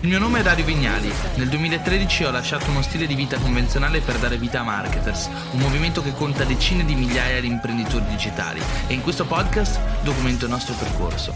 Il 0.00 0.08
mio 0.08 0.18
nome 0.18 0.40
è 0.40 0.42
Dario 0.42 0.66
Vignali. 0.66 1.10
Nel 1.36 1.48
2013 1.48 2.24
ho 2.24 2.30
lasciato 2.30 2.70
uno 2.70 2.82
stile 2.82 3.06
di 3.06 3.14
vita 3.14 3.38
convenzionale 3.38 4.00
per 4.00 4.18
dare 4.18 4.36
vita 4.36 4.60
a 4.60 4.62
Marketers, 4.62 5.30
un 5.52 5.58
movimento 5.58 6.02
che 6.02 6.12
conta 6.12 6.44
decine 6.44 6.84
di 6.84 6.94
migliaia 6.94 7.40
di 7.40 7.46
imprenditori 7.46 8.04
digitali 8.04 8.60
e 8.88 8.92
in 8.92 9.00
questo 9.00 9.24
podcast 9.24 9.80
documento 10.04 10.44
il 10.44 10.50
nostro 10.50 10.74
percorso. 10.74 11.32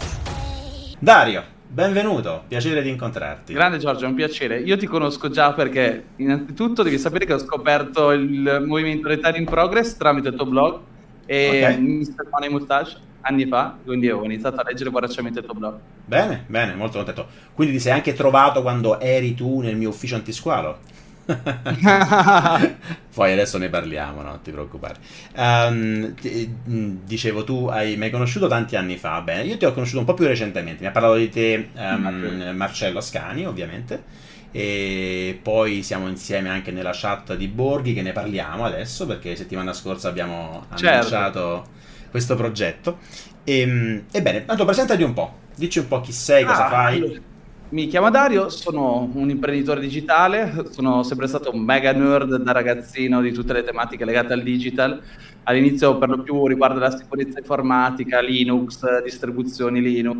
Dario, 0.99 1.43
benvenuto, 1.67 2.43
piacere 2.47 2.83
di 2.83 2.89
incontrarti. 2.89 3.51
Grande 3.51 3.79
Giorgio, 3.79 4.05
è 4.05 4.07
un 4.07 4.13
piacere. 4.13 4.59
Io 4.59 4.77
ti 4.77 4.85
conosco 4.85 5.31
già 5.31 5.53
perché 5.53 6.09
innanzitutto 6.17 6.83
devi 6.83 6.99
sapere 6.99 7.25
che 7.25 7.33
ho 7.33 7.39
scoperto 7.39 8.11
il 8.11 8.63
movimento 8.67 9.07
Retire 9.07 9.39
in 9.39 9.45
Progress 9.45 9.97
tramite 9.97 10.27
il 10.27 10.35
tuo 10.35 10.45
blog 10.45 10.79
e 11.25 11.47
okay. 11.47 11.79
Mr. 11.79 12.27
Money 12.29 12.49
Mustache 12.49 13.09
anni 13.21 13.45
fa, 13.45 13.77
quindi 13.83 14.09
ho 14.09 14.23
iniziato 14.23 14.59
a 14.59 14.63
leggere 14.63 14.89
voracemente 14.89 15.39
il 15.39 15.45
tuo 15.45 15.53
blog. 15.53 15.77
Bene, 16.05 16.43
bene, 16.47 16.75
molto 16.75 16.97
contento. 16.97 17.27
Quindi 17.53 17.75
ti 17.75 17.79
sei 17.79 17.93
anche 17.93 18.13
trovato 18.13 18.61
quando 18.61 18.99
eri 18.99 19.33
tu 19.33 19.61
nel 19.61 19.75
mio 19.75 19.89
ufficio 19.89 20.15
antisqualo? 20.15 20.79
Poi 23.13 23.31
adesso 23.31 23.57
ne 23.57 23.69
parliamo, 23.69 24.21
non 24.21 24.41
ti 24.41 24.51
preoccupare. 24.51 24.95
Um, 25.35 26.13
ti, 26.15 26.53
dicevo, 26.63 27.43
tu 27.43 27.67
hai 27.67 27.95
mai 27.95 28.09
conosciuto 28.09 28.47
tanti 28.47 28.75
anni 28.75 28.97
fa? 28.97 29.21
Bene, 29.21 29.43
io 29.43 29.57
ti 29.57 29.65
ho 29.65 29.73
conosciuto 29.73 29.99
un 29.99 30.05
po' 30.05 30.13
più 30.13 30.25
recentemente. 30.25 30.81
Mi 30.81 30.87
ha 30.87 30.91
parlato 30.91 31.15
di 31.15 31.29
te 31.29 31.69
um, 31.75 32.53
Marcello 32.55 32.99
Ascani, 32.99 33.45
ovviamente. 33.45 34.29
E 34.51 35.39
poi 35.41 35.81
siamo 35.81 36.09
insieme 36.09 36.49
anche 36.49 36.71
nella 36.71 36.91
chat 36.93 37.35
di 37.35 37.47
Borghi, 37.47 37.93
che 37.93 38.01
ne 38.01 38.11
parliamo 38.11 38.65
adesso 38.65 39.05
perché 39.05 39.35
settimana 39.35 39.71
scorsa 39.71 40.09
abbiamo 40.09 40.65
certo. 40.75 40.87
annunciato 40.87 41.79
questo 42.11 42.35
progetto. 42.35 42.99
E, 43.43 43.59
ehm, 43.61 44.03
ebbene, 44.11 44.43
Anto, 44.45 44.65
presentati 44.65 45.01
un 45.01 45.13
po', 45.13 45.33
dici 45.55 45.79
un 45.79 45.87
po' 45.87 46.01
chi 46.01 46.11
sei, 46.11 46.43
cosa 46.43 46.67
ah, 46.67 46.69
fai. 46.69 47.21
Mi 47.69 47.87
chiamo 47.87 48.09
Dario, 48.09 48.49
sono 48.49 49.09
un 49.13 49.29
imprenditore 49.29 49.79
digitale, 49.79 50.65
sono 50.71 51.03
sempre 51.03 51.27
stato 51.27 51.51
un 51.53 51.61
mega 51.61 51.93
nerd 51.93 52.35
da 52.35 52.51
ragazzino 52.51 53.21
di 53.21 53.31
tutte 53.31 53.53
le 53.53 53.63
tematiche 53.63 54.03
legate 54.03 54.33
al 54.33 54.43
digital. 54.43 55.01
All'inizio 55.43 55.97
per 55.97 56.09
lo 56.09 56.21
più 56.21 56.45
riguardo 56.47 56.79
la 56.79 56.95
sicurezza 56.95 57.39
informatica, 57.39 58.19
Linux, 58.19 59.01
distribuzioni 59.01 59.81
Linux. 59.81 60.19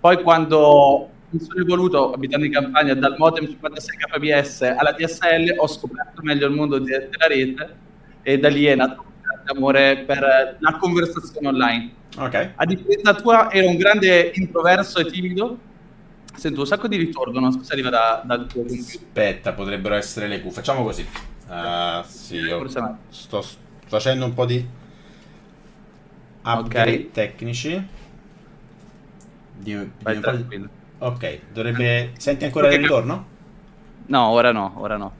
Poi 0.00 0.20
quando 0.22 1.08
mi 1.30 1.40
sono 1.40 1.60
evoluto 1.60 2.12
abitando 2.12 2.46
in 2.46 2.52
campagna 2.52 2.94
dal 2.94 3.14
modem 3.16 3.46
56 3.46 3.96
kbps 3.96 4.62
alla 4.76 4.92
DSL 4.92 5.54
ho 5.56 5.66
scoperto 5.66 6.22
meglio 6.22 6.46
il 6.46 6.54
mondo 6.54 6.78
della 6.78 7.26
rete 7.28 7.76
e 8.22 8.38
da 8.38 8.48
lì 8.48 8.64
è 8.64 8.76
nato 8.76 9.04
amore 9.50 10.04
per 10.06 10.56
la 10.58 10.76
conversazione 10.78 11.48
online. 11.48 11.90
Ok. 12.18 12.52
A 12.56 12.64
differenza 12.64 13.14
tua, 13.14 13.50
ero 13.52 13.68
un 13.68 13.76
grande 13.76 14.32
introverso 14.34 14.98
e 14.98 15.06
timido. 15.06 15.58
Sento 16.34 16.60
un 16.60 16.66
sacco 16.66 16.88
di 16.88 16.96
ritorno, 16.96 17.40
non 17.40 17.52
so 17.52 17.62
se 17.62 17.72
arriva 17.72 17.88
da, 17.88 18.22
dal 18.24 18.46
tuo 18.46 18.62
computer. 18.62 18.94
Aspetta, 18.94 19.52
potrebbero 19.52 19.94
essere 19.94 20.28
le 20.28 20.40
cuffie. 20.40 20.62
Facciamo 20.62 20.82
così. 20.82 21.06
Uh, 21.48 22.02
sì, 22.04 22.36
io 22.36 22.66
sto 23.08 23.44
facendo 23.86 24.24
un 24.24 24.34
po' 24.34 24.44
di 24.44 24.66
upgrade 26.42 26.90
okay. 26.90 27.10
tecnici. 27.10 27.88
Di, 29.58 29.78
di 29.78 29.90
Vai 30.02 30.20
tranquillo. 30.20 30.68
Ok, 30.98 31.40
dovrebbe... 31.52 32.12
Senti 32.18 32.44
ancora 32.44 32.66
okay. 32.66 32.78
il 32.78 32.84
ritorno? 32.84 33.26
No, 34.06 34.28
ora 34.28 34.52
no, 34.52 34.72
ora 34.76 34.96
no. 34.96 35.14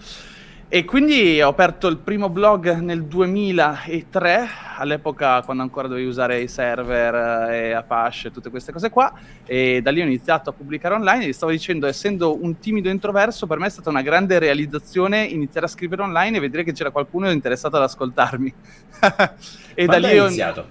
E 0.69 0.85
quindi 0.85 1.41
ho 1.41 1.51
aperto 1.51 1.87
il 1.87 1.97
primo 1.97 2.29
blog 2.29 2.81
nel 2.81 3.05
2003, 3.05 4.49
all'epoca 4.79 5.41
quando 5.43 5.63
ancora 5.63 5.87
dovevi 5.87 6.09
usare 6.09 6.41
i 6.41 6.49
server 6.49 7.53
eh, 7.53 7.69
e 7.69 7.73
Apache 7.73 8.27
e 8.27 8.31
tutte 8.33 8.51
queste 8.51 8.73
cose 8.73 8.91
qua, 8.91 9.13
e 9.45 9.81
da 9.81 9.93
lì 9.93 10.01
ho 10.01 10.05
iniziato 10.05 10.51
a 10.51 10.53
pubblicare 10.53 10.97
online 10.97 11.27
e 11.27 11.33
stavo 11.33 11.53
dicendo, 11.53 11.87
essendo 11.87 12.43
un 12.43 12.59
timido 12.59 12.89
introverso, 12.89 13.47
per 13.47 13.61
me 13.61 13.67
è 13.67 13.71
stata 13.71 13.91
una 13.91 14.03
grande 14.03 14.41
realizzazione 14.41 15.23
iniziare 15.23 15.67
a 15.67 15.69
scrivere 15.69 16.03
online 16.03 16.39
e 16.39 16.41
vedere 16.41 16.65
che 16.65 16.73
c'era 16.73 16.91
qualcuno 16.91 17.31
interessato 17.31 17.77
ad 17.77 17.83
ascoltarmi. 17.83 18.53
e 19.73 19.85
Quando 19.85 19.93
da 19.93 19.99
lì 19.99 20.19
ho 20.19 20.27
iniziato? 20.27 20.67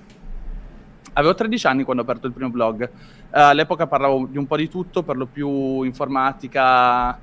Avevo 1.14 1.36
13 1.36 1.68
anni 1.68 1.84
quando 1.84 2.02
ho 2.02 2.06
aperto 2.06 2.28
il 2.28 2.34
primo 2.34 2.50
blog. 2.50 2.84
Uh, 2.84 2.90
all'epoca 3.32 3.88
parlavo 3.88 4.28
di 4.30 4.38
un 4.38 4.46
po' 4.46 4.58
di 4.58 4.68
tutto, 4.68 5.04
per 5.04 5.16
lo 5.16 5.26
più 5.26 5.84
informatica, 5.84 7.18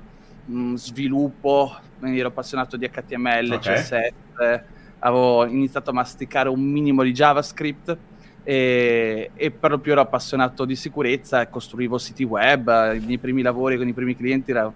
mh, 0.45 0.55
mm, 0.55 0.73
sviluppo, 0.73 1.77
quindi 2.03 2.19
ero 2.19 2.29
appassionato 2.29 2.77
di 2.77 2.87
HTML, 2.87 3.51
okay. 3.53 3.75
CSS, 3.75 4.61
avevo 4.99 5.45
iniziato 5.45 5.89
a 5.89 5.93
masticare 5.93 6.49
un 6.49 6.61
minimo 6.61 7.03
di 7.03 7.11
JavaScript 7.11 7.97
e, 8.43 9.31
e, 9.33 9.51
per 9.51 9.71
lo 9.71 9.79
più 9.79 9.93
ero 9.93 10.01
appassionato 10.01 10.65
di 10.65 10.75
sicurezza 10.75 11.41
e 11.41 11.49
costruivo 11.49 11.97
siti 11.97 12.23
web, 12.23 12.67
i 12.95 12.99
miei 12.99 13.17
primi 13.17 13.41
lavori 13.41 13.77
con 13.77 13.87
i 13.87 13.93
primi 13.93 14.15
clienti 14.15 14.51
era 14.51 14.71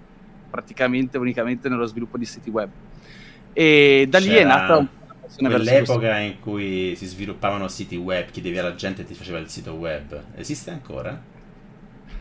praticamente 0.50 1.18
unicamente 1.18 1.68
nello 1.68 1.86
sviluppo 1.86 2.18
di 2.18 2.26
siti 2.26 2.50
web. 2.50 2.70
E 3.54 4.08
da 4.09 4.20
lì 4.20 4.28
C'era 4.28 4.40
è 4.40 4.44
nata 4.46 4.88
passione 5.22 5.50
quell'epoca 5.50 6.18
in 6.20 6.40
cui 6.40 6.96
si 6.96 7.06
sviluppavano 7.06 7.68
siti 7.68 7.98
web, 7.98 8.30
chiedevi 8.30 8.58
alla 8.58 8.76
gente 8.76 9.02
e 9.02 9.06
ti 9.06 9.14
faceva 9.14 9.38
il 9.40 9.50
sito 9.50 9.74
web. 9.74 10.24
Esiste 10.36 10.72
ancora? 10.72 11.36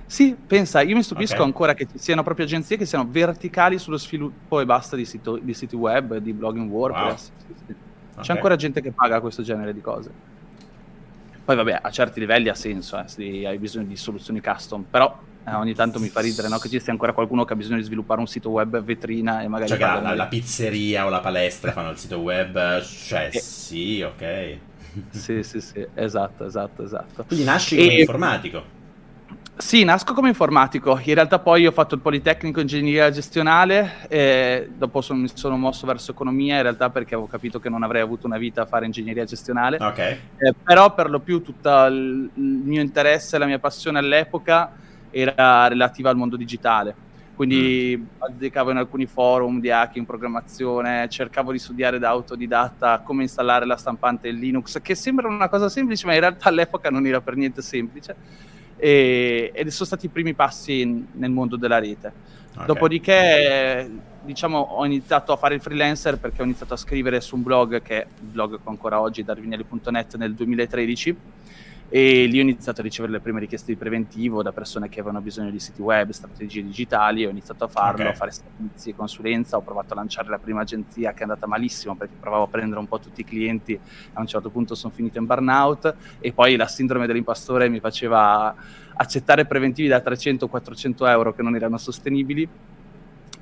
Sì, 0.07 0.37
pensa, 0.47 0.83
io 0.83 0.95
mi 0.95 1.03
stupisco 1.03 1.35
okay. 1.35 1.47
ancora 1.47 1.75
che 1.75 1.87
ci 1.87 1.99
siano 1.99 2.23
proprio 2.23 2.47
agenzie 2.47 2.77
che 2.77 2.87
siano 2.87 3.09
verticali 3.11 3.77
sullo 3.79 3.99
sviluppo 3.99 4.61
e 4.61 4.65
basta 4.65 4.95
di, 4.95 5.05
sito, 5.05 5.37
di 5.37 5.53
siti 5.53 5.75
web, 5.75 6.19
di 6.19 6.33
blogging 6.33 6.71
WordPress. 6.71 7.31
Wow. 7.31 7.77
C'è 8.15 8.21
okay. 8.21 8.37
ancora 8.37 8.57
gente 8.57 8.81
che 8.81 8.93
paga 8.93 9.21
questo 9.21 9.43
genere 9.43 9.75
di 9.75 9.81
cose. 9.81 10.11
Poi 11.45 11.57
vabbè, 11.57 11.79
a 11.83 11.91
certi 11.91 12.21
livelli 12.21 12.49
ha 12.49 12.55
senso, 12.55 12.99
eh, 12.99 13.07
se 13.07 13.23
hai 13.47 13.59
bisogno 13.59 13.87
di 13.87 13.97
soluzioni 13.97 14.41
custom, 14.41 14.85
però 14.89 15.17
eh, 15.45 15.55
ogni 15.55 15.75
tanto 15.75 15.99
mi 15.99 16.09
fa 16.09 16.21
ridere 16.21 16.49
no? 16.49 16.59
che 16.59 16.69
ci 16.69 16.81
sia 16.81 16.93
ancora 16.93 17.13
qualcuno 17.13 17.45
che 17.45 17.53
ha 17.53 17.57
bisogno 17.57 17.77
di 17.77 17.85
sviluppare 17.85 18.21
un 18.21 18.27
sito 18.27 18.51
web 18.51 18.81
vetrina 18.83 19.43
e 19.43 19.49
magari... 19.49 19.71
Cioè 19.71 19.79
che 19.79 19.85
la, 19.85 20.15
la, 20.15 20.27
pizzeria 20.27 21.05
o 21.05 21.09
la 21.09 21.21
palestra 21.21 21.73
fanno 21.73 21.91
il 21.91 21.99
sito 21.99 22.19
web, 22.19 22.81
cioè 22.83 23.31
eh. 23.33 23.39
sì, 23.39 24.03
ok. 24.03 24.57
sì, 25.11 25.43
sì, 25.43 25.61
sì, 25.61 25.87
esatto, 25.95 26.45
esatto, 26.45 26.85
esatto. 26.85 27.25
Quindi 27.25 27.45
nasci 27.45 27.77
come 27.77 27.91
e... 27.91 28.01
informatico. 28.01 28.76
Sì, 29.59 29.85
nasco 29.85 30.13
come 30.13 30.29
informatico. 30.29 31.01
In 31.03 31.15
realtà 31.15 31.39
poi 31.39 31.67
ho 31.67 31.73
fatto 31.73 31.95
il 31.95 32.03
Politecnico 32.03 32.61
Ingegneria 32.61 33.11
Gestionale 33.11 34.07
e 34.07 34.69
dopo 34.77 35.01
son, 35.01 35.21
mi 35.21 35.31
sono 35.33 35.57
mosso 35.57 35.87
verso 35.87 36.11
economia 36.11 36.57
in 36.57 36.63
realtà 36.63 36.91
perché 36.91 37.15
avevo 37.15 37.27
capito 37.27 37.59
che 37.59 37.71
non 37.71 37.83
avrei 37.83 38.03
avuto 38.03 38.27
una 38.27 38.37
vita 38.37 38.63
a 38.63 38.67
fare 38.67 38.85
ingegneria 38.85 39.25
gestionale. 39.25 39.79
Okay. 39.81 40.19
Eh, 40.37 40.55
però 40.63 40.93
per 40.93 41.09
lo 41.09 41.21
più 41.21 41.41
tutto 41.41 41.71
il, 41.87 42.31
il 42.35 42.43
mio 42.43 42.83
interesse 42.83 43.37
e 43.37 43.39
la 43.39 43.47
mia 43.47 43.59
passione 43.59 43.99
all'epoca 43.99 44.73
era 45.11 45.67
relativa 45.69 46.11
al 46.11 46.17
mondo 46.17 46.37
digitale. 46.37 46.95
Quindi 47.35 47.97
mm. 47.99 48.05
azzecavo 48.19 48.71
in 48.73 48.77
alcuni 48.77 49.07
forum 49.07 49.59
di 49.59 49.71
hacking, 49.71 50.05
programmazione, 50.05 51.09
cercavo 51.09 51.51
di 51.53 51.59
studiare 51.59 51.99
da 51.99 52.11
autodidatta 52.11 53.01
come 53.03 53.23
installare 53.23 53.65
la 53.65 53.79
stampante 53.79 54.29
in 54.29 54.39
Linux, 54.39 54.83
che 54.83 54.95
sembra 54.95 55.29
una 55.29 55.49
cosa 55.49 55.71
semplice, 55.71 56.05
ma 56.05 56.13
in 56.13 56.21
realtà 56.21 56.51
all'epoca 56.51 56.91
non 56.91 57.07
era 57.07 57.23
per 57.23 57.37
niente 57.37 57.63
semplice 57.63 58.55
e, 58.77 59.51
ed 59.55 59.69
sono 59.69 59.87
stati 59.87 60.07
i 60.07 60.09
primi 60.09 60.35
passi 60.35 61.07
nel 61.13 61.31
mondo 61.31 61.57
della 61.57 61.79
rete. 61.79 62.13
Okay. 62.53 62.67
Dopodiché, 62.67 63.91
diciamo, 64.23 64.59
ho 64.59 64.85
iniziato 64.85 65.33
a 65.33 65.37
fare 65.37 65.55
il 65.55 65.61
freelancer 65.61 66.19
perché 66.19 66.43
ho 66.43 66.45
iniziato 66.45 66.75
a 66.75 66.77
scrivere 66.77 67.21
su 67.21 67.37
un 67.37 67.43
blog 67.43 67.83
che 67.83 68.03
è 68.03 68.07
il 68.21 68.27
blog 68.27 68.57
che 68.57 68.63
ho 68.65 68.71
ancora 68.71 69.01
oggi, 69.01 69.25
darvinelli.net, 69.25 70.17
nel 70.17 70.35
2013 70.35 71.17
e 71.89 72.27
lì 72.27 72.39
ho 72.39 72.43
iniziato 72.43 72.81
a 72.81 72.85
ricevere 72.85 73.13
le 73.13 73.21
prime 73.21 73.41
richieste 73.41 73.73
di 73.73 73.79
preventivo 73.79 74.43
da 74.43 74.53
persone 74.53 74.89
che 74.89 75.01
avevano 75.01 75.21
bisogno 75.21 75.51
di 75.51 75.61
siti 75.61 75.81
web, 75.81 76.11
strategie 76.11 76.63
digitali, 76.63 77.25
ho 77.25 77.31
iniziato 77.31 77.65
a 77.65 77.69
farlo, 77.69 78.01
okay. 78.01 78.13
a 78.13 78.15
fare 78.15 78.31
servizi 78.33 78.91
e 78.91 78.97
consulenza, 78.97 79.57
ho 79.57 79.63
provato 79.63 79.93
a 79.93 79.97
lanciare 79.97 80.29
la 80.29 80.39
prima 80.39 80.63
agenzia 80.63 81.13
che 81.13 81.21
è 81.21 81.23
andata 81.23 81.47
malissimo 81.47 81.95
perché 81.95 82.15
provavo 82.19 82.45
a 82.45 82.49
prendere 82.49 82.81
un 82.81 82.89
po' 82.89 82.99
tutti 82.99 83.21
i 83.21 83.25
clienti, 83.25 83.79
a 84.15 84.21
un 84.21 84.27
certo 84.27 84.51
punto 84.51 84.75
sono 84.75 84.93
finito 84.93 85.19
in 85.19 85.27
burnout 85.27 85.95
e 86.19 86.33
poi 86.33 86.57
la 86.57 86.67
sindrome 86.67 87.07
dell'impastore 87.07 87.69
mi 87.69 87.81
faceva 87.81 88.55
accettare 88.95 89.45
preventivi 89.45 89.89
da 89.89 89.99
300-400 89.99 91.09
euro 91.09 91.35
che 91.35 91.43
non 91.43 91.55
erano 91.55 91.79
sostenibili 91.79 92.49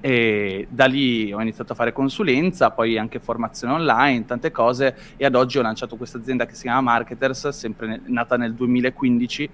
e 0.05 0.67
da 0.69 0.85
lì 0.85 1.33
ho 1.33 1.41
iniziato 1.41 1.73
a 1.73 1.75
fare 1.75 1.91
consulenza, 1.91 2.71
poi 2.73 2.99
anche 2.99 3.21
formazione 3.21 3.73
online, 3.73 4.27
tante 4.27 4.51
cose 4.51 4.95
e 5.17 5.25
ad 5.25 5.35
oggi 5.35 5.57
ho 5.57 5.63
lanciato 5.63 5.97
questa 5.97 6.19
azienda 6.19 6.45
che 6.45 6.55
si 6.55 6.65
chiama 6.65 6.83
Marketers, 6.83 7.49
sempre 7.49 7.87
ne- 7.87 8.03
nata 8.09 8.37
nel 8.37 8.53
2015, 8.53 9.49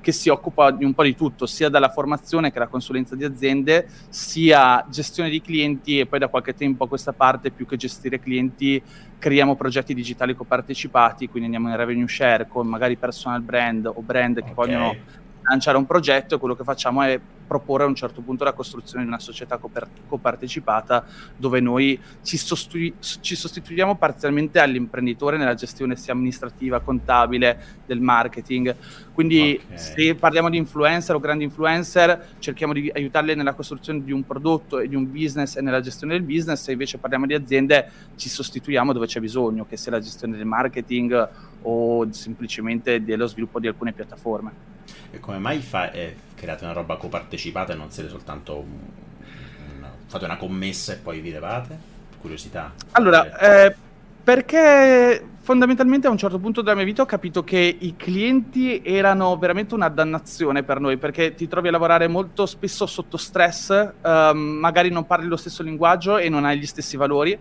che 0.00 0.12
si 0.12 0.28
occupa 0.28 0.70
di 0.70 0.84
un 0.84 0.94
po' 0.94 1.02
di 1.02 1.16
tutto, 1.16 1.46
sia 1.46 1.68
dalla 1.68 1.88
formazione 1.88 2.52
che 2.52 2.60
la 2.60 2.68
consulenza 2.68 3.16
di 3.16 3.24
aziende, 3.24 3.88
sia 4.08 4.86
gestione 4.88 5.28
di 5.28 5.40
clienti 5.40 5.98
e 5.98 6.06
poi 6.06 6.20
da 6.20 6.28
qualche 6.28 6.54
tempo 6.54 6.84
a 6.84 6.88
questa 6.88 7.12
parte 7.12 7.50
più 7.50 7.66
che 7.66 7.76
gestire 7.76 8.20
clienti 8.20 8.80
creiamo 9.18 9.56
progetti 9.56 9.92
digitali 9.92 10.36
copartecipati, 10.36 11.28
quindi 11.28 11.46
andiamo 11.46 11.68
in 11.68 11.76
revenue 11.76 12.06
share 12.06 12.46
con 12.46 12.68
magari 12.68 12.94
personal 12.94 13.40
brand 13.40 13.86
o 13.86 14.00
brand 14.02 14.36
che 14.36 14.52
okay. 14.52 14.54
vogliono 14.54 14.94
lanciare 15.42 15.76
un 15.76 15.86
progetto 15.86 16.36
e 16.36 16.38
quello 16.38 16.54
che 16.54 16.62
facciamo 16.62 17.02
è 17.02 17.18
proporre 17.46 17.84
a 17.84 17.86
un 17.86 17.94
certo 17.94 18.20
punto 18.20 18.44
la 18.44 18.52
costruzione 18.52 19.04
di 19.04 19.08
una 19.08 19.18
società 19.18 19.56
coper- 19.56 19.88
copartecipata 20.08 21.04
dove 21.36 21.60
noi 21.60 21.98
ci, 22.22 22.36
sostui- 22.36 22.94
ci, 23.00 23.34
sostituiamo 23.34 23.96
parzialmente 23.96 24.58
all'imprenditore 24.58 25.36
nella 25.36 25.54
gestione 25.54 25.96
sia 25.96 26.12
amministrativa, 26.12 26.80
contabile, 26.80 27.74
del 27.86 28.00
marketing. 28.00 28.74
Quindi 29.12 29.60
okay. 29.64 29.78
se 29.78 30.14
parliamo 30.14 30.50
di 30.50 30.56
influencer 30.58 31.14
o 31.14 31.20
grandi 31.20 31.44
influencer, 31.44 32.34
cerchiamo 32.38 32.72
di 32.72 32.90
aiutarli 32.94 33.34
nella 33.34 33.54
costruzione 33.54 34.02
di 34.04 34.12
un 34.12 34.24
prodotto 34.24 34.78
e 34.78 34.88
di 34.88 34.94
un 34.94 35.10
business 35.10 35.56
e 35.56 35.62
nella 35.62 35.80
gestione 35.80 36.12
del 36.12 36.22
business, 36.22 36.62
se 36.62 36.72
invece 36.72 36.98
parliamo 36.98 37.26
di 37.26 37.34
aziende 37.34 37.90
ci 38.16 38.28
sostituiamo 38.28 38.92
dove 38.92 39.06
c'è 39.06 39.20
bisogno, 39.20 39.64
che 39.66 39.76
sia 39.76 39.92
la 39.92 40.00
gestione 40.00 40.36
del 40.36 40.46
marketing 40.46 41.28
o 41.68 42.06
semplicemente 42.12 43.02
dello 43.02 43.26
sviluppo 43.26 43.58
di 43.60 43.66
alcune 43.66 43.92
piattaforme. 43.92 44.74
E 45.10 45.18
come 45.20 45.38
mai 45.38 45.60
fa- 45.60 45.90
eh, 45.90 46.14
create 46.34 46.64
una 46.64 46.72
roba 46.72 46.96
copartecipata 46.96 47.72
e 47.72 47.76
non 47.76 47.90
siete 47.90 48.08
soltanto 48.08 48.56
un, 48.58 48.78
un, 49.18 49.88
fate 50.06 50.24
una 50.24 50.36
commessa 50.36 50.92
e 50.92 50.96
poi 50.96 51.20
vi 51.20 51.30
levate? 51.30 51.94
Curiosità. 52.20 52.72
Allora, 52.92 53.38
eh, 53.38 53.74
perché 54.22 55.24
fondamentalmente 55.40 56.08
a 56.08 56.10
un 56.10 56.18
certo 56.18 56.38
punto 56.38 56.60
della 56.60 56.74
mia 56.74 56.84
vita 56.84 57.02
ho 57.02 57.06
capito 57.06 57.44
che 57.44 57.76
i 57.78 57.94
clienti 57.96 58.82
erano 58.84 59.36
veramente 59.36 59.74
una 59.74 59.88
dannazione 59.88 60.62
per 60.64 60.80
noi, 60.80 60.96
perché 60.96 61.34
ti 61.34 61.46
trovi 61.46 61.68
a 61.68 61.70
lavorare 61.72 62.08
molto 62.08 62.46
spesso 62.46 62.86
sotto 62.86 63.16
stress, 63.16 63.70
ehm, 64.02 64.36
magari 64.36 64.90
non 64.90 65.06
parli 65.06 65.26
lo 65.26 65.36
stesso 65.36 65.62
linguaggio 65.62 66.18
e 66.18 66.28
non 66.28 66.44
hai 66.44 66.58
gli 66.58 66.66
stessi 66.66 66.96
valori. 66.96 67.38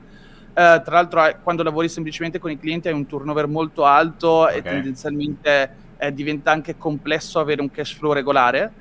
Eh, 0.57 0.81
tra 0.85 0.95
l'altro, 0.95 1.25
eh, 1.25 1.35
quando 1.43 1.63
lavori 1.63 1.89
semplicemente 1.89 2.39
con 2.39 2.49
i 2.49 2.57
clienti 2.57 2.87
hai 2.87 2.93
un 2.93 3.05
turnover 3.05 3.45
molto 3.45 3.83
alto 3.83 4.43
okay. 4.43 4.59
e 4.59 4.61
tendenzialmente 4.61 5.75
eh, 5.97 6.13
diventa 6.13 6.51
anche 6.51 6.77
complesso 6.77 7.39
avere 7.39 7.59
un 7.61 7.69
cash 7.69 7.93
flow 7.93 8.13
regolare. 8.13 8.71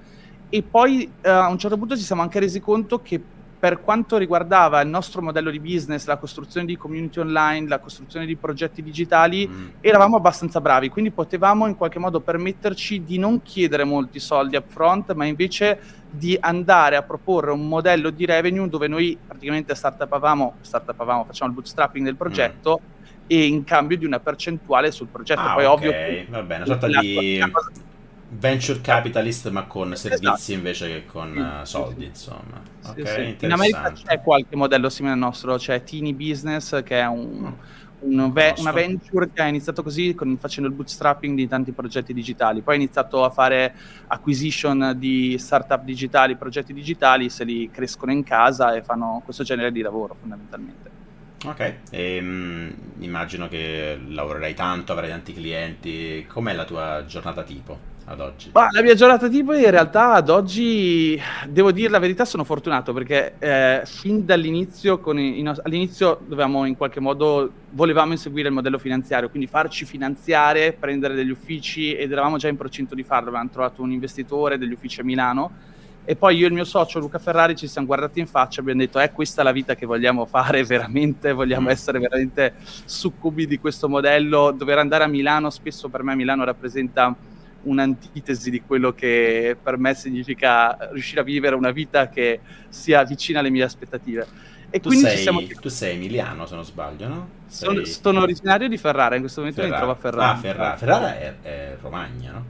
E 0.50 0.62
poi 0.62 1.10
a 1.22 1.48
un 1.48 1.58
certo 1.58 1.76
punto 1.76 1.96
ci 1.96 2.04
siamo 2.04 2.22
anche 2.22 2.38
resi 2.38 2.60
conto 2.60 3.00
che 3.02 3.20
per 3.64 3.80
quanto 3.80 4.18
riguardava 4.18 4.82
il 4.82 4.90
nostro 4.90 5.22
modello 5.22 5.48
di 5.48 5.58
business, 5.58 6.04
la 6.04 6.18
costruzione 6.18 6.66
di 6.66 6.76
community 6.76 7.20
online, 7.20 7.66
la 7.66 7.78
costruzione 7.78 8.26
di 8.26 8.36
progetti 8.36 8.82
digitali, 8.82 9.48
mm. 9.48 9.66
eravamo 9.80 10.16
abbastanza 10.16 10.60
bravi, 10.60 10.90
quindi 10.90 11.10
potevamo 11.10 11.66
in 11.66 11.74
qualche 11.74 11.98
modo 11.98 12.20
permetterci 12.20 13.04
di 13.04 13.16
non 13.16 13.40
chiedere 13.40 13.84
molti 13.84 14.18
soldi 14.18 14.56
upfront, 14.56 15.14
ma 15.14 15.24
invece 15.24 15.80
di 16.10 16.36
andare 16.38 16.96
a 16.96 17.02
proporre 17.04 17.52
un 17.52 17.66
modello 17.66 18.10
di 18.10 18.26
revenue 18.26 18.68
dove 18.68 18.86
noi 18.86 19.16
praticamente 19.26 19.74
startupavamo, 19.74 20.56
startupavamo 20.60 21.24
facciamo 21.24 21.48
il 21.48 21.56
bootstrapping 21.56 22.04
del 22.04 22.16
progetto 22.16 22.80
mm 22.82 22.92
e 23.26 23.46
in 23.46 23.64
cambio 23.64 23.96
di 23.96 24.04
una 24.04 24.20
percentuale 24.20 24.90
sul 24.90 25.06
progetto. 25.06 25.40
Ah, 25.40 25.54
Poi 25.54 25.64
okay. 25.64 25.74
ovvio 25.74 25.90
che 25.92 26.26
va 26.28 26.42
bene, 26.42 26.64
una 26.64 26.78
sorta 26.78 27.00
di 27.00 27.40
venture 28.28 28.80
capitalist 28.80 29.48
ma 29.50 29.64
con 29.64 29.92
esatto. 29.92 30.16
servizi 30.16 30.52
invece 30.52 30.88
che 30.88 31.06
con 31.06 31.36
uh, 31.36 31.64
soldi, 31.64 32.06
insomma. 32.06 32.62
Sì, 32.80 33.00
okay, 33.00 33.36
sì. 33.38 33.44
In 33.44 33.52
America 33.52 33.92
c'è 33.92 34.20
qualche 34.20 34.56
modello 34.56 34.88
simile 34.88 35.14
al 35.14 35.18
nostro, 35.18 35.56
c'è 35.56 35.82
Teeny 35.82 36.12
Business 36.12 36.82
che 36.82 37.00
è 37.00 37.06
un, 37.06 37.54
mm. 38.04 38.18
un 38.18 38.32
ve- 38.32 38.54
una 38.58 38.72
venture 38.72 39.30
che 39.32 39.42
ha 39.42 39.46
iniziato 39.46 39.82
così 39.82 40.14
con, 40.14 40.36
facendo 40.38 40.68
il 40.68 40.74
bootstrapping 40.74 41.36
di 41.36 41.46
tanti 41.46 41.72
progetti 41.72 42.12
digitali, 42.12 42.62
poi 42.62 42.74
ha 42.74 42.78
iniziato 42.78 43.24
a 43.24 43.30
fare 43.30 43.74
acquisition 44.08 44.94
di 44.96 45.36
startup 45.38 45.84
digitali, 45.84 46.36
progetti 46.36 46.72
digitali, 46.72 47.28
se 47.30 47.44
li 47.44 47.70
crescono 47.70 48.12
in 48.12 48.24
casa 48.24 48.74
e 48.74 48.82
fanno 48.82 49.22
questo 49.24 49.44
genere 49.44 49.70
di 49.70 49.80
lavoro 49.80 50.16
fondamentalmente. 50.18 50.92
Ok, 51.44 51.74
e, 51.90 52.18
um, 52.20 52.74
immagino 53.00 53.48
che 53.48 54.00
lavorerai 54.08 54.54
tanto, 54.54 54.92
avrai 54.92 55.10
tanti 55.10 55.34
clienti. 55.34 56.24
Com'è 56.26 56.54
la 56.54 56.64
tua 56.64 57.04
giornata 57.04 57.42
tipo 57.42 57.92
ad 58.06 58.20
oggi? 58.20 58.50
Ma 58.52 58.68
la 58.70 58.82
mia 58.82 58.94
giornata 58.94 59.28
tipo 59.28 59.54
in 59.54 59.70
realtà 59.70 60.12
ad 60.12 60.28
oggi, 60.28 61.20
devo 61.48 61.72
dire 61.72 61.90
la 61.90 61.98
verità, 61.98 62.24
sono 62.24 62.44
fortunato 62.44 62.92
perché 62.92 63.34
eh, 63.38 63.82
fin 63.84 64.24
dall'inizio, 64.24 65.00
i, 65.14 65.52
all'inizio 65.62 66.20
dovevamo 66.26 66.64
in 66.66 66.76
qualche 66.76 67.00
modo, 67.00 67.50
volevamo 67.70 68.12
inseguire 68.12 68.48
il 68.48 68.54
modello 68.54 68.78
finanziario, 68.78 69.28
quindi 69.28 69.48
farci 69.48 69.84
finanziare, 69.84 70.72
prendere 70.72 71.14
degli 71.14 71.30
uffici 71.30 71.94
ed 71.94 72.12
eravamo 72.12 72.36
già 72.36 72.48
in 72.48 72.56
procinto 72.56 72.94
di 72.94 73.02
farlo, 73.02 73.28
avevamo 73.28 73.50
trovato 73.50 73.82
un 73.82 73.90
investitore 73.90 74.58
degli 74.58 74.72
uffici 74.72 75.00
a 75.00 75.04
Milano 75.04 75.72
e 76.06 76.16
poi 76.16 76.36
io 76.36 76.44
e 76.44 76.48
il 76.48 76.52
mio 76.52 76.64
socio 76.64 76.98
Luca 76.98 77.18
Ferrari 77.18 77.56
ci 77.56 77.66
siamo 77.66 77.86
guardati 77.86 78.20
in 78.20 78.26
faccia 78.26 78.58
e 78.58 78.60
abbiamo 78.60 78.80
detto 78.80 78.98
è 78.98 79.10
questa 79.10 79.42
la 79.42 79.52
vita 79.52 79.74
che 79.74 79.86
vogliamo 79.86 80.26
fare 80.26 80.62
veramente, 80.64 81.32
vogliamo 81.32 81.68
mm. 81.68 81.70
essere 81.70 81.98
veramente 81.98 82.56
succubi 82.84 83.46
di 83.46 83.58
questo 83.58 83.88
modello, 83.88 84.50
dover 84.50 84.78
andare 84.78 85.04
a 85.04 85.06
Milano, 85.06 85.48
spesso 85.48 85.88
per 85.88 86.02
me 86.02 86.14
Milano 86.14 86.44
rappresenta 86.44 87.16
un'antitesi 87.64 88.50
di 88.50 88.62
quello 88.62 88.92
che 88.92 89.56
per 89.60 89.78
me 89.78 89.94
significa 89.94 90.76
riuscire 90.92 91.20
a 91.20 91.24
vivere 91.24 91.54
una 91.54 91.70
vita 91.70 92.08
che 92.08 92.40
sia 92.68 93.04
vicina 93.04 93.40
alle 93.40 93.50
mie 93.50 93.62
aspettative. 93.62 94.26
E 94.70 94.80
tu, 94.80 94.88
quindi 94.88 95.06
sei, 95.06 95.18
siamo... 95.18 95.40
tu 95.60 95.68
sei 95.68 95.94
emiliano, 95.94 96.46
se 96.46 96.54
non 96.54 96.64
sbaglio, 96.64 97.08
no? 97.08 97.28
Sei... 97.46 97.68
Sono, 97.68 97.84
sono, 97.84 98.20
originario 98.22 98.68
di 98.68 98.76
Ferrara, 98.76 99.14
in 99.14 99.20
questo 99.20 99.40
momento 99.40 99.62
Ferrara. 99.62 99.86
mi 99.86 99.86
trovo 99.86 99.98
a 99.98 100.10
Ferrara. 100.10 100.32
Ah, 100.32 100.36
Ferrara, 100.36 100.76
Ferrara 100.76 101.18
è, 101.18 101.34
è 101.42 101.76
Romagna, 101.80 102.32
no? 102.32 102.44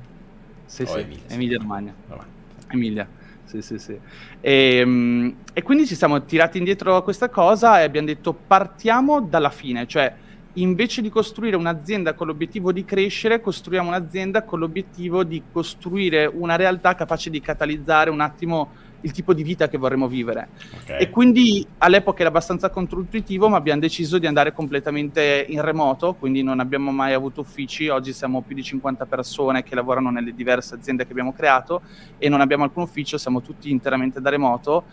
Sì, 0.64 0.82
o 0.82 0.87
sì, 0.87 0.99
Emilia, 1.00 1.22
Emilia 1.28 1.58
Romagna. 1.58 1.94
Romagna. 2.08 2.32
Emilia 2.69 3.08
sì, 3.44 3.62
sì, 3.62 3.78
sì. 3.78 3.99
E, 4.40 4.76
ehm, 4.78 5.37
e, 5.52 5.62
quindi 5.62 5.87
ci 5.87 5.94
siamo 5.94 6.25
tirati 6.25 6.58
indietro 6.58 6.96
a 6.96 7.02
questa 7.02 7.28
cosa 7.28 7.81
e 7.81 7.84
abbiamo 7.84 8.06
detto 8.06 8.32
partiamo 8.32 9.20
dalla 9.20 9.50
fine, 9.50 9.87
cioè 9.87 10.12
invece 10.54 11.02
di 11.02 11.08
costruire 11.08 11.56
un'azienda 11.56 12.14
con 12.14 12.26
l'obiettivo 12.26 12.72
di 12.72 12.84
crescere, 12.84 13.40
costruiamo 13.40 13.88
un'azienda 13.88 14.44
con 14.44 14.58
l'obiettivo 14.58 15.24
di 15.24 15.42
costruire 15.52 16.26
una 16.26 16.56
realtà 16.56 16.94
capace 16.94 17.30
di 17.30 17.40
catalizzare 17.40 18.10
un 18.10 18.20
attimo 18.20 18.82
il 19.04 19.12
tipo 19.12 19.34
di 19.34 19.42
vita 19.42 19.68
che 19.68 19.76
vorremmo 19.78 20.08
vivere. 20.08 20.48
Okay. 20.82 21.02
E 21.02 21.10
quindi 21.10 21.66
all'epoca 21.78 22.20
era 22.20 22.30
abbastanza 22.30 22.70
controintuitivo, 22.70 23.48
ma 23.48 23.58
abbiamo 23.58 23.80
deciso 23.80 24.18
di 24.18 24.26
andare 24.26 24.52
completamente 24.52 25.44
in 25.48 25.60
remoto, 25.60 26.14
quindi 26.14 26.42
non 26.42 26.58
abbiamo 26.58 26.90
mai 26.90 27.12
avuto 27.12 27.42
uffici, 27.42 27.88
oggi 27.88 28.12
siamo 28.12 28.40
più 28.40 28.54
di 28.54 28.62
50 28.62 29.04
persone 29.04 29.62
che 29.62 29.74
lavorano 29.74 30.10
nelle 30.10 30.34
diverse 30.34 30.74
aziende 30.74 31.04
che 31.04 31.12
abbiamo 31.12 31.34
creato 31.34 31.82
e 32.16 32.30
non 32.30 32.40
abbiamo 32.40 32.64
alcun 32.64 32.84
ufficio, 32.84 33.18
siamo 33.18 33.42
tutti 33.42 33.70
interamente 33.70 34.20
da 34.22 34.30
remoto 34.30 34.84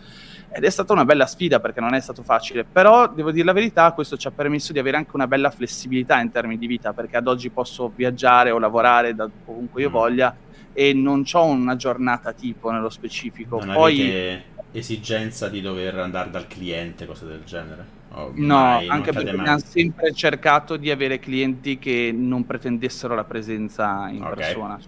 ed 0.54 0.64
è 0.64 0.70
stata 0.70 0.92
una 0.92 1.04
bella 1.04 1.26
sfida 1.26 1.60
perché 1.60 1.80
non 1.80 1.94
è 1.94 2.00
stato 2.00 2.22
facile, 2.22 2.64
però 2.64 3.08
devo 3.08 3.30
dire 3.30 3.46
la 3.46 3.52
verità, 3.52 3.92
questo 3.92 4.16
ci 4.16 4.26
ha 4.26 4.30
permesso 4.30 4.72
di 4.72 4.78
avere 4.78 4.96
anche 4.98 5.10
una 5.14 5.26
bella 5.26 5.50
flessibilità 5.50 6.20
in 6.20 6.30
termini 6.30 6.58
di 6.58 6.66
vita, 6.66 6.92
perché 6.92 7.16
ad 7.16 7.26
oggi 7.26 7.50
posso 7.50 7.90
viaggiare 7.94 8.50
o 8.50 8.58
lavorare 8.58 9.14
da 9.14 9.28
ovunque 9.46 9.82
io 9.82 9.88
mm. 9.88 9.92
voglia 9.92 10.36
e 10.72 10.92
non 10.92 11.24
ho 11.30 11.44
una 11.44 11.76
giornata 11.76 12.32
tipo 12.32 12.70
nello 12.70 12.90
specifico. 12.90 13.62
Non 13.64 13.74
Poi 13.74 14.40
esigenza 14.72 15.48
di 15.48 15.60
dover 15.60 15.98
andare 15.98 16.30
dal 16.30 16.46
cliente, 16.46 17.06
cose 17.06 17.26
del 17.26 17.42
genere? 17.44 18.00
Oh, 18.14 18.30
no, 18.34 18.56
mai, 18.56 18.88
anche 18.88 19.12
perché 19.12 19.30
abbiamo 19.30 19.58
sempre 19.58 20.12
cercato 20.12 20.76
di 20.76 20.90
avere 20.90 21.18
clienti 21.18 21.78
che 21.78 22.12
non 22.14 22.44
pretendessero 22.44 23.14
la 23.14 23.24
presenza 23.24 24.08
in 24.10 24.22
okay. 24.22 24.34
persona, 24.34 24.78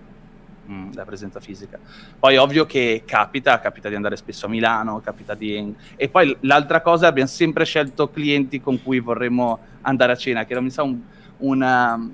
mm, 0.68 0.92
la 0.94 1.04
presenza 1.04 1.40
fisica. 1.40 1.78
Poi 2.18 2.36
ovvio 2.36 2.66
che 2.66 3.02
capita, 3.04 3.60
capita 3.60 3.88
di 3.88 3.94
andare 3.94 4.16
spesso 4.16 4.46
a 4.46 4.48
Milano, 4.48 5.00
capita 5.00 5.34
di... 5.34 5.74
E 5.96 6.08
poi 6.08 6.36
l'altra 6.40 6.80
cosa, 6.80 7.06
abbiamo 7.06 7.28
sempre 7.28 7.64
scelto 7.64 8.10
clienti 8.10 8.60
con 8.60 8.82
cui 8.82 9.00
vorremmo 9.00 9.58
andare 9.82 10.12
a 10.12 10.16
cena, 10.16 10.44
che 10.44 10.54
non 10.54 10.64
mi 10.64 10.70
sa 10.70 10.82
un, 10.82 11.00
una 11.38 12.10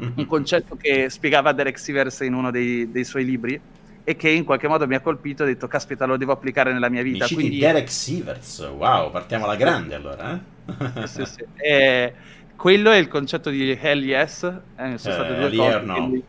un 0.00 0.12
mhm. 0.16 0.26
concetto 0.26 0.76
che 0.76 1.10
spiegava 1.10 1.52
Derek 1.52 1.78
Sivers 1.78 2.20
in 2.20 2.34
uno 2.34 2.50
dei, 2.50 2.90
dei, 2.90 3.04
suoi 3.04 3.24
libri 3.24 3.60
e 4.02 4.16
che 4.16 4.30
in 4.30 4.44
qualche 4.44 4.66
modo 4.66 4.86
mi 4.86 4.94
ha 4.94 5.00
colpito, 5.00 5.42
ho 5.42 5.46
detto 5.46 5.68
caspita 5.68 6.06
lo 6.06 6.16
devo 6.16 6.32
applicare 6.32 6.72
nella 6.72 6.88
mia 6.88 7.02
vita. 7.02 7.26
Mi 7.28 7.34
Quindi... 7.34 7.58
Derek 7.58 7.90
Sivers, 7.90 8.60
wow, 8.76 9.10
partiamo 9.10 9.44
alla 9.44 9.56
grande 9.56 9.94
allora. 9.94 10.32
Eh? 10.32 11.06
sì, 11.06 11.24
sì. 11.26 11.44
E 11.56 12.14
quello 12.56 12.90
è 12.90 12.96
il 12.96 13.08
concetto 13.08 13.50
di 13.50 13.78
Hell 13.80 14.02
Yes, 14.02 14.42
eh, 14.44 14.98
sono 14.98 15.14
state 15.14 15.36
eh, 15.36 15.50
due 15.50 15.56
cose. 15.56 15.80
No. 15.80 16.08
Mi... 16.08 16.24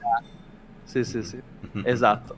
Sì, 0.91 1.05
sì, 1.05 1.24
sì, 1.24 1.39
mhm. 1.71 1.83
esatto. 1.86 2.36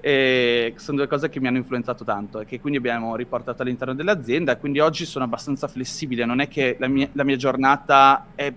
E 0.00 0.74
sono 0.76 0.98
due 0.98 1.08
cose 1.08 1.28
che 1.28 1.40
mi 1.40 1.48
hanno 1.48 1.56
influenzato 1.56 2.04
tanto 2.04 2.38
e 2.38 2.44
che 2.44 2.60
quindi 2.60 2.78
abbiamo 2.78 3.16
riportato 3.16 3.62
all'interno 3.62 3.94
dell'azienda. 3.94 4.56
Quindi 4.58 4.78
oggi 4.78 5.04
sono 5.04 5.24
abbastanza 5.24 5.66
flessibile, 5.66 6.24
non 6.24 6.38
è 6.40 6.46
che 6.46 6.76
la 6.78 6.86
mia, 6.86 7.08
la 7.14 7.24
mia 7.24 7.34
giornata 7.34 8.28
è 8.36 8.52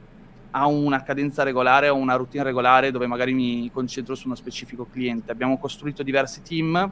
a 0.51 0.67
una 0.67 1.01
cadenza 1.01 1.41
regolare 1.41 1.89
o 1.89 1.95
una 1.95 2.13
routine 2.13 2.43
regolare 2.43 2.91
dove 2.91 3.07
magari 3.07 3.33
mi 3.33 3.71
concentro 3.73 4.13
su 4.13 4.27
uno 4.27 4.35
specifico 4.35 4.85
cliente. 4.85 5.31
Abbiamo 5.31 5.57
costruito 5.57 6.03
diversi 6.03 6.43
team 6.43 6.91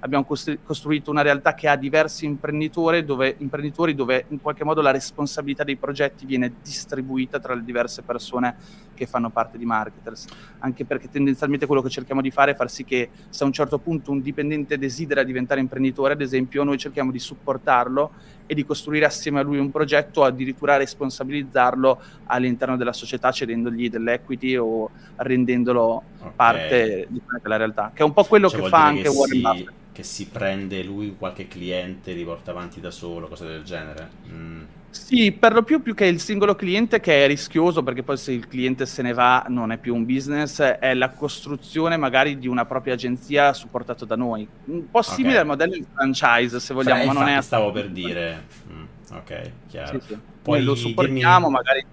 abbiamo 0.00 0.24
costruito 0.24 1.10
una 1.10 1.22
realtà 1.22 1.54
che 1.54 1.68
ha 1.68 1.76
diversi 1.76 2.24
imprenditori 2.26 3.04
dove, 3.04 3.34
imprenditori 3.38 3.94
dove 3.94 4.26
in 4.28 4.40
qualche 4.40 4.64
modo 4.64 4.80
la 4.80 4.90
responsabilità 4.90 5.64
dei 5.64 5.76
progetti 5.76 6.26
viene 6.26 6.52
distribuita 6.62 7.38
tra 7.38 7.54
le 7.54 7.64
diverse 7.64 8.02
persone 8.02 8.56
che 8.94 9.06
fanno 9.06 9.30
parte 9.30 9.58
di 9.58 9.64
marketers, 9.64 10.26
anche 10.60 10.84
perché 10.84 11.08
tendenzialmente 11.08 11.66
quello 11.66 11.82
che 11.82 11.90
cerchiamo 11.90 12.20
di 12.20 12.30
fare 12.30 12.52
è 12.52 12.54
far 12.54 12.70
sì 12.70 12.84
che 12.84 13.10
se 13.28 13.44
a 13.44 13.46
un 13.46 13.52
certo 13.52 13.78
punto 13.78 14.10
un 14.10 14.20
dipendente 14.20 14.78
desidera 14.78 15.22
diventare 15.22 15.60
imprenditore, 15.60 16.14
ad 16.14 16.20
esempio, 16.20 16.64
noi 16.64 16.78
cerchiamo 16.78 17.10
di 17.10 17.18
supportarlo 17.18 18.12
e 18.46 18.54
di 18.54 18.64
costruire 18.64 19.04
assieme 19.04 19.40
a 19.40 19.42
lui 19.42 19.58
un 19.58 19.70
progetto 19.70 20.20
o 20.20 20.24
addirittura 20.24 20.76
responsabilizzarlo 20.76 22.00
all'interno 22.26 22.76
della 22.76 22.92
società 22.92 23.30
cedendogli 23.32 23.90
dell'equity 23.90 24.56
o 24.56 24.90
rendendolo 25.16 26.02
okay. 26.18 26.32
parte 26.34 27.06
di 27.10 27.20
quella 27.40 27.56
realtà, 27.56 27.90
che 27.92 28.02
è 28.02 28.04
un 28.04 28.12
po' 28.12 28.24
quello 28.24 28.48
cioè, 28.48 28.62
che 28.62 28.68
fa 28.68 28.84
anche 28.84 29.02
che 29.02 29.08
Warren 29.08 29.36
si... 29.36 29.40
Buffett 29.42 29.84
che 29.96 30.02
si 30.02 30.26
prende 30.26 30.82
lui 30.82 31.16
qualche 31.18 31.48
cliente, 31.48 32.12
li 32.12 32.22
porta 32.22 32.50
avanti 32.50 32.80
da 32.80 32.90
solo, 32.90 33.28
cose 33.28 33.46
del 33.46 33.62
genere. 33.62 34.10
Mm. 34.30 34.62
Sì, 34.90 35.32
per 35.32 35.54
lo 35.54 35.62
più 35.62 35.80
più 35.80 35.94
che 35.94 36.04
il 36.04 36.20
singolo 36.20 36.54
cliente 36.54 37.00
che 37.00 37.24
è 37.24 37.26
rischioso 37.26 37.82
perché 37.82 38.02
poi 38.02 38.18
se 38.18 38.32
il 38.32 38.46
cliente 38.46 38.84
se 38.84 39.00
ne 39.00 39.14
va 39.14 39.46
non 39.48 39.72
è 39.72 39.78
più 39.78 39.94
un 39.94 40.04
business, 40.04 40.60
è 40.60 40.92
la 40.92 41.08
costruzione 41.08 41.96
magari 41.96 42.38
di 42.38 42.46
una 42.46 42.66
propria 42.66 42.92
agenzia 42.92 43.54
supportato 43.54 44.04
da 44.04 44.16
noi. 44.16 44.46
Un 44.66 44.90
po' 44.90 45.00
simile 45.00 45.30
okay. 45.30 45.40
al 45.40 45.46
modello 45.46 45.72
di 45.72 45.86
franchise 45.90 46.60
se 46.60 46.74
vogliamo, 46.74 47.04
Fra, 47.04 47.12
ma 47.14 47.20
non 47.20 47.28
è... 47.30 47.40
stavo 47.40 47.72
per 47.72 47.88
dire... 47.88 48.44
Mm, 48.70 48.84
ok, 49.12 49.50
chiaro. 49.68 49.98
Sì, 49.98 50.08
sì. 50.08 50.18
Poi 50.42 50.62
lo 50.62 50.74
supportiamo, 50.74 51.46
dimmi... 51.46 51.52
magari 51.52 51.86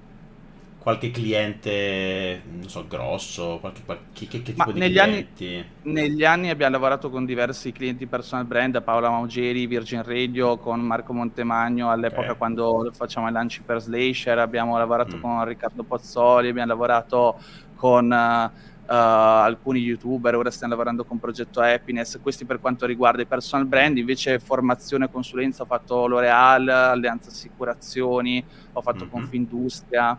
qualche 0.84 1.12
cliente, 1.12 2.42
non 2.46 2.68
so, 2.68 2.86
grosso, 2.86 3.58
qualche, 3.62 3.84
qualche 3.86 4.04
che, 4.12 4.28
che 4.28 4.42
tipo 4.44 4.66
Ma 4.66 4.72
di 4.74 4.80
negli 4.80 5.00
clienti? 5.00 5.66
Anni, 5.82 5.94
negli 5.94 6.26
anni 6.26 6.50
abbiamo 6.50 6.74
lavorato 6.74 7.10
con 7.10 7.24
diversi 7.26 7.72
clienti 7.72 8.06
personal 8.06 8.44
brand, 8.44 8.84
Paola 8.84 9.10
Maugeri, 9.10 9.66
Virgin 9.66 10.04
Radio, 10.04 10.58
con 10.58 10.82
Marco 10.82 11.14
Montemagno 11.14 11.90
all'epoca 11.90 12.26
okay. 12.26 12.38
quando 12.38 12.92
facciamo 12.94 13.30
i 13.30 13.32
lanci 13.32 13.62
per 13.62 13.80
Slasher, 13.80 14.40
abbiamo 14.40 14.78
lavorato 14.78 15.16
mm. 15.16 15.22
con 15.22 15.46
Riccardo 15.46 15.84
Pozzoli, 15.84 16.50
abbiamo 16.50 16.68
lavorato 16.68 17.40
con 17.76 18.12
uh, 18.12 18.44
uh, 18.46 18.52
alcuni 18.86 19.80
youtuber, 19.80 20.36
ora 20.36 20.52
stiamo 20.52 20.74
lavorando 20.74 21.06
con 21.06 21.18
Progetto 21.18 21.62
Happiness, 21.62 22.20
questi 22.22 22.44
per 22.44 22.60
quanto 22.60 22.86
riguarda 22.86 23.22
i 23.22 23.26
personal 23.26 23.66
brand, 23.68 23.98
invece 23.98 24.38
formazione 24.38 25.06
e 25.06 25.10
consulenza 25.10 25.64
ho 25.64 25.66
fatto 25.66 26.08
L'Oreal, 26.08 26.68
Alleanza 26.68 27.30
Assicurazioni, 27.30 28.44
ho 28.74 28.82
fatto 28.82 29.06
mm-hmm. 29.06 29.10
Confindustria 29.14 30.18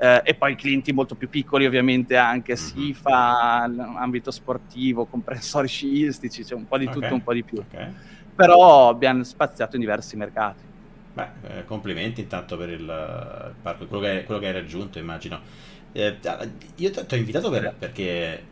eh, 0.00 0.22
e 0.24 0.34
poi 0.34 0.56
clienti 0.56 0.92
molto 0.92 1.14
più 1.14 1.28
piccoli 1.28 1.66
ovviamente 1.66 2.16
anche, 2.16 2.54
mm-hmm. 2.54 2.64
SIFA, 2.64 3.70
ambito 3.98 4.30
sportivo, 4.30 5.04
comprensori 5.04 5.68
sciistici, 5.68 6.42
c'è 6.42 6.54
un 6.54 6.66
po' 6.66 6.78
di 6.78 6.86
okay. 6.86 7.00
tutto, 7.00 7.14
un 7.14 7.22
po' 7.22 7.34
di 7.34 7.42
più. 7.42 7.58
Okay. 7.58 7.92
Però 8.34 8.88
abbiamo 8.88 9.22
spaziato 9.24 9.76
in 9.76 9.82
diversi 9.82 10.16
mercati. 10.16 10.62
Beh, 11.12 11.28
eh, 11.48 11.64
complimenti 11.66 12.22
intanto 12.22 12.56
per 12.56 12.70
il 12.70 13.52
parco, 13.60 13.86
quello 13.86 14.02
che, 14.02 14.24
quello 14.24 14.40
che 14.40 14.46
hai 14.46 14.52
raggiunto 14.52 14.98
immagino. 14.98 15.38
Eh, 15.92 16.16
io 16.76 16.90
ti 16.90 17.14
ho 17.14 17.16
invitato 17.16 17.50
per, 17.50 17.74
perché 17.78 18.44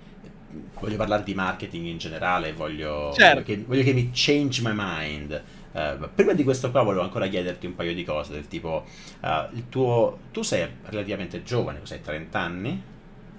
voglio 0.78 0.96
parlare 0.96 1.22
di 1.22 1.34
marketing 1.34 1.86
in 1.86 1.96
generale, 1.96 2.52
voglio, 2.52 3.12
certo. 3.14 3.42
voglio, 3.42 3.44
che, 3.44 3.64
voglio 3.66 3.82
che 3.84 3.92
mi 3.94 4.10
change 4.12 4.60
my 4.60 4.72
mind. 4.74 5.42
Uh, 5.70 6.08
prima 6.14 6.32
di 6.32 6.44
questo 6.44 6.70
qua 6.70 6.82
volevo 6.82 7.02
ancora 7.02 7.26
chiederti 7.26 7.66
un 7.66 7.74
paio 7.74 7.94
di 7.94 8.04
cose, 8.04 8.32
del 8.32 8.48
tipo, 8.48 8.84
uh, 9.20 9.54
il 9.54 9.68
tuo, 9.68 10.18
tu 10.32 10.42
sei 10.42 10.66
relativamente 10.84 11.42
giovane, 11.42 11.80
cos'hai, 11.80 12.00
30 12.00 12.38
anni? 12.38 12.82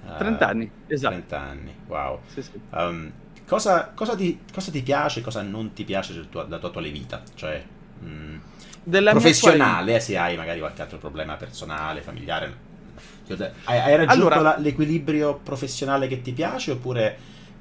Uh, 0.06 0.18
30 0.18 0.48
anni, 0.48 0.72
esatto. 0.88 1.14
30 1.16 1.40
anni, 1.40 1.76
wow. 1.88 2.20
Sì, 2.28 2.42
sì. 2.42 2.52
Um, 2.70 3.12
cosa, 3.48 3.92
cosa, 3.96 4.16
ti, 4.16 4.42
cosa, 4.54 4.72
ti, 4.72 4.84
piace, 4.84 5.22
cosa 5.22 5.42
non 5.42 5.74
ti 5.74 5.84
piace 5.84 6.14
della 6.14 6.26
tua, 6.26 6.44
della 6.44 6.60
tua 6.60 6.70
attuale 6.70 6.92
vita? 6.92 7.24
Cioè, 7.34 7.64
mh, 8.00 8.08
mm, 8.08 9.10
professionale, 9.10 9.82
attuale... 9.82 10.00
se 10.00 10.18
hai 10.18 10.38
magari 10.38 10.60
qualche 10.60 10.82
altro 10.82 10.98
problema 11.00 11.36
personale, 11.36 12.02
familiare. 12.02 12.68
Hai, 13.66 13.80
hai 13.80 13.96
raggiunto 13.96 14.12
allora, 14.12 14.42
la, 14.42 14.58
l'equilibrio 14.58 15.36
professionale 15.36 16.08
che 16.08 16.22
ti 16.22 16.32
piace 16.32 16.72
oppure 16.72 17.18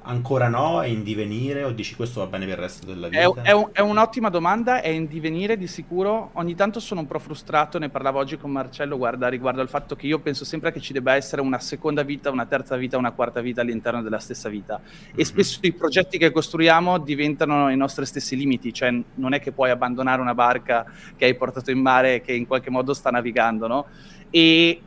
ancora 0.09 0.47
no? 0.47 0.81
È 0.81 0.87
in 0.87 1.03
divenire 1.03 1.63
o 1.63 1.71
dici 1.71 1.95
questo 1.95 2.19
va 2.19 2.27
bene 2.27 2.45
per 2.45 2.55
il 2.55 2.61
resto 2.61 2.85
della 2.85 3.07
vita? 3.07 3.21
È, 3.21 3.49
è, 3.49 3.51
un, 3.51 3.69
è, 3.71 3.79
un'ottima 3.79 4.29
domanda, 4.29 4.81
è 4.81 4.89
in 4.89 5.07
divenire 5.07 5.55
di 5.55 5.67
sicuro. 5.67 6.31
Ogni 6.33 6.55
tanto 6.55 6.79
sono 6.79 7.01
un 7.01 7.07
po' 7.07 7.19
frustrato, 7.19 7.77
ne 7.77 7.89
parlavo 7.89 8.19
oggi 8.19 8.37
con 8.37 8.51
Marcello, 8.51 8.97
guarda, 8.97 9.27
riguardo 9.27 9.61
al 9.61 9.69
fatto 9.69 9.95
che 9.95 10.07
io 10.07 10.19
penso 10.19 10.43
sempre 10.45 10.71
che 10.71 10.81
ci 10.81 10.93
debba 10.93 11.13
essere 11.13 11.41
una 11.41 11.59
seconda 11.59 12.01
vita, 12.03 12.31
una 12.31 12.45
terza 12.45 12.75
vita, 12.75 12.97
una 12.97 13.11
quarta 13.11 13.39
vita 13.39 13.61
all'interno 13.61 14.01
della 14.01 14.19
stessa 14.19 14.49
vita. 14.49 14.79
Mm-hmm. 14.81 15.11
E 15.11 15.17
mhm. 15.17 15.23
spesso 15.23 15.59
i 15.61 15.71
progetti 15.71 16.17
che 16.17 16.31
costruiamo 16.31 16.97
diventano 16.97 17.69
i 17.69 17.77
nostri 17.77 18.05
stessi 18.05 18.35
limiti, 18.35 18.73
cioè 18.73 18.91
non 19.15 19.33
è 19.33 19.39
che 19.39 19.51
puoi 19.51 19.69
abbandonare 19.69 20.21
una 20.21 20.33
barca 20.33 20.85
che 21.15 21.25
hai 21.25 21.35
portato 21.35 21.69
in 21.69 21.79
mare 21.79 22.15
e 22.15 22.21
che 22.21 22.33
in 22.33 22.47
qualche 22.47 22.71
modo 22.71 22.93
sta 22.93 23.11
navigando, 23.11 23.67
no? 23.67 23.85
E 24.31 24.81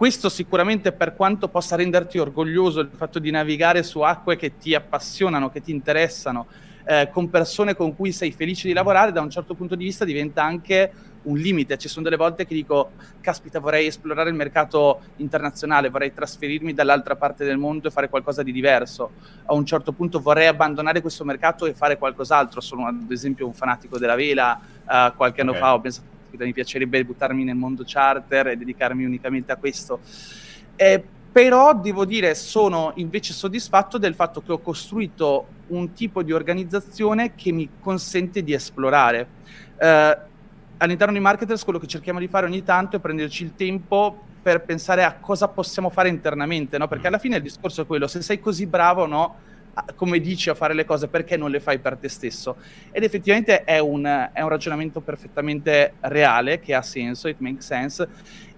questo 0.00 0.30
sicuramente 0.30 0.92
per 0.92 1.14
quanto 1.14 1.48
possa 1.48 1.76
renderti 1.76 2.16
orgoglioso 2.16 2.80
il 2.80 2.88
fatto 2.90 3.18
di 3.18 3.30
navigare 3.30 3.82
su 3.82 4.00
acque 4.00 4.36
che 4.36 4.56
ti 4.56 4.74
appassionano, 4.74 5.50
che 5.50 5.60
ti 5.60 5.72
interessano, 5.72 6.46
eh, 6.86 7.10
con 7.12 7.28
persone 7.28 7.76
con 7.76 7.94
cui 7.94 8.10
sei 8.10 8.32
felice 8.32 8.66
di 8.66 8.72
lavorare, 8.72 9.12
da 9.12 9.20
un 9.20 9.28
certo 9.28 9.52
punto 9.52 9.74
di 9.74 9.84
vista 9.84 10.06
diventa 10.06 10.42
anche 10.42 10.90
un 11.24 11.36
limite. 11.36 11.76
Ci 11.76 11.88
sono 11.88 12.04
delle 12.04 12.16
volte 12.16 12.46
che 12.46 12.54
dico, 12.54 12.92
caspita, 13.20 13.60
vorrei 13.60 13.88
esplorare 13.88 14.30
il 14.30 14.36
mercato 14.36 15.00
internazionale, 15.16 15.90
vorrei 15.90 16.14
trasferirmi 16.14 16.72
dall'altra 16.72 17.16
parte 17.16 17.44
del 17.44 17.58
mondo 17.58 17.88
e 17.88 17.90
fare 17.90 18.08
qualcosa 18.08 18.42
di 18.42 18.52
diverso. 18.52 19.10
A 19.44 19.52
un 19.52 19.66
certo 19.66 19.92
punto 19.92 20.18
vorrei 20.18 20.46
abbandonare 20.46 21.02
questo 21.02 21.26
mercato 21.26 21.66
e 21.66 21.74
fare 21.74 21.98
qualcos'altro. 21.98 22.62
Sono 22.62 22.86
ad 22.86 23.10
esempio 23.10 23.44
un 23.44 23.52
fanatico 23.52 23.98
della 23.98 24.14
vela, 24.14 24.58
uh, 24.82 25.14
qualche 25.14 25.42
anno 25.42 25.52
fa 25.52 25.74
ho 25.74 25.80
pensato 25.82 26.09
mi 26.38 26.52
piacerebbe 26.52 27.04
buttarmi 27.04 27.44
nel 27.44 27.56
mondo 27.56 27.82
charter 27.86 28.48
e 28.48 28.56
dedicarmi 28.56 29.04
unicamente 29.04 29.52
a 29.52 29.56
questo. 29.56 30.00
Eh, 30.76 31.02
però 31.32 31.74
devo 31.74 32.04
dire 32.04 32.34
sono 32.34 32.92
invece 32.96 33.32
soddisfatto 33.32 33.98
del 33.98 34.14
fatto 34.14 34.42
che 34.42 34.50
ho 34.50 34.58
costruito 34.58 35.46
un 35.68 35.92
tipo 35.92 36.22
di 36.22 36.32
organizzazione 36.32 37.34
che 37.34 37.52
mi 37.52 37.68
consente 37.80 38.42
di 38.42 38.52
esplorare. 38.52 39.28
Eh, 39.78 40.18
all'interno 40.78 41.12
di 41.12 41.20
Marketers 41.20 41.62
quello 41.62 41.78
che 41.78 41.86
cerchiamo 41.86 42.18
di 42.18 42.26
fare 42.26 42.46
ogni 42.46 42.64
tanto 42.64 42.96
è 42.96 43.00
prenderci 43.00 43.44
il 43.44 43.54
tempo 43.54 44.24
per 44.42 44.62
pensare 44.64 45.04
a 45.04 45.14
cosa 45.14 45.48
possiamo 45.48 45.90
fare 45.90 46.08
internamente, 46.08 46.78
no? 46.78 46.88
perché 46.88 47.06
alla 47.06 47.18
fine 47.18 47.36
il 47.36 47.42
discorso 47.42 47.82
è 47.82 47.86
quello, 47.86 48.06
se 48.06 48.22
sei 48.22 48.40
così 48.40 48.66
bravo, 48.66 49.06
no? 49.06 49.36
Come 49.94 50.20
dici 50.20 50.50
a 50.50 50.54
fare 50.54 50.74
le 50.74 50.84
cose, 50.84 51.08
perché 51.08 51.36
non 51.36 51.50
le 51.50 51.60
fai 51.60 51.78
per 51.78 51.96
te 51.96 52.08
stesso? 52.08 52.56
Ed 52.90 53.02
effettivamente 53.02 53.64
è 53.64 53.78
un, 53.78 54.30
è 54.32 54.40
un 54.40 54.48
ragionamento 54.48 55.00
perfettamente 55.00 55.94
reale, 56.00 56.60
che 56.60 56.74
ha 56.74 56.82
senso, 56.82 57.28
it 57.28 57.38
makes 57.38 57.66
sense, 57.66 58.08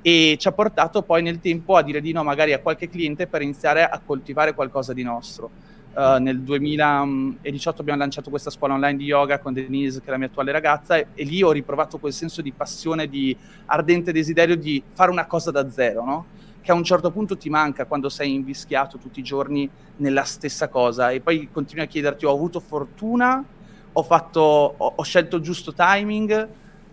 e 0.00 0.36
ci 0.38 0.48
ha 0.48 0.52
portato 0.52 1.02
poi 1.02 1.22
nel 1.22 1.40
tempo 1.40 1.76
a 1.76 1.82
dire 1.82 2.00
di 2.00 2.12
no 2.12 2.24
magari 2.24 2.52
a 2.52 2.58
qualche 2.58 2.88
cliente 2.88 3.26
per 3.26 3.42
iniziare 3.42 3.84
a 3.84 4.00
coltivare 4.04 4.54
qualcosa 4.54 4.92
di 4.92 5.02
nostro. 5.02 5.70
Uh, 5.94 6.16
nel 6.18 6.40
2018 6.40 7.82
abbiamo 7.82 7.98
lanciato 7.98 8.30
questa 8.30 8.48
scuola 8.48 8.72
online 8.72 8.96
di 8.96 9.04
yoga 9.04 9.38
con 9.38 9.52
Denise, 9.52 10.00
che 10.00 10.06
è 10.06 10.10
la 10.10 10.16
mia 10.16 10.28
attuale 10.28 10.50
ragazza, 10.50 10.96
e, 10.96 11.08
e 11.14 11.24
lì 11.24 11.42
ho 11.42 11.52
riprovato 11.52 11.98
quel 11.98 12.14
senso 12.14 12.40
di 12.40 12.50
passione, 12.50 13.08
di 13.08 13.36
ardente 13.66 14.10
desiderio 14.10 14.56
di 14.56 14.82
fare 14.94 15.10
una 15.10 15.26
cosa 15.26 15.50
da 15.50 15.70
zero, 15.70 16.04
no? 16.04 16.26
Che 16.62 16.70
a 16.70 16.74
un 16.74 16.84
certo 16.84 17.10
punto 17.10 17.36
ti 17.36 17.50
manca 17.50 17.86
quando 17.86 18.08
sei 18.08 18.32
invischiato 18.32 18.96
tutti 18.96 19.20
i 19.20 19.22
giorni 19.22 19.68
nella 19.96 20.22
stessa 20.22 20.68
cosa 20.68 21.10
e 21.10 21.20
poi 21.20 21.48
continui 21.52 21.84
a 21.84 21.88
chiederti 21.88 22.24
ho 22.24 22.32
avuto 22.32 22.60
fortuna, 22.60 23.44
ho, 23.92 24.02
fatto, 24.02 24.40
ho, 24.40 24.92
ho 24.96 25.02
scelto 25.02 25.36
il 25.36 25.42
giusto 25.42 25.74
timing, 25.74 26.48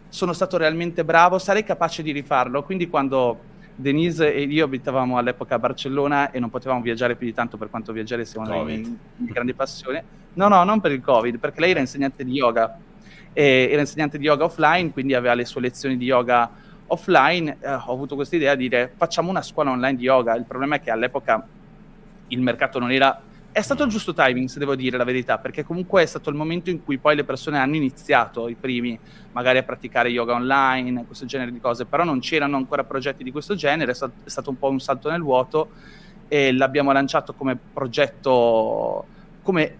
sono 0.09 0.33
stato 0.33 0.57
realmente 0.57 1.05
bravo, 1.05 1.38
sarei 1.38 1.63
capace 1.63 2.01
di 2.01 2.11
rifarlo. 2.11 2.63
Quindi 2.63 2.89
quando 2.89 3.47
Denise 3.75 4.33
e 4.33 4.41
io 4.41 4.65
abitavamo 4.65 5.17
all'epoca 5.17 5.55
a 5.55 5.59
Barcellona 5.59 6.31
e 6.31 6.39
non 6.39 6.49
potevamo 6.49 6.81
viaggiare 6.81 7.15
più 7.15 7.27
di 7.27 7.33
tanto 7.33 7.57
per 7.57 7.69
quanto 7.69 7.93
viaggiare 7.93 8.25
sia 8.25 8.41
una 8.41 8.65
grandi 9.15 9.53
passioni. 9.53 10.01
No, 10.33 10.47
no, 10.47 10.63
non 10.63 10.81
per 10.81 10.91
il 10.91 11.01
Covid, 11.01 11.38
perché 11.38 11.61
lei 11.61 11.71
era 11.71 11.79
insegnante 11.79 12.25
di 12.25 12.33
yoga. 12.33 12.77
era 13.31 13.79
insegnante 13.79 14.17
di 14.17 14.25
yoga 14.25 14.45
offline, 14.45 14.91
quindi 14.91 15.13
aveva 15.13 15.35
le 15.35 15.45
sue 15.45 15.61
lezioni 15.61 15.95
di 15.95 16.05
yoga 16.05 16.49
offline 16.89 17.58
eh, 17.60 17.72
ho 17.72 17.91
avuto 17.91 18.15
questa 18.15 18.36
idea 18.36 18.55
di 18.55 18.67
dire 18.67 18.91
facciamo 18.96 19.29
una 19.29 19.41
scuola 19.41 19.72
online 19.72 19.98
di 19.98 20.03
yoga. 20.03 20.36
Il 20.36 20.46
problema 20.46 20.75
è 20.75 20.81
che 20.81 20.91
all'epoca 20.91 21.46
il 22.27 22.41
mercato 22.41 22.79
non 22.79 22.91
era... 22.91 23.22
È 23.51 23.62
stato 23.62 23.84
il 23.84 23.89
giusto 23.89 24.13
timing, 24.13 24.48
se 24.48 24.60
devo 24.60 24.75
dire 24.75 24.96
la 24.96 25.03
verità, 25.03 25.39
perché 25.39 25.63
comunque 25.63 26.03
è 26.03 26.05
stato 26.05 26.29
il 26.29 26.36
momento 26.36 26.69
in 26.69 26.84
cui 26.84 27.00
poi 27.00 27.15
le 27.15 27.24
persone 27.24 27.58
hanno 27.58 27.75
iniziato, 27.75 28.48
i 28.48 28.53
primi, 28.53 28.98
magari 29.31 29.58
a 29.58 29.63
praticare 29.63 30.10
yoga 30.10 30.34
online, 30.34 31.05
questo 31.08 31.25
genere 31.25 31.51
di 31.51 31.60
cose, 31.60 31.86
però 31.86 32.03
non 32.03 32.19
c'erano 32.19 32.58
ancora 32.58 32.84
progetti 32.84 33.24
di 33.24 33.31
questo 33.31 33.55
genere, 33.55 33.93
è 33.93 33.96
stato 33.96 34.50
un 34.51 34.60
po' 34.60 34.69
un 34.69 34.79
salto 34.79 35.10
nel 35.10 35.22
vuoto 35.22 35.72
e 36.27 36.53
l'abbiamo 36.53 36.91
lanciato 36.91 37.34
come 37.34 37.58
progetto, 37.74 39.05
come 39.41 39.77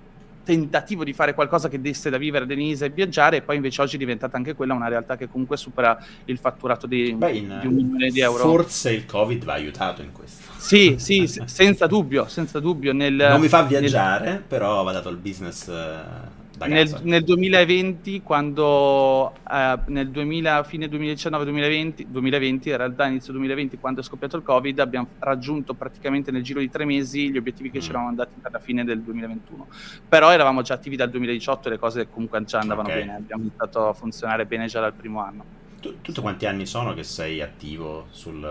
tentativo 0.50 1.04
di 1.04 1.14
fare 1.14 1.36
qualcosa 1.36 1.70
che 1.70 1.80
desse 1.80 2.10
da 2.10 2.18
vivere 2.18 2.46
a 2.46 2.48
Denise 2.48 2.86
e 2.86 2.90
viaggiare 2.90 3.38
e 3.38 3.42
poi 3.44 3.58
invece 3.58 3.84
oggi 3.84 3.98
è 3.98 4.00
diventata 4.00 4.36
anche 4.36 4.56
quella 4.56 4.74
una 4.74 4.88
realtà 4.88 5.16
che 5.16 5.30
comunque 5.30 5.58
supera 5.58 6.04
il 6.26 6.40
fatturato 6.40 6.88
di, 6.88 7.14
Beh, 7.14 7.32
in, 7.34 7.60
di 7.62 7.68
un 7.68 7.74
milione 7.76 8.10
di 8.10 8.20
euro. 8.20 8.42
Forse 8.42 8.92
il 8.92 9.06
Covid 9.06 9.44
va 9.44 9.54
aiutato 9.54 10.02
in 10.02 10.12
questo. 10.12 10.52
Sì, 10.58 10.96
sì, 10.98 11.28
senza 11.46 11.86
dubbio, 11.86 12.28
senza 12.28 12.60
dubbio. 12.60 12.94
Nel, 12.94 13.14
non 13.14 13.42
mi 13.42 13.48
fa 13.48 13.62
viaggiare, 13.62 14.26
nel... 14.26 14.42
però 14.42 14.82
va 14.82 14.92
dato 14.92 15.10
il 15.10 15.18
business 15.18 15.68
eh, 15.68 16.39
nel, 16.68 17.00
nel, 17.04 17.24
2020, 17.24 18.22
quando 18.22 19.34
eh, 19.50 19.80
nel 19.88 20.10
2000, 20.10 20.64
fine 20.64 20.88
2019-2020, 20.88 22.06
2020, 22.06 22.70
in 22.70 22.78
realtà 22.78 23.06
inizio 23.08 23.32
2020, 23.34 23.78
quando 23.78 24.02
è 24.02 24.04
scoppiato 24.04 24.38
il 24.38 24.44
Covid, 24.44 24.80
abbiamo 24.80 25.08
raggiunto 25.20 25.74
praticamente 25.74 26.32
nel 26.32 26.44
giro 26.44 26.60
di 26.60 26.70
tre 26.70 26.86
mesi 26.86 27.30
gli 27.30 27.38
obiettivi 27.38 27.70
che 27.72 27.78
mm. 27.78 27.82
ci 27.82 27.90
eravamo 27.90 28.10
andati 28.10 28.34
per 28.42 28.52
la 28.52 28.60
fine 28.60 28.84
del 28.84 29.02
2021. 29.02 29.68
Però 30.08 30.32
eravamo 30.32 30.62
già 30.62 30.74
attivi 30.74 30.96
dal 30.96 31.10
2018 31.10 31.68
e 31.68 31.72
le 31.72 31.80
cose 31.80 32.10
comunque 32.10 32.44
già 32.44 32.60
andavano 32.60 32.88
okay. 32.90 33.02
bene, 33.02 33.16
abbiamo 33.18 33.44
iniziato 33.44 33.88
a 33.88 33.94
funzionare 33.94 34.46
bene 34.46 34.68
già 34.68 34.80
dal 34.80 34.94
primo 34.94 35.22
anno. 35.22 35.68
Tu, 35.80 36.02
tu 36.02 36.22
quanti 36.22 36.46
anni 36.46 36.66
sono 36.66 36.94
che 36.94 37.04
sei 37.04 37.42
attivo 37.42 38.08
sul 38.12 38.42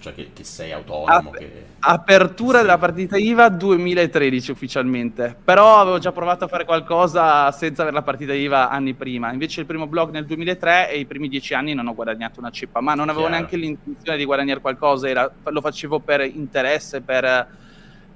cioè 0.00 0.14
che, 0.14 0.30
che 0.32 0.44
sei 0.44 0.72
autonomo? 0.72 1.30
Ap- 1.30 1.36
che... 1.36 1.64
Apertura 1.80 2.60
della 2.60 2.78
partita 2.78 3.16
IVA 3.16 3.48
2013 3.48 4.50
ufficialmente, 4.50 5.36
però 5.44 5.78
avevo 5.78 5.98
già 5.98 6.12
provato 6.12 6.44
a 6.44 6.48
fare 6.48 6.64
qualcosa 6.64 7.50
senza 7.52 7.82
avere 7.82 7.96
la 7.96 8.02
partita 8.02 8.32
IVA 8.32 8.70
anni 8.70 8.94
prima. 8.94 9.32
Invece 9.32 9.60
il 9.60 9.66
primo 9.66 9.86
blog 9.86 10.10
nel 10.10 10.26
2003 10.26 10.90
e 10.90 10.98
i 10.98 11.06
primi 11.06 11.28
dieci 11.28 11.54
anni 11.54 11.74
non 11.74 11.86
ho 11.86 11.94
guadagnato 11.94 12.40
una 12.40 12.50
cippa, 12.50 12.80
ma 12.80 12.94
non 12.94 13.08
avevo 13.08 13.26
Chiaro. 13.26 13.36
neanche 13.38 13.56
l'intenzione 13.56 14.18
di 14.18 14.24
guadagnare 14.24 14.60
qualcosa, 14.60 15.08
era, 15.08 15.30
lo 15.44 15.60
facevo 15.60 16.00
per 16.00 16.22
interesse, 16.22 17.00
per 17.00 17.64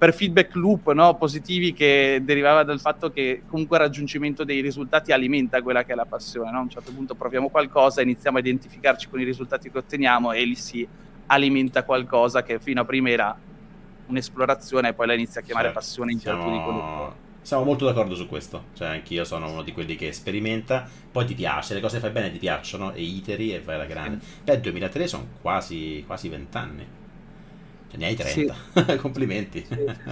per 0.01 0.15
feedback 0.15 0.55
loop 0.55 0.93
no? 0.93 1.15
positivi 1.17 1.75
che 1.75 2.23
derivava 2.25 2.63
dal 2.63 2.81
fatto 2.81 3.11
che 3.11 3.43
comunque 3.47 3.77
il 3.77 3.83
raggiungimento 3.83 4.45
dei 4.45 4.63
risultati 4.63 5.13
alimenta 5.13 5.61
quella 5.61 5.85
che 5.85 5.93
è 5.93 5.95
la 5.95 6.07
passione. 6.07 6.51
No? 6.51 6.57
A 6.57 6.63
un 6.63 6.71
certo 6.71 6.91
punto 6.91 7.15
proviamo 7.15 7.51
qualcosa, 7.51 8.01
iniziamo 8.01 8.39
a 8.39 8.41
identificarci 8.41 9.11
con 9.11 9.21
i 9.21 9.25
risultati 9.25 9.71
che 9.71 9.77
otteniamo 9.77 10.33
e 10.33 10.43
lì 10.47 10.55
si 10.55 10.89
alimenta 11.27 11.85
qualcosa 11.85 12.43
che 12.43 12.59
fino 12.61 12.81
a 12.81 12.87
prima 12.87 13.11
era 13.11 13.39
un'esplorazione 14.07 14.89
e 14.89 14.95
poi 14.95 15.07
la 15.07 15.13
inizia 15.13 15.43
a 15.43 15.45
chiamare 15.45 15.67
certo. 15.67 15.81
passione 15.81 16.13
in 16.13 16.19
Siamo... 16.19 16.51
di 16.51 16.63
quello. 16.63 17.15
Siamo 17.43 17.65
molto 17.65 17.85
d'accordo 17.85 18.15
su 18.15 18.27
questo, 18.27 18.69
cioè 18.73 18.89
anch'io 18.89 19.25
sono 19.25 19.51
uno 19.51 19.63
di 19.63 19.73
quelli 19.73 19.97
che 19.97 20.13
sperimenta, 20.13 20.89
poi 21.13 21.27
ti 21.27 21.35
piace, 21.35 21.75
le 21.75 21.81
cose 21.81 21.99
fai 21.99 22.11
bene 22.11 22.33
ti 22.33 22.39
piacciono 22.39 22.93
e 22.93 23.03
iteri 23.03 23.55
e 23.55 23.61
vai 23.61 23.75
alla 23.75 23.85
grande. 23.85 24.25
Beh, 24.45 24.61
2003 24.61 25.07
sono 25.07 25.27
quasi, 25.43 26.03
quasi 26.07 26.31
20 26.31 26.57
anni. 26.57 26.87
Cioè, 27.91 27.99
ne 27.99 28.07
hai 28.07 28.15
30. 28.17 28.55
Sì. 28.75 28.97
Complimenti. 28.99 29.67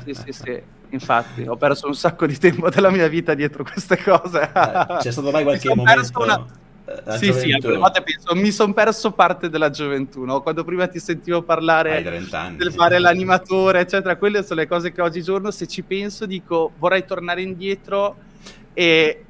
Sì, 0.05 0.15
sì, 0.15 0.33
sì, 0.33 0.63
infatti 0.91 1.43
ho 1.47 1.57
perso 1.57 1.87
un 1.87 1.95
sacco 1.95 2.27
di 2.27 2.37
tempo 2.37 2.69
della 2.71 2.91
mia 2.91 3.07
vita 3.09 3.35
dietro 3.35 3.63
queste 3.63 3.97
cose. 4.03 4.43
Eh, 4.43 4.97
c'è 4.99 5.13
stato 5.13 5.31
mai 5.31 5.45
qualche 5.45 5.73
momento... 5.75 6.23
Una... 6.23 6.45
Eh, 6.89 7.19
sì, 7.19 7.27
gioventù. 7.27 7.39
sì, 7.39 7.53
altre 7.53 7.77
volte 7.77 8.03
penso, 8.03 8.35
mi 8.35 8.51
sono 8.51 8.73
perso 8.73 9.13
parte 9.13 9.51
della 9.51 9.69
gioventù, 9.69 10.25
no? 10.25 10.41
quando 10.41 10.65
prima 10.65 10.87
ti 10.87 10.99
sentivo 10.99 11.43
parlare 11.43 12.03
del 12.03 12.73
fare 12.73 12.99
l'animatore, 12.99 13.81
eccetera, 13.81 14.17
quelle 14.17 14.43
sono 14.43 14.61
le 14.61 14.67
cose 14.67 14.91
che 14.91 15.03
oggigiorno 15.03 15.51
se 15.51 15.67
ci 15.67 15.83
penso 15.83 16.25
dico 16.25 16.73
vorrei 16.79 17.05
tornare 17.05 17.43
indietro 17.43 18.17
e 18.73 19.23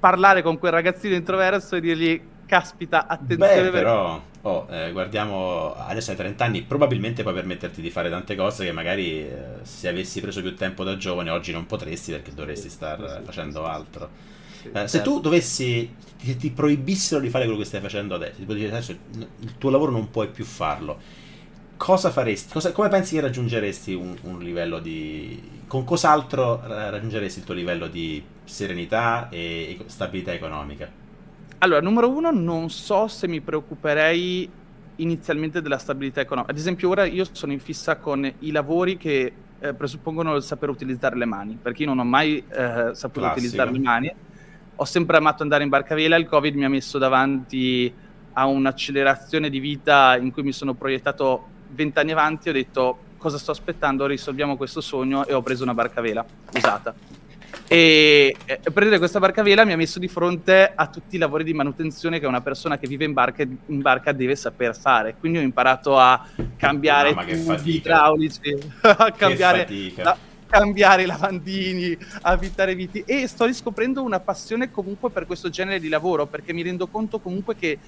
parlare 0.00 0.42
con 0.42 0.58
quel 0.58 0.72
ragazzino 0.72 1.14
introverso 1.14 1.76
e 1.76 1.80
dirgli 1.80 2.20
caspita, 2.46 3.06
attenzione. 3.06 3.62
Beh, 3.62 3.70
però, 3.70 4.20
oh, 4.44 4.66
eh, 4.70 4.92
guardiamo, 4.92 5.74
adesso 5.74 6.10
hai 6.10 6.16
30 6.16 6.44
anni, 6.44 6.62
probabilmente 6.62 7.22
puoi 7.22 7.34
permetterti 7.34 7.80
di 7.80 7.90
fare 7.90 8.10
tante 8.10 8.34
cose 8.36 8.64
che 8.64 8.72
magari 8.72 9.20
eh, 9.20 9.36
se 9.62 9.88
avessi 9.88 10.20
preso 10.20 10.40
più 10.40 10.54
tempo 10.54 10.84
da 10.84 10.96
giovane 10.96 11.30
oggi 11.30 11.52
non 11.52 11.66
potresti 11.66 12.12
perché 12.12 12.32
dovresti 12.34 12.68
star 12.68 13.22
facendo 13.24 13.64
altro. 13.64 14.32
Eh, 14.72 14.88
se 14.88 15.02
tu 15.02 15.20
dovessi, 15.20 15.94
ti, 16.18 16.36
ti, 16.36 16.50
proibissero 16.50 17.20
di 17.20 17.28
fare 17.28 17.44
quello 17.44 17.58
che 17.58 17.66
stai 17.66 17.80
facendo 17.80 18.14
adesso, 18.14 18.36
ti 18.36 18.46
dire 18.46 18.68
adesso 18.68 18.92
il 18.92 19.58
tuo 19.58 19.70
lavoro 19.70 19.90
non 19.90 20.10
puoi 20.10 20.28
più 20.28 20.44
farlo. 20.44 20.98
Cosa 21.76 22.10
faresti? 22.10 22.52
Cosa, 22.52 22.72
come 22.72 22.88
pensi 22.88 23.14
che 23.14 23.20
raggiungeresti 23.20 23.94
un, 23.94 24.16
un 24.22 24.38
livello 24.40 24.78
di... 24.78 25.62
Con 25.66 25.84
cos'altro 25.84 26.60
raggiungeresti 26.64 27.40
il 27.40 27.44
tuo 27.44 27.54
livello 27.54 27.88
di 27.88 28.22
serenità 28.44 29.28
e 29.28 29.78
stabilità 29.86 30.32
economica? 30.32 31.03
Allora, 31.58 31.80
numero 31.80 32.10
uno, 32.10 32.30
non 32.30 32.68
so 32.68 33.08
se 33.08 33.26
mi 33.26 33.40
preoccuperei 33.40 34.50
inizialmente 34.96 35.62
della 35.62 35.78
stabilità 35.78 36.20
economica. 36.20 36.52
Ad 36.52 36.58
esempio, 36.58 36.88
ora 36.88 37.04
io 37.04 37.24
sono 37.32 37.52
in 37.52 37.60
fissa 37.60 37.96
con 37.96 38.30
i 38.40 38.50
lavori 38.50 38.96
che 38.96 39.32
eh, 39.58 39.72
presuppongono 39.72 40.34
il 40.36 40.42
saper 40.42 40.68
utilizzare 40.68 41.16
le 41.16 41.24
mani, 41.24 41.58
perché 41.60 41.82
io 41.82 41.88
non 41.88 42.00
ho 42.00 42.04
mai 42.04 42.36
eh, 42.36 42.90
saputo 42.92 43.20
Classico. 43.20 43.38
utilizzare 43.38 43.72
le 43.72 43.78
mani. 43.78 44.14
Ho 44.76 44.84
sempre 44.84 45.16
amato 45.16 45.42
andare 45.42 45.62
in 45.62 45.68
barcavela, 45.70 46.16
il 46.16 46.26
Covid 46.26 46.54
mi 46.54 46.64
ha 46.64 46.68
messo 46.68 46.98
davanti 46.98 47.92
a 48.32 48.46
un'accelerazione 48.46 49.48
di 49.48 49.60
vita 49.60 50.16
in 50.16 50.32
cui 50.32 50.42
mi 50.42 50.52
sono 50.52 50.74
proiettato 50.74 51.46
vent'anni 51.70 52.12
avanti, 52.12 52.48
ho 52.48 52.52
detto 52.52 52.98
cosa 53.16 53.38
sto 53.38 53.52
aspettando, 53.52 54.06
risolviamo 54.06 54.56
questo 54.56 54.80
sogno 54.80 55.24
e 55.24 55.32
ho 55.32 55.40
preso 55.40 55.62
una 55.62 55.72
barcavela 55.72 56.24
usata 56.52 56.94
e, 57.66 58.36
e 58.44 58.58
prendere 58.72 58.98
questa 58.98 59.18
barca 59.18 59.40
a 59.40 59.44
vela 59.44 59.64
mi 59.64 59.72
ha 59.72 59.76
messo 59.76 59.98
di 59.98 60.08
fronte 60.08 60.72
a 60.74 60.86
tutti 60.86 61.16
i 61.16 61.18
lavori 61.18 61.44
di 61.44 61.52
manutenzione 61.52 62.20
che 62.20 62.26
una 62.26 62.40
persona 62.40 62.78
che 62.78 62.86
vive 62.86 63.04
in 63.04 63.12
barca, 63.12 63.42
in 63.42 63.80
barca 63.80 64.12
deve 64.12 64.36
saper 64.36 64.76
fare. 64.76 65.16
Quindi 65.18 65.38
ho 65.38 65.42
imparato 65.42 65.98
a 65.98 66.26
cambiare 66.56 67.14
tubi 67.14 67.76
idraulici, 67.76 68.56
a 68.82 69.12
cambiare, 69.12 69.66
la, 69.96 70.16
cambiare 70.46 71.02
i 71.02 71.06
lavandini, 71.06 71.96
avvitare 72.22 72.74
viti. 72.74 73.02
E 73.06 73.26
sto 73.26 73.44
riscoprendo 73.44 74.02
una 74.02 74.20
passione 74.20 74.70
comunque 74.70 75.10
per 75.10 75.26
questo 75.26 75.48
genere 75.48 75.80
di 75.80 75.88
lavoro 75.88 76.26
perché 76.26 76.52
mi 76.52 76.62
rendo 76.62 76.86
conto 76.86 77.18
comunque 77.18 77.56
che 77.56 77.78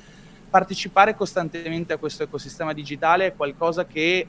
partecipare 0.48 1.14
costantemente 1.14 1.92
a 1.92 1.96
questo 1.96 2.22
ecosistema 2.22 2.72
digitale 2.72 3.26
è 3.26 3.34
qualcosa 3.34 3.84
che 3.84 4.26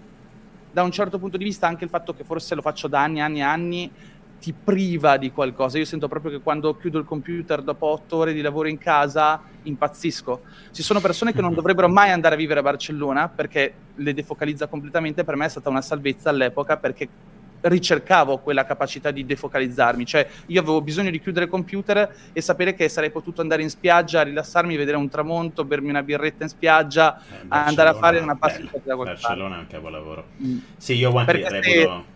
da 0.72 0.84
un 0.84 0.92
certo 0.92 1.18
punto 1.18 1.38
di 1.38 1.44
vista 1.44 1.68
anche 1.68 1.84
il 1.84 1.90
fatto 1.90 2.14
che 2.14 2.24
forse 2.24 2.54
lo 2.54 2.62
faccio 2.62 2.88
da 2.88 3.02
anni 3.02 3.18
e 3.18 3.22
anni 3.22 3.40
e 3.40 3.44
anni 3.44 3.92
ti 4.40 4.54
priva 4.54 5.18
di 5.18 5.32
qualcosa. 5.32 5.78
Io 5.78 5.86
sento 5.86 6.08
proprio 6.08 6.32
che 6.32 6.40
quando 6.40 6.76
chiudo 6.76 7.00
il 7.00 7.06
computer 7.06 7.62
dopo 7.62 7.88
otto 7.88 8.18
ore 8.18 8.34
di 8.34 8.42
lavoro 8.42 8.68
in 8.68 8.78
casa 8.78 9.42
impazzisco. 9.64 10.42
Ci 10.72 10.84
sono 10.84 11.00
persone 11.00 11.34
che 11.34 11.42
non 11.42 11.54
dovrebbero 11.56 11.90
mai 11.90 12.12
andare 12.12 12.36
a 12.36 12.38
vivere 12.38 12.60
a 12.60 12.64
Barcellona 12.64 13.30
perché 13.30 13.74
le 13.96 14.14
defocalizza 14.14 14.68
completamente. 14.68 15.24
Per 15.24 15.36
me 15.36 15.46
è 15.46 15.50
stata 15.50 15.70
una 15.70 15.82
salvezza 15.82 16.30
all'epoca 16.30 16.78
perché 16.78 17.10
ricercavo 17.60 18.38
quella 18.38 18.66
capacità 18.66 19.12
di 19.12 19.26
defocalizzarmi, 19.26 20.06
cioè 20.06 20.28
io 20.48 20.62
avevo 20.62 20.82
bisogno 20.82 21.10
di 21.10 21.20
chiudere 21.20 21.46
il 21.46 21.52
computer 21.52 22.16
e 22.32 22.42
sapere 22.42 22.74
che 22.74 22.88
sarei 22.88 23.10
potuto 23.10 23.42
andare 23.42 23.62
in 23.62 23.70
spiaggia, 23.70 24.22
rilassarmi, 24.22 24.76
vedere 24.76 24.98
un 24.98 25.10
tramonto, 25.10 25.66
bermi 25.66 25.90
una 25.90 26.04
birretta 26.04 26.44
in 26.44 26.50
spiaggia, 26.50 27.18
eh, 27.20 27.46
andare 27.48 27.90
a 27.90 27.94
fare 27.96 28.20
una 28.20 28.36
passeggiata 28.36 28.82
da 28.84 28.96
qualche 28.96 29.14
Barcellona 29.14 29.56
è 29.56 29.60
un 29.60 29.68
capolavoro. 29.68 30.26
Mm. 30.42 30.58
Sì, 30.78 30.94
io 30.94 31.12
quanti 31.12 31.44
reputo... 31.44 32.16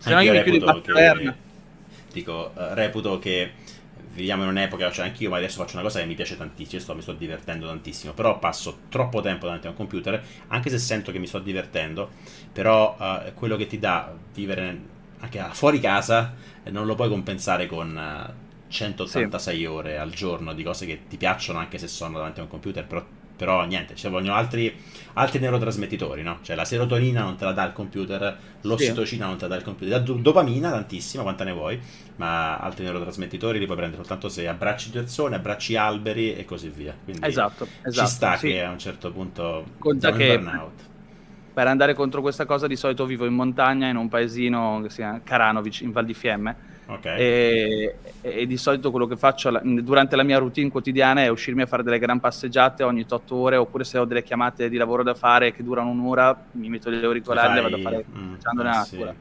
Se 0.00 0.14
no 0.14 0.20
io 0.20 0.32
mi 0.32 0.42
chiudo 0.42 0.74
in 0.74 0.82
che, 0.82 1.34
Dico, 2.10 2.52
uh, 2.54 2.72
reputo 2.72 3.18
che 3.18 3.52
viviamo 4.12 4.42
in 4.44 4.48
un'epoca, 4.48 4.90
cioè 4.90 5.04
anch'io 5.04 5.28
ma 5.28 5.36
adesso 5.36 5.60
faccio 5.62 5.74
una 5.74 5.82
cosa 5.82 6.00
che 6.00 6.06
mi 6.06 6.14
piace 6.14 6.36
tantissimo, 6.38 6.80
sto, 6.80 6.94
mi 6.94 7.02
sto 7.02 7.12
divertendo 7.12 7.66
tantissimo, 7.66 8.14
però 8.14 8.38
passo 8.38 8.80
troppo 8.88 9.20
tempo 9.20 9.44
davanti 9.44 9.66
a 9.66 9.70
un 9.70 9.76
computer, 9.76 10.22
anche 10.48 10.70
se 10.70 10.78
sento 10.78 11.12
che 11.12 11.18
mi 11.18 11.26
sto 11.26 11.38
divertendo, 11.38 12.10
però 12.50 12.96
uh, 12.98 13.34
quello 13.34 13.56
che 13.56 13.66
ti 13.66 13.78
dà 13.78 14.12
vivere 14.34 14.98
anche 15.20 15.46
fuori 15.52 15.78
casa 15.80 16.34
eh, 16.64 16.70
non 16.70 16.86
lo 16.86 16.94
puoi 16.94 17.10
compensare 17.10 17.66
con 17.66 17.94
uh, 17.94 18.68
186 18.68 19.56
sì. 19.56 19.64
ore 19.66 19.98
al 19.98 20.10
giorno 20.10 20.54
di 20.54 20.62
cose 20.62 20.86
che 20.86 21.00
ti 21.08 21.18
piacciono 21.18 21.58
anche 21.58 21.76
se 21.76 21.88
sono 21.88 22.16
davanti 22.16 22.40
a 22.40 22.44
un 22.44 22.48
computer, 22.48 22.86
però 22.86 23.04
però 23.40 23.64
niente, 23.64 23.94
ci 23.94 24.06
vogliono 24.08 24.34
altri, 24.34 24.70
altri 25.14 25.38
neurotrasmettitori, 25.38 26.22
no? 26.22 26.40
Cioè 26.42 26.54
la 26.54 26.66
serotonina 26.66 27.22
non 27.22 27.36
te 27.36 27.46
la 27.46 27.52
dà 27.52 27.64
il 27.64 27.72
computer, 27.72 28.36
l'ossitocina 28.60 29.24
non 29.24 29.38
te 29.38 29.44
la 29.44 29.48
dà 29.48 29.56
il 29.56 29.62
computer, 29.62 29.98
la 29.98 29.98
dopamina 29.98 30.70
tantissima, 30.70 31.22
quanta 31.22 31.44
ne 31.44 31.52
vuoi, 31.52 31.80
ma 32.16 32.58
altri 32.58 32.84
neurotrasmettitori 32.84 33.58
li 33.58 33.64
puoi 33.64 33.78
prendere 33.78 34.02
soltanto 34.02 34.28
se 34.28 34.46
abbracci 34.46 34.90
persone, 34.90 35.36
abbracci 35.36 35.74
alberi 35.74 36.36
e 36.36 36.44
così 36.44 36.68
via. 36.68 36.94
Quindi 37.02 37.26
esatto, 37.26 37.66
esatto. 37.82 38.06
Ci 38.06 38.12
sta 38.14 38.36
sì. 38.36 38.48
che 38.48 38.62
a 38.62 38.70
un 38.70 38.78
certo 38.78 39.10
punto 39.10 39.64
Conta 39.78 40.12
che 40.12 40.38
burnout. 40.38 40.88
Per 41.54 41.66
andare 41.66 41.94
contro 41.94 42.20
questa 42.20 42.44
cosa 42.44 42.66
di 42.66 42.76
solito 42.76 43.06
vivo 43.06 43.24
in 43.24 43.32
montagna 43.32 43.88
in 43.88 43.96
un 43.96 44.10
paesino 44.10 44.80
che 44.82 44.90
si 44.90 44.96
chiama 44.96 45.22
Karanovic 45.24 45.80
in 45.80 45.92
Val 45.92 46.04
di 46.04 46.12
Fiemme 46.12 46.56
Okay. 46.90 47.18
E, 47.20 47.94
e, 48.20 48.46
di 48.46 48.56
solito 48.56 48.90
quello 48.90 49.06
che 49.06 49.16
faccio 49.16 49.60
durante 49.62 50.16
la 50.16 50.24
mia 50.24 50.38
routine 50.38 50.70
quotidiana 50.70 51.22
è 51.22 51.28
uscirmi 51.28 51.62
a 51.62 51.66
fare 51.66 51.84
delle 51.84 52.00
gran 52.00 52.18
passeggiate 52.18 52.82
ogni 52.82 53.06
8 53.08 53.36
ore, 53.36 53.56
oppure 53.56 53.84
se 53.84 53.98
ho 53.98 54.04
delle 54.04 54.24
chiamate 54.24 54.68
di 54.68 54.76
lavoro 54.76 55.04
da 55.04 55.14
fare 55.14 55.52
che 55.52 55.62
durano 55.62 55.90
un'ora, 55.90 56.46
mi 56.52 56.68
metto 56.68 56.90
gli 56.90 57.04
auricolari 57.04 57.58
e 57.58 57.62
vado 57.62 57.76
a 57.76 57.80
fare 57.80 58.04
mm, 58.10 58.34
nella 58.54 58.82
sì. 58.82 58.94
natura. 58.94 59.14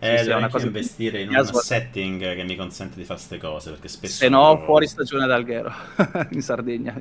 Eh, 0.00 0.18
sì, 0.18 0.30
una 0.30 0.48
cosa 0.48 0.66
investire 0.66 1.22
in 1.22 1.34
un 1.34 1.44
setting 1.46 2.34
che 2.34 2.44
mi 2.44 2.56
consente 2.56 2.96
di 2.96 3.04
fare 3.04 3.18
queste 3.18 3.38
cose, 3.38 3.70
perché 3.70 3.88
spesso... 3.88 4.16
Se 4.16 4.28
no, 4.28 4.62
fuori 4.64 4.86
stagione 4.86 5.26
d'Alghero, 5.26 5.72
in 6.32 6.42
Sardegna. 6.42 7.00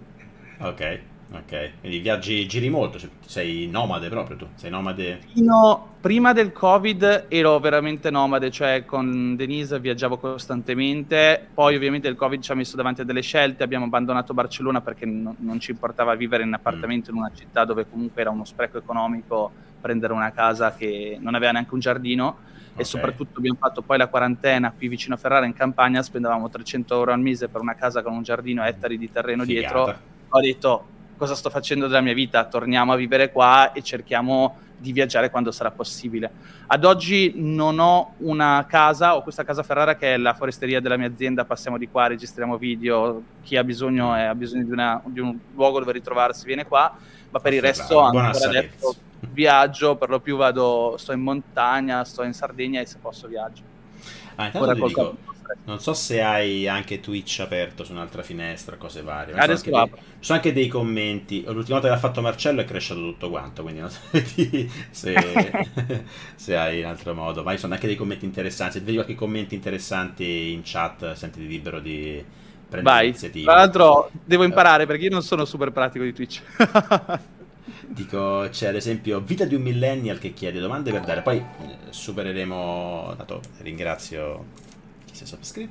Ok. 0.59 0.99
Ok, 1.34 1.80
quindi 1.80 1.98
viaggi, 1.98 2.48
giri 2.48 2.69
molto, 2.69 3.00
cioè, 3.00 3.10
sei 3.26 3.67
nomade 3.67 4.08
proprio 4.08 4.38
tu, 4.38 4.48
sei 4.54 4.69
nomade... 4.69 5.19
Fino, 5.34 5.93
prima 6.00 6.32
del 6.32 6.52
Covid 6.52 7.26
ero 7.28 7.60
veramente 7.60 8.12
nomade, 8.12 8.52
cioè 8.52 8.86
con 8.86 9.36
Denise 9.36 9.80
viaggiavo 9.80 10.17
costantemente, 10.17 11.48
poi 11.52 11.76
ovviamente 11.76 12.08
il 12.08 12.15
Covid 12.15 12.39
ci 12.39 12.52
ha 12.52 12.56
messo 12.56 12.76
davanti 12.76 13.02
a 13.02 13.04
delle 13.04 13.22
scelte, 13.22 13.63
abbiamo 13.63 13.86
abbandonato 13.86 14.36
Barcellona 14.36 14.82
perché 14.82 15.08
no, 15.08 15.34
non 15.39 15.60
ci 15.60 15.72
importava 15.72 16.13
vivere 16.13 16.43
in 16.43 16.54
appartamento 16.54 17.12
mm. 17.12 17.15
in 17.15 17.22
una 17.22 17.32
città 17.34 17.65
dove 17.65 17.89
comunque 17.89 18.22
era 18.22 18.30
uno 18.30 18.46
spreco 18.46 18.78
economico 18.78 19.52
prendere 19.82 20.13
una 20.13 20.32
casa 20.32 20.76
che 20.76 21.17
non 21.19 21.34
aveva 21.34 21.52
neanche 21.54 21.74
un 21.74 21.80
giardino 21.80 22.28
okay. 22.28 22.38
e 22.76 22.84
soprattutto 22.84 23.39
abbiamo 23.39 23.58
fatto 23.60 23.82
poi 23.82 23.98
la 23.98 24.08
quarantena 24.08 24.72
qui 24.72 24.88
vicino 24.88 25.15
a 25.15 25.17
Ferrara 25.17 25.48
in 25.48 25.54
campagna, 25.54 26.04
spendevamo 26.04 26.48
300 26.48 26.93
euro 26.93 27.12
al 27.12 27.19
mese 27.19 27.48
per 27.48 27.60
una 27.60 27.74
casa 27.74 28.04
con 28.04 28.13
un 28.13 28.22
giardino 28.22 28.63
e 28.63 28.67
ettari 28.67 29.00
di 29.00 29.10
terreno 29.12 29.43
Figata. 29.43 29.74
dietro, 29.74 30.00
ho 30.30 30.39
detto 30.39 30.88
cosa 31.23 31.36
sto 31.36 31.49
facendo 31.49 31.88
della 31.88 32.01
mia 32.01 32.13
vita, 32.13 32.43
torniamo 32.43 32.91
a 32.91 32.97
vivere 32.97 33.31
qua 33.31 33.71
e 33.71 33.81
cerchiamo 33.81 34.57
di 34.77 34.91
viaggiare 34.91 35.29
quando 35.29 35.53
sarà 35.53 35.71
possibile. 35.71 36.29
Ad 36.67 36.83
oggi 36.83 37.31
non 37.38 37.79
ho 37.79 38.15
una 38.17 38.65
casa, 38.67 39.15
ho 39.15 39.23
questa 39.23 39.45
casa 39.45 39.63
Ferrara 39.63 39.95
che 39.95 40.15
è 40.15 40.17
la 40.17 40.33
foresteria 40.33 40.81
della 40.81 40.97
mia 40.97 41.07
azienda, 41.07 41.45
passiamo 41.45 41.77
di 41.77 41.88
qua, 41.88 42.07
registriamo 42.07 42.57
video, 42.57 43.21
chi 43.41 43.55
ha 43.55 43.63
bisogno, 43.63 44.12
ha 44.12 44.36
bisogno 44.36 44.65
di, 44.65 44.71
una, 44.71 45.01
di 45.05 45.21
un 45.21 45.38
luogo 45.55 45.79
dove 45.79 45.93
ritrovarsi 45.93 46.45
viene 46.45 46.65
qua, 46.65 46.93
ma 47.29 47.39
per 47.39 47.53
il 47.53 47.62
resto 47.62 47.99
ancora 47.99 48.31
adesso 48.31 48.93
viaggio, 49.31 49.95
per 49.95 50.09
lo 50.09 50.19
più 50.19 50.36
vado, 50.36 50.95
sto 50.97 51.13
in 51.13 51.21
montagna, 51.21 52.03
sto 52.03 52.23
in 52.23 52.33
Sardegna 52.33 52.81
e 52.81 52.86
se 52.86 52.97
posso 52.99 53.29
viaggio. 53.29 53.62
Ah, 54.36 54.47
intanto 54.47 54.73
ti 54.73 54.81
dico, 54.81 55.17
non 55.65 55.79
so 55.79 55.93
se 55.93 56.21
hai 56.21 56.67
anche 56.67 56.99
Twitch 56.99 57.39
aperto 57.39 57.84
su 57.84 57.91
un'altra 57.91 58.21
finestra, 58.21 58.75
cose 58.75 59.01
varie. 59.01 59.34
Adesso 59.34 59.63
ci 59.63 59.69
sono, 59.69 59.86
ci 59.86 60.01
sono 60.19 60.38
anche 60.38 60.53
dei 60.53 60.67
commenti. 60.67 61.43
L'ultima 61.45 61.79
volta 61.79 61.88
che 61.88 61.93
ha 61.93 61.97
fatto 61.97 62.21
Marcello 62.21 62.62
è 62.62 62.65
cresciuto 62.65 62.99
tutto 62.99 63.29
quanto, 63.29 63.62
quindi 63.62 63.79
non 63.79 63.89
so 63.91 63.99
se, 64.91 65.65
se 66.36 66.56
hai 66.56 66.79
in 66.79 66.86
altro 66.86 67.13
modo. 67.13 67.43
Ma 67.43 67.51
ci 67.51 67.60
sono 67.60 67.73
anche 67.73 67.88
dei 67.88 67.95
commenti 67.95 68.25
interessanti. 68.25 68.79
Se 68.79 68.79
vedi 68.79 68.95
qualche 68.95 69.15
commenti 69.15 69.56
interessanti 69.56 70.51
in 70.51 70.62
chat, 70.63 71.13
sentiti 71.13 71.47
libero 71.47 71.79
di 71.79 72.23
prendere 72.69 72.95
Vai. 72.95 73.08
iniziativa. 73.08 73.51
Tra 73.51 73.62
l'altro 73.62 74.12
devo 74.23 74.43
imparare 74.43 74.86
perché 74.86 75.06
io 75.06 75.12
non 75.12 75.21
sono 75.21 75.45
super 75.45 75.71
pratico 75.71 76.03
di 76.03 76.13
Twitch. 76.13 76.41
Dico, 77.88 78.47
c'è 78.49 78.67
ad 78.67 78.75
esempio 78.75 79.21
Vita 79.21 79.45
di 79.45 79.56
un 79.56 79.62
Millennial 79.62 80.17
che 80.17 80.34
chiede 80.34 80.60
domande 80.60 80.91
per 80.91 81.01
dare. 81.01 81.21
Poi 81.21 81.38
eh, 81.38 81.77
supereremo. 81.89 83.13
Dato, 83.15 83.41
ringrazio 83.60 84.45
chi 85.13 85.23
è 85.23 85.26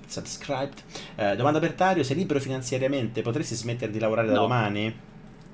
subscribed. 0.06 0.74
Eh, 1.16 1.36
domanda 1.36 1.58
per 1.58 1.72
Tario: 1.72 2.02
sei 2.02 2.16
libero 2.16 2.40
finanziariamente? 2.40 3.20
Potresti 3.22 3.54
smettere 3.54 3.90
di 3.92 3.98
lavorare 3.98 4.28
da 4.28 4.34
No. 4.34 4.40
domani? 4.42 4.94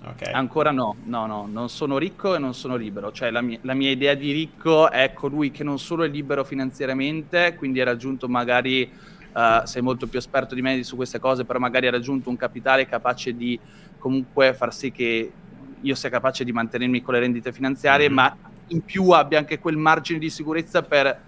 Ok. 0.05 0.31
Ancora 0.33 0.71
no, 0.71 0.97
no, 1.05 1.27
no, 1.27 1.49
non 1.51 1.69
sono 1.69 1.99
ricco 1.99 2.37
e 2.37 2.39
non 2.39 2.55
sono 2.55 2.77
libero. 2.77 3.11
Cioè 3.11 3.31
la 3.31 3.41
mia, 3.41 3.59
la 3.63 3.75
mia 3.75 3.91
idea 3.91 4.15
di 4.15 4.31
ricco 4.31 4.91
è 4.91 5.13
colui 5.13 5.51
che 5.51 5.65
non 5.65 5.79
solo 5.79 6.05
è 6.05 6.09
libero 6.09 6.45
finanziariamente, 6.45 7.57
quindi 7.57 7.81
ha 7.81 7.85
raggiunto 7.85 8.29
magari, 8.29 8.83
eh, 8.83 9.61
sei 9.65 9.83
molto 9.83 10.07
più 10.07 10.19
esperto 10.19 10.55
di 10.55 10.63
me 10.63 10.83
su 10.85 10.95
queste 10.95 11.19
cose, 11.19 11.45
però 11.45 11.59
magari 11.59 11.89
ha 11.89 11.91
raggiunto 11.91 12.29
un 12.31 12.37
capitale 12.37 12.87
capace 12.87 13.35
di 13.35 13.59
comunque 13.99 14.55
far 14.55 14.73
sì 14.73 14.93
che 14.93 15.33
io 15.81 15.95
sia 15.95 16.11
capace 16.11 16.45
di 16.45 16.53
mantenermi 16.53 17.03
con 17.03 17.15
le 17.15 17.21
rendite 17.21 17.53
finanziarie, 17.53 18.09
Mhm. 18.09 18.15
ma 18.15 18.37
in 18.69 18.83
più 18.83 19.11
abbia 19.11 19.39
anche 19.39 19.59
quel 19.59 19.77
margine 19.77 20.19
di 20.21 20.31
sicurezza 20.31 20.83
per 20.83 21.23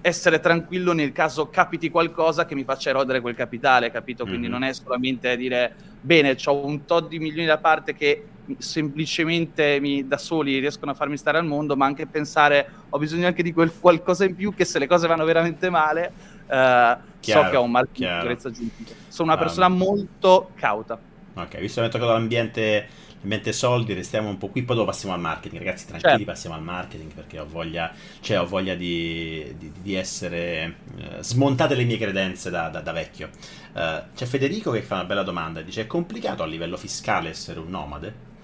essere 0.00 0.38
tranquillo 0.40 0.92
nel 0.92 1.12
caso 1.12 1.48
capiti 1.48 1.88
qualcosa 1.90 2.44
che 2.44 2.54
mi 2.54 2.64
faccia 2.64 2.90
erodere 2.90 3.20
quel 3.20 3.34
capitale, 3.34 3.90
capito? 3.90 4.26
Quindi 4.26 4.46
Mhm. 4.46 4.52
non 4.52 4.62
è 4.62 4.72
solamente 4.72 5.36
dire 5.36 5.76
bene, 6.00 6.36
ho 6.44 6.64
un 6.64 6.84
tot 6.84 7.08
di 7.08 7.18
milioni 7.18 7.46
da 7.46 7.58
parte 7.58 7.92
che 7.94 8.30
semplicemente 8.58 9.78
mi- 9.80 10.06
da 10.06 10.18
soli 10.18 10.58
riescono 10.60 10.92
a 10.92 10.94
farmi 10.94 11.16
stare 11.16 11.38
al 11.38 11.44
mondo, 11.46 11.76
ma 11.76 11.86
anche 11.86 12.08
pensare 12.08 12.66
ho 12.90 12.98
bisogno 12.98 13.26
anche 13.26 13.42
di 13.42 13.52
quel 13.52 13.76
qualcosa 13.78 14.24
in 14.24 14.34
più 14.36 14.54
che 14.54 14.64
se 14.64 14.78
le 14.78 14.86
cose 14.86 15.06
vanno 15.08 15.24
veramente 15.24 15.68
male, 15.70 16.14
eh, 16.46 16.98
so 17.18 17.18
Chiaro, 17.18 17.50
che 17.50 17.56
ho 17.56 17.62
un 17.62 17.70
margine 17.72 18.06
di 18.06 18.12
sicurezza 18.14 18.48
aggiuntivo. 18.48 18.98
Sono 19.08 19.30
una 19.30 19.38
Ah. 19.38 19.42
persona 19.42 19.68
molto 19.68 20.52
cauta. 20.54 21.02
Ok, 21.38 21.58
visto 21.58 21.80
che 21.80 21.86
abbiamo 21.86 21.88
toccato 21.90 22.12
l'ambiente, 22.12 22.88
l'ambiente 23.20 23.52
soldi, 23.52 23.92
restiamo 23.94 24.28
un 24.28 24.38
po' 24.38 24.48
qui, 24.48 24.62
poi 24.62 24.76
dopo 24.76 24.88
passiamo 24.90 25.14
al 25.14 25.20
marketing. 25.20 25.62
Ragazzi, 25.62 25.86
tranquilli, 25.86 26.16
Certo. 26.18 26.32
passiamo 26.32 26.56
al 26.56 26.62
marketing 26.62 27.12
perché 27.12 27.38
ho 27.40 27.46
voglia, 27.46 27.92
cioè, 28.20 28.40
ho 28.40 28.46
voglia 28.46 28.74
di, 28.74 29.54
di- 29.58 29.72
di 29.80 29.94
essere 29.94 30.76
eh, 30.96 31.22
smontate 31.22 31.74
le 31.74 31.84
mie 31.84 31.98
credenze 31.98 32.50
da, 32.50 32.68
da- 32.68 32.80
da 32.80 32.92
vecchio. 32.92 33.30
Eh, 33.74 34.02
c'è 34.14 34.26
Federico 34.26 34.70
che 34.70 34.82
fa 34.82 34.94
una 34.96 35.04
bella 35.04 35.22
domanda, 35.22 35.60
dice 35.62 35.82
è 35.82 35.86
complicato 35.86 36.42
a 36.42 36.46
livello 36.46 36.76
fiscale 36.76 37.28
essere 37.30 37.60
un 37.60 37.68
nomade? 37.70 38.34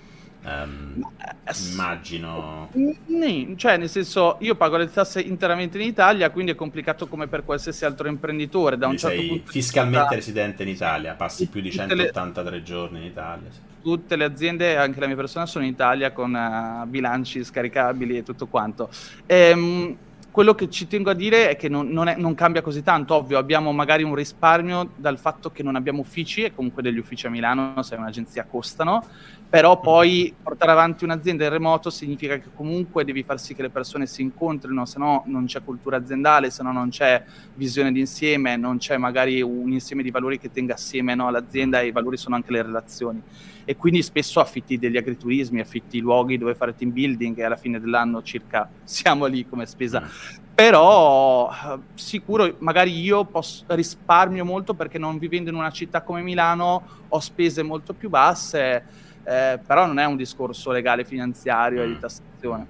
S- 0.44 1.70
immagino... 1.72 2.68
Nì, 3.07 3.55
cioè 3.57 3.76
nel 3.76 3.88
senso 3.88 4.37
io 4.40 4.55
pago 4.55 4.76
le 4.76 4.90
tasse 4.90 5.20
interamente 5.20 5.78
in 5.81 5.87
Italia, 5.87 6.31
quindi 6.31 6.52
è 6.52 6.55
complicato 6.55 7.07
come 7.07 7.26
per 7.28 7.44
qualsiasi 7.44 7.85
altro 7.85 8.09
imprenditore. 8.09 8.76
Da 8.76 8.87
un 8.88 8.96
certo 8.96 9.18
sei 9.18 9.28
punto 9.28 9.50
fiscalmente 9.50 10.14
residente 10.14 10.62
in 10.62 10.68
Italia, 10.70 11.14
passi 11.14 11.48
più 11.48 11.61
di 11.61 11.70
Tutte 11.70 11.94
le- 11.94 12.05
183 12.12 12.62
giorni 12.62 12.98
in 12.98 13.05
Italia. 13.07 13.50
sì. 13.50 13.61
tutte 13.83 14.14
le 14.16 14.24
aziende, 14.24 14.76
anche 14.76 15.00
la 15.00 15.07
mia 15.07 15.16
persona, 15.16 15.44
sono 15.46 15.64
in 15.64 15.70
Italia 15.72 16.12
con 16.12 16.35
eh, 16.35 16.87
bilanci 16.87 17.42
scaricabili 17.42 18.16
e 18.18 18.22
tutto 18.22 18.46
quanto. 18.46 18.88
Ehm, 19.26 19.96
quello 20.31 20.55
che 20.55 20.70
ci 20.70 20.87
tengo 20.87 21.11
a 21.11 21.14
dire 21.14 21.50
è 21.50 21.57
che 21.57 21.68
non, 21.68 21.88
non 21.88 22.09
è- 22.09 22.16
non 22.16 22.35
cambia 22.35 22.62
così 22.62 22.83
tanto, 22.83 23.14
ovvio, 23.16 23.38
abbiamo 23.38 23.72
magari 23.72 24.02
un 24.05 24.14
risparmio 24.14 24.92
dal 24.96 25.18
fatto 25.18 25.50
che 25.50 25.62
non 25.62 25.74
abbiamo 25.76 26.00
uffici 26.00 26.42
e 26.44 26.55
comunque 26.55 26.81
degli 26.83 26.96
uffici 26.98 27.26
a 27.26 27.31
Milano, 27.31 27.83
se 27.83 27.96
è 27.96 27.98
un'agenzia, 27.98 28.44
costano, 28.44 29.05
però 29.52 29.78
poi 29.78 30.34
portare 30.42 30.70
avanti 30.70 31.04
un'azienda 31.04 31.44
in 31.44 31.50
remoto 31.50 31.90
significa 31.90 32.38
che 32.38 32.48
comunque 32.54 33.04
devi 33.04 33.22
far 33.22 33.38
sì 33.38 33.54
che 33.54 33.60
le 33.60 33.68
persone 33.68 34.06
si 34.06 34.22
incontrino, 34.22 34.86
se 34.86 34.98
no 34.98 35.24
non 35.26 35.44
c'è 35.44 35.62
cultura 35.62 35.98
aziendale, 35.98 36.48
se 36.48 36.62
no 36.62 36.72
non 36.72 36.88
c'è 36.88 37.22
visione 37.54 37.92
d'insieme, 37.92 38.56
non 38.56 38.78
c'è 38.78 38.96
magari 38.96 39.42
un 39.42 39.70
insieme 39.70 40.02
di 40.02 40.10
valori 40.10 40.38
che 40.38 40.50
tenga 40.50 40.72
assieme 40.72 41.14
no, 41.14 41.30
l'azienda 41.30 41.82
e 41.82 41.88
i 41.88 41.92
valori 41.92 42.16
sono 42.16 42.34
anche 42.34 42.50
le 42.50 42.62
relazioni 42.62 43.22
e 43.66 43.76
quindi 43.76 44.02
spesso 44.02 44.40
affitti 44.40 44.78
degli 44.78 44.96
agriturismi, 44.96 45.60
affitti 45.60 46.00
luoghi 46.00 46.38
dove 46.38 46.54
fare 46.54 46.74
team 46.74 46.90
building 46.90 47.38
e 47.38 47.44
alla 47.44 47.56
fine 47.56 47.78
dell'anno 47.78 48.22
circa 48.22 48.70
siamo 48.84 49.26
lì 49.26 49.46
come 49.46 49.66
spesa. 49.66 50.00
Mm. 50.00 50.40
Però 50.54 51.50
eh, 51.50 51.78
sicuro, 51.92 52.56
magari 52.60 52.98
io 52.98 53.26
posso, 53.26 53.64
risparmio 53.68 54.46
molto 54.46 54.72
perché 54.72 54.98
non 54.98 55.18
vivendo 55.18 55.50
in 55.50 55.56
una 55.56 55.70
città 55.70 56.00
come 56.00 56.22
Milano 56.22 56.82
ho 57.08 57.20
spese 57.20 57.62
molto 57.62 57.92
più 57.92 58.08
basse, 58.08 59.01
eh, 59.24 59.58
però 59.64 59.87
non 59.87 59.98
è 59.98 60.04
un 60.04 60.16
discorso 60.16 60.70
legale 60.70 61.04
finanziario 61.04 61.82
e 61.82 61.87
Mm. 61.87 61.92
di 61.92 61.98
tassazione. 61.98 62.66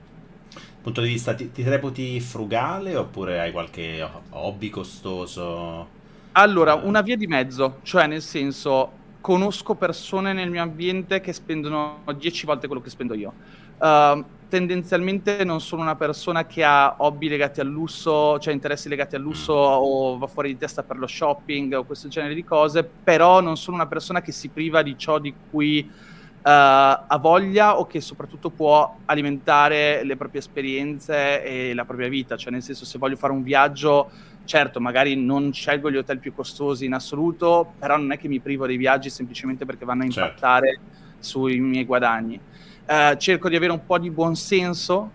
punto 0.82 1.00
di 1.00 1.08
vista 1.08 1.34
ti, 1.34 1.52
ti 1.52 1.62
reputi 1.62 2.20
frugale 2.20 2.96
oppure 2.96 3.38
hai 3.40 3.52
qualche 3.52 4.06
hobby 4.30 4.68
costoso? 4.68 5.88
Allora, 6.32 6.80
Eh. 6.80 6.86
una 6.86 7.02
via 7.02 7.16
di 7.16 7.26
mezzo, 7.26 7.78
cioè 7.82 8.06
nel 8.06 8.22
senso 8.22 9.00
conosco 9.20 9.76
persone 9.76 10.32
nel 10.32 10.50
mio 10.50 10.62
ambiente 10.62 11.20
che 11.20 11.32
spendono 11.32 12.02
10 12.16 12.46
volte 12.46 12.66
quello 12.66 12.82
che 12.82 12.90
spendo 12.90 13.14
io. 13.14 13.32
Uh, 13.78 14.24
tendenzialmente 14.48 15.44
non 15.44 15.60
sono 15.60 15.82
una 15.82 15.94
persona 15.96 16.46
che 16.46 16.62
ha 16.64 16.94
hobby 16.98 17.28
legati 17.28 17.60
al 17.60 17.68
lusso, 17.68 18.38
cioè 18.40 18.52
interessi 18.52 18.88
legati 18.88 19.14
al 19.14 19.22
lusso 19.22 19.54
Mm. 19.54 19.56
o 19.82 20.18
va 20.18 20.26
fuori 20.26 20.48
di 20.48 20.56
testa 20.58 20.82
per 20.82 20.98
lo 20.98 21.06
shopping 21.06 21.72
o 21.74 21.84
questo 21.84 22.08
genere 22.08 22.34
di 22.34 22.44
cose, 22.44 22.82
però 22.84 23.40
non 23.40 23.56
sono 23.56 23.76
una 23.76 23.86
persona 23.86 24.20
che 24.20 24.32
si 24.32 24.48
priva 24.48 24.82
di 24.82 24.96
ciò 24.98 25.18
di 25.18 25.32
cui 25.50 25.88
ha 26.44 27.18
voglia 27.20 27.78
o 27.78 27.86
che 27.86 28.00
soprattutto 28.00 28.50
può 28.50 28.96
alimentare 29.04 30.02
le 30.04 30.16
proprie 30.16 30.40
esperienze 30.40 31.44
e 31.44 31.74
la 31.74 31.84
propria 31.84 32.08
vita, 32.08 32.36
cioè 32.36 32.52
nel 32.52 32.62
senso 32.62 32.84
se 32.84 32.98
voglio 32.98 33.16
fare 33.16 33.32
un 33.32 33.42
viaggio 33.42 34.10
certo, 34.44 34.80
magari 34.80 35.14
non 35.14 35.52
scelgo 35.52 35.90
gli 35.90 35.96
hotel 35.96 36.18
più 36.18 36.34
costosi 36.34 36.84
in 36.84 36.94
assoluto, 36.94 37.74
però 37.78 37.96
non 37.96 38.10
è 38.12 38.18
che 38.18 38.26
mi 38.26 38.40
privo 38.40 38.66
dei 38.66 38.76
viaggi 38.76 39.08
semplicemente 39.08 39.64
perché 39.64 39.84
vanno 39.84 40.02
a 40.02 40.08
Certo. 40.08 40.28
impattare 40.28 40.80
sui 41.20 41.60
miei 41.60 41.84
guadagni. 41.84 42.40
Eh, 42.84 43.14
cerco 43.18 43.48
di 43.48 43.54
avere 43.54 43.70
un 43.72 43.86
po' 43.86 43.98
di 43.98 44.10
buon 44.10 44.34
senso, 44.34 45.10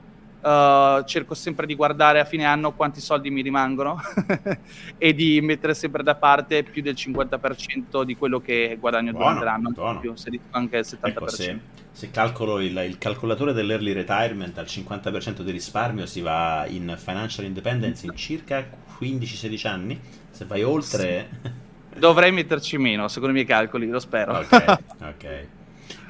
eh, 0.48 1.04
cerco 1.06 1.34
sempre 1.34 1.66
di 1.66 1.76
guardare 1.76 2.20
a 2.20 2.26
fine 2.26 2.46
anno 2.46 2.74
quanti 2.74 3.02
soldi 3.02 3.30
mi 3.30 3.42
rimangono 3.42 4.00
e 4.98 5.14
di 5.14 5.42
mettere 5.42 5.74
sempre 5.74 6.04
da 6.04 6.16
parte 6.16 6.64
più 6.64 6.82
del 6.82 6.94
50% 6.94 8.04
di 8.04 8.16
quello 8.16 8.40
che 8.40 8.78
guadagno 8.80 9.12
Buono, 9.12 9.40
durante 9.40 9.46
l'anno, 9.46 9.72
buono. 9.72 10.00
più, 10.00 10.16
se 10.16 10.30
dico 10.30 10.46
anche 10.52 10.78
il 10.78 10.86
70%. 10.88 11.08
Ecco, 11.08 11.28
se, 11.30 11.60
se 11.92 12.12
calcolo 12.12 12.60
il, 12.60 12.78
il 12.88 12.98
calcolatore 12.98 13.54
dell'early 13.54 13.92
retirement 13.92 14.58
al 14.58 14.66
50% 14.66 15.42
di 15.42 15.52
risparmio 15.52 16.06
si 16.06 16.22
va 16.22 16.66
in 16.68 16.96
financial 16.98 17.46
independence 17.46 18.06
in 18.06 18.16
circa 18.16 18.66
15-16 19.00 19.68
anni. 19.68 20.00
Se 20.32 20.46
vai 20.46 20.64
oltre... 20.64 21.30
Dovrei 21.98 22.32
metterci 22.32 22.78
meno, 22.78 23.08
secondo 23.08 23.32
i 23.32 23.34
miei 23.34 23.48
calcoli, 23.48 23.88
lo 23.88 24.00
spero. 24.00 24.38
ok, 24.38 24.78
ok. 25.02 25.48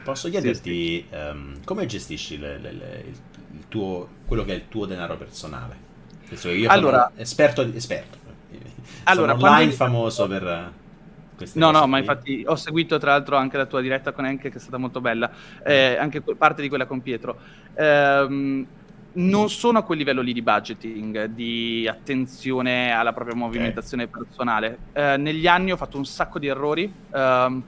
Posso 0.04 0.30
chiederti 0.30 1.06
ehm, 1.10 1.64
come 1.64 1.86
gestisci 1.86 2.38
le- 2.38 2.58
le- 2.58 2.72
le- 2.74 3.04
il, 3.08 3.16
il 3.54 3.68
tuo, 3.70 4.08
quello 4.28 4.44
che 4.44 4.52
è 4.52 4.56
il 4.56 4.68
tuo 4.68 4.86
denaro 4.86 5.16
personale? 5.18 5.86
Che 6.28 6.52
io 6.52 6.70
Allora- 6.70 7.12
esperto, 7.16 7.62
esperto. 7.74 8.18
Allora, 9.04 9.34
sono 9.38 9.48
online 9.48 9.72
famoso 9.72 10.28
per 10.28 10.44
eh, 10.46 10.86
No, 11.54 11.72
no, 11.72 11.86
ma 11.86 11.98
qui. 11.98 12.00
infatti 12.00 12.44
ho 12.48 12.56
seguito 12.56 12.98
tra 12.98 13.12
l'altro 13.12 13.38
anche 13.38 13.58
la 13.58 13.66
tua 13.68 13.80
diretta 13.80 14.12
con 14.12 14.26
Enke 14.26 14.50
che 14.50 14.58
è 14.58 14.60
stata 14.60 14.78
molto 14.78 15.00
bella, 15.02 15.30
eh, 15.64 15.96
anche 15.96 16.22
que- 16.22 16.36
parte 16.36 16.62
di 16.62 16.68
quella 16.68 16.86
con 16.88 17.02
Pietro. 17.02 17.38
Ehm, 17.76 18.66
non 19.14 19.50
sono 19.50 19.80
a 19.80 19.84
quel 19.84 19.98
livello 20.00 20.22
lì 20.22 20.34
di 20.34 20.42
budgeting, 20.42 21.26
di 21.26 21.88
attenzione 21.88 22.92
alla 22.92 23.14
propria 23.14 23.36
movimentazione 23.36 24.08
personale. 24.08 24.78
Eh, 24.94 25.18
negli 25.18 25.48
anni 25.48 25.72
ho 25.72 25.78
fatto 25.78 25.98
un 25.98 26.06
sacco 26.06 26.38
di 26.40 26.48
errori, 26.48 26.92
ehm, 27.14 27.64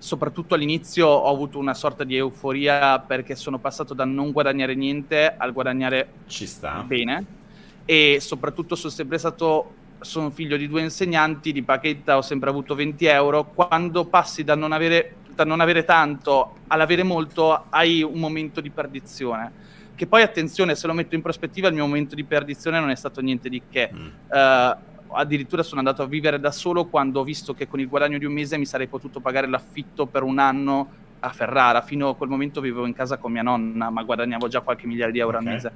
soprattutto 0.00 0.54
all'inizio 0.54 1.06
ho 1.06 1.30
avuto 1.30 1.58
una 1.58 1.74
sorta 1.74 2.04
di 2.04 2.16
euforia 2.16 2.98
perché 3.00 3.36
sono 3.36 3.58
passato 3.58 3.92
da 3.92 4.06
non 4.06 4.32
guadagnare 4.32 4.74
niente 4.74 5.36
al 5.36 5.52
guadagnare 5.52 6.08
Ci 6.26 6.46
sta. 6.46 6.82
bene 6.86 7.38
e 7.84 8.16
soprattutto 8.18 8.74
sono 8.74 8.90
sempre 8.90 9.18
stato 9.18 9.74
sono 10.00 10.30
figlio 10.30 10.56
di 10.56 10.66
due 10.66 10.80
insegnanti 10.80 11.52
di 11.52 11.62
pacchetta 11.62 12.16
ho 12.16 12.22
sempre 12.22 12.48
avuto 12.48 12.74
20 12.74 13.04
euro 13.04 13.44
quando 13.44 14.06
passi 14.06 14.42
da 14.42 14.54
non 14.54 14.72
avere 14.72 15.16
a 15.36 15.44
non 15.44 15.60
avere 15.60 15.84
tanto 15.84 16.56
all'avere 16.68 17.02
molto 17.02 17.66
hai 17.70 18.02
un 18.02 18.18
momento 18.18 18.60
di 18.60 18.70
perdizione. 18.70 19.68
Che 19.94 20.06
poi, 20.06 20.22
attenzione, 20.22 20.74
se 20.74 20.86
lo 20.86 20.94
metto 20.94 21.14
in 21.14 21.20
prospettiva, 21.20 21.68
il 21.68 21.74
mio 21.74 21.84
momento 21.84 22.14
di 22.14 22.24
perdizione 22.24 22.80
non 22.80 22.90
è 22.90 22.96
stato 22.96 23.20
niente 23.20 23.48
di 23.48 23.62
che. 23.70 23.90
Mm. 23.92 24.06
Uh, 24.28 24.76
addirittura 25.12 25.62
sono 25.62 25.80
andato 25.80 26.02
a 26.02 26.06
vivere 26.06 26.40
da 26.40 26.50
solo 26.50 26.86
quando 26.86 27.20
ho 27.20 27.24
visto 27.24 27.54
che 27.54 27.68
con 27.68 27.80
il 27.80 27.88
guadagno 27.88 28.18
di 28.18 28.24
un 28.24 28.32
mese 28.32 28.58
mi 28.58 28.66
sarei 28.66 28.86
potuto 28.86 29.20
pagare 29.20 29.46
l'affitto 29.46 30.06
per 30.06 30.22
un 30.22 30.38
anno 30.38 30.88
a 31.20 31.30
Ferrara. 31.30 31.82
Fino 31.82 32.10
a 32.10 32.16
quel 32.16 32.28
momento 32.28 32.60
vivevo 32.60 32.86
in 32.86 32.94
casa 32.94 33.18
con 33.18 33.32
mia 33.32 33.42
nonna, 33.42 33.90
ma 33.90 34.02
guadagnavo 34.02 34.48
già 34.48 34.60
qualche 34.60 34.86
migliaio 34.86 35.12
di 35.12 35.18
euro 35.18 35.38
okay. 35.38 35.48
al 35.48 35.54
mese. 35.54 35.72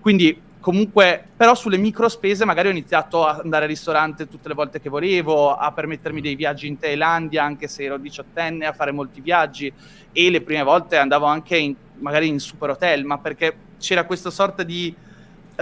Quindi 0.00 0.42
comunque, 0.60 1.24
però 1.36 1.54
sulle 1.54 1.76
micro 1.76 2.08
spese 2.08 2.44
magari 2.44 2.68
ho 2.68 2.70
iniziato 2.70 3.26
a 3.26 3.40
andare 3.42 3.64
al 3.64 3.70
ristorante 3.70 4.28
tutte 4.28 4.48
le 4.48 4.54
volte 4.54 4.80
che 4.80 4.88
volevo, 4.88 5.54
a 5.54 5.72
permettermi 5.72 6.20
dei 6.20 6.34
viaggi 6.34 6.66
in 6.66 6.78
Thailandia, 6.78 7.44
anche 7.44 7.68
se 7.68 7.84
ero 7.84 7.98
diciottenne, 7.98 8.66
a 8.66 8.72
fare 8.72 8.92
molti 8.92 9.20
viaggi 9.20 9.72
e 10.12 10.30
le 10.30 10.40
prime 10.40 10.62
volte 10.62 10.96
andavo 10.96 11.26
anche 11.26 11.56
in, 11.56 11.74
magari 11.98 12.28
in 12.28 12.38
super 12.38 12.70
hotel, 12.70 13.04
ma 13.04 13.18
perché 13.18 13.54
c'era 13.78 14.04
questa 14.04 14.30
sorta 14.30 14.62
di 14.62 14.94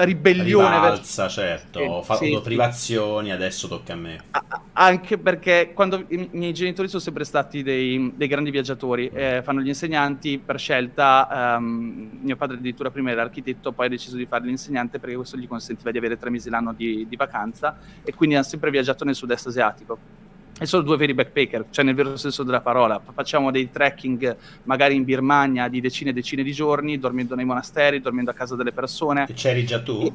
ribellione. 0.05 0.75
Rivalsa, 0.75 1.23
verso... 1.23 1.41
certo, 1.41 1.81
ho 1.81 2.03
fatto 2.03 2.25
sì, 2.25 2.41
privazioni, 2.43 3.33
adesso 3.33 3.69
tocca 3.69 3.93
a 3.93 3.97
me. 3.97 4.23
anche 4.75 5.19
perché 5.19 5.73
quando 5.75 6.05
i 6.09 6.29
miei 6.33 6.53
genitori 6.53 6.89
sono 6.89 7.03
sempre 7.03 7.25
stati 7.25 7.63
dei, 7.63 8.13
dei 8.15 8.29
grandi 8.29 8.51
viaggiatori, 8.51 9.11
eh, 9.13 9.43
fanno 9.43 9.61
gli 9.61 9.69
insegnanti 9.69 10.39
per 10.39 10.59
scelta, 10.59 11.57
um, 11.59 12.19
mio 12.23 12.37
padre 12.37 12.57
addirittura 12.57 12.91
prima 12.91 13.11
era 13.11 13.23
architetto, 13.23 13.73
poi 13.73 13.87
ha 13.87 13.91
deciso 13.91 14.17
di 14.17 14.27
fare 14.27 14.45
l'insegnante 14.45 14.99
perché 14.99 15.17
questo 15.17 15.37
gli 15.37 15.49
consentiva 15.49 15.91
di 15.91 15.99
avere 15.99 16.17
tre 16.17 16.31
mesi 16.31 16.51
l'anno 16.51 16.73
di, 16.73 17.07
di 17.09 17.17
vacanza 17.17 17.79
e 18.03 18.15
quindi 18.15 18.37
ha 18.37 18.43
sempre 18.43 18.71
viaggiato 18.71 19.05
nel 19.05 19.15
sud-est 19.15 19.47
asiatico 19.47 20.27
e 20.59 20.67
sono 20.67 20.83
due 20.83 20.97
veri 20.97 21.15
backpacker, 21.15 21.67
cioè 21.71 21.85
nel 21.85 21.95
vero 21.95 22.17
senso 22.17 22.43
della 22.43 22.61
parola. 22.61 23.01
Facciamo 23.13 23.51
dei 23.51 23.71
trekking 23.71 24.37
magari 24.65 24.95
in 24.95 25.05
Birmania 25.05 25.69
di 25.69 25.81
decine 25.81 26.11
e 26.11 26.13
decine 26.13 26.43
di 26.43 26.53
giorni, 26.53 26.99
dormendo 26.99 27.35
nei 27.35 27.45
monasteri, 27.45 28.01
dormendo 28.01 28.31
a 28.31 28.35
casa 28.35 28.57
delle 28.57 28.73
persone. 28.73 29.27
E 29.29 29.35
c'eri 29.35 29.65
già 29.65 29.81
tu? 29.81 30.03
E, 30.03 30.13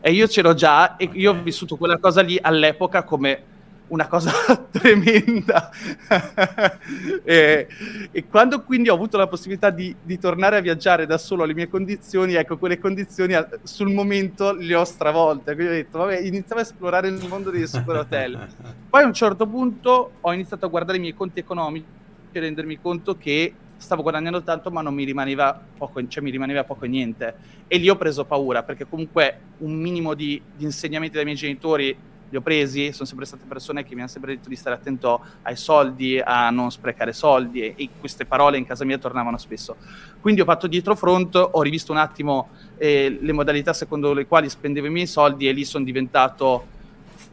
e 0.00 0.12
io 0.12 0.26
c'ero 0.26 0.54
già 0.54 0.96
e 0.96 1.06
okay. 1.06 1.20
io 1.20 1.30
ho 1.30 1.42
vissuto 1.42 1.76
quella 1.76 1.98
cosa 1.98 2.22
lì 2.22 2.38
all'epoca 2.40 3.04
come 3.04 3.52
una 3.94 4.08
cosa 4.08 4.32
tremenda. 4.70 5.70
e, 7.24 7.68
e, 8.10 8.26
quando 8.26 8.62
quindi 8.62 8.88
ho 8.88 8.94
avuto 8.94 9.16
la 9.16 9.28
possibilità 9.28 9.70
di, 9.70 9.94
di, 10.02 10.18
tornare 10.18 10.56
a 10.56 10.60
viaggiare 10.60 11.06
da 11.06 11.16
solo 11.16 11.44
alle 11.44 11.54
mie 11.54 11.68
condizioni, 11.68 12.34
ecco, 12.34 12.58
quelle 12.58 12.78
condizioni 12.78 13.34
sul 13.62 13.92
momento 13.92 14.52
le 14.52 14.74
ho 14.74 14.84
stravolte. 14.84 15.54
Quindi 15.54 15.72
ho 15.72 15.76
detto, 15.76 15.98
vabbè, 15.98 16.18
iniziamo 16.18 16.60
a 16.60 16.64
esplorare 16.64 17.08
il 17.08 17.24
mondo 17.28 17.50
dei 17.50 17.66
super 17.66 17.96
hotel. 17.96 18.48
Poi 18.90 19.02
a 19.02 19.06
un 19.06 19.14
certo 19.14 19.46
punto 19.46 20.12
ho 20.20 20.32
iniziato 20.32 20.66
a 20.66 20.68
guardare 20.68 20.98
i 20.98 21.00
miei 21.00 21.14
conti 21.14 21.38
economici 21.38 21.86
e 22.32 22.40
rendermi 22.40 22.80
conto 22.80 23.16
che 23.16 23.54
stavo 23.76 24.02
guadagnando 24.02 24.42
tanto 24.42 24.70
ma 24.70 24.82
non 24.82 24.94
mi 24.94 25.04
rimaneva 25.04 25.60
poco, 25.76 26.06
cioè 26.08 26.22
mi 26.22 26.30
rimaneva 26.30 26.64
poco 26.64 26.84
e 26.84 26.88
niente. 26.88 27.34
E 27.68 27.78
lì 27.78 27.88
ho 27.88 27.96
preso 27.96 28.24
paura 28.24 28.62
perché 28.62 28.86
comunque 28.86 29.38
un 29.58 29.74
minimo 29.74 30.14
di, 30.14 30.40
di 30.56 30.64
insegnamenti 30.64 31.14
dai 31.14 31.24
miei 31.24 31.36
genitori 31.36 31.96
li 32.34 32.36
ho 32.36 32.40
presi, 32.40 32.92
sono 32.92 33.06
sempre 33.06 33.26
state 33.26 33.44
persone 33.46 33.84
che 33.84 33.94
mi 33.94 34.00
hanno 34.00 34.10
sempre 34.10 34.34
detto 34.34 34.48
di 34.48 34.56
stare 34.56 34.74
attento 34.74 35.24
ai 35.42 35.56
soldi, 35.56 36.20
a 36.22 36.50
non 36.50 36.70
sprecare 36.70 37.12
soldi 37.12 37.60
e, 37.60 37.74
e 37.76 37.88
queste 37.98 38.26
parole 38.26 38.58
in 38.58 38.66
casa 38.66 38.84
mia 38.84 38.98
tornavano 38.98 39.38
spesso. 39.38 39.76
Quindi 40.20 40.40
ho 40.40 40.44
fatto 40.44 40.66
dietro 40.66 40.96
front, 40.96 41.36
ho 41.36 41.62
rivisto 41.62 41.92
un 41.92 41.98
attimo 41.98 42.48
eh, 42.76 43.18
le 43.20 43.32
modalità 43.32 43.72
secondo 43.72 44.12
le 44.12 44.26
quali 44.26 44.48
spendevo 44.48 44.88
i 44.88 44.90
miei 44.90 45.06
soldi 45.06 45.48
e 45.48 45.52
lì 45.52 45.64
sono 45.64 45.84
diventato 45.84 46.66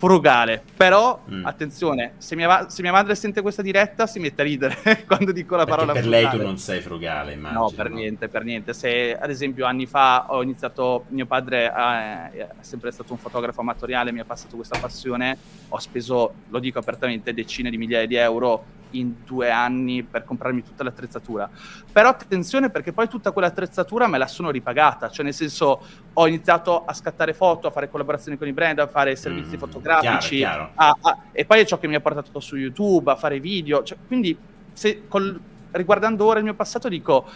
frugale. 0.01 0.63
Però, 0.75 1.23
mm. 1.29 1.45
attenzione, 1.45 2.13
se 2.17 2.35
mia, 2.35 2.67
se 2.69 2.81
mia, 2.81 2.91
madre 2.91 3.13
sente 3.13 3.41
questa 3.41 3.61
diretta 3.61 4.07
si 4.07 4.19
mette 4.19 4.41
a 4.41 4.45
ridere 4.45 4.75
quando 5.05 5.31
dico 5.31 5.55
la 5.55 5.65
parola 5.65 5.93
Perché 5.93 6.09
per 6.09 6.17
frugale. 6.17 6.31
lei 6.31 6.39
tu 6.39 6.43
non 6.43 6.57
sei 6.57 6.81
frugale, 6.81 7.33
immagino. 7.33 7.61
No, 7.61 7.69
per 7.69 7.89
no? 7.89 7.97
niente, 7.97 8.27
per 8.27 8.43
niente. 8.43 8.73
Se, 8.73 9.15
ad 9.15 9.29
esempio, 9.29 9.65
anni 9.67 9.85
fa 9.85 10.25
ho 10.29 10.41
iniziato, 10.41 11.05
mio 11.09 11.27
padre 11.27 11.71
è 11.71 12.47
sempre 12.61 12.91
stato 12.91 13.13
un 13.13 13.19
fotografo 13.19 13.61
amatoriale, 13.61 14.11
mi 14.11 14.19
ha 14.19 14.25
passato 14.25 14.55
questa 14.55 14.79
passione, 14.79 15.37
ho 15.69 15.79
speso, 15.79 16.33
lo 16.49 16.59
dico 16.59 16.79
apertamente, 16.79 17.31
decine 17.33 17.69
di 17.69 17.77
migliaia 17.77 18.07
di 18.07 18.15
euro 18.15 18.79
in 18.91 19.23
due 19.25 19.49
anni 19.51 20.03
per 20.03 20.23
comprarmi 20.23 20.63
tutta 20.63 20.83
l'attrezzatura. 20.83 21.49
Però 21.91 22.09
attenzione 22.09 22.69
perché 22.69 22.91
poi 22.91 23.07
tutta 23.07 23.31
quell'attrezzatura 23.31 24.07
me 24.07 24.17
la 24.17 24.27
sono 24.27 24.49
ripagata, 24.49 25.09
cioè 25.09 25.25
nel 25.25 25.33
senso 25.33 25.81
ho 26.13 26.27
iniziato 26.27 26.83
a 26.85 26.93
scattare 26.93 27.33
foto, 27.33 27.67
a 27.67 27.71
fare 27.71 27.89
collaborazioni 27.89 28.37
con 28.37 28.47
i 28.47 28.53
brand, 28.53 28.79
a 28.79 28.87
fare 28.87 29.15
servizi 29.15 29.55
mm, 29.55 29.59
fotografici 29.59 30.37
chiaro, 30.37 30.71
chiaro. 30.71 30.71
A, 30.75 30.97
a, 31.01 31.17
e 31.31 31.45
poi 31.45 31.59
è 31.61 31.65
ciò 31.65 31.79
che 31.79 31.87
mi 31.87 31.95
ha 31.95 32.01
portato 32.01 32.39
su 32.39 32.57
YouTube, 32.57 33.11
a 33.11 33.15
fare 33.15 33.39
video. 33.39 33.83
Cioè, 33.83 33.97
quindi 34.07 34.37
se, 34.73 35.03
col, 35.07 35.39
riguardando 35.71 36.25
ora 36.25 36.39
il 36.39 36.43
mio 36.43 36.53
passato 36.53 36.89
dico 36.89 37.27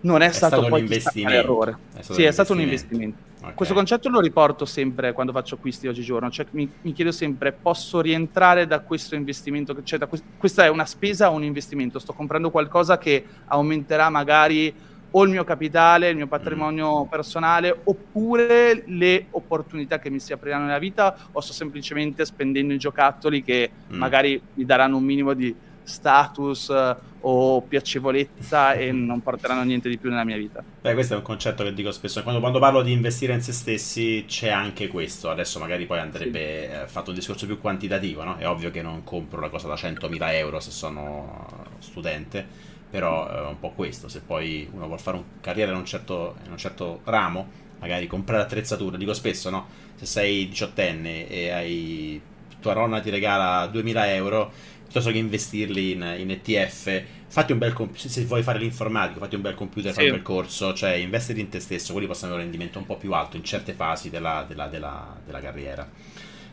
non 0.00 0.22
è, 0.22 0.28
è 0.28 0.32
stato, 0.32 0.56
stato, 0.56 0.68
poi 0.68 0.80
un 0.80 0.86
investimento. 0.86 1.62
È 1.94 2.02
stato 2.02 2.12
sì, 2.12 2.22
è 2.22 2.30
stato 2.30 2.52
un 2.52 2.60
investimento. 2.60 3.24
Okay. 3.38 3.54
Questo 3.54 3.74
concetto 3.74 4.08
lo 4.08 4.20
riporto 4.20 4.64
sempre 4.64 5.12
quando 5.12 5.32
faccio 5.32 5.56
acquisti 5.56 5.88
oggigiorno, 5.88 6.30
cioè 6.30 6.46
mi, 6.50 6.70
mi 6.82 6.92
chiedo 6.92 7.12
sempre, 7.12 7.52
posso 7.52 8.00
rientrare 8.00 8.66
da 8.66 8.80
questo 8.80 9.14
investimento? 9.14 9.82
Cioè, 9.82 9.98
da 9.98 10.06
que- 10.06 10.22
questa 10.36 10.64
è 10.64 10.68
una 10.68 10.86
spesa 10.86 11.30
o 11.30 11.34
un 11.34 11.44
investimento? 11.44 11.98
Sto 11.98 12.12
comprando 12.12 12.50
qualcosa 12.50 12.98
che 12.98 13.24
aumenterà 13.46 14.08
magari 14.08 14.74
o 15.10 15.24
il 15.24 15.30
mio 15.30 15.44
capitale, 15.44 16.10
il 16.10 16.16
mio 16.16 16.26
patrimonio 16.26 17.04
mm. 17.04 17.08
personale, 17.08 17.80
oppure 17.84 18.82
le 18.86 19.26
opportunità 19.30 19.98
che 19.98 20.10
mi 20.10 20.20
si 20.20 20.32
apriranno 20.32 20.66
nella 20.66 20.78
vita, 20.78 21.16
o 21.32 21.40
sto 21.40 21.52
semplicemente 21.52 22.24
spendendo 22.24 22.72
i 22.72 22.78
giocattoli 22.78 23.42
che 23.42 23.70
mm. 23.92 23.96
magari 23.96 24.40
mi 24.54 24.64
daranno 24.64 24.96
un 24.96 25.04
minimo 25.04 25.32
di 25.34 25.54
status 25.86 26.68
eh, 26.70 26.96
o 27.20 27.62
piacevolezza 27.62 28.74
e 28.74 28.92
non 28.92 29.22
porteranno 29.22 29.62
niente 29.62 29.88
di 29.88 29.98
più 29.98 30.10
nella 30.10 30.24
mia 30.24 30.36
vita. 30.36 30.62
Beh, 30.80 30.94
questo 30.94 31.14
è 31.14 31.16
un 31.16 31.22
concetto 31.22 31.64
che 31.64 31.72
dico 31.72 31.90
spesso. 31.90 32.22
Quando, 32.22 32.40
quando 32.40 32.58
parlo 32.58 32.82
di 32.82 32.92
investire 32.92 33.32
in 33.32 33.40
se 33.40 33.52
stessi 33.52 34.24
c'è 34.28 34.50
anche 34.50 34.88
questo. 34.88 35.30
Adesso 35.30 35.58
magari 35.58 35.86
poi 35.86 35.98
andrebbe 35.98 36.68
sì. 36.68 36.82
Eh, 36.82 36.86
fatto 36.86 37.10
un 37.10 37.16
discorso 37.16 37.46
più 37.46 37.58
quantitativo, 37.58 38.22
no? 38.22 38.36
È 38.36 38.46
ovvio 38.46 38.70
che 38.70 38.82
non 38.82 39.02
compro 39.02 39.38
una 39.38 39.48
cosa 39.48 39.66
da 39.68 39.74
100.000 39.74 40.34
euro 40.34 40.60
se 40.60 40.70
sono 40.70 41.46
studente, 41.78 42.46
però 42.96 43.28
è 43.28 43.46
un 43.46 43.60
po' 43.60 43.72
questo. 43.72 44.08
Se 44.08 44.22
poi 44.22 44.66
uno 44.72 44.86
vuole 44.86 45.02
fare 45.02 45.18
un 45.18 45.24
carriera 45.42 45.70
in 45.70 45.76
un 45.76 45.84
certo, 45.84 46.36
in 46.46 46.52
un 46.52 46.56
certo 46.56 47.02
ramo, 47.04 47.46
magari 47.78 48.06
comprare 48.06 48.42
attrezzatura, 48.42 48.96
dico 48.96 49.12
spesso, 49.12 49.50
no? 49.50 49.66
Se 49.96 50.06
sei 50.06 50.48
diciottenne 50.48 51.28
e 51.28 51.50
hai 51.50 52.18
tua 52.58 52.72
nonna 52.72 53.00
ti 53.00 53.10
regala 53.10 53.66
2000 53.66 54.14
euro 54.14 54.50
piuttosto 54.82 55.10
che 55.10 55.18
investirli 55.18 55.90
in, 55.90 56.14
in 56.20 56.30
ETF, 56.30 57.02
fatti 57.26 57.52
un 57.52 57.58
bel 57.58 57.74
computer, 57.74 58.10
se 58.10 58.24
vuoi 58.24 58.42
fare 58.42 58.58
l'informatica, 58.60 59.20
fatti 59.20 59.34
un 59.34 59.42
bel 59.42 59.54
computer, 59.54 59.90
sì. 59.90 59.96
fai 59.98 60.06
un 60.06 60.12
bel 60.12 60.22
corso, 60.22 60.72
cioè 60.72 60.92
investire 60.92 61.40
in 61.40 61.50
te 61.50 61.60
stesso, 61.60 61.92
quelli 61.92 62.06
possono 62.06 62.32
avere 62.32 62.46
un 62.46 62.50
rendimento 62.50 62.78
un 62.78 62.86
po' 62.86 62.96
più 62.96 63.12
alto 63.12 63.36
in 63.36 63.44
certe 63.44 63.74
fasi 63.74 64.08
della, 64.08 64.46
della, 64.48 64.68
della, 64.68 65.14
della 65.22 65.40
carriera. 65.40 65.86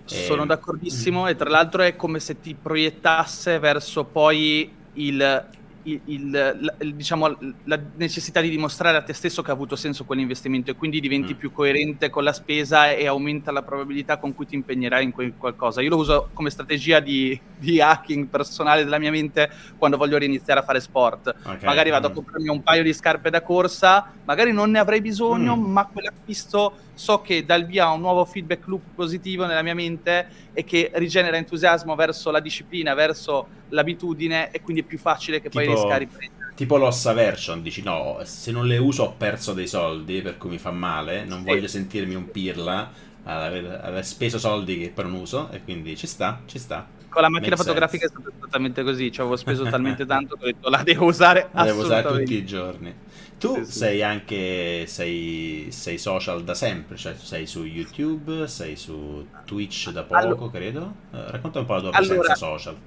Sono 0.04 0.40
e... 0.40 0.42
Ehm, 0.42 0.48
d'accordissimo 0.48 1.24
mm. 1.24 1.28
e 1.28 1.36
tra 1.38 1.50
l'altro 1.50 1.84
è 1.84 1.96
come 1.96 2.20
se 2.20 2.42
ti 2.42 2.54
proiettasse 2.54 3.60
verso 3.60 4.04
poi 4.04 4.70
il 4.96 5.48
il, 5.84 6.02
il, 6.06 6.76
il, 6.80 6.96
diciamo, 6.96 7.38
la 7.66 7.80
necessità 7.96 8.42
di 8.42 8.50
dimostrare 8.50 8.98
a 8.98 9.02
te 9.02 9.14
stesso 9.14 9.42
che 9.42 9.52
ha 9.52 9.54
avuto 9.54 9.76
senso 9.76 10.06
quell'investimento 10.06 10.72
e 10.72 10.76
quindi 10.76 11.00
diventi 11.00 11.34
mm. 11.34 11.38
più 11.38 11.52
coerente 11.52 12.10
con 12.10 12.24
la 12.24 12.34
spesa 12.34 12.92
e 12.92 13.08
aumenta 13.08 13.52
la 13.52 13.62
probabilità 13.62 14.18
con 14.18 14.34
cui 14.34 14.46
ti 14.46 14.56
impegnerai 14.56 15.04
in 15.04 15.12
quel 15.12 15.34
qualcosa. 15.38 15.82
Io 15.82 15.90
lo 15.90 15.98
uso 15.98 16.30
come 16.34 16.50
strategia 16.50 17.00
di, 17.00 17.40
di 17.58 17.82
hacking 17.82 18.28
personale 18.28 18.84
della 18.84 19.00
mia 19.00 19.12
mente 19.12 19.50
quando 19.78 19.98
voglio 19.98 20.18
riniziare 20.18 20.60
a 20.60 20.64
fare 20.64 20.80
sport. 20.80 21.36
Okay. 21.44 21.64
Magari 21.64 21.90
vado 21.90 22.08
mm. 22.08 22.12
a 22.12 22.14
comprarmi 22.14 22.50
un 22.50 22.64
paio 22.64 22.84
di 22.84 22.94
scarpe 22.94 23.30
da 23.30 23.42
corsa, 23.42 24.12
magari 24.24 24.52
non 24.52 24.72
ne 24.72 24.80
avrei 24.80 25.02
bisogno, 25.02 25.56
mm. 25.56 25.72
ma 25.72 25.86
quell'acquisto 25.86 26.74
so 26.94 27.22
che 27.22 27.46
dà 27.46 27.56
il 27.56 27.66
via 27.66 27.90
un 27.90 28.02
nuovo 28.02 28.26
feedback 28.26 28.68
loop 28.68 28.82
positivo 28.96 29.46
nella 29.46 29.62
mia 29.62 29.74
mente 29.74 30.28
e 30.54 30.64
che 30.64 30.92
rigenera 30.94 31.38
entusiasmo 31.38 31.96
verso 31.96 32.32
la 32.32 32.40
disciplina, 32.40 32.94
verso 32.94 33.48
l'abitudine 33.70 34.52
e 34.52 34.62
quindi 34.62 34.82
è 34.82 34.86
più 34.86 34.98
facile 34.98 35.42
che 35.42 35.50
tipo, 35.50 35.64
poi 35.64 35.74
riesca 35.74 35.94
a 35.94 35.98
riprendere. 35.98 36.54
Tipo 36.56 36.78
l'ossa 36.78 37.14
version, 37.14 37.62
dici 37.64 37.82
no, 37.82 38.20
se 38.24 38.52
non 38.52 38.68
le 38.68 38.78
uso 38.78 39.04
ho 39.04 39.14
perso 39.18 39.54
dei 39.54 39.68
soldi 39.68 40.22
per 40.22 40.38
cui 40.38 40.52
mi 40.52 40.60
fa 40.60 40.72
male, 40.72 41.26
non 41.26 41.40
sì. 41.40 41.46
voglio 41.46 41.68
sentirmi 41.68 42.14
un 42.14 42.30
pirla 42.30 43.12
aver, 43.24 43.80
aver, 43.84 44.06
speso 44.06 44.38
soldi 44.38 44.78
che 44.78 44.90
poi 44.90 45.06
non 45.06 45.14
uso 45.14 45.50
e 45.52 45.64
quindi 45.64 45.96
ci 45.96 46.08
sta, 46.08 46.42
ci 46.46 46.60
sta. 46.60 46.88
Con 47.10 47.22
la 47.22 47.30
macchina 47.30 47.52
Make 47.52 47.64
fotografica 47.64 48.08
sense. 48.08 48.16
è 48.16 48.22
stato 48.22 48.38
esattamente 48.38 48.84
così, 48.84 49.12
cioè 49.12 49.22
avevo 49.22 49.38
speso 49.38 49.64
talmente 49.70 50.06
tanto 50.06 50.36
che 50.36 50.44
ho 50.44 50.46
detto 50.48 50.70
la 50.70 50.84
devo 50.84 51.06
usare 51.06 51.50
la 51.52 51.64
devo 51.64 51.82
usare 51.82 52.08
tutti 52.08 52.34
i 52.36 52.46
giorni. 52.46 52.94
Tu 53.38 53.56
sì, 53.56 53.66
sì. 53.66 53.72
sei 53.72 54.02
anche 54.02 54.86
sei, 54.88 55.68
sei, 55.70 55.98
social 55.98 56.44
da 56.44 56.54
sempre, 56.54 56.96
cioè 56.96 57.16
sei 57.16 57.46
su 57.46 57.64
YouTube, 57.64 58.48
sei 58.48 58.76
su 58.76 59.28
Twitch 59.46 59.90
da 59.92 60.04
poco, 60.04 60.16
allora, 60.16 60.50
credo. 60.50 60.94
Uh, 61.12 61.18
racconta 61.30 61.60
un 61.60 61.66
po' 61.66 61.74
la 61.74 61.82
tua 61.82 61.90
presenza 61.92 62.14
allora, 62.14 62.36
social 62.36 62.78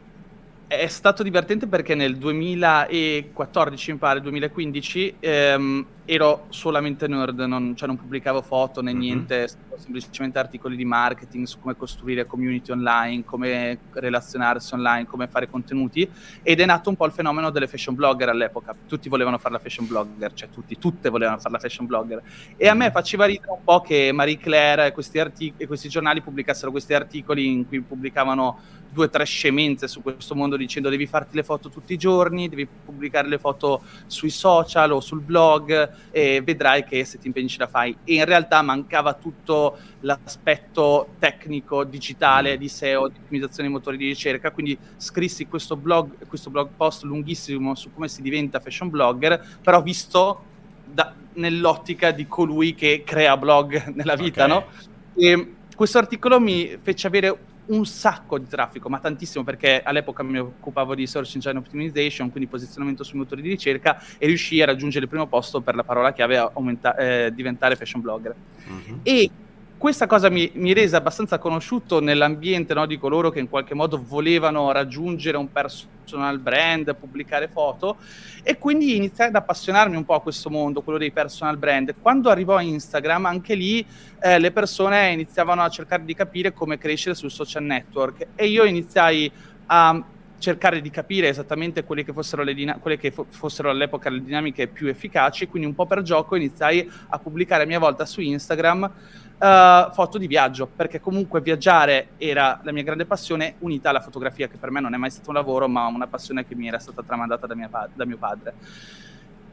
è 0.68 0.88
stato 0.88 1.22
divertente 1.22 1.66
perché 1.68 1.94
nel 1.94 2.16
2014, 2.16 3.92
mi 3.92 3.98
pare, 3.98 4.20
2015, 4.20 5.16
ehm, 5.20 5.86
ero 6.06 6.46
solamente 6.48 7.06
nerd, 7.08 7.38
non, 7.40 7.74
cioè 7.76 7.88
non 7.88 7.96
pubblicavo 7.96 8.40
foto 8.40 8.80
né 8.80 8.90
mm-hmm. 8.90 9.00
niente, 9.00 9.48
semplicemente 9.76 10.38
articoli 10.38 10.76
di 10.76 10.84
marketing 10.84 11.46
su 11.46 11.58
come 11.60 11.76
costruire 11.76 12.26
community 12.26 12.72
online, 12.72 13.24
come 13.24 13.78
relazionarsi 13.92 14.74
online, 14.74 15.06
come 15.06 15.26
fare 15.26 15.50
contenuti 15.50 16.08
ed 16.42 16.60
è 16.60 16.64
nato 16.64 16.88
un 16.88 16.96
po' 16.96 17.06
il 17.06 17.12
fenomeno 17.12 17.50
delle 17.50 17.66
fashion 17.66 17.94
blogger 17.94 18.28
all'epoca. 18.28 18.74
Tutti 18.86 19.08
volevano 19.08 19.38
fare 19.38 19.54
la 19.54 19.60
fashion 19.60 19.86
blogger, 19.86 20.32
cioè 20.32 20.48
tutti, 20.48 20.78
tutte 20.78 21.10
volevano 21.10 21.38
fare 21.38 21.54
la 21.54 21.60
fashion 21.60 21.86
blogger 21.86 22.22
e 22.56 22.68
a 22.68 22.74
me 22.74 22.90
faceva 22.90 23.26
ridere 23.26 23.50
un 23.50 23.64
po' 23.64 23.80
che 23.80 24.10
Marie 24.12 24.38
Claire 24.38 24.86
e 24.86 24.92
questi, 24.92 25.18
artic- 25.18 25.60
e 25.60 25.66
questi 25.66 25.88
giornali 25.88 26.22
pubblicassero 26.22 26.70
questi 26.70 26.94
articoli 26.94 27.52
in 27.52 27.66
cui 27.66 27.80
pubblicavano 27.80 28.58
due 28.96 29.04
o 29.04 29.10
tre 29.10 29.26
scemenze 29.26 29.88
su 29.88 30.00
questo 30.00 30.34
mondo 30.34 30.56
dicendo 30.56 30.88
devi 30.88 31.06
farti 31.06 31.36
le 31.36 31.42
foto 31.42 31.68
tutti 31.68 31.92
i 31.92 31.98
giorni, 31.98 32.48
devi 32.48 32.66
pubblicare 32.66 33.28
le 33.28 33.36
foto 33.36 33.82
sui 34.06 34.30
social 34.30 34.92
o 34.92 35.00
sul 35.00 35.20
blog 35.20 35.90
e 36.10 36.40
vedrai 36.42 36.82
che 36.84 37.04
se 37.04 37.18
ti 37.18 37.26
impegni 37.26 37.48
ce 37.48 37.58
la 37.58 37.66
fai. 37.66 37.94
E 38.04 38.14
in 38.14 38.24
realtà 38.24 38.62
mancava 38.62 39.12
tutto 39.12 39.76
l'aspetto 40.00 41.10
tecnico, 41.18 41.84
digitale, 41.84 42.56
di 42.56 42.68
SEO, 42.68 43.08
di 43.08 43.18
ottimizzazione 43.22 43.68
dei 43.68 43.76
motori 43.76 43.98
di 43.98 44.06
ricerca, 44.06 44.50
quindi 44.50 44.78
scrissi 44.96 45.46
questo 45.46 45.76
blog, 45.76 46.26
questo 46.26 46.48
blog 46.48 46.70
post 46.74 47.02
lunghissimo 47.02 47.74
su 47.74 47.92
come 47.92 48.08
si 48.08 48.22
diventa 48.22 48.60
fashion 48.60 48.88
blogger, 48.88 49.58
però 49.62 49.82
visto 49.82 50.42
da, 50.86 51.12
nell'ottica 51.34 52.12
di 52.12 52.26
colui 52.26 52.74
che 52.74 53.02
crea 53.04 53.36
blog 53.36 53.88
nella 53.92 54.14
vita, 54.14 54.44
okay. 54.44 54.56
no? 54.56 54.66
E 55.14 55.54
questo 55.76 55.98
articolo 55.98 56.40
mi 56.40 56.78
fece 56.80 57.06
avere 57.06 57.38
un 57.66 57.84
sacco 57.86 58.38
di 58.38 58.46
traffico, 58.46 58.88
ma 58.88 58.98
tantissimo 58.98 59.44
perché 59.44 59.82
all'epoca 59.82 60.22
mi 60.22 60.38
occupavo 60.38 60.94
di 60.94 61.06
search 61.06 61.34
engine 61.34 61.58
optimization, 61.58 62.30
quindi 62.30 62.48
posizionamento 62.48 63.02
sui 63.02 63.18
motori 63.18 63.42
di 63.42 63.48
ricerca 63.48 64.00
e 64.18 64.26
riuscii 64.26 64.62
a 64.62 64.66
raggiungere 64.66 65.04
il 65.04 65.10
primo 65.10 65.26
posto 65.26 65.60
per 65.60 65.74
la 65.74 65.84
parola 65.84 66.12
chiave 66.12 66.36
aumenta- 66.36 66.96
eh, 66.96 67.32
diventare 67.34 67.76
fashion 67.76 68.00
blogger. 68.00 68.34
Uh-huh. 68.66 69.00
E 69.02 69.30
questa 69.78 70.06
cosa 70.06 70.30
mi, 70.30 70.50
mi 70.54 70.72
rese 70.72 70.96
abbastanza 70.96 71.38
conosciuto 71.38 72.00
nell'ambiente 72.00 72.72
no, 72.72 72.86
di 72.86 72.98
coloro 72.98 73.30
che 73.30 73.40
in 73.40 73.48
qualche 73.48 73.74
modo 73.74 74.02
volevano 74.02 74.72
raggiungere 74.72 75.36
un 75.36 75.52
personal 75.52 76.38
brand, 76.38 76.94
pubblicare 76.96 77.48
foto 77.48 77.98
e 78.42 78.56
quindi 78.56 78.96
iniziai 78.96 79.28
ad 79.28 79.34
appassionarmi 79.34 79.94
un 79.94 80.04
po' 80.04 80.14
a 80.14 80.22
questo 80.22 80.48
mondo, 80.48 80.80
quello 80.80 80.98
dei 80.98 81.10
personal 81.10 81.58
brand. 81.58 81.94
Quando 82.00 82.30
arrivò 82.30 82.58
Instagram, 82.58 83.26
anche 83.26 83.54
lì 83.54 83.84
eh, 84.20 84.38
le 84.38 84.50
persone 84.50 85.12
iniziavano 85.12 85.62
a 85.62 85.68
cercare 85.68 86.04
di 86.04 86.14
capire 86.14 86.54
come 86.54 86.78
crescere 86.78 87.14
sul 87.14 87.30
social 87.30 87.64
network 87.64 88.28
e 88.34 88.46
io 88.46 88.64
iniziai 88.64 89.30
a 89.66 90.02
cercare 90.38 90.80
di 90.80 90.90
capire 90.90 91.28
esattamente 91.28 91.84
quelle 91.84 92.04
che 92.04 92.12
fossero, 92.12 92.42
le 92.42 92.54
din- 92.54 92.76
quelle 92.80 92.98
che 92.98 93.10
fo- 93.10 93.26
fossero 93.28 93.70
all'epoca 93.70 94.10
le 94.10 94.22
dinamiche 94.22 94.68
più 94.68 94.86
efficaci, 94.86 95.48
quindi 95.48 95.68
un 95.68 95.74
po' 95.74 95.86
per 95.86 96.02
gioco 96.02 96.36
iniziai 96.36 96.90
a 97.08 97.18
pubblicare 97.18 97.62
a 97.62 97.66
mia 97.66 97.78
volta 97.78 98.04
su 98.04 98.20
Instagram 98.20 98.90
uh, 99.38 99.92
foto 99.92 100.18
di 100.18 100.26
viaggio, 100.26 100.66
perché 100.66 101.00
comunque 101.00 101.40
viaggiare 101.40 102.08
era 102.16 102.60
la 102.62 102.72
mia 102.72 102.82
grande 102.82 103.04
passione, 103.04 103.54
unita 103.60 103.90
alla 103.90 104.00
fotografia, 104.00 104.48
che 104.48 104.56
per 104.56 104.70
me 104.70 104.80
non 104.80 104.94
è 104.94 104.96
mai 104.96 105.10
stato 105.10 105.30
un 105.30 105.36
lavoro, 105.36 105.68
ma 105.68 105.86
una 105.86 106.06
passione 106.06 106.46
che 106.46 106.54
mi 106.54 106.68
era 106.68 106.78
stata 106.78 107.02
tramandata 107.02 107.46
da, 107.46 107.54
pa- 107.68 107.88
da 107.92 108.04
mio 108.04 108.16
padre. 108.16 108.54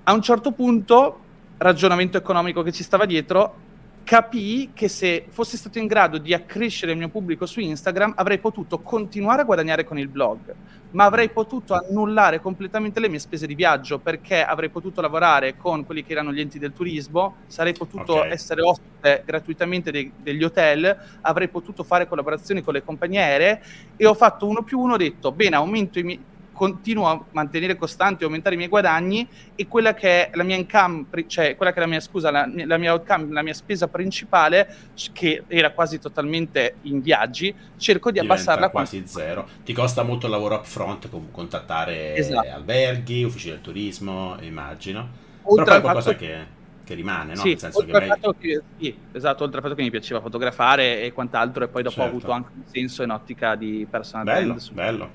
A 0.03 0.13
un 0.13 0.21
certo 0.21 0.51
punto, 0.51 1.19
ragionamento 1.57 2.17
economico 2.17 2.61
che 2.61 2.71
ci 2.71 2.83
stava 2.83 3.05
dietro, 3.05 3.71
capii 4.03 4.71
che 4.73 4.89
se 4.89 5.25
fossi 5.29 5.55
stato 5.55 5.79
in 5.79 5.87
grado 5.87 6.17
di 6.17 6.33
accrescere 6.33 6.91
il 6.91 6.97
mio 6.97 7.09
pubblico 7.09 7.45
su 7.45 7.59
Instagram 7.59 8.13
avrei 8.17 8.37
potuto 8.37 8.79
continuare 8.79 9.41
a 9.41 9.45
guadagnare 9.45 9.85
con 9.85 9.97
il 9.97 10.09
blog, 10.09 10.53
ma 10.91 11.05
avrei 11.05 11.29
potuto 11.29 11.73
annullare 11.73 12.39
completamente 12.39 12.99
le 12.99 13.07
mie 13.07 13.19
spese 13.19 13.47
di 13.47 13.55
viaggio 13.55 13.99
perché 13.99 14.43
avrei 14.43 14.69
potuto 14.69 15.01
lavorare 15.01 15.55
con 15.57 15.85
quelli 15.85 16.03
che 16.03 16.11
erano 16.11 16.33
gli 16.33 16.41
enti 16.41 16.59
del 16.59 16.73
turismo, 16.73 17.37
sarei 17.47 17.73
potuto 17.73 18.17
okay. 18.17 18.31
essere 18.31 18.61
ospite 18.61 19.23
gratuitamente 19.25 19.91
dei, 19.91 20.11
degli 20.17 20.43
hotel, 20.43 20.95
avrei 21.21 21.47
potuto 21.47 21.83
fare 21.83 22.07
collaborazioni 22.07 22.61
con 22.61 22.73
le 22.73 22.83
compagnie 22.83 23.21
aeree 23.21 23.63
e 23.95 24.05
ho 24.05 24.13
fatto 24.13 24.47
uno 24.47 24.63
più 24.63 24.79
uno, 24.79 24.93
ho 24.93 24.97
detto 24.97 25.31
bene, 25.31 25.55
aumento 25.55 25.99
i 25.99 26.03
miei 26.03 26.19
continuo 26.53 27.07
a 27.07 27.23
mantenere 27.31 27.75
costante 27.75 28.23
e 28.23 28.25
aumentare 28.25 28.55
i 28.55 28.57
miei 28.57 28.69
guadagni 28.69 29.27
e 29.55 29.67
quella 29.67 29.93
che 29.93 30.29
è 30.29 30.35
la 30.35 30.43
mia 30.43 30.55
income, 30.55 31.05
cioè 31.27 31.55
quella 31.55 31.73
che 31.73 31.77
è 31.79 31.81
la 31.81 31.87
mia 31.87 31.99
scusa, 31.99 32.31
la, 32.31 32.49
la, 32.65 32.77
mia 32.77 32.93
outcome, 32.93 33.33
la 33.33 33.41
mia 33.41 33.53
spesa 33.53 33.87
principale, 33.87 34.91
che 35.11 35.43
era 35.47 35.71
quasi 35.71 35.99
totalmente 35.99 36.75
in 36.83 37.01
viaggi, 37.01 37.53
cerco 37.77 38.11
di 38.11 38.19
Diventa 38.19 38.35
abbassarla 38.35 38.69
quasi 38.69 39.01
quasi 39.01 39.19
zero. 39.19 39.47
Ti 39.63 39.73
costa 39.73 40.03
molto 40.03 40.27
il 40.27 40.31
lavoro 40.31 40.55
upfront, 40.55 41.09
contattare 41.31 42.15
esatto. 42.15 42.49
alberghi, 42.49 43.23
uffici 43.23 43.49
del 43.49 43.61
turismo, 43.61 44.37
immagino. 44.41 45.21
Oltre 45.43 45.63
Però 45.65 45.75
poi 45.75 45.81
qualcosa 45.81 46.11
fatto... 46.11 46.23
che 46.23 46.61
che 46.83 46.93
rimane, 46.93 47.33
no? 47.35 47.41
Sì, 47.41 47.49
Nel 47.49 47.59
senso 47.59 47.85
che, 47.85 47.91
mai... 47.91 48.35
che, 48.39 48.61
sì, 48.77 48.95
esatto, 49.11 49.43
oltre 49.43 49.57
al 49.57 49.63
fatto 49.63 49.75
che 49.75 49.83
mi 49.83 49.91
piaceva 49.91 50.21
fotografare 50.21 51.01
e 51.01 51.13
quant'altro, 51.13 51.63
e 51.63 51.67
poi 51.67 51.83
dopo 51.83 51.95
certo. 51.95 52.09
ho 52.09 52.17
avuto 52.17 52.31
anche 52.31 52.49
un 52.55 52.63
senso 52.65 53.03
in 53.03 53.11
ottica 53.11 53.55
di 53.55 53.87
personal 53.89 54.25
bello, 54.25 54.53
brand. 54.53 54.71
Bello, 54.73 55.09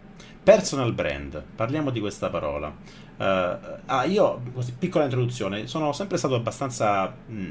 Personal 0.48 0.94
brand, 0.94 1.42
parliamo 1.56 1.90
di 1.90 2.00
questa 2.00 2.30
parola. 2.30 2.68
Uh, 2.68 3.22
ah, 3.84 4.04
io, 4.04 4.40
così, 4.54 4.72
piccola 4.78 5.04
introduzione, 5.04 5.66
sono 5.66 5.92
sempre 5.92 6.16
stato 6.16 6.36
abbastanza 6.36 7.14
mh, 7.26 7.48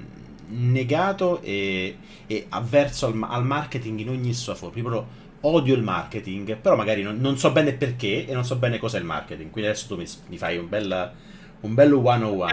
negato 0.47 1.39
e, 1.43 1.97
e 2.25 2.45
avverso 2.49 3.05
al, 3.05 3.23
al, 3.29 3.45
marketing 3.45 3.99
in 3.99 4.09
ogni 4.09 4.33
sua 4.33 4.55
forma. 4.55 4.81
Proprio 4.81 5.07
odio 5.41 5.75
il 5.75 5.83
marketing, 5.83 6.57
però 6.57 6.75
magari 6.75 7.03
non, 7.03 7.19
non, 7.19 7.37
so 7.37 7.51
bene 7.51 7.73
perché 7.73 8.25
e 8.25 8.33
non 8.33 8.43
so 8.43 8.55
bene 8.55 8.79
cos'è 8.79 8.97
il 8.97 9.05
marketing. 9.05 9.51
Quindi 9.51 9.69
adesso 9.69 9.87
tu 9.87 9.95
mi, 9.95 10.07
mi 10.29 10.37
fai 10.39 10.57
un 10.57 10.67
bel 10.67 11.11
un 11.61 11.73
bello 11.73 12.01
101. 12.03 12.47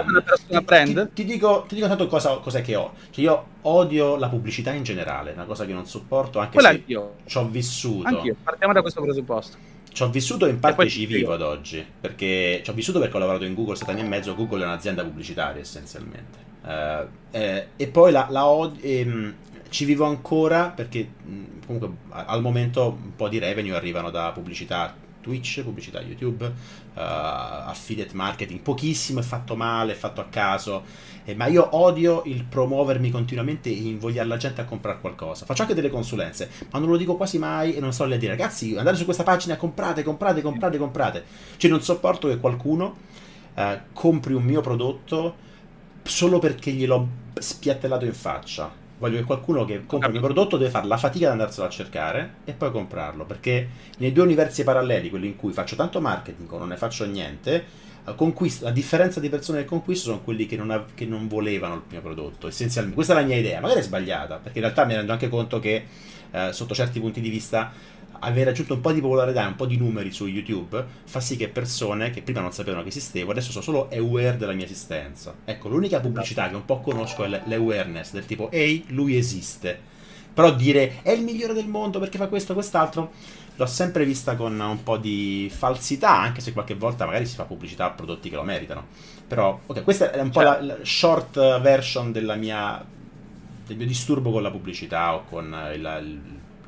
Ti, 0.49 0.65
ti, 0.65 1.09
ti, 1.13 1.25
dico, 1.25 1.65
ti 1.69 1.75
dico 1.75 1.87
tanto 1.87 2.07
cosa, 2.07 2.37
cos'è 2.39 2.63
che 2.63 2.77
ho. 2.77 2.93
Cioè 3.11 3.25
io 3.25 3.47
odio 3.63 4.17
la 4.17 4.29
pubblicità 4.29 4.73
in 4.73 4.83
generale, 4.83 5.33
una 5.33 5.45
cosa 5.45 5.67
che 5.67 5.73
non 5.73 5.87
sopporto 5.87 6.39
anche 6.39 6.55
Quella 6.55 6.71
se 6.71 6.75
anch'io. 6.77 7.15
ci 7.27 7.39
ho 7.39 7.49
vissuto. 7.49 8.09
Anch'io, 8.09 8.37
partiamo 8.43 8.73
da 8.73 8.81
questo 8.81 9.03
presupposto. 9.03 9.57
Ci 9.91 10.03
ho 10.03 10.09
vissuto 10.11 10.47
in 10.47 10.59
parte 10.59 10.89
ci 10.89 11.07
vivo 11.07 11.35
ad 11.35 11.43
oggi, 11.43 11.85
perché 12.01 12.63
ci 12.65 12.71
ho 12.71 12.73
vissuto 12.73 12.99
perché 12.99 13.15
ho 13.17 13.21
lavorato 13.21 13.45
in 13.45 13.55
Google 13.55 13.77
sette 13.77 13.93
anni 13.93 14.01
e 14.01 14.05
mezzo, 14.05 14.35
Google 14.35 14.63
è 14.63 14.67
un'azienda 14.67 15.05
pubblicitaria 15.05 15.61
essenzialmente. 15.61 16.43
Uh, 16.63 17.07
eh, 17.31 17.69
e 17.77 17.87
poi 17.89 18.11
la, 18.11 18.27
la 18.31 18.47
od- 18.47 18.79
ehm, 18.81 19.35
ci 19.69 19.85
vivo 19.85 20.07
ancora 20.07 20.71
perché 20.71 21.11
comunque 21.67 21.91
al 22.09 22.41
momento 22.41 22.99
un 23.01 23.15
po' 23.15 23.29
di 23.29 23.39
revenue 23.39 23.77
arrivano 23.77 24.11
da 24.11 24.31
pubblicità 24.33 24.95
Twitch, 25.25 25.63
pubblicità 25.63 26.01
YouTube, 26.01 26.45
uh, 26.45 26.53
affiliate 26.93 28.15
marketing, 28.15 28.61
pochissimo 28.61 29.21
è 29.21 29.23
fatto 29.23 29.57
male, 29.57 29.93
è 29.93 29.95
fatto 29.95 30.21
a 30.21 30.27
caso, 30.27 30.85
eh, 31.25 31.35
ma 31.35 31.47
io 31.47 31.75
odio 31.77 32.23
il 32.27 32.45
promuovermi 32.45 33.11
continuamente 33.11 33.71
e 33.71 33.73
invogliare 33.73 34.29
la 34.29 34.37
gente 34.37 34.61
a 34.61 34.65
comprare 34.65 35.01
qualcosa. 35.01 35.47
Faccio 35.47 35.63
anche 35.63 35.75
delle 35.75 35.89
consulenze, 35.89 36.51
ma 36.71 36.79
non 36.79 36.91
lo 36.91 36.99
dico 36.99 37.17
quasi 37.17 37.39
mai 37.39 37.75
e 37.75 37.81
non 37.81 37.93
sto 37.93 38.05
lì 38.05 38.13
a 38.13 38.19
dire 38.19 38.33
ragazzi 38.33 38.77
andate 38.77 38.97
su 38.97 39.05
questa 39.05 39.23
pagina, 39.23 39.57
comprate, 39.57 40.03
comprate, 40.03 40.43
comprate, 40.43 40.77
comprate. 40.77 41.25
Cioè 41.57 41.71
non 41.71 41.81
sopporto 41.81 42.29
che 42.29 42.39
qualcuno 42.39 42.97
uh, 43.55 43.63
compri 43.95 44.35
un 44.35 44.43
mio 44.45 44.61
prodotto 44.61 45.37
solo 46.03 46.39
perché 46.39 46.71
gliel'ho 46.71 47.09
spiattellato 47.33 48.05
in 48.05 48.13
faccia 48.13 48.83
voglio 48.99 49.19
che 49.19 49.25
qualcuno 49.25 49.65
che 49.65 49.85
compra 49.87 50.09
il 50.09 50.15
mio 50.15 50.23
prodotto 50.23 50.57
deve 50.57 50.71
fare 50.71 50.87
la 50.87 50.97
fatica 50.97 51.27
di 51.27 51.33
andarselo 51.33 51.67
a 51.67 51.71
cercare 51.71 52.35
e 52.45 52.53
poi 52.53 52.71
comprarlo. 52.71 53.25
Perché 53.25 53.69
nei 53.99 54.13
due 54.13 54.25
universi 54.25 54.65
paralleli, 54.65 55.11
quelli 55.11 55.27
in 55.27 55.37
cui 55.37 55.53
faccio 55.53 55.77
tanto 55.77 56.01
marketing 56.01 56.51
o 56.53 56.59
non 56.59 56.69
ne 56.69 56.77
faccio 56.77 57.05
niente, 57.05 57.65
la 58.05 58.71
differenza 58.71 59.19
di 59.19 59.31
persone 59.31 59.61
che 59.61 59.65
conquisto 59.65 60.11
sono 60.11 60.21
quelli 60.21 60.47
che 60.47 60.57
non, 60.57 60.71
av- 60.71 60.95
che 60.95 61.07
non, 61.07 61.27
volevano 61.27 61.75
il 61.75 61.83
mio 61.89 62.01
prodotto. 62.01 62.49
Essenzialmente, 62.49 62.95
questa 62.95 63.15
è 63.15 63.21
la 63.21 63.27
mia 63.27 63.37
idea, 63.37 63.61
magari 63.61 63.81
è 63.81 63.83
sbagliata, 63.83 64.37
perché 64.37 64.59
in 64.59 64.65
realtà 64.65 64.85
mi 64.85 64.95
rendo 64.95 65.13
anche 65.13 65.29
conto 65.29 65.59
che 65.59 65.87
eh, 66.31 66.53
sotto 66.53 66.75
certi 66.75 67.01
punti 67.01 67.21
di 67.21 67.31
vista 67.31 67.73
aver 68.21 68.47
raggiunto 68.47 68.75
un 68.75 68.81
po' 68.81 68.93
di 68.93 69.01
popolarità 69.01 69.45
e 69.45 69.47
un 69.47 69.57
po' 69.57 69.67
di 69.67 69.77
numeri 69.77 70.13
su 70.13 70.27
YouTube 70.27 70.85
fa 71.05 71.21
sì 71.21 71.37
che 71.37 71.49
persone 71.49 72.11
che 72.11 72.23
prima 72.23 72.41
non 72.41 72.53
sapevano 72.53 72.83
che 72.83 72.89
esistevo 72.89 73.31
adesso 73.31 73.51
sono 73.51 73.65
solo 73.65 73.89
aware 73.93 74.37
della 74.37 74.53
mia 74.53 74.65
esistenza. 74.65 75.35
Ecco, 75.45 75.69
l'unica 75.69 76.01
pubblicità 76.01 76.49
che 76.49 76.55
un 76.55 76.65
po' 76.65 76.81
conosco 76.81 77.25
è 77.25 77.29
l'awareness 77.29 78.13
del 78.13 78.27
tipo 78.27 78.51
ehi, 78.51 78.85
lui 78.89 79.17
esiste. 79.17 79.93
Però 80.35 80.53
dire 80.53 81.01
è 81.03 81.11
il 81.11 81.23
migliore 81.23 81.55
del 81.55 81.69
mondo 81.69 82.01
perché 82.01 82.19
fa 82.19 82.27
questo 82.27 82.55
quest'altro 82.55 83.13
l'ho 83.57 83.67
sempre 83.67 84.05
vista 84.05 84.35
con 84.35 84.59
un 84.59 84.83
po' 84.83 84.97
di 84.97 85.51
falsità, 85.53 86.19
anche 86.19 86.41
se 86.41 86.53
qualche 86.53 86.75
volta 86.75 87.07
magari 87.07 87.27
si 87.27 87.37
fa 87.37 87.45
pubblicità 87.45 87.87
a 87.87 87.91
prodotti 87.91 88.29
che 88.29 88.37
lo 88.37 88.43
meritano. 88.43 88.87
Però, 89.27 89.61
ok, 89.67 89.83
questa 89.85 90.11
è 90.11 90.21
un 90.21 90.31
po' 90.31 90.43
la, 90.43 90.61
la 90.61 90.77
short 90.83 91.61
version 91.61 92.13
della 92.13 92.35
mia, 92.35 92.85
del 93.67 93.77
mio 93.77 93.87
disturbo 93.87 94.31
con 94.31 94.43
la 94.43 94.51
pubblicità 94.51 95.15
o 95.15 95.25
con 95.25 95.57
il, 95.73 95.99
il, 96.03 96.21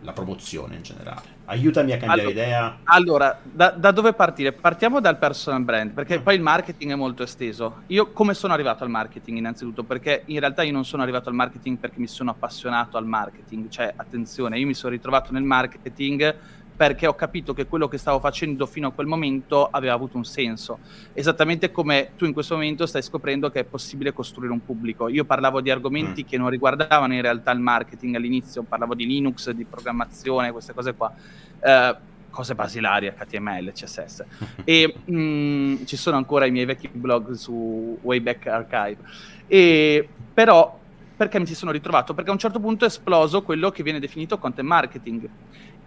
la 0.07 0.13
promozione 0.13 0.77
in 0.77 0.83
generale. 0.83 1.35
Aiutami 1.47 1.93
a 1.93 1.97
cambiare 1.97 2.21
allora, 2.21 2.43
idea. 2.43 2.79
Allora, 2.85 3.41
da, 3.43 3.71
da, 3.71 3.91
dove 3.91 4.13
partire? 4.13 4.53
Partiamo 4.53 5.01
dal 5.01 5.19
personal 5.19 5.63
brand, 5.63 5.91
perché 5.91 6.21
mm. 6.21 6.23
poi 6.23 6.37
il 6.37 6.41
marketing 6.41 6.93
è 6.93 6.95
molto 6.95 7.25
esteso. 7.25 7.83
Io 7.89 8.13
come 8.13 8.33
sono 8.33 8.53
arrivato 8.53 8.85
al 8.85 8.91
marketing 8.91 9.39
innanzitutto? 9.39 9.83
Perché 9.83 10.23
in 10.27 10.39
realtà 10.39 10.63
io 10.63 10.73
non 10.73 10.85
sono 10.85 11.03
arrivato 11.03 11.29
al 11.29 11.35
marketing 11.35 11.79
perché 11.79 11.99
mi 11.99 12.07
sono 12.07 12.31
appassionato 12.31 12.97
al 12.97 13.05
marketing, 13.05 13.69
cioè 13.69 13.93
attenzione, 13.97 14.61
io 14.61 14.67
mi 14.67 14.75
sono 14.75 14.93
ritrovato 14.93 15.33
nel 15.33 15.43
marketing 15.43 16.37
perché 16.77 17.07
ho 17.07 17.15
capito 17.15 17.55
che 17.55 17.67
quello 17.67 17.89
che 17.89 17.97
stavo 17.97 18.21
facendo 18.21 18.67
fino 18.67 18.89
a 18.89 18.93
quel 18.93 19.07
momento 19.07 19.67
aveva 19.71 19.95
avuto 19.95 20.19
un 20.19 20.25
senso. 20.25 20.79
Esattamente 21.15 21.73
come 21.73 22.11
tu 22.17 22.27
in 22.27 22.35
questo 22.35 22.55
momento 22.55 22.85
stai 22.85 23.03
scoprendo 23.03 23.51
che 23.51 23.61
è 23.61 23.65
possibile 23.65 24.13
costruire 24.13 24.53
un 24.53 24.63
pubblico. 24.65 25.09
Io 25.09 25.25
parlavo 25.25 25.63
di 25.63 25.71
argomenti 25.71 26.23
mm. 26.23 26.29
che 26.29 26.37
non 26.37 26.51
riguardavano 26.51 27.15
in 27.15 27.23
realtà 27.23 27.51
il 27.53 27.61
marketing 27.61 28.17
all'inizio, 28.17 28.63
parlavo 28.63 28.95
di 28.95 29.07
Linux, 29.07 29.51
di 29.51 29.65
programmazione, 29.65 30.53
queste 30.53 30.75
cose 30.75 30.95
qua. 30.95 31.13
Eh, 31.61 31.97
cose 32.29 32.55
basilari, 32.55 33.11
HTML, 33.11 33.73
CSS. 33.73 34.25
e 34.65 34.95
mh, 35.03 35.19
mm, 35.19 35.85
ci 35.87 35.97
sono 35.97 36.19
ancora 36.19 36.45
i 36.45 36.51
miei 36.51 36.67
vecchi 36.67 36.89
blog 36.93 37.33
su 37.33 37.99
Wayback 38.03 38.47
Archive. 38.47 38.99
E, 39.47 40.07
però 40.35 40.79
perché 41.17 41.39
mi 41.39 41.47
ci 41.47 41.55
sono 41.55 41.71
ritrovato? 41.71 42.13
Perché 42.13 42.29
a 42.29 42.35
un 42.35 42.39
certo 42.39 42.61
punto 42.61 42.85
è 42.85 42.89
esploso 42.89 43.43
quello 43.43 43.71
che 43.71 43.83
viene 43.83 43.99
definito 43.99 44.37
content 44.37 44.69
marketing, 44.69 45.27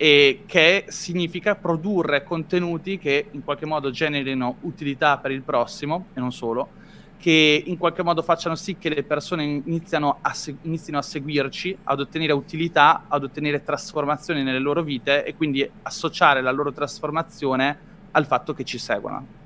e 0.01 0.43
che 0.45 0.85
significa 0.87 1.55
produrre 1.55 2.23
contenuti 2.23 2.97
che 2.97 3.27
in 3.31 3.43
qualche 3.43 3.65
modo 3.65 3.91
generino 3.91 4.55
utilità 4.61 5.17
per 5.17 5.31
il 5.31 5.41
prossimo, 5.41 6.05
e 6.13 6.21
non 6.21 6.31
solo, 6.31 6.69
che 7.17 7.63
in 7.65 7.77
qualche 7.77 8.01
modo 8.01 8.21
facciano 8.21 8.55
sì 8.55 8.77
che 8.77 8.87
le 8.87 9.03
persone 9.03 9.43
iniziano 9.43 10.19
a 10.21 10.31
se- 10.31 10.55
inizino 10.61 10.99
a 10.99 11.01
seguirci, 11.01 11.79
ad 11.83 11.99
ottenere 11.99 12.31
utilità, 12.31 13.07
ad 13.09 13.25
ottenere 13.25 13.61
trasformazioni 13.61 14.41
nelle 14.41 14.59
loro 14.59 14.83
vite 14.83 15.25
e 15.25 15.35
quindi 15.35 15.69
associare 15.81 16.41
la 16.41 16.51
loro 16.51 16.71
trasformazione 16.71 17.77
al 18.11 18.25
fatto 18.25 18.53
che 18.53 18.63
ci 18.63 18.77
seguono. 18.77 19.38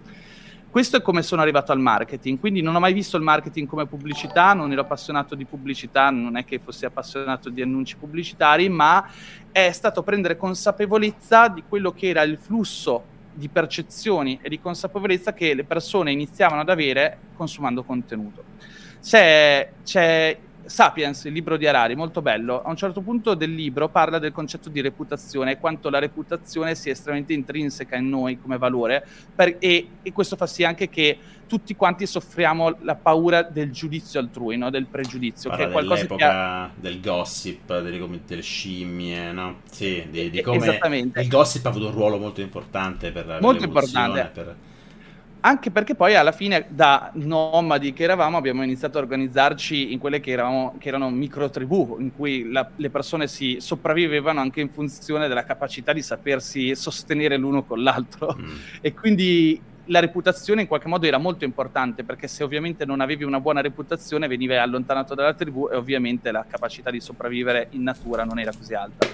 Questo 0.74 0.98
è 0.98 1.02
come 1.04 1.22
sono 1.22 1.44
arrivato 1.44 1.72
al 1.72 1.80
marketing, 1.80 2.40
quindi 2.40 2.64
non 2.64 2.74
ho 2.74 2.80
mai 2.80 2.94
visto 2.94 3.16
il 3.16 3.22
marketing 3.22 3.68
come 3.68 3.86
pubblicità, 3.86 4.56
non 4.56 4.72
ero 4.72 4.82
appassionato 4.82 5.36
di 5.36 5.46
pubblicità, 5.46 6.10
non 6.10 6.36
è 6.36 6.46
che 6.46 6.58
fossi 6.58 6.84
appassionato 6.84 7.52
di 7.52 7.62
annunci 7.62 7.96
pubblicitari, 7.96 8.70
ma 8.70 9.08
è 9.52 9.72
stato 9.72 10.02
prendere 10.02 10.36
consapevolezza 10.36 11.48
di 11.48 11.62
quello 11.70 11.92
che 11.92 12.08
era 12.08 12.24
il 12.24 12.40
flusso 12.40 13.04
di 13.32 13.50
percezioni 13.50 14.40
e 14.42 14.50
di 14.50 14.60
consapevolezza 14.60 15.32
che 15.32 15.54
le 15.54 15.64
persone 15.64 16.12
iniziavano 16.12 16.62
ad 16.62 16.70
avere 16.70 17.20
consumando 17.36 17.84
contenuto. 17.84 18.44
C'è, 19.00 19.74
c'è 19.84 20.36
Sapiens, 20.66 21.26
il 21.26 21.34
libro 21.34 21.58
di 21.58 21.68
Harari, 21.68 21.96
molto 21.96 22.22
bello. 22.22 22.62
A 22.62 22.70
un 22.70 22.76
certo 22.76 23.02
punto 23.02 23.34
del 23.34 23.54
libro 23.54 23.90
parla 23.90 24.20
del 24.20 24.32
concetto 24.32 24.70
di 24.70 24.82
reputazione 24.82 25.52
e 25.52 25.60
quanto 25.60 25.90
la 25.90 26.00
reputazione 26.00 26.76
sia 26.76 26.92
estremamente 26.92 27.34
intrinseca 27.34 27.96
in 27.96 28.10
noi 28.10 28.40
come 28.40 28.58
valore 28.58 29.06
per, 29.34 29.58
e, 29.60 29.88
e, 30.02 30.12
questo 30.12 30.36
fa 30.36 30.48
sì 30.48 30.64
anche 30.64 30.90
che 30.90 31.18
tutti 31.48 31.76
quanti 31.76 32.06
soffriamo 32.06 32.78
la 32.82 32.96
paura 32.96 33.44
del 33.44 33.72
giudizio 33.72 34.20
altrui, 34.20 34.58
no? 34.58 34.70
del 34.70 34.86
pregiudizio. 34.86 35.50
Parla 35.50 35.66
che 35.66 35.70
è 35.70 35.74
qualcosa 35.74 36.06
che 36.16 36.24
ha... 36.24 36.72
del 36.76 37.00
gossip, 37.00 37.80
delle, 37.82 38.20
delle 38.26 38.42
scimmie, 38.42 39.32
no? 39.32 39.60
Sì, 39.70 40.06
di, 40.10 40.30
di 40.30 40.42
come 40.42 40.80
il 40.98 41.28
gossip 41.28 41.66
ha 41.66 41.70
avuto 41.70 41.88
un 41.88 41.94
ruolo 41.94 42.18
molto 42.18 42.42
importante 42.42 43.12
per 43.12 43.38
molto 43.42 43.64
importante. 43.64 44.32
Per 44.34 44.56
anche 45.46 45.72
perché 45.72 45.94
poi 45.94 46.16
alla 46.16 46.32
fine 46.32 46.68
da 46.70 47.12
nomadi 47.16 47.92
che 47.92 48.04
eravamo 48.04 48.38
abbiamo 48.38 48.64
iniziato 48.64 48.98
a 48.98 49.02
organizzarci 49.02 49.92
in 49.92 50.00
quelle 50.00 50.22
che, 50.22 50.32
eravamo, 50.32 50.76
che 50.80 50.88
erano 50.88 51.10
micro 51.10 51.50
tribù, 51.50 51.98
in 52.00 52.16
cui 52.16 52.50
la, 52.50 52.70
le 52.78 52.90
persone 52.90 53.28
si 53.28 53.58
sopravvivevano 53.60 54.40
anche 54.40 54.62
in 54.62 54.70
funzione 54.70 55.28
della 55.28 55.44
capacità 55.44 55.92
di 55.92 56.02
sapersi 56.02 56.76
sostenere 56.76 57.36
l'uno 57.36 57.64
con 57.64 57.84
l'altro. 57.84 58.38
Mm. 58.40 58.56
E 58.80 58.94
quindi 58.94 59.62
la 59.86 60.00
reputazione 60.00 60.62
in 60.62 60.68
qualche 60.68 60.88
modo 60.88 61.06
era 61.06 61.18
molto 61.18 61.44
importante 61.44 62.04
perché 62.04 62.28
se 62.28 62.44
ovviamente 62.44 62.86
non 62.86 63.02
avevi 63.02 63.24
una 63.24 63.40
buona 63.40 63.62
reputazione 63.62 64.28
venivi 64.28 64.56
allontanato 64.56 65.14
dalla 65.14 65.34
tribù 65.34 65.70
e 65.70 65.76
ovviamente 65.76 66.32
la 66.32 66.46
capacità 66.48 66.90
di 66.90 67.02
sopravvivere 67.02 67.68
in 67.72 67.84
natura 67.84 68.24
non 68.24 68.40
era 68.40 68.52
così 68.58 68.74
alta. 68.74 69.08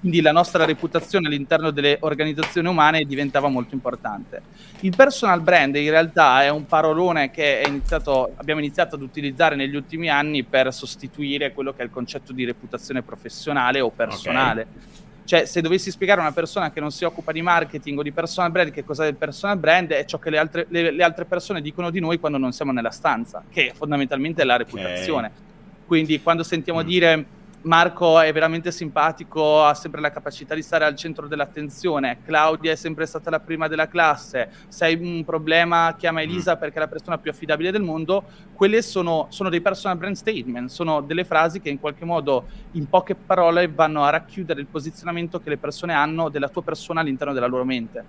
Quindi 0.00 0.20
la 0.20 0.30
nostra 0.30 0.64
reputazione 0.64 1.26
all'interno 1.26 1.70
delle 1.70 1.98
organizzazioni 2.00 2.68
umane 2.68 3.04
diventava 3.04 3.48
molto 3.48 3.74
importante. 3.74 4.42
Il 4.80 4.94
personal 4.94 5.40
brand 5.40 5.74
in 5.74 5.90
realtà 5.90 6.44
è 6.44 6.50
un 6.50 6.66
parolone 6.66 7.32
che 7.32 7.64
iniziato, 7.66 8.32
abbiamo 8.36 8.60
iniziato 8.60 8.94
ad 8.94 9.02
utilizzare 9.02 9.56
negli 9.56 9.74
ultimi 9.74 10.08
anni 10.08 10.44
per 10.44 10.72
sostituire 10.72 11.52
quello 11.52 11.72
che 11.72 11.82
è 11.82 11.84
il 11.84 11.90
concetto 11.90 12.32
di 12.32 12.44
reputazione 12.44 13.02
professionale 13.02 13.80
o 13.80 13.90
personale. 13.90 14.62
Okay 14.62 14.96
cioè, 15.28 15.44
se 15.44 15.60
dovessi 15.60 15.90
spiegare 15.90 16.20
a 16.20 16.22
una 16.22 16.32
persona 16.32 16.70
che 16.70 16.80
non 16.80 16.90
si 16.90 17.04
occupa 17.04 17.32
di 17.32 17.42
marketing 17.42 17.98
o 17.98 18.02
di 18.02 18.12
personal 18.12 18.50
brand 18.50 18.70
che 18.70 18.82
cos'è 18.82 19.08
il 19.08 19.14
personal 19.14 19.58
brand, 19.58 19.90
è 19.90 20.06
ciò 20.06 20.18
che 20.18 20.30
le 20.30 20.38
altre, 20.38 20.64
le, 20.70 20.90
le 20.90 21.02
altre 21.02 21.26
persone 21.26 21.60
dicono 21.60 21.90
di 21.90 22.00
noi 22.00 22.18
quando 22.18 22.38
non 22.38 22.52
siamo 22.52 22.72
nella 22.72 22.90
stanza, 22.90 23.44
che 23.50 23.72
fondamentalmente 23.74 24.40
è 24.40 24.46
la 24.46 24.56
reputazione. 24.56 25.26
Okay. 25.26 25.86
Quindi 25.86 26.22
quando 26.22 26.42
sentiamo 26.42 26.82
mm. 26.82 26.86
dire 26.86 27.26
Marco 27.62 28.20
è 28.20 28.32
veramente 28.32 28.70
simpatico, 28.70 29.64
ha 29.64 29.74
sempre 29.74 30.00
la 30.00 30.10
capacità 30.10 30.54
di 30.54 30.62
stare 30.62 30.84
al 30.84 30.94
centro 30.94 31.26
dell'attenzione. 31.26 32.18
Claudia 32.24 32.70
è 32.70 32.76
sempre 32.76 33.04
stata 33.04 33.30
la 33.30 33.40
prima 33.40 33.66
della 33.66 33.88
classe. 33.88 34.50
Se 34.68 34.84
hai 34.84 34.94
un 34.94 35.24
problema, 35.24 35.94
chiama 35.98 36.22
Elisa 36.22 36.54
mm. 36.54 36.58
perché 36.58 36.76
è 36.76 36.80
la 36.80 36.88
persona 36.88 37.18
più 37.18 37.32
affidabile 37.32 37.72
del 37.72 37.82
mondo. 37.82 38.22
Quelle 38.54 38.80
sono, 38.80 39.26
sono, 39.30 39.48
dei 39.48 39.60
personal 39.60 39.98
brand 39.98 40.14
statement, 40.14 40.68
sono 40.68 41.00
delle 41.00 41.24
frasi 41.24 41.60
che 41.60 41.68
in 41.68 41.80
qualche 41.80 42.04
modo, 42.04 42.46
in 42.72 42.88
poche 42.88 43.16
parole, 43.16 43.66
vanno 43.66 44.04
a 44.04 44.10
racchiudere 44.10 44.60
il 44.60 44.66
posizionamento 44.66 45.40
che 45.40 45.48
le 45.48 45.58
persone 45.58 45.94
hanno 45.94 46.28
della 46.28 46.48
tua 46.48 46.62
persona 46.62 47.00
all'interno 47.00 47.32
della 47.32 47.46
loro 47.46 47.64
mente. 47.64 48.04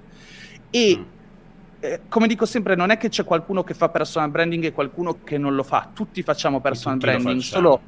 E. 0.70 0.98
Mm. 0.98 1.04
Eh, 1.82 2.02
come 2.10 2.28
dico 2.28 2.46
sempre, 2.46 2.76
non 2.76 2.90
è 2.90 2.98
che 2.98 3.08
c'è 3.08 3.24
qualcuno 3.24 3.64
che 3.64 3.74
fa 3.74 3.88
personal 3.88 4.30
branding 4.30 4.66
e 4.66 4.74
qualcuno 4.74 5.24
che 5.24 5.38
non 5.38 5.56
lo 5.56 5.64
fa. 5.64 5.90
Tutti 5.94 6.22
facciamo 6.24 6.60
personal 6.60 6.98
branding, 6.98 7.40
solo 7.40 7.82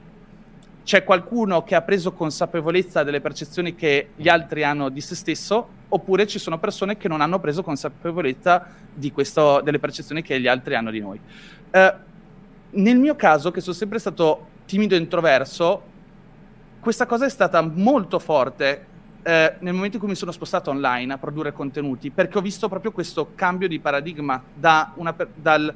c'è 0.84 1.04
qualcuno 1.04 1.64
che 1.64 1.76
ha 1.76 1.82
preso 1.82 2.12
consapevolezza 2.12 3.04
delle 3.04 3.22
percezioni 3.22 3.76
che 3.76 4.10
gli 4.16 4.28
altri 4.28 4.64
hanno 4.64 4.90
di 4.90 5.02
se 5.02 5.16
stesso, 5.16 5.68
oppure 5.90 6.26
ci 6.26 6.40
sono 6.40 6.58
persone 6.58 6.98
che 6.98 7.08
non 7.08 7.22
hanno 7.22 7.40
preso 7.40 7.64
consapevolezza 7.64 8.66
questo, 9.14 9.62
delle 9.62 9.80
percezioni 9.80 10.22
che 10.22 10.40
gli 10.40 10.48
altri 10.48 10.76
hanno 10.76 10.92
di 10.92 11.00
noi. 11.00 11.20
Eh, 11.70 11.94
nel 12.72 12.98
mio 12.98 13.16
caso, 13.16 13.52
che 13.52 13.62
sono 13.62 13.76
sempre 13.76 14.00
stato 14.00 14.48
timido 14.66 14.96
e 14.96 14.98
introverso, 14.98 15.90
questa 16.80 17.06
cosa 17.06 17.26
è 17.26 17.30
stata 17.30 17.62
molto 17.62 18.18
forte 18.18 18.86
eh, 19.24 19.56
nel 19.60 19.74
momento 19.74 19.98
in 19.98 20.02
cui 20.02 20.10
mi 20.10 20.16
sono 20.16 20.32
spostato 20.32 20.72
online 20.72 21.14
a 21.14 21.18
produrre 21.18 21.52
contenuti, 21.52 22.10
perché 22.10 22.38
ho 22.38 22.42
visto 22.42 22.68
proprio 22.68 22.92
questo 22.92 23.34
cambio 23.36 23.68
di 23.68 23.80
paradigma 23.80 24.42
da 24.54 24.94
una, 24.96 25.16
dal 25.36 25.74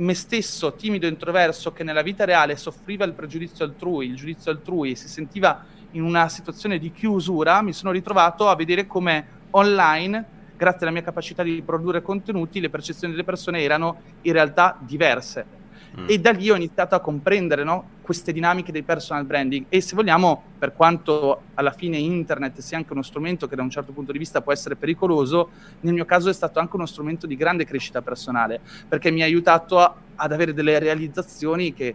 me 0.00 0.14
stesso, 0.14 0.74
timido 0.74 1.06
introverso, 1.06 1.72
che 1.72 1.84
nella 1.84 2.02
vita 2.02 2.24
reale 2.24 2.56
soffriva 2.56 3.04
il 3.04 3.12
pregiudizio 3.12 3.64
altrui, 3.64 4.06
il 4.06 4.16
giudizio 4.16 4.50
altrui, 4.50 4.96
si 4.96 5.08
sentiva 5.08 5.64
in 5.92 6.02
una 6.02 6.28
situazione 6.28 6.78
di 6.78 6.90
chiusura, 6.90 7.62
mi 7.62 7.72
sono 7.72 7.92
ritrovato 7.92 8.48
a 8.48 8.56
vedere 8.56 8.86
come 8.86 9.38
online, 9.50 10.38
grazie 10.56 10.82
alla 10.82 10.92
mia 10.92 11.02
capacità 11.02 11.42
di 11.42 11.62
produrre 11.62 12.02
contenuti, 12.02 12.60
le 12.60 12.70
percezioni 12.70 13.12
delle 13.12 13.24
persone 13.24 13.60
erano 13.60 14.00
in 14.22 14.32
realtà 14.32 14.78
diverse 14.80 15.59
Mm. 15.98 16.06
E 16.06 16.18
da 16.18 16.30
lì 16.30 16.50
ho 16.50 16.54
iniziato 16.54 16.94
a 16.94 17.00
comprendere 17.00 17.64
no, 17.64 17.98
queste 18.02 18.32
dinamiche 18.32 18.70
del 18.70 18.84
personal 18.84 19.24
branding 19.24 19.66
e 19.68 19.80
se 19.80 19.96
vogliamo, 19.96 20.42
per 20.58 20.72
quanto 20.74 21.42
alla 21.54 21.72
fine 21.72 21.96
internet 21.96 22.60
sia 22.60 22.76
anche 22.76 22.92
uno 22.92 23.02
strumento 23.02 23.48
che 23.48 23.56
da 23.56 23.62
un 23.62 23.70
certo 23.70 23.92
punto 23.92 24.12
di 24.12 24.18
vista 24.18 24.40
può 24.40 24.52
essere 24.52 24.76
pericoloso, 24.76 25.50
nel 25.80 25.94
mio 25.94 26.04
caso 26.04 26.28
è 26.28 26.32
stato 26.32 26.60
anche 26.60 26.76
uno 26.76 26.86
strumento 26.86 27.26
di 27.26 27.36
grande 27.36 27.64
crescita 27.64 28.02
personale, 28.02 28.60
perché 28.88 29.10
mi 29.10 29.22
ha 29.22 29.24
aiutato 29.24 29.78
a, 29.78 29.94
ad 30.14 30.32
avere 30.32 30.54
delle 30.54 30.78
realizzazioni 30.78 31.72
che 31.72 31.94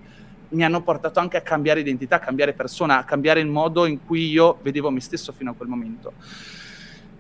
mi 0.50 0.64
hanno 0.64 0.82
portato 0.82 1.20
anche 1.20 1.38
a 1.38 1.42
cambiare 1.42 1.80
identità, 1.80 2.18
a 2.18 2.20
cambiare 2.20 2.54
persona, 2.54 3.00
a 3.00 3.04
cambiare 3.04 3.40
il 3.40 3.48
modo 3.48 3.86
in 3.86 4.06
cui 4.06 4.30
io 4.30 4.60
vedevo 4.62 4.90
me 4.90 5.00
stesso 5.00 5.32
fino 5.32 5.52
a 5.52 5.54
quel 5.54 5.70
momento. 5.70 6.14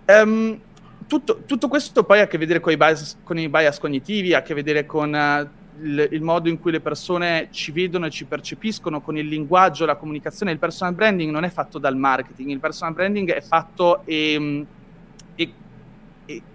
Um, 0.06 0.60
tutto, 1.08 1.42
tutto, 1.46 1.68
questo 1.68 2.04
poi 2.04 2.20
ha 2.20 2.24
a 2.24 2.28
che 2.28 2.38
vedere 2.38 2.60
con 2.60 2.72
i 2.72 2.78
bias, 2.78 3.18
con 3.24 3.38
i 3.38 3.50
bias 3.50 3.80
cognitivi, 3.80 4.34
ha 4.34 4.40
a 4.40 4.42
che 4.42 4.54
vedere 4.54 4.86
con 4.86 5.14
uh, 5.14 5.64
il, 5.82 6.10
il, 6.12 6.22
modo 6.22 6.50
in 6.50 6.60
cui 6.60 6.72
le 6.72 6.80
persone 6.80 7.50
ci 7.52 7.72
vedono 7.72 8.06
e 8.06 8.10
ci 8.10 8.26
percepiscono 8.26 9.02
con 9.02 9.18
il 9.18 9.28
linguaggio, 9.28 9.86
la 9.86 9.96
comunicazione. 9.96 10.52
Il 10.52 10.60
personal 10.60 10.94
branding 10.94 11.32
non 11.32 11.44
è 11.44 11.50
fatto 11.50 11.80
dal 11.80 11.96
marketing, 11.96 12.50
il 12.52 12.60
personal 12.60 12.94
branding 12.94 13.32
è 13.32 13.42
fatto 13.42 14.02
e, 14.06 14.66
e 15.36 15.54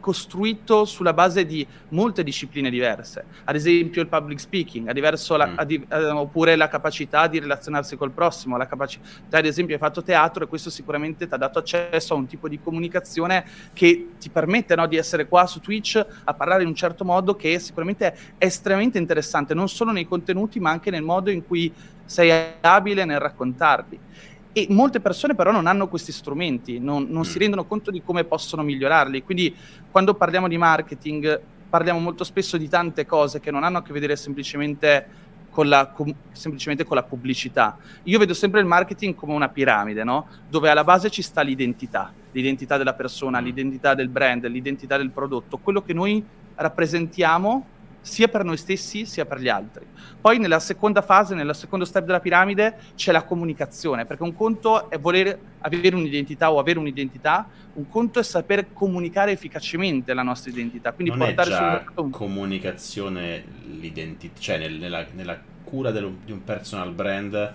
costruito 0.00 0.84
sulla 0.84 1.12
base 1.12 1.46
di 1.46 1.66
molte 1.90 2.24
discipline 2.24 2.70
diverse, 2.70 3.24
ad 3.44 3.54
esempio 3.54 4.02
il 4.02 4.08
public 4.08 4.40
speaking, 4.40 4.90
la, 4.92 5.46
mm. 5.46 5.54
ad, 5.56 5.70
eh, 5.70 6.10
oppure 6.10 6.56
la 6.56 6.68
capacità 6.68 7.26
di 7.26 7.38
relazionarsi 7.38 7.96
col 7.96 8.10
prossimo, 8.10 8.56
la 8.56 8.66
capacità, 8.66 9.38
ad 9.38 9.46
esempio 9.46 9.74
hai 9.74 9.80
fatto 9.80 10.02
teatro 10.02 10.44
e 10.44 10.46
questo 10.48 10.70
sicuramente 10.70 11.26
ti 11.26 11.34
ha 11.34 11.36
dato 11.36 11.58
accesso 11.58 12.14
a 12.14 12.16
un 12.16 12.26
tipo 12.26 12.48
di 12.48 12.58
comunicazione 12.60 13.44
che 13.72 14.10
ti 14.18 14.28
permette 14.28 14.74
no, 14.74 14.86
di 14.86 14.96
essere 14.96 15.28
qua 15.28 15.46
su 15.46 15.60
Twitch 15.60 16.04
a 16.24 16.34
parlare 16.34 16.62
in 16.62 16.68
un 16.68 16.74
certo 16.74 17.04
modo 17.04 17.36
che 17.36 17.58
sicuramente 17.58 18.06
è 18.38 18.44
estremamente 18.44 18.98
interessante, 18.98 19.54
non 19.54 19.68
solo 19.68 19.92
nei 19.92 20.06
contenuti 20.06 20.58
ma 20.58 20.70
anche 20.70 20.90
nel 20.90 21.02
modo 21.02 21.30
in 21.30 21.46
cui 21.46 21.72
sei 22.04 22.54
abile 22.60 23.04
nel 23.04 23.20
raccontarli. 23.20 23.98
E 24.52 24.66
molte 24.70 25.00
persone 25.00 25.34
però 25.34 25.52
non 25.52 25.66
hanno 25.66 25.88
questi 25.88 26.10
strumenti, 26.10 26.78
non, 26.78 27.06
non 27.08 27.24
si 27.24 27.36
mm. 27.36 27.40
rendono 27.40 27.64
conto 27.66 27.90
di 27.90 28.02
come 28.02 28.24
possono 28.24 28.62
migliorarli. 28.62 29.22
Quindi 29.22 29.54
quando 29.90 30.14
parliamo 30.14 30.48
di 30.48 30.58
marketing 30.58 31.40
parliamo 31.68 32.00
molto 32.00 32.24
spesso 32.24 32.56
di 32.56 32.68
tante 32.68 33.06
cose 33.06 33.38
che 33.38 33.52
non 33.52 33.62
hanno 33.62 33.78
a 33.78 33.82
che 33.82 33.92
vedere 33.92 34.16
semplicemente 34.16 35.28
con 35.50 35.68
la, 35.68 35.86
com- 35.86 36.14
semplicemente 36.32 36.84
con 36.84 36.96
la 36.96 37.02
pubblicità. 37.02 37.76
Io 38.04 38.18
vedo 38.18 38.34
sempre 38.34 38.60
il 38.60 38.66
marketing 38.66 39.14
come 39.14 39.34
una 39.34 39.48
piramide, 39.48 40.04
no? 40.04 40.26
dove 40.48 40.68
alla 40.68 40.84
base 40.84 41.10
ci 41.10 41.22
sta 41.22 41.42
l'identità, 41.42 42.12
l'identità 42.32 42.76
della 42.76 42.94
persona, 42.94 43.40
l'identità 43.40 43.94
del 43.94 44.08
brand, 44.08 44.46
l'identità 44.46 44.96
del 44.96 45.10
prodotto, 45.10 45.58
quello 45.58 45.82
che 45.82 45.92
noi 45.92 46.24
rappresentiamo 46.54 47.66
sia 48.00 48.28
per 48.28 48.44
noi 48.44 48.56
stessi 48.56 49.04
sia 49.04 49.26
per 49.26 49.40
gli 49.40 49.48
altri. 49.48 49.84
Poi 50.20 50.38
nella 50.38 50.58
seconda 50.58 51.02
fase, 51.02 51.34
nel 51.34 51.54
secondo 51.54 51.84
step 51.84 52.04
della 52.04 52.20
piramide, 52.20 52.76
c'è 52.94 53.12
la 53.12 53.22
comunicazione, 53.22 54.06
perché 54.06 54.22
un 54.22 54.34
conto 54.34 54.90
è 54.90 54.98
voler 54.98 55.38
avere 55.60 55.94
un'identità 55.94 56.52
o 56.52 56.58
avere 56.58 56.78
un'identità, 56.78 57.48
un 57.74 57.88
conto 57.88 58.18
è 58.18 58.22
saper 58.22 58.72
comunicare 58.72 59.32
efficacemente 59.32 60.14
la 60.14 60.22
nostra 60.22 60.50
identità. 60.50 60.92
Quindi 60.92 61.16
non 61.16 61.26
portare 61.26 61.48
è 61.48 61.52
già 61.52 61.84
sul 61.94 62.10
comunicazione 62.10 63.44
l'identità, 63.66 64.40
cioè 64.40 64.58
nel, 64.58 64.74
nella, 64.74 65.06
nella, 65.12 65.48
cura 65.62 65.92
di 65.92 66.32
un 66.32 66.42
personal 66.42 66.90
brand 66.90 67.54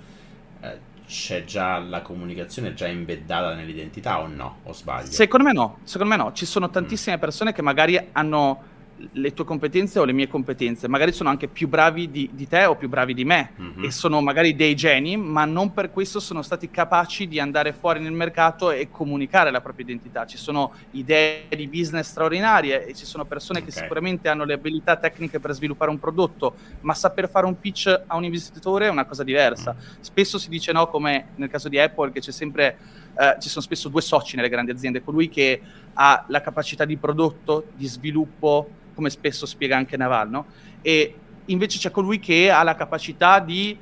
eh, 0.61 0.79
c'è 1.05 1.43
già 1.43 1.79
la 1.79 2.01
comunicazione 2.01 2.73
già 2.73 2.87
embeddata 2.87 3.53
nell'identità 3.53 4.21
o 4.21 4.27
no? 4.27 4.59
O 4.63 4.73
sbaglio? 4.73 5.11
Secondo 5.11 5.45
me 5.45 5.53
no, 5.53 5.79
secondo 5.83 6.15
me 6.15 6.21
no. 6.21 6.31
Ci 6.33 6.45
sono 6.45 6.69
tantissime 6.69 7.17
persone 7.17 7.51
che 7.53 7.61
magari 7.61 7.99
hanno 8.13 8.73
le 9.11 9.33
tue 9.33 9.43
competenze 9.43 9.99
o 9.99 10.05
le 10.05 10.13
mie 10.13 10.27
competenze, 10.27 10.87
magari 10.87 11.11
sono 11.11 11.29
anche 11.29 11.47
più 11.47 11.67
bravi 11.67 12.09
di, 12.09 12.29
di 12.31 12.47
te 12.47 12.63
o 12.65 12.75
più 12.75 12.87
bravi 12.87 13.13
di 13.13 13.25
me 13.25 13.51
mm-hmm. 13.59 13.83
e 13.83 13.91
sono 13.91 14.21
magari 14.21 14.55
dei 14.55 14.73
geni, 14.73 15.17
ma 15.17 15.43
non 15.43 15.73
per 15.73 15.91
questo 15.91 16.19
sono 16.19 16.41
stati 16.41 16.69
capaci 16.69 17.27
di 17.27 17.39
andare 17.39 17.73
fuori 17.73 17.99
nel 17.99 18.13
mercato 18.13 18.71
e 18.71 18.89
comunicare 18.89 19.51
la 19.51 19.59
propria 19.59 19.85
identità. 19.85 20.25
Ci 20.25 20.37
sono 20.37 20.73
idee 20.91 21.47
di 21.49 21.67
business 21.67 22.09
straordinarie 22.09 22.85
e 22.85 22.93
ci 22.93 23.05
sono 23.05 23.25
persone 23.25 23.59
okay. 23.59 23.71
che 23.71 23.77
sicuramente 23.79 24.29
hanno 24.29 24.45
le 24.45 24.53
abilità 24.53 24.95
tecniche 24.95 25.39
per 25.39 25.51
sviluppare 25.51 25.91
un 25.91 25.99
prodotto, 25.99 26.55
ma 26.81 26.93
saper 26.93 27.29
fare 27.29 27.45
un 27.45 27.59
pitch 27.59 28.03
a 28.07 28.15
un 28.15 28.23
investitore 28.23 28.87
è 28.87 28.89
una 28.89 29.05
cosa 29.05 29.23
diversa. 29.23 29.73
Mm. 29.73 30.01
Spesso 30.01 30.37
si 30.37 30.47
dice 30.47 30.71
no, 30.71 30.87
come 30.87 31.27
nel 31.35 31.49
caso 31.49 31.67
di 31.67 31.77
Apple, 31.77 32.11
che 32.11 32.21
c'è 32.21 32.31
sempre, 32.31 32.77
eh, 33.17 33.35
ci 33.41 33.49
sono 33.49 33.63
spesso 33.63 33.89
due 33.89 34.01
soci 34.01 34.37
nelle 34.37 34.49
grandi 34.49 34.71
aziende, 34.71 35.03
colui 35.03 35.27
che 35.27 35.61
ha 35.93 36.23
la 36.27 36.41
capacità 36.41 36.85
di 36.85 36.95
prodotto, 36.95 37.65
di 37.75 37.87
sviluppo, 37.87 38.83
come 38.95 39.11
spesso 39.11 39.45
spiega 39.45 39.77
anche 39.77 39.97
Navalno, 39.97 40.45
e 40.81 41.15
invece 41.45 41.77
c'è 41.77 41.91
colui 41.91 42.19
che 42.19 42.49
ha 42.49 42.63
la 42.63 42.75
capacità 42.75 43.39
di 43.39 43.77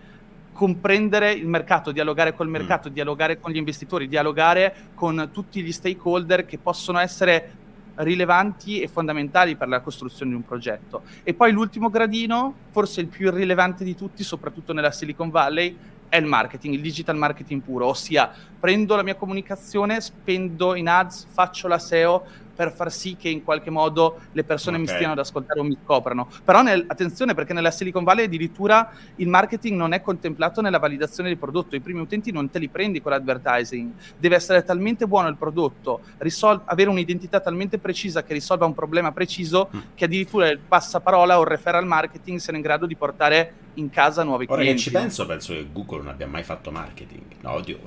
comprendere 0.51 1.32
il 1.32 1.47
mercato, 1.47 1.91
dialogare 1.91 2.34
col 2.34 2.47
mm. 2.47 2.51
mercato, 2.51 2.89
mm. 2.89 2.93
dialogare 2.93 3.39
con 3.39 3.51
gli 3.51 3.57
investitori, 3.57 4.07
dialogare 4.07 4.76
con 4.93 5.30
tutti 5.32 5.61
gli 5.61 5.72
stakeholder 5.72 6.45
che 6.45 6.57
possono 6.57 6.99
essere 6.99 7.61
rilevanti 7.95 8.80
e 8.80 8.88
fondamentali 8.88 9.55
per 9.55 9.68
la 9.68 9.82
costruzione 9.82 10.32
di 10.32 10.38
un 10.38 10.45
progetto. 10.45 11.03
E 11.24 11.34
poi 11.34 11.51
l'ultimo 11.51 11.89
gradino, 11.89 12.55
forse 12.72 13.01
il 13.01 13.07
più 13.07 13.30
rilevante 13.30 13.84
di 13.84 13.95
tutti, 13.95 14.24
soprattutto 14.24 14.74
nella 14.74 14.91
Silicon 14.91 15.30
Valley, 15.30 15.78
è 16.09 16.18
il 16.18 16.26
marketing, 16.26 16.76
il 16.76 16.82
digital 16.82 17.16
marketing 17.16 17.61
puro, 17.61 17.88
ossia 17.88 18.32
prendo 18.59 18.95
la 18.95 19.01
mia 19.01 19.16
comunicazione, 19.16 19.99
spendo 19.99 20.76
in 20.76 20.88
ads, 20.88 21.26
faccio 21.32 21.68
la 21.68 21.80
SEO, 21.80 22.24
per 22.56 22.72
far 22.72 22.91
sì 22.91 23.16
che 23.16 23.30
in 23.30 23.43
qualche 23.43 23.70
modo 23.70 24.20
le 24.32 24.43
persone 24.43 24.78
okay. 24.78 24.88
mi 24.88 24.93
stiano 24.93 25.14
ad 25.14 25.20
ascoltare 25.20 25.60
o 25.60 25.64
mi 25.64 25.78
scoprano. 25.84 26.28
Però 26.43 26.62
nel, 26.62 26.84
attenzione 26.88 27.34
perché 27.34 27.54
nella 27.54 27.72
Silicon 27.72 28.04
Valley 28.04 28.26
addirittura 28.26 28.91
il 29.16 29.28
marketing 29.28 29.78
non 29.78 29.93
è 29.93 30.01
contemplato 30.01 30.62
nella 30.62 30.80
validazione 30.80 31.30
del 31.30 31.38
prodotto, 31.38 31.76
i 31.76 31.80
primi 31.80 32.01
utenti 32.01 32.32
non 32.32 32.49
te 32.49 32.60
li 32.60 32.70
prendi 32.70 33.01
con 33.01 33.12
l'advertising, 33.12 33.91
deve 34.18 34.36
essere 34.36 34.64
talmente 34.64 35.08
buono 35.08 35.28
il 35.28 35.36
prodotto, 35.36 36.01
risol- 36.18 36.62
avere 36.66 36.89
un'identità 36.89 37.39
talmente 37.39 37.78
precisa 37.78 38.24
che 38.24 38.34
risolva 38.34 38.66
un 38.66 38.74
problema 38.74 39.12
preciso 39.12 39.70
mm. 39.76 39.80
che 39.95 40.06
addirittura 40.06 40.49
il 40.49 40.60
passaparola 40.60 41.38
o 41.38 41.41
il 41.41 41.47
referral 41.47 41.86
marketing 41.86 42.39
siano 42.39 42.58
in 42.58 42.64
grado 42.64 42.86
di 42.86 42.95
portare 42.95 43.54
in 43.76 43.89
casa 43.89 44.24
nuovi 44.24 44.45
Ora 44.47 44.62
clienti. 44.62 44.82
Ora 44.82 44.84
che 44.84 44.84
ci 44.84 44.91
penso, 44.91 45.26
penso 45.26 45.54
che 45.54 45.68
Google 45.72 45.99
non 45.99 46.08
abbia 46.10 46.28
mai 46.28 46.43
fatto 46.43 46.72
marketing. 46.72 47.24
No, 47.41 47.54
oddio, 47.54 47.80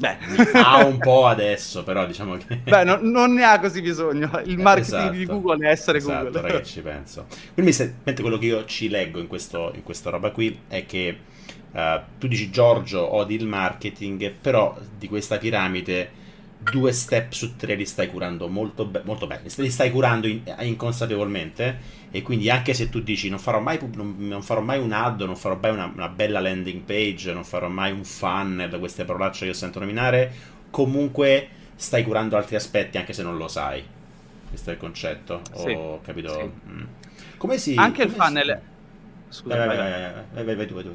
Beh, 0.00 0.16
ha 0.58 0.82
un 0.86 0.96
po' 0.96 1.26
adesso, 1.26 1.84
però 1.84 2.06
diciamo 2.06 2.38
che... 2.38 2.56
Beh, 2.56 2.84
no, 2.84 2.98
non 3.02 3.34
ne 3.34 3.44
ha 3.44 3.60
così 3.60 3.82
bisogno. 3.82 4.30
Il 4.46 4.58
eh, 4.58 4.62
marketing 4.62 5.00
esatto, 5.00 5.16
di 5.16 5.26
Google 5.26 5.66
è 5.66 5.70
essere 5.70 5.98
esatto, 5.98 6.24
Google. 6.24 6.40
Ora 6.40 6.58
che 6.58 6.64
ci 6.64 6.80
penso. 6.80 7.26
Quindi, 7.52 7.72
se, 7.72 7.96
quello 8.18 8.38
che 8.38 8.46
io 8.46 8.64
ci 8.64 8.88
leggo 8.88 9.20
in, 9.20 9.26
questo, 9.26 9.72
in 9.74 9.82
questa 9.82 10.08
roba 10.08 10.30
qui 10.30 10.58
è 10.68 10.86
che 10.86 11.18
uh, 11.72 11.80
tu 12.18 12.28
dici 12.28 12.48
Giorgio 12.50 13.14
odi 13.14 13.34
il 13.34 13.46
marketing, 13.46 14.32
però 14.32 14.74
di 14.96 15.06
questa 15.06 15.36
piramide 15.36 16.18
due 16.62 16.92
step 16.92 17.32
su 17.32 17.56
tre 17.56 17.74
li 17.74 17.86
stai 17.86 18.08
curando 18.08 18.46
molto, 18.46 18.84
be- 18.84 19.00
molto 19.04 19.26
bene, 19.26 19.42
li 19.44 19.70
stai 19.70 19.90
curando 19.90 20.26
in- 20.26 20.42
inconsapevolmente 20.60 21.98
e 22.10 22.20
quindi 22.20 22.50
anche 22.50 22.74
se 22.74 22.90
tu 22.90 23.00
dici 23.00 23.30
non 23.30 23.38
farò 23.38 23.60
mai, 23.60 23.78
non, 23.94 24.16
non 24.18 24.42
farò 24.42 24.60
mai 24.60 24.78
un 24.78 24.92
ad, 24.92 25.22
non 25.22 25.36
farò 25.36 25.58
mai 25.60 25.70
una, 25.72 25.90
una, 25.92 26.08
bella 26.08 26.38
landing 26.38 26.82
page, 26.82 27.32
non 27.32 27.44
farò 27.44 27.68
mai 27.68 27.92
un 27.92 28.04
funnel, 28.04 28.78
queste 28.78 29.04
parolacce 29.04 29.46
che 29.46 29.54
sento 29.54 29.78
nominare, 29.78 30.32
comunque 30.70 31.48
stai 31.76 32.04
curando 32.04 32.36
altri 32.36 32.56
aspetti 32.56 32.98
anche 32.98 33.14
se 33.14 33.22
non 33.22 33.38
lo 33.38 33.48
sai. 33.48 33.82
Questo 34.48 34.70
è 34.70 34.72
il 34.74 34.78
concetto, 34.78 35.40
sì, 35.54 35.70
ho 35.70 36.00
capito? 36.02 36.34
Sì. 36.34 36.70
Mm. 36.70 36.82
Come 37.38 37.56
si... 37.56 37.74
Anche 37.76 38.02
come 38.02 38.16
il 38.16 38.22
funnel... 38.22 38.60
Si... 39.28 39.38
Scusa, 39.38 39.56
vai, 39.56 39.66
vai, 39.68 39.76
vai, 39.76 39.90
vai, 39.90 40.12
vai, 40.32 40.44
vai, 40.44 40.56
vai, 40.56 40.66
tu, 40.66 40.74
vai, 40.74 40.82
tu. 40.82 40.94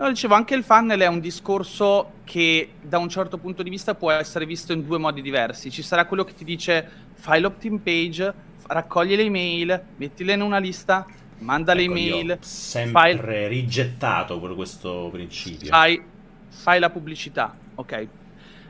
No, 0.00 0.08
dicevo, 0.08 0.32
anche 0.32 0.54
il 0.54 0.64
funnel 0.64 0.98
è 1.00 1.06
un 1.08 1.20
discorso 1.20 2.12
che 2.24 2.70
da 2.80 2.96
un 2.96 3.10
certo 3.10 3.36
punto 3.36 3.62
di 3.62 3.68
vista 3.68 3.94
può 3.94 4.10
essere 4.10 4.46
visto 4.46 4.72
in 4.72 4.86
due 4.86 4.96
modi 4.96 5.20
diversi. 5.20 5.70
Ci 5.70 5.82
sarà 5.82 6.06
quello 6.06 6.24
che 6.24 6.32
ti 6.32 6.42
dice 6.42 6.88
fai 7.12 7.38
l'opt-in 7.38 7.82
page, 7.82 8.32
raccogli 8.66 9.14
le 9.14 9.24
email, 9.24 9.82
mettile 9.96 10.32
in 10.32 10.40
una 10.40 10.56
lista, 10.56 11.04
manda 11.40 11.72
ecco, 11.72 11.80
le 11.80 11.84
email. 11.84 12.38
Sempre 12.40 13.18
fai... 13.18 13.48
rigettato 13.48 14.40
questo 14.40 15.10
principio. 15.12 15.68
Fai, 15.68 16.02
fai 16.48 16.80
la 16.80 16.88
pubblicità, 16.88 17.54
ok. 17.74 18.08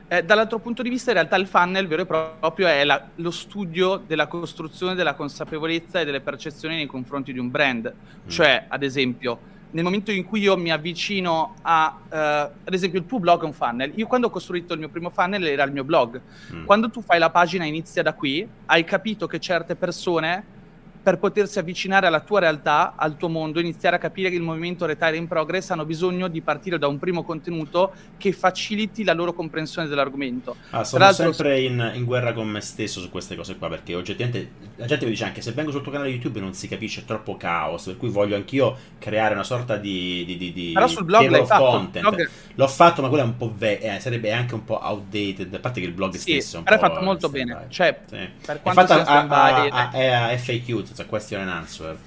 Eh, 0.09 0.25
dall'altro 0.25 0.59
punto 0.59 0.81
di 0.81 0.89
vista, 0.89 1.11
in 1.11 1.15
realtà, 1.15 1.37
il 1.37 1.47
funnel 1.47 1.87
vero 1.87 2.01
e 2.01 2.05
proprio 2.07 2.67
è 2.67 2.83
la, 2.83 3.07
lo 3.15 3.31
studio 3.31 4.03
della 4.05 4.27
costruzione 4.27 4.95
della 4.95 5.13
consapevolezza 5.13 6.01
e 6.01 6.03
delle 6.03 6.19
percezioni 6.19 6.75
nei 6.75 6.87
confronti 6.87 7.31
di 7.31 7.39
un 7.39 7.49
brand. 7.49 7.93
Mm. 8.25 8.27
Cioè, 8.27 8.65
ad 8.67 8.83
esempio, 8.83 9.50
nel 9.71 9.83
momento 9.83 10.11
in 10.11 10.25
cui 10.25 10.41
io 10.41 10.57
mi 10.57 10.71
avvicino 10.71 11.55
a, 11.61 11.97
uh, 12.09 12.15
ad 12.15 12.73
esempio, 12.73 12.99
il 12.99 13.05
tuo 13.05 13.19
blog 13.19 13.41
è 13.41 13.45
un 13.45 13.53
funnel. 13.53 13.91
Io 13.95 14.07
quando 14.07 14.27
ho 14.27 14.29
costruito 14.29 14.73
il 14.73 14.79
mio 14.79 14.89
primo 14.89 15.09
funnel 15.09 15.45
era 15.45 15.63
il 15.63 15.71
mio 15.71 15.83
blog. 15.83 16.21
Mm. 16.53 16.65
Quando 16.65 16.89
tu 16.89 17.01
fai 17.01 17.19
la 17.19 17.29
pagina 17.29 17.65
inizia 17.65 18.03
da 18.03 18.13
qui, 18.13 18.47
hai 18.65 18.83
capito 18.83 19.27
che 19.27 19.39
certe 19.39 19.75
persone 19.75 20.59
per 21.01 21.17
potersi 21.17 21.57
avvicinare 21.57 22.07
alla 22.07 22.19
tua 22.19 22.39
realtà, 22.39 22.93
al 22.95 23.17
tuo 23.17 23.27
mondo, 23.27 23.59
iniziare 23.59 23.95
a 23.95 23.99
capire 23.99 24.29
che 24.29 24.35
il 24.35 24.41
movimento 24.41 24.85
Retire 24.85 25.17
in 25.17 25.27
Progress 25.27 25.71
hanno 25.71 25.85
bisogno 25.85 26.27
di 26.27 26.41
partire 26.41 26.77
da 26.77 26.87
un 26.87 26.99
primo 26.99 27.23
contenuto 27.23 27.91
che 28.17 28.31
faciliti 28.31 29.03
la 29.03 29.13
loro 29.13 29.33
comprensione 29.33 29.87
dell'argomento. 29.87 30.55
Ah, 30.69 30.83
sono 30.83 31.11
sempre 31.11 31.61
in, 31.61 31.91
in, 31.95 32.05
guerra 32.05 32.33
con 32.33 32.47
me 32.47 32.61
stesso 32.61 32.99
su 32.99 33.09
queste 33.09 33.35
cose 33.35 33.57
qua, 33.57 33.69
perché 33.69 33.95
oggettivamente 33.95 34.51
la 34.75 34.85
gente 34.85 35.05
mi 35.05 35.11
dice 35.11 35.23
anche 35.23 35.41
se 35.41 35.51
vengo 35.51 35.71
sul 35.71 35.81
tuo 35.81 35.91
canale 35.91 36.09
YouTube 36.09 36.39
non 36.39 36.53
si 36.53 36.67
capisce, 36.67 37.01
è 37.01 37.05
troppo 37.05 37.35
caos, 37.35 37.85
per 37.85 37.97
cui 37.97 38.09
voglio 38.09 38.35
anch'io 38.35 38.77
creare 38.99 39.33
una 39.33 39.43
sorta 39.43 39.77
di, 39.77 40.23
di, 40.25 40.37
di, 40.37 40.53
di 40.53 40.71
Però 40.73 40.87
sul 40.87 41.05
blog 41.05 41.27
l'hai 41.27 41.45
fatto. 41.45 41.63
content. 41.63 42.07
Blog... 42.07 42.29
L'ho 42.55 42.67
fatto, 42.67 43.01
ma 43.01 43.07
quello 43.07 43.23
è 43.23 43.27
un 43.27 43.37
po' 43.37 43.51
ve- 43.55 43.79
eh, 43.79 43.99
sarebbe 43.99 44.31
anche 44.31 44.53
un 44.53 44.63
po' 44.63 44.79
outdated, 44.79 45.53
a 45.53 45.59
parte 45.59 45.79
che 45.79 45.87
il 45.87 45.93
blog 45.93 46.13
sì, 46.13 46.19
stesso 46.19 46.57
è 46.57 46.59
un 46.59 46.65
però 46.65 46.77
po'... 46.77 46.85
è 46.85 46.89
fatto 46.89 47.03
molto 47.03 47.29
bene, 47.29 47.65
cioè, 47.69 47.99
sì. 48.07 48.17
per 48.45 48.61
quanto 48.61 48.81
è 48.81 48.85
fatto 48.85 49.09
a, 49.09 49.25
a, 49.27 49.89
a, 49.89 50.29
a, 50.29 50.37
FAQ, 50.37 50.90
senza 50.91 51.05
question 51.05 51.41
and 51.41 51.49
answer. 51.49 51.97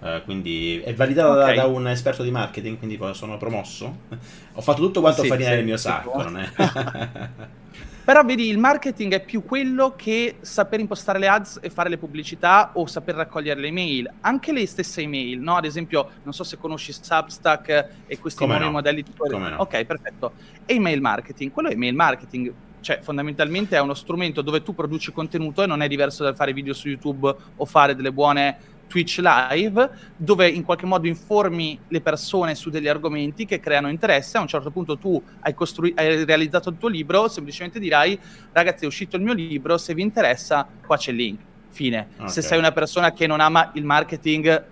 Uh, 0.00 0.22
quindi 0.24 0.80
è 0.80 0.92
validato 0.94 1.32
okay. 1.32 1.56
da, 1.56 1.62
da, 1.62 1.68
un 1.68 1.88
esperto 1.88 2.22
di 2.22 2.30
marketing, 2.30 2.76
quindi 2.76 2.98
sono 3.12 3.38
promosso. 3.38 4.00
Ho 4.52 4.60
fatto 4.60 4.82
tutto 4.82 5.00
quanto 5.00 5.22
sì, 5.22 5.28
farina 5.28 5.48
sì, 5.50 5.54
nel 5.54 5.64
mio 5.64 5.76
sacco. 5.78 6.22
Però 8.04 8.22
vedi, 8.22 8.50
il 8.50 8.58
marketing 8.58 9.14
è 9.14 9.24
più 9.24 9.44
quello 9.44 9.94
che 9.96 10.36
saper 10.42 10.78
impostare 10.80 11.18
le 11.18 11.26
ads 11.26 11.58
e 11.62 11.70
fare 11.70 11.88
le 11.88 11.96
pubblicità 11.96 12.72
o 12.74 12.84
saper 12.84 13.14
raccogliere 13.14 13.58
le 13.58 13.68
email. 13.68 14.12
Anche 14.20 14.52
le 14.52 14.66
stesse 14.66 15.00
email, 15.00 15.40
no? 15.40 15.56
Ad 15.56 15.64
esempio, 15.64 16.10
non 16.22 16.34
so 16.34 16.44
se 16.44 16.58
conosci 16.58 16.92
Substack 16.92 17.88
e 18.06 18.18
questi 18.18 18.40
Come 18.40 18.58
nuovi 18.58 18.66
no? 18.66 18.72
modelli 18.72 19.02
di... 19.02 19.10
No? 19.16 19.54
Ok, 19.56 19.84
perfetto. 19.84 20.32
email 20.66 21.00
marketing, 21.00 21.50
quello 21.50 21.70
è 21.70 21.72
email 21.72 21.94
marketing 21.94 22.52
cioè 22.84 23.00
fondamentalmente 23.00 23.76
è 23.76 23.80
uno 23.80 23.94
strumento 23.94 24.42
dove 24.42 24.62
tu 24.62 24.74
produci 24.74 25.10
contenuto 25.10 25.62
e 25.62 25.66
non 25.66 25.80
è 25.80 25.88
diverso 25.88 26.22
dal 26.22 26.36
fare 26.36 26.52
video 26.52 26.74
su 26.74 26.88
YouTube 26.88 27.34
o 27.56 27.64
fare 27.64 27.96
delle 27.96 28.12
buone 28.12 28.58
Twitch 28.86 29.20
live, 29.22 29.90
dove 30.14 30.46
in 30.46 30.62
qualche 30.62 30.84
modo 30.84 31.06
informi 31.08 31.80
le 31.88 32.02
persone 32.02 32.54
su 32.54 32.68
degli 32.68 32.86
argomenti 32.86 33.46
che 33.46 33.58
creano 33.58 33.88
interesse. 33.88 34.36
A 34.36 34.42
un 34.42 34.46
certo 34.46 34.70
punto 34.70 34.98
tu 34.98 35.20
hai, 35.40 35.54
costru- 35.54 35.98
hai 35.98 36.24
realizzato 36.24 36.68
il 36.68 36.76
tuo 36.76 36.88
libro, 36.88 37.26
semplicemente 37.28 37.80
dirai 37.80 38.18
ragazzi 38.52 38.84
è 38.84 38.86
uscito 38.86 39.16
il 39.16 39.22
mio 39.22 39.32
libro, 39.32 39.78
se 39.78 39.94
vi 39.94 40.02
interessa 40.02 40.68
qua 40.86 40.98
c'è 40.98 41.10
il 41.10 41.16
link. 41.16 41.40
Fine. 41.70 42.08
Okay. 42.16 42.28
Se 42.28 42.42
sei 42.42 42.58
una 42.58 42.70
persona 42.70 43.12
che 43.12 43.26
non 43.26 43.40
ama 43.40 43.70
il 43.74 43.84
marketing 43.84 44.64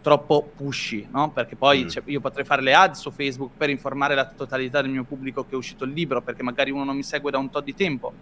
troppo 0.00 0.50
pushy, 0.56 1.06
no? 1.10 1.30
Perché 1.30 1.56
poi 1.56 1.84
mm. 1.84 1.88
cioè, 1.88 2.02
io 2.06 2.20
potrei 2.20 2.44
fare 2.44 2.62
le 2.62 2.74
ad 2.74 2.94
su 2.94 3.10
Facebook 3.10 3.52
per 3.56 3.70
informare 3.70 4.14
la 4.14 4.26
totalità 4.26 4.80
del 4.80 4.90
mio 4.90 5.04
pubblico 5.04 5.44
che 5.44 5.52
è 5.52 5.56
uscito 5.56 5.84
il 5.84 5.92
libro, 5.92 6.22
perché 6.22 6.42
magari 6.42 6.70
uno 6.70 6.84
non 6.84 6.96
mi 6.96 7.02
segue 7.02 7.30
da 7.30 7.38
un 7.38 7.50
tot 7.50 7.64
di 7.64 7.74
tempo. 7.74 8.12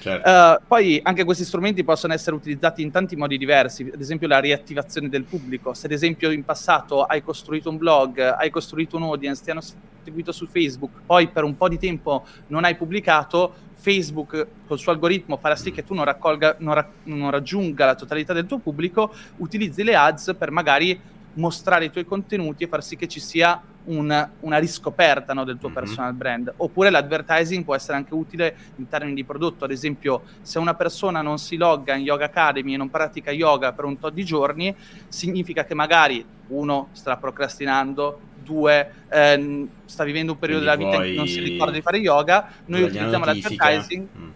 Certo. 0.00 0.30
Uh, 0.30 0.66
poi 0.66 0.98
anche 1.02 1.24
questi 1.24 1.44
strumenti 1.44 1.84
possono 1.84 2.14
essere 2.14 2.34
utilizzati 2.34 2.80
in 2.80 2.90
tanti 2.90 3.16
modi 3.16 3.36
diversi, 3.36 3.90
ad 3.92 4.00
esempio 4.00 4.26
la 4.28 4.38
riattivazione 4.38 5.10
del 5.10 5.24
pubblico. 5.24 5.74
Se 5.74 5.86
ad 5.86 5.92
esempio 5.92 6.30
in 6.30 6.42
passato 6.42 7.04
hai 7.04 7.22
costruito 7.22 7.68
un 7.68 7.76
blog, 7.76 8.18
hai 8.18 8.48
costruito 8.48 8.96
un 8.96 9.02
audience, 9.02 9.44
ti 9.44 9.50
hanno 9.50 9.60
seguito 10.02 10.32
su 10.32 10.46
Facebook, 10.46 11.02
poi 11.04 11.28
per 11.28 11.44
un 11.44 11.54
po' 11.54 11.68
di 11.68 11.78
tempo 11.78 12.24
non 12.46 12.64
hai 12.64 12.76
pubblicato, 12.76 13.54
Facebook 13.80 14.46
col 14.66 14.78
suo 14.78 14.92
algoritmo 14.92 15.38
farà 15.38 15.56
sì 15.56 15.72
che 15.72 15.84
tu 15.84 15.94
non, 15.94 16.04
raccolga, 16.04 16.56
non, 16.58 16.74
ra- 16.74 16.88
non 17.04 17.30
raggiunga 17.30 17.86
la 17.86 17.94
totalità 17.94 18.32
del 18.32 18.46
tuo 18.46 18.58
pubblico, 18.58 19.12
utilizzi 19.38 19.82
le 19.82 19.96
ads 19.96 20.34
per 20.38 20.50
magari 20.50 21.00
mostrare 21.34 21.86
i 21.86 21.90
tuoi 21.90 22.04
contenuti 22.04 22.64
e 22.64 22.66
far 22.66 22.82
sì 22.82 22.96
che 22.96 23.08
ci 23.08 23.20
sia 23.20 23.60
un, 23.84 24.28
una 24.40 24.58
riscoperta 24.58 25.32
no, 25.32 25.44
del 25.44 25.58
tuo 25.58 25.68
mm-hmm. 25.68 25.78
personal 25.78 26.12
brand. 26.12 26.52
Oppure 26.56 26.90
l'advertising 26.90 27.64
può 27.64 27.74
essere 27.74 27.96
anche 27.96 28.14
utile 28.14 28.54
in 28.76 28.88
termini 28.88 29.14
di 29.14 29.24
prodotto. 29.24 29.64
Ad 29.64 29.70
esempio, 29.70 30.22
se 30.42 30.58
una 30.58 30.74
persona 30.74 31.22
non 31.22 31.38
si 31.38 31.56
logga 31.56 31.94
in 31.94 32.04
Yoga 32.04 32.26
Academy 32.26 32.74
e 32.74 32.76
non 32.76 32.90
pratica 32.90 33.30
yoga 33.30 33.72
per 33.72 33.84
un 33.84 33.98
tot 33.98 34.12
di 34.12 34.24
giorni, 34.24 34.74
significa 35.08 35.64
che 35.64 35.74
magari 35.74 36.24
uno 36.48 36.88
sta 36.92 37.16
procrastinando, 37.16 38.28
due 38.50 38.92
eh, 39.08 39.66
sta 39.84 40.04
vivendo 40.04 40.32
un 40.32 40.38
periodo 40.38 40.64
Quindi 40.64 40.82
della 40.82 40.90
vita 40.92 41.04
in 41.04 41.10
cui 41.10 41.16
non 41.16 41.26
si 41.28 41.40
ricorda 41.40 41.72
di 41.72 41.80
fare 41.82 41.98
yoga. 41.98 42.48
Noi 42.66 42.82
utilizziamo 42.82 43.24
l'advertising 43.24 44.08
mm. 44.18 44.28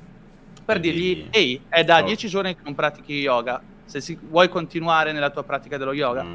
per 0.65 0.81
dirgli: 0.81 1.27
Ehi, 1.31 1.61
è 1.69 1.83
da 1.85 2.03
dieci 2.03 2.29
giorni 2.29 2.55
che 2.55 2.62
non 2.62 2.75
pratichi 2.75 3.15
yoga. 3.15 3.61
Se 3.85 4.01
si, 4.01 4.17
vuoi 4.21 4.49
continuare 4.49 5.12
nella 5.12 5.31
tua 5.31 5.43
pratica 5.43 5.77
dello 5.77 5.93
yoga. 5.93 6.23
Mm 6.23 6.35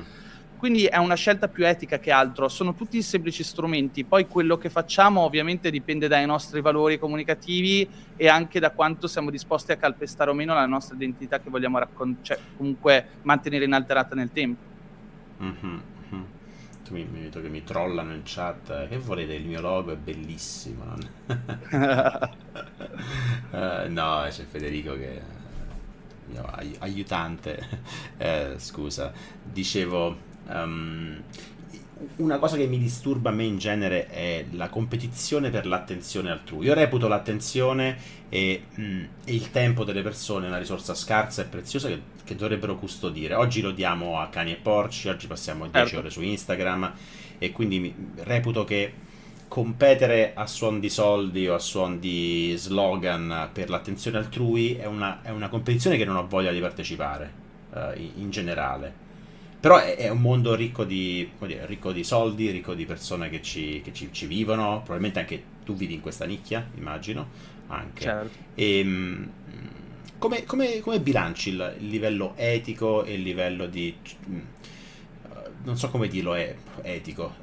quindi 0.60 0.86
è 0.88 0.98
una 0.98 1.16
scelta 1.16 1.48
più 1.48 1.66
etica 1.66 2.00
che 2.00 2.12
altro, 2.12 2.50
sono 2.50 2.76
tutti 2.76 3.02
semplici 3.02 3.44
strumenti, 3.46 4.04
poi 4.04 4.28
quello 4.28 4.58
che 4.58 4.70
facciamo 4.70 5.22
ovviamente 5.22 5.72
dipende 5.72 6.10
dai 6.10 6.26
nostri 6.26 6.60
valori 6.60 7.00
comunicativi 7.00 7.88
e 8.18 8.28
anche 8.28 8.60
da 8.60 8.72
quanto 8.72 9.08
siamo 9.08 9.30
disposti 9.30 9.72
a 9.72 9.78
calpestare 9.78 10.30
o 10.30 10.34
meno 10.34 10.54
la 10.54 10.66
nostra 10.66 10.98
identità 10.98 11.40
che 11.40 11.50
vogliamo 11.50 11.80
raccontare, 11.80 12.26
cioè 12.26 12.40
comunque 12.58 13.06
mantenere 13.22 13.64
inalterata 13.64 14.16
nel 14.16 14.32
tempo. 14.34 14.62
Mm-hmm. 15.42 15.78
Tu 16.90 16.96
mi, 16.96 17.04
mi 17.06 17.22
vedo 17.22 17.40
che 17.40 17.50
mi 17.50 17.64
trollano 17.64 18.14
in 18.14 18.24
chat, 18.26 18.88
che 18.88 18.98
volete, 18.98 19.36
il 19.36 19.46
mio 19.46 19.62
logo 19.62 19.92
è 19.92 19.96
bellissimo. 19.96 20.84
uh, 21.28 21.38
no, 23.94 24.26
c'è 24.28 24.44
Federico 24.46 24.94
che 24.94 25.22
mio 26.26 26.44
aiutante, 26.80 27.82
eh, 28.18 28.56
scusa, 28.58 29.14
dicevo 29.44 30.28
Um, 30.50 31.22
una 32.18 32.40
cosa 32.40 32.56
che 32.56 32.66
mi 32.66 32.80
disturba 32.80 33.30
a 33.30 33.34
me 33.34 33.44
in 33.44 33.58
genere 33.58 34.08
è 34.08 34.46
la 34.52 34.70
competizione 34.70 35.50
per 35.50 35.68
l'attenzione 35.68 36.32
altrui. 36.32 36.66
Io 36.66 36.74
reputo 36.74 37.08
l'attenzione 37.08 37.98
e, 38.30 38.64
mh, 38.74 38.82
mm, 38.82 39.04
e 39.26 39.34
il 39.34 39.52
tempo 39.52 39.84
delle 39.84 40.02
persone 40.02 40.48
una 40.48 40.58
risorsa 40.58 40.96
scarsa 40.96 41.42
e 41.42 41.46
preziosa 41.46 41.90
che, 41.90 42.02
che, 42.30 42.36
dovrebbero 42.36 42.76
custodire. 42.76 43.34
Oggi 43.34 43.62
lo 43.62 43.72
diamo 43.72 44.20
a 44.20 44.28
cani 44.28 44.54
e 44.54 44.56
porci, 44.56 45.10
oggi 45.10 45.28
passiamo 45.28 45.68
10 45.68 45.78
certo. 45.78 45.98
ore 45.98 46.10
su 46.10 46.22
Instagram 46.22 46.94
e 47.38 47.52
quindi 47.52 47.94
reputo 48.18 48.64
che 48.64 48.94
competere 49.48 50.34
a 50.36 50.46
suon 50.46 50.80
di 50.80 50.90
soldi 50.90 51.48
o 51.48 51.56
a 51.56 51.60
suon 51.60 52.00
di 52.00 52.54
slogan 52.56 53.50
per 53.52 53.70
l'attenzione 53.70 54.18
altrui 54.18 54.76
è 54.76 54.86
una, 54.86 55.22
è 55.24 55.32
una 55.32 55.50
competizione 55.50 55.98
che 55.98 56.06
non 56.06 56.18
ho 56.18 56.28
voglia 56.28 56.52
di 56.52 56.60
partecipare 56.60 57.34
uh, 57.72 57.78
in, 57.96 58.12
in 58.18 58.30
generale 58.30 59.08
però 59.60 59.78
è, 59.78 59.96
è 59.96 60.10
un 60.10 60.22
mondo 60.22 60.56
ricco 60.56 60.86
di, 60.86 61.30
dire, 61.40 61.66
ricco 61.66 61.92
di, 61.92 62.04
soldi, 62.04 62.50
ricco 62.50 62.74
di 62.74 62.86
persone 62.86 63.30
che, 63.30 63.42
ci, 63.42 63.82
che 63.84 63.92
ci, 63.92 64.10
ci, 64.12 64.26
vivono. 64.26 64.78
Probabilmente 64.78 65.20
anche 65.20 65.44
tu 65.66 65.76
vivi 65.76 65.96
in 65.96 66.02
questa 66.02 66.26
nicchia, 66.26 66.66
immagino. 66.78 67.58
Anche. 67.68 68.02
Certo. 68.02 68.38
E, 68.56 68.80
ehm, 68.80 69.32
come, 70.20 70.44
come, 70.44 70.80
come, 70.82 71.00
bilanci 71.00 71.50
il, 71.50 71.76
il, 71.80 71.88
livello 71.88 72.34
etico 72.36 73.04
e 73.04 73.14
il 73.14 73.22
livello 73.22 73.66
di... 73.66 73.96
Mm, 74.30 74.40
non 75.64 75.78
so 75.78 75.90
come 75.90 76.08
dirlo, 76.08 76.36
è 76.36 76.56
etico. 76.84 77.34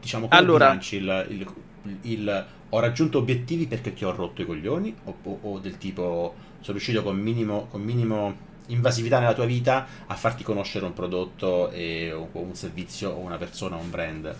Diciamo, 0.00 0.28
come 0.28 0.40
allora... 0.40 0.66
bilanci 0.66 0.96
il, 0.96 1.26
il, 1.30 1.54
il, 2.02 2.46
ho 2.68 2.78
raggiunto 2.78 3.18
obiettivi 3.18 3.66
perché 3.66 3.92
ti 3.92 4.04
ho 4.04 4.14
rotto 4.14 4.42
i 4.42 4.46
coglioni 4.46 4.94
o, 5.04 5.16
o, 5.22 5.38
o 5.42 5.58
del 5.58 5.78
tipo 5.78 6.34
sono 6.60 6.78
riuscito 6.78 7.02
con 7.02 7.16
minimo, 7.16 7.66
con 7.70 7.80
minimo 7.80 8.36
invasività 8.66 9.20
nella 9.20 9.34
tua 9.34 9.44
vita 9.44 9.86
a 10.06 10.14
farti 10.14 10.42
conoscere 10.42 10.84
un 10.84 10.92
prodotto 10.92 11.70
e, 11.70 12.12
o 12.12 12.28
un 12.32 12.54
servizio 12.54 13.10
o 13.10 13.18
una 13.18 13.36
persona 13.36 13.76
o 13.76 13.80
un 13.80 13.90
brand. 13.90 14.34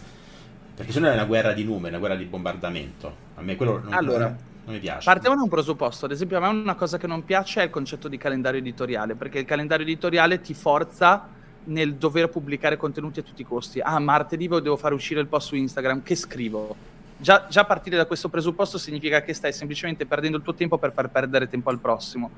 Perché 0.74 0.92
se 0.92 1.00
no 1.00 1.08
è 1.08 1.12
una 1.12 1.24
guerra 1.24 1.52
di 1.52 1.64
numeri, 1.64 1.90
una 1.90 1.98
guerra 1.98 2.16
di 2.16 2.24
bombardamento. 2.24 3.16
A 3.36 3.42
me 3.42 3.56
quello 3.56 3.78
non, 3.78 3.92
allora, 3.92 4.24
non, 4.24 4.36
non 4.66 4.74
mi 4.74 4.80
piace. 4.80 5.04
Partiamo 5.04 5.36
da 5.36 5.42
un 5.42 5.48
presupposto. 5.48 6.06
Ad 6.06 6.10
esempio, 6.10 6.36
a 6.36 6.40
me 6.40 6.48
una 6.48 6.74
cosa 6.74 6.98
che 6.98 7.06
non 7.06 7.24
piace 7.24 7.60
è 7.60 7.64
il 7.64 7.70
concetto 7.70 8.08
di 8.08 8.18
calendario 8.18 8.58
editoriale, 8.58 9.14
perché 9.14 9.38
il 9.38 9.44
calendario 9.44 9.86
editoriale 9.86 10.40
ti 10.40 10.54
forza 10.54 11.28
nel 11.64 11.94
dover 11.94 12.28
pubblicare 12.28 12.76
contenuti 12.76 13.20
a 13.20 13.22
tutti 13.22 13.42
i 13.42 13.44
costi. 13.44 13.80
Ah, 13.80 13.98
martedì 13.98 14.48
devo 14.48 14.76
fare 14.76 14.94
uscire 14.94 15.20
il 15.20 15.28
post 15.28 15.48
su 15.48 15.56
Instagram, 15.56 16.02
che 16.02 16.16
scrivo? 16.16 16.94
Già, 17.18 17.46
già, 17.48 17.64
partire 17.64 17.96
da 17.96 18.04
questo 18.04 18.28
presupposto 18.28 18.76
significa 18.76 19.22
che 19.22 19.32
stai 19.32 19.52
semplicemente 19.52 20.04
perdendo 20.04 20.36
il 20.36 20.42
tuo 20.42 20.54
tempo 20.54 20.76
per 20.76 20.92
far 20.92 21.08
perdere 21.08 21.48
tempo 21.48 21.70
al 21.70 21.78
prossimo. 21.78 22.30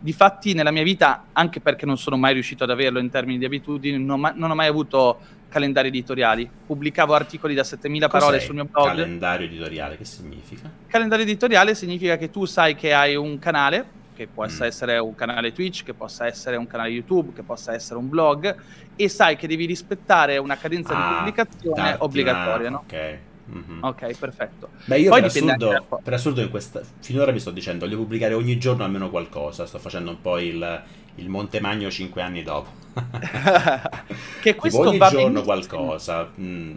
Difatti, 0.00 0.54
nella 0.54 0.72
mia 0.72 0.82
vita, 0.82 1.26
anche 1.32 1.60
perché 1.60 1.86
non 1.86 1.96
sono 1.96 2.16
mai 2.16 2.32
riuscito 2.32 2.64
ad 2.64 2.70
averlo 2.70 2.98
in 2.98 3.10
termini 3.10 3.38
di 3.38 3.44
abitudini, 3.44 4.02
non, 4.02 4.18
ma, 4.18 4.32
non 4.34 4.50
ho 4.50 4.54
mai 4.54 4.66
avuto 4.66 5.20
calendari 5.48 5.88
editoriali. 5.88 6.50
Pubblicavo 6.66 7.14
articoli 7.14 7.54
da 7.54 7.62
7000 7.62 8.08
Cos'è 8.08 8.18
parole 8.18 8.40
sul 8.40 8.54
mio 8.54 8.64
blog. 8.64 8.86
Calendario 8.88 9.46
editoriale, 9.46 9.96
che 9.96 10.04
significa? 10.04 10.68
Calendario 10.88 11.24
editoriale 11.24 11.76
significa 11.76 12.16
che 12.16 12.30
tu 12.30 12.44
sai 12.44 12.74
che 12.74 12.92
hai 12.92 13.14
un 13.14 13.38
canale, 13.38 13.86
che 14.16 14.26
possa 14.26 14.64
mm. 14.64 14.66
essere 14.66 14.98
un 14.98 15.14
canale 15.14 15.52
Twitch, 15.52 15.84
che 15.84 15.94
possa 15.94 16.26
essere 16.26 16.56
un 16.56 16.66
canale 16.66 16.88
YouTube, 16.88 17.32
che 17.32 17.44
possa 17.44 17.72
essere 17.72 18.00
un 18.00 18.08
blog, 18.08 18.52
e 18.96 19.08
sai 19.08 19.36
che 19.36 19.46
devi 19.46 19.64
rispettare 19.64 20.38
una 20.38 20.56
cadenza 20.56 20.92
ah, 20.92 21.08
di 21.08 21.14
pubblicazione 21.16 21.96
obbligatoria, 21.98 22.70
no? 22.70 22.82
Ok. 22.84 23.18
Mm-hmm. 23.50 23.84
Ok, 23.84 24.18
perfetto. 24.18 24.68
Beh, 24.84 24.98
io 24.98 25.10
Poi 25.10 25.20
per 25.20 25.30
assurdo, 25.30 25.86
per 26.02 26.12
assurdo 26.12 26.40
in 26.40 26.50
questa, 26.50 26.80
finora 27.00 27.32
mi 27.32 27.40
sto 27.40 27.50
dicendo, 27.50 27.84
voglio 27.84 27.98
pubblicare 27.98 28.34
ogni 28.34 28.58
giorno 28.58 28.84
almeno 28.84 29.10
qualcosa. 29.10 29.66
Sto 29.66 29.78
facendo 29.78 30.10
un 30.10 30.20
po' 30.20 30.38
il, 30.38 30.82
il 31.16 31.28
Montemagno 31.28 31.90
5 31.90 32.22
anni 32.22 32.42
dopo. 32.42 32.70
che 34.40 34.54
questo 34.54 34.90
tipo 34.90 35.04
ogni 35.04 35.10
giorno 35.10 35.42
qualcosa. 35.42 36.30
Mm 36.40 36.74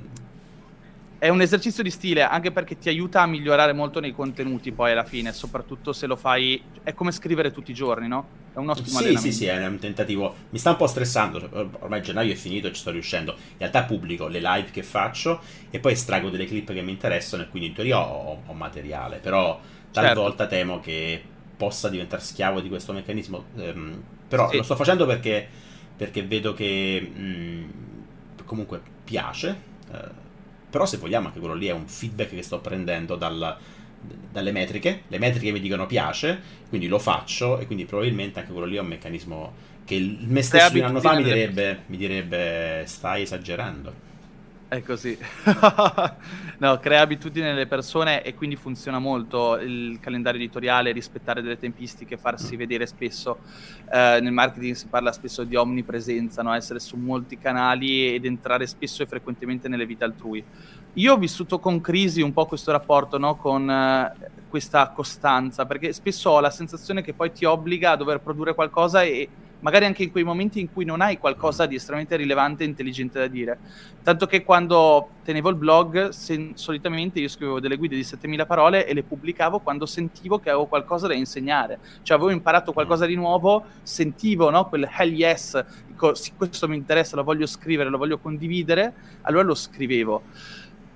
è 1.20 1.30
un 1.30 1.42
esercizio 1.42 1.82
di 1.82 1.90
stile 1.90 2.22
anche 2.22 2.52
perché 2.52 2.78
ti 2.78 2.90
aiuta 2.90 3.22
a 3.22 3.26
migliorare 3.26 3.74
molto 3.74 4.00
nei 4.00 4.14
contenuti 4.14 4.72
poi 4.72 4.92
alla 4.92 5.04
fine, 5.04 5.32
soprattutto 5.34 5.92
se 5.94 6.06
lo 6.06 6.16
fai 6.16 6.62
è 6.84 6.94
come 6.94 7.12
scrivere 7.12 7.52
tutti 7.52 7.72
i 7.72 7.74
giorni, 7.74 8.08
no? 8.08 8.46
È 8.54 8.58
un 8.60 8.70
ottimo 8.70 9.00
sì. 9.00 9.18
Sì, 9.18 9.32
sì, 9.32 9.46
è 9.46 9.66
un 9.66 9.80
tentativo. 9.80 10.36
Mi 10.50 10.60
sta 10.60 10.72
un 10.72 10.76
po' 10.78 10.88
stressando, 10.88 11.40
cioè, 11.40 11.68
ormai 11.80 12.02
gennaio 12.02 12.32
è 12.32 12.36
finito 12.36 12.68
e 12.68 12.74
ci 12.74 12.82
sto 12.82 12.92
riuscendo. 12.92 13.32
In 13.34 13.58
realtà 13.58 13.84
pubblico 13.84 14.28
le 14.28 14.40
live 14.40 14.70
che 14.72 14.84
faccio 14.84 15.42
e 15.70 15.80
poi 15.80 15.94
estraggo 15.94 16.30
delle 16.30 16.46
clip 16.46 16.72
che 16.72 16.82
mi 16.82 16.92
interessano 16.92 17.44
e 17.44 17.50
quindi 17.50 17.70
in 17.70 17.76
teoria 17.76 18.00
ho, 18.00 18.44
ho 18.46 18.54
materiale, 18.54 19.18
però 19.18 19.60
talvolta 19.92 20.48
certo. 20.48 20.56
temo 20.56 20.80
che 20.80 21.24
possa 21.58 21.90
diventare 21.90 22.22
schiavo 22.22 22.62
di 22.62 22.70
questo 22.70 22.94
meccanismo. 22.94 23.46
Um, 23.56 24.04
però 24.28 24.50
sì. 24.50 24.58
lo 24.58 24.64
sto 24.64 24.76
facendo 24.76 25.06
perché, 25.08 25.48
perché 25.96 26.24
vedo 26.24 26.54
che 26.54 27.12
mh, 27.12 27.22
mm, 27.22 27.70
comunque 28.46 28.82
piace. 29.04 29.76
Uh, 29.92 30.26
però 30.78 30.88
se 30.88 30.98
vogliamo 30.98 31.26
anche 31.26 31.40
quello 31.40 31.56
lì 31.56 31.66
è 31.66 31.72
un 31.72 31.88
feedback 31.88 32.36
che 32.36 32.44
sto 32.44 32.60
prendendo 32.60 33.16
dal, 33.16 33.58
dalle 34.32 34.52
metriche, 34.52 35.02
le 35.08 35.18
metriche 35.18 35.52
mi 35.52 35.60
dicono 35.60 35.88
piace, 35.88 36.40
quindi 36.70 36.86
lo 36.86 37.00
faccio 37.00 37.58
e 37.58 37.66
quindi 37.66 37.86
probabilmente 37.86 38.40
anche 38.40 38.52
quello 38.52 38.68
lì 38.68 38.76
è 38.76 38.80
un 38.80 38.86
meccanismo 38.86 39.54
che 39.86 39.96
il 39.96 40.20
me 40.28 40.44
stesso 40.44 40.78
un 40.78 40.84
anno 40.84 41.00
fa 41.00 41.16
mi 41.16 41.24
direbbe, 41.24 41.80
mi 41.88 41.98
direbbe 41.98 42.84
stai 42.86 43.24
esagerando. 43.24 44.06
È 44.70 44.84
così. 44.84 45.18
no, 46.60 46.78
crea 46.80 47.00
abitudini 47.00 47.46
nelle 47.46 47.68
persone 47.68 48.22
e 48.22 48.36
quindi 48.36 48.58
funziona 48.58 49.00
molto 49.00 49.56
il 49.56 49.98
calendario 50.02 50.42
editoriale, 50.42 50.92
rispettare 50.92 51.42
delle 51.42 51.58
tempistiche, 51.58 52.18
farsi 52.18 52.56
mm. 52.56 52.58
vedere 52.58 52.86
spesso. 52.86 53.40
Eh, 53.90 54.20
nel 54.22 54.34
marketing 54.34 54.76
si 54.76 54.88
parla 54.88 55.14
spesso 55.14 55.46
di 55.46 55.56
omnipresenza, 55.56 56.42
no? 56.42 56.54
essere 56.54 56.80
su 56.80 56.98
molti 56.98 57.38
canali 57.38 58.14
ed 58.14 58.26
entrare 58.26 58.68
spesso 58.68 59.04
e 59.04 59.06
frequentemente 59.06 59.70
nelle 59.70 59.86
vite 59.86 60.04
altrui. 60.04 60.44
Io 60.96 61.14
ho 61.14 61.18
vissuto 61.18 61.60
con 61.60 61.80
crisi 61.80 62.22
un 62.22 62.34
po' 62.34 62.46
questo 62.46 62.74
rapporto 62.74 63.18
no? 63.18 63.38
con 63.38 63.70
eh, 63.70 64.14
questa 64.50 64.90
costanza, 64.90 65.66
perché 65.66 65.94
spesso 65.94 66.32
ho 66.32 66.42
la 66.42 66.50
sensazione 66.50 67.02
che 67.02 67.14
poi 67.14 67.32
ti 67.32 67.46
obbliga 67.46 67.92
a 67.92 67.96
dover 67.96 68.20
produrre 68.20 68.54
qualcosa 68.54 69.02
e 69.04 69.30
magari 69.60 69.86
anche 69.86 70.04
in 70.04 70.12
quei 70.12 70.24
momenti 70.24 70.60
in 70.60 70.72
cui 70.72 70.86
non 70.86 71.02
hai 71.02 71.18
qualcosa 71.18 71.66
di 71.66 71.76
estremamente 71.76 72.16
rilevante 72.16 72.64
e 72.64 72.68
intelligente 72.68 73.20
da 73.20 73.28
dire. 73.28 73.58
Tanto 74.04 74.26
che 74.26 74.44
quando 74.44 75.10
tenevo 75.24 75.50
il 75.50 75.56
blog, 75.56 76.10
se, 76.10 76.52
solitamente 76.54 77.20
io 77.20 77.28
scrivevo 77.28 77.60
delle 77.60 77.78
guide 77.78 77.96
di 77.96 78.04
7000 78.04 78.46
parole 78.46 78.88
e 78.88 78.94
le 78.94 79.04
pubblicavo 79.04 79.60
quando 79.60 79.86
sentivo 79.86 80.40
che 80.40 80.50
avevo 80.50 80.68
qualcosa 80.68 81.08
da 81.08 81.14
insegnare. 81.14 81.80
Cioè 82.04 82.18
avevo 82.18 82.32
imparato 82.32 82.72
qualcosa 82.72 83.06
di 83.06 83.16
nuovo, 83.16 83.66
sentivo 83.82 84.50
no, 84.50 84.68
quel 84.68 84.90
hell 84.98 85.12
yes, 85.12 85.64
dico, 85.88 86.14
sì, 86.14 86.34
questo 86.38 86.68
mi 86.68 86.76
interessa, 86.76 87.16
lo 87.16 87.24
voglio 87.24 87.46
scrivere, 87.46 87.90
lo 87.90 87.98
voglio 87.98 88.20
condividere, 88.20 88.94
allora 89.22 89.44
lo 89.44 89.56
scrivevo. 89.56 90.24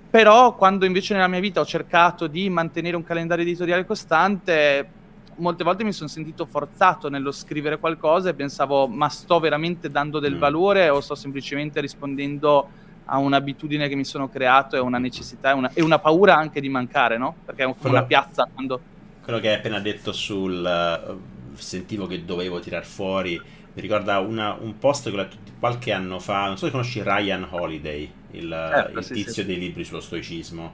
Però 0.10 0.56
quando 0.56 0.86
invece 0.86 1.14
nella 1.14 1.28
mia 1.28 1.40
vita 1.40 1.62
ho 1.62 1.66
cercato 1.66 2.28
di 2.28 2.50
mantenere 2.50 2.96
un 2.98 3.04
calendario 3.04 3.46
editoriale 3.46 3.86
costante, 3.86 5.00
molte 5.42 5.64
volte 5.64 5.84
mi 5.84 5.92
sono 5.92 6.08
sentito 6.08 6.46
forzato 6.46 7.10
nello 7.10 7.32
scrivere 7.32 7.80
qualcosa 7.80 8.30
e 8.30 8.34
pensavo 8.34 8.88
ma 8.88 9.10
sto 9.10 9.40
veramente 9.40 9.90
dando 9.90 10.20
del 10.20 10.36
mm. 10.36 10.40
valore 10.40 10.90
o 10.90 11.02
sto 11.02 11.16
semplicemente 11.16 11.82
rispondendo 11.82 12.70
a 13.06 13.18
un'abitudine 13.18 13.90
che 13.90 13.96
mi 13.96 14.06
sono 14.06 14.30
creato 14.30 14.76
e 14.76 14.80
una 14.80 14.98
necessità 15.00 15.52
e 15.52 15.54
una, 15.54 15.72
e 15.74 15.82
una 15.82 16.00
paura 16.00 16.38
anche 16.38 16.62
di 16.62 16.70
mancare, 16.70 17.18
no? 17.18 17.36
Perché 17.44 17.64
è 17.64 17.66
come 17.66 17.78
quello, 17.78 17.96
una 17.98 18.06
piazza 18.06 18.48
quando... 18.54 18.80
Quello 19.22 19.40
che 19.40 19.50
hai 19.50 19.56
appena 19.56 19.80
detto 19.80 20.12
sul... 20.14 21.06
Uh, 21.08 21.40
sentivo 21.54 22.08
che 22.08 22.24
dovevo 22.24 22.60
tirar 22.60 22.86
fuori 22.86 23.40
mi 23.74 23.82
ricorda 23.82 24.20
una, 24.20 24.58
un 24.60 24.78
post 24.78 25.10
che 25.10 25.16
ho 25.16 25.18
letto 25.18 25.38
qualche 25.60 25.94
anno 25.94 26.20
fa, 26.20 26.48
non 26.48 26.58
so 26.58 26.66
se 26.66 26.72
conosci 26.72 27.02
Ryan 27.02 27.48
Holiday, 27.50 28.12
il, 28.32 28.52
eh, 28.52 28.98
il 28.98 29.04
sì, 29.04 29.14
tizio 29.14 29.44
sì. 29.44 29.46
dei 29.46 29.58
libri 29.58 29.86
sullo 29.86 30.02
stoicismo. 30.02 30.74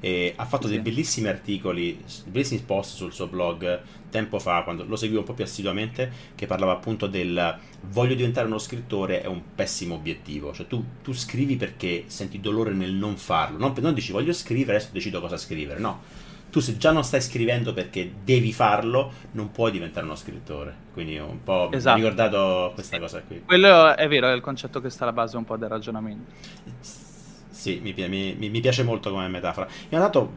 E 0.00 0.34
ha 0.36 0.44
fatto 0.44 0.66
sì. 0.66 0.74
dei 0.74 0.82
bellissimi 0.82 1.28
articoli, 1.28 2.02
bellissimi 2.26 2.60
post 2.60 2.96
sul 2.96 3.12
suo 3.12 3.26
blog 3.26 3.80
tempo 4.10 4.38
fa, 4.38 4.62
quando 4.62 4.84
lo 4.84 4.96
seguivo 4.96 5.20
un 5.20 5.26
po' 5.26 5.34
più 5.34 5.44
assiduamente, 5.44 6.10
che 6.34 6.46
parlava 6.46 6.72
appunto 6.72 7.06
del 7.06 7.58
voglio 7.88 8.14
diventare 8.14 8.46
uno 8.46 8.58
scrittore 8.58 9.22
è 9.22 9.26
un 9.26 9.42
pessimo 9.54 9.94
obiettivo. 9.94 10.52
Cioè 10.52 10.66
tu, 10.66 10.84
tu 11.02 11.12
scrivi 11.12 11.56
perché 11.56 12.04
senti 12.06 12.40
dolore 12.40 12.72
nel 12.72 12.92
non 12.92 13.16
farlo, 13.16 13.58
non, 13.58 13.74
non 13.80 13.94
dici 13.94 14.12
voglio 14.12 14.32
scrivere, 14.32 14.76
adesso 14.76 14.92
decido 14.92 15.20
cosa 15.20 15.36
scrivere, 15.36 15.80
no 15.80 16.24
tu 16.56 16.62
se 16.62 16.78
già 16.78 16.90
non 16.90 17.04
stai 17.04 17.20
scrivendo 17.20 17.74
perché 17.74 18.10
devi 18.24 18.50
farlo, 18.50 19.12
non 19.32 19.50
puoi 19.50 19.70
diventare 19.70 20.06
uno 20.06 20.14
scrittore. 20.14 20.74
Quindi 20.94 21.18
un 21.18 21.42
po' 21.42 21.70
esatto. 21.70 21.98
mi 21.98 22.02
ricordato 22.02 22.70
questa 22.72 22.98
cosa 22.98 23.20
qui. 23.20 23.42
Quello 23.44 23.94
è 23.94 24.08
vero, 24.08 24.28
è 24.28 24.32
il 24.32 24.40
concetto 24.40 24.80
che 24.80 24.88
sta 24.88 25.02
alla 25.02 25.12
base 25.12 25.36
un 25.36 25.44
po' 25.44 25.58
del 25.58 25.68
ragionamento. 25.68 26.32
Sì, 27.66 27.80
mi, 27.82 27.92
mi, 28.08 28.48
mi 28.48 28.60
piace 28.60 28.84
molto 28.84 29.10
come 29.10 29.26
metafora. 29.26 29.66
Ha 29.66 29.98
dato 29.98 30.34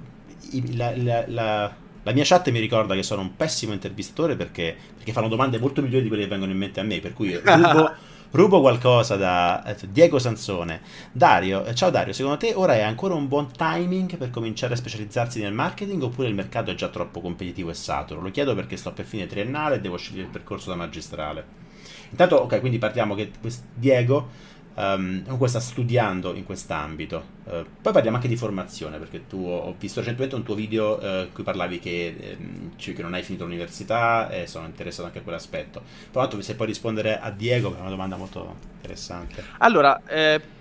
la, 0.74 0.92
la, 0.96 1.24
la, 1.28 1.76
la, 2.02 2.12
mia 2.12 2.24
chat 2.24 2.50
mi 2.50 2.60
ricorda 2.60 2.96
che 2.96 3.04
sono 3.04 3.22
un 3.22 3.36
pessimo 3.36 3.72
intervistatore 3.72 4.36
perché, 4.36 4.76
perché 4.96 5.12
fanno 5.12 5.28
domande 5.28 5.60
molto 5.60 5.84
migliori 5.84 6.02
di 6.02 6.08
quelle 6.08 6.24
che 6.24 6.30
vengono 6.30 6.52
in 6.52 6.58
mente 6.58 6.80
a 6.80 6.84
me, 6.84 7.00
per 7.00 7.14
cui 7.14 7.36
rubo 7.36 7.92
rubo 8.32 8.62
qualcosa 8.62 9.16
da 9.16 9.64
eh, 9.64 9.76
Diego 9.92 10.18
Sansone. 10.18 10.82
Dario, 11.12 11.66
eh, 11.66 11.76
ciao 11.76 11.92
Dario, 11.92 12.14
secondo 12.14 12.38
te 12.38 12.54
ora 12.56 12.74
è 12.74 12.82
ancora 12.82 13.14
un 13.14 13.28
buon 13.28 13.52
timing 13.52 14.18
per 14.18 14.32
cominciare 14.32 14.74
a 14.74 14.78
specializzarsi 14.78 15.40
nel 15.40 15.54
marketing 15.54 16.02
oppure 16.02 16.30
il 16.30 16.34
mercato 16.34 16.72
è 16.72 16.74
già 16.74 16.88
troppo 16.88 17.22
competitivo 17.22 17.70
e 17.70 17.76
saturo? 17.76 18.22
Lo 18.22 18.32
chiedo 18.32 18.56
perché 18.56 18.76
sto 18.76 18.92
per 18.92 19.06
fine 19.06 19.28
triennale 19.28 19.76
e 19.76 19.82
devo 19.82 19.98
scegliere 19.98 20.24
il 20.24 20.32
percorso 20.32 20.72
da 20.72 20.76
magistrale. 20.76 21.68
Intanto, 22.10 22.38
ok, 22.38 22.60
quindi 22.60 22.80
partiamo 22.80 23.14
che 23.14 23.30
Diego 23.76 24.48
um, 24.80 25.22
comunque 25.24 25.48
sta 25.48 25.60
studiando 25.60 26.34
in 26.34 26.46
quest'ambito. 26.46 27.38
Uh, 27.44 27.66
poi 27.82 27.94
parliamo 27.94 28.16
anche 28.16 28.28
di 28.28 28.36
formazione, 28.36 28.98
perché 28.98 29.28
tu 29.28 29.46
ho 29.46 29.76
visto 29.78 30.00
recentemente 30.00 30.36
un 30.36 30.44
tuo 30.44 30.56
video 30.56 30.98
uh, 30.98 31.24
in 31.24 31.30
cui 31.34 31.44
parlavi 31.44 31.80
che, 31.80 32.38
um, 32.40 32.72
cioè 32.78 32.94
che, 32.94 33.02
non 33.02 33.14
hai 33.14 33.24
finito 33.24 33.44
l'università 33.44 34.30
e 34.30 34.48
sono 34.48 34.66
interessato 34.66 35.06
anche 35.06 35.20
a 35.20 35.22
quell'aspetto. 35.22 35.82
Tra 36.12 36.22
l'altro, 36.22 36.42
se 36.42 36.56
puoi 36.56 36.68
rispondere 36.68 37.20
a 37.20 37.30
Diego, 37.30 37.76
è 37.76 37.80
una 37.80 37.90
domanda 37.90 38.16
molto 38.16 38.56
interessante. 38.78 39.44
Allora, 39.58 40.02
eh 40.08 40.58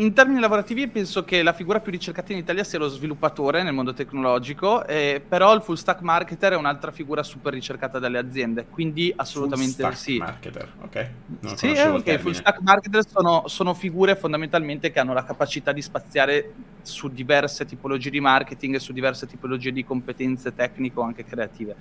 in 0.00 0.14
termini 0.14 0.40
lavorativi 0.40 0.88
penso 0.88 1.24
che 1.24 1.42
la 1.42 1.52
figura 1.52 1.80
più 1.80 1.92
ricercata 1.92 2.32
in 2.32 2.38
Italia 2.38 2.64
sia 2.64 2.78
lo 2.78 2.88
sviluppatore 2.88 3.62
nel 3.62 3.74
mondo 3.74 3.92
tecnologico, 3.92 4.86
eh, 4.86 5.22
però 5.26 5.54
il 5.54 5.60
full 5.60 5.74
stack 5.74 6.00
marketer 6.00 6.52
è 6.52 6.56
un'altra 6.56 6.90
figura 6.90 7.22
super 7.22 7.52
ricercata 7.52 7.98
dalle 7.98 8.18
aziende, 8.18 8.66
quindi 8.66 9.12
assolutamente 9.14 9.82
full 9.82 9.92
stack 9.92 9.96
sì. 9.96 10.16
marketer, 10.16 10.72
ok? 10.82 11.10
Non 11.40 11.56
sì, 11.56 11.72
eh, 11.72 11.88
ok, 11.88 12.18
full 12.18 12.32
stack 12.32 12.60
marketer 12.60 13.06
sono, 13.06 13.44
sono, 13.46 13.74
figure 13.74 14.16
fondamentalmente 14.16 14.90
che 14.90 15.00
hanno 15.00 15.12
la 15.12 15.24
capacità 15.24 15.72
di 15.72 15.82
spaziare 15.82 16.52
su 16.82 17.08
diverse 17.08 17.66
tipologie 17.66 18.10
di 18.10 18.20
marketing 18.20 18.76
e 18.76 18.78
su 18.78 18.92
diverse 18.92 19.26
tipologie 19.26 19.70
di 19.70 19.84
competenze 19.84 20.54
tecniche 20.54 20.98
o 20.98 21.02
anche 21.02 21.24
creative. 21.24 21.76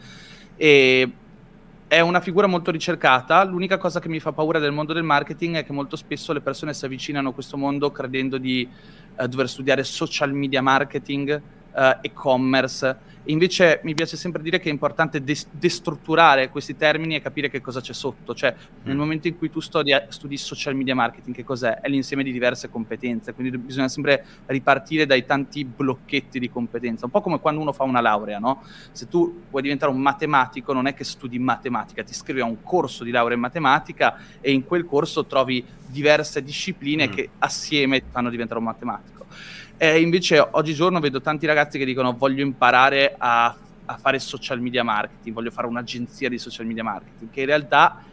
E 0.57 1.11
è 1.89 2.01
una 2.01 2.19
figura 2.21 2.45
molto 2.45 2.69
ricercata. 2.69 3.43
L'unica 3.43 3.79
cosa 3.79 3.99
che 3.99 4.09
mi 4.09 4.19
fa 4.19 4.31
paura 4.31 4.59
del 4.59 4.71
mondo 4.71 4.93
del 4.93 5.01
marketing 5.01 5.55
è 5.55 5.65
che 5.65 5.73
molto 5.73 5.95
spesso 5.95 6.33
le 6.33 6.39
persone 6.39 6.71
si 6.75 6.85
avvicinano 6.85 7.29
a 7.29 7.33
questo 7.33 7.57
mondo 7.57 7.91
credendo 7.91 8.37
di 8.37 8.69
eh, 9.17 9.27
dover 9.27 9.49
studiare 9.49 9.83
social 9.83 10.31
media 10.31 10.61
marketing, 10.61 11.41
eh, 11.79 11.97
e-commerce 12.01 13.07
Invece 13.29 13.81
mi 13.83 13.93
piace 13.93 14.17
sempre 14.17 14.41
dire 14.41 14.59
che 14.59 14.69
è 14.69 14.71
importante 14.71 15.23
des- 15.23 15.47
destrutturare 15.51 16.49
questi 16.49 16.75
termini 16.75 17.15
e 17.15 17.21
capire 17.21 17.49
che 17.49 17.61
cosa 17.61 17.79
c'è 17.79 17.93
sotto. 17.93 18.33
Cioè, 18.33 18.55
nel 18.83 18.95
mm. 18.95 18.99
momento 18.99 19.27
in 19.27 19.37
cui 19.37 19.51
tu 19.51 19.59
studi, 19.59 19.93
studi, 20.07 20.35
social 20.35 20.73
media 20.73 20.95
marketing, 20.95 21.35
che 21.35 21.43
cos'è? 21.43 21.79
È 21.79 21.87
l'insieme 21.89 22.23
di 22.23 22.31
diverse 22.31 22.69
competenze, 22.69 23.33
quindi 23.33 23.55
bisogna 23.57 23.87
sempre 23.87 24.25
ripartire 24.47 25.05
dai 25.05 25.25
tanti 25.25 25.63
blocchetti 25.63 26.39
di 26.39 26.49
competenza. 26.49 27.05
Un 27.05 27.11
po' 27.11 27.21
come 27.21 27.39
quando 27.39 27.61
uno 27.61 27.71
fa 27.71 27.83
una 27.83 28.01
laurea, 28.01 28.39
no? 28.39 28.63
Se 28.91 29.07
tu 29.07 29.43
vuoi 29.49 29.61
diventare 29.61 29.91
un 29.91 29.99
matematico, 29.99 30.73
non 30.73 30.87
è 30.87 30.95
che 30.95 31.03
studi 31.03 31.37
matematica, 31.37 32.03
ti 32.03 32.13
iscrivi 32.13 32.39
a 32.39 32.45
un 32.45 32.63
corso 32.63 33.03
di 33.03 33.11
laurea 33.11 33.35
in 33.35 33.41
matematica 33.41 34.17
e 34.41 34.51
in 34.51 34.65
quel 34.65 34.85
corso 34.85 35.25
trovi 35.25 35.63
diverse 35.85 36.41
discipline 36.41 37.07
mm. 37.07 37.11
che 37.11 37.29
assieme 37.39 37.99
ti 37.99 38.07
fanno 38.09 38.31
diventare 38.31 38.59
un 38.59 38.65
matematico. 38.65 39.19
E 39.81 40.01
invece 40.01 40.45
oggigiorno 40.51 40.99
vedo 40.99 41.21
tanti 41.21 41.45
ragazzi 41.45 41.77
che 41.77 41.85
dicono 41.85 42.13
voglio 42.13 42.43
imparare 42.43 43.15
a, 43.17 43.55
a, 43.85 43.95
fare 43.95 44.19
social 44.19 44.59
media 44.59 44.83
marketing, 44.83 45.33
voglio 45.33 45.51
fare 45.51 45.67
un'agenzia 45.67 46.27
di 46.27 46.37
social 46.37 46.65
media 46.65 46.83
marketing, 46.83 47.31
che 47.31 47.39
in 47.39 47.45
realtà, 47.45 48.03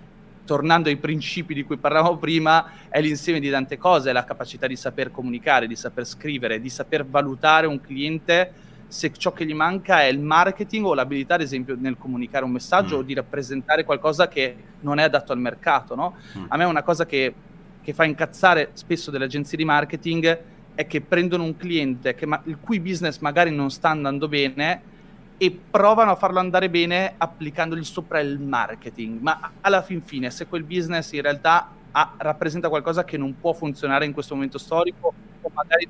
tornando 0.44 0.90
ai 0.90 0.96
principi 0.96 1.54
di 1.54 1.64
cui 1.64 1.76
parlavamo 1.76 2.18
prima, 2.18 2.70
è 2.88 3.00
l'insieme 3.00 3.40
di 3.40 3.50
tante 3.50 3.78
cose, 3.78 4.10
è 4.10 4.12
la 4.12 4.22
capacità 4.22 4.68
di 4.68 4.76
saper 4.76 5.10
comunicare, 5.10 5.66
di 5.66 5.74
saper 5.74 6.06
scrivere, 6.06 6.60
di 6.60 6.68
saper 6.68 7.04
valutare 7.04 7.66
un 7.66 7.80
cliente 7.80 8.52
se 8.86 9.12
ciò 9.12 9.32
che 9.32 9.44
gli 9.44 9.54
manca 9.54 10.02
è 10.02 10.04
il 10.04 10.20
marketing 10.20 10.84
o 10.84 10.94
l'abilità, 10.94 11.34
ad 11.34 11.40
esempio, 11.40 11.76
nel 11.76 11.98
comunicare 11.98 12.44
un 12.44 12.52
messaggio 12.52 12.94
mm. 12.94 12.98
o 13.00 13.02
di 13.02 13.12
rappresentare 13.12 13.82
qualcosa 13.82 14.28
che 14.28 14.56
non 14.82 15.00
è 15.00 15.02
adatto 15.02 15.32
al 15.32 15.40
mercato. 15.40 15.96
No? 15.96 16.14
Mm. 16.38 16.44
A 16.46 16.56
me 16.56 16.62
è 16.62 16.68
una 16.68 16.84
cosa 16.84 17.06
che, 17.06 17.34
che 17.82 17.92
fa 17.92 18.04
incazzare 18.04 18.70
spesso 18.74 19.10
delle 19.10 19.24
agenzie 19.24 19.58
di 19.58 19.64
marketing 19.64 20.54
è 20.76 20.86
che 20.86 21.00
prendono 21.00 21.42
un 21.42 21.56
cliente 21.56 22.14
ma- 22.26 22.40
il 22.44 22.58
cui 22.60 22.78
business 22.78 23.18
magari 23.18 23.50
non 23.50 23.70
sta 23.70 23.88
andando 23.88 24.28
bene 24.28 24.94
e 25.38 25.50
provano 25.50 26.12
a 26.12 26.16
farlo 26.16 26.38
andare 26.38 26.70
bene 26.70 27.14
applicandogli 27.16 27.82
sopra 27.84 28.20
il 28.20 28.38
marketing, 28.38 29.20
ma 29.20 29.52
alla 29.60 29.82
fin 29.82 30.02
fine 30.02 30.30
se 30.30 30.46
quel 30.46 30.64
business 30.64 31.12
in 31.12 31.22
realtà 31.22 31.70
ha, 31.90 32.14
rappresenta 32.18 32.68
qualcosa 32.68 33.04
che 33.04 33.16
non 33.16 33.38
può 33.38 33.52
funzionare 33.52 34.04
in 34.04 34.12
questo 34.12 34.34
momento 34.34 34.58
storico 34.58 35.14
o 35.40 35.50
magari 35.54 35.88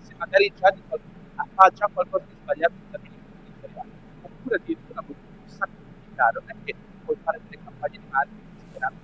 se 0.00 0.14
magari 0.16 0.52
già 0.58 0.70
di, 0.70 0.80
ha 1.54 1.70
già 1.72 1.88
qualcosa 1.92 2.24
di 2.26 2.34
sbagliato 2.42 2.72
oppure 4.22 4.56
addirittura 4.56 5.02
di 5.06 5.14
caro 6.14 6.40
non 6.40 6.50
è 6.50 6.54
che 6.64 6.74
puoi 7.04 7.16
fare 7.22 7.40
delle 7.44 7.62
campagne 7.62 7.98
di 7.98 8.04
marketing 8.08 8.48
sperando 8.70 8.98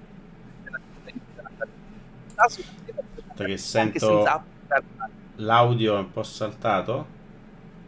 che 0.64 0.70
la 0.70 0.78
gente 2.46 3.09
Aspetta 3.40 3.44
che 3.44 3.56
sento 3.56 4.42
l'audio 5.36 5.96
è 5.96 5.98
un 5.98 6.12
po' 6.12 6.22
saltato. 6.22 7.18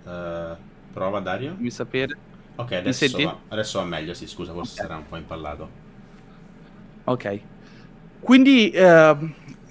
Uh, 0.04 0.56
prova 0.92 1.20
Dario. 1.20 1.54
Mi 1.58 1.70
sapere. 1.70 2.16
Ok, 2.56 2.72
adesso 2.72 3.22
va, 3.22 3.38
adesso 3.48 3.78
va 3.78 3.84
meglio, 3.84 4.14
sì, 4.14 4.26
scusa, 4.26 4.52
forse 4.52 4.74
okay. 4.74 4.86
sarà 4.86 4.98
un 4.98 5.08
po' 5.08 5.16
impallato. 5.16 5.68
Ok. 7.04 7.40
Quindi 8.20 8.70
eh, 8.70 9.16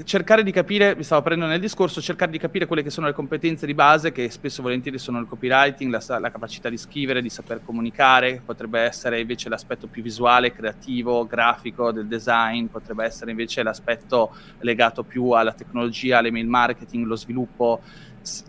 cercare 0.04 0.44
di 0.44 0.52
capire, 0.52 0.96
mi 0.96 1.04
stavo 1.04 1.22
prendendo 1.22 1.52
nel 1.52 1.62
discorso, 1.62 2.02
cercare 2.02 2.32
di 2.32 2.38
capire 2.38 2.66
quelle 2.66 2.84
che 2.84 2.90
sono 2.90 3.08
le 3.08 3.14
competenze 3.14 3.66
di 3.66 3.74
base, 3.74 4.12
che 4.12 4.30
spesso 4.30 4.60
e 4.60 4.64
volentieri 4.64 4.98
sono 4.98 5.20
il 5.20 5.28
copywriting, 5.28 5.92
la, 5.92 6.20
la, 6.20 6.32
capacità 6.32 6.70
di 6.70 6.78
scrivere, 6.78 7.22
di 7.22 7.30
saper 7.30 7.62
comunicare, 7.64 8.42
potrebbe 8.46 8.80
essere 8.82 9.20
invece 9.20 9.50
l'aspetto 9.50 9.88
più 9.88 10.02
visuale, 10.02 10.54
creativo, 10.54 11.26
grafico 11.26 11.92
del 11.92 12.08
design, 12.08 12.66
potrebbe 12.68 13.06
essere 13.06 13.32
invece 13.32 13.64
l'aspetto 13.64 14.36
legato 14.60 15.04
più 15.04 15.32
alla 15.32 15.54
tecnologia, 15.54 16.20
all'email 16.20 16.48
marketing, 16.48 17.06
lo 17.06 17.16
sviluppo. 17.16 17.82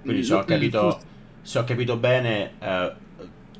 Quindi 0.02 0.24
se 0.24 0.34
ho 0.34 0.44
capito, 0.44 1.00
se 1.40 1.58
ho 1.58 1.64
capito 1.64 1.96
bene... 1.96 2.52
Uh 2.60 3.10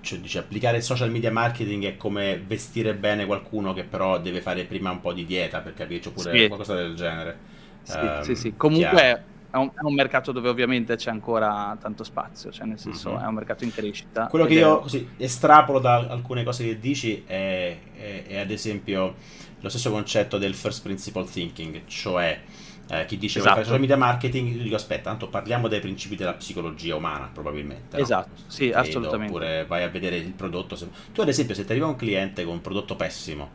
cioè, 0.02 0.18
dice, 0.18 0.38
applicare 0.38 0.78
il 0.78 0.82
social 0.82 1.10
media 1.10 1.30
marketing 1.30 1.84
è 1.84 1.96
come 1.96 2.42
vestire 2.44 2.94
bene 2.94 3.24
qualcuno 3.24 3.72
che 3.72 3.84
però 3.84 4.18
deve 4.18 4.40
fare 4.40 4.64
prima 4.64 4.90
un 4.90 5.00
po' 5.00 5.12
di 5.12 5.24
dieta 5.24 5.60
per 5.60 5.74
capirci 5.74 6.08
oppure 6.08 6.36
sì. 6.36 6.46
qualcosa 6.48 6.74
del 6.74 6.94
genere. 6.94 7.38
Sì, 7.82 7.98
um, 7.98 8.20
sì, 8.22 8.34
sì. 8.34 8.54
Comunque 8.56 9.24
è 9.50 9.56
un, 9.56 9.70
è 9.74 9.82
un, 9.82 9.94
mercato 9.94 10.32
dove 10.32 10.48
ovviamente 10.48 10.96
c'è 10.96 11.10
ancora 11.10 11.76
tanto 11.80 12.04
spazio, 12.04 12.50
cioè 12.50 12.66
nel 12.66 12.78
senso 12.78 13.10
mm-hmm. 13.10 13.22
è 13.22 13.26
un 13.26 13.34
mercato 13.34 13.64
in 13.64 13.72
crescita. 13.72 14.26
Quello 14.26 14.46
che 14.46 14.54
io 14.54 14.80
così, 14.80 15.08
estrapolo 15.18 15.78
da 15.78 15.96
alcune 15.96 16.42
cose 16.42 16.64
che 16.64 16.78
dici 16.78 17.22
è, 17.26 17.78
è, 17.94 18.24
è 18.26 18.38
ad 18.38 18.50
esempio 18.50 19.14
lo 19.60 19.68
stesso 19.68 19.90
concetto 19.90 20.38
del 20.38 20.54
first 20.54 20.82
principle 20.82 21.24
thinking, 21.24 21.82
cioè 21.86 22.40
eh, 22.88 23.04
chi 23.06 23.16
dice 23.16 23.38
esatto. 23.38 23.62
social 23.62 23.80
media 23.80 23.96
marketing, 23.96 24.54
io 24.54 24.62
dico 24.62 24.74
aspetta, 24.74 25.10
tanto 25.10 25.28
parliamo 25.28 25.68
dei 25.68 25.80
principi 25.80 26.16
della 26.16 26.34
psicologia 26.34 26.96
umana 26.96 27.30
probabilmente. 27.32 27.96
No? 27.96 28.02
Esatto, 28.02 28.42
sì, 28.46 28.70
Credo, 28.70 28.78
assolutamente. 28.78 29.34
Oppure 29.34 29.64
vai 29.66 29.82
a 29.82 29.88
vedere 29.88 30.16
il 30.16 30.32
prodotto. 30.32 30.76
Tu 31.12 31.20
ad 31.20 31.28
esempio 31.28 31.54
se 31.54 31.64
ti 31.64 31.70
arriva 31.70 31.86
un 31.86 31.96
cliente 31.96 32.44
con 32.44 32.54
un 32.54 32.60
prodotto 32.60 32.96
pessimo, 32.96 33.50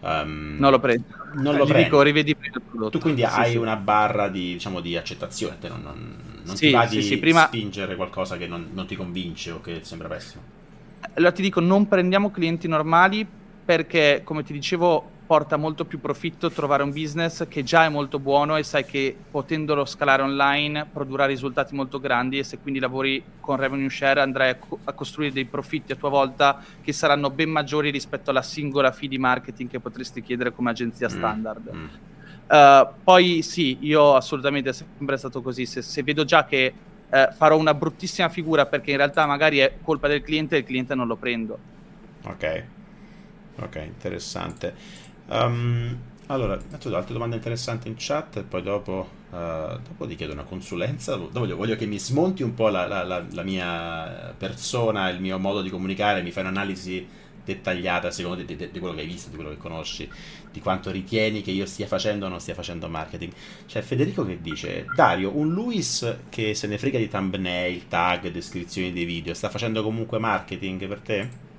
um, 0.00 0.56
non 0.58 0.70
lo 0.70 0.78
prendi. 0.78 1.04
Non 1.34 1.56
lo 1.56 1.64
prendi. 1.64 1.84
Dico, 1.84 2.02
rivedi 2.02 2.34
prima 2.34 2.56
il 2.56 2.62
prodotto. 2.62 2.90
Tu 2.90 2.98
quindi 2.98 3.22
sì, 3.22 3.28
hai 3.28 3.50
sì. 3.52 3.56
una 3.56 3.76
barra 3.76 4.28
di, 4.28 4.52
diciamo, 4.52 4.80
di 4.80 4.96
accettazione, 4.96 5.58
te 5.58 5.68
non, 5.68 5.82
non, 5.82 6.16
non 6.44 6.56
sì, 6.56 6.66
ti 6.66 6.72
va 6.72 6.86
di 6.86 7.02
spingere 7.02 7.96
qualcosa 7.96 8.36
che 8.36 8.46
non, 8.46 8.70
non 8.72 8.86
ti 8.86 8.96
convince 8.96 9.50
o 9.52 9.60
che 9.60 9.80
sembra 9.82 10.08
pessimo. 10.08 10.42
allora 11.14 11.32
ti 11.32 11.42
dico, 11.42 11.60
non 11.60 11.86
prendiamo 11.88 12.30
clienti 12.30 12.66
normali 12.66 13.26
perché, 13.64 14.22
come 14.24 14.42
ti 14.42 14.52
dicevo, 14.52 15.18
porta 15.30 15.56
molto 15.56 15.84
più 15.84 16.00
profitto 16.00 16.50
trovare 16.50 16.82
un 16.82 16.90
business 16.90 17.46
che 17.46 17.62
già 17.62 17.84
è 17.84 17.88
molto 17.88 18.18
buono 18.18 18.56
e 18.56 18.64
sai 18.64 18.84
che 18.84 19.16
potendolo 19.30 19.84
scalare 19.84 20.22
online 20.22 20.86
produrrà 20.92 21.24
risultati 21.24 21.72
molto 21.72 22.00
grandi 22.00 22.38
e 22.38 22.42
se 22.42 22.58
quindi 22.58 22.80
lavori 22.80 23.22
con 23.38 23.54
revenue 23.54 23.88
share 23.88 24.20
andrai 24.20 24.50
a, 24.50 24.56
co- 24.56 24.80
a 24.82 24.92
costruire 24.92 25.32
dei 25.32 25.44
profitti 25.44 25.92
a 25.92 25.94
tua 25.94 26.08
volta 26.08 26.60
che 26.82 26.92
saranno 26.92 27.30
ben 27.30 27.48
maggiori 27.48 27.90
rispetto 27.90 28.30
alla 28.30 28.42
singola 28.42 28.90
fee 28.90 29.08
di 29.08 29.18
marketing 29.18 29.70
che 29.70 29.78
potresti 29.78 30.20
chiedere 30.20 30.52
come 30.52 30.70
agenzia 30.70 31.06
mm, 31.06 31.16
standard. 31.16 31.70
Mm. 31.76 31.84
Uh, 32.48 32.88
poi 33.04 33.42
sì, 33.42 33.78
io 33.82 34.16
assolutamente 34.16 34.70
è 34.70 34.72
sempre 34.72 35.16
stato 35.16 35.42
così, 35.42 35.64
se, 35.64 35.80
se 35.80 36.02
vedo 36.02 36.24
già 36.24 36.44
che 36.44 36.74
uh, 37.08 37.32
farò 37.34 37.56
una 37.56 37.74
bruttissima 37.74 38.28
figura 38.30 38.66
perché 38.66 38.90
in 38.90 38.96
realtà 38.96 39.26
magari 39.26 39.58
è 39.58 39.74
colpa 39.80 40.08
del 40.08 40.22
cliente 40.22 40.56
e 40.56 40.58
il 40.58 40.64
cliente 40.64 40.96
non 40.96 41.06
lo 41.06 41.14
prendo. 41.14 41.56
Ok, 42.24 42.64
ok, 43.60 43.76
interessante. 43.76 45.09
Um, 45.30 45.96
allora, 46.26 46.58
metto 46.70 46.94
altre 46.94 47.12
domande 47.12 47.36
interessanti 47.36 47.88
in 47.88 47.94
chat 47.96 48.36
e 48.36 48.42
poi 48.42 48.62
dopo, 48.62 49.08
uh, 49.30 49.36
dopo 49.36 50.06
ti 50.06 50.14
chiedo 50.16 50.32
una 50.32 50.44
consulenza. 50.44 51.16
Dopo 51.16 51.56
voglio 51.56 51.76
che 51.76 51.86
mi 51.86 51.98
smonti 51.98 52.42
un 52.42 52.54
po' 52.54 52.68
la, 52.68 52.86
la, 52.86 53.02
la, 53.04 53.24
la, 53.30 53.42
mia 53.42 54.34
persona, 54.36 55.08
il 55.08 55.20
mio 55.20 55.38
modo 55.38 55.62
di 55.62 55.70
comunicare, 55.70 56.22
mi 56.22 56.30
fai 56.30 56.44
un'analisi 56.44 57.18
dettagliata 57.42 58.10
secondo 58.10 58.44
te 58.44 58.70
di, 58.70 58.78
quello 58.78 58.94
che 58.94 59.00
hai 59.00 59.06
visto, 59.06 59.30
di 59.30 59.34
quello 59.34 59.50
che 59.50 59.56
conosci, 59.56 60.08
di 60.52 60.60
quanto 60.60 60.90
ritieni 60.90 61.42
che 61.42 61.50
io 61.50 61.66
stia 61.66 61.86
facendo 61.86 62.26
o 62.26 62.28
non 62.28 62.40
stia 62.40 62.54
facendo 62.54 62.88
marketing. 62.88 63.32
C'è 63.66 63.82
Federico 63.82 64.24
che 64.24 64.40
dice, 64.40 64.86
Dario, 64.94 65.36
un 65.36 65.52
Luis 65.52 66.16
che 66.28 66.54
se 66.54 66.66
ne 66.66 66.78
frega 66.78 66.98
di 66.98 67.08
thumbnail, 67.08 67.88
tag, 67.88 68.30
descrizioni 68.30 68.92
dei 68.92 69.04
video, 69.04 69.34
sta 69.34 69.48
facendo 69.48 69.82
comunque 69.82 70.18
marketing 70.18 70.86
per 70.86 71.00
te? 71.00 71.49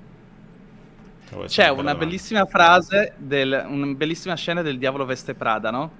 C'è 1.46 1.68
una 1.68 1.94
bellissima 1.94 2.44
frase, 2.46 3.14
del, 3.16 3.64
una 3.68 3.86
bellissima 3.94 4.34
scena 4.34 4.62
del 4.62 4.78
Diavolo 4.78 5.04
Veste 5.04 5.34
Prada, 5.34 5.70
no? 5.70 5.90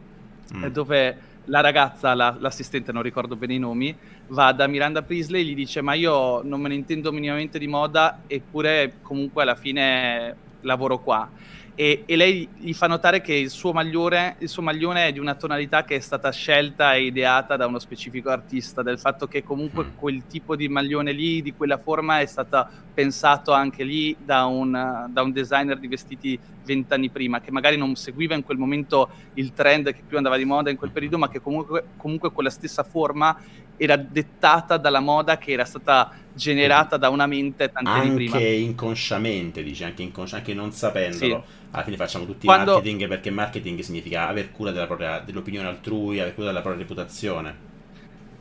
Mm. 0.54 0.66
Dove 0.66 1.16
la 1.46 1.60
ragazza, 1.60 2.14
la, 2.14 2.36
l'assistente, 2.38 2.92
non 2.92 3.02
ricordo 3.02 3.36
bene 3.36 3.54
i 3.54 3.58
nomi, 3.58 3.96
va 4.28 4.52
da 4.52 4.66
Miranda 4.66 5.02
Priestley 5.02 5.42
e 5.42 5.44
gli 5.44 5.54
dice 5.54 5.80
ma 5.80 5.94
io 5.94 6.42
non 6.42 6.60
me 6.60 6.68
ne 6.68 6.74
intendo 6.74 7.12
minimamente 7.12 7.58
di 7.58 7.66
moda 7.66 8.22
eppure 8.26 8.94
comunque 9.02 9.42
alla 9.42 9.54
fine 9.54 10.36
lavoro 10.60 11.00
qua 11.00 11.28
e, 11.74 12.02
e, 12.04 12.16
lei 12.16 12.46
gli 12.58 12.74
fa 12.74 12.86
notare 12.86 13.22
che 13.22 13.32
il 13.32 13.48
suo, 13.48 13.72
maglione, 13.72 14.36
il 14.40 14.48
suo 14.48 14.60
maglione 14.60 15.06
è 15.06 15.12
di 15.12 15.18
una 15.18 15.34
tonalità 15.34 15.84
che 15.84 15.96
è 15.96 16.00
stata 16.00 16.30
scelta 16.30 16.94
e 16.94 17.04
ideata 17.04 17.56
da 17.56 17.66
uno 17.66 17.78
specifico 17.78 18.28
artista, 18.28 18.82
del 18.82 18.98
fatto 18.98 19.26
che 19.26 19.42
comunque 19.42 19.84
mm. 19.84 19.96
quel 19.96 20.26
tipo 20.26 20.54
di 20.54 20.68
maglione 20.68 21.12
lì, 21.12 21.40
di 21.40 21.54
quella 21.54 21.78
forma, 21.78 22.20
è 22.20 22.26
stato 22.26 22.66
pensato 22.92 23.52
anche 23.52 23.84
lì 23.84 24.14
da 24.22 24.44
un, 24.44 25.06
da 25.08 25.22
un 25.22 25.32
designer 25.32 25.78
di 25.78 25.88
vestiti 25.88 26.38
vent'anni 26.62 27.08
prima, 27.08 27.40
che 27.40 27.50
magari 27.50 27.78
non 27.78 27.94
seguiva 27.96 28.34
in 28.34 28.44
quel 28.44 28.58
momento 28.58 29.08
il 29.34 29.54
trend 29.54 29.94
che 29.94 30.02
più 30.06 30.18
andava 30.18 30.36
di 30.36 30.44
moda 30.44 30.68
in 30.68 30.76
quel 30.76 30.90
periodo, 30.90 31.16
ma 31.16 31.30
che 31.30 31.40
comunque, 31.40 31.84
comunque 31.96 32.32
quella 32.32 32.50
stessa 32.50 32.82
forma 32.82 33.34
era 33.78 33.96
dettata 33.96 34.76
dalla 34.76 35.00
moda 35.00 35.38
che 35.38 35.52
era 35.52 35.64
stata 35.64 36.12
generata 36.34 36.96
da 36.96 37.08
una 37.08 37.26
mente 37.26 37.70
tanti 37.72 37.90
anni 37.90 38.14
prima. 38.14 38.36
Anche 38.36 38.48
inconsciamente, 38.48 39.62
dice, 39.62 39.84
anche, 39.84 40.02
inconsci- 40.02 40.34
anche 40.34 40.54
non 40.54 40.72
sapendolo. 40.72 41.44
Sì. 41.46 41.60
Alla 41.72 41.84
fine 41.84 41.96
facciamo 41.96 42.26
tutti 42.26 42.46
Quando... 42.46 42.72
marketing 42.72 43.08
perché 43.08 43.30
marketing 43.30 43.80
significa 43.80 44.28
aver 44.28 44.52
cura 44.52 44.70
della 44.70 44.86
propria, 44.86 45.20
dell'opinione 45.20 45.68
altrui, 45.68 46.20
aver 46.20 46.34
cura 46.34 46.48
della 46.48 46.60
propria 46.60 46.82
reputazione. 46.82 47.70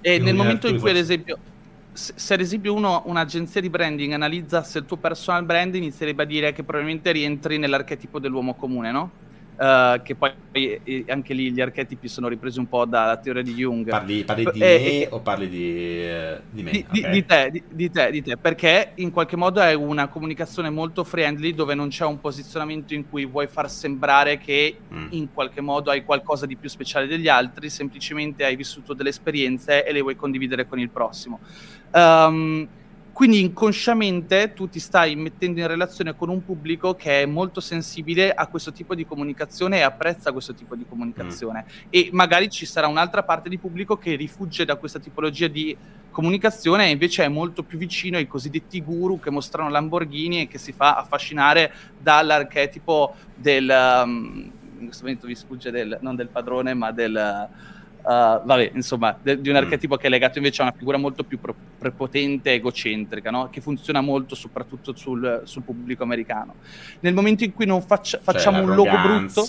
E 0.02 0.20
nel 0.20 0.36
momento 0.36 0.68
in 0.68 0.80
cui, 0.80 0.90
ad 0.90 0.98
esempio, 0.98 1.38
se 1.94 2.34
ad 2.34 2.42
esempio 2.42 2.74
uno, 2.74 3.04
un'agenzia 3.06 3.62
di 3.62 3.70
branding 3.70 4.14
analizzasse 4.14 4.80
il 4.80 4.86
tuo 4.86 4.98
personal 4.98 5.46
brand, 5.46 5.76
inizierebbe 5.76 6.24
a 6.24 6.26
dire 6.26 6.52
che 6.52 6.64
probabilmente 6.64 7.12
rientri 7.12 7.58
nell'archetipo 7.58 8.20
dell'uomo 8.20 8.56
comune, 8.56 8.92
no? 8.92 9.12
Uh, 9.62 10.02
che 10.02 10.16
poi 10.16 10.32
eh, 10.54 11.06
anche 11.10 11.36
lì 11.36 11.52
gli 11.52 11.62
archetipi 11.62 12.08
sono 12.08 12.28
ripresi 12.28 12.58
un 12.58 12.68
po' 12.68 12.86
dalla 12.86 13.18
teoria 13.18 13.44
di 13.44 13.54
Jung. 13.54 13.88
Parli, 13.88 14.24
parli 14.24 14.46
di 14.52 14.60
eh, 14.60 14.64
me 14.64 15.02
eh, 15.02 15.08
o 15.12 15.20
parli 15.20 15.48
di, 15.48 16.08
di 16.50 16.64
me? 16.64 16.72
Di, 16.72 16.86
okay. 16.90 17.12
di, 17.12 17.26
te, 17.28 17.50
di, 17.52 17.64
di, 17.70 17.92
te, 17.92 18.10
di 18.10 18.22
te, 18.24 18.38
perché 18.38 18.94
in 18.96 19.12
qualche 19.12 19.36
modo 19.36 19.62
è 19.62 19.76
una 19.76 20.08
comunicazione 20.08 20.72
molto 20.72 21.04
friendly 21.04 21.54
dove 21.54 21.76
non 21.76 21.90
c'è 21.90 22.06
un 22.06 22.20
posizionamento 22.20 22.96
in 22.96 23.08
cui 23.08 23.24
vuoi 23.28 23.46
far 23.46 23.70
sembrare 23.70 24.40
che 24.40 24.78
mm. 24.92 25.08
in 25.12 25.32
qualche 25.32 25.62
modo 25.62 25.92
hai 25.92 26.04
qualcosa 26.04 26.48
di 26.48 26.56
più 26.56 26.68
speciale 26.68 27.06
degli 27.06 27.28
altri, 27.28 27.70
semplicemente 27.70 28.44
hai 28.44 28.56
vissuto 28.56 28.96
delle 28.96 29.10
esperienze 29.10 29.86
e 29.86 29.92
le 29.92 30.02
vuoi 30.02 30.16
condividere 30.16 30.68
con 30.68 30.80
il 30.80 30.90
prossimo. 30.90 31.40
Um, 31.92 32.68
quindi 33.14 33.42
inconsciamente 33.42 34.54
tu 34.54 34.70
ti 34.70 34.80
stai 34.80 35.16
mettendo 35.16 35.60
in 35.60 35.68
relazione 35.68 36.16
con 36.16 36.30
un 36.30 36.44
pubblico 36.44 36.96
che 36.96 37.24
è 37.24 37.26
molto 37.26 37.60
sensibile 37.60 38.32
a 38.32 38.48
questo 38.48 38.72
tipo 38.72 38.96
di 38.96 39.06
comunicazione 39.06 39.78
e 39.78 39.82
apprezza 39.82 40.32
questo 40.32 40.54
tipo 40.54 40.76
di 40.76 40.86
comunicazione. 40.88 41.66
Mm. 41.68 41.88
E 41.90 42.10
magari 42.14 42.50
ci 42.50 42.66
sarà 42.66 42.88
un'altra 42.88 43.24
parte 43.24 43.50
di 43.50 43.58
pubblico 43.58 43.98
che 43.98 44.16
rifugge 44.16 44.66
da 44.66 44.76
questa 44.76 45.00
tipologia 45.00 45.48
di 45.48 45.76
comunicazione 46.10 46.88
e 46.88 46.92
invece 46.92 47.24
è 47.24 47.28
molto 47.28 47.64
più 47.64 47.78
vicino 47.78 48.18
ai 48.18 48.28
cosiddetti 48.28 48.82
guru 48.82 49.20
che 49.20 49.30
mostrano 49.30 49.70
Lamborghini 49.70 50.42
e 50.42 50.48
che 50.48 50.58
si 50.58 50.72
fa 50.72 50.96
affascinare 50.96 51.74
dall'archetipo 52.00 53.16
del... 53.36 54.02
Um, 54.04 54.52
in 54.80 54.88
questo 54.88 55.04
momento 55.04 55.28
vi 55.28 55.36
sfugge 55.36 55.70
del, 55.70 56.00
non 56.02 56.16
del 56.16 56.30
padrone 56.30 56.74
ma 56.74 56.92
del 56.92 57.50
Uh, 58.04 58.42
vabbè, 58.44 58.72
insomma, 58.74 59.16
de- 59.22 59.40
di 59.40 59.50
un 59.50 59.56
mm. 59.56 59.60
archetipo 59.60 59.96
mm. 59.96 59.98
che 59.98 60.08
è 60.08 60.10
legato 60.10 60.38
invece 60.40 60.62
a 60.62 60.66
una 60.66 60.74
figura 60.76 60.98
molto 60.98 61.24
più 61.24 61.40
pro- 61.40 61.56
prepotente, 61.78 62.54
egocentrica, 62.54 63.30
no? 63.30 63.50
che 63.50 63.62
funziona 63.62 64.02
molto 64.02 64.34
soprattutto 64.34 64.96
sul, 64.96 65.42
sul, 65.46 65.62
pubblico 65.62 66.04
americano. 66.04 66.56
Nel 67.02 67.14
momento 67.14 67.44
in 67.44 67.54
cui 67.54 67.66
non 67.66 67.82
faccia- 67.82 68.18
cioè, 68.18 68.22
facciamo 68.22 68.58
cioè, 68.58 68.66
un 68.66 68.76
logo 68.76 68.98
brutto, 68.98 69.42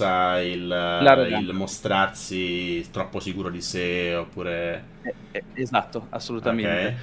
il, 0.43 1.41
il, 1.41 1.51
mostrarsi 1.55 2.87
troppo 2.91 3.21
sicuro 3.21 3.49
di 3.49 3.63
sé, 3.63 4.15
oppure. 4.15 4.85
Eh, 5.03 5.15
eh, 5.33 5.45
esatto, 5.55 6.07
assolutamente. 6.11 6.71
Okay. 6.71 6.95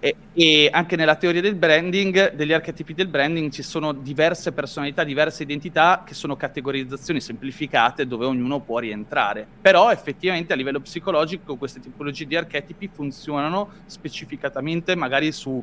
E, 0.00 0.14
e, 0.32 0.68
anche 0.72 0.94
nella 0.94 1.16
teoria 1.16 1.40
del 1.40 1.56
branding, 1.56 2.34
degli 2.34 2.52
archetipi 2.52 2.94
del 2.94 3.08
branding, 3.08 3.50
ci 3.50 3.62
sono 3.62 3.92
diverse 3.92 4.52
personalità, 4.52 5.02
diverse 5.02 5.42
identità 5.42 6.02
che 6.06 6.14
sono 6.14 6.36
categorizzazioni 6.36 7.20
semplificate 7.20 8.06
dove 8.06 8.26
ognuno 8.26 8.60
può 8.60 8.78
rientrare. 8.78 9.46
Però 9.60 9.90
effettivamente 9.90 10.52
a 10.52 10.56
livello 10.56 10.80
psicologico 10.80 11.56
queste 11.56 11.80
tipologie 11.80 12.26
di 12.26 12.36
archetipi 12.36 12.88
funzionano 12.92 13.70
specificatamente 13.86 14.94
magari 14.94 15.32
su 15.32 15.62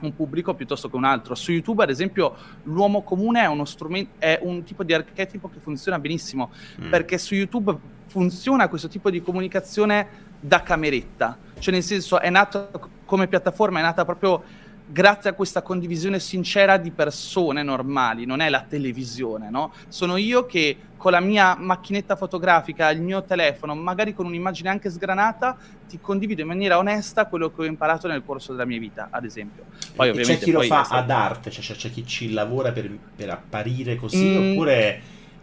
un 0.00 0.14
pubblico 0.14 0.54
piuttosto 0.54 0.88
che 0.88 0.96
un 0.96 1.04
altro. 1.04 1.34
Su 1.34 1.52
YouTube, 1.52 1.82
ad 1.82 1.90
esempio, 1.90 2.36
l'uomo 2.64 3.02
comune 3.02 3.42
è, 3.42 3.46
uno 3.46 3.64
strumento, 3.64 4.12
è 4.18 4.38
un 4.42 4.62
tipo 4.62 4.84
di 4.84 4.92
archetipo 4.92 5.48
che 5.48 5.58
funziona 5.60 5.98
benissimo, 5.98 6.50
mm. 6.80 6.90
perché 6.90 7.18
su 7.18 7.34
YouTube 7.34 7.76
funziona 8.06 8.68
questo 8.68 8.88
tipo 8.88 9.10
di 9.10 9.22
comunicazione 9.22 10.26
da 10.40 10.62
cameretta, 10.62 11.36
cioè 11.58 11.74
nel 11.74 11.82
senso 11.82 12.20
è 12.20 12.30
nato 12.30 12.70
come 13.04 13.26
piattaforma, 13.26 13.78
è 13.78 13.82
nata 13.82 14.04
proprio 14.04 14.42
grazie 14.90 15.30
a 15.30 15.32
questa 15.34 15.60
condivisione 15.62 16.18
sincera 16.18 16.78
di 16.78 16.90
persone 16.90 17.62
normali, 17.62 18.24
non 18.24 18.40
è 18.40 18.48
la 18.48 18.64
televisione, 18.66 19.50
no? 19.50 19.72
Sono 19.88 20.16
io 20.16 20.46
che 20.46 20.76
con 20.96 21.12
la 21.12 21.20
mia 21.20 21.54
macchinetta 21.56 22.16
fotografica, 22.16 22.90
il 22.90 23.02
mio 23.02 23.22
telefono, 23.22 23.74
magari 23.74 24.14
con 24.14 24.26
un'immagine 24.26 24.68
anche 24.68 24.90
sgranata, 24.90 25.56
ti 25.86 26.00
condivido 26.00 26.40
in 26.40 26.48
maniera 26.48 26.78
onesta 26.78 27.26
quello 27.26 27.52
che 27.52 27.62
ho 27.62 27.64
imparato 27.64 28.08
nel 28.08 28.24
corso 28.24 28.52
della 28.52 28.64
mia 28.64 28.78
vita, 28.78 29.08
ad 29.10 29.24
esempio. 29.24 29.64
Poi, 29.94 30.08
e 30.08 30.22
c'è 30.22 30.38
chi 30.38 30.50
lo 30.50 30.62
fa 30.62 30.86
ad 30.90 31.10
arte, 31.10 31.50
cioè 31.50 31.76
c'è, 31.76 31.90
chi 31.90 32.06
ci 32.06 32.32
lavora 32.32 32.72
per, 32.72 32.90
per 33.14 33.30
apparire 33.30 33.96
così, 33.96 34.26
mm. 34.26 34.50
oppure 34.50 35.00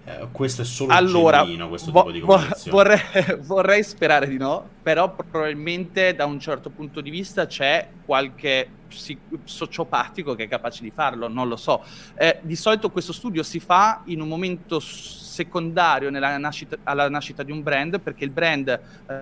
eh, 0.07 0.27
questo 0.31 0.61
è 0.61 0.65
solo 0.65 0.93
allora, 0.93 1.39
genuino, 1.39 1.67
questo 1.67 1.91
vo- 1.91 2.01
tipo 2.01 2.11
di 2.11 2.19
comunicazione. 2.19 2.77
Vorrei, 2.77 3.39
vorrei, 3.41 3.83
sperare 3.83 4.27
di 4.27 4.37
no, 4.37 4.69
però 4.81 5.13
probabilmente 5.15 6.13
da 6.13 6.25
un 6.25 6.39
certo 6.39 6.69
punto 6.69 7.01
di 7.01 7.09
vista 7.09 7.47
c'è 7.47 7.89
qualche 8.05 8.69
psic- 8.87 9.39
sociopatico 9.43 10.35
che 10.35 10.43
è 10.43 10.47
capace 10.47 10.83
di 10.83 10.91
farlo, 10.91 11.27
non 11.27 11.47
lo 11.47 11.55
so. 11.55 11.83
Eh, 12.15 12.39
di 12.41 12.55
solito 12.55 12.91
questo 12.91 13.13
studio 13.13 13.41
si 13.41 13.59
fa 13.59 14.01
in 14.05 14.21
un 14.21 14.27
momento 14.27 14.79
secondario 14.79 16.11
nascita, 16.11 16.77
alla 16.83 17.09
nascita 17.09 17.41
di 17.41 17.51
un 17.51 17.63
brand, 17.63 17.99
perché 17.99 18.23
il 18.25 18.29
brand 18.29 18.67
eh, 18.67 18.79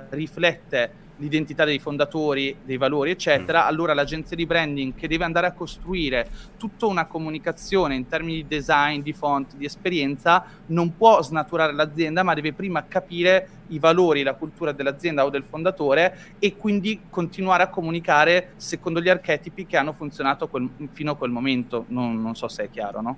riflette 0.10 1.03
l'identità 1.18 1.64
dei 1.64 1.80
fondatori, 1.80 2.58
dei 2.64 2.78
valori, 2.78 3.12
eccetera, 3.12 3.64
mm. 3.64 3.68
allora 3.68 3.94
l'agenzia 3.94 4.36
di 4.36 4.46
branding 4.46 4.96
che 4.96 5.08
deve 5.08 5.24
andare 5.24 5.48
a 5.48 5.52
costruire 5.52 6.30
tutta 6.58 6.86
una 6.86 7.06
comunicazione 7.06 7.96
in 7.96 8.08
termini 8.08 8.44
di 8.44 8.48
design, 8.48 9.02
di 9.02 9.14
font, 9.14 9.56
di 9.56 9.66
esperienza, 9.66 10.46
non 10.68 10.96
può 10.96 11.22
snaturare 11.22 11.74
l'azienda, 11.74 12.24
ma 12.24 12.34
deve 12.34 12.54
prima 12.54 12.86
capire 12.88 13.48
i 13.68 13.80
valori, 13.80 14.24
la 14.24 14.34
cultura 14.34 14.72
dell'azienda 14.72 15.26
o 15.26 15.30
del 15.30 15.44
fondatore 15.44 16.36
e 16.40 16.56
quindi 16.56 17.02
continuare 17.10 17.64
a 17.64 17.68
comunicare 17.68 18.54
secondo 18.58 19.02
gli 19.02 19.10
archetipi 19.10 19.66
che 19.66 19.78
hanno 19.78 19.94
funzionato 19.94 20.48
quel, 20.48 20.70
fino 20.92 21.12
a 21.12 21.16
quel 21.16 21.32
momento. 21.32 21.86
Non, 21.90 22.22
non, 22.22 22.36
so 22.36 22.48
se 22.48 22.66
è 22.66 22.70
chiaro, 22.70 23.02
no? 23.02 23.18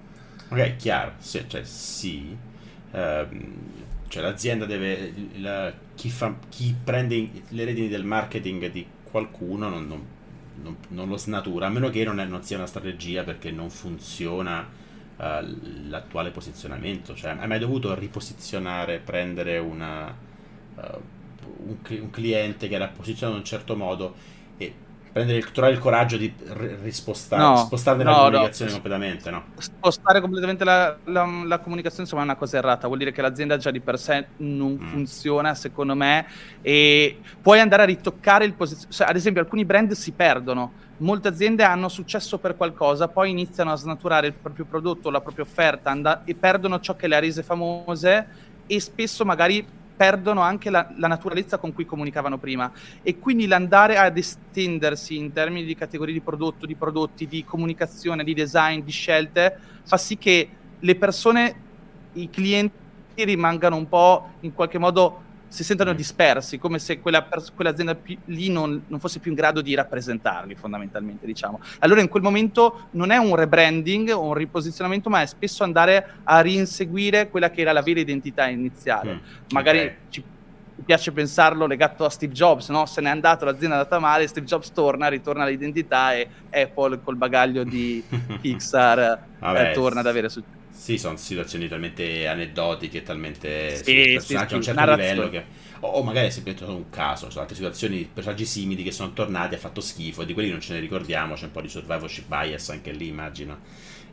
Ok, 0.50 0.76
chiaro, 0.76 1.14
sì, 1.18 1.43
cioè 1.48 1.64
sì. 1.64 2.38
Uh, 2.91 3.28
cioè 4.16 4.24
l'azienda 4.24 4.63
deve, 4.63 5.13
la, 5.39 5.74
chi, 5.93 6.09
fa, 6.09 6.34
chi, 6.47 6.74
prende 6.82 7.30
le 7.49 7.66
redini 7.66 7.89
del 7.89 8.05
marketing 8.05 8.72
di 8.72 8.88
qualcuno 9.03 9.68
non, 9.68 9.86
non, 9.88 10.05
non, 10.61 10.78
non, 10.88 11.09
lo 11.09 11.18
snatura, 11.18 11.66
a 11.66 11.70
meno 11.70 11.89
che 11.89 12.05
non, 12.05 12.22
è, 12.22 12.24
non, 12.24 12.41
sia 12.41 12.55
una 12.55 12.66
strategia 12.66 13.26
perché 13.26 13.51
non 13.51 13.70
funziona 13.70 14.61
uh, 15.18 15.24
l'attuale 15.89 16.32
posizionamento. 16.32 17.13
Cioè, 17.13 17.36
hai 17.38 17.45
mai 17.45 17.59
dovuto 17.59 17.93
riposizionare, 17.93 18.99
prendere 18.99 19.57
una, 19.57 20.16
uh, 20.76 20.82
un, 21.66 21.76
un, 21.86 22.09
cliente 22.09 22.70
che 22.70 22.76
era 22.76 22.88
posizionato 22.88 23.36
in 23.36 23.43
un 23.43 23.45
certo 23.45 23.76
modo 23.76 24.16
prendere 25.16 25.38
il, 25.38 25.49
trovare 25.53 25.74
il 25.74 25.80
coraggio 25.80 26.18
di 26.18 26.34
rispostare, 26.82 27.41
no, 27.41 27.55
spostare 27.55 28.03
no, 28.03 28.11
la 28.11 28.18
comunicazione 28.18 28.72
no. 28.72 28.78
completamente, 28.82 29.32
no? 29.32 29.43
Spostare 29.57 30.20
completamente 30.20 30.66
la, 30.66 30.97
la, 31.05 31.26
la, 31.45 31.59
comunicazione 31.59 32.03
insomma 32.03 32.24
è 32.24 32.26
una 32.26 32.36
cosa 32.36 32.57
errata, 32.57 32.88
vuol 32.88 32.99
dire 32.99 33.13
che 33.13 33.22
l'azienda 33.22 33.55
già 33.55 33.72
di 33.72 33.80
per 33.80 33.97
sé 33.97 34.26
non 34.38 34.74
mm. 34.74 34.88
funziona 34.88 35.55
secondo 35.55 35.95
me 35.95 36.28
e 36.61 37.18
puoi 37.41 37.61
andare 37.61 37.84
a 37.84 37.86
ritoccare 37.86 38.43
il 38.43 38.55
posizionamento, 38.55 38.97
cioè, 38.97 39.07
ad 39.07 39.16
esempio 39.16 39.41
alcuni 39.41 39.63
brand 39.63 39.93
si 39.93 40.11
perdono, 40.11 40.74
molte 40.97 41.30
aziende 41.30 41.63
hanno 41.63 41.88
successo 41.88 42.38
per 42.38 42.57
qualcosa, 42.57 43.07
poi 43.07 43.30
iniziano 43.30 43.72
a 43.72 43.76
snaturare 43.78 44.28
il 44.28 44.34
proprio 44.34 44.66
prodotto, 44.66 45.09
la 45.09 45.22
propria 45.22 45.45
offerta 45.45 45.91
and- 45.91 46.24
e 46.26 46.36
perdono 46.36 46.82
ciò 46.82 46.97
che 46.97 47.07
le 47.07 47.16
ha 47.16 47.20
rese 47.20 47.41
famose 47.41 48.28
e 48.68 48.80
spesso 48.82 49.24
magari 49.24 49.66
perdono 49.96 50.41
anche 50.41 50.70
la, 50.70 50.91
la, 50.98 51.08
naturalezza 51.08 51.58
con 51.58 51.74
cui 51.74 51.86
comunicavano 51.86 52.38
prima. 52.38 52.72
E 53.02 53.18
quindi 53.18 53.48
l'andare 53.48 53.98
ad 53.98 54.18
estendersi 54.18 55.18
in 55.18 55.32
termini 55.32 55.66
di 55.66 55.76
categorie 55.76 56.14
di 56.14 56.22
prodotto, 56.22 56.66
di 56.66 56.76
prodotti, 56.76 57.28
di 57.28 57.43
comunicazione, 57.43 58.24
di 58.24 58.34
design, 58.34 58.82
di 58.82 58.91
scelte, 58.91 59.58
fa 59.84 59.98
sì 59.98 60.18
che 60.18 60.50
le 60.80 60.96
persone, 60.96 61.62
i 62.14 62.30
clienti 62.30 62.74
rimangano 63.16 63.76
un 63.76 63.88
po' 63.88 64.34
in 64.41 64.54
qualche 64.54 64.78
modo 64.78 65.24
si 65.56 65.64
sentono 65.64 65.93
mm. 65.93 65.95
dispersi, 65.95 66.58
come 66.58 66.80
se 66.80 66.99
quella 66.99 67.22
pers- 67.22 67.53
quell'azienda 67.56 67.95
pi- 67.95 68.20
lì 68.26 68.49
non, 68.49 68.84
non, 68.88 68.99
fosse 68.99 69.20
più 69.20 69.32
in 69.32 69.38
grado 69.38 69.62
di 69.62 69.74
rappresentarli 69.74 70.53
fondamentalmente, 70.53 71.26
diciamo. 71.26 71.62
Allora 71.80 72.01
in 72.01 72.10
quel 72.10 72.22
momento 72.22 72.88
non 72.91 73.10
è 73.12 73.16
un 73.16 73.36
rebranding 73.36 74.10
o 74.10 74.22
un 74.22 74.34
riposizionamento, 74.34 75.10
ma 75.10 75.22
è 75.22 75.26
spesso 75.26 75.64
andare 75.64 76.16
a 76.24 76.41
rinseguire 76.41 77.30
quella 77.30 77.49
che 77.51 77.62
era 77.62 77.72
la 77.72 77.82
vera 77.82 78.01
identità 78.01 78.47
iniziale. 78.49 79.14
Mm. 79.14 79.18
Magari 79.51 79.78
okay. 79.78 79.95
ci 80.10 80.24
piace 80.84 81.14
pensarlo 81.14 81.66
legato 81.68 82.03
a 82.03 82.10
Steve 82.10 82.34
Jobs, 82.34 82.68
no? 82.68 82.86
se 82.86 82.99
n'è 82.99 83.10
andato, 83.10 83.45
l'azienda 83.45 83.76
è 83.76 83.78
andata 83.78 83.97
male, 83.99 84.28
Steve 84.28 84.45
Jobs 84.45 84.74
torna, 84.74 85.08
ritorna 85.08 85.45
all'identità 85.45 86.14
e 86.14 86.28
Apple 86.51 86.99
col 87.01 87.16
bagaglio 87.16 87.64
di 87.64 88.03
Pixar 88.41 89.24
Vabbè, 89.39 89.70
eh, 89.70 89.74
torna 89.74 90.01
ad 90.01 90.08
avere 90.08 90.28
successo. 90.28 90.64
Sì, 90.76 90.98
sono 90.98 91.16
situazioni 91.18 91.68
talmente 91.68 92.28
aneddotiche, 92.28 93.02
talmente 93.02 93.76
sì, 93.76 94.12
personaggi 94.14 94.48
sì, 94.48 94.54
a 94.54 94.58
un 94.58 94.62
certo 94.62 94.86
livello 94.86 95.30
che... 95.30 95.44
O, 95.80 96.04
magari 96.04 96.28
è 96.28 96.30
semplicemente 96.30 96.78
un 96.78 96.90
caso, 96.90 97.30
sono 97.30 97.42
altre 97.42 97.56
situazioni, 97.56 98.08
personaggi 98.12 98.46
simili 98.46 98.84
che 98.84 98.92
sono 98.92 99.14
tornati, 99.14 99.56
ha 99.56 99.58
fatto 99.58 99.82
schifo, 99.82 100.22
e 100.22 100.26
di 100.26 100.34
quelli 100.34 100.50
non 100.50 100.60
ce 100.60 100.74
ne 100.74 100.80
ricordiamo, 100.80 101.36
c'è 101.36 101.46
un 101.46 101.52
po' 101.52 101.62
di 101.62 101.70
survivorship 101.70 102.28
bias 102.28 102.70
anche 102.70 102.92
lì, 102.92 103.08
immagino. 103.08 103.60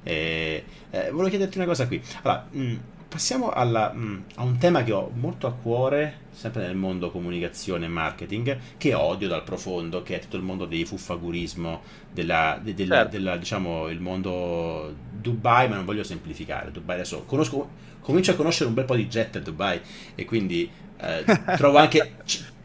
E, 0.03 0.65
eh, 0.91 1.11
volevo 1.11 1.29
chiederti 1.29 1.59
una 1.59 1.67
cosa 1.67 1.87
qui. 1.87 2.01
Allora, 2.23 2.47
mh, 2.51 2.75
passiamo 3.13 3.51
alla, 3.51 3.93
mh, 3.93 4.05
mm, 4.05 4.21
a 4.37 4.43
un 4.43 4.57
tema 4.57 4.83
che 4.83 4.93
ho 4.93 5.11
molto 5.13 5.47
a 5.47 5.53
cuore, 5.53 6.21
sempre 6.31 6.63
nel 6.63 6.77
mondo 6.77 7.11
comunicazione 7.11 7.85
e 7.85 7.89
marketing, 7.89 8.59
che 8.79 8.95
odio 8.95 9.29
dal 9.29 9.45
profondo, 9.45 10.03
che 10.03 10.17
è 10.17 10.19
tutto 10.19 10.39
il 10.39 10.43
mondo 10.43 10.65
dei 10.65 10.87
fuffagurismo, 10.87 11.83
della, 12.11 12.59
de, 12.63 12.73
della, 12.73 12.97
certo. 12.97 13.11
della, 13.11 13.37
diciamo, 13.37 13.89
il 13.89 14.01
mondo 14.01 14.95
Dubai, 15.11 15.69
ma 15.69 15.75
non 15.75 15.85
voglio 15.85 16.05
semplificare. 16.05 16.71
Dubai 16.71 16.95
adesso 16.97 17.25
conosco, 17.25 17.69
comincio 18.01 18.31
a 18.31 18.35
conoscere 18.35 18.69
un 18.71 18.75
bel 18.75 18.87
po' 18.87 18.97
di 18.97 19.07
jet 19.07 19.37
a 19.37 19.41
Dubai 19.41 19.79
e 20.15 20.25
quindi 20.25 20.71
eh, 20.97 21.25
trovo 21.57 21.77
anche 21.77 21.99
eh. 21.99 22.13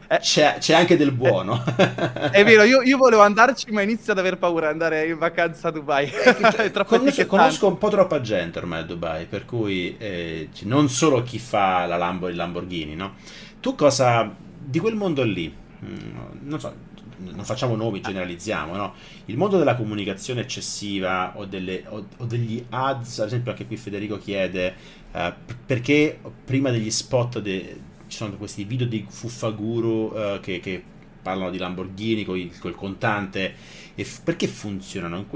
C'è, 0.08 0.56
c'è, 0.58 0.72
anche 0.72 0.96
del 0.96 1.12
buono. 1.12 1.62
È 1.66 2.42
vero, 2.42 2.62
io, 2.62 2.80
io, 2.80 2.96
volevo 2.96 3.20
andarci, 3.20 3.70
ma 3.72 3.82
inizio 3.82 4.12
ad 4.12 4.18
aver 4.18 4.38
paura 4.38 4.66
di 4.66 4.72
andare 4.72 5.06
in 5.06 5.18
vacanza 5.18 5.68
a 5.68 5.70
Dubai. 5.70 6.10
Eh, 6.10 6.72
conosco, 6.86 7.26
conosco, 7.26 7.66
un 7.66 7.76
po' 7.76 7.90
troppa 7.90 8.22
gente 8.22 8.58
ormai 8.58 8.80
a 8.80 8.84
Dubai, 8.84 9.26
per 9.26 9.44
cui 9.44 9.96
eh, 9.98 10.48
non 10.62 10.88
solo 10.88 11.22
chi 11.22 11.38
fa 11.38 11.84
la 11.84 11.98
Lambo, 11.98 12.28
il 12.28 12.36
Lamborghini, 12.36 12.94
no? 12.94 13.16
Tu 13.60 13.74
cosa 13.74 14.34
di 14.58 14.78
quel 14.78 14.94
mondo 14.94 15.22
lì? 15.24 15.54
Mm, 15.84 16.16
non 16.40 16.58
so, 16.58 16.74
non 17.18 17.44
facciamo 17.44 17.76
nomi, 17.76 18.00
generalizziamo, 18.00 18.74
no? 18.76 18.94
Il 19.26 19.36
mondo 19.36 19.58
della 19.58 19.74
comunicazione 19.74 20.40
eccessiva 20.40 21.32
o, 21.36 21.44
delle, 21.44 21.84
o, 21.86 22.06
o 22.16 22.24
degli 22.24 22.64
ads, 22.70 23.20
ad 23.20 23.26
esempio 23.26 23.50
anche 23.50 23.66
qui 23.66 23.76
Federico 23.76 24.16
chiede 24.16 24.74
uh, 25.12 25.32
perché 25.66 26.18
prima 26.44 26.70
degli 26.70 26.90
spot 26.90 27.40
de, 27.40 27.80
ci 28.08 28.16
sono 28.16 28.36
questi 28.36 28.64
video 28.64 28.86
di 28.86 29.06
fuffaguru 29.08 30.12
uh, 30.12 30.40
che, 30.40 30.60
che, 30.60 30.82
parlano 31.20 31.50
di 31.50 31.58
Lamborghini 31.58 32.24
con 32.24 32.38
il, 32.38 32.52
contante 32.74 33.54
e 33.94 34.04
f- 34.04 34.22
perché 34.22 34.48
funzionano? 34.48 35.26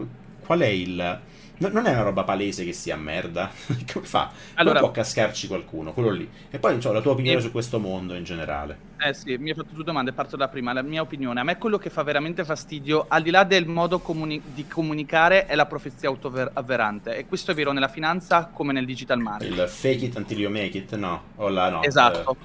Qual 0.40 0.60
è 0.60 0.66
il... 0.66 1.20
No, 1.62 1.68
non 1.68 1.86
è 1.86 1.92
una 1.92 2.02
roba 2.02 2.24
palese 2.24 2.64
che 2.64 2.72
sia 2.72 2.96
merda. 2.96 3.48
Come 3.92 4.04
fa? 4.04 4.30
Allora, 4.54 4.80
può 4.80 4.90
cascarci 4.90 5.46
qualcuno? 5.46 5.92
Quello 5.92 6.10
lì. 6.10 6.28
E 6.50 6.58
poi 6.58 6.80
so, 6.80 6.90
la 6.92 7.00
tua 7.00 7.12
opinione 7.12 7.38
eh, 7.38 7.40
su 7.40 7.52
questo 7.52 7.78
mondo 7.78 8.14
in 8.14 8.24
generale. 8.24 8.90
Eh 8.98 9.14
sì, 9.14 9.36
mi 9.36 9.50
hai 9.50 9.54
fatto 9.54 9.72
due 9.72 9.84
domande, 9.84 10.12
parto 10.12 10.36
da 10.36 10.48
prima. 10.48 10.72
La 10.72 10.82
mia 10.82 11.02
opinione. 11.02 11.38
A 11.38 11.44
me 11.44 11.58
quello 11.58 11.78
che 11.78 11.88
fa 11.88 12.02
veramente 12.02 12.44
fastidio, 12.44 13.04
al 13.06 13.22
di 13.22 13.30
là 13.30 13.44
del 13.44 13.66
modo 13.66 14.00
comuni- 14.00 14.42
di 14.52 14.66
comunicare, 14.66 15.46
è 15.46 15.54
la 15.54 15.66
profezia 15.66 16.08
autoavverante. 16.08 17.16
E 17.16 17.26
questo 17.26 17.52
è 17.52 17.54
vero 17.54 17.70
nella 17.70 17.88
finanza 17.88 18.50
come 18.52 18.72
nel 18.72 18.84
digital 18.84 19.20
marketing. 19.20 19.60
Il 19.60 19.68
fake 19.68 20.04
it 20.04 20.16
until 20.16 20.40
you 20.40 20.50
make 20.50 20.76
it, 20.76 20.96
no? 20.96 21.22
O 21.36 21.48
la 21.48 21.68
no. 21.68 21.82
Esatto. 21.84 22.36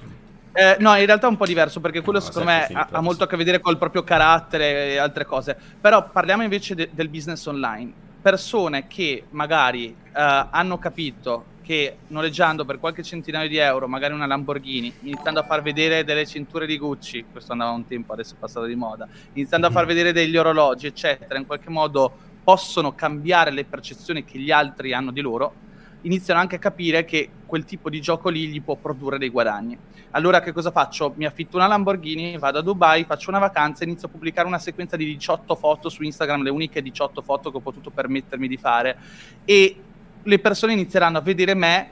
Eh 0.52 0.70
eh, 0.72 0.76
no, 0.80 0.96
in 0.96 1.06
realtà 1.06 1.26
è 1.26 1.30
un 1.30 1.36
po' 1.36 1.46
diverso 1.46 1.80
perché 1.80 2.00
quello 2.00 2.18
no, 2.18 2.24
secondo 2.24 2.48
me 2.48 2.66
ha, 2.66 2.88
ha, 2.90 3.00
molto 3.00 3.24
a 3.24 3.26
che 3.28 3.36
vedere 3.36 3.60
col 3.60 3.78
proprio 3.78 4.02
carattere 4.02 4.92
e 4.92 4.96
altre 4.96 5.24
cose. 5.24 5.56
Però 5.80 6.08
parliamo 6.10 6.42
invece 6.42 6.74
de- 6.74 6.90
del 6.92 7.08
business 7.08 7.44
online. 7.46 8.06
Persone 8.28 8.86
che 8.88 9.24
magari 9.30 9.86
uh, 9.88 10.10
hanno 10.12 10.76
capito 10.76 11.56
che 11.62 11.96
noleggiando 12.08 12.66
per 12.66 12.78
qualche 12.78 13.02
centinaio 13.02 13.48
di 13.48 13.56
euro, 13.56 13.88
magari 13.88 14.12
una 14.12 14.26
Lamborghini, 14.26 14.92
iniziando 15.00 15.40
a 15.40 15.44
far 15.44 15.62
vedere 15.62 16.04
delle 16.04 16.26
cinture 16.26 16.66
di 16.66 16.76
Gucci, 16.76 17.24
questo 17.32 17.52
andava 17.52 17.70
un 17.70 17.86
tempo, 17.86 18.12
adesso 18.12 18.34
è 18.34 18.36
passato 18.36 18.66
di 18.66 18.74
moda, 18.74 19.08
iniziando 19.32 19.68
a 19.68 19.70
far 19.70 19.84
mhm. 19.84 19.88
vedere 19.88 20.12
degli 20.12 20.36
orologi, 20.36 20.86
eccetera, 20.86 21.38
in 21.38 21.46
qualche 21.46 21.70
modo 21.70 22.12
possono 22.44 22.94
cambiare 22.94 23.50
le 23.50 23.64
percezioni 23.64 24.22
che 24.24 24.38
gli 24.38 24.50
altri 24.50 24.92
hanno 24.92 25.10
di 25.10 25.22
loro 25.22 25.54
iniziano 26.02 26.40
anche 26.40 26.56
a 26.56 26.58
capire 26.58 27.04
che 27.04 27.28
quel 27.46 27.64
tipo 27.64 27.90
di 27.90 28.00
gioco 28.00 28.28
lì 28.28 28.46
gli 28.48 28.62
può 28.62 28.76
produrre 28.76 29.18
dei 29.18 29.30
guadagni. 29.30 29.76
Allora 30.12 30.40
che 30.40 30.52
cosa 30.52 30.70
faccio? 30.70 31.12
Mi 31.16 31.26
affitto 31.26 31.56
una 31.56 31.66
Lamborghini, 31.66 32.38
vado 32.38 32.58
a 32.58 32.62
Dubai, 32.62 33.04
faccio 33.04 33.30
una 33.30 33.38
vacanza, 33.38 33.84
inizio 33.84 34.08
a 34.08 34.10
pubblicare 34.10 34.46
una 34.46 34.58
sequenza 34.58 34.96
di 34.96 35.04
18 35.04 35.54
foto 35.54 35.88
su 35.88 36.02
Instagram, 36.02 36.42
le 36.42 36.50
uniche 36.50 36.80
18 36.80 37.20
foto 37.22 37.50
che 37.50 37.56
ho 37.56 37.60
potuto 37.60 37.90
permettermi 37.90 38.48
di 38.48 38.56
fare 38.56 38.96
e 39.44 39.76
le 40.22 40.38
persone 40.38 40.72
inizieranno 40.72 41.18
a 41.18 41.20
vedere 41.20 41.54
me 41.54 41.90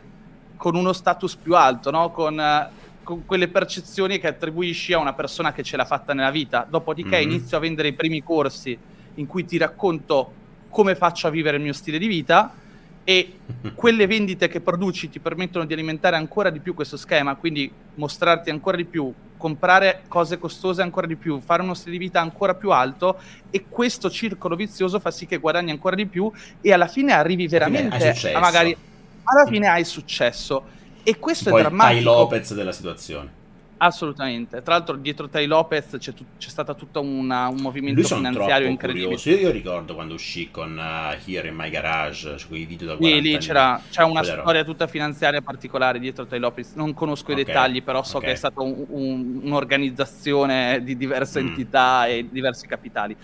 con 0.57 0.74
uno 0.74 0.92
status 0.92 1.36
più 1.36 1.54
alto, 1.57 1.90
no? 1.90 2.11
con, 2.11 2.70
con, 3.02 3.26
quelle 3.26 3.48
percezioni 3.48 4.18
che 4.18 4.28
attribuisci 4.28 4.92
a 4.92 4.98
una 4.98 5.12
persona 5.12 5.52
che 5.52 5.62
ce 5.62 5.76
l'ha 5.76 5.84
fatta 5.84 6.14
nella 6.14 6.30
vita. 6.30 6.66
Dopodiché 6.68 7.18
mm-hmm. 7.18 7.30
inizio 7.30 7.57
a 7.57 7.61
vendere 7.61 7.88
i 7.88 7.92
primi 7.92 8.22
corsi 8.22 8.76
in 9.14 9.26
cui 9.26 9.44
ti 9.44 9.59
racconto 9.59 10.32
come 10.70 10.94
faccio 10.94 11.26
a 11.26 11.30
vivere 11.30 11.57
il 11.59 11.62
mio 11.62 11.72
stile 11.72 11.98
di 11.98 12.07
vita 12.07 12.64
e 13.09 13.38
quelle 13.76 14.09
vendite 14.09 14.48
che 14.48 14.61
produci 14.61 15.09
ti 15.09 15.20
permettono 15.20 15.64
di 15.64 15.72
alimentare 15.72 16.16
ancora 16.16 16.50
di 16.50 16.59
più 16.59 16.74
questo 16.74 16.96
schema, 16.96 17.36
quindi 17.36 17.70
mostrarti 17.94 18.50
ancora 18.50 18.76
di 18.76 18.84
più, 18.84 19.14
comprare 19.36 20.02
cose 20.09 20.38
costose 20.38 20.82
ancora 20.82 21.07
di 21.07 21.14
più, 21.14 21.38
fare 21.38 21.62
uno 21.62 21.74
stile 21.74 21.92
di 21.92 21.98
vita 21.98 22.20
ancora 22.20 22.57
più 22.57 22.72
alto 22.72 23.20
e 23.48 23.66
questo 23.68 24.11
circolo 24.11 24.57
vizioso 24.57 24.98
fa 24.98 25.12
sì 25.12 25.24
che 25.24 25.36
guadagni 25.36 25.70
ancora 25.70 25.94
di 25.94 26.07
più 26.07 26.28
e 26.61 26.72
alla 26.72 26.88
fine 26.88 27.12
arrivi 27.12 27.46
veramente 27.46 28.09
a 28.09 28.40
magari 28.40 28.76
alla 29.22 29.46
fine 29.46 29.68
hai 29.68 29.84
successo 29.84 30.64
e 31.04 31.16
questo 31.20 31.50
Poi 31.50 31.61
è 31.61 31.62
drammatico. 31.62 32.02
Poi 32.02 32.02
Lopez 32.02 32.54
della 32.54 32.72
situazione. 32.72 33.44
Assolutamente. 33.79 34.62
Tra 34.62 34.74
l'altro, 34.74 34.97
dietro 34.97 35.29
Tai 35.29 35.47
Lopez 35.47 35.97
c'è, 35.99 36.14
tu- 36.14 36.24
c'è 36.39 36.49
stato 36.49 36.74
tutto 36.74 37.03
una, 37.03 37.49
un 37.49 37.61
movimento 37.61 38.03
finanziario 38.03 38.68
incredibile. 38.68 39.20
Io, 39.22 39.37
io, 39.37 39.51
ricordo 39.51 39.95
quando 39.95 40.14
uscì 40.14 40.51
con 40.51 40.79
uh, 40.79 41.31
Here 41.31 41.49
in 41.49 41.55
My 41.55 41.68
Garage, 41.68 42.39
cioè 42.39 42.49
quei 42.49 42.64
video 42.64 42.89
da 42.89 42.97
40 42.97 43.16
Sì, 43.16 43.22
lì 43.22 43.39
c'era, 43.39 43.81
c'è 43.91 44.03
una 44.03 44.20
Quello 44.20 44.41
storia 44.41 44.64
tutta 44.64 44.87
finanziaria 44.87 45.43
particolare 45.43 45.99
dietro 45.99 46.24
Tai 46.24 46.39
Lopez. 46.39 46.72
Non 46.74 46.95
conosco 46.95 47.33
okay. 47.33 47.43
i 47.43 47.45
dettagli, 47.45 47.83
però 47.83 48.03
so 48.03 48.16
okay. 48.16 48.29
che 48.29 48.35
è 48.35 48.39
stata 48.39 48.62
un, 48.62 48.85
un, 48.89 49.41
un'organizzazione 49.43 50.83
di 50.83 50.97
diverse 50.97 51.43
mm. 51.43 51.47
entità 51.47 52.07
e 52.07 52.27
diversi 52.31 52.66
capitali. 52.66 53.14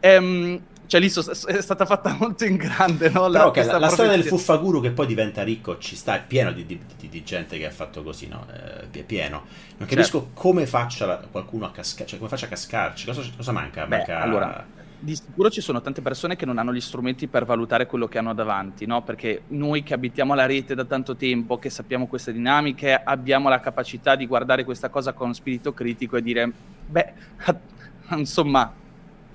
Ehm, 0.00 0.60
cioè 0.88 1.00
lì 1.00 1.10
so, 1.10 1.20
è 1.20 1.60
stata 1.60 1.84
fatta 1.84 2.16
molto 2.18 2.46
in 2.46 2.56
grande, 2.56 3.10
no? 3.10 3.28
La, 3.28 3.50
Però 3.50 3.72
la, 3.72 3.78
la 3.78 3.88
storia 3.90 4.12
del 4.12 4.24
fuffaguru 4.24 4.80
che 4.80 4.90
poi 4.90 5.06
diventa 5.06 5.42
ricco 5.42 5.76
ci 5.76 5.94
sta, 5.94 6.16
è 6.16 6.24
pieno 6.26 6.50
di, 6.50 6.64
di, 6.64 6.80
di, 6.96 7.10
di 7.10 7.22
gente 7.22 7.58
che 7.58 7.66
ha 7.66 7.70
fatto 7.70 8.02
così, 8.02 8.26
no? 8.26 8.46
Eh, 8.50 8.98
è 8.98 9.04
pieno. 9.04 9.44
Non 9.76 9.86
capisco 9.86 10.20
certo. 10.20 10.40
come 10.40 10.66
faccia 10.66 11.18
qualcuno 11.30 11.66
a 11.66 11.72
cascare, 11.72 12.08
cioè 12.08 12.18
come 12.18 12.30
faccia 12.30 12.46
a 12.46 12.48
cascarci, 12.48 13.04
cosa, 13.04 13.22
cosa 13.36 13.52
manca? 13.52 13.84
Beh, 13.84 13.96
manca... 13.98 14.20
Allora, 14.22 14.66
di 14.98 15.14
sicuro 15.14 15.50
ci 15.50 15.60
sono 15.60 15.82
tante 15.82 16.00
persone 16.00 16.36
che 16.36 16.46
non 16.46 16.56
hanno 16.56 16.72
gli 16.72 16.80
strumenti 16.80 17.28
per 17.28 17.44
valutare 17.44 17.84
quello 17.84 18.08
che 18.08 18.16
hanno 18.16 18.32
davanti, 18.32 18.86
no? 18.86 19.02
Perché 19.02 19.42
noi 19.48 19.82
che 19.82 19.92
abitiamo 19.92 20.34
la 20.34 20.46
rete 20.46 20.74
da 20.74 20.86
tanto 20.86 21.16
tempo, 21.16 21.58
che 21.58 21.68
sappiamo 21.68 22.06
queste 22.06 22.32
dinamiche, 22.32 22.94
abbiamo 22.94 23.50
la 23.50 23.60
capacità 23.60 24.16
di 24.16 24.26
guardare 24.26 24.64
questa 24.64 24.88
cosa 24.88 25.12
con 25.12 25.34
spirito 25.34 25.74
critico 25.74 26.16
e 26.16 26.22
dire, 26.22 26.50
beh, 26.86 27.12
insomma 28.16 28.72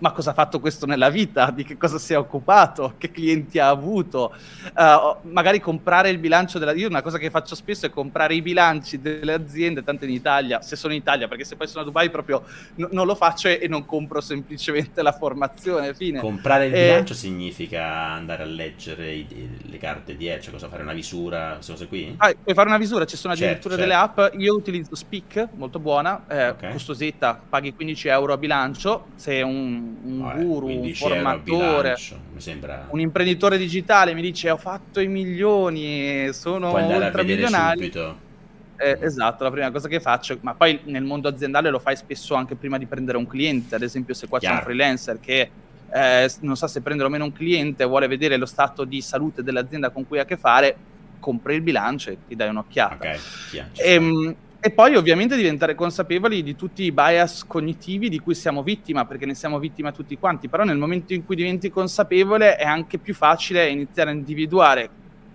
ma 0.03 0.11
cosa 0.11 0.31
ha 0.31 0.33
fatto 0.33 0.59
questo 0.59 0.85
nella 0.85 1.09
vita, 1.09 1.49
di 1.49 1.63
che 1.63 1.77
cosa 1.77 1.97
si 1.97 2.11
è 2.11 2.17
occupato, 2.17 2.95
che 2.97 3.09
clienti 3.09 3.57
ha 3.57 3.69
avuto, 3.69 4.35
uh, 4.75 5.29
magari 5.29 5.61
comprare 5.61 6.09
il 6.09 6.17
bilancio 6.17 6.59
della... 6.59 6.73
Io 6.73 6.89
una 6.89 7.01
cosa 7.01 7.17
che 7.17 7.29
faccio 7.29 7.55
spesso 7.55 7.85
è 7.85 7.89
comprare 7.89 8.35
i 8.35 8.41
bilanci 8.41 8.99
delle 8.99 9.31
aziende, 9.31 9.81
tanto 9.81 10.03
in 10.03 10.11
Italia, 10.11 10.61
se 10.61 10.75
sono 10.75 10.91
in 10.91 10.99
Italia, 10.99 11.29
perché 11.29 11.45
se 11.45 11.55
poi 11.55 11.67
sono 11.67 11.83
a 11.83 11.85
Dubai 11.85 12.09
proprio 12.09 12.43
n- 12.75 12.89
non 12.91 13.05
lo 13.05 13.15
faccio 13.15 13.47
e, 13.47 13.59
e, 13.61 13.69
non 13.69 13.85
compro 13.85 14.19
semplicemente 14.19 15.01
la 15.01 15.13
formazione, 15.13 15.93
fine. 15.93 16.19
Comprare 16.19 16.65
il 16.65 16.75
e... 16.75 16.81
bilancio 16.81 17.13
significa 17.13 17.85
andare 17.85 18.43
a 18.43 18.47
leggere 18.47 19.09
i, 19.09 19.57
le 19.61 19.77
carte 19.77 20.17
dietro, 20.17 20.41
cioè 20.41 20.51
cosa 20.51 20.67
fare 20.67 20.83
una 20.83 20.91
visura, 20.91 21.53
queste 21.53 21.71
cose 21.71 21.87
qui? 21.87 22.13
Ah, 22.17 22.33
puoi 22.43 22.53
fare 22.53 22.67
una 22.67 22.77
visura, 22.77 23.05
ci 23.05 23.15
sono 23.15 23.33
certo, 23.37 23.69
addirittura 23.69 23.77
certo, 23.77 23.89
certo. 24.09 24.19
delle 24.19 24.33
app, 24.33 24.41
io 24.41 24.53
utilizzo 24.53 24.95
Speak, 24.95 25.47
molto 25.53 25.79
buona, 25.79 26.25
eh, 26.27 26.49
okay. 26.49 26.73
costosetta, 26.73 27.41
paghi 27.47 27.73
15 27.73 28.09
euro 28.09 28.33
a 28.33 28.37
bilancio, 28.37 29.05
se 29.15 29.41
un, 29.41 29.91
un 30.03 30.19
Vabbè, 30.21 30.43
guru, 30.43 30.67
un 30.67 30.93
formatore, 30.93 31.95
sembra... 32.37 32.87
un 32.89 32.99
imprenditore 32.99 33.57
digitale 33.57 34.13
mi 34.13 34.21
dice 34.21 34.49
ho 34.49 34.57
fatto 34.57 34.99
i 34.99 35.07
milioni, 35.07 36.29
sono 36.33 36.73
ultramilionario. 36.73 38.31
Eh, 38.75 38.97
esatto, 38.99 39.43
la 39.43 39.51
prima 39.51 39.71
cosa 39.71 39.87
che 39.87 39.99
faccio, 39.99 40.37
ma 40.41 40.55
poi 40.55 40.79
nel 40.85 41.03
mondo 41.03 41.27
aziendale 41.27 41.69
lo 41.69 41.79
fai 41.79 41.95
spesso 41.95 42.33
anche 42.33 42.55
prima 42.55 42.77
di 42.77 42.85
prendere 42.85 43.17
un 43.17 43.27
cliente, 43.27 43.75
ad 43.75 43.83
esempio 43.83 44.13
se 44.13 44.27
qua 44.27 44.39
Chiaro. 44.39 44.55
c'è 44.55 44.59
un 44.59 44.65
freelancer 44.65 45.19
che 45.19 45.49
eh, 45.93 46.31
non 46.41 46.57
sa 46.57 46.67
se 46.67 46.81
prendere 46.81 47.07
o 47.07 47.11
meno 47.11 47.23
un 47.23 47.31
cliente, 47.31 47.85
vuole 47.85 48.07
vedere 48.07 48.35
lo 48.35 48.47
stato 48.47 48.83
di 48.83 48.99
salute 49.01 49.43
dell'azienda 49.43 49.89
con 49.89 50.07
cui 50.07 50.17
ha 50.17 50.23
a 50.23 50.25
che 50.25 50.37
fare, 50.37 50.75
compri 51.19 51.55
il 51.55 51.61
bilancio 51.61 52.09
e 52.09 52.17
ti 52.27 52.35
dai 52.35 52.49
un'occhiata. 52.49 52.95
Okay. 52.95 53.19
Yeah, 53.51 53.69
e, 53.75 54.35
e, 54.65 54.71
poi 54.71 54.95
ovviamente 54.95 55.35
diventare 55.35 55.75
consapevoli 55.75 56.41
di 56.41 56.55
tutti 56.55 56.83
i 56.83 56.93
bias 56.93 57.43
cognitivi 57.45 58.07
di 58.07 58.19
cui 58.19 58.33
siamo 58.33 58.63
vittima, 58.63 59.03
perché 59.03 59.25
ne 59.25 59.35
siamo 59.35 59.59
vittima 59.59 59.91
tutti 59.91 60.17
quanti, 60.17 60.47
però 60.47 60.63
nel 60.63 60.77
momento 60.77 61.13
in 61.13 61.25
cui 61.25 61.35
diventi 61.35 61.69
consapevole 61.69 62.55
è 62.55 62.63
anche 62.63 62.97
più 62.97 63.13
facile 63.13 63.67
iniziare 63.67 64.11
a 64.11 64.13
individuare 64.13 64.89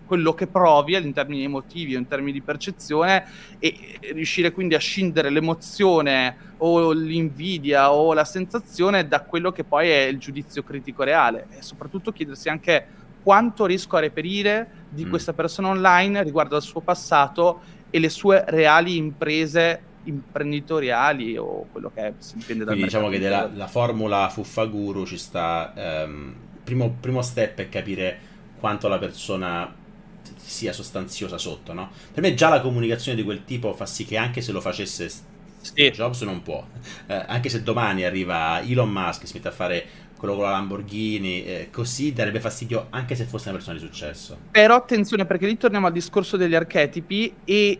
quello 0.06 0.32
che 0.32 0.46
provi 0.46 0.96
in 0.96 1.12
termini 1.12 1.44
emotivi 1.44 1.94
o 1.94 1.98
in 1.98 2.08
termini 2.08 2.32
di 2.32 2.40
percezione 2.40 3.26
e 3.58 3.98
riuscire 4.14 4.50
quindi 4.50 4.74
a 4.74 4.78
scindere 4.78 5.28
l'emozione 5.28 6.54
o 6.56 6.92
l'invidia 6.92 7.92
o 7.92 8.14
la 8.14 8.24
sensazione 8.24 9.06
da 9.06 9.20
quello 9.20 9.52
che 9.52 9.62
poi 9.62 9.90
è 9.90 10.04
il 10.04 10.16
giudizio 10.16 10.62
critico 10.62 11.02
reale 11.02 11.48
e 11.50 11.60
soprattutto 11.60 12.12
chiedersi 12.12 12.48
anche 12.48 12.86
quanto 13.22 13.66
riesco 13.66 13.96
a 13.96 14.00
reperire 14.00 14.86
di 14.88 15.04
mm. 15.04 15.10
questa 15.10 15.34
persona 15.34 15.68
online 15.68 16.22
riguardo 16.22 16.56
al 16.56 16.62
suo 16.62 16.80
passato 16.80 17.60
e 17.90 17.98
le 17.98 18.08
sue 18.08 18.44
reali 18.48 18.96
imprese 18.96 19.82
imprenditoriali 20.04 21.36
o 21.36 21.66
quello 21.70 21.90
che 21.92 22.06
è, 22.06 22.12
si 22.18 22.36
intende 22.36 22.64
dal 22.64 22.74
Quindi 22.74 22.84
diciamo 22.84 23.08
che 23.08 23.18
della, 23.18 23.50
la 23.54 23.66
formula 23.66 24.28
Fuffaguru 24.28 25.04
ci 25.04 25.18
sta 25.18 25.72
um, 26.06 26.34
primo, 26.64 26.96
primo 27.00 27.22
step 27.22 27.58
è 27.58 27.68
capire 27.68 28.18
quanto 28.58 28.88
la 28.88 28.98
persona 28.98 29.74
sia 30.36 30.72
sostanziosa 30.72 31.38
sotto, 31.38 31.72
no? 31.72 31.90
Per 32.12 32.22
me 32.22 32.34
già 32.34 32.48
la 32.48 32.60
comunicazione 32.60 33.16
di 33.16 33.22
quel 33.22 33.44
tipo 33.44 33.74
fa 33.74 33.86
sì 33.86 34.04
che 34.04 34.16
anche 34.16 34.40
se 34.40 34.52
lo 34.52 34.60
facesse 34.60 35.10
sì. 35.60 35.90
Jobs 35.90 36.22
non 36.22 36.42
può. 36.42 36.64
Eh, 37.06 37.24
anche 37.26 37.48
se 37.48 37.62
domani 37.62 38.04
arriva 38.04 38.60
Elon 38.62 38.90
Musk 38.90 39.22
e 39.22 39.26
si 39.26 39.34
mette 39.34 39.48
a 39.48 39.52
fare 39.52 39.86
quello 40.18 40.34
con 40.34 40.44
la 40.44 40.50
Lamborghini, 40.50 41.44
eh, 41.44 41.68
così 41.70 42.12
darebbe 42.12 42.40
fastidio 42.40 42.88
anche 42.90 43.14
se 43.14 43.24
fosse 43.24 43.48
una 43.48 43.56
persona 43.56 43.78
di 43.78 43.84
successo. 43.84 44.36
Però 44.50 44.74
attenzione 44.74 45.24
perché 45.24 45.46
lì 45.46 45.56
torniamo 45.56 45.86
al 45.86 45.92
discorso 45.92 46.36
degli 46.36 46.54
archetipi 46.54 47.32
e 47.44 47.78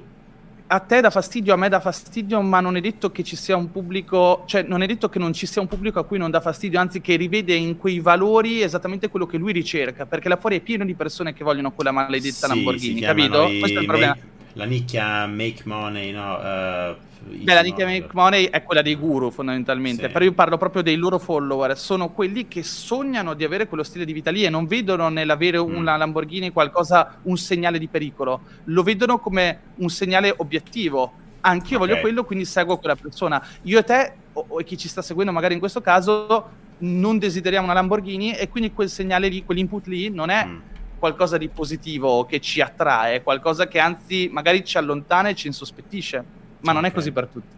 a 0.70 0.78
te 0.80 1.00
dà 1.00 1.10
fastidio, 1.10 1.52
a 1.54 1.56
me 1.56 1.68
dà 1.68 1.80
fastidio, 1.80 2.40
ma 2.40 2.60
non 2.60 2.76
è 2.76 2.80
detto 2.80 3.10
che 3.10 3.24
ci 3.24 3.36
sia 3.36 3.56
un 3.56 3.70
pubblico, 3.70 4.44
cioè 4.46 4.62
non 4.62 4.82
è 4.82 4.86
detto 4.86 5.08
che 5.08 5.18
non 5.18 5.32
ci 5.32 5.46
sia 5.46 5.60
un 5.60 5.66
pubblico 5.66 5.98
a 5.98 6.04
cui 6.04 6.18
non 6.18 6.30
dà 6.30 6.40
fastidio, 6.40 6.78
anzi 6.78 7.00
che 7.00 7.16
rivede 7.16 7.54
in 7.54 7.76
quei 7.76 7.98
valori 7.98 8.62
esattamente 8.62 9.08
quello 9.08 9.26
che 9.26 9.36
lui 9.36 9.52
ricerca, 9.52 10.06
perché 10.06 10.28
là 10.28 10.36
fuori 10.36 10.58
è 10.58 10.60
pieno 10.60 10.84
di 10.84 10.94
persone 10.94 11.32
che 11.32 11.42
vogliono 11.42 11.72
quella 11.72 11.90
maledetta 11.90 12.46
sì, 12.46 12.54
Lamborghini, 12.54 13.00
capito? 13.00 13.44
Questo 13.58 13.78
è 13.78 13.80
il 13.80 13.86
problema. 13.86 14.16
la 14.52 14.64
nicchia 14.64 15.26
make 15.26 15.62
money, 15.64 16.12
no? 16.12 16.36
Uh 16.36 17.06
Beh, 17.28 17.54
la 17.54 17.60
nicchia 17.60 17.84
Make 17.84 18.08
Money 18.12 18.46
è 18.46 18.62
quella 18.62 18.82
dei 18.82 18.94
guru 18.94 19.30
fondamentalmente, 19.30 20.06
sì. 20.06 20.12
però 20.12 20.24
io 20.24 20.32
parlo 20.32 20.56
proprio 20.56 20.82
dei 20.82 20.96
loro 20.96 21.18
follower, 21.18 21.76
sono 21.76 22.10
quelli 22.10 22.48
che 22.48 22.62
sognano 22.62 23.34
di 23.34 23.44
avere 23.44 23.68
quello 23.68 23.82
stile 23.82 24.04
di 24.04 24.12
vita 24.12 24.30
lì 24.30 24.44
e 24.44 24.50
non 24.50 24.66
vedono 24.66 25.08
nell'avere 25.08 25.58
mm. 25.58 25.74
una 25.74 25.96
Lamborghini 25.96 26.50
qualcosa, 26.50 27.18
un 27.22 27.36
segnale 27.36 27.78
di 27.78 27.88
pericolo, 27.88 28.40
lo 28.64 28.82
vedono 28.82 29.18
come 29.18 29.60
un 29.76 29.88
segnale 29.90 30.32
obiettivo. 30.36 31.12
Anch'io 31.40 31.76
okay. 31.76 31.88
voglio 31.88 32.00
quello, 32.00 32.24
quindi 32.24 32.44
seguo 32.44 32.78
quella 32.78 32.96
persona. 32.96 33.44
Io 33.62 33.78
e 33.78 33.84
te, 33.84 34.12
o, 34.32 34.56
chi 34.64 34.76
ci 34.76 34.88
sta 34.88 35.02
seguendo 35.02 35.32
magari 35.32 35.54
in 35.54 35.60
questo 35.60 35.80
caso, 35.80 36.66
non 36.78 37.18
desideriamo 37.18 37.64
una 37.64 37.74
Lamborghini 37.74 38.34
e 38.34 38.48
quindi 38.48 38.72
quel 38.72 38.88
segnale 38.88 39.28
lì, 39.28 39.44
quell'input 39.44 39.86
lì 39.86 40.08
non 40.08 40.30
è... 40.30 40.44
Mm 40.46 40.58
qualcosa 40.98 41.38
di 41.38 41.48
positivo 41.48 42.24
che 42.24 42.40
ci 42.40 42.60
attrae, 42.60 43.22
qualcosa 43.22 43.68
che 43.68 43.78
anzi 43.78 44.28
magari 44.32 44.64
ci 44.64 44.78
allontana 44.78 45.28
e 45.28 45.36
ci 45.36 45.46
insospettisce 45.46 46.37
ma 46.60 46.72
non 46.72 46.78
okay. 46.78 46.90
è 46.90 46.94
così 46.94 47.12
per 47.12 47.26
tutti. 47.26 47.56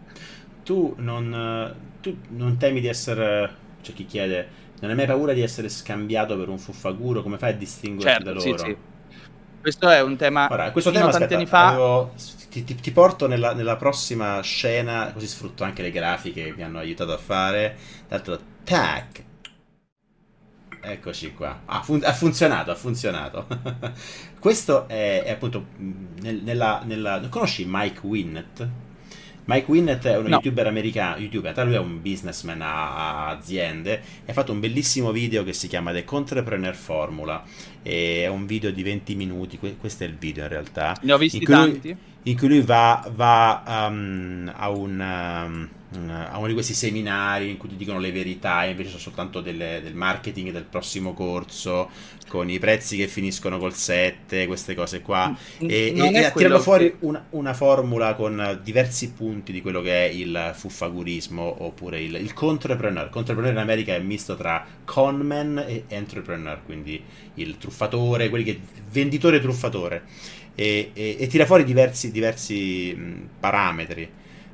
Tu 0.63 0.93
non, 0.97 1.75
tu 2.01 2.17
non 2.29 2.57
temi 2.57 2.81
di 2.81 2.87
essere, 2.87 3.55
c'è 3.81 3.93
chi 3.93 4.05
chiede, 4.05 4.59
non 4.81 4.89
hai 4.89 4.95
mai 4.95 5.05
paura 5.05 5.33
di 5.33 5.41
essere 5.41 5.69
scambiato 5.69 6.37
per 6.37 6.49
un 6.49 6.57
fuffaguro? 6.57 7.21
Come 7.21 7.37
fai 7.37 7.51
a 7.51 7.55
distinguerti 7.55 8.23
certo, 8.23 8.23
da 8.23 8.31
loro? 8.33 8.57
Sì, 8.57 8.63
sì. 8.65 8.77
Questo 9.61 9.89
è 9.89 10.01
un 10.01 10.15
tema. 10.15 10.47
Ora, 10.49 10.71
questo 10.71 10.89
tema 10.89 11.11
tanti 11.11 11.35
aspetta, 11.35 11.35
anni 11.35 11.45
fa. 11.45 11.67
Avevo, 11.67 12.13
ti, 12.49 12.63
ti, 12.63 12.73
ti, 12.73 12.91
porto 12.91 13.27
nella, 13.27 13.53
nella, 13.53 13.75
prossima 13.75 14.41
scena, 14.41 15.11
così 15.13 15.27
sfrutto 15.27 15.63
anche 15.63 15.83
le 15.83 15.91
grafiche 15.91 16.45
che 16.45 16.53
mi 16.55 16.63
hanno 16.63 16.79
aiutato 16.79 17.13
a 17.13 17.17
fare. 17.17 17.77
D'altro, 18.07 18.39
tac. 18.63 19.23
Eccoci 20.81 21.33
qua. 21.35 21.61
Ha, 21.65 21.83
fun- 21.83 22.03
ha 22.03 22.11
funzionato, 22.11 22.71
ha 22.71 22.75
funzionato. 22.75 23.45
questo 24.39 24.87
è, 24.87 25.23
è 25.25 25.29
appunto 25.29 25.67
nel, 25.77 26.41
nella, 26.41 26.81
nella. 26.83 27.21
Conosci 27.29 27.65
Mike 27.67 27.99
Winnett? 28.01 28.67
Mike 29.45 29.65
Winnett 29.69 30.05
è 30.05 30.17
un 30.17 30.25
no. 30.25 30.29
youtuber 30.29 30.67
americano, 30.67 31.17
YouTuber, 31.17 31.65
lui 31.65 31.73
è 31.73 31.79
un 31.79 32.01
businessman 32.01 32.61
a, 32.61 33.27
aziende 33.29 34.01
e 34.25 34.31
ha 34.31 34.33
fatto 34.33 34.51
un 34.51 34.59
bellissimo 34.59 35.11
video 35.11 35.43
che 35.43 35.53
si 35.53 35.67
chiama 35.67 35.91
The 35.91 36.05
Entrepreneur 36.09 36.75
Formula. 36.75 37.43
È 37.81 38.27
un 38.27 38.45
video 38.45 38.71
di 38.71 38.83
20 38.83 39.15
minuti, 39.15 39.57
questo 39.57 40.03
è 40.03 40.07
il 40.07 40.15
video 40.15 40.43
in 40.43 40.49
realtà. 40.49 40.95
Ne 41.01 41.13
ho 41.13 41.17
visti 41.17 41.37
in 41.37 41.43
tanti. 41.45 41.87
Lui, 41.89 41.97
in 42.23 42.37
cui 42.37 42.47
lui 42.47 42.61
va, 42.61 43.09
va 43.13 43.87
um, 43.89 44.51
a 44.55 44.69
un... 44.69 44.99
Um, 44.99 45.69
a 45.93 46.37
uno 46.37 46.47
di 46.47 46.53
questi 46.53 46.73
seminari 46.73 47.49
in 47.49 47.57
cui 47.57 47.67
ti 47.67 47.75
dicono 47.75 47.99
le 47.99 48.13
verità, 48.13 48.63
invece 48.63 48.89
sono 48.89 49.01
soltanto 49.01 49.41
delle, 49.41 49.81
del 49.83 49.93
marketing 49.93 50.51
del 50.51 50.63
prossimo 50.63 51.13
corso, 51.13 51.89
con 52.29 52.49
i 52.49 52.59
prezzi 52.59 52.95
che 52.95 53.07
finiscono 53.07 53.57
col 53.57 53.73
7, 53.73 54.47
queste 54.47 54.73
cose 54.73 55.01
qua. 55.01 55.35
E, 55.57 55.93
e, 55.93 56.15
e 56.15 56.31
tirano 56.33 56.59
fuori 56.59 56.95
una, 56.99 57.25
una, 57.31 57.53
formula 57.53 58.15
con 58.15 58.61
diversi 58.63 59.11
punti 59.11 59.51
di 59.51 59.61
quello 59.61 59.81
che 59.81 60.07
è 60.07 60.09
il 60.09 60.53
fuffagurismo 60.55 61.63
oppure 61.65 62.01
il, 62.01 62.15
il 62.15 62.33
contrepreneur. 62.33 63.05
Il 63.05 63.11
contrepreneur 63.11 63.51
in 63.51 63.59
America 63.59 63.93
è 63.93 63.99
misto 63.99 64.37
tra 64.37 64.65
conman 64.85 65.65
e 65.67 65.83
entrepreneur, 65.89 66.63
quindi 66.63 67.03
il 67.33 67.57
truffatore, 67.57 68.29
quelli 68.29 68.45
che 68.45 68.61
venditore 68.89 69.41
truffatore. 69.41 70.03
E, 70.55 70.91
e, 70.93 71.27
tira 71.27 71.45
fuori 71.45 71.65
diversi, 71.65 72.11
diversi 72.11 72.95
parametri. 73.39 74.09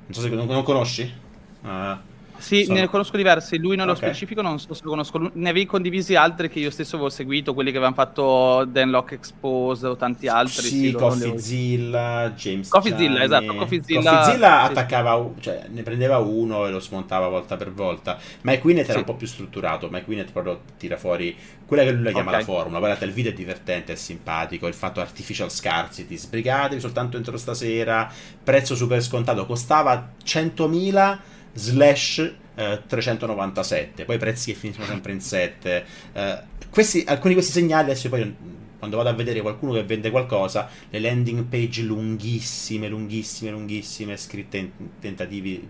Non 0.07 0.13
so 0.13 0.21
se 0.21 0.29
non, 0.29 0.47
non 0.47 0.63
conosci? 0.63 1.25
Uh, 1.67 1.97
sì, 2.37 2.65
sono... 2.65 2.79
ne 2.79 2.87
conosco 2.87 3.17
diversi, 3.17 3.57
lui 3.57 3.75
nello 3.75 3.91
okay. 3.93 4.09
specifico 4.09 4.41
non 4.41 4.59
so 4.59 4.73
se 4.73 4.81
lo 4.83 4.91
conosco, 4.91 5.31
ne 5.33 5.49
avevi 5.49 5.65
condivisi 5.65 6.15
altri 6.15 6.49
che 6.49 6.59
io 6.59 6.69
stesso 6.69 6.95
avevo 6.95 7.09
seguito, 7.09 7.53
quelli 7.53 7.71
che 7.71 7.77
avevano 7.77 7.95
fatto 7.95 8.65
Dan 8.65 8.91
Lock 8.91 9.13
Expose 9.13 9.87
o 9.87 9.95
tanti 9.95 10.27
altri. 10.27 10.67
Sì, 10.67 10.79
sì 10.87 10.91
Coffeezilla, 10.91 12.31
James 12.35 12.69
Coffeezilla, 12.69 13.23
esatto, 13.23 13.55
Coffeezilla. 13.55 14.17
Coffeezilla 14.17 14.61
attaccava, 14.61 15.29
cioè 15.39 15.65
ne 15.69 15.81
prendeva 15.81 16.17
uno 16.17 16.67
e 16.67 16.71
lo 16.71 16.79
smontava 16.79 17.27
volta 17.27 17.57
per 17.57 17.71
volta. 17.71 18.17
Mike 18.41 18.61
Winnet 18.63 18.85
era 18.85 18.93
sì. 18.93 18.99
un 18.99 19.05
po' 19.05 19.15
più 19.15 19.27
strutturato, 19.27 19.89
Winnet 20.05 20.31
proprio 20.31 20.61
tira 20.77 20.97
fuori 20.97 21.35
quella 21.65 21.83
che 21.83 21.91
lui 21.91 22.03
la 22.03 22.11
chiama 22.11 22.29
okay. 22.29 22.41
la 22.41 22.45
formula. 22.45 22.79
Guardate, 22.79 23.05
il 23.05 23.11
video 23.11 23.31
è 23.31 23.35
divertente, 23.35 23.93
è 23.93 23.95
simpatico, 23.95 24.67
il 24.67 24.73
fatto 24.73 25.01
artificial 25.01 25.51
scarcity, 25.51 26.15
sbrigatevi 26.15 26.79
soltanto 26.79 27.17
entro 27.17 27.35
stasera, 27.37 28.09
prezzo 28.43 28.75
super 28.75 29.01
scontato, 29.01 29.45
costava 29.45 30.11
100.000 30.23 31.35
slash 31.53 32.33
eh, 32.55 32.81
397, 32.87 34.05
poi 34.05 34.17
prezzi 34.17 34.51
che 34.51 34.57
finiscono 34.57 34.87
sempre 34.87 35.11
in 35.11 35.21
7. 35.21 35.85
Eh, 36.13 36.39
questi, 36.69 37.03
alcuni 37.07 37.29
di 37.29 37.39
questi 37.39 37.51
segnali 37.51 37.85
adesso 37.85 38.09
poi 38.09 38.35
quando 38.77 38.97
vado 38.97 39.09
a 39.09 39.13
vedere 39.13 39.41
qualcuno 39.41 39.73
che 39.73 39.83
vende 39.83 40.11
qualcosa, 40.11 40.69
le 40.89 40.99
landing 40.99 41.45
page 41.45 41.81
lunghissime, 41.81 42.87
lunghissime, 42.87 43.51
lunghissime, 43.51 44.17
scritte 44.17 44.57
in 44.57 44.71
tentativi 44.99 45.67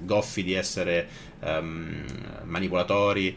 goffi 0.00 0.44
di 0.44 0.52
essere 0.52 1.08
um, 1.40 2.04
manipolatori. 2.44 3.36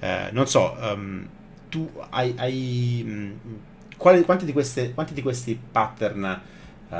Uh, 0.00 0.32
non 0.32 0.46
so, 0.46 0.76
um, 0.78 1.26
tu 1.68 1.90
hai... 2.10 2.34
hai 2.36 3.02
um, 3.06 3.38
quali, 3.96 4.22
quanti, 4.22 4.44
di 4.44 4.52
queste, 4.52 4.94
quanti, 4.94 5.14
di 5.14 5.22
questi 5.22 5.58
pattern 5.70 6.40
uh, 6.88 6.96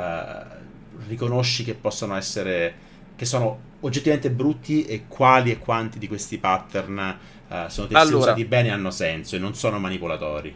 riconosci 1.07 1.63
che 1.63 1.75
possono 1.75 2.15
essere... 2.15 2.73
che 3.15 3.25
sono 3.25 3.69
oggettivamente 3.81 4.31
brutti 4.31 4.85
e 4.85 5.05
quali 5.07 5.51
e 5.51 5.57
quanti 5.57 5.99
di 5.99 6.07
questi 6.07 6.37
pattern 6.37 6.97
uh, 7.47 7.53
sono 7.67 7.87
testi 7.87 7.95
allora, 7.95 8.17
usati 8.17 8.45
bene 8.45 8.69
e 8.69 8.71
hanno 8.71 8.91
senso 8.91 9.35
e 9.35 9.39
non 9.39 9.53
sono 9.53 9.79
manipolatori? 9.79 10.53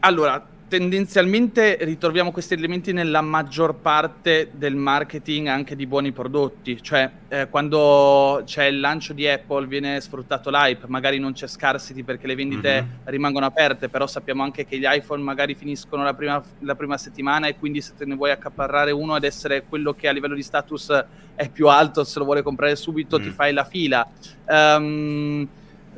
Allora, 0.00 0.44
tendenzialmente 0.68 1.78
ritroviamo 1.80 2.32
questi 2.32 2.54
elementi 2.54 2.92
nella 2.92 3.20
maggior 3.20 3.76
parte 3.76 4.50
del 4.52 4.74
marketing 4.74 5.46
anche 5.46 5.76
di 5.76 5.86
buoni 5.86 6.12
prodotti, 6.12 6.82
cioè 6.82 7.10
eh, 7.28 7.48
quando 7.48 8.42
c'è 8.44 8.64
il 8.64 8.80
lancio 8.80 9.12
di 9.12 9.28
Apple 9.28 9.66
viene 9.66 10.00
sfruttato 10.00 10.50
l'hype, 10.50 10.86
magari 10.88 11.18
non 11.18 11.32
c'è 11.32 11.46
scarcity 11.46 12.02
perché 12.02 12.26
le 12.26 12.34
vendite 12.34 12.82
mm-hmm. 12.82 12.94
rimangono 13.04 13.46
aperte, 13.46 13.88
però 13.88 14.06
sappiamo 14.06 14.42
anche 14.42 14.64
che 14.64 14.78
gli 14.78 14.86
iPhone 14.86 15.22
magari 15.22 15.54
finiscono 15.54 16.02
la 16.02 16.14
prima, 16.14 16.42
la 16.60 16.74
prima, 16.74 16.96
settimana 16.96 17.46
e 17.46 17.56
quindi 17.56 17.80
se 17.80 17.94
te 17.96 18.04
ne 18.04 18.14
vuoi 18.14 18.30
accaparrare 18.30 18.90
uno 18.90 19.16
ed 19.16 19.24
essere 19.24 19.64
quello 19.68 19.92
che 19.94 20.08
a 20.08 20.12
livello 20.12 20.34
di 20.34 20.42
status 20.42 21.04
è 21.34 21.48
più 21.48 21.68
alto, 21.68 22.04
se 22.04 22.18
lo 22.18 22.24
vuole 22.24 22.42
comprare 22.42 22.76
subito 22.76 23.18
mm. 23.18 23.22
ti 23.22 23.30
fai 23.30 23.52
la 23.52 23.64
fila. 23.64 24.08
Um, 24.46 25.48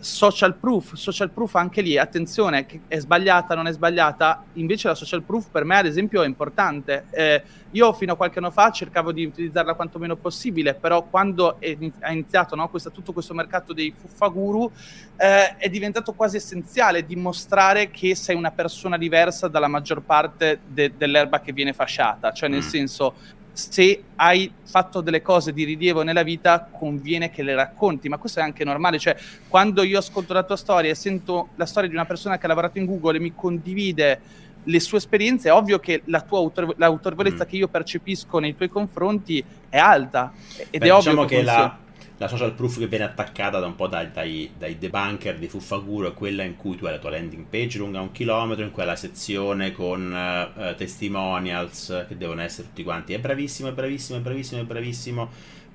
social 0.00 0.54
proof, 0.54 0.94
social 0.94 1.30
proof 1.30 1.54
anche 1.54 1.80
lì, 1.80 1.98
attenzione, 1.98 2.66
è 2.88 2.98
sbagliata, 2.98 3.54
non 3.54 3.66
è 3.66 3.72
sbagliata, 3.72 4.44
invece 4.54 4.88
la 4.88 4.94
social 4.94 5.22
proof 5.22 5.48
per 5.50 5.64
me 5.64 5.76
ad 5.78 5.86
esempio 5.86 6.22
è 6.22 6.26
importante. 6.26 7.06
Eh, 7.10 7.42
io 7.72 7.92
fino 7.92 8.14
a 8.14 8.16
qualche 8.16 8.38
anno 8.38 8.50
fa 8.50 8.70
cercavo 8.70 9.12
di 9.12 9.26
utilizzarla 9.26 9.74
quanto 9.74 9.98
meno 9.98 10.16
possibile, 10.16 10.74
però 10.74 11.02
quando 11.04 11.60
è 11.60 11.76
iniziato 12.08 12.54
no, 12.54 12.68
questo, 12.68 12.90
tutto 12.90 13.12
questo 13.12 13.34
mercato 13.34 13.72
dei 13.72 13.92
fuffaguru 13.94 14.70
eh, 15.16 15.56
è 15.56 15.68
diventato 15.68 16.12
quasi 16.14 16.36
essenziale 16.36 17.04
dimostrare 17.04 17.90
che 17.90 18.14
sei 18.14 18.34
una 18.34 18.50
persona 18.50 18.96
diversa 18.96 19.48
dalla 19.48 19.68
maggior 19.68 20.02
parte 20.02 20.60
de- 20.66 20.92
dell'erba 20.96 21.40
che 21.40 21.52
viene 21.52 21.72
fasciata, 21.72 22.32
cioè 22.32 22.48
nel 22.48 22.64
mm. 22.64 22.68
senso 22.68 23.14
se 23.56 24.02
hai 24.16 24.52
fatto 24.64 25.00
delle 25.00 25.22
cose 25.22 25.54
di 25.54 25.64
rilievo 25.64 26.02
nella 26.02 26.22
vita 26.22 26.68
conviene 26.70 27.30
che 27.30 27.42
le 27.42 27.54
racconti, 27.54 28.06
ma 28.10 28.18
questo 28.18 28.40
è 28.40 28.42
anche 28.42 28.64
normale, 28.64 28.98
cioè 28.98 29.16
quando 29.48 29.82
io 29.82 29.98
ascolto 29.98 30.34
la 30.34 30.42
tua 30.42 30.56
storia 30.56 30.90
e 30.90 30.94
sento 30.94 31.48
la 31.54 31.64
storia 31.64 31.88
di 31.88 31.94
una 31.94 32.04
persona 32.04 32.36
che 32.36 32.44
ha 32.44 32.48
lavorato 32.48 32.76
in 32.76 32.84
Google 32.84 33.16
e 33.16 33.20
mi 33.20 33.32
condivide 33.34 34.20
le 34.62 34.80
sue 34.80 34.98
esperienze, 34.98 35.48
è 35.48 35.52
ovvio 35.52 35.78
che 35.78 36.02
la 36.04 36.20
tua 36.20 36.38
autor- 36.38 36.74
l'autorevolezza 36.76 37.44
mm. 37.44 37.48
che 37.48 37.56
io 37.56 37.68
percepisco 37.68 38.38
nei 38.40 38.54
tuoi 38.54 38.68
confronti 38.68 39.42
è 39.70 39.78
alta. 39.78 40.32
Ed 40.68 40.80
Beh, 40.80 40.86
è 40.86 40.92
ovvio 40.92 41.10
diciamo 41.12 41.24
che, 41.24 41.36
che 41.36 41.42
la 41.42 41.78
la 42.18 42.28
social 42.28 42.54
proof 42.54 42.78
che 42.78 42.86
viene 42.86 43.04
attaccata 43.04 43.58
da 43.58 43.66
un 43.66 43.74
po' 43.74 43.88
dai, 43.88 44.10
dai, 44.10 44.50
dai 44.56 44.78
debunker 44.78 45.36
di 45.36 45.48
Fuffaguro 45.48 46.08
è 46.08 46.14
quella 46.14 46.44
in 46.44 46.56
cui 46.56 46.76
tu 46.76 46.86
hai 46.86 46.92
la 46.92 46.98
tua 46.98 47.10
landing 47.10 47.44
page 47.44 47.78
lunga 47.78 48.00
un 48.00 48.10
chilometro, 48.10 48.64
in 48.64 48.70
cui 48.70 48.82
hai 48.82 48.88
la 48.88 48.96
sezione 48.96 49.72
con 49.72 50.10
uh, 50.10 50.74
testimonials 50.74 52.06
che 52.08 52.16
devono 52.16 52.40
essere 52.40 52.68
tutti 52.68 52.82
quanti. 52.82 53.12
È 53.12 53.18
bravissimo, 53.18 53.68
è 53.68 53.72
bravissimo, 53.72 54.18
è 54.18 54.22
bravissimo, 54.22 54.60
è 54.60 54.64
bravissimo. 54.64 55.30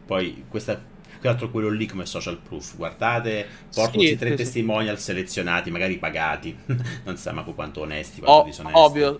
Poi 0.05 0.45
questa 0.47 0.76
più 0.76 1.19
che 1.19 1.27
altro 1.27 1.51
quello 1.51 1.69
lì 1.69 1.85
come 1.85 2.07
social 2.07 2.38
proof. 2.38 2.76
Guardate, 2.76 3.47
porto 3.73 3.99
sì, 3.99 4.15
tre 4.18 4.31
sì, 4.31 4.35
testimonial 4.38 4.97
sì. 4.97 5.03
selezionati, 5.03 5.69
magari 5.69 5.97
pagati. 5.97 6.57
non 7.05 7.18
sappiamo 7.18 7.53
quanto 7.53 7.81
onesti, 7.81 8.19
quanto 8.19 8.41
o- 8.41 8.45
disonesti. 8.45 8.80
Ovvio 8.80 9.19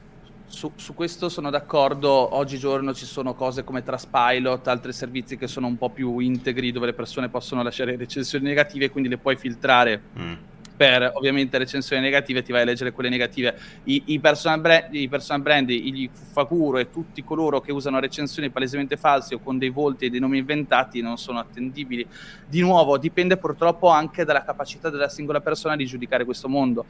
su, 0.52 0.72
su, 0.76 0.94
questo 0.94 1.30
sono 1.30 1.50
d'accordo, 1.50 2.36
oggigiorno 2.36 2.94
ci 2.94 3.06
sono 3.06 3.34
cose 3.34 3.64
come 3.64 3.84
Traspilot, 3.84 4.68
altri 4.68 4.94
servizi 4.94 5.38
che 5.38 5.48
sono 5.48 5.68
un 5.68 5.78
po' 5.78 5.90
più 5.90 6.20
integri 6.20 6.72
dove 6.72 6.88
le 6.88 6.94
persone 6.94 7.30
possono 7.30 7.64
lasciare 7.64 7.96
recensioni 7.96 8.46
negative 8.46 8.86
e 8.86 8.90
quindi 8.90 9.10
le 9.10 9.18
puoi 9.18 9.36
filtrare. 9.36 10.02
Mm 10.20 10.34
per 10.82 11.12
ovviamente 11.14 11.60
recensioni 11.60 12.02
negative 12.02 12.42
ti 12.42 12.52
vai 12.52 12.64
a 12.64 12.66
leggere 12.66 12.92
quelle 12.92 13.10
negative. 13.10 13.56
I, 13.84 14.02
i, 14.08 14.20
personal, 14.20 14.60
brand, 14.62 14.92
i 14.96 15.08
personal 15.08 15.44
brand, 15.44 15.70
i 15.70 16.10
Fakuro 16.12 16.80
e 16.80 16.90
tutti 16.90 17.24
coloro 17.24 17.62
che 17.62 17.72
usano 17.72 18.00
recensioni 18.00 18.50
palesemente 18.50 18.98
false 18.98 19.36
o 19.36 19.40
con 19.40 19.60
dei 19.60 19.70
volti 19.70 20.06
e 20.06 20.10
dei 20.10 20.20
nomi 20.20 20.40
inventati 20.40 21.00
non 21.02 21.20
sono 21.20 21.38
attendibili. 21.38 22.04
Di 22.48 22.62
nuovo, 22.62 22.98
dipende 22.98 23.38
purtroppo 23.38 23.90
anche 23.90 24.26
dalla 24.26 24.44
capacità 24.44 24.90
della 24.90 25.08
singola 25.08 25.40
persona 25.40 25.76
di 25.76 25.86
giudicare 25.86 26.26
questo 26.26 26.50
mondo. 26.50 26.88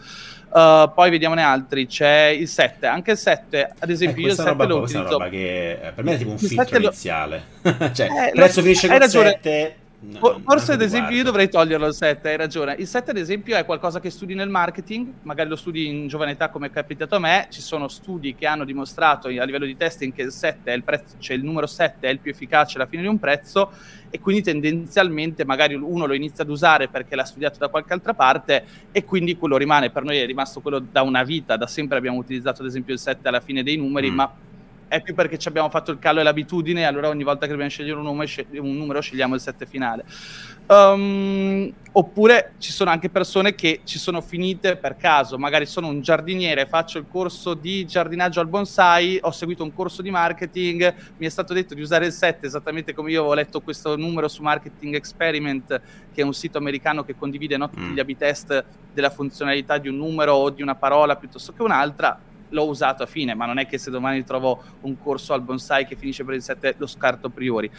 Uh, 0.48 0.90
poi 0.96 1.10
vediamone 1.10 1.44
altri, 1.44 1.86
c'è 1.86 2.28
il 2.28 2.48
7, 2.48 2.86
anche 2.86 3.12
il 3.12 3.18
7, 3.18 3.74
ad 3.78 3.90
esempio, 3.90 4.22
eh, 4.22 4.26
io 4.28 4.32
il 4.32 4.38
7 4.38 4.66
lo 4.68 4.78
utilizzo... 4.78 5.10
roba 5.10 5.28
che 5.28 5.72
eh, 5.72 5.92
per 5.92 6.04
me 6.06 6.14
è 6.14 6.18
tipo 6.18 6.30
un 6.30 6.38
filtro 6.38 6.78
iniziale. 6.78 7.44
cioè, 7.92 8.08
eh, 8.08 8.32
prezzo 8.34 8.62
finisce 8.62 8.88
con 8.88 9.02
7 9.02 9.76
No, 10.04 10.42
Forse 10.44 10.72
ad 10.72 10.82
esempio 10.82 11.16
io 11.16 11.24
dovrei 11.24 11.48
toglierlo 11.48 11.86
il 11.86 11.94
7, 11.94 12.30
hai 12.30 12.36
ragione. 12.36 12.76
Il 12.80 12.88
7 12.88 13.12
ad 13.12 13.18
esempio 13.18 13.56
è 13.56 13.64
qualcosa 13.66 14.00
che 14.00 14.10
studi 14.10 14.34
nel 14.34 14.50
marketing, 14.50 15.08
magari 15.22 15.48
lo 15.48 15.56
studi 15.56 15.86
in 15.86 16.08
giovane 16.08 16.32
età 16.32 16.50
come 16.50 16.68
è 16.68 16.72
capitato 16.72 17.16
a 17.16 17.20
me, 17.20 17.48
ci 17.52 17.62
sono 17.62 17.88
studi 17.88 18.34
che 18.34 18.48
hanno 18.48 18.66
dimostrato 18.66 19.28
a 19.28 19.44
livello 19.44 19.66
di 19.66 19.78
testing 19.78 20.12
che 20.12 20.24
il 20.24 20.32
7 20.32 20.72
è 20.72 20.76
il 20.76 20.84
prezzo, 20.84 21.18
cioè 21.20 21.38
il 21.38 21.44
numero 21.44 21.68
7 21.68 22.08
è 22.08 22.10
il 22.10 22.18
più 22.18 22.32
efficace 22.32 22.78
alla 22.78 22.88
fine 22.88 23.04
di 23.04 23.08
un 23.08 23.20
prezzo 23.20 23.72
e 24.10 24.20
quindi 24.20 24.42
tendenzialmente 24.42 25.46
magari 25.46 25.76
uno 25.76 26.08
lo 26.08 26.14
inizia 26.14 26.44
ad 26.44 26.50
usare 26.50 26.88
perché 26.88 27.16
l'ha 27.16 27.24
studiato 27.24 27.60
da 27.60 27.68
qualche 27.68 27.94
altra 27.94 28.16
parte 28.16 28.66
e 28.92 29.06
quindi 29.06 29.38
quello 29.38 29.56
rimane, 29.56 29.92
per 29.92 30.02
noi 30.04 30.18
è 30.18 30.26
rimasto 30.26 30.62
quello 30.62 30.80
da 30.80 31.04
una 31.04 31.22
vita, 31.22 31.58
da 31.58 31.68
sempre 31.68 32.00
abbiamo 32.00 32.18
utilizzato 32.18 32.64
ad 32.64 32.68
esempio 32.68 32.94
il 32.94 33.00
7 33.00 33.28
alla 33.28 33.40
fine 33.40 33.62
dei 33.62 33.78
numeri, 33.78 34.10
mm. 34.10 34.16
ma 34.16 34.34
è 34.92 35.02
più 35.02 35.14
perché 35.14 35.38
ci 35.38 35.48
abbiamo 35.48 35.70
fatto 35.70 35.92
il 35.92 36.00
callo 36.00 36.20
e 36.20 36.24
l'abitudine, 36.24 36.84
allora 36.84 37.08
ogni 37.08 37.24
volta 37.24 37.46
che 37.46 37.52
dobbiamo 37.52 37.70
scegliere 37.70 37.98
un 37.98 38.04
numero, 38.04 38.30
un 38.56 38.76
numero 38.76 39.00
scegliamo 39.00 39.36
il 39.36 39.40
7 39.40 39.66
finale. 39.66 40.04
Um, 40.68 41.72
oppure 41.94 42.54
ci 42.58 42.74
sono 42.74 42.90
anche 42.90 43.10
persone 43.10 43.56
che 43.56 43.82
ci 43.86 43.98
sono 43.98 44.20
finite 44.20 44.76
per 44.76 44.98
caso, 44.98 45.38
magari 45.38 45.66
sono 45.66 45.88
un 45.88 46.02
giardiniere, 46.02 46.66
faccio 46.66 46.98
il 46.98 47.06
corso 47.10 47.54
di 47.54 47.86
giardinaggio 47.86 48.42
al 48.42 48.48
bonsai, 48.48 49.18
ho 49.22 49.32
seguito 49.32 49.64
un 49.64 49.74
corso 49.74 50.02
di 50.02 50.12
marketing, 50.12 50.94
mi 51.16 51.26
è 51.26 51.30
stato 51.30 51.54
detto 51.54 51.74
di 51.74 51.82
usare 51.82 52.08
il 52.08 52.12
7 52.12 52.46
esattamente 52.46 52.94
come 52.94 53.12
io 53.12 53.24
ho 53.24 53.34
letto 53.34 53.62
questo 53.62 53.96
numero 53.96 54.28
su 54.28 54.42
Marketing 54.42 54.94
Experiment, 54.96 55.82
che 56.14 56.22
è 56.22 56.26
un 56.26 56.34
sito 56.34 56.58
americano 56.58 57.06
che 57.06 57.16
condivide 57.16 57.56
no, 57.56 57.70
tutti 57.70 57.82
mm. 57.82 57.94
gli 57.94 58.00
abitest 58.02 58.66
della 58.94 59.10
funzionalità 59.10 59.78
di 59.78 59.88
un 59.88 59.96
numero 59.96 60.34
o 60.34 60.50
di 60.50 60.62
una 60.62 60.76
parola 60.76 61.16
piuttosto 61.16 61.54
che 61.54 61.62
un'altra 61.62 62.20
l'ho 62.52 62.68
usato 62.68 63.04
a 63.04 63.06
fine, 63.06 63.34
ma 63.34 63.46
non 63.46 63.58
è 63.58 63.68
che 63.68 63.78
se 63.78 63.92
domani 63.92 64.24
trovo 64.24 64.62
un 64.82 64.98
corso 64.98 65.34
al 65.34 65.42
bonsai 65.42 65.86
che 65.86 65.96
finisce 65.96 66.24
per 66.24 66.36
il 66.36 66.42
7 66.42 66.76
lo 66.78 66.88
scarto 66.88 67.28
a 67.28 67.30
priori. 67.30 67.70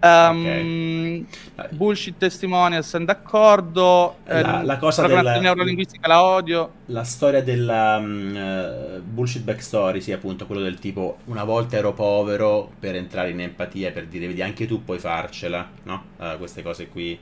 Um, 0.00 0.40
okay. 0.40 1.26
Bullshit 1.70 2.16
testimonials, 2.18 2.88
sono 2.88 3.04
d'accordo. 3.04 4.18
La, 4.24 4.62
la 4.62 4.76
cosa 4.76 5.06
della 5.06 5.38
neurolinguistica 5.38 6.06
la 6.06 6.22
odio. 6.22 6.72
La 6.86 7.04
storia 7.04 7.42
della 7.42 7.96
um, 7.96 8.98
uh, 8.98 9.00
bullshit 9.02 9.42
backstory, 9.42 10.00
sì, 10.00 10.12
appunto, 10.12 10.46
quello 10.46 10.62
del 10.62 10.78
tipo 10.78 11.18
una 11.24 11.44
volta 11.44 11.76
ero 11.76 11.92
povero 11.92 12.70
per 12.78 12.94
entrare 12.94 13.30
in 13.30 13.40
empatia, 13.40 13.90
per 13.92 14.06
dire, 14.06 14.26
vedi, 14.26 14.42
anche 14.42 14.66
tu 14.66 14.84
puoi 14.84 14.98
farcela, 14.98 15.68
no? 15.84 16.04
Uh, 16.18 16.38
queste 16.38 16.62
cose 16.62 16.88
qui. 16.88 17.18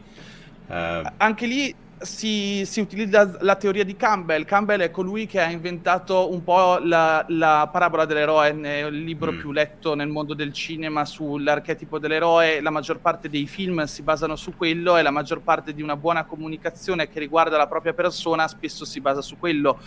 Uh, 0.67 1.03
anche 1.19 1.47
lì 1.47 1.75
si, 2.05 2.65
si, 2.65 2.81
utilizza 2.81 3.37
la 3.41 3.57
teoria 3.57 3.85
di 3.85 3.97
Campbell. 3.97 4.45
Campbell 4.45 4.81
è 4.81 4.91
colui 4.91 5.27
che 5.27 5.41
ha 5.41 5.51
inventato 5.51 6.31
un 6.31 6.45
po' 6.45 6.79
la, 6.79 7.25
la 7.29 7.69
parabola 7.73 8.05
dell'eroe, 8.05 8.49
il 8.51 9.03
libro 9.03 9.33
mm. 9.33 9.39
più 9.39 9.53
letto 9.53 9.95
nel 9.95 10.09
mondo 10.09 10.35
del 10.35 10.53
cinema 10.53 11.05
sull'archetipo 11.05 11.99
dell'eroe. 11.99 12.61
La 12.61 12.71
maggior 12.71 13.01
parte 13.01 13.29
dei 13.29 13.47
film 13.47 13.85
si 13.85 14.03
basano 14.03 14.37
su 14.37 14.57
quello 14.57 14.97
e 14.97 15.03
la 15.03 15.11
maggior 15.11 15.41
parte 15.41 15.75
di 15.75 15.83
una 15.83 15.97
buona 15.97 16.25
comunicazione 16.25 17.09
che 17.09 17.19
riguarda 17.19 17.57
la 17.57 17.67
propria 17.67 17.95
persona 17.95 18.47
spesso 18.47 18.85
si 18.85 19.01
basa 19.01 19.21
su 19.21 19.39
quello. 19.39 19.79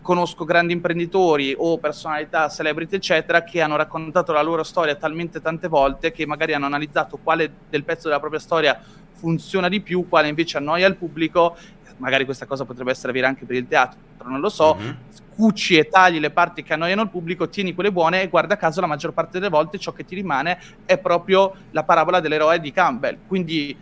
Conosco 0.00 0.44
grandi 0.44 0.72
imprenditori 0.72 1.54
o 1.56 1.78
personalità, 1.78 2.48
celebrity, 2.48 2.96
eccetera, 2.96 3.42
che 3.42 3.60
hanno 3.60 3.76
raccontato 3.76 4.32
la 4.32 4.42
loro 4.42 4.62
storia 4.62 4.94
talmente 4.94 5.40
tante 5.40 5.68
volte 5.68 6.12
che 6.12 6.26
magari 6.26 6.54
hanno 6.54 6.66
analizzato 6.66 7.18
quale 7.22 7.50
del 7.68 7.84
pezzo 7.84 8.08
della 8.08 8.20
propria 8.20 8.40
storia 8.40 8.80
funziona 9.14 9.68
di 9.68 9.80
più, 9.80 10.06
quale 10.08 10.28
invece 10.28 10.58
annoia 10.58 10.86
il 10.86 10.96
pubblico, 10.96 11.56
magari 11.98 12.24
questa 12.24 12.46
cosa 12.46 12.64
potrebbe 12.64 12.90
essere 12.90 13.12
vera 13.12 13.28
anche 13.28 13.44
per 13.44 13.56
il 13.56 13.66
teatro, 13.66 13.98
non 14.24 14.40
lo 14.40 14.48
so, 14.48 14.76
mm-hmm. 14.76 14.92
cuci 15.34 15.76
e 15.76 15.88
tagli 15.88 16.18
le 16.18 16.30
parti 16.30 16.62
che 16.62 16.72
annoiano 16.72 17.02
il 17.02 17.10
pubblico, 17.10 17.48
tieni 17.48 17.74
quelle 17.74 17.92
buone 17.92 18.22
e 18.22 18.28
guarda 18.28 18.56
caso 18.56 18.80
la 18.80 18.86
maggior 18.86 19.12
parte 19.12 19.38
delle 19.38 19.50
volte 19.50 19.78
ciò 19.78 19.92
che 19.92 20.04
ti 20.04 20.14
rimane 20.14 20.58
è 20.84 20.98
proprio 20.98 21.54
la 21.70 21.84
parabola 21.84 22.20
dell'eroe 22.20 22.60
di 22.60 22.72
Campbell. 22.72 23.18
Quindi 23.26 23.76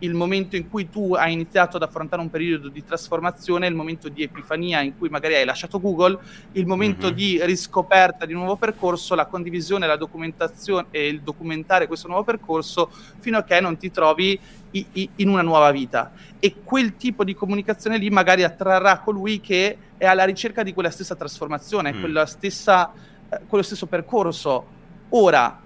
il 0.00 0.14
momento 0.14 0.56
in 0.56 0.68
cui 0.68 0.90
tu 0.90 1.14
hai 1.14 1.32
iniziato 1.32 1.76
ad 1.76 1.82
affrontare 1.82 2.20
un 2.20 2.30
periodo 2.30 2.68
di 2.68 2.84
trasformazione, 2.84 3.66
il 3.66 3.74
momento 3.74 4.08
di 4.08 4.22
epifania 4.22 4.80
in 4.80 4.96
cui 4.96 5.08
magari 5.08 5.34
hai 5.34 5.44
lasciato 5.44 5.80
Google, 5.80 6.18
il 6.52 6.66
momento 6.66 7.06
mm-hmm. 7.06 7.16
di 7.16 7.40
riscoperta 7.44 8.26
di 8.26 8.32
un 8.32 8.40
nuovo 8.40 8.56
percorso, 8.56 9.14
la 9.14 9.26
condivisione, 9.26 9.86
la 9.86 9.96
documentazione 9.96 10.88
e 10.90 11.08
il 11.08 11.22
documentare 11.22 11.86
questo 11.86 12.08
nuovo 12.08 12.24
percorso 12.24 12.90
fino 13.18 13.38
a 13.38 13.44
che 13.44 13.60
non 13.60 13.76
ti 13.76 13.90
trovi 13.90 14.38
i, 14.72 14.86
i, 14.92 15.10
in 15.16 15.28
una 15.28 15.42
nuova 15.42 15.70
vita. 15.70 16.12
E 16.38 16.56
quel 16.62 16.96
tipo 16.96 17.24
di 17.24 17.34
comunicazione 17.34 17.98
lì 17.98 18.10
magari 18.10 18.44
attrarrà 18.44 18.98
colui 18.98 19.40
che 19.40 19.78
è 19.96 20.04
alla 20.04 20.24
ricerca 20.24 20.62
di 20.62 20.74
quella 20.74 20.90
stessa 20.90 21.14
trasformazione, 21.14 21.94
mm. 21.94 22.00
quella 22.00 22.26
stessa, 22.26 22.92
eh, 23.28 23.40
quello 23.46 23.64
stesso 23.64 23.86
percorso. 23.86 24.74
Ora, 25.10 25.60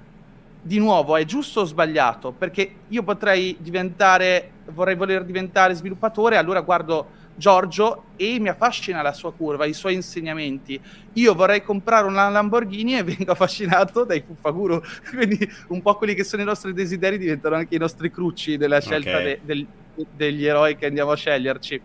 di 0.63 0.79
nuovo, 0.79 1.17
è 1.17 1.25
giusto 1.25 1.61
o 1.61 1.65
sbagliato? 1.65 2.33
Perché 2.33 2.75
io 2.89 3.03
potrei 3.03 3.57
diventare, 3.61 4.51
vorrei 4.67 4.95
voler 4.95 5.25
diventare 5.25 5.75
sviluppatore, 5.75 6.37
allora 6.37 6.61
guardo 6.61 7.19
Giorgio 7.41 8.05
e 8.17 8.39
mi 8.39 8.49
affascina 8.49 9.01
la 9.01 9.13
sua 9.13 9.33
curva, 9.33 9.65
i 9.65 9.73
suoi 9.73 9.95
insegnamenti. 9.95 10.79
Io 11.15 11.35
vorrei 11.35 11.63
comprare 11.63 12.07
una 12.07 12.29
Lamborghini 12.29 12.99
e 12.99 13.03
vengo 13.05 13.33
affascinato 13.33 14.05
dai 14.05 14.23
Fuffaguru. 14.25 14.81
Quindi 15.09 15.51
un 15.69 15.81
po' 15.81 15.97
quelli 15.97 16.15
che 16.15 16.25
sono 16.25 16.43
i 16.43 16.45
nostri 16.45 16.73
desideri 16.73 17.19
diventano 17.19 17.57
anche 17.57 17.75
i 17.75 17.79
nostri 17.79 18.11
crucci 18.11 18.57
della 18.57 18.81
scelta 18.81 19.11
okay. 19.11 19.25
de- 19.25 19.41
del, 19.43 19.67
degli 20.15 20.45
eroi 20.45 20.77
che 20.77 20.87
andiamo 20.87 21.13
a 21.13 21.17
sceglierci. 21.17 21.81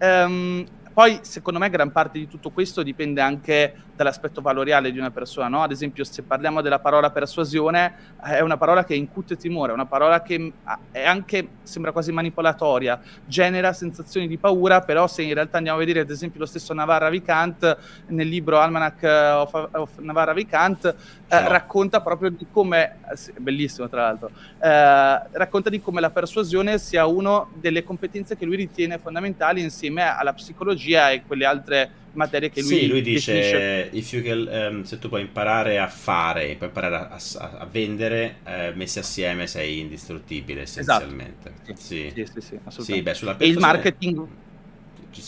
Um, 0.00 0.64
poi, 0.92 1.20
secondo 1.22 1.58
me, 1.58 1.70
gran 1.70 1.90
parte 1.90 2.18
di 2.18 2.28
tutto 2.28 2.50
questo 2.50 2.82
dipende 2.82 3.20
anche 3.20 3.74
dall'aspetto 3.94 4.40
valoriale 4.40 4.90
di 4.90 4.98
una 4.98 5.10
persona, 5.10 5.48
no? 5.48 5.62
Ad 5.62 5.70
esempio, 5.70 6.04
se 6.04 6.22
parliamo 6.22 6.60
della 6.60 6.80
parola 6.80 7.10
persuasione, 7.10 8.14
è 8.22 8.40
una 8.40 8.56
parola 8.56 8.84
che 8.84 8.94
incute 8.94 9.36
timore, 9.36 9.70
è 9.70 9.74
una 9.74 9.86
parola 9.86 10.22
che 10.22 10.52
è 10.90 11.04
anche, 11.04 11.48
sembra 11.62 11.92
quasi 11.92 12.12
manipolatoria, 12.12 13.00
genera 13.24 13.72
sensazioni 13.72 14.26
di 14.28 14.38
paura, 14.38 14.80
però 14.80 15.06
se 15.06 15.22
in 15.22 15.34
realtà 15.34 15.58
andiamo 15.58 15.78
a 15.78 15.80
vedere, 15.80 16.00
ad 16.00 16.10
esempio, 16.10 16.40
lo 16.40 16.46
stesso 16.46 16.74
Navarra 16.74 17.10
Vicant, 17.10 17.76
nel 18.08 18.28
libro 18.28 18.58
Almanac 18.58 19.02
of, 19.02 19.68
of 19.72 19.98
Navarra 19.98 20.32
Vicant, 20.32 20.94
eh, 21.32 21.48
racconta 21.48 22.00
proprio 22.02 22.28
di 22.30 22.46
come, 22.50 22.98
eh, 23.10 23.40
bellissimo 23.40 23.88
tra 23.88 24.02
l'altro, 24.02 24.30
eh, 24.60 25.28
racconta 25.32 25.70
di 25.70 25.80
come 25.80 26.00
la 26.00 26.10
persuasione 26.10 26.76
sia 26.78 27.06
una 27.06 27.46
delle 27.54 27.82
competenze 27.82 28.36
che 28.36 28.44
lui 28.44 28.56
ritiene 28.56 28.98
fondamentali 28.98 29.62
insieme 29.62 30.02
alla 30.02 30.34
psicologia 30.34 31.10
e 31.10 31.22
quelle 31.26 31.46
altre 31.46 31.90
materie 32.12 32.50
che 32.50 32.60
lui 32.60 32.68
Sì, 32.68 32.86
lui 32.86 33.00
dice 33.00 33.88
can, 34.22 34.70
um, 34.70 34.82
se 34.82 34.98
tu 34.98 35.08
puoi 35.08 35.22
imparare 35.22 35.78
a 35.78 35.88
fare, 35.88 36.54
puoi 36.56 36.68
imparare 36.68 36.96
a, 36.96 37.18
a, 37.38 37.50
a 37.60 37.66
vendere, 37.70 38.36
eh, 38.44 38.72
messi 38.74 38.98
assieme 38.98 39.46
sei 39.46 39.80
indistruttibile 39.80 40.62
esatto. 40.62 41.04
essenzialmente. 41.04 41.52
Esatto. 41.64 41.80
Sì, 41.80 42.12
sì, 42.14 42.26
sì, 42.26 42.40
sì, 42.40 42.58
sì, 42.68 42.82
sì 42.82 43.02
beh, 43.02 43.14
sulla 43.14 43.36
e 43.38 43.46
il 43.46 43.58
marketing, 43.58 44.26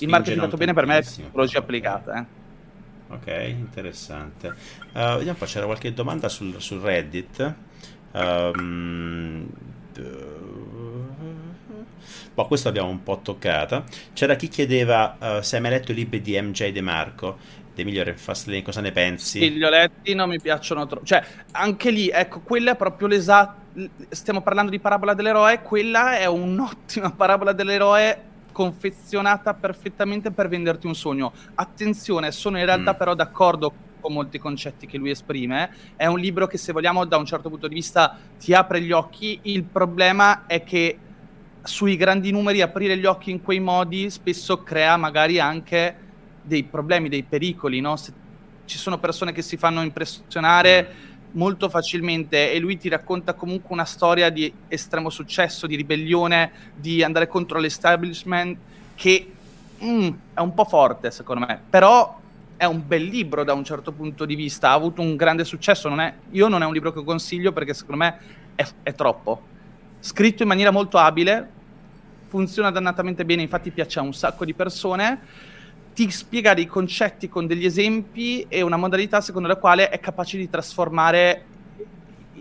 il 0.01 0.09
marketing 0.09 0.41
fatto 0.43 0.57
bene 0.59 0.75
per 0.75 0.85
me 0.85 0.99
è 0.99 1.01
psicologia 1.01 1.61
applicata. 1.61 2.21
Eh. 2.21 2.43
Ok, 3.09 3.27
interessante. 3.49 4.49
Uh, 4.93 5.17
vediamo 5.17 5.39
qua, 5.39 5.47
c'era 5.47 5.67
qualche 5.67 5.93
domanda 5.93 6.29
sul, 6.29 6.61
sul 6.61 6.81
Reddit. 6.81 7.55
Um, 8.13 9.49
Boh, 12.35 12.47
questo 12.47 12.69
l'abbiamo 12.69 12.89
un 12.89 13.03
po' 13.03 13.21
toccata. 13.23 13.85
C'era 14.13 14.35
chi 14.35 14.49
chiedeva 14.49 15.17
uh, 15.19 15.41
se 15.41 15.57
hai 15.57 15.63
mai 15.63 15.71
letto 15.71 15.93
i 15.93 15.95
libri 15.95 16.21
di 16.21 16.41
MJ 16.41 16.73
De 16.73 16.81
Marco, 16.81 17.39
De 17.73 17.85
Migliore 17.85 18.17
Fastlane, 18.17 18.63
cosa 18.63 18.81
ne 18.81 18.91
pensi? 18.91 19.39
Sì, 19.39 19.53
li 19.53 19.65
ho 19.65 19.71
letti, 19.71 20.15
non 20.15 20.29
mi 20.29 20.41
piacciono 20.41 20.87
troppo. 20.87 21.05
Cioè, 21.05 21.25
anche 21.53 21.91
lì, 21.91 22.09
ecco, 22.09 22.41
quella 22.41 22.73
è 22.73 22.77
proprio 22.77 23.07
l'esatto... 23.07 23.63
Stiamo 24.09 24.41
parlando 24.41 24.71
di 24.71 24.81
parabola 24.81 25.15
dell'eroe, 25.15 25.63
quella 25.63 26.19
è 26.19 26.27
un'ottima 26.27 27.11
parabola 27.17 27.53
dell'eroe 27.53 28.33
confezionata 28.55 29.53
perfettamente 29.53 30.31
per 30.31 30.49
venderti 30.49 30.87
un 30.87 30.95
sogno. 30.95 31.33
Attenzione, 31.57 32.31
sono 32.31 32.59
in 32.59 32.65
realtà 32.65 32.95
mm. 32.95 32.97
però 32.97 33.15
d'accordo 33.15 33.73
con 34.01 34.13
molti 34.13 34.39
concetti 34.39 34.87
che 34.87 34.97
lui 34.97 35.11
esprime. 35.11 35.71
È 35.97 36.07
un 36.07 36.21
libro 36.21 36.47
che, 36.47 36.57
se 36.57 36.73
vogliamo, 36.73 37.05
da 37.05 37.17
un 37.17 37.27
certo 37.27 37.49
punto 37.49 37.67
di 37.67 37.75
vista 37.75 38.17
ti 38.39 38.55
apre 38.55 38.81
gli 38.81 38.93
occhi. 38.93 39.41
Il 39.43 39.65
problema 39.65 40.47
è 40.47 40.63
che 40.63 40.99
sui 41.63 41.97
grandi 41.97 42.31
numeri 42.31 42.61
aprire 42.61 42.97
gli 42.97 43.07
occhi 43.07 43.33
in 43.33 43.43
quei 43.43 43.59
modi 43.59 44.11
spesso 44.11 44.63
crea 44.63 44.97
magari 44.97 45.41
anche 45.41 45.97
dei 46.43 46.63
problemi, 46.63 47.09
dei 47.09 47.23
pericoli, 47.23 47.81
no? 47.81 47.97
Se 47.97 48.13
ci 48.67 48.79
sono 48.79 48.99
persone 48.99 49.33
che 49.33 49.43
si 49.43 49.57
fanno 49.57 49.83
impressionare 49.83 51.14
molto 51.35 51.69
facilmente 51.69 52.53
e 52.53 52.59
lui 52.59 52.77
ti 52.77 52.89
racconta 52.89 53.35
comunque 53.35 53.73
una 53.73 53.85
storia 53.85 54.31
di 54.31 54.53
estremo 54.69 55.11
successo, 55.11 55.67
di 55.67 55.77
ribellione, 55.77 56.51
di 56.75 57.03
andare 57.03 57.27
contro 57.27 57.59
l'establishment 57.59 58.57
che 58.95 59.33
mm, 59.83 60.09
è 60.35 60.41
un 60.41 60.55
po' 60.55 60.65
forte 60.65 61.11
secondo 61.11 61.47
me, 61.47 61.61
però 61.69 62.21
è 62.57 62.65
un 62.65 62.83
bel 62.87 63.05
libro 63.05 63.45
da 63.45 63.53
un 63.53 63.65
certo 63.65 63.93
punto 63.93 64.25
di 64.25 64.35
vista, 64.35 64.71
ha 64.71 64.75
avuto 64.75 65.03
un 65.03 65.17
grande 65.17 65.45
successo, 65.45 65.89
non 65.89 66.01
è, 66.01 66.15
io 66.31 66.49
non 66.49 66.63
è 66.63 66.67
un 66.67 66.73
libro 66.73 66.93
che 66.93 67.03
consiglio 67.03 67.53
perché 67.53 67.75
secondo 67.75 68.05
me 68.05 68.19
è, 68.55 68.67
è 68.83 68.95
troppo. 68.95 69.53
Scritto 70.01 70.43
in 70.43 70.49
maniera 70.49 70.71
molto 70.71 70.99
abile, 70.99 71.51
funziona 72.29 72.71
dannatamente 72.71 73.25
bene, 73.25 73.43
infatti 73.43 73.71
piace 73.71 73.99
a 73.99 74.03
un 74.03 74.15
sacco 74.15 74.45
di 74.45 74.55
persone, 74.55 75.21
ti 75.95 76.11
spiega 76.11 76.55
dei 76.55 76.67
concetti 76.67 77.29
con 77.29 77.47
degli 77.47 77.65
esempi 77.65 78.45
e 78.49 78.63
una 78.63 78.77
modalità 78.77 79.21
secondo 79.21 79.49
la 79.49 79.57
quale 79.57 79.89
è 79.89 80.01
capace 80.01 80.37
di 80.37 80.51
trasformare 80.51 81.45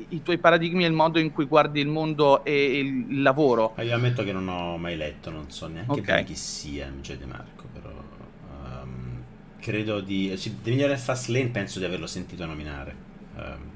i 0.09 0.21
tuoi 0.21 0.39
paradigmi 0.39 0.83
e 0.83 0.87
il 0.87 0.93
modo 0.93 1.19
in 1.19 1.31
cui 1.31 1.45
guardi 1.45 1.79
il 1.79 1.87
mondo 1.87 2.43
e 2.43 2.79
il 2.79 3.21
lavoro. 3.21 3.75
io 3.77 3.93
ammetto 3.93 4.23
che 4.23 4.31
non 4.31 4.47
ho 4.47 4.77
mai 4.77 4.95
letto, 4.97 5.29
non 5.29 5.49
so 5.49 5.67
neanche 5.67 5.99
okay. 5.99 6.23
chi 6.23 6.35
sia 6.35 6.87
MJ 6.87 7.17
De 7.17 7.25
Marco, 7.25 7.65
però 7.71 7.91
um, 7.91 9.23
credo 9.59 10.01
di... 10.01 10.33
Sì, 10.35 10.61
The 10.61 10.71
Millionaire 10.71 10.99
Fast 10.99 11.29
Lane 11.29 11.49
penso 11.49 11.79
di 11.79 11.85
averlo 11.85 12.07
sentito 12.07 12.45
nominare. 12.45 12.95
Um, 13.35 13.71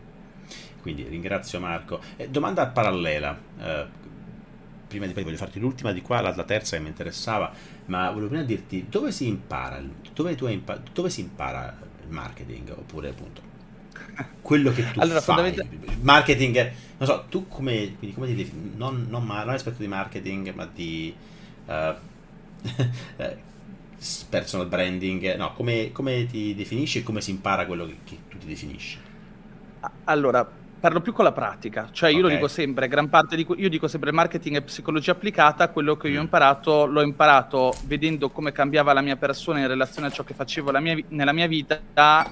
quindi 0.82 1.04
ringrazio 1.04 1.60
Marco. 1.60 1.99
Eh, 2.16 2.30
domanda 2.30 2.68
parallela. 2.68 3.38
Eh, 3.60 3.86
prima 4.88 5.05
di 5.05 5.14
poi 5.14 5.23
voglio 5.23 5.38
farti 5.38 5.59
l'ultima 5.59 5.91
di 5.91 6.01
qua, 6.01 6.22
la, 6.22 6.34
la, 6.35 6.43
terza 6.43 6.77
che 6.77 6.81
mi 6.81 6.89
interessava, 6.89 7.51
ma 7.85 8.09
volevo 8.09 8.30
prima 8.30 8.43
dirti 8.43 8.85
dove 8.89 9.11
si 9.11 9.27
impara, 9.27 9.81
dove, 10.14 10.35
impa- 10.51 10.81
dove 10.93 11.09
si 11.09 11.22
impara 11.22 11.77
il 12.03 12.09
marketing 12.09 12.72
oppure 12.72 13.09
appunto 13.09 13.55
quello 14.41 14.72
che 14.72 14.91
tu 14.91 14.99
allora, 14.99 15.22
fai. 15.22 15.35
Fondamental- 15.35 15.68
marketing, 16.01 16.72
non 16.97 17.07
so, 17.07 17.26
tu 17.30 17.47
come, 17.47 17.95
quindi 17.97 18.15
come 18.15 18.34
ti 18.34 18.51
non, 18.76 19.07
non, 19.09 19.26
non 19.26 19.49
aspetto 19.49 19.77
di 19.80 19.88
marketing, 19.88 20.53
ma 20.53 20.68
di 20.73 21.14
uh, 21.65 21.93
personal 24.30 24.68
branding, 24.68 25.35
no, 25.35 25.53
come, 25.53 25.91
come, 25.91 26.26
ti 26.26 26.55
definisci 26.55 26.99
e 26.99 27.03
come 27.03 27.22
si 27.22 27.31
impara 27.31 27.65
quello 27.65 27.85
che, 27.85 27.97
che 28.03 28.18
tu 28.30 28.38
ti 28.38 28.47
definisci? 28.47 28.97
Allora, 30.05 30.49
parlo 30.80 31.02
più 31.02 31.14
con 31.14 31.24
la 31.26 31.32
pratica, 31.32 31.90
cioè 31.91 32.10
io 32.10 32.18
okay. 32.18 32.30
lo 32.30 32.36
dico 32.36 32.48
sempre, 32.48 32.88
gran 32.88 33.10
parte 33.10 33.36
di 33.36 33.45
io 33.58 33.70
dico 33.70 33.88
sempre 33.88 34.12
marketing 34.12 34.58
e 34.58 34.62
psicologia 34.62 35.12
applicata, 35.12 35.70
quello 35.70 35.98
che 35.98 36.08
io 36.08 36.18
ho 36.18 36.22
mm. 36.22 36.24
imparato 36.24 36.86
l'ho 36.86 37.02
imparato 37.02 37.74
vedendo 37.86 38.30
come 38.30 38.52
cambiava 38.52 38.94
la 38.94 39.02
mia 39.02 39.16
persona 39.16 39.60
in 39.60 39.68
relazione 39.68 40.08
a 40.08 40.12
ciò 40.12 40.24
che 40.24 40.34
facevo 40.34 40.72
mia, 40.80 40.98
nella 41.10 41.34
mia 41.34 41.48
vita 41.48 41.80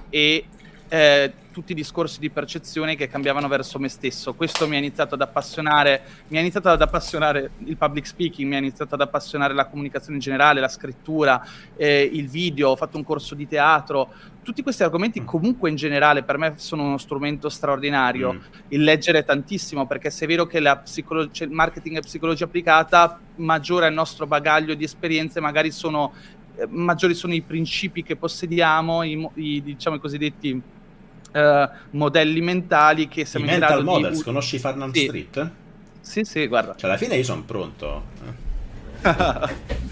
e 0.10 0.46
eh, 0.88 1.34
tutti 1.52 1.72
i 1.72 1.76
discorsi 1.76 2.20
di 2.20 2.30
percezione 2.30 2.96
che 2.98 3.08
cambiavano 3.08 3.48
verso 3.48 3.80
me 3.80 3.88
stesso. 3.88 4.34
Questo 4.34 4.68
mi 4.68 4.76
ha 4.76 4.78
iniziato 4.78 5.16
ad 5.16 5.22
appassionare, 5.22 6.02
mi 6.28 6.38
ha 6.38 6.42
iniziato 6.42 6.68
ad 6.68 6.82
appassionare 6.82 7.52
il 7.60 7.78
public 7.78 8.06
speaking, 8.06 8.50
mi 8.50 8.56
ha 8.56 8.60
iniziato 8.60 8.96
ad 8.96 9.02
appassionare 9.02 9.54
la 9.54 9.66
comunicazione 9.66 10.16
in 10.16 10.22
generale, 10.22 10.60
la 10.60 10.68
scrittura, 10.68 11.42
eh, 11.78 12.10
il 12.12 12.28
video, 12.28 12.72
ho 12.72 12.76
fatto 12.76 12.98
un 12.98 13.06
corso 13.06 13.36
di 13.36 13.48
teatro. 13.48 14.12
Tutti 14.44 14.62
questi 14.64 14.84
argomenti 14.84 15.22
mm. 15.22 15.26
comunque 15.26 15.70
in 15.70 15.78
generale 15.78 16.24
per 16.24 16.38
me 16.38 16.56
sono 16.58 16.84
uno 16.84 16.98
strumento 16.98 17.48
straordinario, 17.48 18.34
mm. 18.34 18.40
il 18.70 18.84
leggere 18.84 19.24
tantissimo, 19.24 19.88
perché 19.88 20.10
se 20.10 20.26
è 20.26 20.28
vero 20.28 20.46
che 20.46 20.60
la 20.60 20.76
psicolo- 20.76 21.32
cioè 21.32 21.48
il 21.48 21.54
marketing 21.54 21.98
e 21.98 22.02
psicologia 22.02 22.44
applicata, 22.44 23.18
maggiore 23.36 23.86
è 23.86 23.90
il 23.90 23.96
nostro 23.96 24.28
bagaglio 24.28 24.74
di 24.74 24.84
esperienze, 24.84 25.40
magari 25.40 25.72
sono 25.72 26.12
eh, 26.58 26.68
maggiori 26.70 27.14
sono 27.14 27.34
i 27.34 27.42
principi 27.42 28.04
che 28.04 28.16
possediamo, 28.16 29.04
i, 29.04 29.30
i 29.36 29.62
diciamo 29.62 29.98
i 29.98 30.00
cosiddetti 30.00 30.62
uh, 31.36 31.70
modelli 31.92 32.42
mentali 32.42 33.08
che 33.08 33.26
siamo 33.26 33.46
I 33.46 33.54
in 33.54 33.60
mental 33.60 33.84
models, 33.84 34.18
di... 34.18 34.24
conosci 34.24 34.58
Farnham 34.58 34.92
sì. 34.92 35.04
Street? 35.04 35.50
Sì, 36.02 36.24
sì, 36.24 36.48
guarda. 36.48 36.76
Cioè, 36.76 36.90
alla 36.90 37.00
fine 37.00 37.16
io 37.16 37.24
sono 37.24 37.44
pronto. 37.44 38.04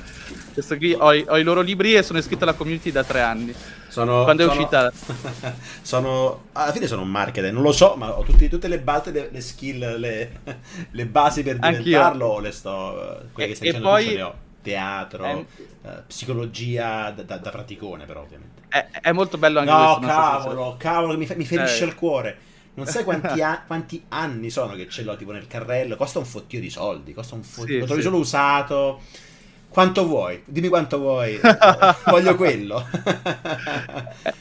Questo 0.53 0.78
qui 0.78 0.94
ho, 0.94 1.07
ho, 1.07 1.38
i 1.38 1.44
loro 1.44 1.61
libri 1.61 1.95
e 1.95 2.03
sono 2.03 2.20
iscritto 2.20 2.44
alla 2.44 2.53
community 2.53 2.91
da 2.91 3.03
tre 3.03 3.22
anni. 3.22 3.53
Sono, 3.88 4.24
Quando 4.24 4.44
è 4.44 4.48
sono, 4.48 4.60
uscita? 4.60 4.91
sono, 5.82 6.44
alla 6.52 6.72
fine 6.72 6.88
sono 6.88 7.02
un 7.02 7.10
marketer, 7.10 7.52
non 7.52 7.64
lo 7.64 7.72
so, 7.72 7.95
ma 7.95 8.15
ho 8.18 8.24
tutti, 8.24 8.48
tutte 8.49 8.68
le 8.68 8.80
batte, 8.80 9.11
le, 9.11 9.30
le 9.32 9.41
skill, 9.41 9.98
le, 9.98 10.40
le, 10.91 11.06
basi 11.06 11.41
per 11.44 11.57
diventarlo, 11.57 12.40
le 12.40 12.52
sto, 12.52 13.24
quelle 13.32 13.49
che 13.49 13.56
stai 13.56 13.68
dicendo 13.68 13.90
poi, 13.90 14.14
le 14.14 14.22
ho. 14.22 14.36
Teatro, 14.61 15.26
eh, 15.26 15.45
uh, 15.82 15.90
psicologia 16.07 17.11
da, 17.11 17.24
da, 17.24 17.38
da 17.38 17.49
praticone 17.49 18.06
però 18.06 18.22
ovviamente 18.22 18.53
è, 18.74 18.88
è 19.02 19.12
molto 19.12 19.38
bello 19.38 19.60
anche 19.60 19.72
no, 19.72 19.98
questo. 19.98 20.00
No, 20.00 20.08
cavolo, 20.08 20.76
cavolo, 20.80 21.16
mi, 21.16 21.28
mi 21.36 21.45
ferisce 21.45 21.84
eh. 21.84 21.88
il 21.88 21.94
cuore. 21.94 22.38
Non 22.74 22.88
sai 22.88 23.04
quanti, 23.04 23.40
a- 23.44 23.62
quanti, 23.68 24.04
anni 24.10 24.50
sono 24.50 24.74
che 24.74 24.90
ce 24.90 25.04
l'ho 25.04 25.16
tipo 25.16 25.32
nel 25.32 25.45
carrello. 25.45 25.95
Costa 25.95 26.18
un 26.18 26.26
fottio 26.26 26.60
di 26.60 26.72
soldi. 26.72 27.14
Costa 27.14 27.36
un 27.36 27.44
fottio. 27.44 27.76
Sì, 27.76 27.80
lo 27.80 27.86
trovi 27.86 28.02
sì. 28.02 28.08
solo 28.08 28.20
usato. 28.20 29.02
Quanto 29.70 30.08
vuoi? 30.08 30.41
Dimmi 30.45 30.70
quanto 30.70 30.98
vuoi. 30.98 31.40
Voglio 32.10 32.36
quello. 32.36 32.84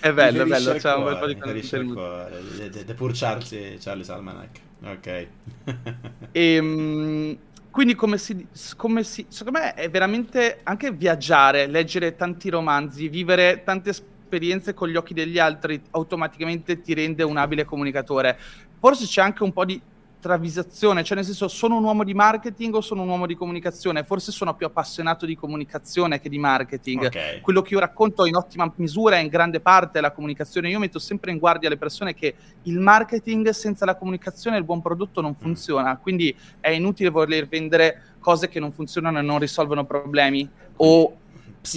è 0.01 0.13
bello, 0.13 0.43
è 0.43 0.47
bello. 0.47 0.75
C'è 0.77 0.95
un 0.95 1.05
bel 1.05 1.19
po' 1.19 1.27
di 1.27 1.37
contenuti. 1.37 2.85
The 2.85 2.95
Poor 2.95 3.13
Charlie, 3.15 3.77
Charlie 3.79 4.07
Almanac. 4.09 4.61
Ok. 4.83 5.27
ehm, 6.33 7.37
quindi 7.71 7.95
come 7.95 8.19
si, 8.19 8.47
come 8.77 9.03
si, 9.03 9.27
secondo 9.29 9.59
me 9.59 9.75
è 9.75 9.91
veramente 9.91 10.61
anche 10.63 10.91
viaggiare, 10.91 11.67
leggere 11.67 12.17
tanti 12.17 12.51
romanzi, 12.51 13.09
vivere 13.09 13.63
tante 13.65 13.93
esperienze 14.33 14.73
con 14.73 14.89
gli 14.89 14.97
occhi 14.97 15.13
degli 15.13 15.39
altri 15.39 15.81
automaticamente 15.91 16.81
ti 16.81 16.95
rende 16.95 17.23
un 17.23 17.37
abile 17.37 17.67
comunicatore. 17.67 18.39
Forse 18.79 19.05
c'è 19.05 19.21
anche 19.21 19.43
un 19.43 19.53
po' 19.53 19.67
di 19.67 19.81
travisazione, 20.19 21.03
cioè 21.03 21.17
nel 21.17 21.25
senso 21.25 21.49
sono 21.49 21.77
un 21.77 21.83
uomo 21.83 22.05
di 22.05 22.15
marketing 22.15 22.77
o 22.77 22.81
sono 22.81 23.03
un 23.03 23.09
uomo 23.09 23.27
di 23.27 23.35
comunicazione? 23.35 24.05
Forse 24.05 24.31
sono 24.31 24.55
più 24.55 24.67
appassionato 24.67 25.27
di 25.27 25.35
comunicazione 25.35 26.21
che 26.21 26.29
di 26.29 26.39
marketing. 26.39 27.07
Okay. 27.07 27.41
Quello 27.41 27.61
che 27.61 27.75
io 27.75 27.81
racconto 27.81 28.25
in 28.25 28.37
ottima 28.37 28.73
misura 28.77 29.17
è 29.17 29.19
in 29.19 29.29
grande 29.29 29.61
parte 29.61 30.01
la 30.01 30.13
comunicazione. 30.13 30.71
Io 30.71 30.79
metto 30.79 31.01
sempre 31.01 31.33
in 31.33 31.39
guardia 31.39 31.69
le 31.69 31.77
persone 31.77 32.15
che 32.15 32.35
il 32.63 32.79
marketing 32.79 33.51
senza 33.51 33.85
la 33.85 33.97
comunicazione 33.97 34.57
il 34.57 34.65
buon 34.65 34.81
prodotto 34.81 35.21
non 35.21 35.33
mm. 35.33 35.41
funziona, 35.43 35.97
quindi 35.97 36.35
è 36.61 36.71
inutile 36.71 37.11
voler 37.11 37.49
vendere 37.49 38.15
cose 38.21 38.49
che 38.49 38.61
non 38.61 38.71
funzionano 38.71 39.19
e 39.19 39.23
non 39.23 39.41
risolvono 39.41 39.85
problemi 39.85 40.49
o 40.77 41.17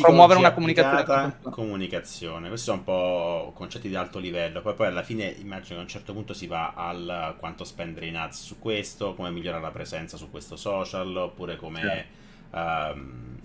promuovere 0.01 0.39
una 0.39 0.53
comunicazione. 0.53 1.37
comunicazione. 1.49 2.47
Questi 2.47 2.65
sono 2.65 2.79
un 2.79 2.83
po' 2.83 3.51
concetti 3.55 3.87
di 3.87 3.95
alto 3.95 4.19
livello. 4.19 4.61
Poi, 4.61 4.73
poi 4.73 4.87
alla 4.87 5.03
fine 5.03 5.25
immagino 5.27 5.75
che 5.75 5.79
a 5.79 5.81
un 5.81 5.87
certo 5.87 6.13
punto 6.13 6.33
si 6.33 6.47
va 6.47 6.73
al 6.75 7.35
quanto 7.37 7.63
spendere 7.63 8.07
in 8.07 8.17
ads 8.17 8.43
su 8.43 8.59
questo, 8.59 9.13
come 9.13 9.29
migliorare 9.31 9.61
la 9.61 9.71
presenza 9.71 10.17
su 10.17 10.31
questo 10.31 10.55
social, 10.55 11.15
oppure 11.15 11.55
come, 11.55 12.07
sì. 12.51 12.57
um, 12.57 13.37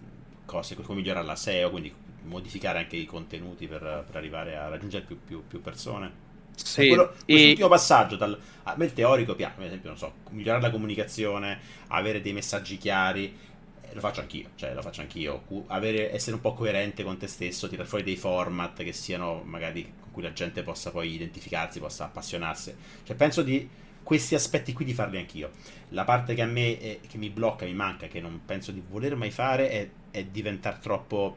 cose, 0.47 0.75
come 0.77 1.01
migliorare 1.01 1.27
la 1.27 1.37
SEO, 1.37 1.71
quindi 1.71 1.95
modificare 2.23 2.79
anche 2.79 2.97
i 2.97 3.07
contenuti 3.07 3.67
per, 3.67 4.05
per 4.07 4.17
arrivare 4.17 4.57
a 4.57 4.69
raggiungere 4.69 5.05
più, 5.05 5.19
più, 5.23 5.47
più 5.47 5.61
persone. 5.61 6.29
Sì, 6.57 6.89
quello, 6.89 7.15
quest'ultimo 7.25 7.67
e... 7.67 7.71
passaggio 7.71 8.17
dal, 8.17 8.39
a 8.65 8.75
me 8.77 8.85
il 8.85 8.93
teorico 8.93 9.35
piace, 9.35 9.55
per 9.57 9.67
esempio, 9.67 9.89
non 9.89 9.99
so, 9.99 10.12
migliorare 10.31 10.62
la 10.62 10.71
comunicazione, 10.71 11.59
avere 11.89 12.21
dei 12.21 12.33
messaggi 12.33 12.77
chiari, 12.77 13.35
lo 13.93 14.01
faccio 14.01 14.21
anch'io, 14.21 14.51
cioè 14.57 14.75
lo 14.75 14.83
faccio 14.83 15.01
anch'io, 15.01 15.43
Avere, 15.67 16.12
essere 16.12 16.37
un 16.37 16.43
po' 16.43 16.55
coerente 16.55 17.03
con 17.03 17.17
te 17.17 17.27
stesso, 17.27 17.69
tirare 17.69 17.89
fuori 17.89 18.05
dei 18.05 18.17
format 18.17 18.83
che 18.83 18.93
siano 18.93 19.43
magari 19.45 19.83
con 20.01 20.12
cui 20.12 20.23
la 20.23 20.33
gente 20.33 20.62
possa 20.62 20.91
poi 20.91 21.15
identificarsi, 21.15 21.79
possa 21.79 22.05
appassionarsi. 22.05 22.75
Cioè 23.05 23.17
penso 23.17 23.43
di 23.43 23.69
questi 24.03 24.35
aspetti 24.35 24.73
qui 24.73 24.85
di 24.85 24.95
farli 24.95 25.19
anch'io. 25.19 25.51
La 25.91 26.05
parte 26.05 26.35
che 26.35 26.43
a 26.43 26.47
me 26.47 26.79
è, 26.79 27.01
che 27.07 27.19
mi 27.19 27.31
blocca, 27.31 27.65
mi 27.65 27.75
manca, 27.75 28.07
che 28.07 28.21
non 28.21 28.41
penso 28.45 28.73
di 28.73 28.83
voler 28.87 29.17
mai 29.17 29.31
fare 29.31 29.71
è, 29.71 29.89
è 30.11 30.25
diventare 30.25 30.79
troppo 30.81 31.37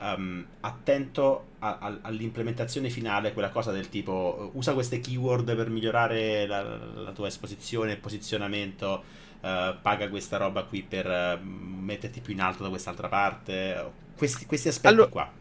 um, 0.00 0.44
attento 0.60 1.46
a, 1.58 1.78
a, 1.78 1.98
all'implementazione 2.02 2.90
finale, 2.90 3.32
quella 3.32 3.50
cosa 3.50 3.72
del 3.72 3.88
tipo 3.88 4.50
usa 4.54 4.74
queste 4.74 5.00
keyword 5.00 5.54
per 5.54 5.70
migliorare 5.70 6.46
la, 6.46 6.62
la 6.62 7.12
tua 7.12 7.28
esposizione, 7.28 7.92
il 7.92 7.98
posizionamento 7.98 9.26
uh, 9.40 9.76
paga 9.80 10.08
questa 10.08 10.36
roba 10.36 10.64
qui 10.64 10.82
per 10.82 11.06
uh, 11.06 11.44
metterti 11.44 12.20
più 12.20 12.32
in 12.32 12.40
alto 12.40 12.62
da 12.62 12.68
quest'altra 12.68 13.08
parte. 13.08 13.92
Questi, 14.16 14.46
questi 14.46 14.68
aspetti 14.68 14.94
allora, 14.94 15.08
qua. 15.08 15.32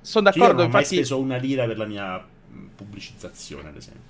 Sono 0.00 0.24
d'accordo. 0.24 0.46
Io 0.46 0.52
non 0.52 0.62
ho 0.62 0.64
infatti... 0.66 0.94
mai 0.94 1.04
speso 1.04 1.18
una 1.18 1.36
lira 1.36 1.66
per 1.66 1.78
la 1.78 1.86
mia 1.86 2.24
pubblicizzazione, 2.74 3.68
ad 3.68 3.76
esempio. 3.76 4.03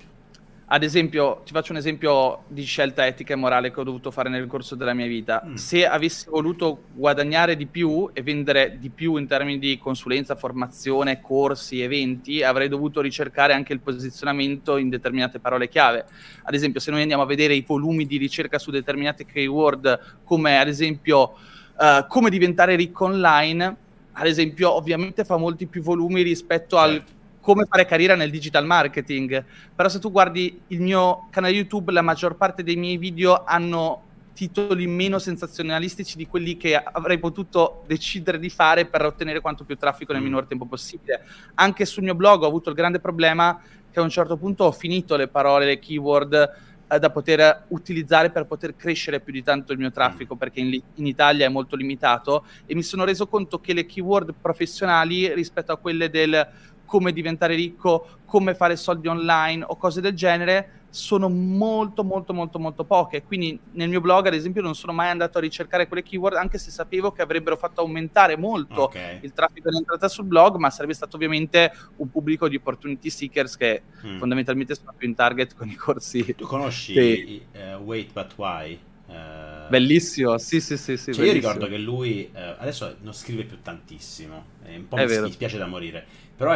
Ad 0.67 0.81
esempio, 0.81 1.41
ti 1.45 1.51
faccio 1.51 1.73
un 1.73 1.77
esempio 1.77 2.43
di 2.47 2.63
scelta 2.63 3.05
etica 3.05 3.33
e 3.33 3.35
morale 3.35 3.71
che 3.71 3.79
ho 3.79 3.83
dovuto 3.83 4.09
fare 4.09 4.29
nel 4.29 4.47
corso 4.47 4.73
della 4.73 4.95
mia 4.95 5.05
vita. 5.05 5.43
Mm. 5.45 5.53
Se 5.53 5.85
avessi 5.85 6.27
voluto 6.27 6.85
guadagnare 6.93 7.55
di 7.55 7.67
più 7.67 8.09
e 8.13 8.23
vendere 8.23 8.77
di 8.79 8.89
più 8.89 9.17
in 9.17 9.27
termini 9.27 9.59
di 9.59 9.77
consulenza, 9.77 10.35
formazione, 10.35 11.21
corsi, 11.21 11.81
eventi, 11.81 12.41
avrei 12.41 12.67
dovuto 12.67 12.99
ricercare 13.01 13.53
anche 13.53 13.73
il 13.73 13.79
posizionamento 13.79 14.77
in 14.77 14.89
determinate 14.89 15.37
parole 15.37 15.69
chiave. 15.69 16.05
Ad 16.43 16.55
esempio, 16.55 16.79
se 16.79 16.89
noi 16.89 17.01
andiamo 17.01 17.21
a 17.21 17.27
vedere 17.27 17.53
i 17.53 17.63
volumi 17.65 18.07
di 18.07 18.17
ricerca 18.17 18.57
su 18.57 18.71
determinate 18.71 19.23
keyword, 19.23 20.23
come 20.23 20.57
ad 20.57 20.67
esempio 20.67 21.33
uh, 21.77 22.07
come 22.07 22.31
diventare 22.31 22.75
ricco 22.75 23.05
online, 23.05 23.75
ad 24.13 24.25
esempio, 24.25 24.73
ovviamente 24.73 25.25
fa 25.25 25.37
molti 25.37 25.67
più 25.67 25.83
volumi 25.83 26.21
rispetto 26.21 26.77
al 26.77 26.93
certo 26.93 27.14
come 27.45 27.65
fare 27.69 27.85
carriera 27.85 28.15
nel 28.15 28.31
digital 28.31 28.65
marketing. 28.65 29.45
Però 29.75 29.87
se 29.87 29.99
tu 29.99 30.11
guardi 30.11 30.61
il 30.69 30.81
mio 30.81 31.27
canale 31.29 31.53
YouTube, 31.53 31.91
la 31.91 32.01
maggior 32.01 32.35
parte 32.37 32.63
dei 32.63 32.75
miei 32.75 32.97
video 32.97 33.43
hanno 33.45 34.01
titoli 34.33 34.87
meno 34.87 35.19
sensazionalistici 35.19 36.17
di 36.17 36.25
quelli 36.25 36.57
che 36.57 36.75
avrei 36.75 37.19
potuto 37.19 37.83
decidere 37.85 38.39
di 38.39 38.49
fare 38.49 38.85
per 38.85 39.05
ottenere 39.05 39.41
quanto 39.41 39.63
più 39.63 39.77
traffico 39.77 40.11
nel 40.11 40.21
mm. 40.21 40.25
minor 40.25 40.45
tempo 40.45 40.65
possibile. 40.65 41.23
Anche 41.53 41.85
sul 41.85 42.01
mio 42.01 42.15
blog 42.15 42.41
ho 42.41 42.47
avuto 42.47 42.69
il 42.69 42.75
grande 42.75 42.99
problema 42.99 43.61
che 43.91 43.99
a 43.99 44.01
un 44.01 44.09
certo 44.09 44.37
punto 44.37 44.63
ho 44.63 44.71
finito 44.71 45.15
le 45.15 45.27
parole, 45.27 45.65
le 45.65 45.77
keyword 45.77 46.53
eh, 46.87 46.99
da 46.99 47.11
poter 47.11 47.65
utilizzare 47.69 48.31
per 48.31 48.47
poter 48.47 48.75
crescere 48.75 49.19
più 49.19 49.31
di 49.31 49.43
tanto 49.43 49.71
il 49.71 49.77
mio 49.77 49.91
traffico 49.91 50.33
mm. 50.33 50.37
perché 50.37 50.59
in, 50.61 50.81
in, 50.95 51.05
Italia 51.05 51.45
è 51.45 51.49
molto 51.49 51.75
limitato 51.75 52.43
e 52.65 52.73
mi 52.73 52.83
sono 52.83 53.05
reso 53.05 53.27
conto 53.27 53.59
che 53.59 53.73
le 53.73 53.85
keyword 53.85 54.33
professionali 54.41 55.31
rispetto 55.31 55.71
a 55.71 55.77
quelle 55.77 56.09
del 56.09 56.47
come 56.85 57.11
diventare 57.11 57.55
ricco, 57.55 58.07
come 58.25 58.55
fare 58.55 58.75
soldi 58.75 59.07
online 59.07 59.63
o 59.67 59.75
cose 59.77 60.01
del 60.01 60.13
genere 60.13 60.83
sono 60.95 61.27
molto 61.27 62.05
molto 62.05 62.33
molto 62.33 62.57
molto 62.57 62.85
poche 62.85 63.21
quindi 63.23 63.59
nel 63.71 63.89
mio 63.89 63.99
blog 63.99 64.27
ad 64.27 64.33
esempio 64.33 64.61
non 64.61 64.75
sono 64.75 64.93
mai 64.93 65.09
andato 65.09 65.37
a 65.37 65.41
ricercare 65.41 65.87
quelle 65.87 66.01
keyword 66.01 66.37
anche 66.37 66.57
se 66.57 66.71
sapevo 66.71 67.11
che 67.11 67.21
avrebbero 67.21 67.57
fatto 67.57 67.81
aumentare 67.81 68.37
molto 68.37 68.83
okay. 68.83 69.19
il 69.21 69.33
traffico 69.33 69.69
di 69.69 69.75
entrata 69.75 70.07
sul 70.07 70.23
blog 70.23 70.55
ma 70.55 70.69
sarebbe 70.69 70.93
stato 70.93 71.17
ovviamente 71.17 71.73
un 71.97 72.09
pubblico 72.09 72.47
di 72.47 72.55
opportunity 72.55 73.09
seekers 73.09 73.57
che 73.57 73.81
mm. 74.05 74.19
fondamentalmente 74.19 74.73
sono 74.73 74.93
più 74.95 75.09
in 75.09 75.15
target 75.15 75.53
con 75.53 75.67
i 75.67 75.75
corsi 75.75 76.33
tu 76.33 76.45
conosci 76.45 76.93
sì. 76.93 77.45
uh, 77.55 77.81
Wait 77.81 78.13
But 78.13 78.33
Why? 78.37 78.79
Uh, 79.07 79.69
bellissimo, 79.69 80.37
sì, 80.37 80.59
sì, 80.59 80.77
sì. 80.77 80.97
sì 80.97 81.13
cioè 81.13 81.25
io 81.25 81.31
ricordo 81.31 81.67
che 81.67 81.77
lui 81.77 82.29
uh, 82.33 82.37
adesso 82.57 82.95
non 83.01 83.13
scrive 83.13 83.43
più 83.43 83.61
tantissimo, 83.61 84.45
è 84.63 84.75
un 84.75 84.87
po' 84.87 84.97
mi 84.97 85.05
vero. 85.05 85.25
dispiace 85.25 85.57
da 85.57 85.67
morire. 85.67 86.23
Però 86.35 86.53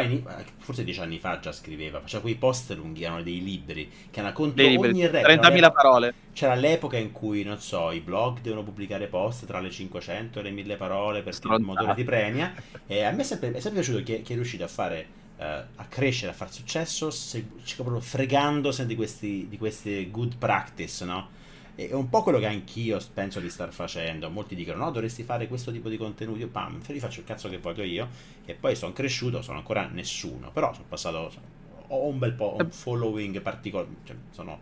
forse 0.58 0.84
dieci 0.84 1.00
anni 1.00 1.20
fa 1.20 1.40
già 1.40 1.54
scriveva, 1.54 2.02
faceva 2.02 2.22
quei 2.22 2.36
post 2.36 2.74
lunghi, 2.74 3.04
erano 3.04 3.24
dei 3.24 3.42
libri 3.42 3.90
che 4.12 4.20
erano 4.20 4.34
contro 4.34 4.62
dei 4.62 4.76
ogni 4.76 5.08
regola. 5.08 5.34
30.000 5.36 5.72
parole. 5.72 6.14
C'era 6.34 6.54
l'epoca 6.56 6.98
in 6.98 7.14
cui, 7.14 7.44
non 7.44 7.60
so, 7.60 7.92
i 7.92 8.02
blog 8.02 8.42
devono 8.42 8.64
pubblicare 8.64 9.08
post 9.08 9.46
tra 9.46 9.62
le 9.62 9.72
500 9.72 10.40
e 10.40 10.42
le 10.44 10.52
1000 10.52 10.76
parole 10.76 11.22
perché 11.22 11.48
il 11.48 11.62
motore 11.62 11.94
ti 11.94 12.04
premia. 12.04 12.54
E 12.86 13.04
a 13.04 13.12
me 13.12 13.22
è 13.22 13.24
sempre, 13.24 13.54
è 13.54 13.60
sempre 13.62 13.82
piaciuto 13.82 14.04
che, 14.04 14.22
che 14.22 14.34
è 14.34 14.36
riuscito 14.36 14.66
a 14.66 14.68
fare, 14.68 15.08
uh, 15.38 15.44
a 15.44 15.86
crescere, 15.88 16.32
a 16.32 16.36
far 16.36 16.52
successo, 16.52 17.10
se, 17.10 17.48
proprio 17.78 18.02
fregandosi 18.02 18.86
di, 18.86 18.96
questi, 18.96 19.48
di 19.48 19.58
queste 19.58 20.12
good 20.12 20.36
practice, 20.36 21.06
no? 21.06 21.38
È 21.88 21.94
un 21.94 22.10
po' 22.10 22.24
quello 22.24 22.40
che 22.40 22.48
anch'io 22.48 23.00
penso 23.14 23.40
di 23.40 23.50
star 23.50 23.72
facendo. 23.72 24.30
Molti 24.30 24.56
dicono: 24.56 24.84
no, 24.84 24.92
dovresti 24.92 25.24
fare 25.24 25.48
questo 25.48 25.72
tipo 25.72 25.88
di 25.88 25.98
contenuti. 25.98 26.40
Io, 26.40 26.48
pam, 26.50 26.82
faccio 26.82 27.22
il 27.22 27.26
cazzo 27.26 27.50
che 27.50 27.58
voglio 27.58 27.84
io. 27.84 28.08
E 28.46 28.54
poi 28.54 28.76
sono 28.76 28.92
cresciuto, 28.92 29.42
sono 29.42 29.60
ancora 29.60 29.88
nessuno. 29.88 30.52
Però 30.52 30.74
sono 30.74 30.86
passato. 30.90 31.32
Ho 31.88 32.06
un 32.06 32.20
bel 32.20 32.34
po' 32.34 32.58
un 32.60 32.70
following 32.70 33.42
particolare. 33.42 33.88
Cioè, 34.04 34.16
sono 34.32 34.60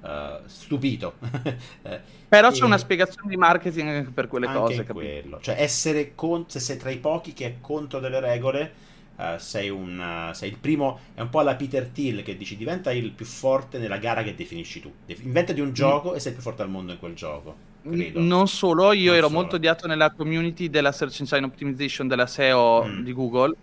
uh, 0.00 0.46
stupito. 0.46 1.14
Eh, 1.86 2.00
Però 2.28 2.50
c'è 2.50 2.64
una 2.64 2.78
spiegazione 2.78 3.28
di 3.28 3.36
marketing 3.36 4.10
per 4.10 4.26
quelle 4.26 4.46
anche 4.46 4.58
cose. 4.58 4.84
Quello. 4.84 5.38
Cioè, 5.40 5.54
essere 5.60 6.16
con, 6.16 6.44
se 6.48 6.58
sei 6.58 6.76
tra 6.76 6.90
i 6.90 6.98
pochi 6.98 7.32
che 7.32 7.46
è 7.46 7.54
contro 7.60 8.00
delle 8.00 8.18
regole 8.18 8.72
Uh, 9.16 9.38
sei, 9.38 9.70
un, 9.70 9.98
uh, 10.30 10.34
sei, 10.34 10.50
il 10.50 10.58
primo, 10.58 11.00
è 11.14 11.22
un 11.22 11.30
po' 11.30 11.40
alla 11.40 11.54
Peter 11.54 11.86
Thiel 11.86 12.22
che 12.22 12.36
dici 12.36 12.56
diventa 12.56 12.92
il 12.92 13.12
più 13.12 13.24
forte 13.24 13.78
nella 13.78 13.96
gara 13.96 14.22
che 14.22 14.34
definisci 14.34 14.80
tu. 14.80 14.92
De- 15.06 15.16
inventati 15.22 15.60
un 15.60 15.68
mm. 15.68 15.72
gioco 15.72 16.12
mm. 16.12 16.14
e 16.16 16.20
sei 16.20 16.32
più 16.32 16.42
forte 16.42 16.62
al 16.62 16.68
mondo 16.68 16.92
in 16.92 16.98
quel 16.98 17.14
gioco. 17.14 17.56
Credo. 17.82 18.20
Non 18.20 18.48
solo, 18.48 18.92
io 18.92 19.06
non 19.06 19.16
ero 19.16 19.26
solo. 19.28 19.40
molto 19.40 19.56
odiato 19.56 19.86
nella 19.86 20.10
community 20.12 20.68
della 20.68 20.92
Search 20.92 21.20
Engine 21.20 21.46
Optimization 21.46 22.08
della 22.08 22.26
SEO 22.26 22.84
mm. 22.84 23.02
di 23.02 23.12
Google 23.12 23.54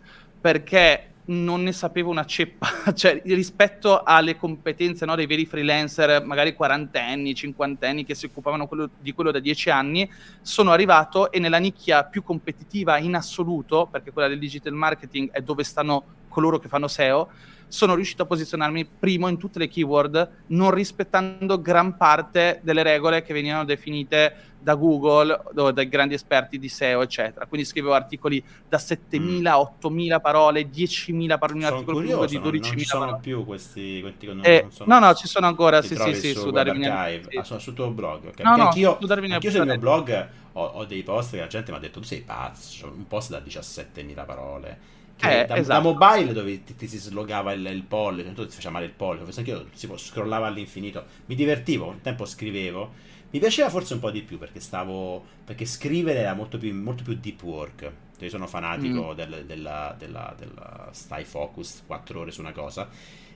perché 0.44 1.13
non 1.26 1.64
ne 1.64 1.72
sapevo 1.72 2.10
una 2.10 2.26
ceppa, 2.26 2.68
cioè 2.94 3.22
rispetto 3.26 4.04
alle 4.04 4.36
competenze 4.36 5.06
no, 5.06 5.16
dei 5.16 5.26
veri 5.26 5.46
freelancer, 5.46 6.24
magari 6.26 6.54
quarantenni, 6.54 7.34
cinquantenni 7.34 8.04
che 8.04 8.16
si 8.16 8.26
occupavano 8.26 8.68
quello, 8.68 8.90
di 9.00 9.14
quello 9.14 9.32
da 9.32 9.40
dieci 9.40 9.70
anni, 9.70 10.10
sono 10.42 10.72
arrivato 10.72 11.32
e 11.32 11.40
nella 11.40 11.60
nicchia 11.60 12.04
più 12.04 12.24
competitiva 12.24 12.98
in 12.98 13.16
assoluto, 13.16 13.88
perché 13.90 14.12
quella 14.12 14.28
del 14.28 14.40
digital 14.40 14.74
marketing 14.74 15.32
è 15.32 15.42
dove 15.42 15.64
stanno 15.64 16.04
coloro 16.28 16.60
che 16.60 16.68
fanno 16.68 16.88
SEO, 16.88 17.30
sono 17.68 17.96
riuscito 17.96 18.22
a 18.22 18.26
posizionarmi 18.28 18.86
primo 18.86 19.28
in 19.28 19.38
tutte 19.38 19.58
le 19.58 19.68
keyword, 19.68 20.44
non 20.48 20.72
rispettando 20.72 21.60
gran 21.60 21.98
parte 21.98 22.60
delle 22.62 22.84
regole 22.84 23.24
che 23.24 23.34
venivano 23.34 23.66
definite 23.66 24.53
da 24.64 24.76
Google, 24.76 25.44
dai 25.74 25.88
grandi 25.90 26.14
esperti 26.14 26.58
di 26.58 26.70
SEO, 26.70 27.02
eccetera. 27.02 27.46
Quindi 27.46 27.68
scrivevo 27.68 27.94
articoli 27.94 28.44
da 28.68 28.78
7.000, 28.78 29.20
mm. 29.20 29.46
8.000 29.46 30.22
parole, 30.22 30.70
10.000 30.70 31.38
parole, 31.38 31.60
un 31.60 31.66
articolo 31.66 31.98
curioso, 31.98 32.26
di 32.26 32.38
12.000 32.38 32.42
non, 32.42 32.52
non 32.52 32.62
ci 32.62 32.86
sono 32.86 33.06
parole. 33.06 33.22
più 33.22 33.46
questi, 33.46 34.02
questi 34.02 34.26
non, 34.26 34.42
eh, 34.44 34.62
non 34.62 34.72
sono, 34.72 35.00
no, 35.00 35.06
no, 35.06 35.14
ci 35.14 35.28
sono 35.28 35.48
ancora, 35.48 35.82
sì, 35.82 35.96
sì, 35.96 36.14
sì, 36.16 36.34
su, 36.34 36.40
su 36.40 36.52
Darwin 36.52 36.86
Archive. 36.86 37.28
Sì. 37.30 37.38
Ah, 37.38 37.44
sono 37.44 37.60
sul 37.60 37.74
tuo 37.74 37.90
blog, 37.92 38.28
ok. 38.28 38.40
No, 38.40 38.56
no, 38.56 38.64
anch'io, 38.64 38.98
anch'io 39.00 39.52
sul 39.52 39.66
mio 39.66 39.78
blog 39.78 40.30
ho, 40.54 40.64
ho, 40.66 40.86
dei 40.86 41.04
post 41.04 41.32
che 41.32 41.40
la 41.40 41.48
gente 41.48 41.72
mi 41.72 41.78
ha 41.78 41.80
detto 41.82 42.00
tu 42.00 42.06
sei 42.06 42.22
pazzo, 42.22 42.92
un 42.96 43.08
post 43.08 43.32
da 43.32 43.40
17.000 43.40 44.26
parole 44.26 45.02
eh, 45.22 45.46
da, 45.46 45.56
esatto. 45.56 45.68
da, 45.68 45.80
mobile 45.80 46.34
dove 46.34 46.64
ti, 46.64 46.76
ti 46.76 46.88
si 46.88 46.98
slogava 46.98 47.54
il, 47.54 47.66
il 47.66 47.84
pollice, 47.84 48.34
tu 48.34 48.46
ti 48.46 48.56
faceva 48.56 48.74
male 48.74 48.86
il 48.86 48.92
pollice, 48.92 49.24
penso 49.24 49.40
anch'io 49.40 49.68
si 49.74 49.90
scrollava 49.96 50.48
all'infinito. 50.48 51.06
Mi 51.26 51.36
divertivo, 51.36 51.88
un 51.88 52.02
tempo 52.02 52.26
scrivevo. 52.26 53.12
Mi 53.34 53.40
piaceva 53.40 53.68
forse 53.72 53.96
un 53.96 54.00
po' 54.00 54.12
di 54.12 54.22
più 54.22 54.38
perché 54.38 54.60
stavo. 54.60 55.26
perché 55.44 55.66
scrivere 55.66 56.20
era 56.20 56.36
molto 56.36 56.60
più, 56.60 56.72
molto 56.74 57.02
più 57.02 57.16
deep 57.16 57.42
work. 57.42 57.92
Io 58.20 58.30
sono 58.30 58.46
fanatico 58.46 59.12
mm. 59.12 59.16
del, 59.16 59.44
della, 59.46 59.96
della, 59.98 60.36
della, 60.38 60.90
stai 60.92 61.26
focus 61.26 61.82
4 61.88 62.20
ore 62.20 62.32
su 62.32 62.42
una 62.42 62.52
cosa. 62.52 62.88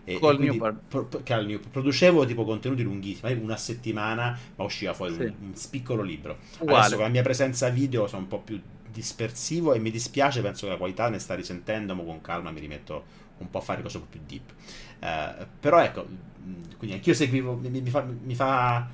E, 0.03 0.19
Col 0.19 0.35
e 0.35 0.37
Newport. 0.37 0.77
Pro, 0.87 1.41
Newport. 1.41 1.69
Producevo 1.69 2.25
tipo 2.25 2.45
contenuti 2.45 2.83
lunghissimi, 2.83 3.33
una 3.33 3.57
settimana, 3.57 4.37
ma 4.55 4.63
usciva 4.63 4.93
fuori 4.93 5.15
sì. 5.15 5.21
un, 5.21 5.33
un, 5.41 5.55
spiccolo 5.55 6.03
libro. 6.03 6.37
Uguale. 6.59 6.79
Adesso 6.79 6.95
con 6.95 7.03
la 7.03 7.11
mia 7.11 7.23
presenza 7.23 7.69
video 7.69 8.05
sono 8.05 8.21
un 8.21 8.27
po' 8.27 8.39
più 8.39 8.61
dispersivo 8.91 9.73
e 9.73 9.79
mi 9.79 9.89
dispiace, 9.89 10.41
penso 10.41 10.67
che 10.67 10.73
la 10.73 10.77
qualità 10.77 11.09
ne 11.09 11.17
sta 11.17 11.33
risentendo, 11.33 11.95
ma 11.95 12.03
con 12.03 12.21
calma 12.21 12.51
mi 12.51 12.59
rimetto 12.59 13.25
un 13.39 13.49
po' 13.49 13.57
a 13.57 13.61
fare 13.61 13.81
cose 13.81 13.97
un 13.97 14.03
po' 14.03 14.09
più 14.11 14.21
deep. 14.25 14.53
Uh, 14.99 15.45
però 15.59 15.81
ecco, 15.81 16.05
quindi 16.77 16.95
anch'io 16.95 17.15
seguivo, 17.15 17.55
mi, 17.55 17.81
mi, 17.81 17.89
fa, 17.89 18.03
mi, 18.03 18.35
fa, 18.35 18.87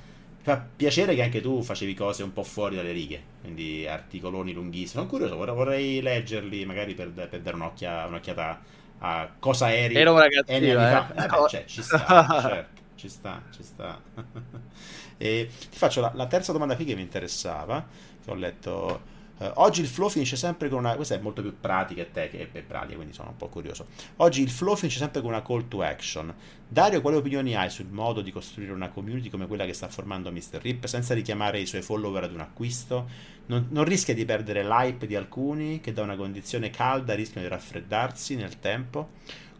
fa, 0.44 0.64
piacere 0.76 1.16
che 1.16 1.24
anche 1.24 1.42
tu 1.42 1.64
facevi 1.64 1.94
cose 1.94 2.22
un 2.22 2.34
po' 2.34 2.44
fuori 2.44 2.76
dalle 2.76 2.92
righe, 2.92 3.22
quindi 3.42 3.88
articoloni 3.88 4.52
lunghissimi. 4.54 4.90
Sono 4.90 5.08
curioso, 5.08 5.36
vorrei, 5.36 5.56
vorrei 5.56 6.02
leggerli 6.02 6.66
magari 6.66 6.94
per, 6.94 7.12
per 7.12 7.40
dare 7.40 7.56
un'occhia, 7.56 8.06
un'occhiata 8.06 8.62
a 9.00 9.30
cosa 9.40 9.74
eri. 9.74 9.96
Ero 9.96 10.14
un 10.14 10.20
ragazzino, 10.20 10.66
eh. 10.66 10.76
fa. 10.76 11.14
Eh 11.14 11.28
beh, 11.28 11.48
cioè, 11.48 11.66
ci 11.66 11.82
sta, 11.82 12.28
certo, 12.42 12.82
ci 12.96 13.10
sta, 13.10 13.42
ci 13.52 13.64
sta. 13.64 14.02
e 15.18 15.50
ti 15.70 15.78
faccio 15.78 16.02
la, 16.02 16.12
la 16.14 16.28
terza 16.28 16.52
domanda 16.52 16.76
qui 16.76 16.86
che 16.86 16.96
mi 16.96 17.02
interessava, 17.02 17.86
che 18.24 18.30
ho 18.30 18.36
letto 18.36 19.12
Uh, 19.36 19.52
oggi 19.56 19.82
il 19.82 19.88
flow 19.88 20.10
finisce 20.10 20.36
sempre 20.36 20.70
con 20.70 20.80
una. 20.80 20.96
Questa 20.96 21.16
è 21.16 21.20
molto 21.20 21.42
più 21.42 21.60
pratica 21.60 22.02
e 22.02 22.12
te 22.12 22.30
che 22.30 22.50
è 22.52 22.62
pratica, 22.62 22.96
quindi 22.96 23.14
sono 23.14 23.30
un 23.30 23.36
po' 23.36 23.50
curioso. 23.50 23.88
Oggi 24.18 24.42
il 24.42 24.50
flow 24.50 24.76
finisce 24.76 25.00
sempre 25.00 25.22
con 25.22 25.32
una 25.32 25.42
call 25.42 25.68
to 25.68 25.82
action. 25.82 26.34
Dario, 26.68 27.02
quali 27.02 27.18
opinioni 27.18 27.56
hai 27.56 27.70
sul 27.70 27.88
modo 27.88 28.22
di 28.22 28.32
costruire 28.32 28.72
una 28.72 28.90
community 28.90 29.30
come 29.30 29.48
quella 29.48 29.66
che 29.66 29.74
sta 29.74 29.88
formando 29.88 30.32
Mr. 30.32 30.60
Rip 30.62 30.86
senza 30.86 31.14
richiamare 31.14 31.60
i 31.60 31.66
suoi 31.66 31.82
follower 31.82 32.24
ad 32.24 32.34
un 32.34 32.42
acquisto? 32.42 33.10
Non, 33.48 33.68
non 33.72 33.84
rischia 33.84 34.14
di 34.14 34.24
perdere 34.24 34.64
l'hype 34.64 35.08
di 35.08 35.16
alcuni 35.16 35.82
che 35.82 35.94
da 35.94 36.04
una 36.04 36.16
condizione 36.16 36.70
calda 36.70 37.16
rischiano 37.16 37.48
di 37.48 37.54
raffreddarsi 37.54 38.36
nel 38.36 38.60
tempo? 38.60 39.10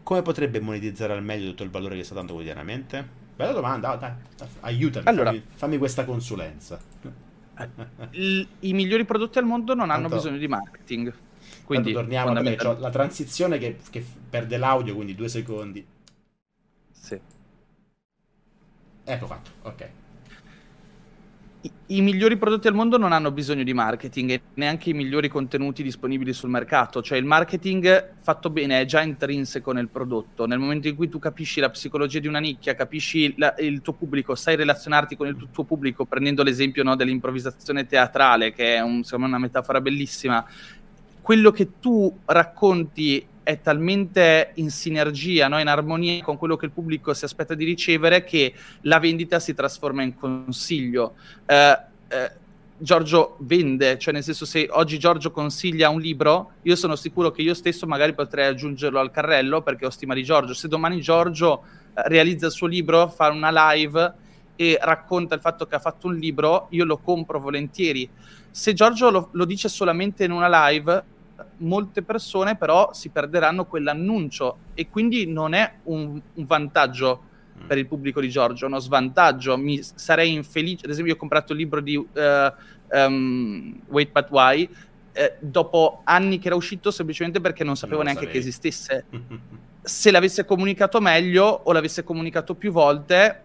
Come 0.02 0.22
potrebbe 0.22 0.60
monetizzare 0.60 1.12
al 1.12 1.22
meglio 1.22 1.48
tutto 1.50 1.64
il 1.64 1.70
valore 1.70 1.96
che 1.96 2.04
sta 2.04 2.14
dando 2.14 2.32
quotidianamente? 2.32 3.22
Bella 3.34 3.52
domanda, 3.52 3.92
oh, 3.92 3.96
dai, 3.96 4.12
aiutami, 4.60 5.08
allora, 5.08 5.30
fammi, 5.30 5.42
fammi 5.54 5.78
questa 5.78 6.04
consulenza 6.04 6.78
i 8.10 8.72
migliori 8.72 9.04
prodotti 9.04 9.38
al 9.38 9.44
mondo 9.44 9.74
non 9.74 9.90
hanno 9.90 10.08
bisogno 10.08 10.38
di 10.38 10.48
marketing. 10.48 11.12
Quindi 11.64 11.92
torniamo 11.92 12.30
a 12.32 12.74
la 12.78 12.90
transizione 12.90 13.58
che, 13.58 13.78
che 13.90 14.04
perde 14.28 14.56
l'audio, 14.56 14.94
quindi 14.94 15.14
due 15.14 15.28
secondi. 15.28 15.84
Sì. 16.90 17.18
Ecco 19.04 19.26
fatto, 19.26 19.50
ok 19.62 20.02
i 21.86 22.00
migliori 22.02 22.36
prodotti 22.36 22.68
al 22.68 22.74
mondo 22.74 22.98
non 22.98 23.12
hanno 23.12 23.30
bisogno 23.30 23.62
di 23.62 23.72
marketing 23.72 24.30
e 24.30 24.40
neanche 24.54 24.90
i 24.90 24.92
migliori 24.92 25.28
contenuti 25.28 25.82
disponibili 25.82 26.32
sul 26.32 26.50
mercato, 26.50 27.02
cioè 27.02 27.18
il 27.18 27.24
marketing 27.24 28.12
fatto 28.20 28.50
bene 28.50 28.80
è 28.80 28.84
già 28.84 29.00
intrinseco 29.02 29.72
nel 29.72 29.88
prodotto, 29.88 30.46
nel 30.46 30.58
momento 30.58 30.88
in 30.88 30.96
cui 30.96 31.08
tu 31.08 31.18
capisci 31.18 31.60
la 31.60 31.70
psicologia 31.70 32.18
di 32.18 32.26
una 32.26 32.38
nicchia, 32.38 32.74
capisci 32.74 33.34
la, 33.36 33.54
il 33.58 33.80
tuo 33.80 33.94
pubblico, 33.94 34.34
sai 34.34 34.56
relazionarti 34.56 35.16
con 35.16 35.26
il 35.26 35.48
tuo 35.50 35.64
pubblico, 35.64 36.04
prendendo 36.04 36.42
l'esempio 36.42 36.82
no, 36.82 36.96
dell'improvvisazione 36.96 37.86
teatrale, 37.86 38.52
che 38.52 38.76
è 38.76 38.80
un, 38.80 39.02
me 39.16 39.24
una 39.24 39.38
metafora 39.38 39.80
bellissima, 39.80 40.44
quello 41.20 41.50
che 41.50 41.78
tu 41.80 42.14
racconti 42.26 43.26
è 43.44 43.60
talmente 43.60 44.52
in 44.54 44.70
sinergia, 44.70 45.46
no? 45.46 45.60
in 45.60 45.68
armonia 45.68 46.24
con 46.24 46.36
quello 46.36 46.56
che 46.56 46.64
il 46.64 46.72
pubblico 46.72 47.14
si 47.14 47.24
aspetta 47.24 47.54
di 47.54 47.64
ricevere, 47.64 48.24
che 48.24 48.52
la 48.80 48.98
vendita 48.98 49.38
si 49.38 49.54
trasforma 49.54 50.02
in 50.02 50.16
consiglio. 50.16 51.14
Eh, 51.46 51.78
eh, 52.08 52.32
Giorgio 52.76 53.36
vende, 53.40 53.98
cioè 53.98 54.12
nel 54.12 54.24
senso 54.24 54.44
se 54.44 54.66
oggi 54.70 54.98
Giorgio 54.98 55.30
consiglia 55.30 55.90
un 55.90 56.00
libro, 56.00 56.54
io 56.62 56.74
sono 56.74 56.96
sicuro 56.96 57.30
che 57.30 57.42
io 57.42 57.54
stesso 57.54 57.86
magari 57.86 58.14
potrei 58.14 58.46
aggiungerlo 58.46 58.98
al 58.98 59.12
carrello 59.12 59.62
perché 59.62 59.86
ho 59.86 59.90
stima 59.90 60.14
di 60.14 60.24
Giorgio. 60.24 60.54
Se 60.54 60.66
domani 60.66 61.00
Giorgio 61.00 61.62
eh, 61.94 62.08
realizza 62.08 62.46
il 62.46 62.52
suo 62.52 62.66
libro, 62.66 63.08
fa 63.08 63.28
una 63.28 63.72
live 63.72 64.12
e 64.56 64.78
racconta 64.80 65.34
il 65.34 65.40
fatto 65.40 65.66
che 65.66 65.74
ha 65.74 65.80
fatto 65.80 66.06
un 66.06 66.16
libro, 66.16 66.66
io 66.70 66.84
lo 66.84 66.96
compro 66.98 67.38
volentieri. 67.38 68.08
Se 68.50 68.72
Giorgio 68.72 69.10
lo, 69.10 69.28
lo 69.32 69.44
dice 69.44 69.68
solamente 69.68 70.24
in 70.24 70.30
una 70.30 70.68
live, 70.68 71.04
molte 71.58 72.02
persone 72.02 72.56
però 72.56 72.92
si 72.92 73.08
perderanno 73.08 73.64
quell'annuncio 73.66 74.56
e 74.74 74.88
quindi 74.88 75.26
non 75.26 75.54
è 75.54 75.74
un, 75.84 76.20
un 76.34 76.44
vantaggio 76.44 77.22
mm. 77.58 77.66
per 77.66 77.78
il 77.78 77.86
pubblico 77.86 78.20
di 78.20 78.28
Giorgio, 78.28 78.66
uno 78.66 78.78
svantaggio. 78.78 79.56
Mi 79.56 79.80
sarei 79.82 80.32
infelice, 80.32 80.84
ad 80.84 80.90
esempio, 80.90 81.12
io 81.12 81.16
ho 81.16 81.20
comprato 81.20 81.52
il 81.52 81.58
libro 81.58 81.80
di 81.80 81.96
uh, 81.96 82.06
um, 82.96 83.80
Wait 83.88 84.12
But 84.12 84.30
Why 84.30 84.68
eh, 85.12 85.36
dopo 85.38 86.00
anni 86.04 86.38
che 86.38 86.48
era 86.48 86.56
uscito 86.56 86.90
semplicemente 86.90 87.40
perché 87.40 87.62
non 87.62 87.76
sapevo 87.76 88.02
non 88.02 88.06
neanche 88.06 88.24
sarei. 88.24 88.34
che 88.34 88.40
esistesse. 88.40 89.04
Se 89.84 90.10
l'avesse 90.10 90.44
comunicato 90.44 91.00
meglio 91.00 91.44
o 91.44 91.72
l'avesse 91.72 92.04
comunicato 92.04 92.54
più 92.54 92.72
volte, 92.72 93.42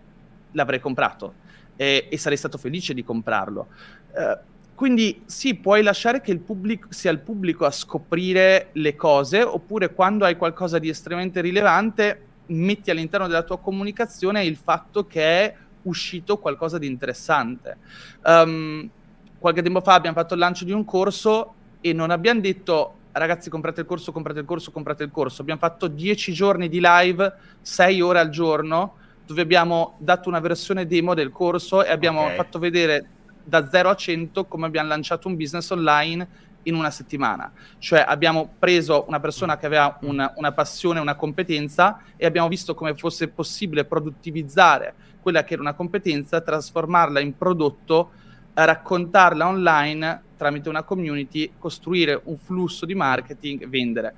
l'avrei 0.54 0.80
comprato 0.80 1.34
e, 1.76 2.08
e 2.10 2.18
sarei 2.18 2.38
stato 2.38 2.58
felice 2.58 2.94
di 2.94 3.04
comprarlo. 3.04 3.68
Uh, 4.12 4.38
quindi 4.80 5.24
sì, 5.26 5.56
puoi 5.56 5.84
lasciare 5.84 6.22
che 6.22 6.32
il 6.32 6.40
pubblico, 6.40 6.88
sia 6.90 7.12
il 7.12 7.20
pubblico 7.20 7.66
a 7.66 7.70
scoprire 7.70 8.70
le 8.72 8.96
cose, 8.96 9.42
oppure 9.42 9.94
quando 9.94 10.24
hai 10.24 10.38
qualcosa 10.38 10.80
di 10.80 10.88
estremamente 10.88 11.42
rilevante, 11.42 12.28
metti 12.46 12.90
all'interno 12.90 13.28
della 13.28 13.44
tua 13.44 13.60
comunicazione 13.60 14.46
il 14.46 14.56
fatto 14.56 15.06
che 15.06 15.22
è 15.22 15.56
uscito 15.82 16.38
qualcosa 16.38 16.78
di 16.78 16.88
interessante. 16.88 17.76
Um, 18.24 18.90
qualche 19.38 19.62
tempo 19.62 19.82
fa 19.82 19.96
abbiamo 19.96 20.16
fatto 20.16 20.36
il 20.36 20.40
lancio 20.40 20.64
di 20.64 20.72
un 20.72 20.86
corso 20.86 21.56
e 21.82 21.92
non 21.92 22.10
abbiamo 22.10 22.40
detto 22.40 22.94
ragazzi 23.12 23.50
comprate 23.50 23.82
il 23.82 23.86
corso, 23.86 24.14
comprate 24.14 24.40
il 24.40 24.46
corso, 24.46 24.72
comprate 24.72 25.04
il 25.04 25.12
corso. 25.12 25.42
Abbiamo 25.42 25.60
fatto 25.60 25.90
10 25.90 26.32
giorni 26.32 26.70
di 26.70 26.80
live, 26.82 27.34
6 27.60 28.00
ore 28.00 28.20
al 28.20 28.30
giorno, 28.30 28.96
dove 29.26 29.42
abbiamo 29.42 29.98
dato 29.98 30.30
una 30.30 30.40
versione 30.40 30.88
demo 30.88 31.14
del 31.14 31.32
corso 31.32 31.84
e 31.84 31.92
abbiamo 31.92 32.22
okay. 32.22 32.36
fatto 32.38 32.60
vedere 32.60 33.10
da 33.44 33.70
0 33.70 33.90
a 33.90 33.96
100 33.96 34.46
come 34.46 34.66
abbiamo 34.66 34.90
lanciato 34.90 35.28
un 35.28 35.36
business 35.36 35.70
online 35.72 36.28
in 36.64 36.76
una 36.76 36.92
settimana. 36.92 37.52
Cioè 37.78 38.04
abbiamo 38.08 38.54
preso 38.60 39.06
una 39.08 39.20
persona 39.20 39.58
che 39.58 39.66
aveva 39.66 39.98
una, 40.02 40.34
una, 40.36 40.52
passione, 40.52 41.00
una 41.00 41.16
competenza 41.16 42.02
e 42.16 42.26
abbiamo 42.26 42.48
visto 42.48 42.76
come 42.76 42.96
fosse 42.96 43.30
possibile 43.30 43.86
produttivizzare 43.86 44.94
quella 45.22 45.44
che 45.44 45.54
era 45.54 45.62
una 45.62 45.74
competenza, 45.74 46.42
trasformarla 46.42 47.20
in 47.20 47.36
prodotto, 47.36 48.12
raccontarla 48.54 49.48
online 49.48 50.22
tramite 50.40 50.70
una 50.70 50.84
community, 50.84 51.52
costruire 51.60 52.22
un 52.24 52.38
flusso 52.38 52.86
di 52.86 52.96
marketing, 52.96 53.68
vendere. 53.68 54.16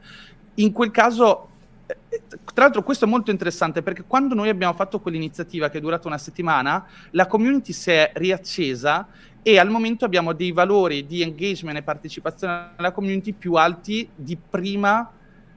In 0.56 0.72
quel 0.72 0.92
caso 0.92 1.50
tra 2.54 2.64
l'altro 2.64 2.84
questo 2.84 3.06
è 3.06 3.08
molto 3.08 3.32
interessante 3.32 3.82
perché 3.82 4.04
quando 4.06 4.36
noi 4.36 4.50
abbiamo 4.50 4.74
fatto 4.74 5.00
quell'iniziativa 5.00 5.70
che 5.70 5.78
è 5.78 5.82
durata 5.82 6.08
una 6.08 6.18
settimana, 6.18 6.86
la 7.12 7.28
community 7.28 7.74
si 7.74 7.92
è 7.92 8.12
riaccesa 8.16 9.08
e 9.42 9.58
al 9.58 9.70
momento 9.70 10.06
abbiamo 10.06 10.34
dei 10.34 10.52
valori 10.52 11.06
di 11.06 11.22
engagement 11.22 11.78
e 11.78 11.84
partecipazione 11.84 12.72
alla 12.76 12.92
community 12.92 13.34
più 13.34 13.54
alti 13.54 14.08
di 14.16 14.38
prima 14.38 15.12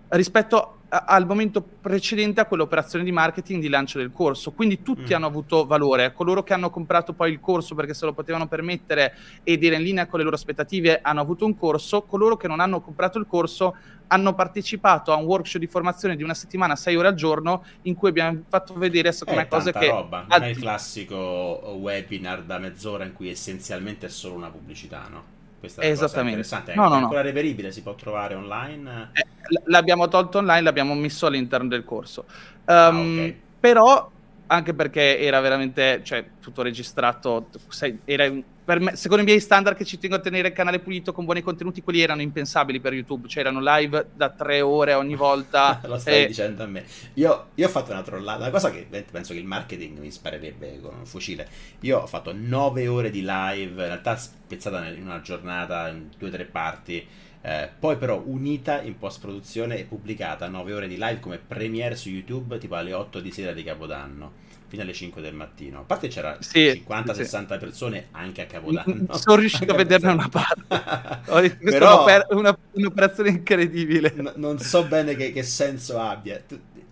rispetto 0.09 0.79
al 0.95 1.27
momento 1.27 1.61
precedente 1.63 2.41
a 2.41 2.47
quell'operazione 2.47 3.05
di 3.05 3.11
marketing 3.11 3.61
di 3.61 3.69
lancio 3.69 3.99
del 3.99 4.13
corso. 4.13 4.53
Quindi 4.53 4.83
tutti 4.83 5.13
mm. 5.13 5.17
hanno 5.17 5.27
avuto 5.27 5.67
valore. 5.67 6.13
Coloro 6.13 6.43
che 6.43 6.53
hanno 6.53 6.71
comprato 6.71 7.13
poi 7.13 7.33
il 7.33 7.41
corso 7.41 7.75
perché 7.75 7.95
se 7.95 8.05
lo 8.05 8.13
potevano 8.13 8.47
permettere 8.47 9.15
ed 9.43 9.65
era 9.65 9.77
in 9.77 9.83
linea 9.83 10.07
con 10.07 10.19
le 10.19 10.25
loro 10.25 10.37
aspettative 10.37 11.01
hanno 11.03 11.21
avuto 11.21 11.45
un 11.45 11.57
corso. 11.57 12.03
Coloro 12.03 12.37
che 12.37 12.47
non 12.47 12.61
hanno 12.61 12.81
comprato 12.81 13.19
il 13.19 13.27
corso 13.27 13.75
hanno 14.07 14.35
partecipato 14.35 15.13
a 15.13 15.17
un 15.17 15.25
workshop 15.25 15.61
di 15.61 15.67
formazione 15.67 16.15
di 16.15 16.23
una 16.23 16.35
settimana, 16.35 16.77
sei 16.77 16.95
ore 16.95 17.09
al 17.09 17.15
giorno, 17.15 17.65
in 17.83 17.95
cui 17.95 18.11
abbiamo 18.11 18.43
fatto 18.49 18.75
vedere 18.75 19.13
secondo 19.13 19.41
me 19.41 19.49
cose 19.49 19.73
che... 19.73 19.89
roba, 19.89 20.27
non 20.29 20.43
è 20.43 20.49
il 20.49 20.59
classico 20.59 21.17
webinar 21.79 22.43
da 22.43 22.59
mezz'ora 22.59 23.05
in 23.05 23.15
cui 23.15 23.31
essenzialmente 23.31 24.07
è 24.07 24.11
solo 24.11 24.35
una 24.35 24.51
pubblicità, 24.51 25.07
no? 25.11 25.34
Questa 25.65 25.81
è 25.81 25.89
Esattamente. 25.89 26.41
interessante, 26.41 26.73
è 26.73 26.77
no, 26.77 26.89
no, 26.89 26.95
ancora 26.97 27.21
no. 27.21 27.27
reperibile, 27.27 27.73
si 27.73 27.83
può 27.83 27.95
trovare 27.95 28.35
online? 28.35 29.11
Eh, 29.13 29.27
l'abbiamo 29.65 30.09
tolto 30.09 30.39
online, 30.39 30.61
l'abbiamo 30.61 30.93
messo 30.95 31.25
all'interno 31.25 31.69
del 31.69 31.85
corso. 31.85 32.27
Um, 32.67 32.75
ah, 32.75 32.89
okay. 32.89 33.41
Però 33.61 34.11
anche 34.47 34.75
perché 34.75 35.19
era 35.19 35.41
veramente, 35.41 36.03
cioè, 36.05 36.25
tutto 36.39 36.61
registrato, 36.61 37.49
era 38.05 38.31
me, 38.81 38.97
secondo 38.97 39.23
i 39.23 39.27
miei 39.27 39.41
standard 39.41 39.77
che 39.77 39.85
ci 39.85 39.99
tengo 39.99 40.17
a 40.17 40.21
tenere 40.21 40.49
il 40.49 40.55
canale 40.55 40.79
pulito 40.79 41.13
con 41.13 41.27
buoni 41.27 41.43
contenuti, 41.43 41.83
quelli 41.83 42.01
erano 42.01 42.23
impensabili 42.23 42.81
per 42.81 42.95
YouTube, 42.95 43.29
cioè 43.29 43.43
erano 43.43 43.61
live 43.61 44.07
da 44.15 44.31
tre 44.31 44.63
ore 44.63 44.95
ogni 44.95 45.15
volta. 45.15 45.81
Lo 45.85 45.99
stai 45.99 46.25
e... 46.25 46.27
dicendo 46.29 46.63
a 46.63 46.67
me. 46.67 46.85
Io, 47.15 47.49
io, 47.55 47.67
ho 47.67 47.71
fatto 47.71 47.93
una 47.93 48.03
trollata, 48.03 48.41
una 48.41 48.51
cosa 48.51 48.71
che 48.71 48.87
penso 48.89 49.35
che 49.35 49.39
il 49.39 49.45
marketing 49.45 49.99
mi 49.99 50.11
sparerebbe 50.11 50.81
con 50.81 50.95
un 50.95 51.07
fucile. 51.07 51.47
Io 51.81 51.99
ho 51.99 52.07
fatto 52.07 52.33
nove 52.35 52.87
ore 52.89 53.11
di 53.11 53.21
live, 53.21 53.71
in 53.71 53.77
realtà 53.77 54.17
spezzata 54.17 54.87
in 54.89 55.03
una 55.03 55.21
giornata, 55.21 55.89
in 55.89 56.09
due 56.17 56.29
o 56.29 56.33
tre 56.33 56.45
parti. 56.45 57.07
Eh, 57.47 57.69
poi 57.79 57.99
però 57.99 58.23
unita 58.25 58.81
in 58.81 58.97
post 58.97 59.21
produzione 59.21 59.77
e 59.77 59.85
pubblicata 59.85 60.49
9 60.49 60.73
ore 60.73 60.89
di 60.89 60.97
live 60.97 61.21
come 61.21 61.37
premiere 61.37 61.95
su 61.95 62.09
YouTube 62.09 62.57
tipo 62.57 62.75
alle 62.75 62.95
8 62.95 63.21
di 63.21 63.31
sera 63.31 63.53
di 63.53 63.63
Capodanno 63.63 64.44
fino 64.67 64.83
alle 64.83 64.93
5 64.93 65.21
del 65.23 65.35
mattino. 65.35 65.81
A 65.81 65.83
parte 65.83 66.09
c'era 66.09 66.37
sì, 66.41 66.85
50-60 66.89 67.25
sì. 67.25 67.59
persone 67.59 68.07
anche 68.13 68.43
a 68.43 68.47
Capodanno. 68.47 69.15
Sono 69.17 69.37
riuscito 69.37 69.73
a 69.73 69.77
vederne 69.77 70.13
una 70.13 70.29
parte. 70.29 71.55
Però, 71.63 72.05
una, 72.31 72.57
un'operazione 72.73 73.31
incredibile. 73.31 74.13
N- 74.17 74.33
non 74.37 74.59
so 74.59 74.85
bene 74.85 75.15
che, 75.15 75.33
che 75.33 75.43
senso 75.43 75.99
abbia. 75.99 76.43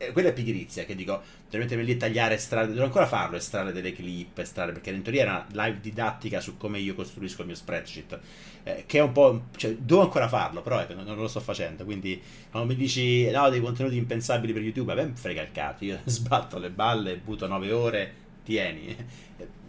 Eh, 0.02 0.12
quella 0.12 0.30
è 0.30 0.32
pigrizia 0.32 0.84
che 0.84 0.94
dico, 0.94 1.22
devo 1.48 1.62
mettermi 1.62 1.84
lì 1.84 1.92
a 1.92 1.96
tagliare, 1.96 2.34
estrarre, 2.34 2.72
devo 2.72 2.84
ancora 2.84 3.06
farlo, 3.06 3.36
estrarre 3.36 3.72
delle 3.72 3.92
clip, 3.92 4.38
estrarre, 4.38 4.72
perché 4.72 4.90
in 4.90 5.02
teoria 5.02 5.22
è 5.22 5.26
una 5.28 5.46
live 5.64 5.80
didattica 5.80 6.40
su 6.40 6.56
come 6.56 6.78
io 6.78 6.94
costruisco 6.94 7.42
il 7.42 7.46
mio 7.46 7.56
spreadsheet, 7.56 8.20
eh, 8.64 8.84
che 8.86 8.98
è 8.98 9.02
un 9.02 9.12
po', 9.12 9.44
cioè, 9.56 9.74
devo 9.76 10.00
ancora 10.00 10.28
farlo, 10.28 10.62
però 10.62 10.80
ecco, 10.80 10.94
non, 10.94 11.04
non, 11.04 11.16
lo 11.16 11.28
sto 11.28 11.40
facendo, 11.40 11.84
quindi 11.84 12.20
quando 12.50 12.68
mi 12.68 12.76
dici, 12.76 13.30
no, 13.30 13.48
dei 13.48 13.60
contenuti 13.60 13.96
impensabili 13.96 14.52
per 14.52 14.62
YouTube, 14.62 14.92
a 14.92 14.94
me 14.96 15.12
frega 15.14 15.42
il 15.42 15.52
cazzo, 15.52 15.84
io 15.84 16.00
sbatto 16.04 16.58
le 16.58 16.70
balle, 16.70 17.16
butto 17.16 17.46
9 17.46 17.72
ore, 17.72 18.14
tieni. 18.44 18.96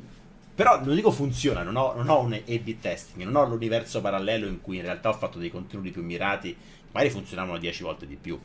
Però 0.55 0.83
non 0.83 0.93
dico 0.93 1.09
funziona, 1.09 1.63
non 1.63 1.75
ho, 1.75 1.93
non 1.95 2.09
ho 2.09 2.19
un 2.19 2.33
A-B 2.33 2.79
testing, 2.79 3.23
non 3.23 3.35
ho 3.35 3.47
l'universo 3.47 4.01
parallelo 4.01 4.45
in 4.45 4.61
cui 4.61 4.75
in 4.77 4.83
realtà 4.83 5.09
ho 5.09 5.13
fatto 5.13 5.39
dei 5.39 5.49
contenuti 5.49 5.89
più 5.89 6.03
mirati, 6.03 6.55
magari 6.91 7.11
funzionavano 7.11 7.57
10 7.57 7.81
volte 7.81 8.05
di 8.05 8.15
più. 8.15 8.39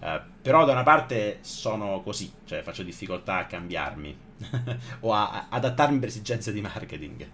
Uh, 0.00 0.20
però 0.40 0.64
da 0.64 0.72
una 0.72 0.82
parte 0.82 1.38
sono 1.42 2.00
così, 2.02 2.32
cioè 2.46 2.62
faccio 2.62 2.82
difficoltà 2.82 3.36
a 3.36 3.46
cambiarmi 3.46 4.18
o 5.00 5.12
a, 5.12 5.30
a 5.30 5.46
adattarmi 5.50 5.98
per 5.98 6.08
esigenze 6.08 6.52
di 6.52 6.60
marketing. 6.62 7.28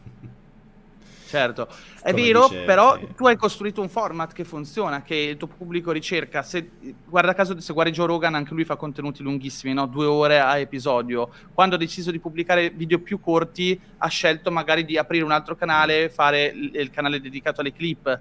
Certo, 1.27 1.69
è 2.03 2.13
Come 2.13 2.23
vero, 2.23 2.47
dice, 2.49 2.63
però 2.63 2.99
tu 3.17 3.27
hai 3.27 3.37
costruito 3.37 3.81
un 3.81 3.89
format 3.89 4.33
che 4.33 4.45
funziona, 4.45 5.03
che 5.03 5.17
il 5.17 5.37
tuo 5.37 5.49
pubblico 5.49 5.91
ricerca. 5.91 6.43
Se, 6.43 6.71
guarda 7.05 7.35
caso, 7.35 7.59
se 7.61 7.73
guardi 7.73 7.91
Joe 7.91 8.07
Rogan, 8.07 8.37
anche 8.37 8.55
lui 8.55 8.65
fa 8.65 8.77
contenuti 8.77 9.23
lunghissimi, 9.25 9.75
no? 9.75 9.87
due 9.87 10.07
ore 10.07 10.39
a 10.39 10.57
episodio. 10.59 11.29
Quando 11.53 11.75
ha 11.75 11.79
deciso 11.79 12.13
di 12.13 12.21
pubblicare 12.21 12.71
video 12.71 13.01
più 13.01 13.19
corti, 13.19 13.79
ha 13.99 14.07
scelto 14.07 14.53
magari 14.53 14.85
di 14.85 14.97
aprire 14.97 15.25
un 15.25 15.33
altro 15.33 15.57
canale, 15.57 16.11
fare 16.11 16.45
il, 16.45 16.71
il 16.73 16.91
canale 16.91 17.21
dedicato 17.21 17.61
alle 17.61 17.73
clip 17.73 18.21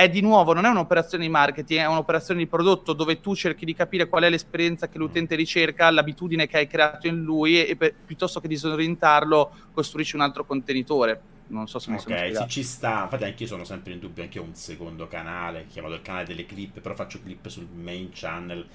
è 0.00 0.08
di 0.08 0.22
nuovo, 0.22 0.54
non 0.54 0.64
è 0.64 0.68
un'operazione 0.70 1.24
di 1.24 1.30
marketing, 1.30 1.80
è 1.80 1.86
un'operazione 1.86 2.40
di 2.40 2.46
prodotto 2.46 2.94
dove 2.94 3.20
tu 3.20 3.34
cerchi 3.34 3.66
di 3.66 3.74
capire 3.74 4.08
qual 4.08 4.22
è 4.22 4.30
l'esperienza 4.30 4.88
che 4.88 4.96
l'utente 4.96 5.34
ricerca, 5.34 5.90
l'abitudine 5.90 6.46
che 6.46 6.56
hai 6.56 6.66
creato 6.66 7.06
in 7.06 7.22
lui 7.22 7.62
e 7.62 7.76
per, 7.76 7.94
piuttosto 8.06 8.40
che 8.40 8.48
disorientarlo 8.48 9.52
costruisci 9.74 10.16
un 10.16 10.22
altro 10.22 10.46
contenitore. 10.46 11.20
Non 11.48 11.68
so 11.68 11.78
se 11.78 11.90
mi 11.90 11.96
okay, 11.96 12.06
sono 12.06 12.18
spiegato. 12.18 12.44
Ok, 12.44 12.50
ci 12.50 12.62
sta. 12.62 13.02
Infatti 13.02 13.24
anche 13.24 13.42
io 13.42 13.48
sono 13.48 13.64
sempre 13.64 13.92
in 13.92 13.98
dubbio, 13.98 14.22
anche 14.22 14.38
io 14.38 14.44
ho 14.44 14.46
un 14.46 14.54
secondo 14.54 15.06
canale, 15.06 15.66
chiamato 15.68 15.94
il 15.94 16.02
canale 16.02 16.24
delle 16.24 16.46
clip, 16.46 16.80
però 16.80 16.94
faccio 16.94 17.20
clip 17.20 17.48
sul 17.48 17.68
main 17.70 18.08
channel. 18.10 18.66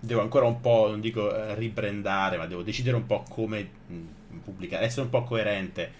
Devo 0.00 0.22
ancora 0.22 0.46
un 0.46 0.60
po', 0.60 0.86
non 0.88 1.00
dico 1.00 1.34
eh, 1.34 1.54
ribrandare, 1.54 2.38
ma 2.38 2.46
devo 2.46 2.62
decidere 2.62 2.96
un 2.96 3.04
po' 3.04 3.24
come 3.28 3.68
mh, 3.86 4.38
pubblicare, 4.42 4.86
essere 4.86 5.02
un 5.02 5.10
po' 5.10 5.22
coerente 5.24 5.92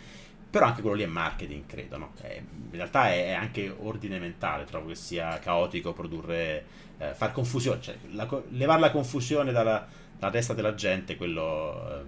però 0.51 0.67
anche 0.67 0.81
quello 0.81 0.97
lì 0.97 1.05
è 1.05 1.07
marketing, 1.07 1.65
credo, 1.67 1.97
no? 1.97 2.13
È, 2.21 2.37
in 2.37 2.71
realtà 2.73 3.09
è, 3.11 3.27
è, 3.27 3.33
anche 3.33 3.73
ordine 3.79 4.19
mentale, 4.19 4.65
trovo 4.65 4.89
che 4.89 4.97
sia 4.97 5.39
caotico 5.39 5.93
produrre, 5.93 6.65
eh, 6.99 7.15
far 7.15 7.31
confusione, 7.31 7.81
cioè 7.81 7.97
la, 8.13 8.29
levare 8.49 8.81
la 8.81 8.91
confusione 8.91 9.53
dalla, 9.53 9.87
dalla, 10.19 10.33
testa 10.33 10.53
della 10.53 10.75
gente, 10.75 11.17
quello 11.17 12.01
eh, 12.01 12.03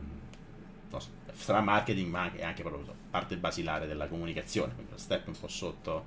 no, 0.91 1.01
sarà 1.35 1.61
marketing, 1.61 2.11
ma 2.11 2.33
è 2.35 2.43
anche 2.43 2.63
proprio 2.63 2.93
parte 3.11 3.37
basilare 3.37 3.87
della 3.87 4.09
comunicazione, 4.09 4.75
quindi 4.75 4.93
step 4.97 5.29
un 5.29 5.39
po' 5.39 5.49
sotto. 5.49 6.07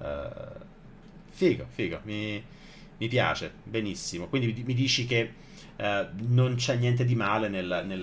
Eh, 0.00 0.74
figo, 1.28 1.66
figo, 1.68 2.00
mi, 2.04 2.42
mi 2.96 3.08
piace, 3.08 3.52
benissimo. 3.62 4.28
Quindi 4.28 4.62
mi 4.64 4.74
dici 4.74 5.04
che 5.04 5.44
eh, 5.76 6.08
non 6.28 6.54
c'è 6.54 6.76
niente 6.76 7.04
di 7.04 7.14
male 7.14 7.48
nel, 7.48 7.84
nel 7.86 8.02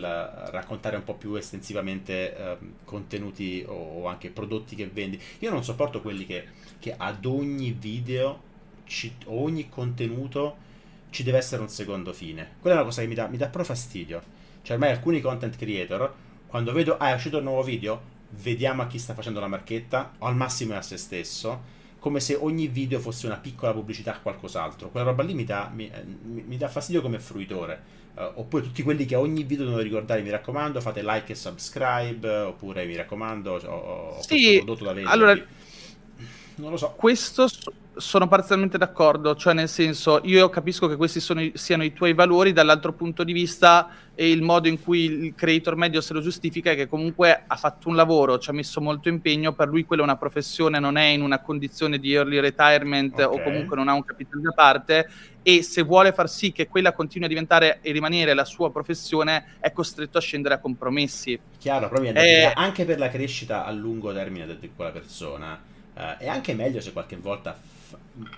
raccontare 0.52 0.96
un 0.96 1.04
po' 1.04 1.16
più 1.16 1.36
estensivamente 1.36 2.36
eh, 2.36 2.58
contenuti 2.84 3.64
o, 3.68 4.02
o, 4.02 4.08
anche 4.08 4.30
prodotti 4.30 4.76
che 4.76 4.88
vendi. 4.88 5.20
Io 5.40 5.50
non 5.50 5.64
sopporto 5.64 6.02
quelli 6.02 6.26
che, 6.26 6.46
che 6.80 6.94
ad 6.96 7.26
ogni 7.26 7.72
video, 7.72 8.52
ci, 8.86 9.16
ogni 9.26 9.70
contenuto 9.70 10.58
ci 11.10 11.24
deve 11.24 11.38
essere 11.38 11.62
un 11.62 11.70
secondo 11.70 12.14
fine. 12.14 12.56
Quella 12.60 12.76
è 12.76 12.80
una 12.80 12.88
cosa 12.88 13.02
che 13.02 13.08
mi 13.08 13.16
dà, 13.16 13.28
mi 13.28 13.38
dà 13.38 13.46
proprio 13.46 13.66
fastidio. 13.66 14.22
Cioè 14.62 14.76
ormai 14.76 14.92
alcuni 14.92 15.20
content 15.20 15.56
creator, 15.56 16.14
quando 16.48 16.72
vedo, 16.72 16.98
ah 16.98 17.10
è 17.10 17.14
uscito 17.14 17.38
un 17.38 17.44
nuovo 17.44 17.64
video, 17.64 18.02
vediamo 18.30 18.84
a 18.84 18.88
chi 18.88 19.00
sta 19.00 19.14
facendo 19.14 19.40
la 19.40 19.48
marchetta, 19.48 20.14
o 20.20 20.26
al 20.28 20.36
massimo 20.36 20.74
è 20.74 20.78
a 20.78 20.82
se 20.82 20.98
stesso 20.98 21.82
come 22.04 22.20
se 22.20 22.36
ogni 22.36 22.68
video 22.68 23.00
fosse 23.00 23.28
una 23.28 23.38
piccola 23.38 23.72
pubblicità 23.72 24.16
a 24.16 24.20
qualcos'altro. 24.20 24.90
Quella 24.90 25.06
roba 25.06 25.24
lì 25.24 25.34
mi 25.34 25.46
dà, 25.46 25.72
mi, 25.74 25.90
eh, 25.90 26.04
mi 26.26 26.58
dà 26.58 26.68
fastidio 26.68 27.02
come 27.02 27.18
fruitore. 27.18 28.02
Uh, 28.14 28.42
oppure 28.42 28.62
tutti 28.62 28.84
quelli 28.84 29.06
che 29.06 29.16
ogni 29.16 29.44
video 29.44 29.64
devono 29.64 29.82
ricordare, 29.82 30.22
mi 30.22 30.30
raccomando, 30.30 30.82
fate 30.82 31.02
like 31.02 31.32
e 31.32 31.36
subscribe, 31.36 32.28
oppure 32.28 32.86
mi 32.86 32.98
raccomando, 32.98 33.54
ho, 33.54 34.16
ho 34.18 34.22
sì, 34.22 34.58
prodotto 34.58 34.84
da 34.84 34.92
vendere. 34.92 35.16
Allora, 35.16 35.46
non 36.56 36.72
lo 36.72 36.78
so. 36.78 36.94
Questo 36.96 37.48
sono 37.96 38.28
parzialmente 38.28 38.78
d'accordo, 38.78 39.36
cioè 39.36 39.54
nel 39.54 39.70
senso 39.70 40.22
io 40.24 40.50
capisco 40.50 40.88
che 40.88 40.96
questi 40.96 41.20
sono, 41.20 41.42
siano 41.54 41.84
i 41.84 41.94
tuoi 41.94 42.14
valori, 42.14 42.52
dall'altro 42.52 42.94
punto 42.94 43.24
di 43.24 43.34
vista 43.34 43.90
e 44.16 44.30
il 44.30 44.42
modo 44.42 44.68
in 44.68 44.82
cui 44.82 45.04
il 45.04 45.36
creator 45.36 45.76
medio 45.76 46.02
se 46.02 46.14
lo 46.14 46.22
giustifica 46.22 46.72
è 46.72 46.76
che 46.76 46.88
comunque 46.88 47.44
ha 47.46 47.56
fatto 47.56 47.90
un 47.90 47.96
lavoro, 47.96 48.40
ci 48.40 48.50
ha 48.50 48.54
messo 48.54 48.82
molto 48.82 49.10
impegno, 49.10 49.54
per 49.54 49.68
lui 49.68 49.86
quella 49.86 50.04
è 50.04 50.06
una 50.06 50.18
professione, 50.18 50.80
non 50.80 50.98
è 50.98 51.06
in 51.06 51.22
una 51.22 51.40
condizione 51.40 52.00
di 52.00 52.14
early 52.14 52.40
retirement 52.40 53.14
okay. 53.14 53.26
o 53.26 53.42
comunque 53.44 53.76
non 53.76 53.88
ha 53.88 53.94
un 53.94 54.04
capitale 54.04 54.42
da 54.42 54.52
parte 54.52 55.10
e 55.44 55.62
se 55.62 55.82
vuole 55.82 56.14
far 56.14 56.30
sì 56.30 56.52
che 56.52 56.68
quella 56.68 56.94
continui 56.94 57.26
a 57.26 57.30
diventare 57.30 57.80
e 57.82 57.92
rimanere 57.92 58.34
la 58.34 58.46
sua 58.46 58.72
professione 58.72 59.56
è 59.60 59.72
costretto 59.72 60.18
a 60.18 60.22
scendere 60.22 60.56
a 60.56 60.60
compromessi. 60.60 61.40
Chiaro, 61.58 61.90
proprio 61.90 62.14
eh, 62.14 62.52
anche 62.56 62.86
per 62.86 62.98
la 62.98 63.10
crescita 63.10 63.66
a 63.66 63.72
lungo 63.72 64.14
termine 64.14 64.58
di 64.58 64.72
quella 64.74 64.92
persona 64.92 65.72
eh, 65.96 66.18
è 66.18 66.28
anche 66.28 66.54
meglio 66.54 66.82
se 66.82 66.92
qualche 66.94 67.18
volta 67.18 67.58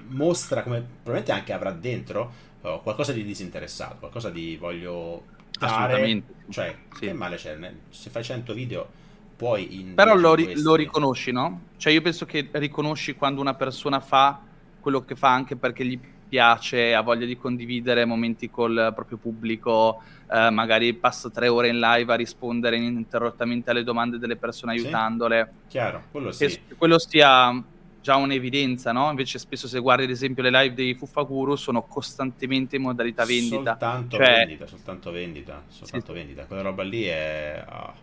mostra 0.08 0.64
come 0.64 0.80
probabilmente 0.80 1.32
anche 1.32 1.54
avrà 1.54 1.72
dentro 1.72 2.32
uh, 2.62 2.82
qualcosa 2.82 3.12
di 3.12 3.24
disinteressato, 3.24 3.98
qualcosa 4.00 4.30
di 4.30 4.58
voglio 4.58 5.24
fare, 5.58 5.74
Assolutamente. 5.74 6.34
Cioè, 6.50 6.76
sì. 6.94 7.00
che 7.00 7.14
male 7.14 7.36
c'è? 7.38 7.58
Se 7.90 8.10
fai 8.10 8.24
100 8.24 8.54
video 8.54 8.88
puoi 9.36 9.80
in 9.80 9.96
Però 9.96 10.16
lo, 10.16 10.34
ri- 10.34 10.60
lo, 10.62 10.76
riconosci, 10.76 11.32
no? 11.32 11.62
Cioè 11.78 11.92
io 11.92 12.02
penso 12.02 12.26
che 12.26 12.48
riconosci 12.52 13.16
quando 13.16 13.42
una 13.42 13.54
persona 13.54 14.00
fa 14.00 14.42
quello 14.80 15.04
che 15.04 15.16
fa 15.16 15.34
anche 15.34 15.56
perché 15.56 15.86
gli 15.86 15.98
piace, 15.98 16.15
ha 16.38 17.02
voglia 17.02 17.26
di 17.26 17.38
condividere 17.38 18.06
momenti 18.06 18.50
col 18.50 18.92
proprio 18.94 19.18
pubblico, 19.18 20.02
eh, 20.30 20.50
magari 20.50 20.94
passa 20.94 21.30
tre 21.30 21.48
ore 21.48 21.70
in 21.70 21.80
live 21.80 22.12
a 22.12 22.16
rispondere 22.16 22.76
ininterrottamente 22.76 23.70
alle 23.70 23.84
domande 23.84 24.18
delle 24.18 24.36
persone 24.36 24.74
aiutandole. 24.74 25.52
Sì, 25.62 25.68
chiaro, 25.70 26.04
quello 26.12 26.32
sì. 26.32 26.48
Che 26.48 26.62
quello 26.78 27.00
sia 27.00 27.64
già 28.02 28.18
un'evidenza, 28.18 28.92
no? 28.92 29.10
Invece 29.10 29.40
spesso 29.40 29.68
se 29.68 29.80
guardi 29.80 30.04
ad 30.04 30.12
esempio 30.12 30.44
le 30.44 30.52
live 30.52 30.76
dei 30.76 30.94
Fuffaguru 30.94 31.56
sono 31.56 31.82
costantemente 31.84 32.76
in 32.76 32.84
modalità 32.84 33.26
vendita. 33.26 33.72
Soltanto 33.72 34.18
cioè... 34.18 34.36
vendita, 34.36 34.68
soltanto 34.68 35.12
vendita, 35.12 35.64
soltanto 35.70 36.12
sì. 36.12 36.14
vendita. 36.14 36.46
Quella 36.46 36.62
roba 36.62 36.84
lì 36.84 37.04
è... 37.06 37.66
Oh. 37.68 37.94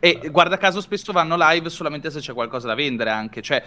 e 0.00 0.28
guarda 0.30 0.58
caso 0.58 0.80
spesso 0.80 1.12
vanno 1.12 1.36
live 1.38 1.70
solamente 1.70 2.10
se 2.10 2.18
c'è 2.20 2.34
qualcosa 2.34 2.66
da 2.66 2.74
vendere 2.74 3.08
anche, 3.08 3.40
cioè 3.40 3.62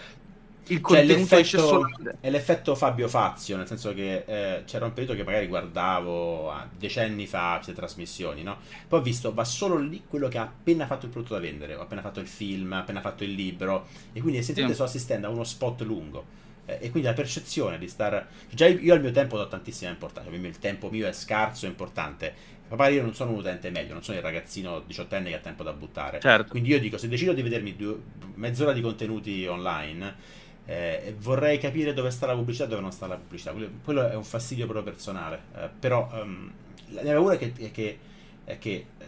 il 0.67 0.81
cioè, 0.81 0.81
contenuto 0.81 1.35
esce 1.35 1.57
solo... 1.57 1.87
È 2.19 2.29
l'effetto 2.29 2.75
Fabio 2.75 3.07
Fazio, 3.07 3.57
nel 3.57 3.67
senso 3.67 3.93
che 3.93 4.23
eh, 4.25 4.63
c'era 4.65 4.85
un 4.85 4.93
periodo 4.93 5.15
che 5.15 5.23
magari 5.23 5.47
guardavo 5.47 6.53
decenni 6.77 7.27
fa 7.27 7.53
queste 7.55 7.73
trasmissioni, 7.73 8.43
no? 8.43 8.57
Poi 8.87 8.99
ho 8.99 9.01
visto, 9.03 9.33
va 9.33 9.43
solo 9.43 9.77
lì 9.77 10.03
quello 10.07 10.27
che 10.27 10.37
ha 10.37 10.43
appena 10.43 10.85
fatto 10.87 11.05
il 11.05 11.11
prodotto 11.11 11.35
da 11.35 11.39
vendere, 11.39 11.75
ho 11.75 11.81
appena 11.81 12.01
fatto 12.01 12.19
il 12.19 12.27
film, 12.27 12.73
ha 12.73 12.79
appena 12.79 13.01
fatto 13.01 13.23
il 13.23 13.33
libro, 13.33 13.87
e 14.13 14.21
quindi 14.21 14.39
essenzialmente 14.39 14.77
sì. 14.77 14.87
sto 14.87 14.97
assistendo 14.97 15.27
a 15.27 15.29
uno 15.29 15.43
spot 15.43 15.81
lungo. 15.81 16.43
Eh, 16.65 16.79
e 16.81 16.89
quindi 16.89 17.07
la 17.07 17.13
percezione 17.13 17.77
di 17.77 17.87
stare... 17.87 18.27
Già 18.49 18.65
io 18.65 18.93
al 18.93 19.01
mio 19.01 19.11
tempo 19.11 19.37
do 19.37 19.47
tantissima 19.47 19.91
importanza, 19.91 20.31
il 20.31 20.59
tempo 20.59 20.89
mio 20.89 21.07
è 21.07 21.13
scarso, 21.13 21.65
è 21.65 21.69
importante. 21.69 22.53
Papà, 22.67 22.87
io 22.87 23.03
non 23.03 23.13
sono 23.13 23.31
un 23.31 23.37
utente 23.37 23.69
meglio, 23.69 23.93
non 23.93 24.03
sono 24.03 24.17
il 24.17 24.23
ragazzino 24.23 24.79
diciottenne 24.79 25.29
che 25.29 25.35
ha 25.35 25.39
tempo 25.39 25.61
da 25.61 25.71
buttare. 25.71 26.19
Certo. 26.19 26.49
Quindi 26.49 26.69
io 26.69 26.79
dico, 26.79 26.97
se 26.97 27.07
decido 27.07 27.33
di 27.33 27.43
vedermi 27.43 27.75
due, 27.75 27.99
mezz'ora 28.33 28.73
di 28.73 28.81
contenuti 28.81 29.45
online 29.45 30.43
eh, 30.65 31.15
vorrei 31.19 31.59
capire 31.59 31.93
dove 31.93 32.09
sta 32.09 32.25
la 32.25 32.33
pubblicità 32.33 32.65
e 32.65 32.67
dove 32.67 32.81
non 32.81 32.91
sta 32.91 33.07
la 33.07 33.15
pubblicità. 33.15 33.51
Quello, 33.51 33.69
quello 33.83 34.09
è 34.09 34.15
un 34.15 34.23
fastidio 34.23 34.65
proprio 34.65 34.83
personale. 34.83 35.41
Eh, 35.55 35.69
però 35.79 36.09
um, 36.11 36.51
la 36.89 37.01
mia 37.03 37.13
paura 37.13 37.35
è 37.35 37.37
che, 37.37 37.53
è 37.57 37.71
che, 37.71 37.99
è 38.43 38.57
che 38.57 38.85
eh, 38.97 39.05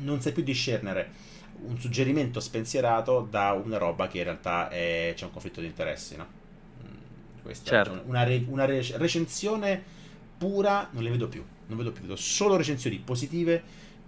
non 0.00 0.20
sai 0.20 0.32
più 0.32 0.42
discernere 0.42 1.26
un 1.60 1.78
suggerimento 1.78 2.40
spensierato 2.40 3.26
da 3.28 3.52
una 3.52 3.78
roba 3.78 4.06
che 4.06 4.18
in 4.18 4.24
realtà 4.24 4.68
è, 4.68 5.12
c'è 5.14 5.24
un 5.24 5.32
conflitto 5.32 5.60
di 5.60 5.66
interessi, 5.66 6.16
no? 6.16 6.26
Mm, 6.82 7.42
questa 7.42 7.70
certo. 7.70 7.94
cioè 7.94 8.02
una, 8.04 8.22
re, 8.22 8.44
una 8.46 8.64
re, 8.64 8.84
recensione 8.96 9.82
pura 10.38 10.88
non 10.92 11.02
le 11.02 11.10
vedo 11.10 11.28
più. 11.28 11.44
Non 11.66 11.76
vedo 11.76 11.92
più, 11.92 12.02
vedo 12.02 12.16
solo 12.16 12.56
recensioni 12.56 12.98
positive 12.98 13.62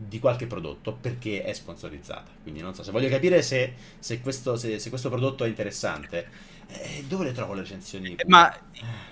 di 0.08 0.18
qualche 0.18 0.46
prodotto 0.46 0.96
perché 0.98 1.42
è 1.42 1.52
sponsorizzata. 1.52 2.30
Quindi 2.42 2.60
non 2.62 2.74
so 2.74 2.82
se 2.82 2.90
voglio 2.90 3.08
capire 3.08 3.42
se, 3.42 3.74
se, 3.98 4.20
questo, 4.20 4.56
se, 4.56 4.78
se 4.78 4.88
questo, 4.88 5.10
prodotto 5.10 5.44
è 5.44 5.48
interessante. 5.48 6.48
Eh, 6.68 7.04
dove 7.06 7.24
le 7.24 7.32
trovo 7.32 7.52
le 7.52 7.62
recensioni? 7.62 8.16
Ma 8.26 8.54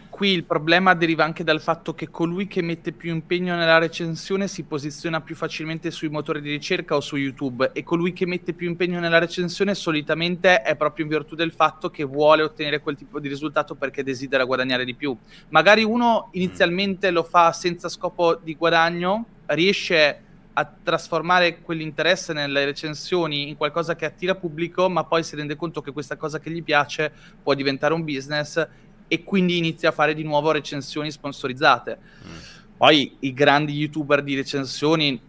qui 0.09 0.31
il 0.31 0.45
problema 0.45 0.95
deriva 0.95 1.25
anche 1.25 1.45
dal 1.45 1.61
fatto 1.61 1.93
che 1.93 2.09
colui 2.09 2.47
che 2.47 2.63
mette 2.63 2.93
più 2.93 3.13
impegno 3.13 3.55
nella 3.57 3.79
recensione 3.79 4.49
si 4.49 4.63
posiziona 4.63 5.21
più 5.21 5.35
facilmente 5.35 5.91
sui 5.91 6.09
motori 6.09 6.41
di 6.41 6.51
ricerca 6.51 6.95
o 6.95 7.01
su 7.01 7.17
YouTube 7.17 7.71
e 7.73 7.83
colui 7.83 8.13
che 8.13 8.27
mette 8.27 8.53
più 8.53 8.69
impegno 8.69 9.01
nella 9.01 9.19
recensione 9.19 9.75
solitamente 9.75 10.63
è 10.63 10.77
proprio 10.77 11.05
in 11.05 11.11
virtù 11.11 11.35
del 11.35 11.53
fatto 11.53 11.91
che 11.91 12.05
vuole 12.05 12.43
ottenere 12.43 12.81
quel 12.81 12.97
tipo 12.97 13.21
di 13.21 13.29
risultato 13.29 13.75
perché 13.75 14.05
desidera 14.05 14.45
guadagnare 14.45 14.85
di 14.85 14.95
più. 14.95 15.15
Magari 15.49 15.83
uno 15.83 16.29
inizialmente 16.33 17.11
lo 17.11 17.25
fa 17.25 17.53
senza 17.53 17.89
scopo 17.89 18.37
di 18.37 18.55
guadagno, 18.55 19.27
riesce 19.47 20.23
a 20.59 20.69
trasformare 20.83 21.61
quell'interesse 21.61 22.33
nelle 22.33 22.65
recensioni 22.65 23.49
in 23.49 23.57
qualcosa 23.57 23.95
che 23.95 24.05
attira 24.05 24.35
pubblico, 24.35 24.89
ma 24.89 25.05
poi 25.05 25.23
si 25.23 25.37
rende 25.37 25.55
conto 25.55 25.81
che 25.81 25.93
questa 25.93 26.17
cosa 26.17 26.41
che 26.41 26.51
gli 26.51 26.65
piace 26.65 27.13
può 27.41 27.55
diventare 27.55 27.95
un 27.95 28.03
business 28.03 28.67
e 29.07 29.23
quindi 29.23 29.57
inizia 29.57 29.91
a 29.91 29.93
fare 29.93 30.15
di 30.15 30.25
nuovo 30.25 30.51
recensioni 30.51 31.13
sponsorizzate. 31.13 31.99
Mm. 32.27 32.37
Poi 32.77 33.17
i 33.21 33.33
grandi 33.33 33.73
youtuber 33.75 34.21
di 34.21 34.35
recensioni, 34.35 35.21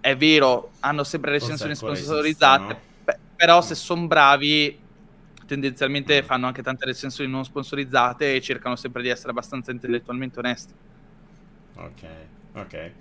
è 0.00 0.16
vero, 0.16 0.70
hanno 0.80 1.04
sempre 1.04 1.32
recensioni 1.32 1.74
sponsorizzate, 1.74 2.62
esiste, 2.62 2.82
no? 3.04 3.18
però 3.36 3.60
se 3.60 3.74
sono 3.74 4.06
bravi 4.06 4.78
tendenzialmente 5.44 6.22
mm. 6.22 6.24
fanno 6.24 6.46
anche 6.46 6.62
tante 6.62 6.86
recensioni 6.86 7.30
non 7.30 7.44
sponsorizzate 7.44 8.34
e 8.34 8.40
cercano 8.40 8.76
sempre 8.76 9.02
di 9.02 9.10
essere 9.10 9.30
abbastanza 9.30 9.72
intellettualmente 9.72 10.38
onesti. 10.38 10.72
Ok, 11.74 12.02
ok. 12.54 12.92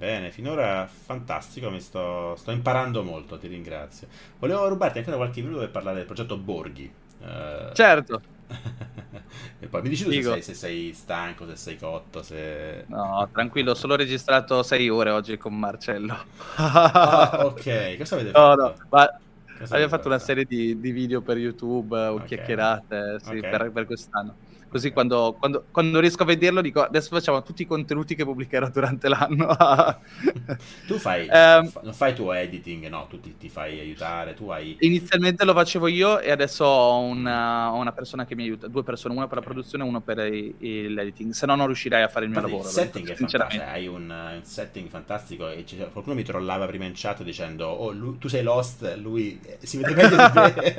Bene, 0.00 0.30
finora 0.30 0.86
fantastico, 0.86 1.68
mi 1.70 1.78
sto, 1.78 2.34
sto 2.34 2.52
imparando 2.52 3.02
molto, 3.02 3.36
ti 3.36 3.48
ringrazio. 3.48 4.08
Volevo 4.38 4.66
rubarti 4.66 4.96
ancora 4.96 5.16
qualche 5.16 5.42
minuto 5.42 5.60
per 5.60 5.70
parlare 5.70 5.98
del 5.98 6.06
progetto 6.06 6.38
Borghi. 6.38 6.90
Uh, 7.18 7.70
certo. 7.74 8.22
e 9.60 9.66
poi 9.66 9.82
mi 9.82 9.90
dici 9.90 10.04
tu 10.04 10.10
se 10.10 10.22
sei, 10.22 10.42
se 10.42 10.54
sei, 10.54 10.92
stanco, 10.94 11.46
se 11.46 11.56
sei 11.56 11.76
cotto, 11.76 12.22
se... 12.22 12.86
No, 12.86 13.28
tranquillo, 13.30 13.72
ho 13.72 13.74
solo 13.74 13.94
registrato 13.94 14.62
sei 14.62 14.88
ore 14.88 15.10
oggi 15.10 15.36
con 15.36 15.58
Marcello. 15.58 16.16
ah, 16.56 17.40
ok, 17.44 17.98
cosa 17.98 18.14
avete 18.14 18.30
fatto? 18.30 18.54
No, 18.54 18.54
no, 18.54 18.74
ma 18.88 19.20
abbiamo 19.64 19.88
fatto 19.88 20.08
una 20.08 20.18
serie 20.18 20.46
di, 20.46 20.80
di, 20.80 20.92
video 20.92 21.20
per 21.20 21.36
YouTube 21.36 21.94
o 21.94 22.14
okay. 22.14 22.26
chiacchierate 22.26 23.18
sì, 23.20 23.36
okay. 23.36 23.50
per, 23.50 23.70
per 23.70 23.84
quest'anno. 23.84 24.34
Così 24.70 24.92
quando, 24.92 25.34
quando, 25.36 25.64
quando, 25.72 25.98
riesco 25.98 26.22
a 26.22 26.26
vederlo 26.26 26.60
dico 26.60 26.80
adesso 26.80 27.08
facciamo 27.08 27.42
tutti 27.42 27.62
i 27.62 27.66
contenuti 27.66 28.14
che 28.14 28.22
pubblicherò 28.22 28.68
durante 28.68 29.08
l'anno. 29.08 29.48
tu 30.86 30.96
fai, 30.96 31.26
um, 31.28 31.72
non 31.82 31.92
fai 31.92 32.14
tu 32.14 32.30
editing, 32.30 32.86
no, 32.86 33.08
tu 33.08 33.18
ti, 33.18 33.36
ti, 33.36 33.48
fai 33.48 33.80
aiutare, 33.80 34.34
tu 34.34 34.48
hai... 34.50 34.76
Inizialmente 34.78 35.44
lo 35.44 35.54
facevo 35.54 35.88
io 35.88 36.20
e 36.20 36.30
adesso 36.30 36.64
ho 36.64 37.00
una, 37.00 37.70
una 37.70 37.90
persona 37.90 38.24
che 38.24 38.36
mi 38.36 38.44
aiuta, 38.44 38.68
due 38.68 38.84
persone, 38.84 39.12
una 39.12 39.26
per 39.26 39.38
la 39.38 39.44
produzione 39.44 39.82
e 39.82 39.88
uno 39.88 40.00
per 40.02 40.18
i, 40.32 40.54
i, 40.58 40.88
l'editing, 40.88 41.32
se 41.32 41.46
no 41.46 41.56
non 41.56 41.66
riuscirei 41.66 42.04
a 42.04 42.08
fare 42.08 42.26
il 42.26 42.30
mio 42.30 42.38
Infatti, 42.38 42.56
lavoro. 42.56 42.70
Il 42.70 42.76
setting 42.76 43.08
è 43.08 43.14
fantastico, 43.16 43.64
hai 43.64 43.86
un, 43.88 44.08
un, 44.08 44.40
setting 44.44 44.88
fantastico 44.88 45.48
e 45.48 45.64
qualcuno 45.90 46.14
mi 46.14 46.22
trollava 46.22 46.66
prima 46.66 46.84
in 46.84 46.92
chat 46.94 47.24
dicendo 47.24 47.66
oh 47.66 47.90
lui, 47.90 48.18
tu 48.18 48.28
sei 48.28 48.44
Lost, 48.44 48.96
lui 48.98 49.40
eh, 49.42 49.58
si 49.66 49.78
vede 49.78 49.94
meglio 49.94 50.16
di 50.16 50.32
te. 50.32 50.74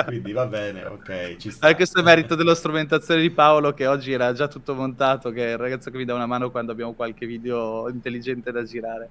Quindi 0.06 0.32
va 0.32 0.46
bene, 0.46 0.86
ok, 0.86 1.36
ci 1.36 1.50
sta. 1.50 1.68
Eh, 1.68 1.74
questo 1.74 2.00
è 2.00 2.02
merito 2.02 2.34
dello 2.34 2.54
strumento 2.54 2.68
strumentazione 2.70 3.20
di 3.20 3.30
Paolo 3.30 3.74
che 3.74 3.88
oggi 3.88 4.12
era 4.12 4.32
già 4.32 4.46
tutto 4.46 4.74
montato, 4.74 5.30
che 5.30 5.48
è 5.48 5.50
il 5.50 5.58
ragazzo 5.58 5.90
che 5.90 5.98
mi 5.98 6.04
dà 6.04 6.14
una 6.14 6.26
mano 6.26 6.52
quando 6.52 6.70
abbiamo 6.70 6.92
qualche 6.92 7.26
video 7.26 7.88
intelligente 7.88 8.52
da 8.52 8.62
girare. 8.62 9.08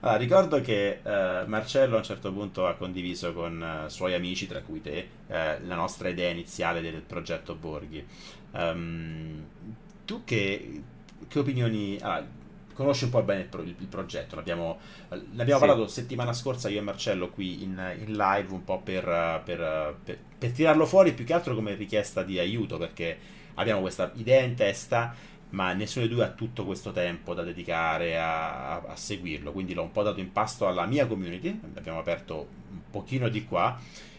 Allora, 0.00 0.18
ricordo 0.18 0.60
che 0.60 1.00
eh, 1.02 1.44
Marcello 1.46 1.94
a 1.94 1.98
un 1.98 2.04
certo 2.04 2.30
punto 2.32 2.66
ha 2.66 2.74
condiviso 2.74 3.32
con 3.32 3.62
eh, 3.62 3.88
suoi 3.88 4.12
amici, 4.12 4.46
tra 4.46 4.60
cui 4.60 4.82
te, 4.82 5.08
eh, 5.26 5.58
la 5.64 5.74
nostra 5.74 6.10
idea 6.10 6.30
iniziale 6.30 6.82
del 6.82 7.00
progetto 7.00 7.54
Borghi. 7.54 8.06
Um, 8.52 9.44
tu 10.04 10.22
che, 10.24 10.82
che 11.26 11.38
opinioni... 11.38 11.98
Ah, 12.02 12.22
conosci 12.76 13.04
un 13.04 13.10
po' 13.10 13.22
bene 13.22 13.40
il, 13.40 13.46
pro, 13.48 13.62
il, 13.62 13.74
progetto, 13.88 14.36
l'abbiamo, 14.36 14.78
l'abbiamo 15.08 15.60
sì. 15.60 15.66
parlato 15.66 15.88
settimana 15.88 16.32
scorsa 16.32 16.68
io 16.68 16.78
e 16.78 16.82
Marcello 16.82 17.30
qui 17.30 17.62
in, 17.62 17.96
in 17.98 18.14
live 18.14 18.52
un 18.52 18.64
po' 18.64 18.80
per, 18.80 19.02
per, 19.44 19.96
per, 20.04 20.18
per, 20.38 20.50
tirarlo 20.52 20.84
fuori 20.86 21.12
più 21.14 21.24
che 21.24 21.32
altro 21.32 21.54
come 21.54 21.74
richiesta 21.74 22.22
di 22.22 22.38
aiuto 22.38 22.76
perché 22.76 23.18
abbiamo 23.54 23.80
questa 23.80 24.12
idea 24.14 24.42
in 24.42 24.54
testa 24.54 25.14
ma 25.50 25.72
nessuno 25.72 26.06
di 26.06 26.12
due 26.12 26.24
ha 26.24 26.30
tutto 26.30 26.64
questo 26.64 26.92
tempo 26.92 27.32
da 27.32 27.42
dedicare 27.42 28.18
a, 28.18 28.74
a, 28.74 28.82
a 28.88 28.96
seguirlo, 28.96 29.52
quindi 29.52 29.74
l'ho 29.74 29.82
un 29.82 29.92
po' 29.92 30.02
dato 30.02 30.20
in 30.20 30.32
pasto 30.32 30.66
alla 30.66 30.86
mia 30.86 31.06
community, 31.06 31.58
abbiamo 31.74 31.98
aperto 31.98 32.48
un 32.70 32.80
pochino 32.90 33.28
di 33.28 33.44
qua 33.44 33.78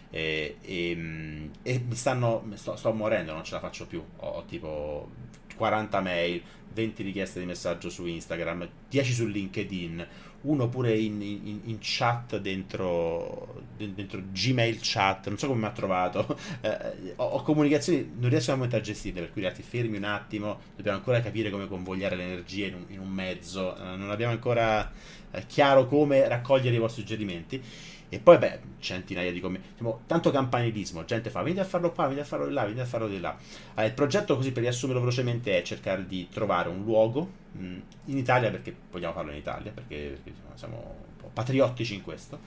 e, 0.10 0.58
e, 0.62 1.50
e 1.62 1.80
mi 1.80 1.96
stanno, 1.96 2.50
sto, 2.54 2.76
sto, 2.76 2.94
morendo, 2.94 3.34
non 3.34 3.44
ce 3.44 3.54
la 3.54 3.60
faccio 3.60 3.86
più, 3.86 4.04
ho, 4.18 4.28
ho 4.28 4.44
tipo 4.46 5.10
40 5.58 6.00
mail, 6.02 6.42
20 6.74 7.04
richieste 7.04 7.40
di 7.40 7.46
messaggio 7.46 7.90
su 7.90 8.06
Instagram, 8.06 8.68
10 8.90 9.14
su 9.14 9.26
LinkedIn, 9.26 10.08
uno 10.42 10.70
pure 10.70 10.96
in, 10.96 11.22
in, 11.22 11.60
in 11.64 11.78
chat 11.80 12.38
dentro, 12.38 13.64
dentro, 13.76 14.22
Gmail 14.32 14.78
chat, 14.82 15.28
non 15.28 15.38
so 15.38 15.48
come 15.48 15.62
mi 15.62 15.66
ha 15.66 15.72
trovato, 15.72 16.38
eh, 16.62 17.14
ho, 17.16 17.26
ho, 17.26 17.42
comunicazioni, 17.42 18.12
non 18.18 18.30
riesco 18.30 18.52
a 18.52 18.68
a 18.70 18.82
gestirle, 18.82 19.22
per 19.22 19.32
cui 19.32 19.42
ragazzi 19.42 19.64
fermi 19.64 19.98
un 19.98 20.04
attimo, 20.04 20.60
dobbiamo 20.76 20.98
ancora 20.98 21.20
capire 21.22 21.50
come 21.50 21.68
convogliare 21.68 22.16
l'energia 22.16 22.68
in 22.68 22.76
un, 22.76 22.86
in 22.90 23.00
un 23.00 23.10
mezzo, 23.10 23.76
eh, 23.76 23.96
non 23.96 24.12
abbiamo 24.12 24.34
ancora 24.34 24.92
eh, 25.32 25.46
chiaro 25.48 25.88
come 25.88 26.28
raccogliere 26.28 26.76
i 26.76 26.80
vostri 26.80 27.02
suggerimenti. 27.02 27.62
E 28.10 28.20
poi, 28.20 28.38
beh, 28.38 28.60
centinaia 28.80 29.32
di 29.32 29.40
commenti. 29.42 29.68
Diciamo, 29.72 30.02
tanto 30.08 30.32
campanilismo. 30.32 31.04
Gente 31.04 31.30
fa, 31.30 31.42
venite 31.42 31.62
a 31.62 31.66
farlo 31.66 31.92
qua, 31.92 32.06
venite 32.06 32.22
a 32.22 32.26
farlo 32.26 32.48
di 32.48 32.54
là, 32.54 32.64
venite 32.64 32.82
a 32.82 32.86
farlo 32.86 33.08
di 33.08 33.20
là. 33.20 33.38
Allora, 33.72 33.86
il 33.86 33.94
progetto, 33.94 34.36
così 34.36 34.52
per 34.52 34.64
riassumerlo 34.64 35.02
velocemente, 35.02 35.58
è 35.58 35.62
cercare 35.62 36.06
di 36.06 36.30
trovare 36.30 36.70
un 36.70 36.84
luogo 36.84 37.30
mh, 37.52 37.78
in 38.06 38.18
Italia, 38.18 38.50
perché 38.50 38.74
vogliamo 38.92 39.14
farlo 39.14 39.32
in 39.32 39.38
Italia, 39.38 39.72
perché, 39.72 40.20
perché 40.24 40.40
siamo 40.56 40.78
un 40.78 41.16
po' 41.18 41.30
patriottici 41.34 41.96
in 41.96 42.02
questo, 42.02 42.40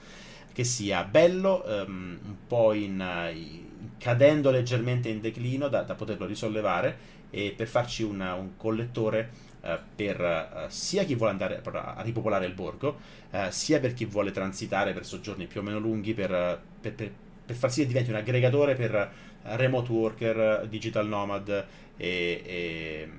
che 0.51 0.63
sia 0.63 1.03
bello, 1.03 1.63
um, 1.65 2.17
un 2.23 2.35
po' 2.47 2.73
in, 2.73 3.03
in, 3.33 3.89
cadendo 3.99 4.49
leggermente 4.49 5.09
in 5.09 5.21
declino, 5.21 5.67
da, 5.67 5.83
da 5.83 5.93
poterlo 5.93 6.25
risollevare, 6.25 7.19
e 7.29 7.53
per 7.55 7.67
farci 7.67 8.03
una, 8.03 8.33
un 8.33 8.57
collettore 8.57 9.49
per 9.95 10.19
uh, 10.19 10.69
sia 10.69 11.03
chi 11.03 11.15
vuole 11.15 11.31
andare 11.31 11.61
a 11.63 12.01
ripopolare 12.01 12.45
il 12.45 12.53
borgo, 12.53 12.97
uh, 13.31 13.49
sia 13.49 13.79
per 13.79 13.93
chi 13.93 14.05
vuole 14.05 14.31
transitare 14.31 14.93
per 14.93 15.05
soggiorni 15.05 15.45
più 15.45 15.61
o 15.61 15.63
meno 15.63 15.79
lunghi 15.79 16.13
per, 16.13 16.61
per, 16.79 16.93
per, 16.93 17.11
per 17.45 17.55
far 17.55 17.71
sì 17.71 17.81
che 17.81 17.87
diventi 17.87 18.09
un 18.09 18.15
aggregatore 18.15 18.75
per 18.75 19.11
remote 19.43 19.91
worker, 19.91 20.67
digital 20.67 21.07
nomad 21.07 21.49
e, 21.97 22.41
e 22.45 23.09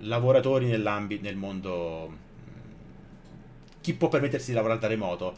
lavoratori 0.00 0.66
nel 0.66 1.36
mondo 1.36 2.26
chi 3.80 3.94
può 3.94 4.08
permettersi 4.08 4.50
di 4.50 4.56
lavorare 4.56 4.80
da 4.80 4.86
remoto 4.86 5.36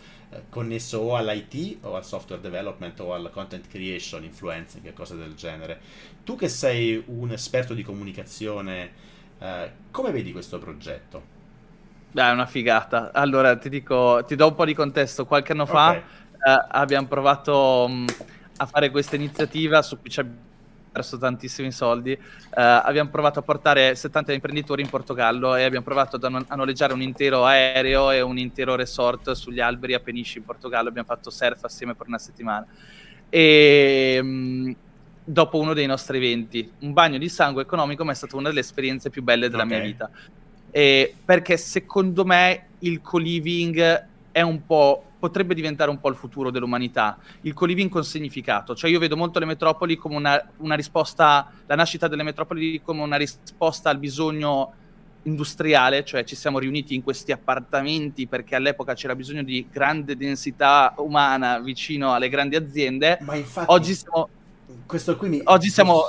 connesso 0.49 0.99
o 0.99 1.17
all'IT 1.17 1.79
o 1.83 1.95
al 1.97 2.05
software 2.05 2.41
development 2.41 2.99
o 3.01 3.13
al 3.13 3.31
content 3.33 3.67
creation, 3.69 4.25
influencing 4.25 4.87
e 4.87 4.93
cose 4.93 5.17
del 5.17 5.35
genere. 5.35 5.81
Tu 6.25 6.37
che 6.37 6.49
sei 6.49 7.03
un 7.07 7.33
esperto 7.33 7.75
di 7.75 7.83
comunicazione 7.83 8.91
eh, 9.41 9.71
come 9.91 10.11
vedi 10.11 10.33
questo 10.33 10.59
progetto? 10.59 11.39
Beh, 12.13 12.23
è 12.23 12.31
una 12.31 12.47
figata. 12.47 13.11
Allora, 13.13 13.57
ti 13.57 13.69
dico, 13.69 14.23
ti 14.27 14.37
do 14.37 14.49
un 14.49 14.55
po' 14.55 14.65
di 14.65 14.75
contesto. 14.75 15.27
Qualche 15.27 15.53
anno 15.53 15.67
fa 15.67 15.91
okay. 15.91 16.01
eh, 16.01 16.67
abbiamo 16.69 17.07
provato 17.07 17.87
mh, 17.89 17.93
mm, 17.93 18.07
a 18.59 18.67
fare 18.67 18.91
questa 18.91 19.17
iniziativa 19.17 19.81
su 19.83 19.99
cui 19.99 20.11
ci 20.11 20.21
abbiamo 20.21 20.49
perso 20.91 21.19
tantissimi 21.19 21.71
soldi. 21.71 22.13
Eh, 22.13 22.21
abbiamo 22.51 23.11
provato 23.11 23.39
a 23.39 23.43
portare 23.43 23.95
70 23.95 24.33
imprenditori 24.33 24.83
in 24.83 24.89
Portogallo 24.89 25.55
e 25.55 25.63
abbiamo 25.63 25.85
provato 25.85 26.17
a, 26.17 26.45
a 26.49 26.57
noleggiare 26.57 26.93
un 26.93 27.01
intero 27.01 27.45
aereo 27.47 28.11
e 28.11 28.21
un 28.21 28.37
intero 28.39 28.75
resort 28.75 29.31
sugli 29.33 29.61
alberi 29.61 29.95
a 29.95 30.01
Peniche 30.01 30.39
in 30.39 30.45
Portogallo. 30.45 30.89
Abbiamo 30.89 31.07
fatto 31.07 31.31
surf 31.31 31.65
assieme 31.65 31.95
per 31.95 32.09
una 32.09 32.19
settimana. 32.19 32.67
E... 33.29 34.19
Mh, 34.21 34.29
mm, 34.29 34.73
dopo 35.33 35.59
uno 35.59 35.75
dei 35.75 35.87
nostri 35.87 36.17
eventi. 36.17 36.71
Un 36.81 36.93
bagno 36.93 37.19
di 37.19 37.29
sangue 37.29 37.63
economico, 37.63 38.05
ma 38.05 38.13
è 38.13 38.15
stata 38.15 38.37
una 38.37 38.49
delle 38.49 38.61
esperienze 38.61 39.11
più 39.11 39.23
belle 39.23 39.49
della 39.49 39.63
okay. 39.63 39.79
mia 39.79 39.87
vita. 39.87 40.11
E 40.71 41.15
perché 41.25 41.57
secondo 41.57 42.25
me 42.25 42.67
il 42.81 43.01
co-living 43.01 44.07
è 44.33 44.41
un 44.41 44.65
po' 44.67 45.05
potrebbe 45.21 45.55
diventare 45.55 45.91
un 45.91 46.01
po' 46.01 46.09
il 46.09 46.15
futuro 46.15 46.51
dell'umanità, 46.51 47.19
il 47.43 47.53
co-living 47.53 47.91
con 47.91 48.05
significato, 48.05 48.75
cioè 48.75 48.89
io 48.89 48.99
vedo 48.99 49.19
molto 49.19 49.39
le 49.39 49.45
metropoli 49.45 49.97
come 49.97 50.17
una, 50.17 50.51
una 50.59 50.75
risposta, 50.75 51.53
la 51.67 51.75
nascita 51.75 52.09
delle 52.09 52.23
metropoli 52.23 52.81
come 52.83 53.03
una 53.03 53.17
risposta 53.17 53.91
al 53.91 53.99
bisogno 53.99 54.73
industriale, 55.25 56.05
cioè 56.07 56.25
ci 56.25 56.35
siamo 56.35 56.59
riuniti 56.59 56.95
in 56.95 57.03
questi 57.03 57.33
appartamenti 57.33 58.27
perché 58.27 58.55
all'epoca 58.55 58.95
c'era 58.95 59.15
bisogno 59.15 59.43
di 59.43 59.67
grande 59.71 60.17
densità 60.17 60.95
umana 60.97 61.59
vicino 61.59 62.15
alle 62.15 62.31
grandi 62.31 62.57
aziende. 62.57 63.19
Ma 63.21 63.35
infatti, 63.35 63.67
oggi 63.69 63.95
siamo 63.95 64.31
questo 64.87 65.17
qui 65.17 65.29
mi... 65.29 65.41
Oggi 65.45 65.71
siamo... 65.71 66.03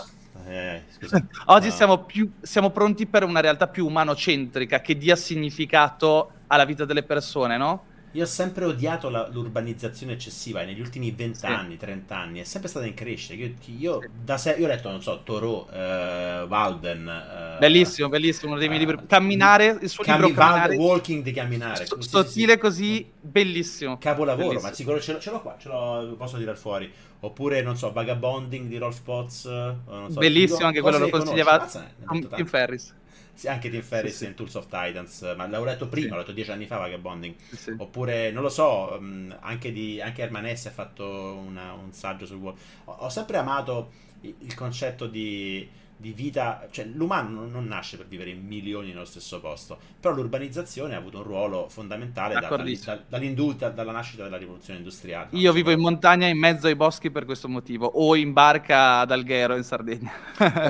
Eh, 0.48 0.84
Oggi 1.46 1.68
no. 1.68 1.74
siamo, 1.74 2.04
più, 2.04 2.32
siamo 2.42 2.70
pronti 2.72 3.06
per 3.06 3.24
una 3.24 3.40
realtà 3.40 3.68
più 3.68 3.86
umanocentrica 3.86 4.82
che 4.82 4.98
dia 4.98 5.16
significato 5.16 6.32
alla 6.48 6.66
vita 6.66 6.86
delle 6.86 7.04
persone, 7.04 7.58
no? 7.58 7.86
Io 8.14 8.24
ho 8.24 8.28
sempre 8.28 8.66
odiato 8.66 9.10
la, 9.10 9.28
l'urbanizzazione 9.32 10.14
eccessiva 10.14 10.64
negli 10.64 10.82
ultimi 10.82 11.12
20 11.12 11.40
sì. 11.40 11.46
anni, 11.46 11.78
30 11.78 12.18
anni, 12.18 12.40
è 12.42 12.44
sempre 12.44 12.70
stata 12.70 12.86
in 12.86 12.94
crescita. 12.94 13.34
Io, 13.34 13.54
io, 13.78 14.02
da 14.22 14.38
se, 14.38 14.56
io 14.58 14.66
ho 14.66 14.68
letto, 14.68 14.90
non 14.90 15.02
so, 15.02 15.22
Toro, 15.24 15.68
uh, 15.72 16.46
Walden. 16.46 17.56
Uh, 17.56 17.60
bellissimo, 17.60 18.10
bellissimo, 18.10 18.52
uno 18.52 18.60
dei 18.60 18.68
miei 18.68 18.80
libri. 18.80 18.98
Camminare, 19.08 19.78
il 19.82 19.90
suo 19.90 20.04
cammi- 20.04 20.28
libro 20.28 20.42
Camminare. 20.42 20.76
Walking 20.76 21.24
di 21.24 21.32
camminare. 21.32 21.86
S- 21.86 21.98
sottile 22.00 22.58
così, 22.58 23.10
bellissimo. 23.20 23.98
Capolavoro, 23.98 24.48
bellissimo. 24.48 24.70
ma 24.70 24.76
sicuro 24.76 25.00
ce 25.00 25.14
l'ho, 25.14 25.20
ce 25.20 25.32
l'ho 25.32 25.42
qua, 25.42 25.56
ce 25.58 25.70
l'ho, 25.70 26.16
posso 26.18 26.38
tirare 26.38 26.58
fuori. 26.58 26.92
Oppure, 27.22 27.62
non 27.62 27.78
so, 27.78 27.92
Vagabonding 27.94 28.68
di 28.68 28.78
Rolf 28.78 29.02
Potts. 29.02 29.42
So, 29.42 29.80
bellissimo, 30.14 30.66
anche 30.66 30.82
quello 30.82 30.98
lo 30.98 31.10
consigliava 31.10 31.66
Tim 32.10 32.46
Ferris. 32.46 32.94
Sì, 33.42 33.48
anche 33.48 33.72
Tim 33.72 33.82
Ferris 33.82 34.18
sì, 34.18 34.26
in 34.26 34.36
Tools 34.36 34.54
of 34.54 34.66
Titans, 34.66 35.22
ma 35.36 35.48
l'avevo 35.48 35.64
letto 35.64 35.88
prima, 35.88 36.06
sì. 36.06 36.12
l'ho 36.12 36.18
letto 36.20 36.32
dieci 36.32 36.52
anni 36.52 36.68
fa 36.68 36.78
Vagabonding. 36.78 37.34
Sì, 37.50 37.74
Oppure, 37.76 38.30
non 38.30 38.44
lo 38.44 38.50
so, 38.50 39.00
mm, 39.02 39.32
anche, 39.40 39.72
di, 39.72 40.00
anche 40.00 40.22
Hermanessi 40.22 40.68
ha 40.68 40.72
fatto 40.72 41.42
una, 41.44 41.74
un 41.74 41.92
saggio 41.92 42.28
sul... 42.28 42.40
Ho, 42.46 42.56
ho 42.86 43.10
sempre 43.10 43.38
amato 43.38 43.94
il 44.22 44.54
concetto 44.54 45.08
di 45.08 45.68
di 46.02 46.12
vita, 46.14 46.68
cioè 46.72 46.86
l'umano 46.86 47.46
non, 47.46 47.68
nasce 47.68 47.96
per 47.96 48.08
vivere 48.08 48.32
in 48.32 48.44
milioni 48.46 48.90
nello 48.90 49.06
stesso 49.06 49.40
posto, 49.40 49.78
però 50.00 50.14
l'urbanizzazione 50.16 50.96
ha 50.96 50.98
avuto 50.98 51.18
un 51.18 51.24
ruolo 51.24 51.70
fondamentale 51.70 52.34
da, 52.34 52.50
da, 52.50 53.70
dalla 53.70 53.92
nascita 53.92 54.24
della 54.24 54.38
rivoluzione 54.38 54.80
industriale. 54.80 55.30
Io 55.34 55.54
vivo 55.54 55.70
in 55.70 55.80
montagna 55.80 56.28
in 56.28 56.40
mezzo 56.40 56.66
ai 56.66 56.76
boschi 56.76 57.12
per 57.12 57.26
questo 57.26 57.48
motivo, 57.48 57.86
o 57.86 58.16
in 58.16 58.34
barca 58.34 59.00
ad 59.00 59.12
Alghero 59.12 59.56
in 59.56 59.64
Sardegna. 59.64 60.12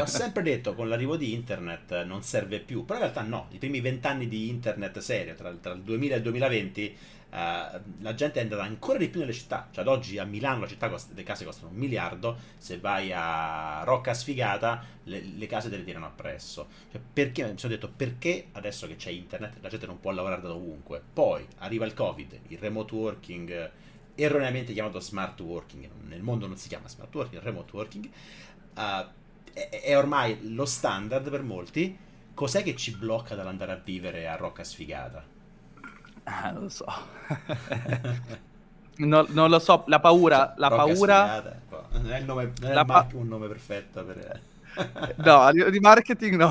ho 0.01 0.05
sempre 0.05 0.43
detto 0.43 0.75
con 0.75 0.89
l'arrivo 0.89 1.15
di 1.15 1.33
internet 1.33 2.03
non 2.03 2.21
serve 2.21 2.59
più, 2.59 2.83
però 2.83 2.99
in 2.99 3.05
realtà 3.05 3.21
no, 3.21 3.47
i 3.51 3.57
primi 3.57 3.79
vent'anni 3.79 4.27
di 4.27 4.49
internet 4.49 4.99
serio, 4.99 5.33
tra, 5.35 5.49
tra 5.59 5.71
il 5.71 5.81
2000 5.81 6.13
e 6.13 6.17
il 6.17 6.23
2020 6.23 6.97
Uh, 7.20 7.20
la 7.31 8.13
gente 8.13 8.39
è 8.39 8.43
andata 8.43 8.63
ancora 8.63 8.97
di 8.97 9.07
più 9.07 9.21
nelle 9.21 9.31
città. 9.33 9.69
Cioè, 9.71 9.83
ad 9.83 9.89
oggi 9.89 10.17
a 10.17 10.25
Milano 10.25 10.67
costa, 10.77 11.13
le 11.13 11.23
case 11.23 11.45
costano 11.45 11.71
un 11.71 11.77
miliardo. 11.77 12.37
Se 12.57 12.77
vai 12.77 13.11
a 13.13 13.83
Rocca 13.83 14.13
Sfigata, 14.13 14.83
le, 15.03 15.21
le 15.21 15.47
case 15.47 15.69
te 15.69 15.77
le 15.77 15.83
tirano 15.83 16.07
appresso. 16.07 16.67
Cioè, 16.91 16.99
perché 17.01 17.49
mi 17.49 17.57
sono 17.57 17.73
detto 17.73 17.89
perché 17.89 18.47
adesso 18.51 18.85
che 18.87 18.97
c'è 18.97 19.11
internet 19.11 19.57
la 19.61 19.69
gente 19.69 19.85
non 19.85 19.99
può 19.99 20.11
lavorare 20.11 20.41
da 20.41 20.53
ovunque. 20.53 21.01
Poi 21.13 21.47
arriva 21.59 21.85
il 21.85 21.93
Covid, 21.93 22.39
il 22.47 22.57
remote 22.57 22.93
working, 22.93 23.71
erroneamente 24.15 24.73
chiamato 24.73 24.99
smart 24.99 25.39
working. 25.39 25.89
Nel 26.07 26.21
mondo 26.21 26.47
non 26.47 26.57
si 26.57 26.67
chiama 26.67 26.89
smart 26.89 27.13
working, 27.15 27.41
remote 27.41 27.71
working. 27.73 28.09
Uh, 28.75 29.05
è, 29.53 29.69
è 29.83 29.97
ormai 29.97 30.53
lo 30.53 30.65
standard 30.65 31.29
per 31.29 31.43
molti. 31.43 31.97
Cos'è 32.33 32.61
che 32.61 32.75
ci 32.75 32.95
blocca 32.95 33.35
dall'andare 33.35 33.71
a 33.71 33.81
vivere 33.83 34.27
a 34.27 34.35
Rocca 34.35 34.63
Sfigata? 34.63 35.30
Ah, 36.31 36.51
non 36.51 36.63
lo 36.63 36.69
so. 36.69 36.85
no, 38.97 39.25
non 39.29 39.49
lo 39.49 39.59
so, 39.59 39.83
la 39.87 39.99
paura... 39.99 40.53
La 40.57 40.69
paura... 40.69 41.59
Non 41.93 42.11
è, 42.11 42.19
il 42.19 42.25
nome, 42.25 42.51
non 42.61 42.77
è 42.77 42.85
pa- 42.85 43.07
un 43.13 43.27
nome 43.27 43.47
perfetto 43.47 44.05
per... 44.05 44.41
no, 45.17 45.51
di 45.51 45.79
marketing 45.79 46.35
no. 46.35 46.49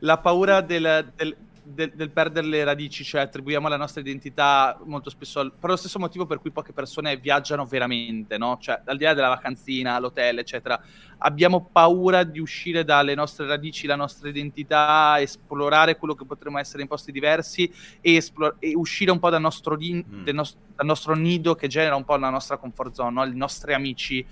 la 0.00 0.18
paura 0.18 0.60
del, 0.60 1.12
del, 1.16 1.34
del, 1.66 1.92
del, 1.94 2.10
perdere 2.10 2.46
le 2.46 2.62
radici, 2.62 3.02
cioè 3.02 3.22
attribuiamo 3.22 3.66
la 3.66 3.76
nostra 3.76 4.00
identità 4.00 4.78
molto 4.84 5.10
spesso 5.10 5.40
al, 5.40 5.52
per 5.52 5.70
lo 5.70 5.76
stesso 5.76 5.98
motivo 5.98 6.24
per 6.24 6.38
cui 6.38 6.50
poche 6.50 6.72
persone 6.72 7.16
viaggiano 7.16 7.64
veramente, 7.64 8.38
no? 8.38 8.56
Cioè, 8.60 8.82
al 8.84 8.96
di 8.96 9.04
là 9.04 9.14
della 9.14 9.28
vacanzina, 9.28 9.98
l'hotel, 9.98 10.38
eccetera, 10.38 10.80
abbiamo 11.18 11.68
paura 11.72 12.22
di 12.22 12.38
uscire 12.38 12.84
dalle 12.84 13.14
nostre 13.14 13.46
radici, 13.46 13.86
la 13.86 13.96
nostra 13.96 14.28
identità, 14.28 15.16
esplorare 15.20 15.96
quello 15.96 16.14
che 16.14 16.24
potremmo 16.24 16.58
essere 16.58 16.82
in 16.82 16.88
posti 16.88 17.10
diversi 17.10 17.70
e, 18.00 18.14
esplor- 18.14 18.56
e 18.60 18.74
uscire 18.76 19.10
un 19.10 19.18
po' 19.18 19.30
dal 19.30 19.40
nostro, 19.40 19.76
din- 19.76 20.04
mm. 20.08 20.28
nos- 20.28 20.56
dal 20.76 20.86
nostro, 20.86 21.14
nido 21.14 21.56
che 21.56 21.66
genera 21.66 21.96
un 21.96 22.04
po' 22.04 22.16
la 22.16 22.30
nostra 22.30 22.58
comfort 22.58 22.94
zone, 22.94 23.10
no? 23.10 23.24
i 23.24 23.36
nostri 23.36 23.74
amici 23.74 24.24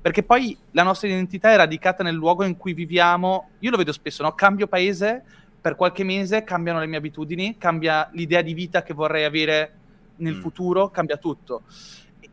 perché 0.00 0.22
poi 0.22 0.56
la 0.70 0.84
nostra 0.84 1.08
identità 1.08 1.52
è 1.52 1.56
radicata 1.56 2.04
nel 2.04 2.14
luogo 2.14 2.44
in 2.44 2.56
cui 2.56 2.72
viviamo. 2.72 3.50
Io 3.58 3.70
lo 3.70 3.76
vedo 3.76 3.92
spesso, 3.92 4.22
no? 4.22 4.32
Cambio 4.32 4.68
paese, 4.68 5.24
per 5.60 5.74
qualche 5.74 6.04
mese 6.04 6.44
cambiano 6.44 6.78
le 6.78 6.86
mie 6.86 6.98
abitudini, 6.98 7.56
cambia 7.58 8.08
l'idea 8.12 8.42
di 8.42 8.54
vita 8.54 8.82
che 8.82 8.94
vorrei 8.94 9.24
avere 9.24 9.72
nel 10.16 10.36
mm. 10.36 10.40
futuro, 10.40 10.90
cambia 10.90 11.16
tutto. 11.16 11.62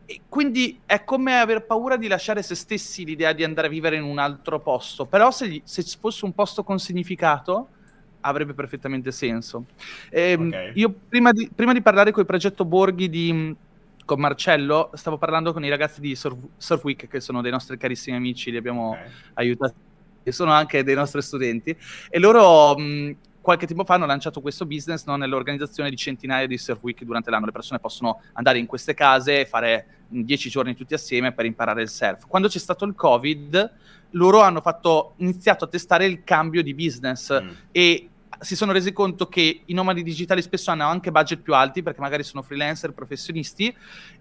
E 0.04 0.20
quindi 0.28 0.80
è 0.86 1.02
come 1.02 1.38
aver 1.38 1.66
paura 1.66 1.96
di 1.96 2.06
lasciare 2.06 2.42
se 2.42 2.54
stessi 2.54 3.04
l'idea 3.04 3.32
di 3.32 3.42
andare 3.42 3.66
a 3.66 3.70
vivere 3.70 3.96
in 3.96 4.04
un 4.04 4.18
altro 4.18 4.60
posto. 4.60 5.04
Però 5.04 5.30
se, 5.30 5.62
se 5.64 5.82
fosse 5.98 6.24
un 6.24 6.32
posto 6.32 6.62
con 6.62 6.78
significato, 6.78 7.68
avrebbe 8.20 8.54
perfettamente 8.54 9.10
senso. 9.10 9.66
Ehm, 10.10 10.48
okay. 10.48 10.72
Io 10.74 10.94
prima 11.08 11.32
di, 11.32 11.50
prima 11.52 11.72
di, 11.72 11.82
parlare 11.82 12.12
con 12.12 12.20
il 12.20 12.26
progetto 12.26 12.64
Borghi 12.64 13.08
di, 13.08 13.54
con 14.04 14.20
Marcello, 14.20 14.90
stavo 14.94 15.18
parlando 15.18 15.52
con 15.52 15.64
i 15.64 15.68
ragazzi 15.68 16.00
di 16.00 16.14
Surf, 16.14 16.38
Surf 16.56 16.84
Week, 16.84 17.08
che 17.08 17.20
sono 17.20 17.42
dei 17.42 17.50
nostri 17.50 17.76
carissimi 17.76 18.16
amici, 18.16 18.52
li 18.52 18.56
abbiamo 18.56 18.90
okay. 18.90 19.10
aiutati 19.34 19.74
che 20.26 20.32
sono 20.32 20.50
anche 20.50 20.82
dei 20.82 20.96
nostri 20.96 21.22
studenti, 21.22 21.76
e 22.10 22.18
loro 22.18 22.76
mh, 22.76 23.16
qualche 23.40 23.64
tempo 23.68 23.84
fa 23.84 23.94
hanno 23.94 24.06
lanciato 24.06 24.40
questo 24.40 24.66
business 24.66 25.04
no, 25.04 25.14
nell'organizzazione 25.14 25.88
di 25.88 25.94
centinaia 25.94 26.48
di 26.48 26.58
surf 26.58 26.82
week 26.82 27.04
durante 27.04 27.30
l'anno. 27.30 27.46
Le 27.46 27.52
persone 27.52 27.78
possono 27.78 28.20
andare 28.32 28.58
in 28.58 28.66
queste 28.66 28.92
case 28.92 29.42
e 29.42 29.46
fare 29.46 29.86
dieci 30.08 30.50
giorni 30.50 30.74
tutti 30.74 30.94
assieme 30.94 31.30
per 31.30 31.44
imparare 31.44 31.82
il 31.82 31.88
surf. 31.88 32.26
Quando 32.26 32.48
c'è 32.48 32.58
stato 32.58 32.84
il 32.84 32.96
Covid, 32.96 33.72
loro 34.10 34.40
hanno 34.40 34.60
fatto, 34.60 35.14
iniziato 35.18 35.64
a 35.64 35.68
testare 35.68 36.06
il 36.06 36.24
cambio 36.24 36.60
di 36.60 36.74
business 36.74 37.40
mm. 37.40 37.48
e 37.70 38.08
si 38.40 38.56
sono 38.56 38.72
resi 38.72 38.92
conto 38.92 39.28
che 39.28 39.62
i 39.64 39.74
nomadi 39.74 40.02
digitali 40.02 40.42
spesso 40.42 40.72
hanno 40.72 40.88
anche 40.88 41.12
budget 41.12 41.40
più 41.40 41.54
alti 41.54 41.84
perché 41.84 42.00
magari 42.00 42.24
sono 42.24 42.42
freelancer, 42.42 42.92
professionisti 42.92 43.74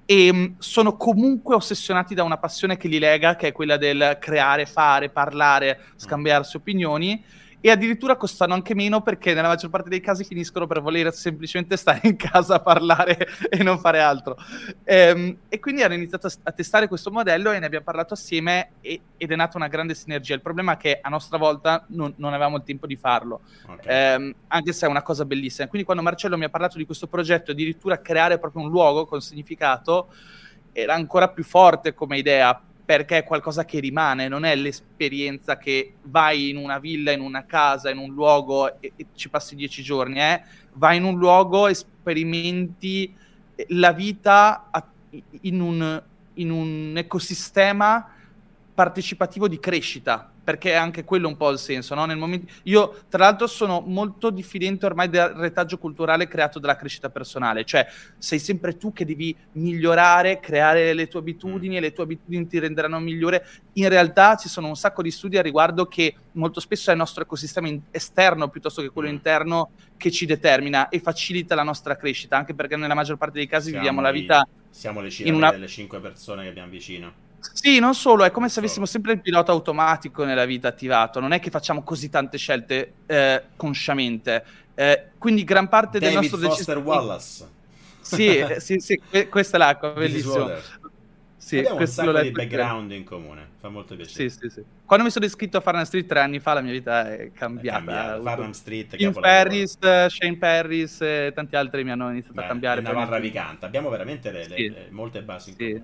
e 0.06 0.30
um, 0.30 0.56
sono 0.60 0.98
comunque 0.98 1.56
ossessionati 1.56 2.14
da 2.14 2.24
una 2.24 2.38
passione 2.38 2.78
che 2.78 2.88
li 2.88 3.00
lega, 3.00 3.36
che 3.36 3.48
è 3.48 3.52
quella 3.52 3.78
del 3.78 4.18
creare, 4.20 4.66
fare, 4.66 5.10
parlare, 5.10 5.80
scambiarsi 5.96 6.58
opinioni 6.58 7.24
e 7.66 7.72
addirittura 7.72 8.16
costano 8.16 8.54
anche 8.54 8.76
meno 8.76 9.02
perché 9.02 9.34
nella 9.34 9.48
maggior 9.48 9.72
parte 9.72 9.90
dei 9.90 10.00
casi 10.00 10.24
finiscono 10.24 10.68
per 10.68 10.82
voler 10.82 11.12
semplicemente 11.12 11.78
stare 11.78 12.02
in 12.04 12.16
casa 12.16 12.58
a 12.58 12.60
parlare 12.60 13.28
e 13.50 13.64
non 13.64 13.80
fare 13.80 14.02
altro. 14.02 14.38
Ehm, 14.84 15.36
e 15.50 15.60
quindi 15.60 15.82
hanno 15.82 15.96
iniziato 15.96 16.28
a, 16.28 16.32
a, 16.44 16.52
testare 16.52 16.88
questo 16.88 17.10
modello 17.10 17.52
e 17.52 17.58
ne 17.58 17.66
abbiamo 17.66 17.84
parlato 17.84 18.14
assieme 18.14 18.74
e, 18.82 19.02
ed 19.18 19.32
è 19.32 19.36
nata 19.36 19.58
una 19.58 19.68
grande 19.68 19.96
sinergia. 19.96 20.36
Il 20.36 20.42
problema 20.42 20.74
è 20.74 20.78
che 20.78 21.00
a 21.02 21.10
nostra 21.10 21.40
volta 21.40 21.84
non, 21.88 22.14
non 22.18 22.34
avevamo 22.34 22.58
il 22.58 22.64
tempo 22.64 22.86
di 22.86 22.98
farlo, 22.98 23.42
okay. 23.68 24.14
ehm, 24.14 24.36
anche 24.50 24.72
se 24.72 24.86
è 24.86 24.90
una 24.90 25.02
cosa 25.02 25.26
bellissima. 25.26 25.68
Quindi 25.68 25.88
quando 25.88 26.04
Marcello 26.04 26.38
mi 26.38 26.46
ha 26.46 26.50
parlato 26.50 26.78
di 26.78 26.86
questo 26.86 27.08
progetto, 27.08 27.50
addirittura 27.50 28.00
creare 28.00 28.38
proprio 28.38 28.62
un 28.62 28.70
luogo 28.70 29.08
con 29.08 29.22
significato, 29.22 30.10
era 30.72 30.94
ancora 30.94 31.30
più 31.30 31.44
forte 31.44 31.96
come 31.96 32.20
idea 32.20 32.62
perché 32.86 33.18
è 33.18 33.24
qualcosa 33.24 33.66
che 33.66 33.80
rimane, 33.80 34.28
non 34.28 34.46
è 34.46 34.56
l'esperienza 34.56 35.58
che 35.58 35.96
vai 36.04 36.50
in 36.50 36.58
una 36.58 36.78
villa, 36.78 37.12
in 37.12 37.20
una 37.20 37.44
casa, 37.46 37.90
in 37.90 37.98
un 37.98 38.14
luogo 38.14 38.80
e, 38.80 38.94
e 38.96 39.06
ci 39.16 39.28
passi 39.28 39.56
dieci 39.56 39.82
giorni, 39.82 40.20
eh? 40.20 40.42
vai 40.74 40.98
in 40.98 41.04
un 41.04 41.18
luogo, 41.18 41.74
sperimenti 41.74 43.14
la 43.70 43.92
vita 43.92 44.70
in, 45.42 45.60
un, 45.60 46.04
in 46.36 46.52
un 46.52 46.94
ecosistema 46.96 48.15
partecipativo 48.76 49.48
di 49.48 49.60
crescita 49.60 50.30
perché 50.46 50.74
è 50.74 50.76
anche 50.76 51.04
quello 51.04 51.28
un 51.28 51.38
po' 51.38 51.50
il 51.50 51.58
senso, 51.58 51.96
no? 51.96 52.06
Nel 52.06 52.18
momento... 52.18 52.52
Io, 52.64 53.00
tra 53.10 53.24
l'altro, 53.24 53.48
sono 53.48 53.82
molto 53.84 54.30
diffidente 54.30 54.86
ormai 54.86 55.10
del 55.10 55.30
retaggio 55.30 55.80
culturale 55.80 56.28
creato 56.28 56.60
dalla 56.60 56.76
crescita 56.76 57.10
personale, 57.10 57.66
cioè 57.66 57.88
sei 58.20 58.38
sempre 58.38 58.78
tu 58.78 58.94
che 58.94 59.06
devi 59.06 59.36
migliorare, 59.54 60.40
creare 60.40 60.94
le 60.94 61.08
tue 61.08 61.22
abitudini 61.22 61.78
e 61.78 61.80
le 61.80 61.94
tue 61.94 62.04
abitudini 62.04 62.46
ti 62.46 62.60
renderanno 62.60 63.00
migliore. 63.00 63.44
In 63.74 63.90
realtà 63.90 64.36
ci 64.36 64.48
sono 64.48 64.68
un 64.68 64.76
sacco 64.76 65.02
di 65.02 65.10
studi 65.10 65.40
a 65.40 65.42
riguardo 65.42 65.88
che 65.88 66.14
molto 66.34 66.60
spesso 66.60 66.92
è 66.92 66.94
il 66.94 67.00
nostro 67.00 67.24
ecosistema 67.24 67.68
in- 67.68 67.82
esterno 67.90 68.48
piuttosto 68.50 68.84
che 68.84 68.90
quello 68.90 69.10
interno 69.10 69.72
che 69.98 70.12
ci 70.12 70.28
determina 70.28 70.90
e 70.90 71.00
facilita 71.00 71.56
la 71.56 71.64
nostra 71.64 71.96
crescita, 71.96 72.38
anche 72.38 72.54
perché 72.54 72.76
nella 72.76 72.94
maggior 72.94 73.18
parte 73.18 73.40
dei 73.40 73.48
casi 73.48 73.70
siamo 73.70 73.80
viviamo 73.80 74.02
la 74.02 74.12
vita... 74.12 74.48
Siamo 74.70 75.02
le, 75.02 75.10
in 75.20 75.34
una... 75.34 75.52
le 75.54 75.68
cinque 75.68 76.00
persone 76.00 76.44
che 76.44 76.50
abbiamo 76.50 76.70
vicino. 76.70 77.24
Sì, 77.54 77.80
non 77.80 77.96
solo, 77.96 78.24
è 78.24 78.32
come 78.32 78.50
se 78.50 78.60
avessimo 78.60 78.86
sempre 78.86 79.14
il 79.14 79.22
pilota 79.22 79.52
automatico 79.52 80.24
nella 80.24 80.46
vita 80.46 80.68
attivato, 80.68 81.20
non 81.20 81.32
è 81.32 81.40
che 81.40 81.50
facciamo 81.50 81.84
così 81.84 82.10
tante 82.10 82.38
scelte 82.38 82.94
eh, 83.06 83.44
consciamente. 83.56 84.44
Eh, 84.74 85.12
quindi 85.18 85.44
gran 85.44 85.70
parte 85.70 86.00
David 86.00 86.20
del 86.20 86.30
nostro 86.30 86.50
Foster 86.50 86.76
deciso... 86.78 86.90
Wallace. 86.90 87.54
Sì, 88.02 88.38
eh, 88.38 88.60
sì, 88.60 88.78
sì, 88.78 89.02
questa 89.30 89.58
è 89.58 89.60
l'acqua, 89.60 89.90
bellissimo. 89.92 90.52
Sì, 91.46 91.60
Abbiamo 91.60 91.78
un 91.78 91.88
sacco 91.88 92.22
di 92.22 92.32
background 92.32 92.92
in 92.92 93.04
comune, 93.04 93.48
fa 93.60 93.70
molto 93.70 93.96
piacere. 93.96 94.30
Sì, 94.30 94.36
sì, 94.36 94.50
sì. 94.50 94.64
Quando 94.84 95.06
mi 95.06 95.12
sono 95.12 95.26
iscritto 95.26 95.58
a 95.58 95.62
Farnham 95.62 95.84
Street 95.84 96.08
tre 96.08 96.20
anni 96.20 96.40
fa 96.40 96.54
la 96.54 96.62
mia 96.62 96.72
vita 96.72 97.14
è 97.14 97.32
cambiata. 97.32 97.78
È 97.78 97.84
cambiata. 97.84 98.22
Farnham 98.24 98.52
Street, 98.52 98.96
Tim 98.96 99.14
Ferris, 99.14 99.78
Shane 99.78 100.38
Ferris 100.38 101.02
e 101.02 101.32
tanti 101.36 101.56
altri 101.56 101.84
mi 101.84 101.92
hanno 101.92 102.10
iniziato 102.10 102.34
Beh, 102.38 102.46
a 102.46 102.48
cambiare. 102.48 102.82
È 102.82 102.90
una 102.90 103.06
barra 103.06 103.20
vicanta, 103.20 103.68
abbiamo 103.68 103.90
veramente 103.90 104.32
le, 104.32 104.48
le, 104.48 104.58
le, 104.58 104.88
molte 104.90 105.22
basi 105.22 105.52
in 105.52 105.56
sì. 105.56 105.82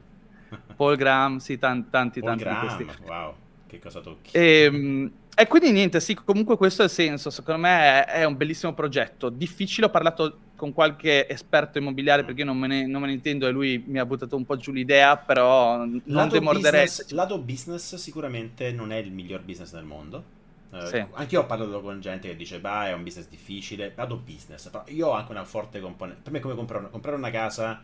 Paul 0.75 0.95
Graham, 0.95 1.37
sì, 1.37 1.57
tanti, 1.57 1.89
tanti, 1.89 2.19
Paul 2.19 2.37
tanti 2.37 2.85
Graham, 2.85 3.05
wow. 3.05 3.35
che 3.67 3.79
cosa 3.79 3.99
tocchi. 4.01 4.35
E, 4.35 4.63
ehm, 4.63 5.11
e, 5.33 5.47
quindi 5.47 5.71
niente, 5.71 5.99
sì, 5.99 6.13
comunque 6.13 6.57
questo 6.57 6.81
è 6.81 6.85
il 6.85 6.91
senso, 6.91 7.29
secondo 7.29 7.61
me 7.61 8.05
è, 8.05 8.19
è, 8.19 8.23
un 8.25 8.35
bellissimo 8.35 8.73
progetto, 8.73 9.29
difficile, 9.29 9.87
ho 9.87 9.89
parlato 9.89 10.37
con 10.55 10.73
qualche 10.73 11.27
esperto 11.27 11.79
immobiliare 11.79 12.23
perché 12.23 12.41
io 12.41 12.45
non 12.45 12.57
me, 12.57 12.67
ne, 12.67 12.85
non 12.85 13.01
me 13.01 13.07
ne 13.07 13.13
intendo 13.13 13.47
e 13.47 13.51
lui 13.51 13.83
mi 13.87 13.97
ha 13.97 14.05
buttato 14.05 14.35
un 14.35 14.45
po' 14.45 14.57
giù 14.57 14.71
l'idea, 14.71 15.17
però 15.17 15.77
non 15.77 16.01
lato 16.05 16.33
demorderei. 16.33 16.83
Business, 16.83 17.11
lato 17.11 17.39
business 17.39 17.95
sicuramente 17.95 18.71
non 18.71 18.91
è 18.91 18.97
il 18.97 19.11
miglior 19.11 19.41
business 19.41 19.71
del 19.71 19.85
mondo. 19.85 20.39
Uh, 20.69 20.85
sì. 20.85 21.03
Anche 21.13 21.35
io 21.35 21.41
ho 21.41 21.45
parlato 21.45 21.81
con 21.81 21.99
gente 21.99 22.29
che 22.29 22.35
dice, 22.35 22.59
bah, 22.59 22.87
è 22.87 22.93
un 22.93 23.03
business 23.03 23.27
difficile, 23.27 23.91
lato 23.95 24.17
business, 24.17 24.69
però 24.69 24.83
io 24.87 25.07
ho 25.07 25.11
anche 25.13 25.31
una 25.31 25.43
forte 25.43 25.79
componente. 25.79 26.21
Per 26.21 26.31
me 26.31 26.37
è 26.37 26.41
come 26.41 26.55
comprare, 26.55 26.89
comprare 26.89 27.17
una 27.17 27.31
casa 27.31 27.81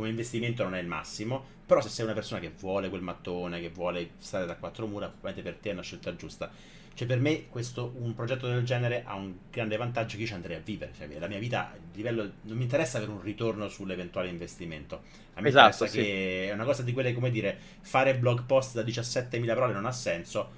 come 0.00 0.10
investimento 0.10 0.62
non 0.62 0.74
è 0.74 0.80
il 0.80 0.86
massimo, 0.86 1.44
però 1.66 1.80
se 1.80 1.88
sei 1.88 2.04
una 2.04 2.14
persona 2.14 2.40
che 2.40 2.50
vuole 2.58 2.88
quel 2.88 3.02
mattone, 3.02 3.60
che 3.60 3.68
vuole 3.68 4.12
stare 4.18 4.46
da 4.46 4.56
quattro 4.56 4.86
mura, 4.86 5.06
probabilmente 5.06 5.42
per 5.42 5.60
te 5.60 5.70
è 5.70 5.72
una 5.72 5.82
scelta 5.82 6.16
giusta. 6.16 6.50
Cioè 6.92 7.06
per 7.06 7.20
me 7.20 7.48
questo, 7.48 7.92
un 7.98 8.14
progetto 8.14 8.48
del 8.48 8.64
genere 8.64 9.04
ha 9.06 9.14
un 9.14 9.32
grande 9.50 9.76
vantaggio 9.76 10.16
che 10.16 10.22
io 10.22 10.26
ci 10.26 10.34
andrei 10.34 10.56
a 10.56 10.60
vivere, 10.60 10.92
cioè 10.96 11.08
la 11.18 11.28
mia 11.28 11.38
vita, 11.38 11.72
livello, 11.94 12.30
non 12.42 12.56
mi 12.56 12.64
interessa 12.64 12.96
avere 12.96 13.12
un 13.12 13.22
ritorno 13.22 13.68
sull'eventuale 13.68 14.28
investimento, 14.28 15.02
a 15.34 15.40
me 15.40 15.48
esatto, 15.48 15.84
interessa 15.84 15.86
sì. 15.86 15.98
che 15.98 16.48
è 16.48 16.52
una 16.52 16.64
cosa 16.64 16.82
di 16.82 16.92
quelle 16.92 17.14
come 17.14 17.30
dire, 17.30 17.56
fare 17.80 18.16
blog 18.16 18.44
post 18.44 18.74
da 18.74 18.82
17.000 18.82 19.46
parole 19.46 19.72
non 19.72 19.86
ha 19.86 19.92
senso, 19.92 20.50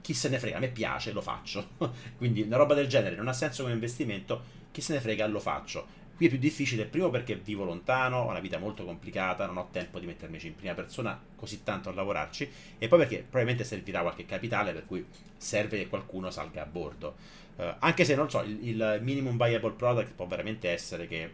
chi 0.00 0.14
se 0.14 0.28
ne 0.28 0.38
frega, 0.38 0.56
a 0.56 0.60
me 0.60 0.68
piace, 0.68 1.12
lo 1.12 1.20
faccio, 1.20 1.70
quindi 2.16 2.42
una 2.42 2.56
roba 2.56 2.74
del 2.74 2.86
genere 2.86 3.16
non 3.16 3.28
ha 3.28 3.32
senso 3.32 3.62
come 3.62 3.74
investimento, 3.74 4.60
chi 4.70 4.80
se 4.80 4.94
ne 4.94 5.00
frega, 5.00 5.26
lo 5.26 5.40
faccio 5.40 6.00
Qui 6.22 6.30
è 6.30 6.34
più 6.36 6.48
difficile, 6.48 6.84
primo 6.84 7.10
perché 7.10 7.34
vivo 7.34 7.64
lontano, 7.64 8.18
ho 8.18 8.30
una 8.30 8.38
vita 8.38 8.56
molto 8.56 8.84
complicata, 8.84 9.44
non 9.44 9.56
ho 9.56 9.70
tempo 9.72 9.98
di 9.98 10.06
mettermici 10.06 10.46
in 10.46 10.54
prima 10.54 10.72
persona 10.72 11.20
così 11.34 11.64
tanto 11.64 11.88
a 11.88 11.92
lavorarci, 11.92 12.48
e 12.78 12.86
poi 12.86 13.00
perché 13.00 13.16
probabilmente 13.22 13.64
servirà 13.64 14.02
qualche 14.02 14.24
capitale 14.24 14.72
per 14.72 14.86
cui 14.86 15.04
serve 15.36 15.78
che 15.78 15.88
qualcuno 15.88 16.30
salga 16.30 16.62
a 16.62 16.66
bordo. 16.66 17.16
Uh, 17.56 17.74
anche 17.80 18.04
se 18.04 18.14
non 18.14 18.30
so, 18.30 18.40
il, 18.42 18.56
il 18.62 18.98
minimum 19.02 19.36
viable 19.36 19.72
product 19.72 20.12
può 20.12 20.28
veramente 20.28 20.70
essere 20.70 21.08
che 21.08 21.28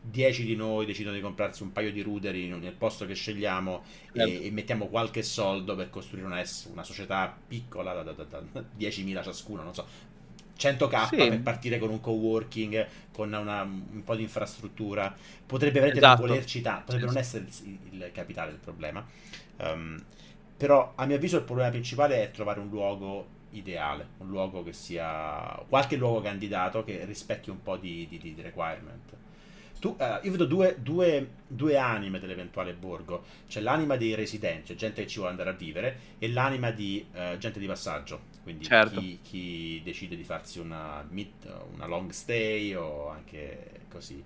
10 0.00 0.46
di 0.46 0.56
noi 0.56 0.86
decidono 0.86 1.14
di 1.14 1.20
comprarsi 1.20 1.62
un 1.62 1.72
paio 1.72 1.92
di 1.92 2.00
ruderi 2.00 2.48
nel 2.48 2.72
posto 2.72 3.04
che 3.04 3.14
scegliamo 3.14 3.84
certo. 4.10 4.20
e, 4.20 4.46
e, 4.46 4.50
mettiamo 4.50 4.86
qualche 4.86 5.22
soldo 5.22 5.74
per 5.76 5.90
costruire 5.90 6.26
una, 6.26 6.42
una 6.72 6.82
società 6.82 7.36
piccola 7.46 7.92
da, 7.92 8.02
da, 8.02 8.12
da, 8.12 8.40
da 8.40 8.64
10.000 8.78 9.22
ciascuno, 9.22 9.62
non 9.62 9.74
so, 9.74 9.86
100k 10.58 11.08
sì. 11.08 11.16
per 11.16 11.40
partire 11.40 11.78
con 11.78 11.90
un 11.90 12.00
coworking, 12.00 12.86
con 13.12 13.32
una, 13.32 13.62
un 13.62 14.02
po' 14.04 14.14
di 14.14 14.22
infrastruttura. 14.22 15.14
Potrebbe 15.46 15.74
veramente 15.74 15.98
esatto. 15.98 16.20
non 16.20 16.28
volerci 16.30 16.60
tanto, 16.60 16.84
potrebbe 16.86 17.06
non 17.06 17.16
essere 17.16 17.44
il, 17.64 17.78
il, 17.90 18.10
capitale 18.12 18.50
del 18.50 18.60
problema. 18.60 19.04
Um, 19.58 20.02
però 20.56 20.92
a 20.94 21.04
mio 21.06 21.16
avviso 21.16 21.36
il 21.36 21.42
problema 21.42 21.70
principale 21.70 22.22
è 22.22 22.30
trovare 22.30 22.60
un 22.60 22.68
luogo 22.68 23.32
ideale, 23.50 24.08
un 24.18 24.28
luogo 24.28 24.62
che 24.62 24.72
sia 24.72 25.62
qualche 25.68 25.96
luogo 25.96 26.20
candidato 26.20 26.84
che 26.84 27.04
rispecchi 27.04 27.50
un 27.50 27.62
po' 27.62 27.76
di, 27.76 28.06
di, 28.08 28.18
di 28.18 28.34
requirement. 28.40 29.12
Tu, 29.78 29.96
uh, 29.98 30.24
io 30.24 30.30
vedo 30.30 30.46
due, 30.46 30.76
due, 30.80 31.28
due, 31.46 31.76
anime 31.76 32.18
dell'eventuale 32.18 32.72
borgo. 32.72 33.24
C'è 33.46 33.60
l'anima 33.60 33.96
dei 33.96 34.14
residenti, 34.14 34.68
cioè 34.68 34.76
gente 34.76 35.02
che 35.02 35.08
ci 35.08 35.16
vuole 35.16 35.32
andare 35.32 35.50
a 35.50 35.52
vivere, 35.52 35.98
e 36.18 36.30
l'anima 36.30 36.70
di 36.70 37.04
uh, 37.12 37.36
gente 37.36 37.58
di 37.58 37.66
passaggio. 37.66 38.33
Quindi 38.44 38.64
certo. 38.64 39.00
chi, 39.00 39.18
chi, 39.22 39.80
decide 39.82 40.14
di 40.14 40.22
farsi 40.22 40.60
una, 40.60 41.04
una, 41.72 41.86
long 41.86 42.10
stay 42.10 42.74
o 42.74 43.08
anche 43.08 43.86
così. 43.90 44.22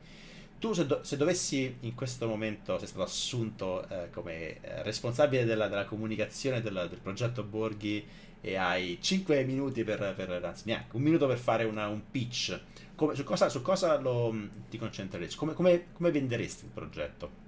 Tu 0.58 0.72
se, 0.72 0.86
do, 0.86 1.00
se, 1.02 1.16
dovessi 1.16 1.76
in 1.80 1.94
questo 1.94 2.26
momento, 2.26 2.78
sei 2.78 2.88
stato 2.88 3.04
assunto 3.04 3.88
eh, 3.88 4.10
come 4.10 4.60
eh, 4.60 4.82
responsabile 4.82 5.44
della, 5.44 5.68
della 5.68 5.84
comunicazione 5.84 6.60
della, 6.60 6.86
del 6.86 6.98
progetto 6.98 7.44
Borghi 7.44 8.04
e 8.40 8.56
hai 8.56 8.98
5 9.00 9.44
minuti 9.44 9.84
per, 9.84 10.14
per 10.14 10.44
anzi 10.44 10.64
neanche 10.66 10.94
un 10.96 11.02
minuto 11.02 11.26
per 11.26 11.38
fare 11.38 11.64
una, 11.64 11.88
un 11.88 12.02
pitch 12.10 12.60
come, 12.98 13.14
su, 13.14 13.22
cosa, 13.22 13.48
su 13.48 13.62
cosa 13.62 13.96
lo, 14.00 14.34
ti 14.68 14.76
concentreresti? 14.76 15.36
Come, 15.36 15.54
come, 15.54 15.86
come 15.92 16.10
venderesti 16.10 16.64
il 16.64 16.70
progetto? 16.72 17.46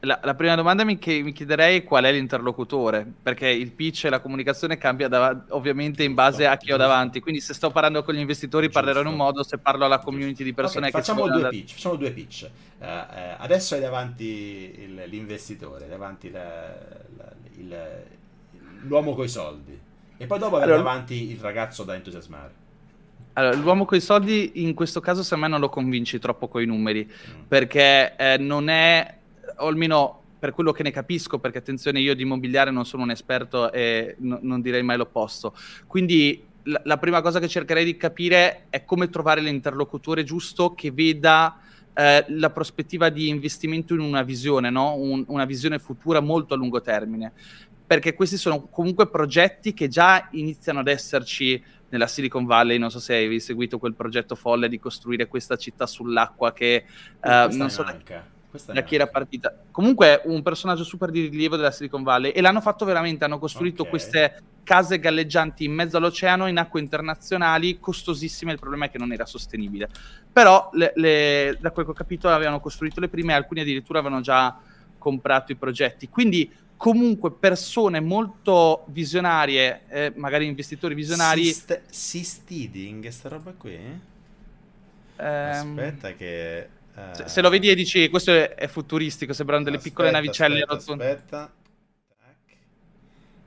La, 0.00 0.20
la, 0.22 0.34
prima 0.34 0.54
domanda 0.54 0.84
mi, 0.84 0.98
che, 0.98 1.22
mi 1.22 1.32
chiederei 1.32 1.78
è 1.78 1.82
qual 1.82 2.04
è 2.04 2.12
l'interlocutore, 2.12 3.10
perché 3.22 3.48
il 3.48 3.72
pitch 3.72 4.04
e 4.04 4.10
la 4.10 4.20
comunicazione 4.20 4.76
cambia 4.76 5.08
da, 5.08 5.44
ovviamente 5.48 6.04
in 6.04 6.14
base 6.14 6.46
a 6.46 6.56
chi 6.56 6.70
ho 6.70 6.76
davanti. 6.76 7.20
Quindi 7.20 7.40
se 7.40 7.54
sto 7.54 7.70
parlando 7.70 8.04
con 8.04 8.14
gli 8.14 8.20
investitori 8.20 8.66
Giusto. 8.66 8.80
parlerò 8.80 9.00
in 9.00 9.12
un 9.12 9.16
modo, 9.16 9.42
se 9.42 9.58
parlo 9.58 9.84
alla 9.86 9.98
community 9.98 10.44
di 10.44 10.52
persone 10.52 10.88
okay, 10.88 11.00
che 11.00 11.06
facciamo 11.06 11.28
due, 11.28 11.48
pitch, 11.48 11.72
facciamo 11.72 11.96
due 11.96 12.10
pitch. 12.10 12.48
Uh, 12.78 12.84
uh, 12.84 12.88
adesso 13.38 13.74
hai 13.74 13.80
davanti 13.80 14.24
il, 14.78 15.02
l'investitore, 15.06 15.88
davanti 15.88 16.30
la, 16.30 16.76
la, 17.16 17.32
il, 17.56 17.76
l'uomo 18.82 19.14
coi 19.14 19.28
soldi 19.28 19.80
e 20.18 20.26
poi 20.26 20.38
dopo 20.38 20.56
allora, 20.56 20.72
avrai 20.72 20.84
davanti 20.84 21.30
il 21.30 21.38
ragazzo 21.40 21.84
da 21.84 21.94
entusiasmare. 21.94 22.64
Allora, 23.34 23.54
l'uomo 23.56 23.84
con 23.84 23.98
i 23.98 24.00
soldi 24.00 24.62
in 24.62 24.72
questo 24.72 25.00
caso 25.00 25.22
se 25.22 25.34
a 25.34 25.36
me 25.36 25.46
non 25.46 25.60
lo 25.60 25.68
convinci 25.68 26.18
troppo 26.18 26.48
con 26.48 26.62
i 26.62 26.64
numeri, 26.64 27.04
mm. 27.04 27.42
perché 27.48 28.16
eh, 28.16 28.38
non 28.38 28.70
è, 28.70 29.15
o 29.56 29.66
almeno 29.66 30.22
per 30.38 30.52
quello 30.52 30.72
che 30.72 30.82
ne 30.82 30.90
capisco, 30.90 31.38
perché 31.38 31.58
attenzione, 31.58 32.00
io 32.00 32.14
di 32.14 32.22
immobiliare 32.22 32.70
non 32.70 32.84
sono 32.84 33.02
un 33.02 33.10
esperto 33.10 33.72
e 33.72 34.16
n- 34.20 34.38
non 34.42 34.60
direi 34.60 34.82
mai 34.82 34.96
l'opposto. 34.96 35.54
Quindi 35.86 36.44
la-, 36.64 36.80
la 36.84 36.98
prima 36.98 37.20
cosa 37.20 37.40
che 37.40 37.48
cercherei 37.48 37.84
di 37.84 37.96
capire 37.96 38.66
è 38.70 38.84
come 38.84 39.08
trovare 39.08 39.40
l'interlocutore 39.40 40.24
giusto 40.24 40.74
che 40.74 40.90
veda 40.90 41.60
eh, 41.94 42.24
la 42.28 42.50
prospettiva 42.50 43.08
di 43.08 43.28
investimento 43.28 43.94
in 43.94 44.00
una 44.00 44.22
visione, 44.22 44.68
no? 44.70 44.94
un- 44.94 45.24
una 45.28 45.46
visione 45.46 45.78
futura 45.78 46.20
molto 46.20 46.54
a 46.54 46.56
lungo 46.56 46.80
termine. 46.80 47.32
Perché 47.86 48.14
questi 48.14 48.36
sono 48.36 48.66
comunque 48.66 49.08
progetti 49.08 49.72
che 49.72 49.88
già 49.88 50.28
iniziano 50.32 50.80
ad 50.80 50.88
esserci 50.88 51.62
nella 51.88 52.08
Silicon 52.08 52.44
Valley, 52.44 52.78
non 52.78 52.90
so 52.90 52.98
se 52.98 53.14
hai 53.14 53.40
seguito 53.40 53.78
quel 53.78 53.94
progetto 53.94 54.34
folle 54.34 54.68
di 54.68 54.78
costruire 54.78 55.28
questa 55.28 55.56
città 55.56 55.86
sull'acqua 55.86 56.52
che 56.52 56.84
uh, 57.22 57.56
non 57.56 57.70
so 57.70 57.84
da, 57.84 57.96
da 58.66 58.82
chi 58.82 58.94
era 58.94 59.06
partita. 59.06 59.54
Comunque 59.70 60.22
un 60.24 60.42
personaggio 60.42 60.84
super 60.84 61.10
di 61.10 61.28
rilievo 61.28 61.56
della 61.56 61.70
Silicon 61.70 62.02
Valley 62.02 62.30
e 62.30 62.40
l'hanno 62.40 62.60
fatto 62.60 62.84
veramente, 62.84 63.24
hanno 63.24 63.38
costruito 63.38 63.82
okay. 63.82 63.90
queste 63.90 64.42
case 64.62 64.98
galleggianti 64.98 65.64
in 65.64 65.72
mezzo 65.72 65.96
all'oceano 65.96 66.48
in 66.48 66.58
acque 66.58 66.80
internazionali 66.80 67.78
costosissime, 67.78 68.52
il 68.52 68.58
problema 68.58 68.86
è 68.86 68.90
che 68.90 68.98
non 68.98 69.12
era 69.12 69.24
sostenibile. 69.24 69.88
Però 70.32 70.70
le, 70.72 70.92
le, 70.96 71.56
da 71.60 71.70
quel 71.70 71.84
che 71.84 71.92
ho 71.92 71.94
capito 71.94 72.28
avevano 72.28 72.60
costruito 72.60 72.98
le 73.00 73.08
prime, 73.08 73.32
alcuni 73.32 73.60
addirittura 73.60 74.00
avevano 74.00 74.20
già 74.20 74.58
comprato 74.98 75.52
i 75.52 75.54
progetti. 75.54 76.08
Quindi 76.08 76.50
comunque 76.76 77.30
persone 77.30 78.00
molto 78.00 78.84
visionarie, 78.88 79.82
eh, 79.88 80.12
magari 80.16 80.46
investitori 80.46 80.94
visionari. 80.94 81.44
Sist- 81.44 81.82
Sistiding, 81.88 83.06
sta 83.08 83.28
roba 83.28 83.52
qui? 83.52 83.78
Ehm... 85.16 85.78
Aspetta 85.78 86.12
che... 86.14 86.68
Se, 87.12 87.28
se, 87.28 87.40
lo 87.42 87.50
vedi 87.50 87.68
e 87.68 87.74
dici 87.74 88.08
questo 88.08 88.32
è, 88.32 88.54
è 88.54 88.66
futuristico, 88.68 89.34
sembrano 89.34 89.64
delle 89.64 89.76
aspetta, 89.76 89.94
piccole 89.94 90.10
navicelle 90.10 90.62
aspetta, 90.66 90.92
aspetta. 90.92 91.52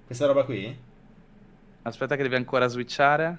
Questa 0.06 0.26
roba 0.28 0.44
qui? 0.44 0.78
Aspetta 1.82 2.16
che 2.16 2.22
devi 2.22 2.36
ancora 2.36 2.68
switchare. 2.68 3.38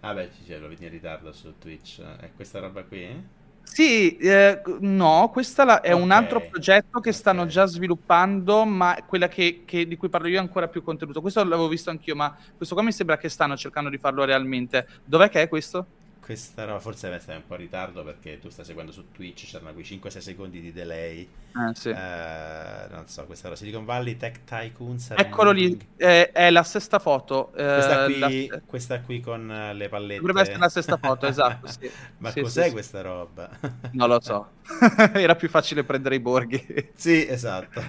Ah 0.00 0.14
beh, 0.14 0.30
ci 0.44 0.58
lo 0.58 0.66
vedi 0.66 0.84
in 0.84 0.90
ritardo 0.90 1.32
su 1.32 1.58
Twitch. 1.58 2.00
È 2.00 2.30
questa 2.34 2.58
roba 2.58 2.82
qui? 2.82 3.38
Sì, 3.62 4.16
eh, 4.16 4.62
no, 4.80 5.30
questo 5.32 5.62
è 5.62 5.92
okay. 5.92 5.92
un 5.92 6.10
altro 6.10 6.40
progetto 6.40 6.98
che 6.98 7.12
stanno 7.12 7.46
già 7.46 7.66
sviluppando, 7.66 8.64
ma 8.64 8.96
quella 9.06 9.28
che, 9.28 9.62
che, 9.64 9.86
di 9.86 9.96
cui 9.96 10.08
parlo 10.08 10.26
io 10.26 10.38
è 10.38 10.40
ancora 10.40 10.66
più 10.66 10.82
contenuto. 10.82 11.20
Questo 11.20 11.44
l'avevo 11.44 11.68
visto 11.68 11.90
anch'io, 11.90 12.16
ma 12.16 12.36
questo 12.56 12.74
qua 12.74 12.82
mi 12.82 12.90
sembra 12.90 13.16
che 13.16 13.28
stanno 13.28 13.56
cercando 13.56 13.90
di 13.90 13.98
farlo 13.98 14.24
realmente. 14.24 14.88
Dov'è 15.04 15.28
che 15.28 15.42
è 15.42 15.48
questo? 15.48 15.86
Questa 16.20 16.64
roba 16.64 16.78
forse 16.78 17.06
deve 17.06 17.18
essere 17.18 17.36
un 17.36 17.46
po' 17.46 17.54
in 17.54 17.60
ritardo 17.60 18.04
perché 18.04 18.38
tu 18.38 18.50
stai 18.50 18.64
seguendo 18.64 18.92
su 18.92 19.10
Twitch, 19.10 19.46
c'erano 19.46 19.72
qui 19.72 19.82
5-6 19.82 20.18
secondi 20.18 20.60
di 20.60 20.72
delay. 20.72 21.28
Ah, 21.52 21.74
sì. 21.74 21.88
uh, 21.88 22.94
non 22.94 23.04
so, 23.06 23.24
questa 23.24 23.48
era 23.48 23.56
Silicon 23.56 23.84
Valley 23.84 24.16
Tech 24.16 24.44
Tycoon. 24.44 24.96
Eccolo 25.16 25.50
lì, 25.50 25.76
è, 25.96 26.30
è, 26.32 26.50
la 26.50 26.62
sesta 26.62 26.98
foto. 26.98 27.52
Eh, 27.54 27.64
questa, 27.64 28.04
qui, 28.04 28.46
la... 28.46 28.60
questa, 28.64 29.00
qui, 29.00 29.20
con 29.20 29.72
le 29.74 29.88
pallette. 29.88 30.20
Dovrebbe 30.20 30.42
essere 30.42 30.58
la 30.58 30.68
sesta 30.68 30.96
foto, 30.96 31.26
esatto. 31.26 31.66
Sì. 31.66 31.90
Ma 32.18 32.30
sì, 32.30 32.42
cos'è 32.42 32.70
questa 32.70 33.00
roba? 33.00 33.50
non 33.92 34.08
lo 34.08 34.20
so. 34.20 34.50
era 35.14 35.34
più 35.34 35.48
facile 35.48 35.82
prendere 35.82 36.14
i 36.14 36.20
borghi. 36.20 36.90
sì, 36.94 37.26
esatto. 37.26 37.82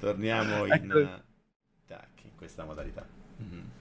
Torniamo 0.00 0.64
in, 0.64 0.72
ecco. 0.72 0.98
in 0.98 2.36
questa 2.36 2.64
modalità. 2.64 3.06
Mm-hmm. 3.40 3.73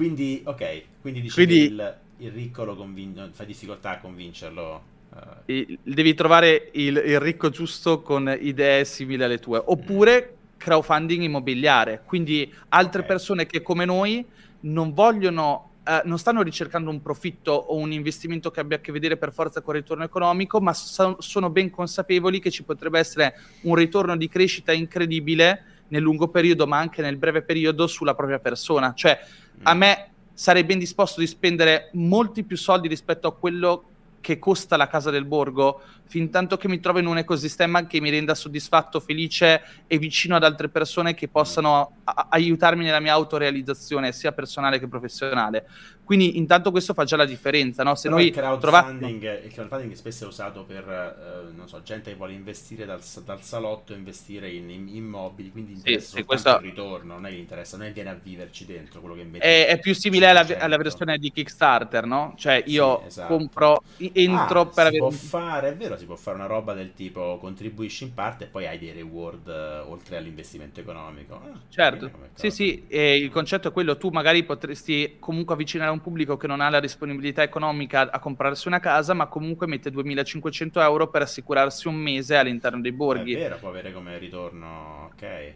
Quindi, 0.00 0.40
ok, 0.46 0.82
quindi 1.02 1.20
dici 1.20 1.34
quindi, 1.34 1.64
il, 1.64 1.96
il, 2.20 2.30
ricco 2.30 2.64
lo 2.64 2.74
convin- 2.74 3.28
fa 3.32 3.44
difficoltà 3.44 3.90
a 3.90 3.98
convincerlo. 3.98 4.82
Uh... 5.10 5.76
Devi 5.82 6.14
trovare 6.14 6.70
il, 6.72 6.96
il, 7.04 7.20
ricco 7.20 7.50
giusto 7.50 8.00
con 8.00 8.34
idee 8.40 8.86
simili 8.86 9.22
alle 9.22 9.38
tue, 9.38 9.62
oppure 9.62 10.32
mm. 10.32 10.56
crowdfunding 10.56 11.22
immobiliare, 11.22 12.00
quindi 12.06 12.50
altre 12.70 13.02
okay. 13.02 13.10
persone 13.10 13.44
che 13.44 13.60
come 13.60 13.84
noi 13.84 14.24
non 14.60 14.94
vogliono 14.94 15.66
Uh, 15.82 16.06
non 16.06 16.18
stanno 16.18 16.42
ricercando 16.42 16.90
un 16.90 17.00
profitto 17.00 17.52
o 17.52 17.74
un 17.76 17.90
investimento 17.90 18.50
che 18.50 18.60
abbia 18.60 18.76
a 18.76 18.80
che 18.80 18.92
vedere 18.92 19.16
per 19.16 19.32
forza 19.32 19.62
con 19.62 19.74
il 19.74 19.80
ritorno 19.80 20.04
economico, 20.04 20.60
ma 20.60 20.74
so- 20.74 21.16
sono 21.20 21.48
ben 21.48 21.70
consapevoli 21.70 22.38
che 22.38 22.50
ci 22.50 22.64
potrebbe 22.64 22.98
essere 22.98 23.34
un 23.62 23.74
ritorno 23.74 24.14
di 24.14 24.28
crescita 24.28 24.72
incredibile 24.72 25.64
nel 25.88 26.02
lungo 26.02 26.28
periodo, 26.28 26.66
ma 26.66 26.76
anche 26.76 27.00
nel 27.00 27.16
breve 27.16 27.40
periodo 27.40 27.86
sulla 27.86 28.14
propria 28.14 28.38
persona. 28.38 28.92
Cioè. 28.94 29.18
A 29.62 29.74
me 29.74 30.10
sarei 30.32 30.64
ben 30.64 30.78
disposto 30.78 31.20
di 31.20 31.26
spendere 31.26 31.90
molti 31.92 32.44
più 32.44 32.56
soldi 32.56 32.88
rispetto 32.88 33.28
a 33.28 33.34
quello 33.34 33.84
che 34.20 34.38
costa 34.38 34.76
la 34.76 34.86
casa 34.86 35.10
del 35.10 35.24
borgo, 35.24 35.80
fin 36.06 36.30
tanto 36.30 36.56
che 36.56 36.68
mi 36.68 36.78
trovo 36.78 36.98
in 36.98 37.06
un 37.06 37.18
ecosistema 37.18 37.86
che 37.86 38.00
mi 38.00 38.10
renda 38.10 38.34
soddisfatto, 38.34 39.00
felice 39.00 39.62
e 39.86 39.98
vicino 39.98 40.36
ad 40.36 40.44
altre 40.44 40.68
persone 40.68 41.14
che 41.14 41.28
possano 41.28 41.96
a- 42.04 42.26
aiutarmi 42.30 42.84
nella 42.84 43.00
mia 43.00 43.14
autorealizzazione, 43.14 44.12
sia 44.12 44.32
personale 44.32 44.78
che 44.78 44.88
professionale. 44.88 45.66
Quindi 46.10 46.38
intanto 46.38 46.72
questo 46.72 46.92
fa 46.92 47.04
già 47.04 47.14
la 47.14 47.24
differenza, 47.24 47.84
no? 47.84 47.94
Se 47.94 48.08
Però 48.08 48.16
noi 48.16 48.26
il 48.26 48.32
crowdfunding, 48.32 49.20
trovate... 49.20 49.46
il 49.46 49.52
crowdfunding 49.52 49.92
spesso 49.92 50.24
è 50.24 50.26
usato 50.26 50.64
per, 50.64 50.88
eh, 50.88 51.52
non 51.54 51.68
so, 51.68 51.80
gente 51.84 52.10
che 52.10 52.16
vuole 52.16 52.32
investire 52.32 52.84
dal, 52.84 53.00
dal 53.24 53.40
salotto, 53.42 53.92
investire 53.92 54.50
in, 54.50 54.68
in 54.70 54.88
immobili, 54.88 55.52
quindi 55.52 55.74
interessa 55.74 56.16
sì, 56.16 56.24
questo... 56.24 56.48
il 56.56 56.62
ritorno, 56.62 57.14
non 57.14 57.26
è 57.26 57.30
che 57.30 57.36
interessa, 57.36 57.76
non 57.76 57.86
è 57.86 57.92
viene 57.92 58.10
a 58.10 58.18
viverci 58.20 58.66
dentro 58.66 58.98
quello 58.98 59.14
che 59.14 59.20
invece... 59.20 59.44
È, 59.44 59.68
è 59.68 59.78
più 59.78 59.94
simile 59.94 60.26
alla, 60.26 60.44
alla, 60.58 60.76
versione 60.78 61.16
di 61.16 61.30
Kickstarter, 61.30 62.04
no? 62.06 62.34
Cioè 62.36 62.60
io 62.66 63.02
sì, 63.02 63.06
esatto. 63.06 63.32
compro, 63.32 63.82
entro 63.98 64.60
ah, 64.62 64.66
per 64.66 64.86
avere... 64.86 64.98
può 64.98 65.10
fare, 65.10 65.68
è 65.68 65.76
vero, 65.76 65.96
si 65.96 66.06
può 66.06 66.16
fare 66.16 66.38
una 66.38 66.46
roba 66.46 66.72
del 66.72 66.92
tipo 66.92 67.38
contribuisci 67.38 68.02
in 68.02 68.14
parte 68.14 68.44
e 68.44 68.46
poi 68.48 68.66
hai 68.66 68.80
dei 68.80 68.90
reward 68.90 69.46
uh, 69.46 69.88
oltre 69.88 70.16
all'investimento 70.16 70.80
economico. 70.80 71.34
Ah, 71.34 71.56
certo, 71.68 72.10
sì 72.34 72.50
sì, 72.50 72.86
e 72.88 73.16
il 73.16 73.30
concetto 73.30 73.68
è 73.68 73.70
quello, 73.70 73.96
tu 73.96 74.08
magari 74.08 74.42
potresti 74.42 75.18
comunque 75.20 75.54
avvicinare 75.54 75.92
un 75.92 75.98
un 76.00 76.02
pubblico 76.02 76.36
che 76.38 76.46
non 76.46 76.60
ha 76.60 76.70
la 76.70 76.80
disponibilità 76.80 77.42
economica 77.42 78.10
a 78.10 78.18
comprarsi 78.18 78.66
una 78.66 78.80
casa, 78.80 79.12
ma 79.12 79.26
comunque 79.26 79.66
mette 79.66 79.90
2500 79.90 80.80
euro 80.80 81.08
per 81.08 81.22
assicurarsi 81.22 81.86
un 81.86 81.96
mese 81.96 82.36
all'interno 82.36 82.80
dei 82.80 82.92
borghi. 82.92 83.34
È 83.34 83.38
vero, 83.38 83.58
può 83.58 83.68
avere 83.68 83.92
come 83.92 84.18
ritorno, 84.18 85.10
ok. 85.12 85.52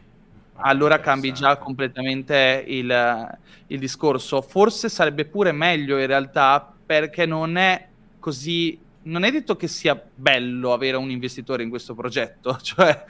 Allora 0.57 1.01
cambi 1.01 1.33
già 1.33 1.57
completamente 1.57 2.63
il, 2.67 3.39
il 3.69 3.79
discorso. 3.79 4.41
Forse 4.41 4.89
sarebbe 4.89 5.25
pure 5.25 5.51
meglio 5.51 5.99
in 5.99 6.07
realtà 6.07 6.73
perché 6.87 7.27
non 7.27 7.57
è 7.57 7.89
così 8.21 8.79
non 9.07 9.25
è 9.25 9.31
detto 9.31 9.55
che 9.57 9.69
sia 9.69 10.01
bello 10.15 10.73
avere 10.73 10.97
un 10.97 11.11
investitore 11.11 11.63
in 11.63 11.69
questo 11.69 11.95
progetto, 11.95 12.57
cioè, 12.63 13.05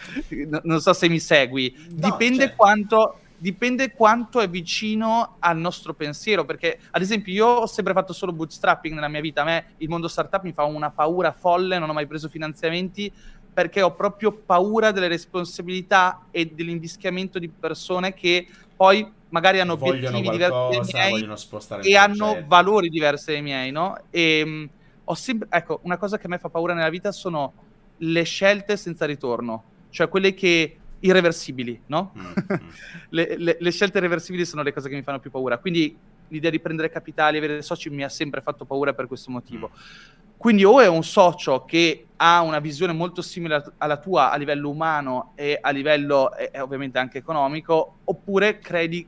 non 0.64 0.80
so 0.80 0.92
se 0.92 1.08
mi 1.08 1.20
segui, 1.20 1.72
no, 1.90 2.10
dipende 2.10 2.46
cioè... 2.46 2.54
quanto 2.56 3.20
dipende 3.44 3.92
quanto 3.92 4.40
è 4.40 4.48
vicino 4.48 5.36
al 5.38 5.58
nostro 5.58 5.92
pensiero, 5.92 6.46
perché 6.46 6.78
ad 6.92 7.02
esempio 7.02 7.30
io 7.30 7.46
ho 7.46 7.66
sempre 7.66 7.92
fatto 7.92 8.14
solo 8.14 8.32
bootstrapping 8.32 8.94
nella 8.94 9.08
mia 9.08 9.20
vita, 9.20 9.42
a 9.42 9.44
me 9.44 9.64
il 9.76 9.90
mondo 9.90 10.08
startup 10.08 10.42
mi 10.44 10.52
fa 10.52 10.64
una 10.64 10.88
paura 10.90 11.30
folle, 11.30 11.78
non 11.78 11.90
ho 11.90 11.92
mai 11.92 12.06
preso 12.06 12.30
finanziamenti 12.30 13.12
perché 13.52 13.82
ho 13.82 13.92
proprio 13.92 14.32
paura 14.32 14.92
delle 14.92 15.08
responsabilità 15.08 16.22
e 16.30 16.46
dell'invischiamento 16.46 17.38
di 17.38 17.50
persone 17.50 18.14
che 18.14 18.48
poi 18.74 19.06
magari 19.28 19.60
hanno 19.60 19.76
vogliono 19.76 20.16
obiettivi 20.16 20.38
diversi 20.38 20.92
dai 20.92 21.12
miei 21.12 21.92
e 21.92 21.96
hanno 21.98 22.44
valori 22.46 22.88
diversi 22.88 23.32
dai 23.32 23.42
miei, 23.42 23.70
no? 23.70 24.04
E 24.08 24.70
ho 25.04 25.14
sempre, 25.14 25.48
ecco, 25.50 25.80
una 25.82 25.98
cosa 25.98 26.16
che 26.16 26.24
a 26.28 26.30
me 26.30 26.38
fa 26.38 26.48
paura 26.48 26.72
nella 26.72 26.88
vita 26.88 27.12
sono 27.12 27.52
le 27.98 28.22
scelte 28.22 28.78
senza 28.78 29.04
ritorno, 29.04 29.64
cioè 29.90 30.08
quelle 30.08 30.32
che 30.32 30.78
irreversibili, 31.04 31.82
no? 31.86 32.12
Mm-hmm. 32.16 32.68
le, 33.10 33.36
le, 33.36 33.56
le, 33.60 33.70
scelte 33.70 33.98
irreversibili 33.98 34.44
sono 34.44 34.62
le 34.62 34.72
cose 34.72 34.88
che 34.88 34.94
mi 34.94 35.02
fanno 35.02 35.20
più 35.20 35.30
paura. 35.30 35.58
Quindi 35.58 35.96
l'idea 36.28 36.50
di 36.50 36.60
prendere 36.60 36.90
capitali, 36.90 37.38
avere 37.38 37.62
soci 37.62 37.90
mi 37.90 38.02
ha 38.02 38.08
sempre 38.08 38.40
fatto 38.40 38.64
paura 38.64 38.92
per 38.94 39.06
questo 39.06 39.30
motivo. 39.30 39.70
Mm. 39.72 40.22
Quindi 40.36 40.64
o 40.64 40.80
è 40.80 40.88
un 40.88 41.04
socio 41.04 41.64
che 41.64 42.06
ha 42.16 42.40
una 42.42 42.58
visione 42.58 42.92
molto 42.92 43.22
simile 43.22 43.72
alla 43.78 43.96
tua 43.98 44.30
a 44.30 44.36
livello 44.36 44.68
umano 44.68 45.32
e 45.36 45.58
a 45.60 45.70
livello 45.70 46.34
eh, 46.34 46.60
ovviamente 46.60 46.98
anche 46.98 47.18
economico, 47.18 47.98
oppure 48.04 48.58
credi 48.58 49.06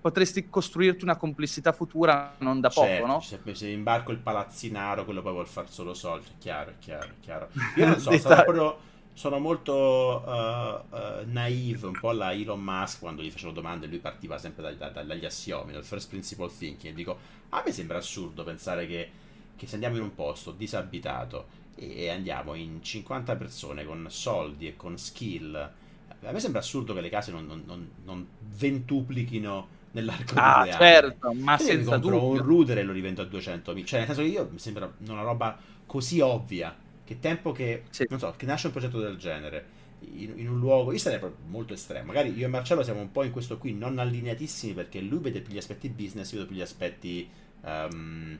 potresti 0.00 0.50
costruirti 0.50 1.04
una 1.04 1.16
complessità 1.16 1.72
futura 1.72 2.34
non 2.38 2.60
da 2.60 2.68
poco, 2.68 2.86
certo, 2.86 3.06
no? 3.06 3.20
Se, 3.20 3.40
se 3.52 3.68
imbarco 3.68 4.12
il 4.12 4.18
palazzinaro, 4.18 5.06
quello 5.06 5.22
poi 5.22 5.32
vuol 5.32 5.46
fare 5.46 5.68
solo 5.70 5.94
soldi, 5.94 6.28
chiaro, 6.38 6.72
chiaro, 6.78 7.08
chiaro. 7.20 7.48
Io 7.76 7.86
non 7.86 7.98
so, 7.98 8.16
sarà 8.18 8.42
proprio 8.42 8.76
sono 9.14 9.38
molto 9.38 10.22
uh, 10.26 10.94
uh, 10.94 10.98
naive, 11.26 11.86
un 11.86 11.98
po' 11.98 12.10
alla 12.10 12.32
Elon 12.32 12.60
Musk 12.60 12.98
quando 12.98 13.22
gli 13.22 13.30
facevo 13.30 13.52
domande, 13.52 13.86
lui 13.86 14.00
partiva 14.00 14.38
sempre 14.38 14.74
da, 14.76 14.90
da, 14.90 15.02
dagli 15.04 15.24
assiomi, 15.24 15.72
dal 15.72 15.84
first 15.84 16.08
principle 16.08 16.50
thinking, 16.56 16.92
e 16.92 16.96
dico, 16.96 17.16
a 17.50 17.62
me 17.64 17.70
sembra 17.70 17.98
assurdo 17.98 18.42
pensare 18.42 18.88
che, 18.88 19.10
che 19.56 19.66
se 19.68 19.74
andiamo 19.74 19.96
in 19.96 20.02
un 20.02 20.14
posto 20.16 20.50
disabitato 20.50 21.62
e 21.76 22.08
andiamo 22.08 22.54
in 22.54 22.82
50 22.82 23.36
persone 23.36 23.84
con 23.84 24.06
soldi 24.10 24.66
e 24.66 24.76
con 24.76 24.98
skill, 24.98 25.54
a 25.54 26.32
me 26.32 26.40
sembra 26.40 26.60
assurdo 26.60 26.92
che 26.92 27.00
le 27.00 27.08
case 27.08 27.30
non, 27.30 27.46
non, 27.46 27.62
non, 27.64 27.90
non 28.02 28.26
ventuplichino 28.40 29.68
nell'arco 29.92 30.34
ah, 30.36 30.64
di 30.64 30.70
due 30.70 30.78
certo, 30.78 31.28
anni. 31.28 31.40
ma 31.40 31.56
senza 31.56 32.00
compro 32.00 32.18
dubbio. 32.18 32.30
un 32.30 32.46
router 32.46 32.78
e 32.78 32.82
lo 32.82 32.92
rivendo 32.92 33.22
a 33.22 33.26
200.000, 33.26 33.84
cioè 33.84 33.98
nel 34.00 34.06
senso 34.08 34.22
che 34.22 34.28
io 34.28 34.48
mi 34.50 34.58
sembra 34.58 34.92
una 35.06 35.22
roba 35.22 35.56
così 35.86 36.18
ovvia 36.18 36.74
che 37.04 37.20
tempo 37.20 37.52
che, 37.52 37.84
sì. 37.90 38.04
non 38.08 38.18
so, 38.18 38.34
che 38.36 38.46
nasce 38.46 38.66
un 38.66 38.72
progetto 38.72 38.98
del 38.98 39.16
genere 39.16 39.82
in, 40.12 40.32
in, 40.36 40.48
un 40.48 40.58
luogo, 40.58 40.92
io 40.92 40.98
sarei 40.98 41.20
molto 41.46 41.74
estremo, 41.74 42.06
magari 42.06 42.36
io 42.36 42.46
e 42.46 42.48
Marcello 42.48 42.82
siamo 42.82 43.00
un 43.00 43.10
po' 43.10 43.22
in 43.22 43.30
questo 43.30 43.58
qui 43.58 43.74
non 43.74 43.98
allineatissimi 43.98 44.74
perché 44.74 45.00
lui 45.00 45.18
vede 45.18 45.40
più 45.40 45.54
gli 45.54 45.58
aspetti 45.58 45.88
business, 45.88 46.32
io 46.32 46.38
vedo 46.38 46.48
più 46.48 46.58
gli 46.58 46.62
aspetti 46.62 47.28
um, 47.62 48.38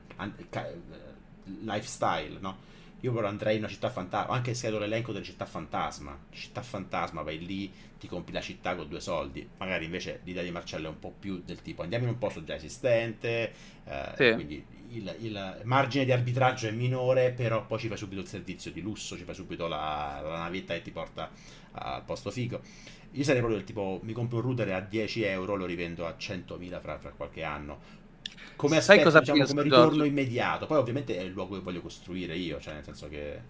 lifestyle, 1.62 2.38
no? 2.40 2.72
Io 3.00 3.12
però 3.12 3.28
andrei 3.28 3.56
in 3.56 3.62
una 3.62 3.70
città 3.70 3.90
fantasma, 3.90 4.32
anche 4.32 4.54
se 4.54 4.70
ho 4.70 4.78
l'elenco 4.78 5.12
delle 5.12 5.24
città 5.24 5.44
fantasma, 5.44 6.18
città 6.30 6.62
fantasma, 6.62 7.20
vai 7.20 7.44
lì, 7.44 7.70
ti 7.98 8.08
compi 8.08 8.32
la 8.32 8.40
città 8.40 8.74
con 8.74 8.88
due 8.88 9.00
soldi, 9.00 9.46
magari 9.58 9.84
invece 9.84 10.20
l'idea 10.24 10.42
di 10.42 10.50
Marcello 10.50 10.86
è 10.86 10.90
un 10.90 10.98
po' 10.98 11.12
più 11.18 11.42
del 11.44 11.60
tipo 11.60 11.82
andiamo 11.82 12.04
in 12.04 12.12
un 12.12 12.18
posto 12.18 12.42
già 12.44 12.54
esistente, 12.54 13.52
eh, 13.84 14.12
sì. 14.16 14.32
quindi 14.32 14.64
il, 14.96 15.16
il, 15.20 15.60
margine 15.64 16.04
di 16.04 16.12
arbitraggio 16.12 16.66
è 16.68 16.70
minore, 16.70 17.32
però 17.32 17.66
poi 17.66 17.78
ci 17.78 17.88
fai 17.88 17.96
subito 17.96 18.20
il 18.20 18.26
servizio 18.26 18.70
di 18.70 18.80
lusso, 18.80 19.16
ci 19.16 19.24
fai 19.24 19.34
subito 19.34 19.66
la, 19.66 20.20
la 20.22 20.38
navetta 20.38 20.74
che 20.74 20.82
ti 20.82 20.90
porta 20.90 21.30
al 21.72 22.02
posto 22.04 22.30
figo. 22.30 22.60
Io 23.12 23.22
sarei 23.22 23.38
proprio 23.38 23.58
del 23.58 23.66
tipo, 23.66 24.00
mi 24.02 24.12
compro 24.12 24.38
un 24.38 24.42
router 24.42 24.72
a 24.72 24.80
10 24.80 25.22
euro, 25.22 25.54
lo 25.54 25.66
rivendo 25.66 26.06
a 26.06 26.16
100.000 26.18 26.80
fra, 26.80 26.98
fra 26.98 27.10
qualche 27.10 27.42
anno 27.42 28.02
come 28.56 28.76
aspetto, 28.76 29.04
cosa 29.04 29.20
diciamo, 29.20 29.44
come 29.44 29.62
ritorno 29.62 29.88
Giorgio? 29.88 30.04
immediato. 30.04 30.66
Poi 30.66 30.78
ovviamente 30.78 31.16
è 31.16 31.22
il 31.22 31.32
luogo 31.32 31.56
che 31.56 31.62
voglio 31.62 31.80
costruire 31.80 32.36
io, 32.36 32.60
cioè 32.60 32.74
nel 32.74 32.84
senso 32.84 33.08
che... 33.08 33.40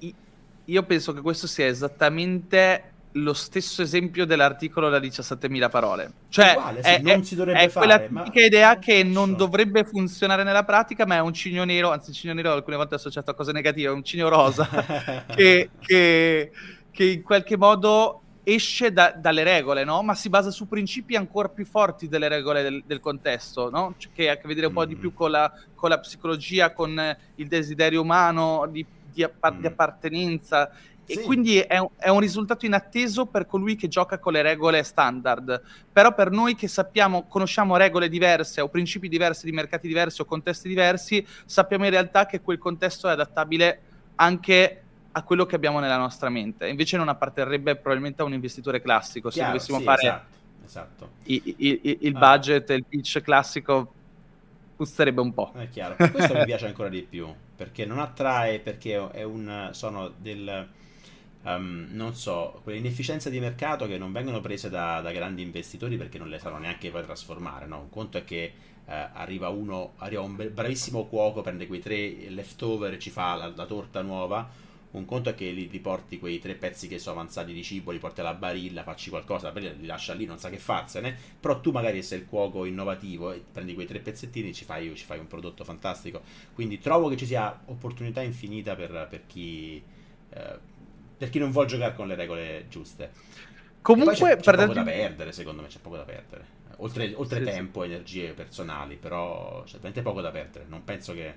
Io 0.67 0.83
penso 0.85 1.13
che 1.13 1.21
questo 1.21 1.47
sia 1.47 1.67
esattamente 1.67 2.94
lo 3.17 3.33
stesso 3.33 3.83
esempio 3.83 4.25
dell'articolo 4.25 4.89
da 4.89 4.99
17.000 4.99 5.71
parole. 5.71 6.13
Cioè, 6.29 6.55
Uguale, 6.57 6.81
è, 6.81 6.99
non 7.01 7.25
si 7.25 7.37
dovrebbe 7.37 7.61
è 7.61 7.69
fare, 7.69 8.09
quella 8.09 8.25
tipica 8.25 8.45
idea 8.45 8.79
che 8.79 9.05
non 9.05 9.37
dovrebbe 9.37 9.85
funzionare 9.85 10.43
nella 10.43 10.65
pratica, 10.65 11.07
ma 11.07 11.17
è 11.17 11.21
un 11.21 11.33
cigno 11.33 11.65
nero, 11.65 11.91
anzi 11.91 12.11
il 12.11 12.17
cigno 12.17 12.35
nero 12.35 12.53
alcune 12.53 12.77
volte 12.77 12.95
è 12.95 12.99
associato 12.99 13.31
a 13.31 13.35
cose 13.35 13.53
negative, 13.53 13.89
è 13.89 13.93
un 13.93 14.03
cigno 14.03 14.29
rosa, 14.29 14.67
che, 15.35 15.71
che, 15.79 16.51
che, 16.91 17.05
in 17.05 17.23
qualche 17.23 17.57
modo 17.57 18.21
esce 18.43 18.93
da, 18.93 19.15
dalle 19.17 19.45
regole, 19.45 19.85
no? 19.85 20.03
Ma 20.03 20.15
si 20.15 20.29
basa 20.29 20.51
su 20.51 20.67
principi 20.67 21.15
ancora 21.15 21.49
più 21.49 21.65
forti 21.65 22.09
delle 22.09 22.27
regole 22.27 22.63
del, 22.63 22.83
del 22.85 22.99
contesto, 22.99 23.71
no? 23.71 23.95
Cioè, 23.97 24.11
che 24.13 24.29
ha 24.29 24.33
a 24.33 24.37
che 24.37 24.49
vedere 24.49 24.67
un 24.67 24.73
po' 24.73 24.85
di 24.85 24.97
più 24.97 25.15
con 25.15 25.31
la, 25.31 25.53
con 25.77 25.89
la 25.89 26.01
psicologia, 26.01 26.73
con 26.73 27.17
il 27.37 27.47
desiderio 27.47 28.01
umano 28.01 28.67
di, 28.69 28.85
di, 29.13 29.23
appa- 29.23 29.53
mm. 29.53 29.61
di 29.61 29.67
appartenenza 29.67 30.71
e 31.07 31.21
quindi 31.21 31.59
è 31.59 31.79
un, 31.79 31.89
è 31.97 32.09
un, 32.09 32.21
risultato 32.21 32.65
inatteso 32.67 33.27
per 33.27 33.47
colui 33.47 33.77
che 33.77 33.89
gioca 33.89 34.19
con 34.19 34.33
le 34.33 34.43
regole 34.43 34.83
standard. 34.83 35.63
Però 35.93 36.15
per 36.15 36.31
noi 36.31 36.55
che 36.55 36.69
sappiamo, 36.69 37.27
conosciamo 37.27 37.77
regole 37.77 38.09
diverse 38.09 38.61
o 38.61 38.69
principi 38.69 39.09
diversi 39.09 39.45
di 39.45 39.53
mercati 39.53 39.87
diversi 39.87 40.21
o 40.21 40.25
contesti 40.25 40.69
diversi, 40.69 41.27
sappiamo 41.45 41.85
in 41.85 41.91
realtà 41.91 42.27
che 42.27 42.41
quel 42.41 42.59
contesto 42.59 43.09
è 43.09 43.13
adattabile 43.13 43.81
anche 44.17 44.83
a 45.17 45.23
quello 45.23 45.47
che 45.47 45.55
abbiamo 45.55 45.79
nella 45.79 45.97
nostra 45.97 46.29
mente. 46.29 46.69
Invece 46.69 46.97
non 46.97 47.09
apparterrebbe 47.09 47.77
probabilmente 47.77 48.23
a 48.23 48.25
un 48.25 48.33
investitore 48.33 48.83
classico. 48.83 49.29
Chiaro, 49.29 49.47
Se 49.47 49.53
dovessimo 49.53 49.79
sì, 49.79 49.85
fare 49.85 50.03
esatto, 50.03 50.27
esatto. 50.65 51.11
Il, 51.25 51.55
il, 51.59 51.99
il, 52.01 52.13
budget, 52.13 52.71
ah. 52.71 52.75
il 52.75 52.85
pitch 52.85 53.21
classico, 53.21 53.93
puzzerebbe 54.75 55.21
un 55.21 55.33
po'. 55.33 55.53
È 55.55 55.69
chiaro. 55.69 55.95
Questo 55.97 56.35
mi 56.35 56.45
piace 56.47 56.67
ancora 56.67 56.89
di 56.89 57.03
più, 57.03 57.33
perché 57.55 57.85
non 57.85 58.01
attrae, 58.01 58.59
perché 58.59 59.11
è 59.11 59.23
un, 59.23 59.69
sono 59.73 60.13
del 60.17 60.69
um, 61.45 61.89
non 61.91 62.15
so, 62.15 62.61
quelle 62.63 62.79
inefficienze 62.79 63.31
di 63.31 63.41
mercato 63.41 63.87
che 63.87 63.99
non 63.99 64.13
vengono 64.13 64.41
prese 64.41 64.69
da, 64.69 65.01
da, 65.01 65.13
grandi 65.13 65.43
investitori 65.43 65.97
perché 65.97 66.19
non 66.19 66.29
le 66.29 66.39
sanno 66.39 66.59
neanche 66.59 66.91
poi 66.91 67.05
trasformare. 67.05 67.67
No? 67.67 67.81
Un 67.81 67.91
conto 67.91 68.19
è 68.19 68.25
che 68.25 68.53
uh, 68.85 68.91
arriva 69.13 69.49
uno, 69.49 69.93
arriva 69.99 70.23
un 70.23 70.35
bravissimo 70.35 71.07
cuoco, 71.07 71.43
prende 71.43 71.67
quei 71.67 71.81
tre 71.81 72.29
leftover 72.31 72.93
e 72.93 72.99
ci 72.99 73.11
fa 73.11 73.35
la, 73.35 73.53
la 73.55 73.67
torta 73.67 74.03
nuova. 74.03 74.63
Un 74.95 75.07
conto 75.07 75.29
è 75.29 75.35
che 75.35 75.51
li, 75.51 75.69
li, 75.69 75.81
porti 75.81 76.21
quei 76.21 76.39
tre 76.39 76.55
pezzi 76.55 76.87
che 76.87 77.01
sono 77.01 77.19
avanzati 77.19 77.53
di 77.53 77.65
cibo, 77.65 77.91
li 77.91 77.99
porti 77.99 78.21
alla 78.21 78.35
barilla, 78.35 78.85
facci 78.85 79.11
qualcosa, 79.11 79.51
li 79.51 79.87
lascia 79.87 80.15
lì, 80.15 80.25
non 80.25 80.39
sa 80.39 80.51
che 80.51 80.59
farsene. 80.59 81.17
Però 81.41 81.61
tu 81.61 81.73
magari 81.73 82.01
sei 82.01 82.21
il 82.21 82.27
cuoco 82.27 82.65
innovativo 82.65 83.33
e 83.33 83.43
prendi 83.51 83.75
quei 83.75 83.87
tre 83.87 83.99
pezzettini 83.99 84.51
e 84.51 84.53
ci 84.53 84.65
fai, 84.65 84.95
ci 84.95 85.05
fai 85.05 85.19
un 85.19 85.27
prodotto 85.27 85.65
fantastico. 85.65 86.23
Quindi 86.55 86.79
trovo 86.79 87.09
che 87.09 87.17
ci 87.17 87.27
sia 87.27 87.61
opportunità 87.65 88.23
infinita 88.23 88.77
per, 88.77 89.09
per 89.11 89.27
chi... 89.27 89.83
Eh, 90.31 90.73
per 91.25 91.31
chi 91.31 91.39
non 91.39 91.51
vuole 91.51 91.67
giocare 91.67 91.95
con 91.95 92.07
le 92.07 92.15
regole 92.15 92.67
giuste. 92.69 93.11
Comunque, 93.81 94.15
c'è, 94.15 94.37
c'è 94.37 94.55
poco 94.55 94.73
da 94.75 94.83
perdere, 94.83 95.33
secondo 95.33 95.63
me 95.63 95.69
c'è 95.69 95.79
poco 95.79 95.97
da 95.97 96.05
perdere. 96.05 96.63
Oltre, 96.79 97.13
oltre 97.15 97.39
sì, 97.39 97.45
tempo, 97.45 97.83
sì. 97.83 97.91
energie 97.91 98.33
personali, 98.33 98.97
però 98.97 99.63
c'è 99.65 99.77
veramente 99.77 100.03
poco 100.03 100.21
da 100.21 100.31
perdere. 100.31 100.67
Non 100.69 100.85
penso 100.85 101.15
che 101.15 101.35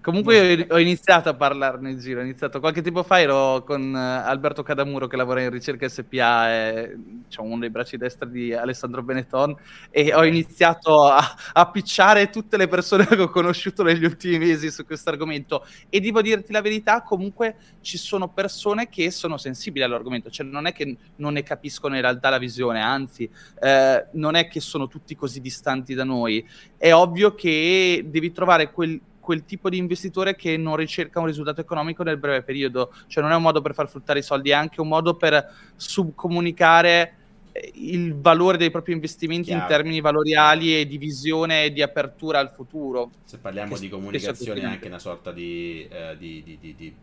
Comunque 0.00 0.66
ho 0.70 0.78
iniziato 0.78 1.28
a 1.28 1.34
parlarne 1.34 1.90
in 1.90 1.98
giro, 1.98 2.20
ho 2.20 2.22
iniziato 2.22 2.60
qualche 2.60 2.82
tempo 2.82 3.02
fa 3.02 3.20
ero 3.20 3.64
con 3.64 3.94
eh, 3.94 3.98
Alberto 3.98 4.62
Cadamuro 4.62 5.08
che 5.08 5.16
lavora 5.16 5.42
in 5.42 5.50
ricerca 5.50 5.88
SPA 5.88 6.50
e 6.50 6.96
diciamo, 6.96 7.48
uno 7.48 7.58
dei 7.58 7.70
bracci 7.70 7.96
destri 7.96 8.30
di 8.30 8.54
Alessandro 8.54 9.02
Benetton 9.02 9.56
e 9.90 10.14
ho 10.14 10.24
iniziato 10.24 11.04
a, 11.04 11.20
a 11.52 11.70
picciare 11.70 12.30
tutte 12.30 12.56
le 12.56 12.68
persone 12.68 13.06
che 13.06 13.20
ho 13.20 13.28
conosciuto 13.28 13.82
negli 13.82 14.04
ultimi 14.04 14.38
mesi 14.38 14.70
su 14.70 14.86
questo 14.86 15.10
argomento. 15.10 15.66
E 15.90 15.98
devo 16.00 16.22
dirti 16.22 16.52
la 16.52 16.62
verità, 16.62 17.02
comunque 17.02 17.56
ci 17.80 17.98
sono 17.98 18.28
persone 18.28 18.88
che 18.88 19.10
sono 19.10 19.36
sensibili 19.36 19.84
all'argomento, 19.84 20.30
cioè 20.30 20.46
non 20.46 20.66
è 20.66 20.72
che 20.72 20.96
non 21.16 21.32
ne 21.32 21.42
capiscono 21.42 21.96
in 21.96 22.02
realtà 22.02 22.30
la 22.30 22.38
visione, 22.38 22.80
anzi 22.80 23.28
eh, 23.60 24.06
non 24.12 24.36
è 24.36 24.46
che 24.46 24.60
sono 24.60 24.86
tutti 24.86 25.16
così 25.16 25.40
distanti 25.40 25.94
da 25.94 26.04
noi, 26.04 26.46
è 26.76 26.94
ovvio 26.94 27.34
che 27.34 28.06
devi 28.06 28.30
trovare 28.30 28.70
quel 28.70 29.00
quel 29.28 29.44
tipo 29.44 29.68
di 29.68 29.76
investitore 29.76 30.34
che 30.34 30.56
non 30.56 30.74
ricerca 30.76 31.20
un 31.20 31.26
risultato 31.26 31.60
economico 31.60 32.02
nel 32.02 32.16
breve 32.16 32.42
periodo, 32.42 32.94
cioè 33.08 33.22
non 33.22 33.30
è 33.30 33.36
un 33.36 33.42
modo 33.42 33.60
per 33.60 33.74
far 33.74 33.86
fruttare 33.86 34.20
i 34.20 34.22
soldi, 34.22 34.48
è 34.48 34.54
anche 34.54 34.80
un 34.80 34.88
modo 34.88 35.16
per 35.16 35.52
subcomunicare 35.76 37.16
eh, 37.52 37.72
il 37.74 38.18
valore 38.18 38.56
dei 38.56 38.70
propri 38.70 38.94
investimenti 38.94 39.48
Chiaro. 39.48 39.60
in 39.60 39.68
termini 39.68 40.00
valoriali 40.00 40.80
e 40.80 40.86
di 40.86 40.96
visione 40.96 41.64
e 41.64 41.72
di 41.74 41.82
apertura 41.82 42.38
al 42.38 42.50
futuro. 42.54 43.10
Se 43.24 43.36
parliamo 43.36 43.76
di 43.76 43.90
comunicazione 43.90 44.62
è 44.62 44.64
anche 44.64 44.86
una 44.86 44.98
sorta 44.98 45.30
di, 45.30 45.86
eh, 45.90 46.16
di, 46.16 46.42
di, 46.58 46.74
di 46.74 46.94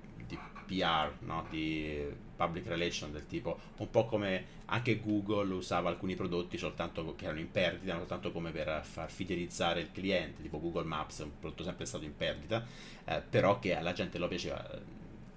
PR, 0.65 1.11
no? 1.19 1.45
di 1.51 2.07
public 2.35 2.67
relation 2.67 3.11
del 3.11 3.25
tipo, 3.27 3.59
un 3.77 3.89
po' 3.89 4.05
come 4.05 4.53
anche 4.65 4.99
Google 4.99 5.53
usava 5.53 5.89
alcuni 5.89 6.15
prodotti 6.15 6.57
soltanto 6.57 7.15
che 7.15 7.25
erano 7.25 7.39
in 7.39 7.51
perdita, 7.51 7.95
soltanto 7.95 8.31
come 8.31 8.51
per 8.51 8.81
far 8.83 9.09
fidelizzare 9.09 9.81
il 9.81 9.91
cliente, 9.91 10.41
tipo 10.41 10.59
Google 10.59 10.85
Maps, 10.85 11.19
un 11.19 11.31
prodotto 11.39 11.63
sempre 11.63 11.85
stato 11.85 12.03
in 12.03 12.15
perdita, 12.15 12.65
eh, 13.05 13.21
però 13.27 13.59
che 13.59 13.75
alla 13.75 13.93
gente 13.93 14.17
lo 14.17 14.27
piaceva, 14.27 14.67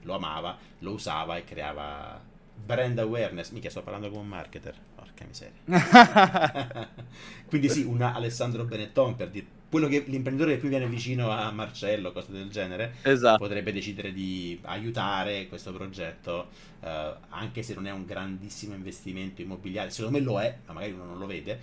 lo 0.03 0.15
amava, 0.15 0.57
lo 0.81 0.93
usava 0.93 1.37
e 1.37 1.45
creava 1.45 2.21
brand 2.55 2.99
awareness. 2.99 3.51
Mica 3.51 3.71
sto 3.71 3.83
parlando 3.83 4.09
come 4.09 4.23
un 4.23 4.29
marketer, 4.29 4.75
porca 4.95 5.25
miseria. 5.25 5.61
Quindi 7.47 7.69
sì, 7.69 7.83
un 7.83 8.03
Alessandro 8.03 8.65
Benetton 8.65 9.15
per 9.15 9.31
dire 9.31 9.58
quello 9.69 9.87
che 9.87 10.05
l'imprenditore 10.07 10.55
che 10.55 10.61
più 10.61 10.69
viene 10.69 10.87
vicino 10.87 11.31
a 11.31 11.51
Marcello, 11.51 12.13
cose 12.13 12.33
del 12.33 12.49
genere, 12.49 12.95
esatto. 13.03 13.39
potrebbe 13.39 13.73
decidere 13.73 14.13
di 14.13 14.59
aiutare 14.63 15.47
questo 15.47 15.73
progetto, 15.73 16.49
eh, 16.81 17.15
anche 17.29 17.63
se 17.63 17.75
non 17.75 17.87
è 17.87 17.91
un 17.91 18.07
grandissimo 18.07 18.75
investimento 18.75 19.43
immobiliare, 19.43 19.91
secondo 19.91 20.19
me 20.19 20.25
lo 20.25 20.41
è, 20.41 20.59
ma 20.67 20.73
magari 20.73 20.93
uno 20.93 21.05
non 21.05 21.19
lo 21.19 21.27
vede, 21.27 21.61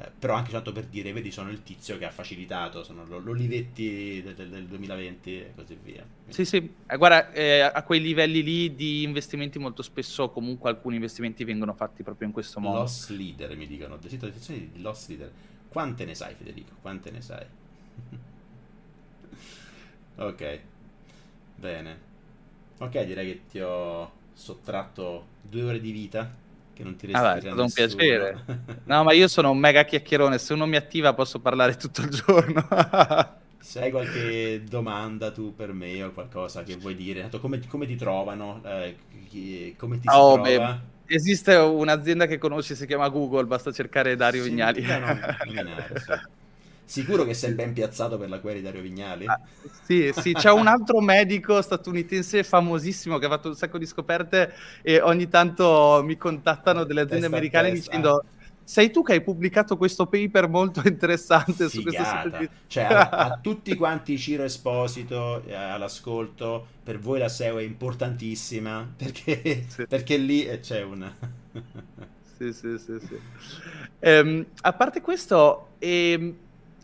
eh, 0.00 0.08
però 0.16 0.34
anche 0.34 0.52
tanto 0.52 0.70
per 0.70 0.84
dire, 0.84 1.12
vedi, 1.12 1.32
sono 1.32 1.50
il 1.50 1.64
tizio 1.64 1.98
che 1.98 2.04
ha 2.04 2.12
facilitato, 2.12 2.84
sono 2.84 3.04
l'Olivetti 3.04 4.22
del, 4.22 4.34
del, 4.36 4.50
del 4.50 4.64
2020 4.66 5.36
e 5.36 5.52
così 5.56 5.76
via. 5.82 6.06
Sì, 6.28 6.44
sì, 6.44 6.56
eh, 6.86 6.96
guarda, 6.96 7.32
eh, 7.32 7.58
a 7.60 7.82
quei 7.82 8.00
livelli 8.00 8.44
lì 8.44 8.74
di 8.76 9.02
investimenti 9.02 9.58
molto 9.58 9.82
spesso 9.82 10.30
comunque 10.30 10.70
alcuni 10.70 10.94
investimenti 10.94 11.42
vengono 11.42 11.74
fatti 11.74 12.04
proprio 12.04 12.28
in 12.28 12.32
questo 12.32 12.60
modo. 12.60 12.78
Loss 12.78 13.08
leader, 13.08 13.56
mi 13.56 13.66
dicono, 13.66 13.96
definizione 13.96 14.70
di 14.72 14.80
loss 14.80 15.08
leader 15.08 15.32
quante 15.68 16.04
ne 16.04 16.14
sai, 16.14 16.34
Federico? 16.34 16.74
Quante 16.80 17.10
ne 17.10 17.20
sai? 17.20 17.46
ok, 20.16 20.60
bene. 21.56 22.06
Ok, 22.78 23.04
direi 23.04 23.26
che 23.26 23.40
ti 23.50 23.60
ho 23.60 24.10
sottratto 24.32 25.26
due 25.42 25.64
ore 25.64 25.80
di 25.80 25.90
vita 25.90 26.46
che 26.78 26.84
non 26.84 26.94
ti 26.94 27.06
restituirà 27.06 27.32
ah, 27.32 27.36
è 27.36 27.40
stato 27.40 27.62
un 27.62 27.72
piacere. 27.72 28.44
no, 28.84 29.02
ma 29.02 29.12
io 29.12 29.26
sono 29.26 29.50
un 29.50 29.58
mega 29.58 29.84
chiacchierone, 29.84 30.38
se 30.38 30.52
uno 30.52 30.66
mi 30.66 30.76
attiva 30.76 31.12
posso 31.12 31.40
parlare 31.40 31.74
tutto 31.74 32.02
il 32.02 32.08
giorno. 32.08 32.68
se 33.58 33.80
hai 33.80 33.90
qualche 33.90 34.62
domanda 34.62 35.32
tu 35.32 35.56
per 35.56 35.72
me 35.72 36.04
o 36.04 36.12
qualcosa 36.12 36.62
che 36.62 36.76
vuoi 36.76 36.94
dire, 36.94 37.28
come, 37.40 37.60
come 37.66 37.86
ti 37.86 37.96
trovano, 37.96 38.62
eh, 38.64 38.96
come 39.76 39.98
ti 39.98 40.06
oh, 40.08 40.36
si 40.36 40.52
trova? 40.52 40.80
Esiste 41.10 41.54
un'azienda 41.54 42.26
che 42.26 42.36
conosci, 42.36 42.74
si 42.74 42.86
chiama 42.86 43.08
Google, 43.08 43.44
basta 43.44 43.72
cercare 43.72 44.14
Dario 44.14 44.42
sì, 44.42 44.50
Vignali. 44.50 44.82
No, 44.82 44.98
no, 44.98 45.16
sì. 45.96 46.12
Sicuro 46.84 47.24
che 47.24 47.34
sei 47.34 47.52
ben 47.52 47.72
piazzato 47.72 48.16
per 48.18 48.28
la 48.28 48.40
query 48.40 48.62
Dario 48.62 48.82
Vignali? 48.82 49.26
Ah, 49.26 49.38
sì, 49.82 50.10
sì, 50.14 50.32
c'è 50.32 50.50
un 50.50 50.66
altro 50.66 51.00
medico 51.00 51.60
statunitense 51.60 52.42
famosissimo 52.44 53.18
che 53.18 53.26
ha 53.26 53.28
fatto 53.28 53.48
un 53.48 53.54
sacco 53.54 53.76
di 53.76 53.84
scoperte 53.84 54.52
e 54.82 55.00
ogni 55.00 55.28
tanto 55.28 56.02
mi 56.04 56.16
contattano 56.16 56.84
delle 56.84 57.02
aziende 57.02 57.26
testa 57.26 57.36
americane 57.36 57.72
dicendo 57.72 58.24
sei 58.68 58.90
tu 58.90 59.02
che 59.02 59.14
hai 59.14 59.22
pubblicato 59.22 59.78
questo 59.78 60.04
paper 60.04 60.46
molto 60.46 60.82
interessante 60.86 61.70
Figata. 61.70 62.20
su 62.20 62.30
questo 62.30 62.52
Cioè, 62.66 62.84
a, 62.84 63.08
a, 63.08 63.38
tutti 63.40 63.74
quanti 63.74 64.18
Ciro 64.18 64.42
Esposito 64.44 65.42
eh, 65.46 65.54
all'ascolto, 65.54 66.66
per 66.84 66.98
voi 66.98 67.18
la 67.18 67.30
SEO 67.30 67.56
è 67.56 67.62
importantissima 67.62 68.86
perché, 68.94 69.64
sì. 69.68 69.86
perché 69.86 70.18
lì 70.18 70.44
eh, 70.44 70.60
c'è 70.60 70.82
una... 70.82 71.10
sì, 72.36 72.52
sì, 72.52 72.76
sì, 72.76 72.98
sì. 73.00 73.18
Ehm, 74.00 74.44
a 74.60 74.72
parte 74.74 75.00
questo, 75.00 75.68
ehm, 75.78 76.36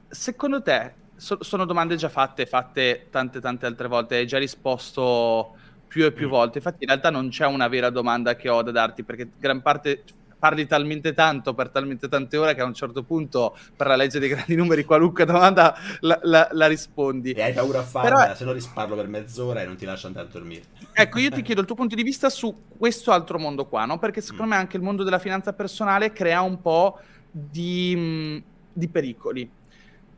secondo 0.09 0.63
te, 0.63 0.93
so, 1.17 1.37
sono 1.43 1.67
domande 1.67 1.97
già 1.97 2.09
fatte, 2.09 2.47
fatte 2.47 3.09
tante 3.11 3.41
tante 3.41 3.67
altre 3.67 3.89
volte, 3.89 4.17
hai 4.17 4.27
già 4.27 4.39
risposto 4.39 5.55
più 5.87 6.07
e 6.07 6.13
più 6.13 6.29
mm. 6.29 6.31
volte, 6.31 6.59
infatti 6.59 6.85
in 6.85 6.89
realtà 6.89 7.11
non 7.11 7.29
c'è 7.29 7.45
una 7.45 7.69
vera 7.69 7.91
domanda 7.91 8.37
che 8.37 8.49
ho 8.49 8.63
da 8.63 8.71
darti 8.71 9.03
perché 9.03 9.29
gran 9.39 9.61
parte 9.61 10.03
parli 10.45 10.67
talmente 10.67 11.15
tanto 11.15 11.55
per 11.55 11.71
talmente 11.71 12.07
tante 12.07 12.37
ore 12.37 12.55
che 12.55 12.61
a 12.61 12.67
un 12.67 12.75
certo 12.75 13.03
punto 13.03 13.57
per 13.75 13.87
la 13.87 13.97
legge 13.97 14.19
dei 14.19 14.29
grandi 14.29 14.55
numeri 14.61 14.85
qualunque 14.85 15.25
domanda 15.25 15.75
la, 16.01 16.19
la, 16.25 16.49
la 16.53 16.67
rispondi. 16.67 17.33
E 17.33 17.41
hai 17.41 17.55
paura 17.55 17.79
a 17.79 17.83
farla, 17.83 18.25
Però... 18.25 18.35
se 18.35 18.45
no 18.45 18.53
risparlo 18.53 18.95
per 18.95 19.09
mezz'ora 19.09 19.63
e 19.63 19.65
non 19.65 19.77
ti 19.77 19.87
lascio 19.87 20.07
andare 20.07 20.27
a 20.27 20.31
dormire. 20.31 20.65
Ecco, 20.93 21.19
io 21.19 21.31
ti 21.31 21.41
chiedo 21.41 21.63
il 21.63 21.67
tuo 21.67 21.77
punto 21.77 21.95
di 21.95 22.03
vista 22.03 22.29
su 22.29 22.55
questo 22.77 23.11
altro 23.11 23.39
mondo 23.39 23.65
qua, 23.65 23.87
no? 23.87 23.99
Perché 23.99 24.21
secondo 24.21 24.45
mm. 24.45 24.49
me 24.51 24.57
anche 24.57 24.77
il 24.77 24.83
mondo 24.83 25.03
della 25.03 25.19
finanza 25.19 25.55
personale 25.55 26.13
crea 26.13 26.43
un 26.43 26.61
po' 26.61 26.99
di, 27.31 28.43
di 28.71 28.89
pericoli 28.89 29.51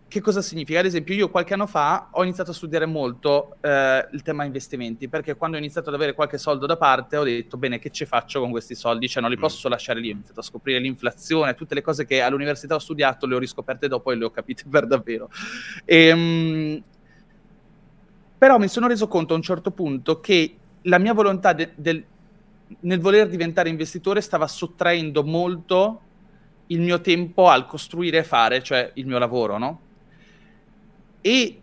che 0.09 0.21
cosa 0.21 0.41
significa? 0.41 0.79
Ad 0.79 0.87
esempio, 0.87 1.15
io 1.15 1.31
qualche 1.31 1.55
anno 1.55 1.67
fa 1.67 2.09
ho 2.13 2.23
iniziato 2.23 2.53
a 2.53 2.55
studiare 2.55 2.87
molto 2.87 3.57
eh, 3.61 4.07
il 4.13 4.23
tema 4.23 4.45
investimenti, 4.45 5.09
perché 5.09 5.35
quando 5.35 5.57
ho 5.57 5.61
iniziato 5.61 5.89
ad 5.89 5.97
avere 5.97 6.15
qualche 6.15 6.39
soldo 6.39 6.65
da 6.65 6.77
parte 6.77 7.17
ho 7.17 7.25
detto, 7.25 7.57
bene, 7.57 7.81
che 7.81 7.91
ci 7.91 8.05
faccio 8.07 8.41
con 8.41 8.51
questi 8.51 8.77
soldi? 8.77 9.09
Cioè, 9.09 9.21
non 9.21 9.31
li 9.31 9.37
mm. 9.37 9.41
posso 9.41 9.69
lasciare 9.69 9.99
lì. 9.99 10.11
Ho 10.11 10.13
iniziato 10.13 10.41
a 10.41 10.43
scoprire 10.45 10.79
l'inflazione, 10.79 11.55
tutte 11.55 11.75
le 11.75 11.83
cose 11.83 12.07
che 12.07 12.21
all'università 12.23 12.77
ho 12.77 12.79
studiato, 12.79 13.27
le 13.27 13.35
ho 13.35 13.39
riscoperte 13.39 13.89
dopo 13.89 14.13
e 14.13 14.15
le 14.15 14.25
ho 14.25 14.31
capite 14.31 14.63
per 14.71 14.87
davvero. 14.87 15.29
E, 15.85 16.07
ehm, 16.07 16.83
però 18.39 18.59
mi 18.59 18.69
sono 18.69 18.87
reso 18.87 19.09
conto 19.09 19.33
a 19.33 19.37
un 19.37 19.43
certo 19.43 19.73
punto 19.73 20.21
che 20.21 20.57
la 20.83 20.99
mia 20.99 21.15
volontà 21.15 21.53
de- 21.53 21.73
del, 21.75 22.05
nel 22.81 23.01
voler 23.01 23.29
diventare 23.29 23.69
investitore 23.69 24.21
stava 24.21 24.47
sottraendo 24.47 25.25
molto 25.25 26.01
il 26.69 26.81
mio 26.81 27.01
tempo 27.01 27.49
al 27.49 27.67
costruire 27.67 28.19
e 28.19 28.25
fare, 28.25 28.63
cioè 28.63 28.93
il 28.95 29.07
mio 29.07 29.19
lavoro, 29.19 29.59
no? 29.59 29.81
E, 31.21 31.61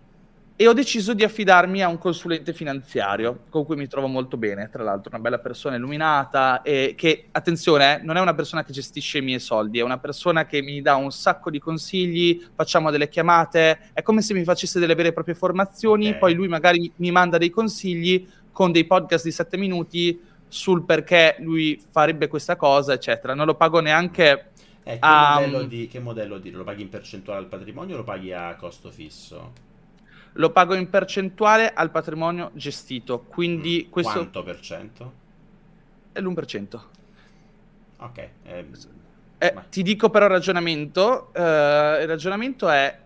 e, 0.55 0.67
ho 0.67 0.73
deciso 0.73 1.13
di 1.13 1.23
affidarmi 1.23 1.81
a 1.81 1.88
un 1.88 1.97
consulente 1.97 2.53
finanziario 2.53 3.43
con 3.49 3.65
cui 3.65 3.75
mi 3.75 3.88
trovo 3.88 4.07
molto 4.07 4.38
bene, 4.38 4.69
tra 4.69 4.84
l'altro 4.84 5.11
una 5.13 5.21
bella 5.21 5.39
persona 5.39 5.75
illuminata 5.75 6.61
e 6.61 6.93
che, 6.97 7.27
attenzione, 7.31 7.99
eh, 7.99 8.03
non 8.03 8.17
è 8.17 8.21
una 8.21 8.34
persona 8.34 8.63
che 8.63 8.71
gestisce 8.71 9.19
i 9.19 9.21
miei 9.21 9.39
soldi, 9.39 9.80
è 9.80 9.84
una 9.84 9.99
persona 9.99 10.45
che 10.45 10.61
mi 10.61 10.81
dà 10.81 10.95
un 10.95 11.11
sacco 11.11 11.49
di 11.49 11.59
consigli, 11.59 12.45
facciamo 12.55 12.91
delle 12.91 13.09
chiamate, 13.09 13.89
è 13.93 14.01
come 14.01 14.21
se 14.21 14.34
mi 14.34 14.43
facesse 14.43 14.80
delle 14.80 14.95
vere 14.95 15.09
e 15.09 15.13
proprie 15.13 15.35
formazioni, 15.35 16.07
okay. 16.07 16.19
poi 16.19 16.34
lui 16.34 16.47
magari 16.47 16.91
mi 16.97 17.11
manda 17.11 17.38
dei 17.38 17.49
consigli 17.49 18.27
con 18.51 18.71
dei 18.71 18.85
podcast 18.85 19.23
di 19.25 19.31
sette 19.31 19.57
minuti 19.57 20.31
sul 20.53 20.85
perché 20.85 21.38
lui 21.39 21.81
farebbe 21.89 22.27
questa 22.27 22.55
cosa, 22.55 22.93
eccetera. 22.93 23.34
Non 23.34 23.47
lo 23.47 23.55
pago 23.55 23.80
neanche 23.80 24.51
eh, 24.84 24.99
che, 24.99 25.07
um, 25.07 25.34
modello 25.34 25.64
di, 25.64 25.88
che 25.88 25.99
modello 25.99 26.38
di... 26.38 26.51
Lo 26.51 26.64
paghi 26.64 26.81
in 26.81 26.89
percentuale 26.89 27.39
al 27.39 27.47
patrimonio 27.47 27.95
o 27.95 27.97
lo 27.97 28.03
paghi 28.03 28.34
a 28.34 28.55
costo 28.55 28.91
fisso? 28.91 29.51
Lo 30.34 30.51
pago 30.51 30.73
in 30.73 30.89
percentuale 30.89 31.73
al 31.73 31.91
patrimonio 31.91 32.51
gestito, 32.53 33.22
quindi 33.22 33.85
mm. 33.88 33.91
questo... 33.91 34.11
Quanto 34.14 34.43
per 34.43 34.60
cento? 34.60 35.14
È 36.11 36.19
l'1%. 36.19 36.80
Ok. 37.97 38.18
Eh, 38.43 38.65
eh, 39.38 39.53
ti 39.69 39.84
dico 39.84 40.10
però 40.10 40.26
il 40.26 40.31
ragionamento. 40.31 41.34
Eh, 41.34 41.39
il 41.41 42.07
ragionamento 42.07 42.69
è, 42.69 42.99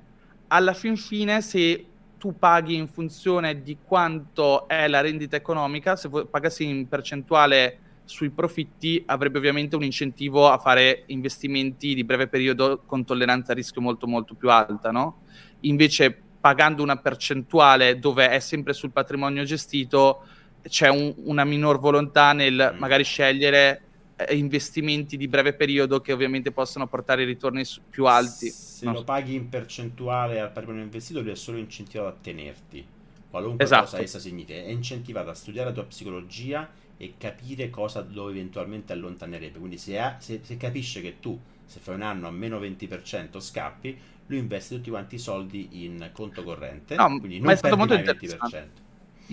alla 0.48 0.74
fin 0.74 0.98
fine, 0.98 1.42
se 1.42 1.86
tu 2.18 2.38
paghi 2.38 2.76
in 2.76 2.88
funzione 2.88 3.62
di 3.62 3.78
quanto 3.84 4.68
è 4.68 4.88
la 4.88 5.02
rendita 5.02 5.36
economica, 5.36 5.96
se 5.96 6.10
pagassi 6.10 6.64
in 6.64 6.88
percentuale 6.88 7.80
sui 8.08 8.30
profitti 8.30 9.04
avrebbe 9.06 9.38
ovviamente 9.38 9.76
un 9.76 9.84
incentivo 9.84 10.50
a 10.50 10.58
fare 10.58 11.04
investimenti 11.08 11.94
di 11.94 12.06
breve 12.06 12.28
periodo 12.28 12.82
con 12.86 13.04
tolleranza 13.04 13.52
a 13.52 13.56
rischio 13.56 13.82
molto 13.82 14.08
molto 14.08 14.34
più 14.34 14.50
alta, 14.50 14.92
no? 14.92 15.24
Invece 15.62 16.18
pagando 16.40 16.82
una 16.82 16.96
percentuale 16.96 18.00
dove 18.00 18.30
è 18.30 18.40
sempre 18.40 18.72
sul 18.72 18.92
patrimonio 18.92 19.44
gestito 19.44 20.24
c'è 20.64 20.88
un, 20.88 21.14
una 21.26 21.44
minor 21.44 21.80
volontà 21.80 22.32
nel 22.32 22.74
mm. 22.74 22.80
magari 22.80 23.04
scegliere 23.04 23.82
eh, 24.16 24.36
investimenti 24.36 25.18
di 25.18 25.28
breve 25.28 25.54
periodo 25.54 26.00
che 26.00 26.14
ovviamente 26.14 26.52
possono 26.52 26.88
portare 26.88 27.26
ritorni 27.26 27.64
più 27.90 28.06
alti. 28.06 28.50
Se 28.50 28.86
no. 28.86 28.94
lo 28.94 29.04
paghi 29.04 29.36
in 29.36 29.50
percentuale 29.50 30.40
al 30.40 30.52
patrimonio 30.52 30.84
investito, 30.84 31.22
lui 31.22 31.32
è 31.32 31.36
solo 31.36 31.58
incentivato 31.58 32.10
a 32.10 32.18
tenerti, 32.22 32.86
qualunque 33.30 33.66
esatto. 33.66 33.84
cosa 33.84 34.00
essa 34.00 34.20
significa. 34.20 34.60
È 34.60 34.70
incentivato 34.70 35.30
a 35.30 35.34
studiare 35.34 35.70
la 35.70 35.76
tua 35.76 35.86
psicologia 35.86 36.70
e 36.98 37.14
capire 37.18 37.70
cosa 37.70 38.06
lo 38.10 38.30
eventualmente 38.30 38.94
allontanerebbe. 38.94 39.60
Quindi 39.60 39.78
se, 39.78 40.00
ha, 40.00 40.18
se, 40.20 40.42
se 40.44 40.58
capisce 40.58 41.02
che 41.02 41.20
tu, 41.20 41.40
se 41.66 41.80
fai 41.80 41.96
un 41.96 42.02
anno 42.02 42.28
a 42.28 42.32
meno 42.32 42.60
20% 42.60 43.40
scappi, 43.40 43.98
lui 44.28 44.40
investe 44.40 44.76
tutti 44.76 44.90
quanti 44.90 45.16
i 45.16 45.20
soldi 45.20 45.84
in 45.84 46.10
conto 46.12 46.44
corrente, 46.44 46.96
no, 46.96 47.08
quindi 47.20 47.40
non 47.40 47.52
è 47.52 47.56
stato 47.56 47.78
molto 47.78 47.94
il 47.94 48.02
20%. 48.02 48.66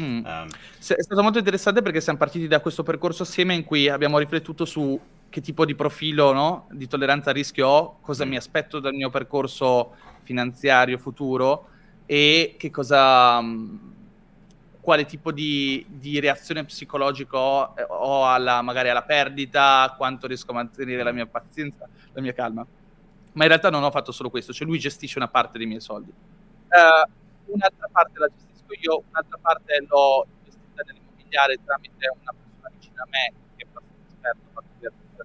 Mm. 0.01 0.25
Um, 0.25 0.49
è 0.79 1.03
stato 1.03 1.23
molto 1.23 1.39
interessante 1.39 1.81
perché 1.81 2.01
siamo 2.01 2.19
partiti 2.19 2.49
da 2.49 2.61
questo 2.61 2.83
percorso 2.83 3.23
assieme 3.23 3.55
in 3.55 3.63
cui 3.63 3.89
abbiamo 3.89 4.19
riflettuto 4.19 4.65
su 4.65 5.01
che 5.29 5.41
tipo 5.41 5.65
di 5.65 5.75
profilo 5.75 6.33
no, 6.33 6.69
di 6.73 6.87
tolleranza 6.87 7.31
a 7.31 7.33
rischio 7.33 7.69
ho, 7.69 7.99
cosa 8.01 8.25
mm. 8.25 8.29
mi 8.29 8.37
aspetto 8.37 8.81
dal 8.81 8.95
mio 8.95 9.11
percorso 9.11 9.95
finanziario 10.23 10.99
futuro 10.99 11.69
e 12.07 12.57
che 12.59 12.71
cosa, 12.71 13.41
mm, 13.41 13.77
quale 14.85 15.07
tipo 15.07 15.33
di, 15.33 15.85
di 15.89 16.21
reazione 16.21 16.63
psicologica 16.67 17.39
ho, 17.39 17.75
ho 17.89 18.29
alla, 18.29 18.61
magari 18.61 18.91
alla 18.91 19.03
perdita, 19.03 19.95
quanto 19.97 20.27
riesco 20.27 20.51
a 20.51 20.55
mantenere 20.55 21.03
la 21.03 21.11
mia 21.11 21.25
pazienza, 21.25 21.89
la 22.13 22.21
mia 22.21 22.35
calma. 22.35 22.65
Ma 23.33 23.43
in 23.43 23.49
realtà 23.49 23.71
non 23.71 23.83
ho 23.83 23.91
fatto 23.91 24.13
solo 24.13 24.29
questo, 24.29 24.53
cioè 24.53 24.67
lui 24.67 24.79
gestisce 24.79 25.17
una 25.17 25.29
parte 25.29 25.57
dei 25.57 25.67
miei 25.67 25.81
soldi. 25.81 26.11
Uh, 26.11 27.53
un'altra 27.53 27.89
parte 27.91 28.19
la 28.19 28.29
gestisce 28.29 28.79
io 28.81 29.05
un'altra 29.09 29.39
parte 29.41 29.87
l'ho 29.89 30.27
investita 30.45 30.83
nell'immobiliare 30.85 31.59
tramite 31.65 32.13
una 32.21 32.35
persona 32.37 32.71
vicina 32.79 33.03
a 33.03 33.07
me 33.09 33.33
che 33.57 33.65
è 33.65 33.67
abbastanza 33.67 34.09
esperto. 34.13 35.25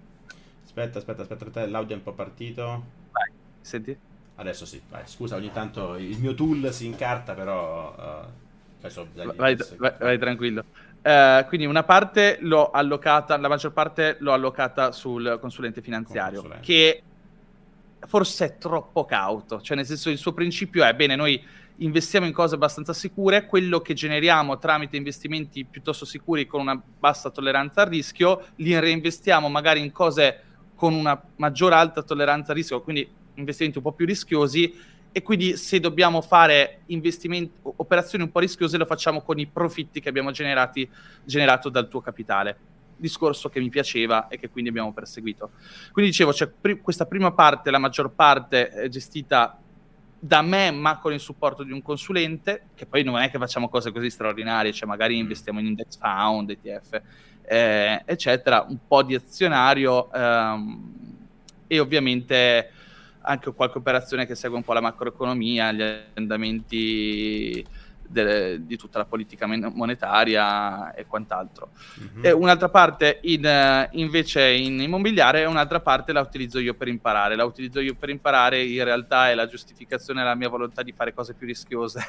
Aspetta, 0.64 0.98
aspetta, 0.98 1.22
aspetta, 1.22 1.44
aspetta, 1.44 1.66
l'audio 1.68 1.94
è 1.94 1.98
un 1.98 2.04
po' 2.04 2.12
partito. 2.12 2.62
Vai, 3.10 3.30
senti? 3.60 3.98
Adesso 4.36 4.64
sì, 4.64 4.80
vai. 4.88 5.02
Scusa, 5.04 5.36
ogni 5.36 5.52
tanto 5.52 5.96
il 5.96 6.18
mio 6.18 6.32
tool 6.32 6.72
si 6.72 6.86
incarta, 6.86 7.34
però... 7.34 7.94
Uh, 7.94 8.48
vai, 9.36 9.56
vai, 9.76 9.94
vai, 9.98 10.18
tranquillo. 10.18 10.64
Uh, 11.02 11.46
quindi 11.48 11.66
una 11.66 11.82
parte 11.82 12.38
l'ho 12.40 12.70
allocata, 12.70 13.36
la 13.38 13.48
maggior 13.48 13.72
parte 13.72 14.16
l'ho 14.20 14.32
allocata 14.32 14.92
sul 14.92 15.38
consulente 15.40 15.80
finanziario, 15.80 16.40
consulente. 16.40 16.66
che 16.66 17.02
forse 18.06 18.44
è 18.44 18.58
troppo 18.58 19.04
cauto, 19.04 19.60
cioè 19.60 19.76
nel 19.76 19.86
senso 19.86 20.10
il 20.10 20.18
suo 20.18 20.32
principio 20.32 20.84
è, 20.84 20.94
bene, 20.94 21.16
noi 21.16 21.42
investiamo 21.78 22.26
in 22.26 22.32
cose 22.32 22.54
abbastanza 22.54 22.92
sicure, 22.92 23.46
quello 23.46 23.80
che 23.80 23.94
generiamo 23.94 24.58
tramite 24.58 24.96
investimenti 24.96 25.64
piuttosto 25.64 26.04
sicuri 26.04 26.46
con 26.46 26.60
una 26.60 26.80
bassa 26.98 27.30
tolleranza 27.30 27.82
al 27.82 27.88
rischio, 27.88 28.48
li 28.56 28.78
reinvestiamo 28.78 29.48
magari 29.48 29.80
in 29.80 29.92
cose 29.92 30.42
con 30.74 30.92
una 30.94 31.20
maggiore 31.36 31.74
alta 31.74 32.02
tolleranza 32.02 32.50
al 32.50 32.58
rischio, 32.58 32.82
quindi 32.82 33.08
investimenti 33.34 33.78
un 33.78 33.84
po' 33.84 33.92
più 33.92 34.06
rischiosi 34.06 34.98
e 35.12 35.22
quindi 35.22 35.56
se 35.56 35.80
dobbiamo 35.80 36.20
fare 36.20 36.82
operazioni 37.62 38.24
un 38.24 38.30
po' 38.30 38.38
rischiose 38.38 38.76
lo 38.76 38.84
facciamo 38.84 39.22
con 39.22 39.38
i 39.38 39.46
profitti 39.46 40.00
che 40.00 40.08
abbiamo 40.08 40.30
generato 40.30 41.68
dal 41.68 41.88
tuo 41.88 42.00
capitale. 42.00 42.56
Discorso 42.96 43.48
che 43.48 43.60
mi 43.60 43.70
piaceva 43.70 44.28
e 44.28 44.38
che 44.38 44.50
quindi 44.50 44.70
abbiamo 44.70 44.92
perseguito. 44.92 45.52
Quindi 45.92 46.10
dicevo, 46.10 46.32
c'è 46.32 46.46
pr- 46.46 46.80
questa 46.80 47.06
prima 47.06 47.32
parte, 47.32 47.70
la 47.70 47.78
maggior 47.78 48.10
parte 48.12 48.68
è 48.68 48.88
gestita 48.88 49.58
da 50.22 50.42
me 50.42 50.70
ma 50.70 50.98
con 50.98 51.14
il 51.14 51.20
supporto 51.20 51.64
di 51.64 51.72
un 51.72 51.82
consulente, 51.82 52.66
che 52.74 52.84
poi 52.86 53.02
non 53.02 53.16
è 53.16 53.30
che 53.30 53.38
facciamo 53.38 53.68
cose 53.68 53.90
così 53.90 54.10
straordinarie, 54.10 54.72
cioè 54.72 54.86
magari 54.86 55.16
mm. 55.16 55.20
investiamo 55.20 55.60
in 55.60 55.66
index 55.66 55.98
fund, 55.98 56.50
ETF, 56.50 57.02
eh, 57.42 58.02
eccetera, 58.04 58.64
un 58.68 58.78
po' 58.86 59.02
di 59.02 59.14
azionario 59.14 60.12
ehm, 60.12 60.92
e 61.66 61.80
ovviamente 61.80 62.70
anche 63.22 63.52
qualche 63.52 63.78
operazione 63.78 64.26
che 64.26 64.34
segue 64.34 64.56
un 64.56 64.64
po' 64.64 64.72
la 64.72 64.80
macroeconomia, 64.80 65.72
gli 65.72 65.82
andamenti 66.14 67.64
de, 68.10 68.66
di 68.66 68.76
tutta 68.76 68.98
la 68.98 69.04
politica 69.04 69.46
monetaria 69.46 70.92
e 70.94 71.06
quant'altro. 71.06 71.70
Mm-hmm. 72.00 72.24
E 72.24 72.32
un'altra 72.32 72.68
parte 72.68 73.20
in, 73.22 73.88
invece 73.92 74.50
in 74.50 74.80
immobiliare 74.80 75.42
e 75.42 75.46
un'altra 75.46 75.80
parte 75.80 76.12
la 76.12 76.20
utilizzo 76.20 76.58
io 76.58 76.74
per 76.74 76.88
imparare. 76.88 77.36
La 77.36 77.44
utilizzo 77.44 77.80
io 77.80 77.94
per 77.94 78.10
imparare 78.10 78.62
in 78.62 78.82
realtà 78.84 79.30
è 79.30 79.34
la 79.34 79.46
giustificazione 79.46 80.20
della 80.20 80.34
mia 80.34 80.48
volontà 80.48 80.82
di 80.82 80.92
fare 80.92 81.14
cose 81.14 81.34
più 81.34 81.46
rischiose, 81.46 82.04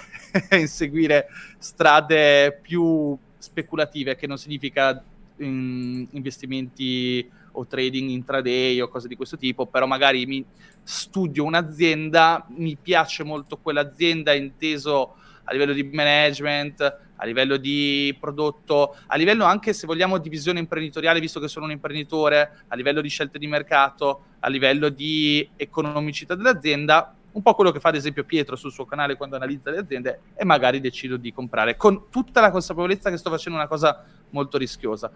inseguire 0.51 1.27
strade 1.59 2.57
più 2.61 3.17
speculative, 3.37 4.15
che 4.15 4.27
non 4.27 4.37
significa 4.37 5.01
in, 5.37 6.07
investimenti 6.11 7.29
o 7.53 7.65
trading 7.65 8.09
intraday 8.09 8.79
o 8.81 8.87
cose 8.87 9.07
di 9.07 9.15
questo 9.15 9.37
tipo, 9.37 9.65
però 9.65 9.85
magari 9.85 10.25
mi 10.25 10.45
studio 10.83 11.43
un'azienda, 11.43 12.45
mi 12.49 12.75
piace 12.75 13.23
molto 13.23 13.57
quell'azienda 13.57 14.33
inteso 14.33 15.15
a 15.43 15.51
livello 15.51 15.73
di 15.73 15.83
management, 15.83 16.99
a 17.15 17.25
livello 17.25 17.57
di 17.57 18.15
prodotto, 18.19 18.95
a 19.07 19.15
livello 19.15 19.45
anche, 19.45 19.73
se 19.73 19.85
vogliamo, 19.85 20.17
di 20.17 20.29
visione 20.29 20.59
imprenditoriale, 20.59 21.19
visto 21.19 21.39
che 21.39 21.47
sono 21.47 21.65
un 21.65 21.71
imprenditore, 21.71 22.63
a 22.67 22.75
livello 22.75 23.01
di 23.01 23.09
scelte 23.09 23.37
di 23.37 23.47
mercato, 23.47 24.23
a 24.39 24.49
livello 24.49 24.89
di 24.89 25.47
economicità 25.55 26.35
dell'azienda, 26.35 27.15
un 27.33 27.41
po' 27.41 27.53
quello 27.53 27.71
che 27.71 27.79
fa 27.79 27.89
ad 27.89 27.95
esempio 27.95 28.23
Pietro 28.23 28.55
sul 28.55 28.71
suo 28.71 28.85
canale 28.85 29.15
quando 29.15 29.35
analizza 29.35 29.71
le 29.71 29.77
aziende 29.77 30.19
e 30.35 30.43
magari 30.43 30.81
decido 30.81 31.15
di 31.15 31.31
comprare 31.31 31.77
con 31.77 32.09
tutta 32.09 32.41
la 32.41 32.51
consapevolezza 32.51 33.09
che 33.09 33.17
sto 33.17 33.29
facendo 33.29 33.57
una 33.57 33.67
cosa 33.67 34.03
molto 34.31 34.57
rischiosa. 34.57 35.11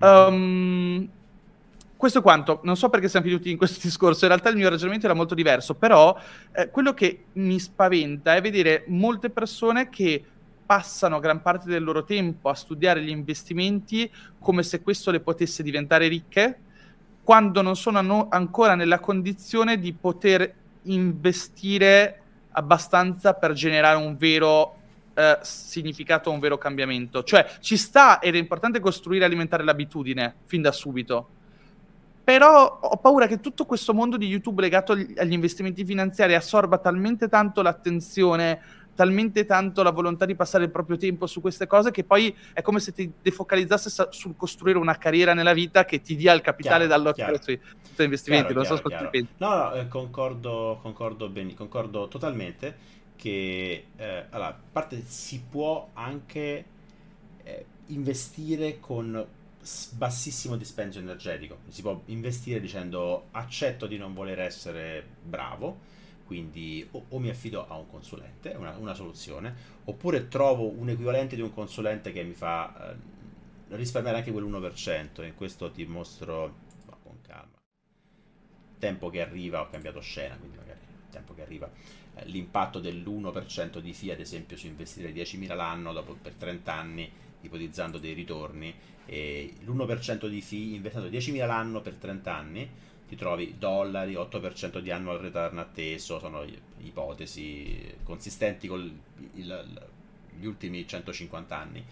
Um, 0.00 1.08
questo 2.04 2.20
quanto, 2.20 2.60
non 2.64 2.76
so 2.76 2.90
perché 2.90 3.08
siamo 3.08 3.24
finiti 3.24 3.50
in 3.50 3.56
questo 3.56 3.80
discorso, 3.82 4.26
in 4.26 4.30
realtà 4.30 4.50
il 4.50 4.56
mio 4.56 4.68
ragionamento 4.68 5.06
era 5.06 5.14
molto 5.14 5.34
diverso, 5.34 5.74
però 5.74 6.14
eh, 6.52 6.68
quello 6.68 6.92
che 6.92 7.24
mi 7.32 7.58
spaventa 7.58 8.34
è 8.34 8.42
vedere 8.42 8.84
molte 8.88 9.30
persone 9.30 9.88
che 9.88 10.22
passano 10.66 11.18
gran 11.18 11.40
parte 11.40 11.66
del 11.66 11.82
loro 11.82 12.04
tempo 12.04 12.50
a 12.50 12.54
studiare 12.54 13.02
gli 13.02 13.08
investimenti 13.08 14.10
come 14.38 14.62
se 14.62 14.82
questo 14.82 15.10
le 15.10 15.20
potesse 15.20 15.62
diventare 15.62 16.06
ricche, 16.08 16.58
quando 17.22 17.62
non 17.62 17.74
sono 17.74 18.02
no- 18.02 18.26
ancora 18.30 18.74
nella 18.74 19.00
condizione 19.00 19.78
di 19.78 19.94
poter 19.94 20.54
investire 20.82 22.20
abbastanza 22.50 23.32
per 23.32 23.54
generare 23.54 23.96
un 23.96 24.14
vero 24.18 24.76
eh, 25.14 25.38
significato, 25.40 26.30
un 26.30 26.38
vero 26.38 26.58
cambiamento. 26.58 27.22
Cioè 27.22 27.46
ci 27.60 27.78
sta 27.78 28.20
ed 28.20 28.34
è 28.34 28.38
importante 28.38 28.78
costruire 28.78 29.24
e 29.24 29.26
alimentare 29.26 29.64
l'abitudine 29.64 30.34
fin 30.44 30.60
da 30.60 30.70
subito 30.70 31.28
però 32.24 32.78
ho 32.80 32.96
paura 32.96 33.26
che 33.26 33.38
tutto 33.38 33.66
questo 33.66 33.92
mondo 33.92 34.16
di 34.16 34.26
YouTube 34.26 34.62
legato 34.62 34.92
agli, 34.92 35.32
investimenti 35.32 35.84
finanziari 35.84 36.34
assorba 36.34 36.78
talmente 36.78 37.28
tanto 37.28 37.60
l'attenzione, 37.60 38.60
talmente 38.94 39.44
tanto 39.44 39.82
la 39.82 39.90
volontà 39.90 40.24
di 40.24 40.34
passare 40.34 40.64
il 40.64 40.70
proprio 40.70 40.96
tempo 40.96 41.26
su 41.26 41.42
queste 41.42 41.66
cose 41.66 41.90
che 41.90 42.02
poi 42.02 42.34
è 42.54 42.62
come 42.62 42.80
se 42.80 42.92
ti 42.92 43.12
defocalizzasse 43.20 44.08
sul 44.08 44.36
costruire 44.36 44.78
una 44.78 44.96
carriera 44.96 45.34
nella 45.34 45.52
vita 45.52 45.84
che 45.84 46.00
ti 46.00 46.16
dia 46.16 46.32
il 46.32 46.40
capitale 46.40 46.86
dall'occhio 46.86 47.38
sui, 47.42 47.60
sui 47.94 48.04
investimenti. 48.04 48.54
Chiaro, 48.54 48.68
non 48.68 48.76
so 48.76 48.82
cosa 48.82 49.04
pensi. 49.08 49.32
No, 49.36 49.54
no, 49.54 49.72
eh, 49.74 49.88
concordo, 49.88 50.78
concordo, 50.80 51.28
ben, 51.28 51.54
concordo 51.54 52.08
totalmente 52.08 52.92
che 53.16 53.86
eh, 53.96 54.24
allora, 54.30 54.48
a 54.48 54.58
parte 54.72 55.02
si 55.06 55.42
può 55.48 55.90
anche 55.92 56.64
eh, 57.42 57.66
investire 57.88 58.80
con 58.80 59.26
bassissimo 59.92 60.56
dispendio 60.56 61.00
energetico. 61.00 61.58
Si 61.68 61.82
può 61.82 62.00
investire 62.06 62.60
dicendo 62.60 63.28
accetto 63.30 63.86
di 63.86 63.96
non 63.96 64.12
voler 64.12 64.40
essere 64.40 65.04
bravo, 65.22 65.92
quindi 66.26 66.86
o, 66.92 67.06
o 67.08 67.18
mi 67.18 67.30
affido 67.30 67.66
a 67.68 67.76
un 67.76 67.88
consulente, 67.88 68.50
una, 68.50 68.76
una, 68.76 68.94
soluzione, 68.94 69.54
oppure 69.84 70.28
trovo 70.28 70.68
un 70.68 70.88
equivalente 70.90 71.36
di 71.36 71.42
un 71.42 71.52
consulente 71.52 72.12
che 72.12 72.22
mi 72.22 72.34
fa 72.34 72.92
eh, 72.92 73.76
risparmiare 73.76 74.18
anche 74.18 74.32
quell'1%. 74.32 75.22
E 75.22 75.26
in 75.26 75.34
questo 75.34 75.70
ti 75.70 75.84
mostro 75.84 76.54
no, 76.86 76.98
con 77.02 77.18
calma. 77.22 77.56
Tempo 78.78 79.10
che 79.10 79.20
arriva, 79.22 79.60
ho 79.60 79.68
cambiato 79.70 80.00
scena, 80.00 80.36
quindi 80.36 80.56
magari 80.56 80.80
tempo 81.10 81.34
che 81.34 81.42
arriva. 81.42 81.70
Eh, 82.16 82.26
l'impatto 82.26 82.80
dell'1% 82.80 83.78
di 83.78 83.92
FIA, 83.92 84.14
ad 84.14 84.20
esempio, 84.20 84.56
su 84.56 84.66
investire 84.66 85.12
10.000 85.12 85.54
l'anno 85.54 85.92
dopo, 85.92 86.16
per 86.20 86.34
30 86.34 86.72
anni, 86.72 87.10
ipotizzando 87.40 87.98
dei 87.98 88.14
ritorni, 88.14 88.74
l'1% 89.06 90.26
di 90.26 90.40
fee 90.40 90.74
investendo 90.74 91.08
10.000 91.08 91.46
l'anno 91.46 91.80
per 91.80 91.94
30 91.94 92.34
anni 92.34 92.70
ti 93.06 93.16
trovi 93.16 93.56
dollari, 93.58 94.14
8% 94.14 94.78
di 94.78 94.90
annual 94.90 95.18
return 95.18 95.58
atteso, 95.58 96.18
sono 96.18 96.44
ipotesi 96.78 97.96
consistenti 98.02 98.66
con 98.66 98.80
il, 98.80 99.30
il, 99.34 99.88
gli 100.38 100.46
ultimi 100.46 100.86
150 100.86 101.56
anni. 101.56 101.84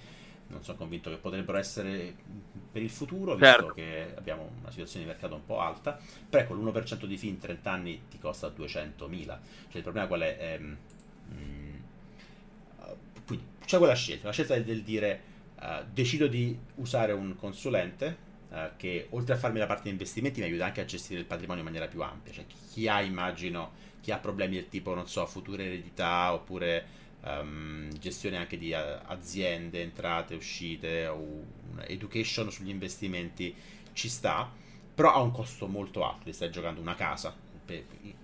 Non 0.48 0.62
sono 0.62 0.76
convinto 0.76 1.08
che 1.08 1.16
potrebbero 1.16 1.56
essere 1.58 2.14
per 2.70 2.82
il 2.82 2.90
futuro, 2.90 3.36
visto 3.36 3.46
certo. 3.46 3.72
che 3.72 4.12
abbiamo 4.16 4.50
una 4.60 4.70
situazione 4.70 5.04
di 5.04 5.10
mercato 5.10 5.34
un 5.34 5.46
po' 5.46 5.60
alta, 5.60 5.98
però 6.28 6.42
ecco 6.42 6.54
l'1% 6.54 7.04
di 7.04 7.16
fee 7.16 7.30
in 7.30 7.38
30 7.38 7.70
anni 7.70 8.02
ti 8.10 8.18
costa 8.18 8.48
200.000. 8.48 9.24
Cioè 9.24 9.38
il 9.76 9.82
problema 9.82 10.06
qual 10.06 10.20
è? 10.20 10.36
Ehm, 10.38 10.76
mm, 11.32 11.74
quindi 13.26 13.46
c'è 13.64 13.78
quella 13.78 13.94
scelta, 13.94 14.26
la 14.26 14.32
scelta 14.32 14.58
del 14.58 14.82
dire 14.82 15.30
Uh, 15.62 15.84
decido 15.92 16.26
di 16.26 16.58
usare 16.76 17.12
un 17.12 17.36
consulente 17.36 18.30
eh, 18.52 18.72
che 18.76 19.06
oltre 19.10 19.34
a 19.34 19.38
farmi 19.38 19.58
la 19.58 19.66
parte 19.66 19.84
di 19.84 19.90
investimenti 19.90 20.40
mi 20.40 20.46
aiuta 20.46 20.66
anche 20.66 20.82
a 20.82 20.84
gestire 20.84 21.20
il 21.20 21.26
patrimonio 21.26 21.62
in 21.62 21.68
maniera 21.68 21.88
più 21.88 22.02
ampia. 22.02 22.32
Cioè, 22.32 22.44
chi 22.70 22.86
ha, 22.86 23.00
immagino, 23.00 23.72
chi 24.02 24.10
ha 24.10 24.18
problemi 24.18 24.56
del 24.56 24.68
tipo, 24.68 24.94
non 24.94 25.08
so, 25.08 25.24
future 25.24 25.64
eredità 25.64 26.34
oppure 26.34 26.84
um, 27.24 27.88
gestione 27.98 28.36
anche 28.36 28.58
di 28.58 28.72
uh, 28.72 28.76
aziende, 29.06 29.80
entrate, 29.80 30.34
uscite 30.34 31.06
o 31.06 31.44
education 31.86 32.50
sugli 32.50 32.68
investimenti 32.68 33.54
ci 33.94 34.08
sta, 34.10 34.50
però 34.94 35.14
ha 35.14 35.20
un 35.20 35.32
costo 35.32 35.66
molto 35.66 36.04
alto, 36.04 36.24
ti 36.24 36.32
stai 36.34 36.50
giocando 36.50 36.80
una 36.80 36.94
casa, 36.94 37.34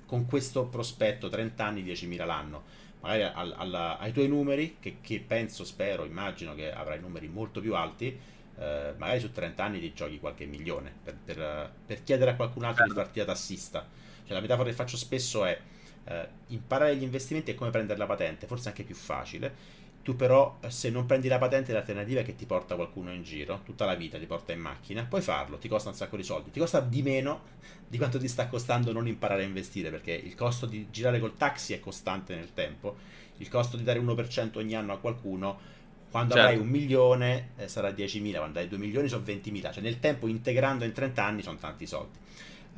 con 0.05 0.27
questo 0.27 0.67
prospetto 0.67 1.31
30 1.31 1.65
anni 1.65 1.83
10.000 1.83 2.27
l'anno 2.27 2.65
magari 3.01 3.23
al, 3.23 3.55
al, 3.57 3.75
ai 4.01 4.13
tuoi 4.13 4.29
numeri 4.29 4.77
che, 4.81 4.99
che, 5.01 5.21
penso, 5.21 5.65
spero, 5.65 6.05
immagino 6.05 6.55
che 6.55 6.73
avrai 6.73 7.01
numeri 7.01 7.29
molto 7.29 7.61
più 7.61 7.75
alti 7.75 8.19
eh, 8.59 8.95
magari 8.97 9.21
su 9.21 9.31
30 9.31 9.65
anni 9.65 9.81
ti 9.81 9.93
giochi 9.93 10.19
qualche 10.19 10.47
milione 10.47 10.93
per, 11.03 11.17
per, 11.25 11.73
per 11.87 12.03
chiedere 12.03 12.33
a 12.33 12.35
qualcun 12.37 12.65
altro 12.65 12.85
di 12.85 12.91
certo. 12.91 13.05
farti 13.05 13.19
da 13.21 13.25
tassista 13.27 13.87
cioè 14.25 14.35
la 14.35 14.41
metafora 14.41 14.69
che 14.69 14.75
faccio 14.75 14.97
spesso 14.97 15.45
è 15.45 15.59
eh, 16.05 16.29
imparare 16.49 16.97
gli 16.97 17.03
investimenti 17.03 17.53
è 17.53 17.55
come 17.55 17.71
prendere 17.71 17.99
la 17.99 18.07
patente 18.07 18.47
forse 18.47 18.69
anche 18.69 18.83
più 18.83 18.95
facile 18.95 19.55
tu 20.09 20.17
però 20.17 20.57
eh, 20.63 20.71
se 20.71 20.89
non 20.89 21.05
prendi 21.05 21.29
la 21.29 21.37
patente 21.37 21.71
l'alternativa 21.71 22.21
è 22.21 22.25
che 22.25 22.35
ti 22.35 22.47
porta 22.47 22.77
qualcuno 22.77 23.13
in 23.13 23.23
giro 23.23 23.61
tutta 23.63 23.85
la 23.85 23.95
vita 23.95 24.19
ti 24.19 24.25
porta 24.25 24.53
in 24.53 24.61
macchina 24.61 25.05
puoi 25.05 25.21
farlo 25.21 25.59
ti 25.59 25.69
costa 25.69 25.91
un 25.91 25.95
sacco 25.95 26.17
di 26.17 26.23
soldi 26.23 26.51
ti 26.51 26.59
costa 26.59 26.81
di 26.81 27.03
meno 27.03 27.43
di 27.87 27.99
quanto 27.99 28.19
ti 28.19 28.27
sta 28.27 28.49
costando 28.49 28.91
non 28.91 29.07
imparare 29.07 29.43
a 29.43 29.47
investire 29.47 29.91
perché 29.91 30.13
il 30.13 30.35
costo 30.35 30.65
di 30.65 30.87
girare 30.91 31.21
col 31.21 31.37
taxi 31.37 31.75
è 31.75 31.81
costante 31.81 32.35
nel 32.35 32.55
tempo 32.55 32.97
il 33.37 33.51
costo 33.51 33.77
di 33.77 33.83
dare 33.83 34.01
1% 34.01 34.57
ogni 34.57 34.75
anno 34.75 34.95
a 34.95 34.99
qualcuno 34.99 35.77
quando 36.11 36.33
certo. 36.33 36.49
avrai 36.49 36.59
un 36.59 36.71
milione 36.71 37.51
eh, 37.57 37.69
sarà 37.69 37.91
10.000 37.91 38.37
quando 38.39 38.61
hai 38.61 38.69
2 38.69 38.79
milioni 38.79 39.09
sono 39.09 39.25
20.000 39.27 39.73
cioè 39.75 39.83
nel 39.83 40.01
tempo 40.01 40.27
integrando 40.27 40.87
in 40.87 40.93
30 40.93 41.23
anni 41.23 41.43
sono 41.43 41.59
tanti 41.59 41.87
soldi 41.87 42.17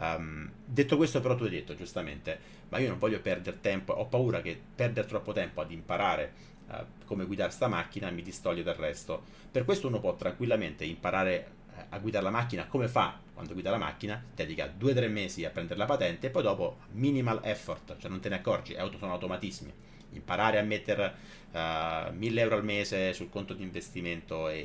um, 0.00 0.50
detto 0.64 0.96
questo 0.96 1.20
però 1.20 1.36
tu 1.36 1.44
hai 1.44 1.50
detto 1.50 1.76
giustamente 1.76 2.58
ma 2.70 2.78
io 2.78 2.88
non 2.88 2.98
voglio 2.98 3.20
perdere 3.20 3.58
tempo 3.60 3.92
ho 3.92 4.06
paura 4.06 4.40
che 4.40 4.60
perdere 4.74 5.06
troppo 5.06 5.32
tempo 5.32 5.60
ad 5.60 5.70
imparare 5.70 6.48
uh, 6.70 7.04
come 7.04 7.24
guidare 7.24 7.50
sta 7.50 7.68
macchina 7.68 8.10
mi 8.10 8.22
distoglie 8.22 8.62
dal 8.62 8.74
resto. 8.74 9.22
Per 9.50 9.64
questo 9.64 9.88
uno 9.88 10.00
può 10.00 10.14
tranquillamente 10.16 10.84
imparare 10.84 11.50
uh, 11.66 11.80
a 11.90 11.98
guidare 11.98 12.24
la 12.24 12.30
macchina 12.30 12.66
come 12.66 12.88
fa 12.88 13.18
quando 13.40 13.54
guida 13.54 13.70
la 13.70 13.78
macchina, 13.78 14.22
dedica 14.34 14.70
2-3 14.78 15.10
mesi 15.10 15.46
a 15.46 15.50
prendere 15.50 15.78
la 15.78 15.86
patente 15.86 16.26
e 16.26 16.30
poi 16.30 16.42
dopo 16.42 16.80
minimal 16.92 17.40
effort, 17.42 17.96
cioè 17.96 18.10
non 18.10 18.20
te 18.20 18.28
ne 18.28 18.34
accorgi, 18.34 18.74
auto, 18.74 18.98
sono 18.98 19.12
automatismi. 19.12 19.72
Imparare 20.10 20.58
a 20.58 20.62
mettere 20.62 21.14
uh, 21.50 21.56
eh, 21.56 22.10
1000 22.12 22.40
euro 22.42 22.56
al 22.56 22.64
mese 22.64 23.14
sul 23.14 23.30
conto 23.30 23.54
di 23.54 23.62
investimento 23.62 24.50
e, 24.50 24.58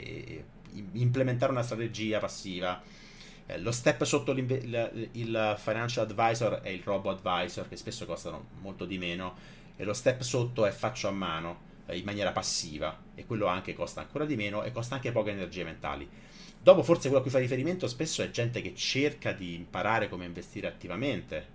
e 0.73 0.85
implementare 0.91 1.53
una 1.53 1.63
strategia 1.63 2.19
passiva. 2.19 2.81
Eh, 3.45 3.57
lo 3.59 3.71
step 3.71 4.03
sotto 4.03 4.31
il, 4.31 5.09
il 5.13 5.55
financial 5.57 6.09
advisor 6.09 6.59
e 6.61 6.73
il 6.73 6.81
robo 6.83 7.11
advisor, 7.11 7.69
che 7.69 7.77
spesso 7.77 8.05
costano 8.05 8.47
molto 8.59 8.83
di 8.83 8.97
meno, 8.97 9.37
e 9.77 9.85
lo 9.85 9.93
step 9.93 10.19
sotto 10.19 10.65
è 10.65 10.71
faccio 10.71 11.07
a 11.07 11.11
mano 11.11 11.59
eh, 11.61 11.74
in 11.91 12.03
maniera 12.03 12.31
passiva 12.31 12.97
e 13.13 13.25
quello 13.25 13.45
anche 13.45 13.73
costa 13.73 14.01
ancora 14.01 14.25
di 14.25 14.35
meno 14.35 14.63
e 14.63 14.71
costa 14.71 14.95
anche 14.95 15.11
poche 15.11 15.31
energie 15.31 15.63
mentali. 15.63 16.07
Dopo 16.61 16.81
forse 16.81 17.03
quello 17.03 17.19
a 17.19 17.21
cui 17.21 17.29
fa 17.29 17.37
riferimento 17.37 17.87
spesso 17.87 18.23
è 18.23 18.31
gente 18.31 18.61
che 18.61 18.73
cerca 18.73 19.31
di 19.31 19.53
imparare 19.53 20.09
come 20.09 20.25
investire 20.25 20.67
attivamente, 20.67 21.45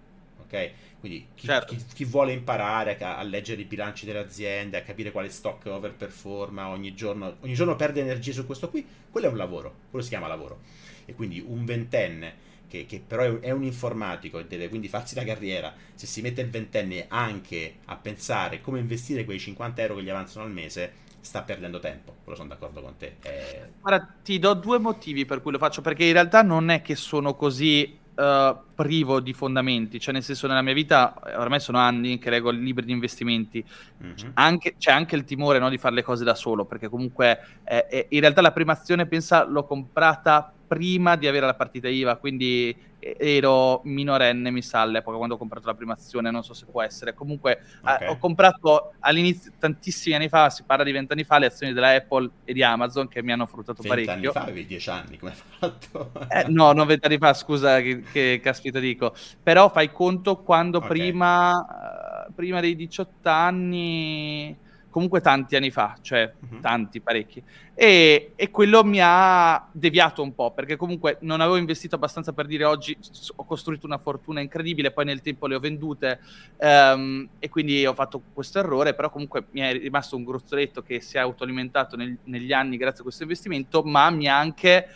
ok? 0.44 0.70
Quindi 1.00 1.26
chi, 1.34 1.46
certo. 1.46 1.74
chi, 1.74 1.82
chi 1.94 2.04
vuole 2.04 2.32
imparare 2.32 2.96
a, 2.98 3.16
a, 3.16 3.22
leggere 3.22 3.62
i 3.62 3.64
bilanci 3.64 4.06
delle 4.06 4.20
aziende, 4.20 4.76
a 4.76 4.82
capire 4.82 5.10
quale 5.10 5.28
stock 5.28 5.66
overperforma 5.66 6.68
ogni 6.68 6.94
giorno, 6.94 7.36
ogni 7.40 7.54
giorno 7.54 7.74
perde 7.74 8.00
energie 8.00 8.32
su 8.32 8.46
questo 8.46 8.68
qui, 8.68 8.86
quello 9.10 9.26
è 9.26 9.30
un 9.30 9.36
lavoro, 9.36 9.74
quello 9.90 10.04
si 10.04 10.10
chiama 10.10 10.28
lavoro. 10.28 10.60
E 11.06 11.14
quindi 11.14 11.42
un 11.44 11.64
ventenne 11.64 12.48
che, 12.70 12.86
che, 12.86 13.02
però 13.04 13.40
è 13.40 13.50
un 13.50 13.64
informatico 13.64 14.38
e 14.38 14.46
deve 14.46 14.68
quindi 14.68 14.86
farsi 14.86 15.16
la 15.16 15.24
carriera, 15.24 15.74
se 15.92 16.06
si 16.06 16.22
mette 16.22 16.40
il 16.40 16.48
ventenne 16.50 17.06
anche 17.08 17.78
a 17.86 17.96
pensare 17.96 18.60
come 18.60 18.78
investire 18.78 19.24
quei 19.24 19.40
50 19.40 19.82
euro 19.82 19.96
che 19.96 20.04
gli 20.04 20.08
avanzano 20.08 20.44
al 20.44 20.52
mese, 20.52 20.92
sta 21.20 21.42
perdendo 21.42 21.80
tempo. 21.80 22.14
Quello 22.22 22.38
sono 22.38 22.48
d'accordo 22.48 22.80
con 22.80 22.96
te. 22.96 23.16
È... 23.20 23.68
Guarda, 23.80 24.14
ti 24.22 24.38
do 24.38 24.54
due 24.54 24.78
motivi 24.78 25.24
per 25.24 25.42
cui 25.42 25.50
lo 25.50 25.58
faccio, 25.58 25.80
perché 25.80 26.04
in 26.04 26.12
realtà 26.12 26.42
non 26.42 26.70
è 26.70 26.80
che 26.80 26.94
sono 26.94 27.34
così 27.34 27.98
uh, 28.14 28.56
privo 28.74 29.18
di 29.18 29.32
fondamenti, 29.32 29.98
cioè 29.98 30.14
nel 30.14 30.22
senso 30.22 30.46
nella 30.46 30.62
mia 30.62 30.72
vita, 30.72 31.20
ormai 31.36 31.58
sono 31.58 31.78
anni 31.78 32.18
che 32.18 32.30
leggo 32.30 32.50
libri 32.50 32.84
di 32.84 32.92
investimenti, 32.92 33.64
mm-hmm. 34.02 34.30
anche, 34.34 34.76
c'è 34.78 34.92
anche 34.92 35.16
il 35.16 35.24
timore 35.24 35.58
no, 35.58 35.68
di 35.68 35.78
fare 35.78 35.96
le 35.96 36.04
cose 36.04 36.22
da 36.22 36.36
solo, 36.36 36.64
perché 36.64 36.88
comunque 36.88 37.40
eh, 37.64 37.86
eh, 37.90 38.06
in 38.10 38.20
realtà 38.20 38.40
la 38.40 38.52
prima 38.52 38.72
azione, 38.72 39.06
pensa, 39.06 39.44
l'ho 39.44 39.64
comprata 39.64 40.52
prima 40.70 41.16
di 41.16 41.26
avere 41.26 41.46
la 41.46 41.54
partita 41.56 41.88
IVA, 41.88 42.14
quindi 42.14 42.72
ero 43.00 43.80
minorenne, 43.82 44.52
mi 44.52 44.62
sa, 44.62 44.82
all'epoca 44.82 45.16
quando 45.16 45.34
ho 45.34 45.36
comprato 45.36 45.66
la 45.66 45.74
prima 45.74 45.94
azione, 45.94 46.30
non 46.30 46.44
so 46.44 46.54
se 46.54 46.64
può 46.70 46.80
essere. 46.80 47.12
Comunque 47.12 47.60
okay. 47.80 48.06
eh, 48.06 48.08
ho 48.08 48.16
comprato 48.18 48.92
all'inizio, 49.00 49.50
tantissimi 49.58 50.14
anni 50.14 50.28
fa, 50.28 50.48
si 50.48 50.62
parla 50.62 50.84
di 50.84 50.92
vent'anni 50.92 51.24
fa, 51.24 51.38
le 51.38 51.46
azioni 51.46 51.72
della 51.72 51.92
Apple 51.92 52.30
e 52.44 52.52
di 52.52 52.62
Amazon 52.62 53.08
che 53.08 53.20
mi 53.20 53.32
hanno 53.32 53.46
fruttato 53.46 53.82
parecchio. 53.82 54.12
Vent'anni 54.12 54.32
fa 54.32 54.42
avevi 54.42 54.66
dieci 54.66 54.90
anni, 54.90 55.18
come 55.18 55.32
hai 55.32 55.38
fatto? 55.58 56.12
eh, 56.30 56.44
no, 56.46 56.70
non 56.70 56.86
vent'anni 56.86 57.18
fa, 57.18 57.34
scusa, 57.34 57.80
che, 57.80 58.02
che 58.02 58.38
caspita 58.40 58.78
dico. 58.78 59.12
Però 59.42 59.70
fai 59.70 59.90
conto 59.90 60.36
quando 60.36 60.78
okay. 60.78 60.88
prima, 60.88 62.26
uh, 62.28 62.32
prima 62.32 62.60
dei 62.60 62.76
18 62.76 63.28
anni 63.28 64.56
comunque 64.90 65.20
tanti 65.20 65.56
anni 65.56 65.70
fa, 65.70 65.96
cioè 66.02 66.30
uh-huh. 66.38 66.60
tanti, 66.60 67.00
parecchi. 67.00 67.42
E, 67.74 68.32
e, 68.36 68.50
quello 68.50 68.84
mi 68.84 68.98
ha 69.00 69.66
deviato 69.72 70.22
un 70.22 70.34
po', 70.34 70.50
perché 70.50 70.76
comunque 70.76 71.16
non 71.20 71.40
avevo 71.40 71.56
investito 71.56 71.94
abbastanza 71.94 72.32
per 72.32 72.46
dire 72.46 72.64
oggi 72.64 72.94
ho 73.36 73.44
costruito 73.44 73.86
una 73.86 73.96
fortuna 73.96 74.40
incredibile, 74.40 74.90
poi 74.90 75.06
nel 75.06 75.22
tempo 75.22 75.46
le 75.46 75.54
ho 75.54 75.60
vendute 75.60 76.20
um, 76.58 77.26
e 77.38 77.48
quindi 77.48 77.86
ho 77.86 77.94
fatto 77.94 78.20
questo 78.34 78.58
errore, 78.58 78.92
però 78.94 79.08
comunque 79.08 79.46
mi 79.52 79.60
è 79.60 79.72
rimasto 79.72 80.16
un 80.16 80.24
gruzzoletto 80.24 80.82
che 80.82 81.00
si 81.00 81.16
è 81.16 81.20
autoalimentato 81.20 81.96
nel, 81.96 82.18
negli 82.24 82.52
anni 82.52 82.76
grazie 82.76 83.00
a 83.00 83.04
questo 83.04 83.22
investimento, 83.22 83.82
ma 83.82 84.10
mi 84.10 84.26
ha 84.26 84.38
anche 84.38 84.88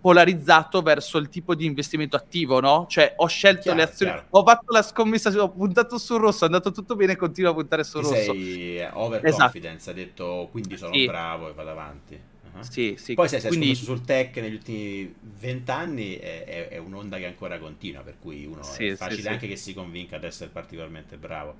polarizzato 0.00 0.80
verso 0.82 1.18
il 1.18 1.28
tipo 1.28 1.54
di 1.54 1.66
investimento 1.66 2.16
attivo, 2.16 2.60
no? 2.60 2.86
Cioè 2.88 3.14
ho 3.16 3.26
scelto 3.26 3.62
chiaro, 3.62 3.78
le 3.78 3.82
azioni, 3.84 4.12
chiaro. 4.12 4.26
ho 4.30 4.42
fatto 4.42 4.72
la 4.72 4.82
scommessa, 4.82 5.30
ho 5.42 5.50
puntato 5.50 5.98
sul 5.98 6.20
rosso, 6.20 6.44
è 6.44 6.46
andato 6.46 6.72
tutto 6.72 6.96
bene, 6.96 7.16
continuo 7.16 7.50
a 7.50 7.54
puntare 7.54 7.84
sul 7.84 8.02
Ti 8.02 8.08
rosso. 8.08 8.32
Sei 8.32 8.88
overconfidence, 8.92 9.76
esatto. 9.76 9.90
hai 9.90 10.04
detto 10.04 10.48
quindi 10.50 10.76
sono 10.76 10.92
sì. 10.92 11.06
bravo 11.06 11.50
e 11.50 11.52
vado 11.52 11.70
avanti. 11.70 12.20
Uh-huh. 12.52 12.62
Sì, 12.62 12.96
sì. 12.98 13.14
Poi 13.14 13.28
se 13.28 13.40
sei 13.40 13.50
quindi... 13.50 13.74
sul 13.74 14.02
tech 14.02 14.36
negli 14.38 14.54
ultimi 14.54 15.14
vent'anni 15.20 16.16
è, 16.16 16.44
è, 16.44 16.68
è, 16.68 16.76
un'onda 16.78 17.18
che 17.18 17.26
ancora 17.26 17.58
continua, 17.58 18.02
per 18.02 18.16
cui 18.20 18.44
uno 18.44 18.62
sì, 18.62 18.86
è 18.86 18.96
facile 18.96 19.22
sì, 19.22 19.28
anche 19.28 19.46
che 19.46 19.56
si 19.56 19.74
convinca 19.74 20.16
ad 20.16 20.24
essere 20.24 20.50
particolarmente 20.50 21.16
bravo. 21.16 21.56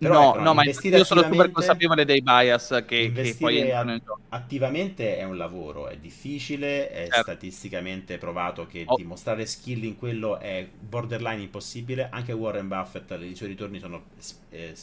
Però 0.00 0.14
no, 0.14 0.34
ecco, 0.34 0.42
no, 0.42 0.54
ma 0.54 0.62
io 0.64 1.04
sono 1.04 1.22
super 1.22 1.50
consapevole 1.50 2.06
dei 2.06 2.22
bias 2.22 2.84
che, 2.86 3.12
che 3.12 3.36
poi 3.38 3.58
entrano 3.58 3.92
in 3.92 4.00
gioco. 4.02 4.20
Attivamente 4.30 5.18
è 5.18 5.24
un 5.24 5.36
lavoro, 5.36 5.88
è 5.88 5.98
difficile, 5.98 6.90
è 6.90 7.02
certo. 7.02 7.20
statisticamente 7.20 8.16
provato 8.16 8.66
che 8.66 8.84
oh. 8.86 8.96
dimostrare 8.96 9.44
skill 9.44 9.84
in 9.84 9.96
quello 9.96 10.38
è 10.38 10.66
borderline 10.66 11.42
impossibile. 11.42 12.08
Anche 12.10 12.32
Warren 12.32 12.66
Buffett, 12.66 13.14
i 13.20 13.36
suoi 13.36 13.50
ritorni 13.50 13.78
sono 13.78 14.04
eh, 14.48 14.74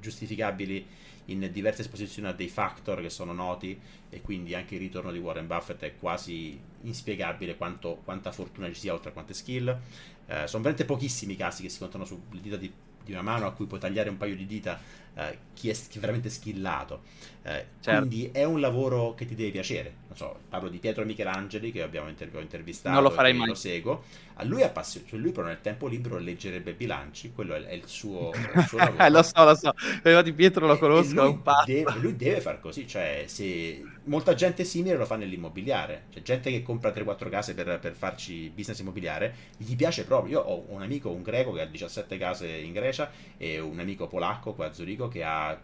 giustificabili 0.00 0.86
in 1.26 1.48
diverse 1.52 1.82
esposizioni 1.82 2.28
a 2.28 2.32
dei 2.32 2.48
factor 2.48 3.00
che 3.00 3.10
sono 3.10 3.32
noti 3.32 3.78
e 4.10 4.20
quindi 4.20 4.56
anche 4.56 4.74
il 4.74 4.80
ritorno 4.80 5.12
di 5.12 5.18
Warren 5.18 5.46
Buffett 5.46 5.82
è 5.82 5.96
quasi 5.96 6.58
inspiegabile 6.82 7.56
quanto, 7.56 8.00
quanta 8.04 8.32
fortuna 8.32 8.66
ci 8.66 8.74
sia 8.74 8.92
oltre 8.92 9.10
a 9.10 9.12
quante 9.12 9.34
skill. 9.34 9.68
Eh, 9.68 10.46
sono 10.48 10.62
veramente 10.62 10.84
pochissimi 10.84 11.36
casi 11.36 11.62
che 11.62 11.68
si 11.68 11.78
contano 11.78 12.04
sulle 12.04 12.40
dita 12.40 12.56
di 12.56 12.72
di 13.04 13.12
una 13.12 13.22
mano 13.22 13.46
a 13.46 13.52
cui 13.52 13.66
puoi 13.66 13.80
tagliare 13.80 14.08
un 14.08 14.16
paio 14.16 14.34
di 14.34 14.46
dita 14.46 14.80
eh, 15.16 15.38
chi, 15.54 15.68
è, 15.68 15.72
chi, 15.72 15.98
è, 15.98 16.00
veramente 16.00 16.28
skillato. 16.28 17.02
Eh, 17.42 17.66
certo. 17.80 18.06
Quindi 18.06 18.30
è 18.32 18.44
un 18.44 18.60
lavoro 18.60 19.14
che 19.14 19.26
ti 19.26 19.34
deve 19.34 19.50
piacere. 19.50 19.94
Non 20.08 20.16
so, 20.16 20.40
parlo 20.48 20.68
di 20.68 20.78
Pietro 20.78 21.04
Michelangeli 21.04 21.70
che 21.70 21.82
abbiamo 21.82 22.08
inter- 22.08 22.34
intervistato. 22.40 22.94
Non 22.94 23.02
lo 23.02 23.10
farei 23.10 23.32
mai. 23.32 23.48
Lo 23.48 23.54
seguo. 23.54 24.04
A 24.36 24.44
lui 24.44 24.62
appassiona, 24.62 25.06
cioè 25.08 25.18
lui 25.18 25.30
però 25.30 25.46
nel 25.46 25.60
tempo 25.60 25.86
libero 25.86 26.18
leggerebbe 26.18 26.72
bilanci, 26.72 27.32
quello 27.32 27.54
è, 27.54 27.62
è 27.62 27.72
il, 27.72 27.86
suo, 27.86 28.32
il 28.34 28.64
suo 28.66 28.78
lavoro. 28.78 29.08
lo 29.08 29.22
so, 29.22 29.44
lo 29.44 29.54
so. 29.54 29.72
Infatti 30.04 30.32
Pietro 30.32 30.66
lo 30.66 30.76
conosco, 30.76 31.28
è 31.28 31.36
pazzo. 31.36 31.70
Deve, 31.70 31.98
lui 31.98 32.16
deve 32.16 32.40
far 32.40 32.60
così, 32.60 32.86
cioè 32.86 33.24
se 33.26 33.82
molta 34.04 34.34
gente 34.34 34.64
simile 34.64 34.96
lo 34.96 35.06
fa 35.06 35.16
nell'immobiliare, 35.16 36.06
c'è 36.12 36.22
gente 36.22 36.50
che 36.50 36.62
compra 36.62 36.90
3-4 36.90 37.28
case 37.28 37.54
per, 37.54 37.78
per 37.78 37.94
farci 37.94 38.50
business 38.54 38.80
immobiliare, 38.80 39.34
gli 39.56 39.76
piace 39.76 40.04
proprio. 40.04 40.40
Io 40.40 40.46
ho 40.46 40.64
un 40.68 40.82
amico, 40.82 41.10
un 41.10 41.22
greco 41.22 41.52
che 41.52 41.60
ha 41.60 41.66
17 41.66 42.18
case 42.18 42.48
in 42.48 42.72
Grecia 42.72 43.10
e 43.36 43.60
un 43.60 43.78
amico 43.78 44.08
polacco 44.08 44.54
qua 44.54 44.66
a 44.66 44.72
Zurigo 44.72 45.08
che 45.08 45.22
ha 45.22 45.58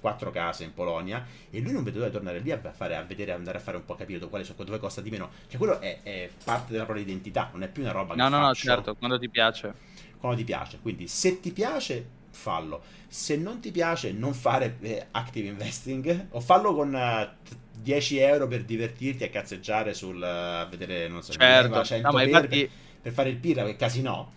quattro 0.00 0.30
case 0.30 0.64
in 0.64 0.72
Polonia 0.72 1.24
e 1.50 1.60
lui 1.60 1.72
non 1.72 1.82
vede 1.82 1.98
dove 1.98 2.10
tornare 2.10 2.38
lì 2.38 2.50
a, 2.50 2.58
fare, 2.72 2.96
a 2.96 3.02
vedere, 3.02 3.32
andare 3.32 3.58
a 3.58 3.60
fare 3.60 3.76
un 3.76 3.84
po' 3.84 3.94
capire 3.94 4.18
quale, 4.28 4.46
dove 4.56 4.78
costa 4.78 5.00
di 5.00 5.10
meno. 5.10 5.30
Cioè, 5.48 5.58
quello 5.58 5.80
è, 5.80 6.00
è, 6.02 6.30
parte 6.44 6.72
della 6.72 6.84
propria 6.84 7.04
identità, 7.04 7.50
non 7.52 7.62
è 7.62 7.68
più 7.68 7.82
una 7.82 7.92
roba 7.92 8.14
no, 8.14 8.24
che 8.24 8.30
No, 8.30 8.38
no, 8.38 8.46
no, 8.46 8.54
certo, 8.54 8.94
quando 8.94 9.18
ti 9.18 9.28
piace. 9.28 9.74
Quando 10.18 10.38
ti 10.38 10.44
piace. 10.44 10.78
Quindi, 10.80 11.08
se 11.08 11.40
ti 11.40 11.52
piace, 11.52 12.06
fallo. 12.30 12.82
Se 13.08 13.36
non 13.36 13.60
ti 13.60 13.70
piace, 13.70 14.12
non 14.12 14.34
fare 14.34 14.76
eh, 14.80 15.06
active 15.10 15.48
investing 15.48 16.28
o 16.30 16.40
fallo 16.40 16.74
con 16.74 16.92
uh, 16.92 17.50
10 17.80 18.18
euro 18.18 18.46
per 18.46 18.64
divertirti 18.64 19.24
a 19.24 19.30
cazzeggiare 19.30 19.94
sul 19.94 20.16
uh, 20.16 20.68
vedere, 20.68 21.08
non 21.08 21.22
so, 21.22 21.32
certo. 21.32 21.82
100 21.82 22.10
no, 22.10 22.22
infatti... 22.22 22.70
per 23.00 23.12
fare 23.12 23.30
il 23.30 23.36
pirla, 23.36 23.64
che 23.64 23.76
casino. 23.76 24.32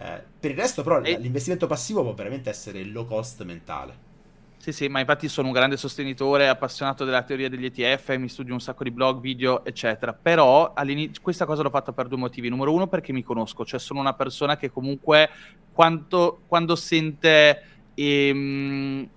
Eh, 0.00 0.22
per 0.38 0.52
il 0.52 0.56
resto, 0.56 0.82
però, 0.82 1.00
e... 1.02 1.18
l'investimento 1.18 1.66
passivo 1.66 2.02
può 2.02 2.14
veramente 2.14 2.50
essere 2.50 2.84
low 2.84 3.04
cost 3.04 3.42
mentale. 3.42 4.06
Sì, 4.68 4.74
sì, 4.74 4.88
ma 4.88 5.00
infatti 5.00 5.28
sono 5.28 5.46
un 5.46 5.54
grande 5.54 5.78
sostenitore, 5.78 6.46
appassionato 6.46 7.06
della 7.06 7.22
teoria 7.22 7.48
degli 7.48 7.64
ETF, 7.64 8.14
mi 8.16 8.28
studio 8.28 8.52
un 8.52 8.60
sacco 8.60 8.84
di 8.84 8.90
blog, 8.90 9.18
video, 9.18 9.64
eccetera. 9.64 10.12
Però 10.12 10.74
questa 11.22 11.46
cosa 11.46 11.62
l'ho 11.62 11.70
fatta 11.70 11.92
per 11.92 12.06
due 12.06 12.18
motivi. 12.18 12.50
Numero 12.50 12.74
uno, 12.74 12.86
perché 12.86 13.14
mi 13.14 13.22
conosco, 13.22 13.64
cioè 13.64 13.80
sono 13.80 13.98
una 13.98 14.12
persona 14.12 14.58
che 14.58 14.70
comunque 14.70 15.30
quanto, 15.72 16.42
quando 16.46 16.76
sente 16.76 17.62
ehm, 17.94 19.08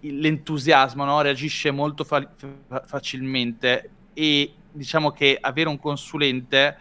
l'entusiasmo 0.00 1.06
no? 1.06 1.22
reagisce 1.22 1.70
molto 1.70 2.04
fa- 2.04 2.28
facilmente 2.84 3.90
e 4.12 4.52
diciamo 4.70 5.10
che 5.10 5.38
avere 5.40 5.70
un 5.70 5.78
consulente 5.78 6.76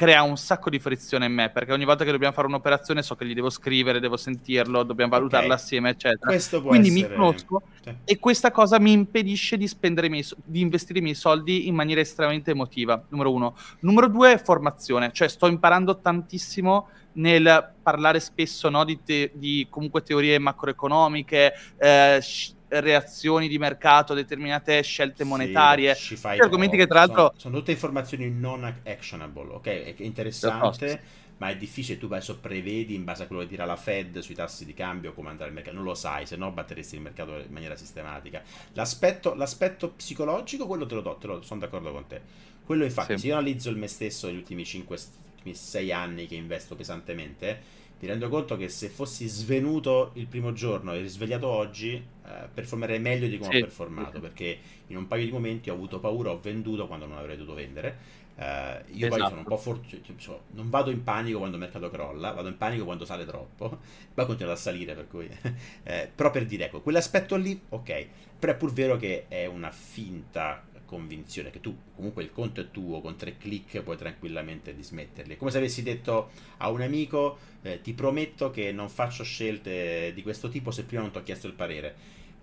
crea 0.00 0.22
un 0.22 0.38
sacco 0.38 0.70
di 0.70 0.78
frizione 0.78 1.26
in 1.26 1.34
me 1.34 1.50
perché 1.50 1.74
ogni 1.74 1.84
volta 1.84 2.04
che 2.04 2.10
dobbiamo 2.10 2.32
fare 2.32 2.46
un'operazione 2.46 3.02
so 3.02 3.16
che 3.16 3.26
gli 3.26 3.34
devo 3.34 3.50
scrivere, 3.50 4.00
devo 4.00 4.16
sentirlo, 4.16 4.82
dobbiamo 4.82 5.10
valutarla 5.10 5.48
okay. 5.48 5.58
assieme, 5.58 5.90
eccetera. 5.90 6.34
Quindi 6.62 6.88
essere... 6.88 7.08
mi 7.10 7.14
conosco 7.14 7.62
sì. 7.84 7.94
e 8.06 8.18
questa 8.18 8.50
cosa 8.50 8.78
mi 8.78 8.92
impedisce 8.92 9.58
di, 9.58 9.70
miei, 10.08 10.26
di 10.42 10.60
investire 10.60 11.00
i 11.00 11.02
miei 11.02 11.14
soldi 11.14 11.68
in 11.68 11.74
maniera 11.74 12.00
estremamente 12.00 12.52
emotiva, 12.52 13.04
numero 13.10 13.30
uno. 13.30 13.54
Numero 13.80 14.08
due, 14.08 14.38
formazione, 14.38 15.12
cioè 15.12 15.28
sto 15.28 15.48
imparando 15.48 15.98
tantissimo 15.98 16.88
nel 17.12 17.74
parlare 17.82 18.20
spesso 18.20 18.70
no, 18.70 18.84
di, 18.84 19.02
te- 19.04 19.32
di, 19.34 19.66
comunque 19.68 20.02
teorie 20.02 20.38
macroeconomiche, 20.38 21.52
eh, 21.76 22.22
reazioni 22.70 23.48
di 23.48 23.58
mercato, 23.58 24.14
determinate 24.14 24.82
scelte 24.82 25.24
monetarie. 25.24 25.94
Sì, 25.94 26.18
argomenti 26.22 26.76
che 26.76 26.86
tra 26.86 27.00
l'altro... 27.00 27.26
Sono, 27.26 27.32
sono, 27.36 27.56
tutte 27.58 27.72
informazioni 27.72 28.30
non 28.30 28.64
actionable, 28.84 29.54
ok? 29.54 29.66
È 29.66 29.94
interessante, 29.98 31.02
ma 31.38 31.48
è 31.48 31.56
difficile, 31.56 31.98
tu 31.98 32.06
adesso 32.06 32.38
prevedi 32.38 32.94
in 32.94 33.04
base 33.04 33.24
a 33.24 33.26
quello 33.26 33.42
che 33.42 33.48
dirà 33.48 33.64
la 33.64 33.76
Fed 33.76 34.18
sui 34.18 34.34
tassi 34.34 34.64
di 34.64 34.74
cambio 34.74 35.12
come 35.12 35.30
andare 35.30 35.48
il 35.48 35.54
mercato, 35.54 35.74
non 35.74 35.84
lo 35.84 35.94
sai, 35.94 36.26
se 36.26 36.36
no 36.36 36.50
batteresti 36.50 36.94
il 36.96 37.00
mercato 37.00 37.38
in 37.38 37.50
maniera 37.50 37.76
sistematica. 37.76 38.42
L'aspetto, 38.74 39.34
l'aspetto 39.34 39.90
psicologico, 39.90 40.66
quello 40.66 40.86
te 40.86 40.94
lo 40.94 41.00
do, 41.00 41.16
te 41.16 41.26
lo, 41.26 41.42
sono 41.42 41.60
d'accordo 41.60 41.92
con 41.92 42.06
te. 42.06 42.20
Quello 42.64 42.84
infatti, 42.84 43.14
sì. 43.14 43.20
se 43.20 43.26
io 43.28 43.32
analizzo 43.34 43.70
il 43.70 43.76
me 43.76 43.88
stesso 43.88 44.26
negli 44.26 44.36
ultimi 44.36 44.62
5-6 44.62 45.92
anni 45.92 46.26
che 46.26 46.34
investo 46.34 46.76
pesantemente, 46.76 47.78
mi 48.00 48.08
rendo 48.08 48.28
conto 48.28 48.56
che 48.56 48.68
se 48.68 48.88
fossi 48.88 49.26
svenuto 49.26 50.12
il 50.14 50.26
primo 50.26 50.52
giorno 50.52 50.94
e 50.94 51.00
risvegliato 51.00 51.46
oggi, 51.46 52.02
eh, 52.30 52.48
performerei 52.52 52.98
meglio 52.98 53.26
di 53.26 53.38
come 53.38 53.50
sì. 53.50 53.56
ho 53.58 53.60
performato, 53.60 54.20
perché 54.20 54.58
in 54.88 54.96
un 54.96 55.06
paio 55.06 55.24
di 55.24 55.32
momenti 55.32 55.70
ho 55.70 55.74
avuto 55.74 55.98
paura, 55.98 56.30
ho 56.30 56.40
venduto 56.40 56.86
quando 56.86 57.06
non 57.06 57.18
avrei 57.18 57.36
dovuto 57.36 57.56
vendere. 57.56 58.18
Eh, 58.36 58.84
io 58.92 59.06
esatto. 59.06 59.08
poi 59.08 59.28
sono 59.28 59.38
un 59.38 59.44
po' 59.44 59.56
fortunato, 59.56 60.12
cioè, 60.16 60.38
non 60.52 60.70
vado 60.70 60.90
in 60.90 61.02
panico 61.02 61.38
quando 61.38 61.56
il 61.56 61.62
mercato 61.62 61.90
crolla, 61.90 62.32
vado 62.32 62.48
in 62.48 62.56
panico 62.56 62.84
quando 62.84 63.04
sale 63.04 63.26
troppo, 63.26 63.80
poi 64.14 64.26
continua 64.26 64.52
a 64.52 64.56
salire, 64.56 64.94
per 64.94 65.08
cui... 65.08 65.28
eh, 65.82 66.10
però 66.14 66.30
per 66.30 66.46
dire, 66.46 66.66
ecco, 66.66 66.80
quell'aspetto 66.80 67.36
lì, 67.36 67.60
ok, 67.68 68.06
però 68.38 68.52
è 68.52 68.56
pur 68.56 68.72
vero 68.72 68.96
che 68.96 69.26
è 69.28 69.46
una 69.46 69.70
finta 69.70 70.64
convinzione 70.90 71.50
che 71.50 71.60
tu 71.60 71.76
comunque 71.94 72.24
il 72.24 72.32
conto 72.32 72.60
è 72.60 72.72
tuo, 72.72 73.00
con 73.00 73.14
tre 73.14 73.36
clic 73.36 73.80
puoi 73.82 73.96
tranquillamente 73.96 74.74
dismetterli. 74.74 75.34
È 75.34 75.36
come 75.36 75.52
se 75.52 75.58
avessi 75.58 75.84
detto 75.84 76.30
a 76.56 76.68
un 76.68 76.80
amico 76.80 77.38
eh, 77.62 77.80
ti 77.80 77.92
prometto 77.92 78.50
che 78.50 78.72
non 78.72 78.88
faccio 78.88 79.22
scelte 79.22 80.10
di 80.12 80.22
questo 80.22 80.48
tipo 80.48 80.72
se 80.72 80.82
prima 80.82 81.02
non 81.02 81.12
ti 81.12 81.18
ho 81.18 81.22
chiesto 81.22 81.46
il 81.46 81.52
parere. 81.52 81.94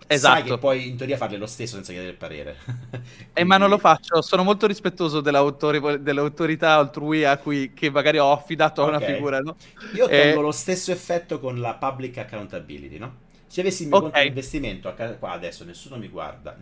Esatto. 0.06 0.40
Sai 0.40 0.44
che 0.44 0.58
puoi 0.58 0.88
in 0.88 0.96
teoria 0.96 1.18
farle 1.18 1.38
lo 1.38 1.46
stesso 1.46 1.76
senza 1.76 1.92
chiedere 1.92 2.12
il 2.12 2.18
parere. 2.18 2.58
Quindi... 2.64 3.26
Eh, 3.38 3.44
ma 3.44 3.58
non 3.58 3.70
lo 3.70 3.78
faccio, 3.78 4.22
sono 4.22 4.44
molto 4.44 4.66
rispettoso 4.66 5.22
dell'autorità 5.22 6.74
altrui 6.76 7.24
a 7.24 7.38
cui 7.38 7.72
che 7.74 7.92
magari 7.92 8.18
ho 8.18 8.32
affidato 8.32 8.82
okay. 8.82 8.94
a 8.94 8.98
una 8.98 9.06
figura. 9.06 9.40
No? 9.42 9.56
Io 9.94 10.06
ottengo 10.06 10.40
eh... 10.40 10.44
lo 10.44 10.52
stesso 10.52 10.92
effetto 10.92 11.40
con 11.40 11.60
la 11.60 11.76
public 11.76 12.18
accountability, 12.18 12.98
no? 12.98 13.26
Se 13.46 13.62
avessi 13.62 13.84
il 13.84 13.90
mio 13.90 13.98
okay. 13.98 14.10
conto 14.10 14.24
di 14.24 14.28
investimento, 14.30 14.94
qua 15.20 15.32
adesso 15.32 15.64
nessuno 15.66 15.98
mi 15.98 16.08
guarda, 16.08 16.58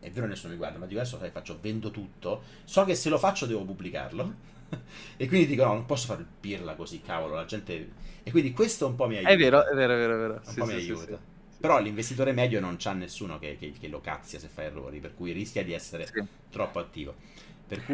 è 0.00 0.10
vero 0.10 0.26
nessuno 0.26 0.52
mi 0.52 0.58
guarda, 0.58 0.78
ma 0.78 0.86
di 0.86 0.94
questo 0.94 1.18
faccio, 1.30 1.58
vendo 1.60 1.90
tutto, 1.90 2.42
so 2.64 2.84
che 2.84 2.94
se 2.94 3.08
lo 3.08 3.18
faccio 3.18 3.46
devo 3.46 3.64
pubblicarlo. 3.64 4.34
e 5.16 5.28
quindi 5.28 5.46
dico 5.46 5.64
no, 5.64 5.74
non 5.74 5.84
posso 5.84 6.06
fare 6.06 6.20
il 6.20 6.26
pirla 6.40 6.74
così, 6.74 7.00
cavolo, 7.02 7.34
la 7.34 7.44
gente... 7.44 8.02
E 8.22 8.30
quindi 8.30 8.52
questo 8.52 8.86
un 8.86 8.94
po' 8.94 9.06
mi 9.06 9.16
aiuta. 9.16 9.30
È 9.30 9.36
vero, 9.36 9.66
è 9.66 9.74
vero, 9.74 9.92
è 9.92 9.96
vero. 9.96 10.14
È 10.14 10.18
vero. 10.18 10.40
Un 10.42 10.52
sì, 10.52 10.58
po' 10.58 10.66
sì, 10.66 10.72
mi 10.72 10.80
aiuta. 10.80 11.04
Sì, 11.04 11.33
Però 11.64 11.78
l'investitore 11.78 12.32
medio 12.32 12.60
non 12.60 12.76
c'ha 12.78 12.92
nessuno 12.92 13.38
che, 13.38 13.56
che, 13.58 13.72
che, 13.80 13.88
lo 13.88 14.02
cazzia 14.02 14.38
se 14.38 14.48
fa 14.48 14.64
errori, 14.64 14.98
per 14.98 15.14
cui 15.14 15.32
rischia 15.32 15.64
di 15.64 15.72
essere 15.72 16.06
troppo 16.50 16.78
attivo. 16.78 17.14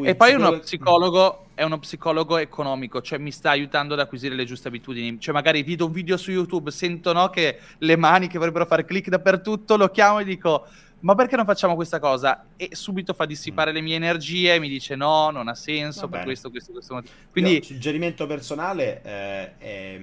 e 0.02 0.16
poi 0.16 0.34
uno 0.34 0.58
psicologo 0.58 1.50
è 1.54 1.62
uno 1.62 1.78
psicologo 1.78 2.38
economico, 2.38 3.00
cioè 3.00 3.18
mi 3.18 3.30
sta 3.30 3.50
aiutando 3.50 3.94
ad 3.94 4.00
acquisire 4.00 4.34
le 4.34 4.44
giuste 4.44 4.66
abitudini. 4.66 5.20
Cioè, 5.20 5.32
magari 5.32 5.62
vedo 5.62 5.86
un 5.86 5.92
video 5.92 6.16
su 6.16 6.32
YouTube, 6.32 6.72
sento 6.72 7.12
no, 7.12 7.30
che 7.30 7.60
le 7.78 7.94
mani 7.94 8.26
che 8.26 8.38
vorrebbero 8.38 8.66
fare 8.66 8.84
click 8.84 9.08
dappertutto, 9.08 9.76
lo 9.76 9.88
chiamo 9.90 10.18
e 10.18 10.24
dico 10.24 10.66
ma 11.02 11.14
perché 11.14 11.36
non 11.36 11.44
facciamo 11.44 11.76
questa 11.76 12.00
cosa? 12.00 12.46
E 12.56 12.70
subito 12.72 13.14
fa 13.14 13.24
dissipare 13.24 13.70
mm. 13.70 13.74
le 13.74 13.80
mie 13.82 13.94
energie, 13.94 14.58
mi 14.58 14.68
dice 14.68 14.96
no, 14.96 15.30
non 15.30 15.46
ha 15.46 15.54
senso, 15.54 16.08
per 16.08 16.24
questo, 16.24 16.50
questo, 16.50 16.72
questo 16.72 16.94
motivo. 16.94 17.14
Quindi... 17.30 17.52
Io, 17.52 17.62
suggerimento 17.62 18.26
personale 18.26 19.00
eh, 19.04 19.58
è, 19.58 20.00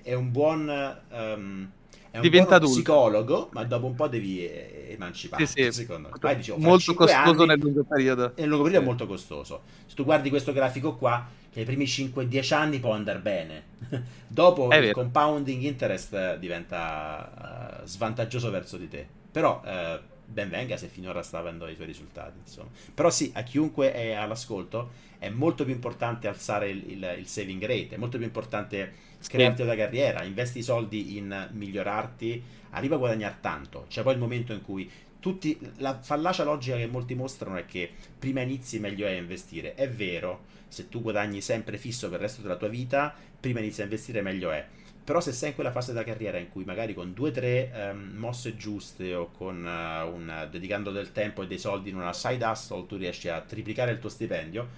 è, 0.00 0.14
un 0.14 0.30
buon... 0.30 0.98
Um, 1.10 1.72
è 2.10 2.16
un 2.16 2.22
Diventa 2.22 2.58
buon 2.58 2.72
psicologo, 2.72 3.48
ma 3.52 3.64
dopo 3.64 3.86
un 3.86 3.94
po' 3.94 4.08
devi 4.08 4.48
emanciparti, 4.88 5.46
sì, 5.46 5.62
sì. 5.64 5.72
secondo 5.72 6.08
me. 6.08 6.18
Poi, 6.18 6.36
dicevo, 6.36 6.58
molto 6.58 6.94
costoso 6.94 7.44
nel 7.44 7.58
lungo 7.58 7.84
periodo. 7.84 8.32
Nel 8.36 8.48
lungo 8.48 8.64
periodo 8.64 8.84
è 8.84 8.86
molto 8.86 9.06
costoso. 9.06 9.62
Se 9.86 9.94
tu 9.94 10.04
guardi 10.04 10.28
questo 10.28 10.52
grafico 10.52 10.96
qua, 10.96 11.24
nei 11.52 11.64
primi 11.64 11.84
5-10 11.84 12.54
anni 12.54 12.80
può 12.80 12.92
andare 12.92 13.18
bene. 13.20 13.62
dopo 14.26 14.70
è 14.70 14.76
il 14.76 14.82
vero. 14.82 14.94
compounding 14.94 15.62
interest 15.62 16.36
diventa 16.38 17.80
uh, 17.82 17.86
svantaggioso 17.86 18.50
verso 18.50 18.76
di 18.76 18.88
te. 18.88 19.06
Però 19.30 19.62
eh, 19.64 20.00
ben 20.30 20.48
venga 20.48 20.76
se 20.76 20.88
finora 20.88 21.22
sta 21.22 21.38
avendo 21.38 21.66
i 21.68 21.74
suoi 21.74 21.86
risultati. 21.86 22.38
Insomma. 22.38 22.68
Però 22.94 23.10
sì, 23.10 23.30
a 23.34 23.42
chiunque 23.42 23.92
è 23.92 24.12
all'ascolto 24.12 25.08
è 25.18 25.28
molto 25.28 25.64
più 25.64 25.74
importante 25.74 26.28
alzare 26.28 26.70
il, 26.70 26.90
il, 26.92 27.16
il 27.18 27.26
saving 27.26 27.60
rate, 27.60 27.90
è 27.90 27.96
molto 27.98 28.16
più 28.16 28.26
importante 28.26 29.08
crearti 29.28 29.60
una 29.62 29.76
carriera, 29.76 30.22
investi 30.22 30.60
i 30.60 30.62
soldi 30.62 31.18
in 31.18 31.48
migliorarti, 31.52 32.42
arriva 32.70 32.94
a 32.94 32.98
guadagnare 32.98 33.36
tanto. 33.40 33.84
C'è 33.88 34.02
poi 34.02 34.14
il 34.14 34.18
momento 34.18 34.54
in 34.54 34.62
cui 34.62 34.90
tutti, 35.20 35.58
la 35.76 36.00
fallacia 36.00 36.44
logica 36.44 36.76
che 36.76 36.86
molti 36.86 37.14
mostrano 37.14 37.56
è 37.56 37.66
che 37.66 37.90
prima 38.18 38.40
inizi 38.40 38.78
meglio 38.78 39.06
è 39.06 39.10
investire. 39.10 39.74
È 39.74 39.88
vero, 39.90 40.44
se 40.68 40.88
tu 40.88 41.02
guadagni 41.02 41.42
sempre 41.42 41.76
fisso 41.76 42.08
per 42.08 42.18
il 42.18 42.26
resto 42.26 42.40
della 42.40 42.56
tua 42.56 42.68
vita, 42.68 43.14
prima 43.38 43.60
inizi 43.60 43.82
a 43.82 43.84
investire 43.84 44.22
meglio 44.22 44.50
è 44.50 44.66
però 45.02 45.20
se 45.20 45.32
sei 45.32 45.48
in 45.50 45.54
quella 45.54 45.72
fase 45.72 45.92
della 45.92 46.04
carriera 46.04 46.38
in 46.38 46.50
cui 46.50 46.64
magari 46.64 46.94
con 46.94 47.12
due 47.12 47.30
o 47.30 47.32
tre 47.32 47.70
um, 47.92 48.12
mosse 48.16 48.56
giuste 48.56 49.14
o 49.14 49.30
con 49.36 49.56
uh, 49.56 50.14
un, 50.14 50.48
dedicando 50.50 50.90
del 50.90 51.12
tempo 51.12 51.42
e 51.42 51.46
dei 51.46 51.58
soldi 51.58 51.90
in 51.90 51.96
una 51.96 52.12
side 52.12 52.44
hustle 52.44 52.86
tu 52.86 52.96
riesci 52.96 53.28
a 53.28 53.40
triplicare 53.40 53.90
il 53.92 53.98
tuo 53.98 54.08
stipendio, 54.08 54.68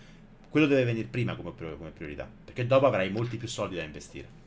quello 0.49 0.66
deve 0.66 0.85
venire 0.85 1.09
prima 1.09 1.35
come, 1.35 1.53
come 1.55 1.90
priorità, 1.90 2.28
perché 2.44 2.66
dopo 2.66 2.86
avrai 2.86 3.11
molti 3.11 3.36
più 3.36 3.49
soldi 3.49 3.77
da 3.77 3.82
investire. 3.82 4.40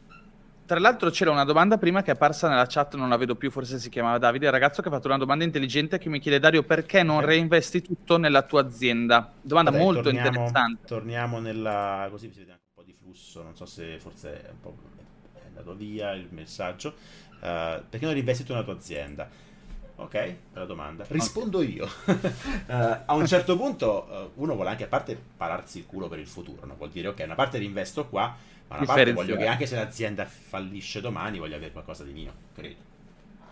Tra 0.66 0.80
l'altro 0.80 1.12
c'era 1.12 1.30
una 1.30 1.44
domanda 1.44 1.78
prima 1.78 2.02
che 2.02 2.10
è 2.10 2.14
apparsa 2.16 2.50
nella 2.50 2.66
chat, 2.66 2.96
non 2.96 3.08
la 3.08 3.18
vedo 3.18 3.36
più, 3.36 3.52
forse 3.52 3.78
si 3.78 3.90
chiamava 3.90 4.18
Davide, 4.18 4.48
il 4.48 4.52
ragazzo 4.52 4.82
che 4.82 4.88
ha 4.88 4.92
fatto 4.92 5.06
una 5.06 5.20
domanda 5.20 5.44
intelligente 5.44 6.00
che 6.00 6.10
mi 6.10 6.20
chiede 6.20 6.40
Dario 6.40 6.64
perché 6.64 7.04
non 7.04 7.22
reinvesti 7.22 7.84
tutto 7.84 8.18
nella 8.18 8.42
tua 8.42 8.62
azienda? 8.62 9.32
Domanda 9.42 9.70
Vabbè, 9.70 9.84
molto 9.84 10.02
torniamo, 10.02 10.28
interessante. 10.28 10.88
Torniamo 10.88 11.40
nella... 11.40 12.08
così 12.10 12.32
si 12.32 12.40
vede 12.40 12.54
anche 12.54 12.64
un 12.66 12.74
po' 12.74 12.84
di 12.84 12.94
flusso, 12.94 13.44
non 13.44 13.56
so 13.56 13.68
se 13.68 14.00
forse 14.00 14.42
è 14.42 14.50
un 14.50 14.60
po' 14.60 14.76
andato 15.56 15.76
via 15.76 16.11
il 16.11 16.27
messaggio. 16.32 16.95
Uh, 17.36 17.84
perché 17.90 18.02
non 18.02 18.14
reinvesti 18.14 18.44
tu 18.44 18.53
nella 18.53 18.65
tua 18.65 18.73
azienda? 18.73 19.30
Ok, 19.98 20.36
bella 20.52 20.65
domanda. 20.65 21.06
Rispondo 21.07 21.61
io. 21.61 21.86
uh, 21.86 22.14
a 23.06 23.14
un 23.14 23.26
certo 23.26 23.56
punto 23.56 24.32
uh, 24.36 24.41
uno 24.41 24.56
vuole 24.56 24.69
anche, 24.69 24.84
a 24.84 24.88
parte 24.88 25.18
pararsi 25.38 25.80
il 25.80 25.86
culo 25.86 26.07
per 26.07 26.19
il 26.19 26.27
futuro, 26.27 26.65
no? 26.65 26.76
vuol 26.76 26.90
dire 26.90 27.07
ok, 27.07 27.22
una 27.23 27.36
parte 27.36 27.57
reinvesto 27.57 28.07
qua, 28.07 28.36
ma 28.68 28.77
una 28.77 28.86
parte 28.86 29.14
voglio 29.14 29.38
che 29.38 29.48
anche 29.48 29.65
se 29.65 29.76
l'azienda 29.76 30.26
fallisce 30.26 30.99
domani 30.99 31.40
voglio 31.40 31.56
avere 31.56 31.72
qualcosa 31.72 32.03
di 32.03 32.11
mio, 32.11 32.34
credo. 32.53 32.94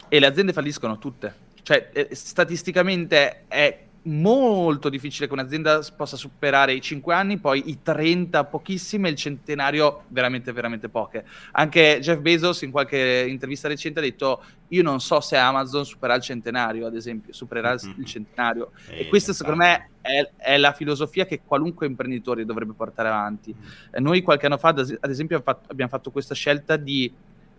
E 0.09 0.19
le 0.19 0.25
aziende 0.25 0.51
falliscono 0.51 0.97
tutte. 0.97 1.51
Cioè, 1.63 1.91
eh, 1.93 2.09
statisticamente 2.11 3.45
è 3.47 3.85
molto 4.03 4.89
difficile 4.89 5.27
che 5.27 5.33
un'azienda 5.33 5.81
possa 5.95 6.17
superare 6.17 6.73
i 6.73 6.81
5 6.81 7.13
anni, 7.13 7.37
poi 7.37 7.69
i 7.69 7.81
30 7.81 8.43
pochissime, 8.45 9.09
il 9.09 9.15
centenario 9.15 10.03
veramente, 10.09 10.51
veramente 10.51 10.89
poche. 10.89 11.25
Anche 11.51 11.99
Jeff 12.01 12.19
Bezos 12.19 12.63
in 12.63 12.71
qualche 12.71 13.25
intervista 13.27 13.67
recente 13.67 13.99
ha 13.99 14.01
detto 14.01 14.43
io 14.69 14.83
non 14.83 14.99
so 14.99 15.21
se 15.21 15.37
Amazon 15.37 15.85
supererà 15.85 16.17
il 16.17 16.23
centenario, 16.23 16.87
ad 16.87 16.95
esempio, 16.95 17.33
supererà 17.33 17.75
mm-hmm. 17.75 17.99
il 17.99 18.05
centenario. 18.05 18.71
E, 18.89 19.01
e 19.01 19.07
questa 19.07 19.31
secondo 19.31 19.63
me 19.63 19.89
è, 20.01 20.29
è, 20.37 20.57
la 20.57 20.73
filosofia 20.73 21.25
che 21.25 21.41
qualunque 21.45 21.85
imprenditore 21.85 22.43
dovrebbe 22.43 22.73
portare 22.73 23.07
avanti. 23.07 23.55
Mm-hmm. 23.55 24.03
Noi 24.03 24.21
qualche 24.21 24.47
anno 24.47 24.57
fa, 24.57 24.69
ad 24.69 25.09
esempio, 25.09 25.41
abbiamo 25.45 25.91
fatto 25.91 26.11
questa 26.11 26.33
scelta 26.33 26.75
di 26.75 27.11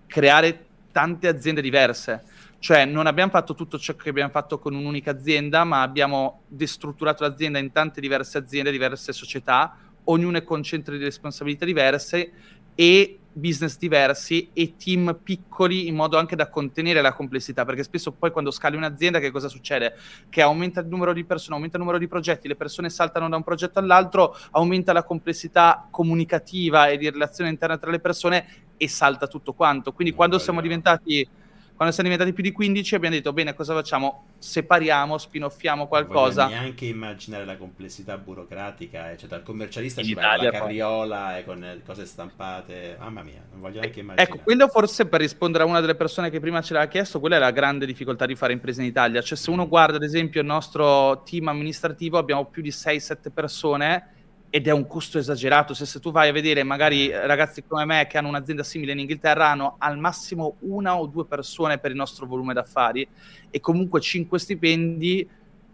creare 0.06 0.66
tante 0.94 1.26
aziende 1.26 1.60
diverse. 1.60 2.22
Cioè 2.65 2.86
non 2.86 3.07
abbiamo 3.07 3.31
fatto 3.31 3.55
tutto 3.55 3.78
ciò 3.78 3.95
che 3.95 4.09
abbiamo 4.09 4.31
fatto 4.31 4.59
con 4.59 4.74
un'unica 4.74 5.11
azienda, 5.11 5.65
ma 5.65 5.82
abbiamo 5.82 6.45
destrutturato 6.49 7.23
l'azienda 7.23 7.59
in 7.59 7.70
tante 7.73 8.01
diverse 8.01 8.39
aziende, 8.39 8.70
diverse 8.70 9.12
società, 9.12 9.77
ognuna 10.05 10.41
con 10.41 10.62
centri 10.62 10.97
di 10.97 11.05
responsabilità 11.05 11.66
diverse 11.66 12.32
e 12.74 13.19
business 13.31 13.77
diversi 13.77 14.49
e 14.55 14.77
team 14.82 15.20
piccoli 15.23 15.89
in 15.89 15.95
modo 15.95 16.16
anche 16.16 16.36
da 16.36 16.49
contenere 16.49 17.03
la 17.03 17.12
complessità, 17.12 17.66
perché 17.66 17.82
spesso 17.82 18.12
poi 18.12 18.31
quando 18.31 18.51
scali 18.51 18.77
un'azienda 18.77 19.19
che 19.19 19.31
cosa 19.31 19.49
succede? 19.49 19.97
Che 20.31 20.41
aumenta 20.41 20.81
il 20.81 20.86
numero 20.86 21.12
di 21.12 21.24
persone, 21.24 21.57
aumenta 21.57 21.77
il 21.77 21.82
numero 21.82 22.01
di 22.01 22.09
progetti, 22.09 22.49
le 22.49 22.57
persone 22.57 22.89
saltano 22.89 23.28
da 23.28 23.36
un 23.36 23.43
progetto 23.43 23.78
all'altro, 23.78 24.35
aumenta 24.53 24.95
la 24.95 25.03
complessità 25.03 25.86
comunicativa 25.91 26.89
e 26.89 26.97
di 26.97 27.11
relazione 27.11 27.51
interna 27.51 27.77
tra 27.77 27.91
le 27.91 28.01
persone 28.01 28.47
e 28.78 28.89
salta 28.89 29.27
tutto 29.27 29.53
quanto. 29.53 29.93
Quindi 29.93 30.15
non 30.15 30.16
quando 30.16 30.39
siamo 30.39 30.62
diventati 30.62 31.43
quando 31.76 31.92
siamo 31.92 32.09
diventati 32.09 32.32
più 32.32 32.42
di 32.42 32.52
15 32.52 32.94
abbiamo 32.94 33.16
detto 33.16 33.32
bene 33.32 33.52
cosa 33.55 33.74
facciamo? 33.74 34.26
Separiamo 34.38 35.18
spinoffiamo 35.18 35.88
qualcosa 35.88 36.42
non 36.42 36.51
voglio 36.51 36.62
neanche 36.62 36.84
immaginare 36.86 37.44
la 37.44 37.56
complessità 37.56 38.16
burocratica 38.16 39.10
eccetera. 39.10 39.40
Il 39.40 39.46
commercialista 39.46 40.01
in 40.01 40.06
ci 40.06 40.14
va 40.14 40.36
la 40.36 40.51
carriola 40.51 41.38
e 41.38 41.44
con 41.44 41.80
cose 41.84 42.06
stampate. 42.06 42.96
Mamma 42.98 43.22
mia 43.22 43.42
non 43.51 43.60
voglio 43.60 43.80
neanche 43.80 44.01
immaginare. 44.01 44.30
ecco 44.30 44.42
quello 44.42 44.68
forse 44.68 45.06
per 45.06 45.20
rispondere 45.20 45.64
a 45.64 45.66
una 45.66 45.80
delle 45.80 45.96
persone 45.96 46.30
che 46.30 46.38
prima 46.38 46.60
ce 46.62 46.74
l'ha 46.74 46.86
chiesto 46.86 47.18
quella 47.18 47.36
è 47.36 47.38
la 47.40 47.51
grande 47.51 47.86
difficoltà 47.86 48.24
di 48.24 48.36
fare 48.36 48.52
impresa 48.52 48.80
in 48.80 48.86
Italia. 48.86 49.20
Cioè 49.20 49.36
se 49.36 49.51
uno 49.51 49.66
guarda 49.66 49.96
ad 49.96 50.05
esempio 50.05 50.40
il 50.40 50.46
nostro 50.46 51.22
team 51.24 51.48
amministrativo 51.48 52.18
abbiamo 52.18 52.44
più 52.46 52.62
di 52.62 52.70
6-7 52.70 53.32
persone 53.32 54.14
ed 54.55 54.68
è 54.68 54.70
un 54.70 54.86
costo 54.86 55.18
esagerato. 55.18 55.74
Se, 55.74 55.85
se, 55.85 55.98
tu 55.98 56.12
vai 56.12 56.28
a 56.28 56.32
vedere 56.32 56.62
magari 56.62 57.10
ragazzi 57.10 57.64
come 57.64 57.85
me 57.85 58.06
che 58.06 58.18
hanno 58.18 58.28
un'azienda 58.28 58.62
simile 58.62 58.93
in 58.93 59.01
Inghilterra 59.01 59.48
hanno 59.48 59.74
al 59.78 59.98
massimo 59.98 60.59
una 60.60 60.97
o 60.97 61.06
due 61.06 61.26
persone 61.26 61.78
per 61.78 61.90
il 61.90 61.97
nostro 61.97 62.24
volume 62.24 62.55
d'affari 62.55 63.05
e 63.51 63.59
comunque 63.59 64.01
cinque 64.01 64.39
stipendi, 64.39 65.28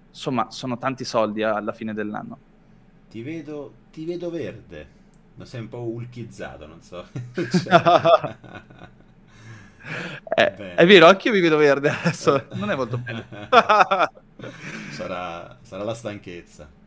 insomma, 0.09 0.51
sono 0.51 0.79
tanti 0.79 1.05
soldi 1.05 1.43
alla 1.43 1.75
fine 1.75 1.93
dell'anno. 1.93 2.39
Ti 3.11 3.21
vedo, 3.21 3.75
ti 3.93 4.07
vedo 4.07 4.31
verde, 4.31 4.89
non 5.35 5.47
sei 5.47 5.61
un 5.61 5.69
po' 5.69 5.83
ulchizzato, 5.83 6.67
non 6.67 6.81
so. 6.81 7.07
eh, 10.37 10.75
è 10.75 10.87
vero, 10.87 11.07
anche 11.07 11.29
io 11.29 11.35
mi 11.35 11.41
vedo 11.41 11.59
verde 11.59 11.91
adesso, 11.91 12.47
non 12.55 12.71
è 12.71 12.77
molto 12.77 12.97
bello. 12.97 13.25
sarà, 14.89 15.59
sarà 15.61 15.85
la 15.85 15.93
stanchezza. 15.93 16.79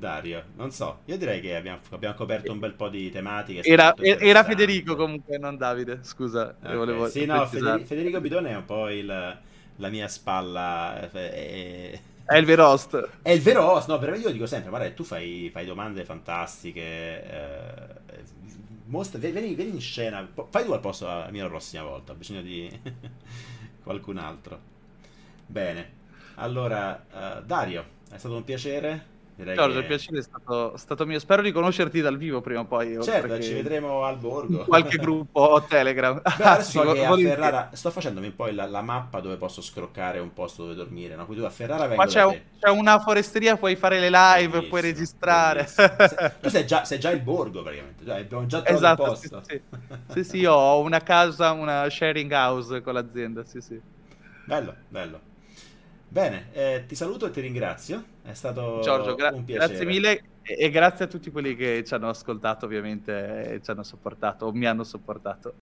Dario, 0.00 0.44
non 0.56 0.72
so, 0.72 1.00
io 1.04 1.18
direi 1.18 1.42
che 1.42 1.54
abbiamo, 1.54 1.78
abbiamo 1.90 2.14
coperto 2.14 2.50
un 2.50 2.58
bel 2.58 2.72
po' 2.72 2.88
di 2.88 3.10
tematiche. 3.10 3.60
Era, 3.62 3.94
era 3.96 4.42
Federico 4.42 4.96
comunque, 4.96 5.36
non 5.36 5.58
Davide, 5.58 5.98
scusa. 6.02 6.56
Okay. 6.58 6.74
Volevo 6.74 7.06
sì, 7.06 7.26
no, 7.26 7.46
Federico, 7.46 7.84
Federico 7.84 8.20
Bidone 8.20 8.50
è 8.50 8.56
un 8.56 8.64
po' 8.64 8.88
il, 8.88 9.06
la 9.06 9.88
mia 9.90 10.08
spalla. 10.08 10.98
È, 10.98 11.10
è... 11.10 12.00
è 12.24 12.36
il 12.36 12.46
vero 12.46 12.66
host. 12.66 13.08
È 13.20 13.30
il 13.30 13.42
vero 13.42 13.70
host, 13.70 13.88
no, 13.88 13.98
però 13.98 14.14
io 14.14 14.30
dico 14.30 14.46
sempre, 14.46 14.70
guarda, 14.70 14.90
tu 14.92 15.04
fai, 15.04 15.50
fai 15.52 15.66
domande 15.66 16.02
fantastiche. 16.06 16.80
Eh, 16.80 18.24
mostra, 18.86 19.18
vieni, 19.18 19.54
vieni, 19.54 19.72
in 19.72 19.80
scena, 19.80 20.26
fai 20.48 20.64
tu 20.64 20.72
al 20.72 20.80
posto 20.80 21.06
la 21.06 21.28
mia 21.30 21.42
la 21.42 21.50
prossima 21.50 21.82
volta, 21.82 22.12
ho 22.12 22.14
bisogno 22.14 22.40
di 22.40 22.70
qualcun 23.84 24.16
altro. 24.16 24.58
Bene, 25.44 25.90
allora, 26.36 27.04
uh, 27.12 27.44
Dario, 27.44 27.84
è 28.10 28.16
stato 28.16 28.34
un 28.34 28.44
piacere. 28.44 29.09
Direi 29.40 29.56
Giorgio, 29.56 29.72
che... 29.72 29.80
il 29.80 29.86
piacere 29.86 30.18
è 30.18 30.22
stato, 30.22 30.76
stato, 30.76 31.06
mio. 31.06 31.18
Spero 31.18 31.40
di 31.40 31.50
conoscerti 31.50 32.02
dal 32.02 32.18
vivo 32.18 32.42
prima 32.42 32.60
o 32.60 32.66
poi. 32.66 33.02
Certo, 33.02 33.40
ci 33.40 33.54
vedremo 33.54 34.04
al 34.04 34.18
borgo. 34.18 34.64
qualche 34.64 34.98
gruppo 34.98 35.64
Telegram. 35.68 36.20
Beh, 36.20 36.44
adesso 36.44 36.82
so 36.82 36.92
che 36.92 37.04
a 37.06 37.16
Ferrara 37.16 37.70
sto 37.72 37.90
facendomi 37.90 38.32
poi 38.32 38.54
la, 38.54 38.66
la, 38.66 38.82
mappa 38.82 39.20
dove 39.20 39.36
posso 39.36 39.62
scroccare 39.62 40.18
un 40.18 40.34
posto 40.34 40.64
dove 40.64 40.74
dormire. 40.74 41.16
No? 41.16 41.24
Quindi 41.24 41.42
a 41.42 41.48
Ferrara 41.48 41.86
vengo 41.86 42.02
Ma 42.02 42.06
c'è, 42.06 42.22
un, 42.22 42.38
c'è, 42.58 42.68
una 42.68 42.98
foresteria, 43.00 43.56
puoi 43.56 43.76
fare 43.76 43.98
le 43.98 44.10
live, 44.10 44.48
bellissimo, 44.48 44.68
puoi 44.68 44.80
registrare. 44.82 45.66
Se, 45.70 46.34
tu 46.40 46.48
sei 46.50 46.66
già, 46.66 46.84
sei 46.84 46.98
già, 46.98 47.10
il 47.10 47.20
borgo 47.20 47.62
praticamente. 47.62 48.04
Cioè, 48.04 48.18
abbiamo 48.18 48.44
già 48.44 48.60
trovato 48.60 49.02
esatto, 49.02 49.02
il 49.02 49.08
posto. 49.08 49.42
Sì, 49.46 49.62
sì. 49.72 50.12
sì, 50.12 50.24
sì, 50.24 50.44
ho 50.44 50.80
una 50.80 51.00
casa, 51.00 51.52
una 51.52 51.88
sharing 51.88 52.30
house 52.30 52.82
con 52.82 52.92
l'azienda. 52.92 53.42
Sì, 53.46 53.62
sì. 53.62 53.80
Bello, 54.44 54.74
bello. 54.88 55.28
Bene, 56.12 56.48
eh, 56.50 56.84
ti 56.88 56.96
saluto 56.96 57.26
e 57.26 57.30
ti 57.30 57.40
ringrazio. 57.40 58.02
È 58.22 58.34
stato 58.34 58.80
Giorgio, 58.80 59.14
gra- 59.14 59.30
un 59.32 59.44
piacere. 59.44 59.68
Grazie 59.68 59.86
mille 59.86 60.22
e 60.42 60.68
grazie 60.68 61.04
a 61.04 61.08
tutti 61.08 61.30
quelli 61.30 61.54
che 61.54 61.84
ci 61.86 61.94
hanno 61.94 62.08
ascoltato, 62.08 62.66
ovviamente, 62.66 63.52
e 63.52 63.62
ci 63.62 63.70
hanno 63.70 63.84
sopportato 63.84 64.46
o 64.46 64.52
mi 64.52 64.66
hanno 64.66 64.82
sopportato. 64.82 65.54